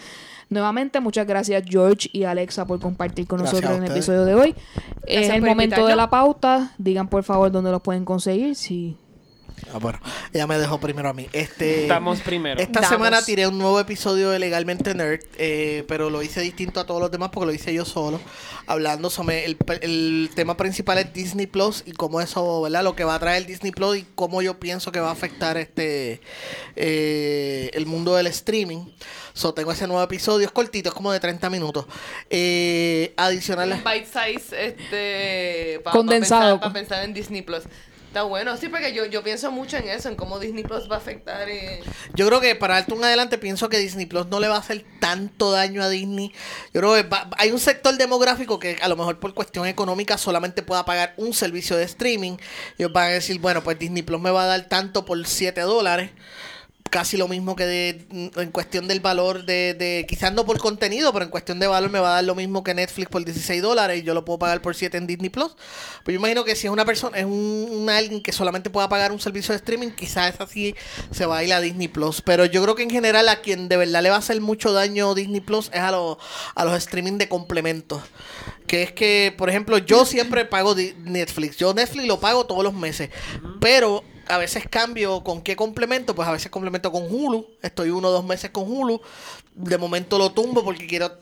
Nuevamente, 0.50 0.98
muchas 0.98 1.28
gracias 1.28 1.62
George 1.66 2.10
y 2.12 2.24
Alexa 2.24 2.66
por 2.66 2.80
compartir 2.80 3.28
con 3.28 3.38
Gracias 3.38 3.62
nosotros 3.62 3.78
en 3.78 3.84
el 3.84 3.90
episodio 3.92 4.24
de 4.24 4.34
hoy. 4.34 4.54
Es 5.06 5.28
el 5.28 5.42
momento 5.42 5.86
de 5.86 5.94
la 5.94 6.10
pauta. 6.10 6.72
Digan 6.76 7.08
por 7.08 7.22
favor 7.22 7.52
dónde 7.52 7.70
los 7.70 7.80
pueden 7.80 8.04
conseguir. 8.04 8.56
Si 8.56 8.96
Ah, 9.72 9.78
bueno, 9.78 10.00
ella 10.32 10.46
me 10.46 10.58
dejó 10.58 10.78
primero 10.80 11.08
a 11.08 11.12
mí. 11.12 11.28
Este, 11.32 11.82
Estamos 11.82 12.20
primero. 12.20 12.60
Esta 12.60 12.80
Damos. 12.80 12.88
semana 12.96 13.22
tiré 13.22 13.46
un 13.46 13.58
nuevo 13.58 13.78
episodio 13.78 14.30
de 14.30 14.38
Legalmente 14.38 14.94
Nerd, 14.94 15.20
eh, 15.38 15.84
pero 15.88 16.10
lo 16.10 16.22
hice 16.22 16.40
distinto 16.40 16.80
a 16.80 16.86
todos 16.86 17.00
los 17.00 17.10
demás 17.10 17.30
porque 17.32 17.46
lo 17.46 17.52
hice 17.52 17.72
yo 17.72 17.84
solo, 17.84 18.20
hablando 18.66 19.10
sobre 19.10 19.44
el, 19.44 19.56
el 19.82 20.30
tema 20.34 20.56
principal 20.56 20.98
es 20.98 21.12
Disney 21.12 21.46
Plus 21.46 21.82
y 21.86 21.92
cómo 21.92 22.20
eso, 22.20 22.62
¿verdad? 22.62 22.82
Lo 22.82 22.96
que 22.96 23.04
va 23.04 23.14
a 23.14 23.18
traer 23.18 23.46
Disney 23.46 23.72
Plus 23.72 23.98
y 23.98 24.06
cómo 24.14 24.42
yo 24.42 24.58
pienso 24.58 24.92
que 24.92 25.00
va 25.00 25.08
a 25.08 25.12
afectar 25.12 25.56
este 25.56 26.20
eh, 26.76 27.70
el 27.74 27.86
mundo 27.86 28.14
del 28.16 28.26
streaming. 28.28 28.86
So, 29.32 29.54
tengo 29.54 29.72
ese 29.72 29.86
nuevo 29.86 30.02
episodio, 30.02 30.46
es 30.46 30.52
cortito, 30.52 30.88
es 30.88 30.94
como 30.94 31.12
de 31.12 31.20
30 31.20 31.48
minutos. 31.50 31.86
Eh, 32.28 33.14
adicional 33.16 33.72
bite 33.84 34.06
size 34.06 34.66
este 34.66 35.80
Condensado. 35.90 36.58
Para 36.58 36.60
pensar, 36.60 36.60
pa 36.60 36.72
pensar 36.72 37.04
en 37.04 37.14
Disney 37.14 37.42
Plus. 37.42 37.62
Está 38.10 38.24
bueno, 38.24 38.56
sí, 38.56 38.68
porque 38.68 38.92
yo, 38.92 39.06
yo 39.06 39.22
pienso 39.22 39.52
mucho 39.52 39.76
en 39.76 39.88
eso, 39.88 40.08
en 40.08 40.16
cómo 40.16 40.40
Disney 40.40 40.64
Plus 40.64 40.90
va 40.90 40.96
a 40.96 40.98
afectar. 40.98 41.48
eh, 41.48 41.80
Yo 42.14 42.26
creo 42.26 42.40
que 42.40 42.56
para 42.56 42.74
darte 42.74 42.92
un 42.92 43.04
adelante, 43.04 43.38
pienso 43.38 43.68
que 43.68 43.78
Disney 43.78 44.04
Plus 44.06 44.26
no 44.26 44.40
le 44.40 44.48
va 44.48 44.56
a 44.56 44.58
hacer 44.58 44.84
tanto 44.98 45.52
daño 45.52 45.80
a 45.80 45.88
Disney. 45.88 46.32
Yo 46.74 46.80
creo 46.80 46.94
que 46.96 47.04
va- 47.04 47.30
hay 47.38 47.52
un 47.52 47.60
sector 47.60 47.96
demográfico 47.96 48.58
que 48.58 48.78
a 48.82 48.88
lo 48.88 48.96
mejor 48.96 49.20
por 49.20 49.32
cuestión 49.32 49.64
económica 49.66 50.18
solamente 50.18 50.62
pueda 50.62 50.84
pagar 50.84 51.14
un 51.18 51.32
servicio 51.32 51.76
de 51.76 51.84
streaming. 51.84 52.36
Ellos 52.78 52.92
van 52.92 53.04
a 53.04 53.12
decir, 53.12 53.38
bueno, 53.38 53.62
pues 53.62 53.78
Disney 53.78 54.02
Plus 54.02 54.20
me 54.20 54.32
va 54.32 54.42
a 54.42 54.46
dar 54.46 54.62
tanto 54.68 55.04
por 55.04 55.24
7 55.24 55.60
dólares. 55.60 56.10
Casi 56.90 57.16
lo 57.16 57.28
mismo 57.28 57.56
que 57.56 57.66
de, 57.66 58.06
en 58.36 58.50
cuestión 58.50 58.88
del 58.88 59.00
valor 59.00 59.44
de, 59.44 59.74
de, 59.74 60.06
quizás 60.08 60.32
no 60.32 60.44
por 60.44 60.58
contenido, 60.58 61.12
pero 61.12 61.24
en 61.24 61.30
cuestión 61.30 61.60
de 61.60 61.66
valor 61.66 61.90
me 61.90 62.00
va 62.00 62.10
a 62.10 62.14
dar 62.16 62.24
lo 62.24 62.34
mismo 62.34 62.64
que 62.64 62.74
Netflix 62.74 63.08
por 63.08 63.24
16 63.24 63.62
dólares 63.62 64.00
y 64.00 64.02
yo 64.02 64.12
lo 64.12 64.24
puedo 64.24 64.40
pagar 64.40 64.60
por 64.60 64.74
7 64.74 64.96
en 64.96 65.06
Disney 65.06 65.30
Plus. 65.30 65.54
Pues 66.04 66.14
yo 66.14 66.18
imagino 66.18 66.44
que 66.44 66.56
si 66.56 66.66
es 66.66 66.72
una 66.72 66.84
persona, 66.84 67.16
es 67.18 67.24
un, 67.24 67.68
un 67.70 67.88
alguien 67.88 68.20
que 68.22 68.32
solamente 68.32 68.70
pueda 68.70 68.88
pagar 68.88 69.12
un 69.12 69.20
servicio 69.20 69.52
de 69.52 69.56
streaming, 69.56 69.90
quizás 69.90 70.34
es 70.34 70.40
así 70.40 70.74
se 71.10 71.26
va 71.26 71.38
a 71.38 71.44
ir 71.44 71.52
a 71.52 71.60
Disney 71.60 71.88
Plus. 71.88 72.22
Pero 72.22 72.44
yo 72.44 72.62
creo 72.62 72.74
que 72.74 72.82
en 72.82 72.90
general 72.90 73.28
a 73.28 73.40
quien 73.40 73.68
de 73.68 73.76
verdad 73.76 74.02
le 74.02 74.10
va 74.10 74.16
a 74.16 74.18
hacer 74.18 74.40
mucho 74.40 74.72
daño 74.72 75.14
Disney 75.14 75.40
Plus 75.40 75.70
es 75.72 75.80
a, 75.80 75.90
los 75.90 76.18
a 76.54 76.64
los 76.64 76.76
streaming 76.76 77.18
de 77.18 77.28
complementos. 77.28 78.02
Que 78.66 78.82
es 78.82 78.92
que, 78.92 79.34
por 79.36 79.48
ejemplo, 79.48 79.78
yo 79.78 80.04
siempre 80.04 80.44
pago 80.44 80.74
Netflix. 80.74 81.56
Yo 81.56 81.74
Netflix 81.74 82.06
lo 82.06 82.20
pago 82.20 82.46
todos 82.46 82.62
los 82.62 82.74
meses. 82.74 83.10
Pero 83.60 84.04
a 84.30 84.38
veces 84.38 84.64
cambio 84.68 85.22
con 85.22 85.42
qué 85.42 85.56
complemento. 85.56 86.14
Pues 86.14 86.28
a 86.28 86.32
veces 86.32 86.50
complemento 86.50 86.92
con 86.92 87.04
Hulu. 87.10 87.46
Estoy 87.62 87.90
uno 87.90 88.08
o 88.08 88.12
dos 88.12 88.24
meses 88.24 88.50
con 88.50 88.64
Hulu. 88.70 89.00
De 89.54 89.76
momento 89.76 90.16
lo 90.16 90.32
tumbo 90.32 90.64
porque 90.64 90.86
quiero 90.86 91.18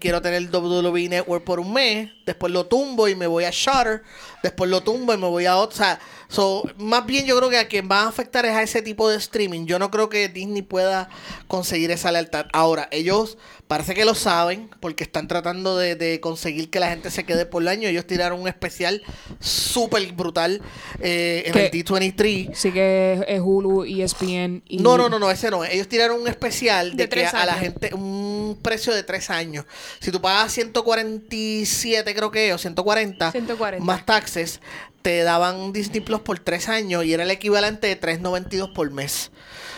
quiero 0.00 0.20
tener 0.20 0.54
WWE 0.54 1.08
Network 1.08 1.44
por 1.44 1.60
un 1.60 1.72
mes. 1.72 2.10
Después 2.26 2.52
lo 2.52 2.66
tumbo 2.66 3.08
y 3.08 3.14
me 3.14 3.26
voy 3.26 3.44
a 3.44 3.50
Shutter. 3.50 4.02
Después 4.42 4.70
lo 4.70 4.82
tumbo 4.82 5.14
y 5.14 5.16
me 5.16 5.26
voy 5.26 5.46
a 5.46 5.56
otro. 5.56 5.74
O 5.74 5.78
sea, 5.78 6.00
so, 6.28 6.64
más 6.76 7.06
bien 7.06 7.24
yo 7.24 7.36
creo 7.36 7.48
que 7.50 7.58
a 7.58 7.68
quien 7.68 7.88
va 7.90 8.02
a 8.02 8.08
afectar 8.08 8.44
es 8.46 8.52
a 8.52 8.62
ese 8.62 8.82
tipo 8.82 9.08
de 9.08 9.16
streaming. 9.16 9.66
Yo 9.66 9.78
no 9.78 9.90
creo 9.90 10.08
que 10.08 10.28
Disney 10.28 10.62
pueda 10.62 11.08
conseguir 11.46 11.90
esa 11.90 12.12
lealtad. 12.12 12.46
Ahora, 12.52 12.88
ellos 12.90 13.38
parece 13.68 13.94
que 13.94 14.04
lo 14.04 14.14
saben 14.14 14.70
porque 14.80 15.04
están 15.04 15.28
tratando 15.28 15.76
de, 15.76 15.94
de 15.94 16.20
conseguir 16.20 16.70
que 16.70 16.80
la 16.80 16.88
gente 16.88 17.10
se 17.10 17.24
quede 17.24 17.46
por 17.46 17.62
el 17.62 17.68
año. 17.68 17.88
Ellos 17.88 18.06
tiraron 18.06 18.40
un 18.40 18.48
especial 18.48 19.02
súper 19.38 20.10
brutal 20.12 20.60
eh, 21.00 21.44
en 21.46 21.56
el 21.56 21.70
D23. 21.70 22.54
Sí 22.54 22.72
que 22.72 23.24
es, 23.28 23.40
Hulu, 23.40 23.84
ESPN 23.84 24.62
y... 24.66 24.78
No, 24.78 24.96
no, 24.96 25.08
no, 25.08 25.18
no, 25.18 25.30
ese 25.30 25.50
no. 25.50 25.64
Ellos 25.64 25.86
tiraron 25.86 26.20
un 26.20 26.28
especial 26.28 26.96
de, 26.96 27.06
De 27.06 27.08
que 27.08 27.26
a 27.26 27.44
la 27.44 27.54
gente, 27.54 27.94
un 27.94 28.58
precio 28.62 28.94
de 28.94 29.02
tres 29.02 29.30
años. 29.30 29.66
Si 30.00 30.10
tú 30.10 30.20
pagas 30.20 30.52
147, 30.52 32.14
creo 32.14 32.30
que, 32.30 32.52
o 32.54 32.58
140, 32.58 33.30
140. 33.32 33.84
más 33.84 34.06
taxes, 34.06 34.60
te 35.02 35.22
daban 35.22 35.72
Disney 35.72 36.00
Plus 36.00 36.20
por 36.20 36.38
tres 36.38 36.68
años 36.68 37.04
y 37.04 37.12
era 37.12 37.22
el 37.22 37.30
equivalente 37.30 37.86
de 37.86 38.00
3.92 38.00 38.72
por 38.72 38.90
mes. 38.90 39.30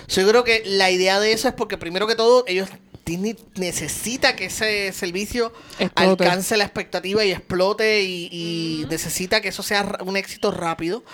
So, 0.07 0.21
yo 0.21 0.29
creo 0.29 0.45
que 0.45 0.63
la 0.65 0.91
idea 0.91 1.21
de 1.21 1.33
eso 1.33 1.49
es 1.49 1.55
porque, 1.55 1.79
primero 1.79 2.07
que 2.07 2.15
todo, 2.15 2.45
ellos. 2.47 2.69
Disney 3.05 3.37
necesita 3.57 4.37
que 4.37 4.47
ese 4.47 4.93
servicio 4.93 5.53
Explote. 5.79 6.25
alcance 6.25 6.57
la 6.57 6.65
expectativa 6.65 7.25
y 7.25 7.33
explote 7.33 8.03
y, 8.03 8.29
y 8.31 8.87
necesita 8.89 9.41
que 9.41 9.49
eso 9.49 9.63
sea 9.63 9.99
un 10.05 10.17
éxito 10.17 10.51
rápido. 10.51 11.05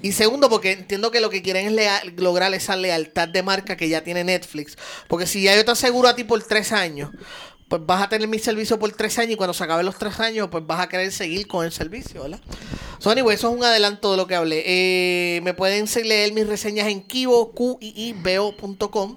Y 0.00 0.12
segundo, 0.12 0.48
porque 0.48 0.72
entiendo 0.72 1.10
que 1.10 1.20
lo 1.20 1.30
que 1.30 1.42
quieren 1.42 1.78
es 1.78 1.90
lograr 2.16 2.52
esa 2.54 2.76
lealtad 2.76 3.28
de 3.28 3.42
marca 3.42 3.76
que 3.76 3.88
ya 3.88 4.02
tiene 4.02 4.24
Netflix. 4.24 4.76
Porque 5.08 5.26
si 5.26 5.42
ya 5.42 5.54
yo 5.54 5.64
te 5.64 5.70
aseguro 5.70 6.08
a 6.08 6.16
ti 6.16 6.24
por 6.24 6.42
tres 6.42 6.72
años, 6.72 7.10
pues 7.72 7.86
vas 7.86 8.02
a 8.02 8.08
tener 8.10 8.28
mi 8.28 8.38
servicio 8.38 8.78
por 8.78 8.92
tres 8.92 9.18
años 9.18 9.32
y 9.32 9.36
cuando 9.36 9.54
se 9.54 9.64
acaben 9.64 9.86
los 9.86 9.96
tres 9.96 10.20
años, 10.20 10.48
pues 10.50 10.66
vas 10.66 10.78
a 10.78 10.90
querer 10.90 11.10
seguir 11.10 11.46
con 11.46 11.64
el 11.64 11.72
servicio, 11.72 12.22
¿verdad? 12.22 12.38
So, 12.98 13.10
anyway, 13.10 13.34
eso 13.34 13.48
es 13.48 13.56
un 13.56 13.64
adelanto 13.64 14.10
de 14.10 14.18
lo 14.18 14.26
que 14.26 14.34
hablé. 14.34 14.62
Eh, 14.66 15.40
me 15.40 15.54
pueden 15.54 15.86
leer 16.04 16.34
mis 16.34 16.46
reseñas 16.46 16.88
en 16.88 17.00
kibo, 17.00 17.52
Q-I-I-B-O.com. 17.52 19.16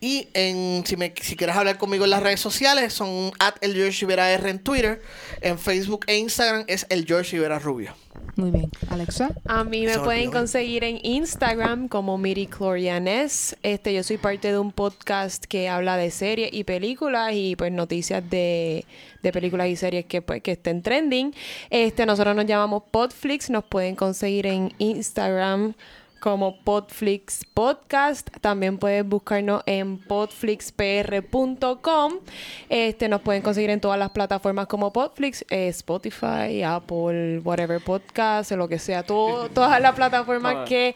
y 0.00 0.28
en, 0.32 0.82
si, 0.86 0.96
me, 0.96 1.12
si 1.20 1.36
quieres 1.36 1.54
hablar 1.54 1.76
conmigo 1.76 2.04
en 2.04 2.10
las 2.10 2.22
redes 2.22 2.40
sociales, 2.40 2.94
son 2.94 3.32
at 3.38 3.56
el 3.60 3.74
George 3.74 4.00
Rivera 4.00 4.32
R 4.32 4.48
en 4.48 4.60
Twitter, 4.60 5.02
en 5.42 5.58
Facebook 5.58 6.06
e 6.06 6.16
Instagram 6.16 6.64
es 6.68 6.86
el 6.88 7.04
George 7.04 7.32
Rivera 7.32 7.58
Rubio. 7.58 7.94
Muy 8.36 8.50
bien. 8.50 8.70
Alexa. 8.88 9.30
A 9.44 9.64
mí 9.64 9.86
me 9.86 9.98
pueden 9.98 10.30
conseguir 10.30 10.84
en 10.84 10.98
Instagram 11.02 11.88
como 11.88 12.16
Miri 12.18 12.46
Clorianes. 12.46 13.56
Este, 13.62 13.92
yo 13.92 14.02
soy 14.02 14.18
parte 14.18 14.48
de 14.48 14.58
un 14.58 14.72
podcast 14.72 15.44
que 15.44 15.68
habla 15.68 15.96
de 15.96 16.10
series 16.10 16.50
y 16.52 16.64
películas 16.64 17.32
y 17.34 17.56
pues 17.56 17.70
noticias 17.72 18.28
de, 18.30 18.86
de 19.22 19.32
películas 19.32 19.68
y 19.68 19.76
series 19.76 20.06
que, 20.06 20.22
pues, 20.22 20.42
que 20.42 20.52
estén 20.52 20.82
trending. 20.82 21.34
Este, 21.70 22.06
nosotros 22.06 22.34
nos 22.34 22.46
llamamos 22.46 22.84
Podflix. 22.90 23.50
Nos 23.50 23.64
pueden 23.64 23.94
conseguir 23.94 24.46
en 24.46 24.72
Instagram 24.78 25.74
como 26.20 26.62
Podflix 26.62 27.44
Podcast. 27.52 28.30
También 28.40 28.78
pueden 28.78 29.08
buscarnos 29.08 29.64
en 29.66 29.98
podflixpr.com. 29.98 32.12
Este, 32.68 33.08
nos 33.08 33.22
pueden 33.22 33.42
conseguir 33.42 33.70
en 33.70 33.80
todas 33.80 33.98
las 33.98 34.10
plataformas 34.10 34.66
como 34.66 34.92
Podflix, 34.92 35.44
eh, 35.50 35.66
Spotify, 35.68 36.62
Apple, 36.62 37.40
whatever 37.40 37.82
podcast, 37.82 38.52
o 38.52 38.56
lo 38.56 38.68
que 38.68 38.78
sea, 38.78 39.02
todo, 39.02 39.48
todas 39.54 39.80
las 39.80 39.94
plataformas 39.94 40.68
que, 40.68 40.94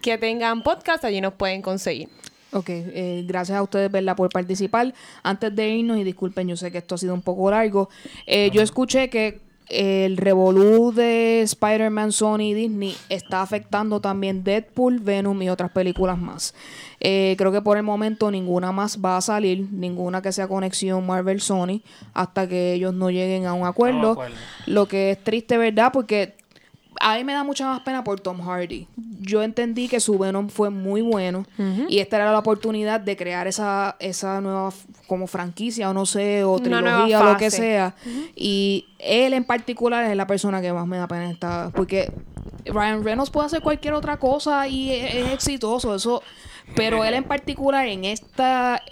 que 0.00 0.16
tengan 0.16 0.62
podcast, 0.62 1.04
allí 1.04 1.20
nos 1.20 1.34
pueden 1.34 1.60
conseguir. 1.60 2.08
Ok, 2.52 2.70
eh, 2.70 3.24
gracias 3.26 3.58
a 3.58 3.62
ustedes, 3.62 3.90
¿verdad?, 3.90 4.16
por 4.16 4.30
participar. 4.30 4.94
Antes 5.22 5.54
de 5.54 5.68
irnos, 5.68 5.98
y 5.98 6.04
disculpen, 6.04 6.48
yo 6.48 6.56
sé 6.56 6.72
que 6.72 6.78
esto 6.78 6.94
ha 6.94 6.98
sido 6.98 7.12
un 7.14 7.22
poco 7.22 7.50
largo, 7.50 7.90
eh, 8.26 8.50
yo 8.52 8.62
escuché 8.62 9.10
que 9.10 9.49
el 9.70 10.16
revolú 10.16 10.92
de 10.92 11.42
Spider-Man, 11.42 12.12
Sony 12.12 12.40
y 12.40 12.54
Disney 12.54 12.96
está 13.08 13.40
afectando 13.40 14.00
también 14.00 14.42
Deadpool, 14.42 14.98
Venom 14.98 15.40
y 15.42 15.48
otras 15.48 15.70
películas 15.70 16.18
más. 16.18 16.54
Eh, 16.98 17.34
creo 17.38 17.52
que 17.52 17.62
por 17.62 17.76
el 17.76 17.82
momento 17.82 18.30
ninguna 18.30 18.72
más 18.72 18.98
va 19.02 19.16
a 19.16 19.20
salir, 19.20 19.68
ninguna 19.70 20.20
que 20.20 20.32
sea 20.32 20.48
conexión 20.48 21.06
Marvel-Sony, 21.06 21.82
hasta 22.12 22.48
que 22.48 22.74
ellos 22.74 22.92
no 22.92 23.10
lleguen 23.10 23.46
a 23.46 23.54
un 23.54 23.66
acuerdo. 23.66 24.12
acuerdo. 24.12 24.36
Lo 24.66 24.86
que 24.86 25.12
es 25.12 25.22
triste, 25.22 25.56
¿verdad? 25.56 25.90
Porque 25.92 26.34
a 27.02 27.16
mí 27.16 27.24
me 27.24 27.32
da 27.32 27.42
mucha 27.44 27.64
más 27.66 27.80
pena 27.80 28.04
por 28.04 28.20
Tom 28.20 28.40
Hardy. 28.42 28.86
Yo 29.20 29.42
entendí 29.42 29.88
que 29.88 30.00
su 30.00 30.18
Venom 30.18 30.50
fue 30.50 30.68
muy 30.68 31.00
bueno 31.00 31.46
y 31.88 31.98
esta 31.98 32.16
era 32.16 32.30
la 32.30 32.38
oportunidad 32.38 33.00
de 33.00 33.16
crear 33.16 33.46
esa, 33.46 33.96
esa 34.00 34.40
nueva 34.42 34.70
como 35.06 35.26
franquicia 35.26 35.88
o 35.88 35.94
no 35.94 36.04
sé, 36.04 36.44
o 36.44 36.58
trilogía 36.58 37.20
o 37.20 37.24
lo 37.24 37.36
que 37.38 37.50
sea. 37.50 37.94
Y 38.36 38.86
él 38.98 39.32
en 39.32 39.44
particular 39.44 40.04
es 40.04 40.14
la 40.14 40.26
persona 40.26 40.60
que 40.60 40.72
más 40.74 40.86
me 40.86 40.98
da 40.98 41.08
pena 41.08 41.30
esta 41.30 41.70
porque 41.74 42.12
Ryan 42.66 43.02
Reynolds 43.02 43.30
puede 43.30 43.46
hacer 43.46 43.62
cualquier 43.62 43.94
otra 43.94 44.18
cosa 44.18 44.68
y 44.68 44.92
es, 44.92 45.14
es 45.14 45.32
exitoso, 45.32 45.94
eso, 45.94 46.22
pero 46.76 47.02
él 47.02 47.14
en 47.14 47.24
particular 47.24 47.86
en 47.86 48.04
esta 48.04 48.82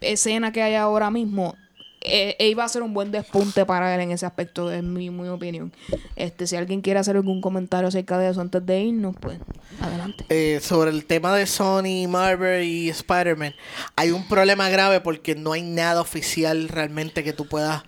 escena 0.00 0.52
que 0.52 0.62
hay 0.62 0.76
ahora 0.76 1.10
mismo 1.10 1.56
eh, 2.04 2.36
eh, 2.38 2.48
iba 2.48 2.64
a 2.64 2.68
ser 2.68 2.82
un 2.82 2.94
buen 2.94 3.10
despunte 3.12 3.64
para 3.64 3.94
él 3.94 4.00
en 4.00 4.10
ese 4.10 4.26
aspecto, 4.26 4.70
es 4.70 4.82
mi, 4.82 5.10
mi 5.10 5.28
opinión. 5.28 5.72
Este, 6.16 6.46
si 6.46 6.56
alguien 6.56 6.80
quiere 6.80 7.00
hacer 7.00 7.16
algún 7.16 7.40
comentario 7.40 7.88
acerca 7.88 8.18
de 8.18 8.30
eso 8.30 8.40
antes 8.40 8.64
de 8.64 8.80
irnos, 8.80 9.16
pues 9.20 9.38
adelante. 9.80 10.24
Eh, 10.28 10.60
sobre 10.60 10.90
el 10.90 11.04
tema 11.04 11.34
de 11.36 11.46
Sony, 11.46 12.08
Marvel 12.08 12.64
y 12.64 12.88
Spider-Man, 12.88 13.54
hay 13.96 14.10
un 14.10 14.26
problema 14.28 14.68
grave 14.68 15.00
porque 15.00 15.34
no 15.34 15.52
hay 15.52 15.62
nada 15.62 16.00
oficial 16.00 16.68
realmente 16.68 17.24
que 17.24 17.32
tú 17.32 17.46
puedas. 17.46 17.82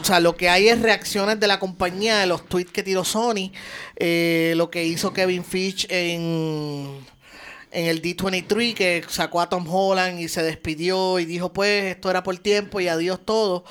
O 0.00 0.04
sea, 0.04 0.20
lo 0.20 0.36
que 0.36 0.48
hay 0.48 0.68
es 0.68 0.80
reacciones 0.80 1.40
de 1.40 1.46
la 1.46 1.58
compañía, 1.58 2.18
de 2.18 2.26
los 2.26 2.46
tweets 2.46 2.72
que 2.72 2.82
tiró 2.82 3.04
Sony, 3.04 3.52
eh, 3.96 4.54
lo 4.56 4.70
que 4.70 4.84
hizo 4.84 5.12
Kevin 5.12 5.44
Fitch 5.44 5.86
en, 5.90 7.04
en 7.70 7.86
el 7.86 8.02
D23, 8.02 8.74
que 8.74 9.04
sacó 9.08 9.40
a 9.40 9.48
Tom 9.48 9.66
Holland 9.68 10.20
y 10.20 10.28
se 10.28 10.42
despidió 10.42 11.18
y 11.18 11.24
dijo, 11.24 11.52
pues, 11.52 11.84
esto 11.84 12.10
era 12.10 12.22
por 12.22 12.36
tiempo 12.38 12.80
y 12.80 12.88
adiós 12.88 13.20
todo. 13.24 13.64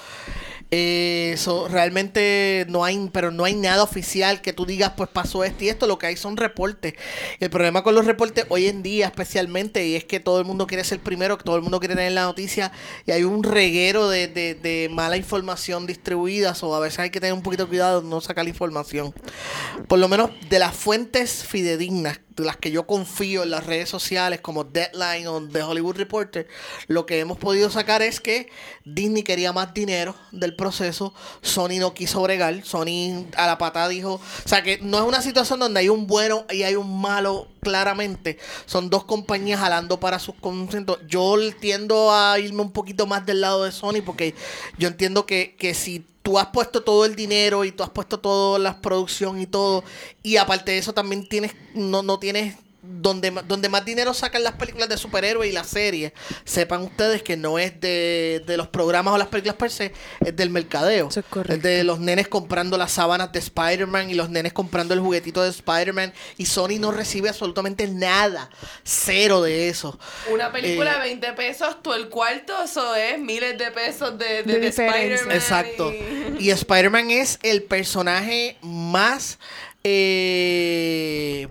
Eh, 0.71 1.33
so, 1.37 1.67
realmente 1.67 2.67
no 2.69 2.83
hay, 2.83 3.09
pero 3.11 3.31
no 3.31 3.43
hay 3.43 3.55
nada 3.55 3.81
oficial 3.81 4.39
que 4.41 4.53
tú 4.53 4.67
digas, 4.67 4.93
pues 4.95 5.09
pasó 5.09 5.43
esto 5.43 5.63
y 5.63 5.69
esto. 5.69 5.87
Lo 5.87 5.97
que 5.97 6.07
hay 6.07 6.15
son 6.15 6.37
reportes. 6.37 6.93
El 7.39 7.49
problema 7.49 7.83
con 7.83 7.95
los 7.95 8.05
reportes 8.05 8.45
hoy 8.49 8.67
en 8.67 8.83
día, 8.83 9.07
especialmente, 9.07 9.85
y 9.87 9.95
es 9.95 10.03
que 10.05 10.19
todo 10.19 10.39
el 10.39 10.45
mundo 10.45 10.67
quiere 10.67 10.83
ser 10.83 10.99
primero, 10.99 11.37
que 11.37 11.43
todo 11.43 11.55
el 11.55 11.63
mundo 11.63 11.79
quiere 11.79 11.95
tener 11.95 12.11
la 12.11 12.23
noticia, 12.23 12.71
y 13.05 13.11
hay 13.11 13.23
un 13.23 13.43
reguero 13.43 14.09
de, 14.09 14.27
de, 14.27 14.89
mala 14.91 15.17
información 15.17 15.87
distribuida. 15.87 16.53
O 16.61 16.75
a 16.75 16.79
veces 16.79 16.99
hay 16.99 17.09
que 17.09 17.19
tener 17.19 17.33
un 17.33 17.41
poquito 17.41 17.63
de 17.63 17.69
cuidado 17.69 18.01
no 18.01 18.21
sacar 18.21 18.43
la 18.43 18.49
información. 18.49 19.13
Por 19.87 19.99
lo 19.99 20.07
menos 20.07 20.29
de 20.49 20.59
las 20.59 20.75
fuentes 20.75 21.43
fidedignas, 21.45 22.19
de 22.28 22.28
las 22.39 22.57
que 22.57 22.71
yo 22.71 22.85
confío 22.85 23.43
en 23.43 23.51
las 23.51 23.65
redes 23.65 23.89
sociales, 23.89 24.41
como 24.41 24.63
Deadline 24.63 25.27
o 25.27 25.41
The 25.47 25.63
Hollywood 25.63 25.97
Reporter, 25.97 26.47
lo 26.87 27.05
que 27.05 27.19
hemos 27.19 27.37
podido 27.37 27.69
sacar 27.69 28.01
es 28.01 28.19
que 28.19 28.49
Disney 28.85 29.23
quería 29.23 29.53
más 29.53 29.73
dinero 29.73 30.15
del 30.31 30.55
proceso, 30.55 31.13
Sony 31.41 31.79
no 31.79 31.93
quiso 31.93 32.21
bregar, 32.21 32.63
Sony 32.63 33.25
a 33.35 33.47
la 33.47 33.57
patada 33.57 33.89
dijo, 33.89 34.13
o 34.13 34.47
sea 34.47 34.63
que 34.63 34.79
no 34.79 34.97
es 34.97 35.03
una 35.03 35.21
situación 35.21 35.59
donde 35.59 35.81
hay 35.81 35.89
un 35.89 36.07
bueno 36.07 36.45
y 36.49 36.63
hay 36.63 36.75
un 36.75 37.01
malo 37.01 37.47
claramente, 37.61 38.37
son 38.65 38.89
dos 38.89 39.03
compañías 39.03 39.59
jalando 39.59 39.99
para 39.99 40.19
sus 40.19 40.35
consentos. 40.35 40.99
Yo 41.07 41.35
tiendo 41.59 42.11
a 42.13 42.39
irme 42.39 42.61
un 42.61 42.71
poquito 42.71 43.05
más 43.05 43.25
del 43.25 43.41
lado 43.41 43.63
de 43.63 43.71
Sony 43.71 44.01
porque 44.05 44.33
yo 44.77 44.87
entiendo 44.87 45.25
que, 45.25 45.55
que 45.57 45.73
si 45.73 46.05
tú 46.23 46.37
has 46.37 46.47
puesto 46.47 46.81
todo 46.81 47.05
el 47.05 47.15
dinero 47.15 47.65
y 47.65 47.71
tú 47.71 47.83
has 47.83 47.89
puesto 47.89 48.19
toda 48.19 48.59
la 48.59 48.81
producción 48.81 49.39
y 49.39 49.47
todo. 49.47 49.83
Y 50.23 50.37
aparte 50.37 50.71
de 50.71 50.77
eso 50.77 50.93
también 50.93 51.27
tienes, 51.27 51.53
no, 51.73 52.03
no 52.03 52.19
tienes 52.19 52.55
donde, 52.91 53.31
donde 53.47 53.69
más 53.69 53.85
dinero 53.85 54.13
sacan 54.13 54.43
las 54.43 54.53
películas 54.53 54.89
de 54.89 54.97
superhéroes 54.97 55.49
y 55.49 55.53
las 55.53 55.67
series, 55.67 56.11
sepan 56.43 56.81
ustedes 56.81 57.21
que 57.23 57.37
no 57.37 57.59
es 57.59 57.79
de, 57.79 58.43
de 58.45 58.57
los 58.57 58.67
programas 58.67 59.13
o 59.13 59.17
las 59.17 59.27
películas 59.27 59.55
per 59.57 59.69
se, 59.71 59.93
es 60.25 60.35
del 60.35 60.49
mercadeo. 60.49 61.07
Eso 61.09 61.19
es 61.19 61.25
correcto. 61.27 61.67
de 61.67 61.83
los 61.83 61.99
nenes 61.99 62.27
comprando 62.27 62.77
las 62.77 62.91
sábanas 62.93 63.31
de 63.31 63.39
Spider-Man 63.39 64.09
y 64.09 64.15
los 64.15 64.29
nenes 64.29 64.53
comprando 64.53 64.93
el 64.93 64.99
juguetito 64.99 65.41
de 65.43 65.49
Spider-Man 65.49 66.13
y 66.37 66.45
Sony 66.47 66.79
no 66.79 66.91
recibe 66.91 67.29
absolutamente 67.29 67.87
nada, 67.87 68.49
cero 68.83 69.41
de 69.41 69.69
eso. 69.69 69.99
Una 70.31 70.51
película 70.51 70.91
Eh, 70.91 70.93
de 70.95 70.99
20 71.01 71.33
pesos, 71.33 71.81
tú 71.83 71.93
el 71.93 72.09
cuarto, 72.09 72.53
eso 72.63 72.95
es 72.95 73.19
miles 73.19 73.57
de 73.57 73.71
pesos 73.71 74.17
de, 74.17 74.43
de, 74.43 74.43
De 74.43 74.53
de 74.53 74.59
diferencia. 74.67 75.15
Spider-Man. 75.15 75.35
Exacto. 75.35 75.93
y- 75.93 76.47
Y 76.47 76.51
Spider-Man 76.51 77.11
es 77.11 77.37
el 77.43 77.63
personaje 77.63 78.57
más... 78.61 79.37
eh, 79.83 81.47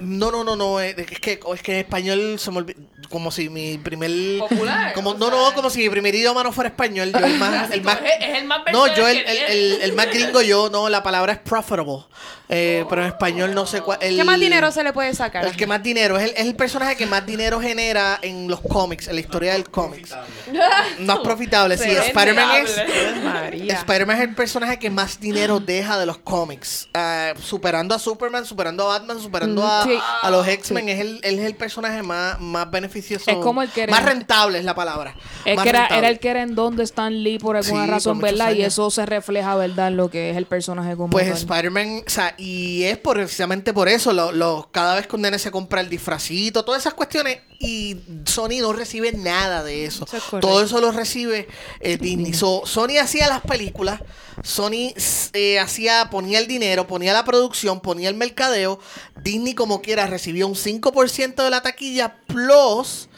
no, 0.00 0.30
no, 0.30 0.44
no, 0.44 0.56
no. 0.56 0.80
eh, 0.80 0.94
Es 0.98 1.20
que, 1.20 1.40
es 1.54 1.62
que 1.62 1.72
en 1.72 1.78
español 1.78 2.38
se 2.38 2.50
me 2.50 2.58
olvida. 2.58 2.80
Como 3.08 3.30
si 3.30 3.48
mi 3.48 3.78
primer. 3.78 4.10
Popular, 4.38 4.92
Como, 4.94 5.14
no, 5.14 5.28
sea. 5.30 5.36
no, 5.38 5.54
como 5.54 5.70
si 5.70 5.80
mi 5.80 5.88
primer 5.90 6.14
idioma 6.14 6.42
no 6.42 6.52
fuera 6.52 6.68
español. 6.68 7.12
Yo 7.12 7.18
el 7.24 7.38
más. 7.38 7.70
el 7.70 7.82
más 7.82 7.98
Es, 8.00 8.28
es 8.28 8.38
el 8.38 8.44
más 8.44 8.60
no, 8.72 8.86
yo 8.94 9.06
el, 9.08 9.18
el, 9.18 9.24
tiene. 9.24 9.46
el- 9.52 9.82
el 9.82 9.92
más 9.94 10.06
gringo 10.08 10.40
yo, 10.42 10.68
no, 10.70 10.88
la 10.88 11.02
palabra 11.02 11.32
es 11.32 11.38
profitable. 11.38 12.08
Eh, 12.50 12.84
pero 12.90 13.00
en 13.02 13.08
español 13.08 13.54
no 13.54 13.66
sé 13.66 13.80
cuál. 13.80 13.98
el- 14.02 14.16
¿Qué 14.16 14.24
más 14.24 14.38
dinero 14.38 14.70
se 14.70 14.84
le 14.84 14.92
puede 14.92 15.14
sacar? 15.14 15.46
El 15.46 15.56
que 15.56 15.66
más 15.66 15.82
dinero, 15.82 16.18
es 16.18 16.24
el, 16.30 16.36
es 16.36 16.46
el 16.46 16.54
personaje 16.54 16.94
que 16.96 17.06
más 17.06 17.24
dinero 17.24 17.58
genera 17.60 18.18
en 18.20 18.48
los 18.48 18.60
cómics, 18.60 19.08
en 19.08 19.14
la 19.14 19.20
historia 19.22 19.52
del 19.54 19.68
cómics. 19.70 20.10
Más 21.00 21.18
profitable, 21.20 21.76
sí. 21.78 21.88
Spider-Man 21.90 22.64
es. 22.64 22.76
Spider-Man 23.78 24.16
es 24.18 24.22
el 24.28 24.34
personaje 24.34 24.78
que 24.78 24.90
más 24.90 25.18
dinero 25.20 25.60
deja 25.60 25.98
de 25.98 26.06
los 26.06 26.18
cómics. 26.18 26.88
Ah, 26.94 27.32
superando 27.42 27.94
a 27.94 27.98
Superman, 27.98 28.44
superando 28.44 28.84
a 28.90 28.98
Batman, 28.98 29.20
superando 29.20 29.62
Mm, 29.62 29.64
a, 29.66 29.84
sí. 29.84 29.98
a 30.22 30.30
los 30.30 30.46
X-Men. 30.46 30.88
Es, 30.88 31.00
el, 31.00 31.20
él 31.22 31.38
es 31.38 31.46
el 31.46 31.54
personaje 31.54 32.02
más, 32.02 32.38
más 32.40 32.70
beneficioso. 32.70 32.93
Es 32.98 33.36
como 33.42 33.62
el 33.62 33.70
que 33.70 33.82
era- 33.82 33.90
Más 33.92 34.04
rentable 34.04 34.58
es 34.58 34.64
la 34.64 34.74
palabra. 34.74 35.14
Es 35.44 35.56
Más 35.56 35.62
que 35.64 35.68
era, 35.70 35.86
era 35.86 36.08
el 36.08 36.18
que 36.18 36.28
era 36.28 36.42
en 36.42 36.54
donde 36.54 36.82
Stan 36.84 37.22
Lee 37.22 37.38
por 37.38 37.56
alguna 37.56 37.84
Sí, 37.84 37.90
razón, 37.90 38.20
por 38.20 38.30
¿verdad? 38.30 38.52
Y 38.52 38.62
eso 38.62 38.90
se 38.90 39.04
refleja, 39.06 39.54
¿verdad? 39.56 39.88
En 39.88 39.96
lo 39.96 40.10
que 40.10 40.30
es 40.30 40.36
el 40.36 40.46
personaje 40.46 40.96
como 40.96 41.10
Pues. 41.10 41.28
Spider-Man, 41.28 42.02
o 42.06 42.10
sea, 42.10 42.34
y 42.38 42.84
es 42.84 42.98
por- 42.98 43.16
precisamente 43.16 43.72
por 43.72 43.88
eso, 43.88 44.12
lo, 44.12 44.32
lo- 44.32 44.68
cada 44.72 44.94
vez 44.94 45.06
que 45.06 45.16
un 45.16 45.22
nene 45.22 45.38
se 45.38 45.50
compra 45.50 45.80
el 45.80 45.88
disfracito, 45.88 46.64
todas 46.64 46.82
esas 46.82 46.94
cuestiones, 46.94 47.38
y 47.60 47.96
Sony 48.26 48.60
no 48.60 48.72
recibe 48.72 49.12
nada 49.12 49.62
de 49.62 49.84
eso. 49.86 50.04
Eso 50.04 50.16
es 50.16 50.22
correcto. 50.24 50.46
Todo 50.48 50.62
eso 50.62 50.80
lo 50.80 50.92
recibe 50.92 51.48
eh, 51.80 51.96
Disney. 51.96 52.34
So, 52.34 52.62
Sony 52.66 52.98
hacía 53.00 53.28
las 53.28 53.40
películas, 53.42 54.00
Sony 54.42 54.92
eh, 55.32 55.58
hacía, 55.60 56.10
ponía 56.10 56.38
el 56.40 56.46
dinero, 56.46 56.86
ponía 56.86 57.12
la 57.12 57.24
producción, 57.24 57.80
ponía 57.80 58.08
el 58.08 58.16
mercadeo, 58.16 58.80
Disney 59.24 59.54
como 59.54 59.80
quiera 59.80 60.06
recibió 60.06 60.46
un 60.46 60.54
5% 60.54 61.42
de 61.42 61.50
la 61.50 61.62
taquilla, 61.62 62.18
plus 62.26 63.08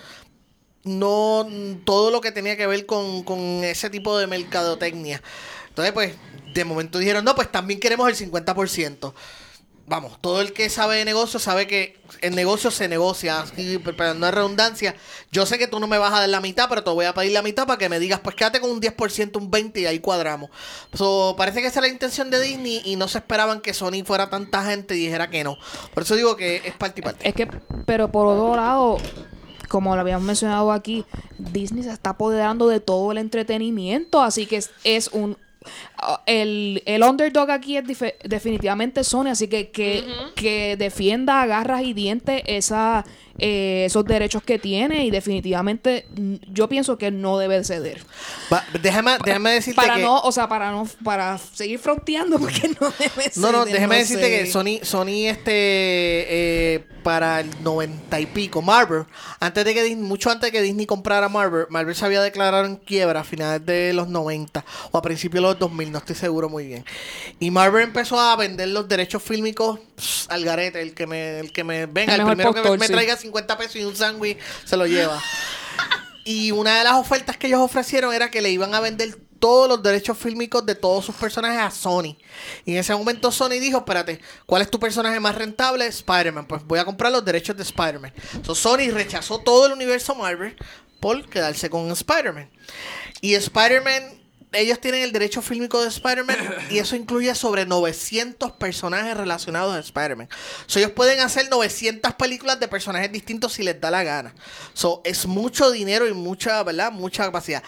no 0.84 1.46
todo 1.84 2.12
lo 2.12 2.20
que 2.20 2.30
tenía 2.30 2.56
que 2.56 2.68
ver 2.68 2.86
con, 2.86 3.24
con 3.24 3.38
ese 3.64 3.90
tipo 3.90 4.16
de 4.16 4.28
mercadotecnia. 4.28 5.20
Entonces, 5.68 5.92
pues, 5.92 6.14
de 6.54 6.64
momento 6.64 6.98
dijeron, 6.98 7.24
no, 7.24 7.34
pues 7.34 7.50
también 7.50 7.80
queremos 7.80 8.08
el 8.08 8.30
50%. 8.30 9.12
Vamos, 9.88 10.20
todo 10.20 10.40
el 10.40 10.52
que 10.52 10.68
sabe 10.68 10.96
de 10.96 11.04
negocio 11.04 11.38
sabe 11.38 11.68
que 11.68 11.96
el 12.20 12.34
negocio 12.34 12.72
se 12.72 12.88
negocia, 12.88 13.42
así, 13.42 13.78
pero 13.78 14.14
no 14.14 14.26
es 14.26 14.34
redundancia. 14.34 14.96
Yo 15.30 15.46
sé 15.46 15.58
que 15.58 15.68
tú 15.68 15.78
no 15.78 15.86
me 15.86 15.96
vas 15.96 16.12
a 16.12 16.20
dar 16.20 16.28
la 16.28 16.40
mitad, 16.40 16.68
pero 16.68 16.82
te 16.82 16.90
voy 16.90 17.04
a 17.04 17.14
pedir 17.14 17.30
la 17.30 17.42
mitad 17.42 17.68
para 17.68 17.78
que 17.78 17.88
me 17.88 18.00
digas, 18.00 18.18
pues 18.18 18.34
quédate 18.34 18.60
con 18.60 18.70
un 18.70 18.80
10%, 18.80 19.36
un 19.36 19.48
20% 19.48 19.78
y 19.78 19.86
ahí 19.86 20.00
cuadramos. 20.00 20.50
So, 20.92 21.36
parece 21.38 21.60
que 21.60 21.68
esa 21.68 21.78
era 21.78 21.86
la 21.86 21.92
intención 21.92 22.30
de 22.30 22.40
Disney 22.40 22.82
y 22.84 22.96
no 22.96 23.06
se 23.06 23.18
esperaban 23.18 23.60
que 23.60 23.74
Sony 23.74 24.04
fuera 24.04 24.28
tanta 24.28 24.64
gente 24.64 24.96
y 24.96 25.04
dijera 25.04 25.30
que 25.30 25.44
no. 25.44 25.56
Por 25.94 26.02
eso 26.02 26.16
digo 26.16 26.36
que 26.36 26.62
es 26.64 26.74
parte 26.74 27.00
y 27.00 27.04
parte. 27.04 27.28
Es 27.28 27.34
que, 27.34 27.46
pero 27.86 28.10
por 28.10 28.26
otro 28.26 28.56
lado, 28.56 28.98
como 29.68 29.94
lo 29.94 30.00
habíamos 30.00 30.26
mencionado 30.26 30.72
aquí, 30.72 31.04
Disney 31.38 31.84
se 31.84 31.92
está 31.92 32.10
apoderando 32.10 32.66
de 32.66 32.80
todo 32.80 33.12
el 33.12 33.18
entretenimiento, 33.18 34.20
así 34.20 34.46
que 34.46 34.56
es, 34.56 34.70
es 34.82 35.08
un... 35.12 35.36
El, 36.26 36.82
el 36.86 37.02
underdog 37.02 37.50
aquí 37.50 37.76
es 37.76 37.84
definitivamente 38.24 39.02
Sony, 39.04 39.28
así 39.28 39.48
que 39.48 39.70
que, 39.70 40.04
que 40.34 40.76
defienda 40.76 41.42
a 41.42 41.46
garras 41.46 41.82
y 41.82 41.94
dientes 41.94 42.42
esa, 42.46 43.04
eh, 43.38 43.84
esos 43.86 44.04
derechos 44.04 44.42
que 44.42 44.58
tiene 44.58 45.04
y 45.04 45.10
definitivamente 45.10 46.06
yo 46.52 46.68
pienso 46.68 46.98
que 46.98 47.10
no 47.10 47.38
debe 47.38 47.62
ceder. 47.64 48.02
Déjame, 48.82 49.18
déjame 49.24 49.50
decirte 49.52 49.76
Para 49.80 49.96
que... 49.96 50.02
no, 50.02 50.20
o 50.20 50.32
sea, 50.32 50.48
para 50.48 50.70
no, 50.70 50.86
para 51.04 51.38
seguir 51.38 51.78
fronteando 51.78 52.38
porque 52.38 52.68
no 52.80 52.92
debe 52.98 53.30
No, 53.36 53.52
no, 53.52 53.64
ceder, 53.64 53.74
déjeme 53.74 53.94
no 53.96 54.00
decirte 54.00 54.24
sé. 54.24 54.30
que 54.44 54.46
Sony, 54.50 54.78
Sony 54.82 55.26
este, 55.28 55.52
eh, 55.54 56.84
para 57.02 57.40
el 57.40 57.50
90 57.62 58.20
y 58.20 58.26
pico, 58.26 58.62
Marvel, 58.62 59.04
antes 59.38 59.64
de 59.64 59.74
que 59.74 59.82
Disney, 59.82 60.04
mucho 60.04 60.30
antes 60.30 60.50
de 60.50 60.52
que 60.58 60.62
Disney 60.62 60.86
comprara 60.86 61.28
Marvel, 61.28 61.66
Marvel 61.70 61.94
se 61.94 62.04
había 62.04 62.20
declarado 62.22 62.64
en 62.64 62.76
quiebra 62.76 63.20
a 63.20 63.24
finales 63.24 63.64
de 63.64 63.92
los 63.92 64.08
90 64.08 64.64
o 64.90 64.98
a 64.98 65.02
principios 65.02 65.42
de 65.42 65.48
los 65.50 65.58
2000, 65.58 65.85
no 65.90 65.98
estoy 65.98 66.16
seguro 66.16 66.48
muy 66.48 66.66
bien. 66.66 66.84
Y 67.38 67.50
Marvel 67.50 67.84
empezó 67.84 68.18
a 68.18 68.34
vender 68.36 68.68
los 68.68 68.88
derechos 68.88 69.22
fílmicos 69.22 69.80
pss, 69.96 70.26
al 70.30 70.44
garete, 70.44 70.80
el 70.82 70.94
que 70.94 71.06
me, 71.06 71.40
el 71.40 71.52
que 71.52 71.64
me 71.64 71.86
venga, 71.86 72.14
El 72.14 72.24
primero 72.24 72.54
que 72.54 72.76
me, 72.76 72.88
traiga 72.88 73.16
50 73.16 73.58
pesos 73.58 73.76
y 73.76 73.84
un 73.84 73.96
sándwich 73.96 74.38
se 74.64 74.76
lo 74.76 74.86
lleva. 74.86 75.22
Y 76.24 76.50
una 76.50 76.78
de 76.78 76.84
las 76.84 76.94
ofertas 76.94 77.36
que 77.36 77.46
ellos 77.46 77.60
ofrecieron 77.60 78.12
era 78.12 78.30
que 78.30 78.42
le 78.42 78.50
iban 78.50 78.74
a 78.74 78.80
vender 78.80 79.16
todos 79.38 79.68
los 79.68 79.82
derechos 79.82 80.18
fílmicos 80.18 80.64
de 80.66 80.74
todos 80.74 81.04
sus 81.04 81.14
personajes 81.14 81.60
a 81.60 81.70
Sony. 81.70 82.16
Y 82.64 82.72
en 82.72 82.78
ese 82.78 82.94
momento 82.94 83.30
Sony 83.30 83.60
dijo, 83.60 83.78
espérate, 83.78 84.20
¿cuál 84.46 84.62
es 84.62 84.70
tu 84.70 84.80
personaje 84.80 85.20
más 85.20 85.34
rentable? 85.34 85.86
Spider-Man. 85.86 86.46
Pues 86.46 86.64
voy 86.64 86.78
a 86.78 86.84
comprar 86.84 87.12
los 87.12 87.24
derechos 87.24 87.56
de 87.56 87.62
Spider-Man. 87.62 88.12
Entonces 88.34 88.62
Sony 88.62 88.90
rechazó 88.90 89.38
todo 89.38 89.66
el 89.66 89.72
universo 89.72 90.14
Marvel 90.14 90.56
por 91.00 91.28
quedarse 91.28 91.70
con 91.70 91.90
Spider-Man. 91.90 92.50
Y 93.20 93.34
Spider-Man, 93.34 94.15
ellos 94.52 94.80
tienen 94.80 95.02
el 95.02 95.12
derecho 95.12 95.42
fílmico 95.42 95.82
de 95.82 95.88
Spider-Man 95.88 96.36
y 96.70 96.78
eso 96.78 96.96
incluye 96.96 97.34
sobre 97.34 97.66
900 97.66 98.52
personajes 98.52 99.16
relacionados 99.16 99.74
a 99.74 99.80
Spider-Man. 99.80 100.28
So, 100.66 100.78
ellos 100.78 100.92
pueden 100.92 101.20
hacer 101.20 101.48
900 101.50 102.14
películas 102.14 102.60
de 102.60 102.68
personajes 102.68 103.10
distintos 103.12 103.54
si 103.54 103.62
les 103.62 103.80
da 103.80 103.90
la 103.90 104.02
gana. 104.02 104.34
So, 104.72 105.02
es 105.04 105.26
mucho 105.26 105.70
dinero 105.70 106.06
y 106.06 106.12
mucha, 106.12 106.62
¿verdad? 106.62 106.92
Mucha 106.92 107.24
capacidad. 107.24 107.62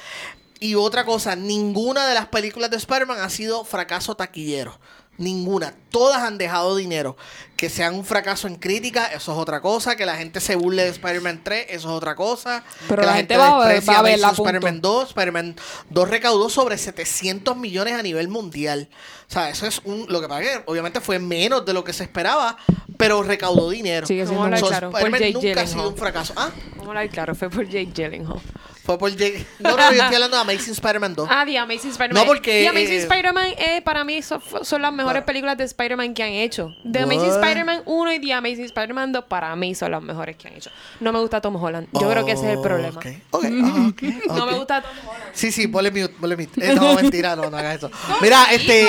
Y 0.60 0.74
otra 0.74 1.05
cosa, 1.05 1.36
ninguna 1.36 2.09
de 2.09 2.14
las 2.14 2.26
películas 2.26 2.70
de 2.70 2.78
Spider-Man 2.78 3.20
ha 3.20 3.30
sido 3.30 3.64
fracaso 3.64 4.16
taquillero. 4.16 4.78
Ninguna. 5.19 5.74
Todas 5.90 6.23
han 6.23 6.39
dejado 6.39 6.77
dinero. 6.77 7.16
Que 7.57 7.69
sean 7.69 7.95
un 7.95 8.05
fracaso 8.05 8.47
en 8.47 8.55
crítica, 8.55 9.07
eso 9.07 9.32
es 9.32 9.39
otra 9.39 9.61
cosa. 9.61 9.97
Que 9.97 10.07
la 10.07 10.16
gente 10.16 10.40
se 10.40 10.55
burle 10.55 10.85
de 10.85 10.90
Spider-Man 10.90 11.40
3, 11.43 11.66
eso 11.70 11.89
es 11.89 11.95
otra 11.95 12.15
cosa. 12.15 12.62
Pero 12.89 13.03
que 13.03 13.07
la 13.07 13.15
gente 13.15 13.36
va 13.36 13.49
a 13.49 13.59
ver- 13.59 13.69
desprecie 13.74 13.95
va 13.95 13.99
a 13.99 14.03
verla. 14.03 14.28
Spider-Man 14.31 14.81
2. 14.81 15.09
Spider-Man 15.09 15.57
2 15.90 16.09
recaudó 16.09 16.49
sobre 16.51 16.78
700 16.78 17.57
millones 17.57 17.95
a 17.95 18.03
nivel 18.03 18.28
mundial. 18.28 18.89
O 19.28 19.32
sea, 19.32 19.51
eso 19.51 19.66
es 19.66 19.81
un... 19.85 20.07
Lo 20.09 20.20
que 20.20 20.28
pasa 20.28 20.40
que 20.43 20.62
obviamente 20.66 21.01
fue 21.01 21.19
menos 21.19 21.66
de 21.66 21.73
lo 21.73 21.82
que 21.82 21.93
se 21.93 22.05
esperaba, 22.05 22.57
pero 22.97 23.23
recaudó 23.24 23.69
dinero. 23.70 24.07
Sigue 24.07 24.24
siendo 24.24 24.40
Vamos 24.43 24.45
a 24.45 24.47
hablar 24.47 24.61
So, 24.61 24.69
claro, 24.69 24.89
Spider-Man 24.90 25.20
Jake 25.20 25.32
nunca 25.49 25.61
ha 25.62 25.66
sido 25.66 25.89
un 25.89 25.97
fracaso. 25.97 26.32
Ah, 26.36 26.51
hablar 26.81 27.09
claro, 27.11 27.35
fue 27.35 27.51
por 27.51 27.65
Jake 27.66 27.90
Gyllenhaal. 27.93 28.40
Fue 28.89 28.98
por. 28.98 29.10
No, 29.59 29.77
no, 29.77 29.93
yo 29.93 30.02
estoy 30.02 30.15
hablando 30.15 30.36
de 30.36 30.43
Amazing 30.43 30.73
Spider-Man 30.73 31.15
2. 31.15 31.28
Ah, 31.31 31.44
The 31.44 31.59
Amazing 31.59 31.90
Spider-Man. 31.90 32.23
No, 32.24 32.27
porque, 32.27 32.62
The 32.62 32.69
Amazing 32.69 32.93
eh, 32.94 33.02
Spider-Man, 33.02 33.47
eh, 33.59 33.82
para 33.82 34.02
mí, 34.05 34.23
son, 34.23 34.40
son 34.62 34.81
las 34.82 34.93
mejores 34.93 35.19
Claro. 35.19 35.27
películas 35.27 35.59
de 35.59 35.65
Spider-Man 35.65 36.15
que 36.15 36.23
han 36.23 36.31
hecho. 36.31 36.74
The 36.90 37.01
Amazing 37.01 37.28
What? 37.31 37.43
Spider-Man 37.44 37.82
1 37.85 38.12
y 38.15 38.20
The 38.20 38.32
Amazing 38.32 38.65
Spider-Man 38.65 39.12
2, 39.12 39.24
para 39.24 39.55
mí, 39.56 39.74
son 39.74 39.90
las 39.90 40.02
mejores 40.02 40.36
que 40.36 40.48
han 40.48 40.55
hecho. 40.55 40.70
No 41.01 41.12
me 41.12 41.19
gusta 41.20 41.40
Tom 41.40 41.56
Holland. 41.62 41.89
Yo 41.93 42.09
creo 42.09 42.24
que 42.24 42.32
ese 42.32 42.47
es 42.51 42.56
el 42.56 42.62
problema. 42.62 42.98
Ok, 42.98 43.06
ok, 43.31 43.44
ah, 43.65 43.89
ok, 43.90 44.02
No 44.28 44.47
me 44.47 44.52
gusta 44.55 44.81
Tom 44.82 44.90
Holland. 45.09 45.24
Sí, 45.35 45.52
sí, 45.52 45.69
ponle 45.69 45.90
mute, 45.90 46.15
ponle 46.20 46.36
mute. 46.36 46.66
Eh, 46.70 46.74
no, 46.74 46.94
mentira, 46.94 47.36
no, 47.36 47.51
no 47.51 47.56
hagas 47.56 47.77
eso. 47.77 47.90
Mira, 48.23 48.47
este... 48.52 48.82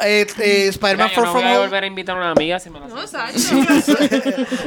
eh, 0.00 0.26
eh, 0.40 0.66
Spider-Man 0.68 1.10
Far 1.10 1.24
no 1.24 1.32
From 1.32 1.42
voy 1.42 1.42
a 1.44 1.54
Home... 1.54 1.58
volver 1.66 1.84
a 1.84 1.86
invitar 1.86 2.16
a 2.16 2.20
una 2.20 2.30
amiga 2.32 2.58
si 2.60 2.68
me 2.70 2.80
la 2.80 2.86
No. 2.88 2.96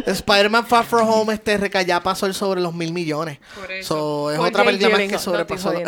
Spider-Man 0.08 0.66
Far 0.66 0.86
From 0.86 1.08
Home 1.08 1.34
este 1.34 1.58
reca- 1.58 1.82
ya 1.84 2.02
pasó 2.02 2.26
el 2.26 2.34
sobre 2.34 2.62
los 2.62 2.74
mil 2.74 2.94
millones. 2.94 3.40
Por 3.60 3.72
eso. 3.72 4.30
So, 4.30 4.32
es 4.44 4.50
otra 4.50 4.64
película 4.64 4.98
más 4.98 5.08
que 5.08 5.20
sobrepasó. 5.20 5.74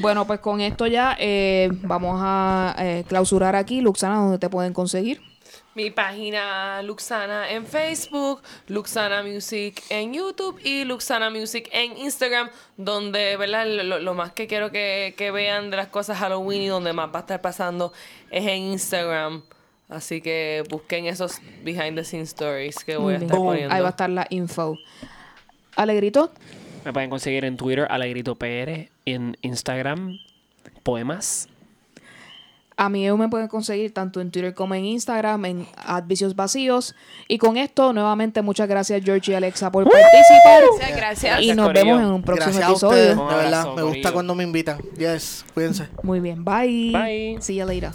Bueno, 0.00 0.26
pues 0.26 0.40
con 0.40 0.62
esto 0.62 0.86
ya 0.86 1.14
eh, 1.20 1.68
vamos 1.82 2.18
a 2.22 2.74
eh, 2.78 3.04
clausurar 3.06 3.54
aquí. 3.54 3.82
Luxana, 3.82 4.16
¿dónde 4.16 4.38
te 4.38 4.48
pueden 4.48 4.72
conseguir? 4.72 5.20
Mi 5.74 5.90
página 5.90 6.82
Luxana 6.82 7.50
en 7.50 7.66
Facebook, 7.66 8.40
Luxana 8.66 9.22
Music 9.22 9.82
en 9.90 10.14
YouTube 10.14 10.58
y 10.64 10.84
Luxana 10.84 11.28
Music 11.28 11.68
en 11.70 11.98
Instagram, 11.98 12.48
donde 12.78 13.36
¿verdad? 13.36 13.66
Lo, 13.66 13.98
lo 13.98 14.14
más 14.14 14.32
que 14.32 14.46
quiero 14.46 14.72
que, 14.72 15.14
que 15.18 15.30
vean 15.30 15.70
de 15.70 15.76
las 15.76 15.88
cosas 15.88 16.18
Halloween 16.18 16.62
y 16.62 16.68
donde 16.68 16.94
más 16.94 17.10
va 17.14 17.18
a 17.18 17.20
estar 17.20 17.40
pasando 17.42 17.92
es 18.30 18.46
en 18.46 18.62
Instagram. 18.72 19.42
Así 19.90 20.22
que 20.22 20.64
busquen 20.70 21.06
esos 21.06 21.40
behind 21.62 21.96
the 21.96 22.04
scenes 22.04 22.30
stories 22.30 22.84
que 22.84 22.96
voy 22.96 23.14
a 23.14 23.16
estar 23.18 23.36
poniendo. 23.36 23.74
Ahí 23.74 23.82
va 23.82 23.88
a 23.88 23.90
estar 23.90 24.08
la 24.08 24.26
info. 24.30 24.78
Alegrito, 25.76 26.32
Me 26.84 26.92
pueden 26.92 27.10
conseguir 27.10 27.44
en 27.44 27.56
Twitter, 27.56 27.86
Alegrito 27.90 28.36
PR, 28.36 28.88
en 29.04 29.36
Instagram, 29.42 30.18
poemas. 30.82 31.48
A 32.76 32.88
mí 32.88 33.10
me 33.12 33.28
pueden 33.28 33.48
conseguir 33.48 33.92
tanto 33.92 34.22
en 34.22 34.30
Twitter 34.30 34.54
como 34.54 34.74
en 34.74 34.86
Instagram, 34.86 35.44
en 35.44 35.66
Advicios 35.76 36.34
Vacíos. 36.34 36.94
Y 37.28 37.36
con 37.36 37.58
esto, 37.58 37.92
nuevamente, 37.92 38.40
muchas 38.40 38.68
gracias, 38.68 39.04
George 39.04 39.32
y 39.32 39.34
Alexa, 39.34 39.70
por 39.70 39.84
participar. 39.84 40.62
Gracias, 40.78 40.96
gracias. 40.96 41.42
Y 41.42 41.52
nos 41.52 41.74
vemos 41.74 42.00
en 42.00 42.06
un 42.06 42.22
próximo 42.22 42.54
Gracias 42.54 42.82
a 42.82 42.86
ustedes, 42.86 43.10
episodio. 43.10 43.36
de 43.36 43.42
verdad. 43.44 43.74
Me 43.74 43.82
gusta 43.82 44.12
cuando 44.12 44.34
me 44.34 44.44
invitan. 44.44 44.78
Yes, 44.96 45.44
cuídense. 45.52 45.88
Muy 46.02 46.20
bien, 46.20 46.42
bye. 46.42 46.90
Bye. 46.90 47.36
See 47.42 47.56
you 47.56 47.66
later. 47.66 47.90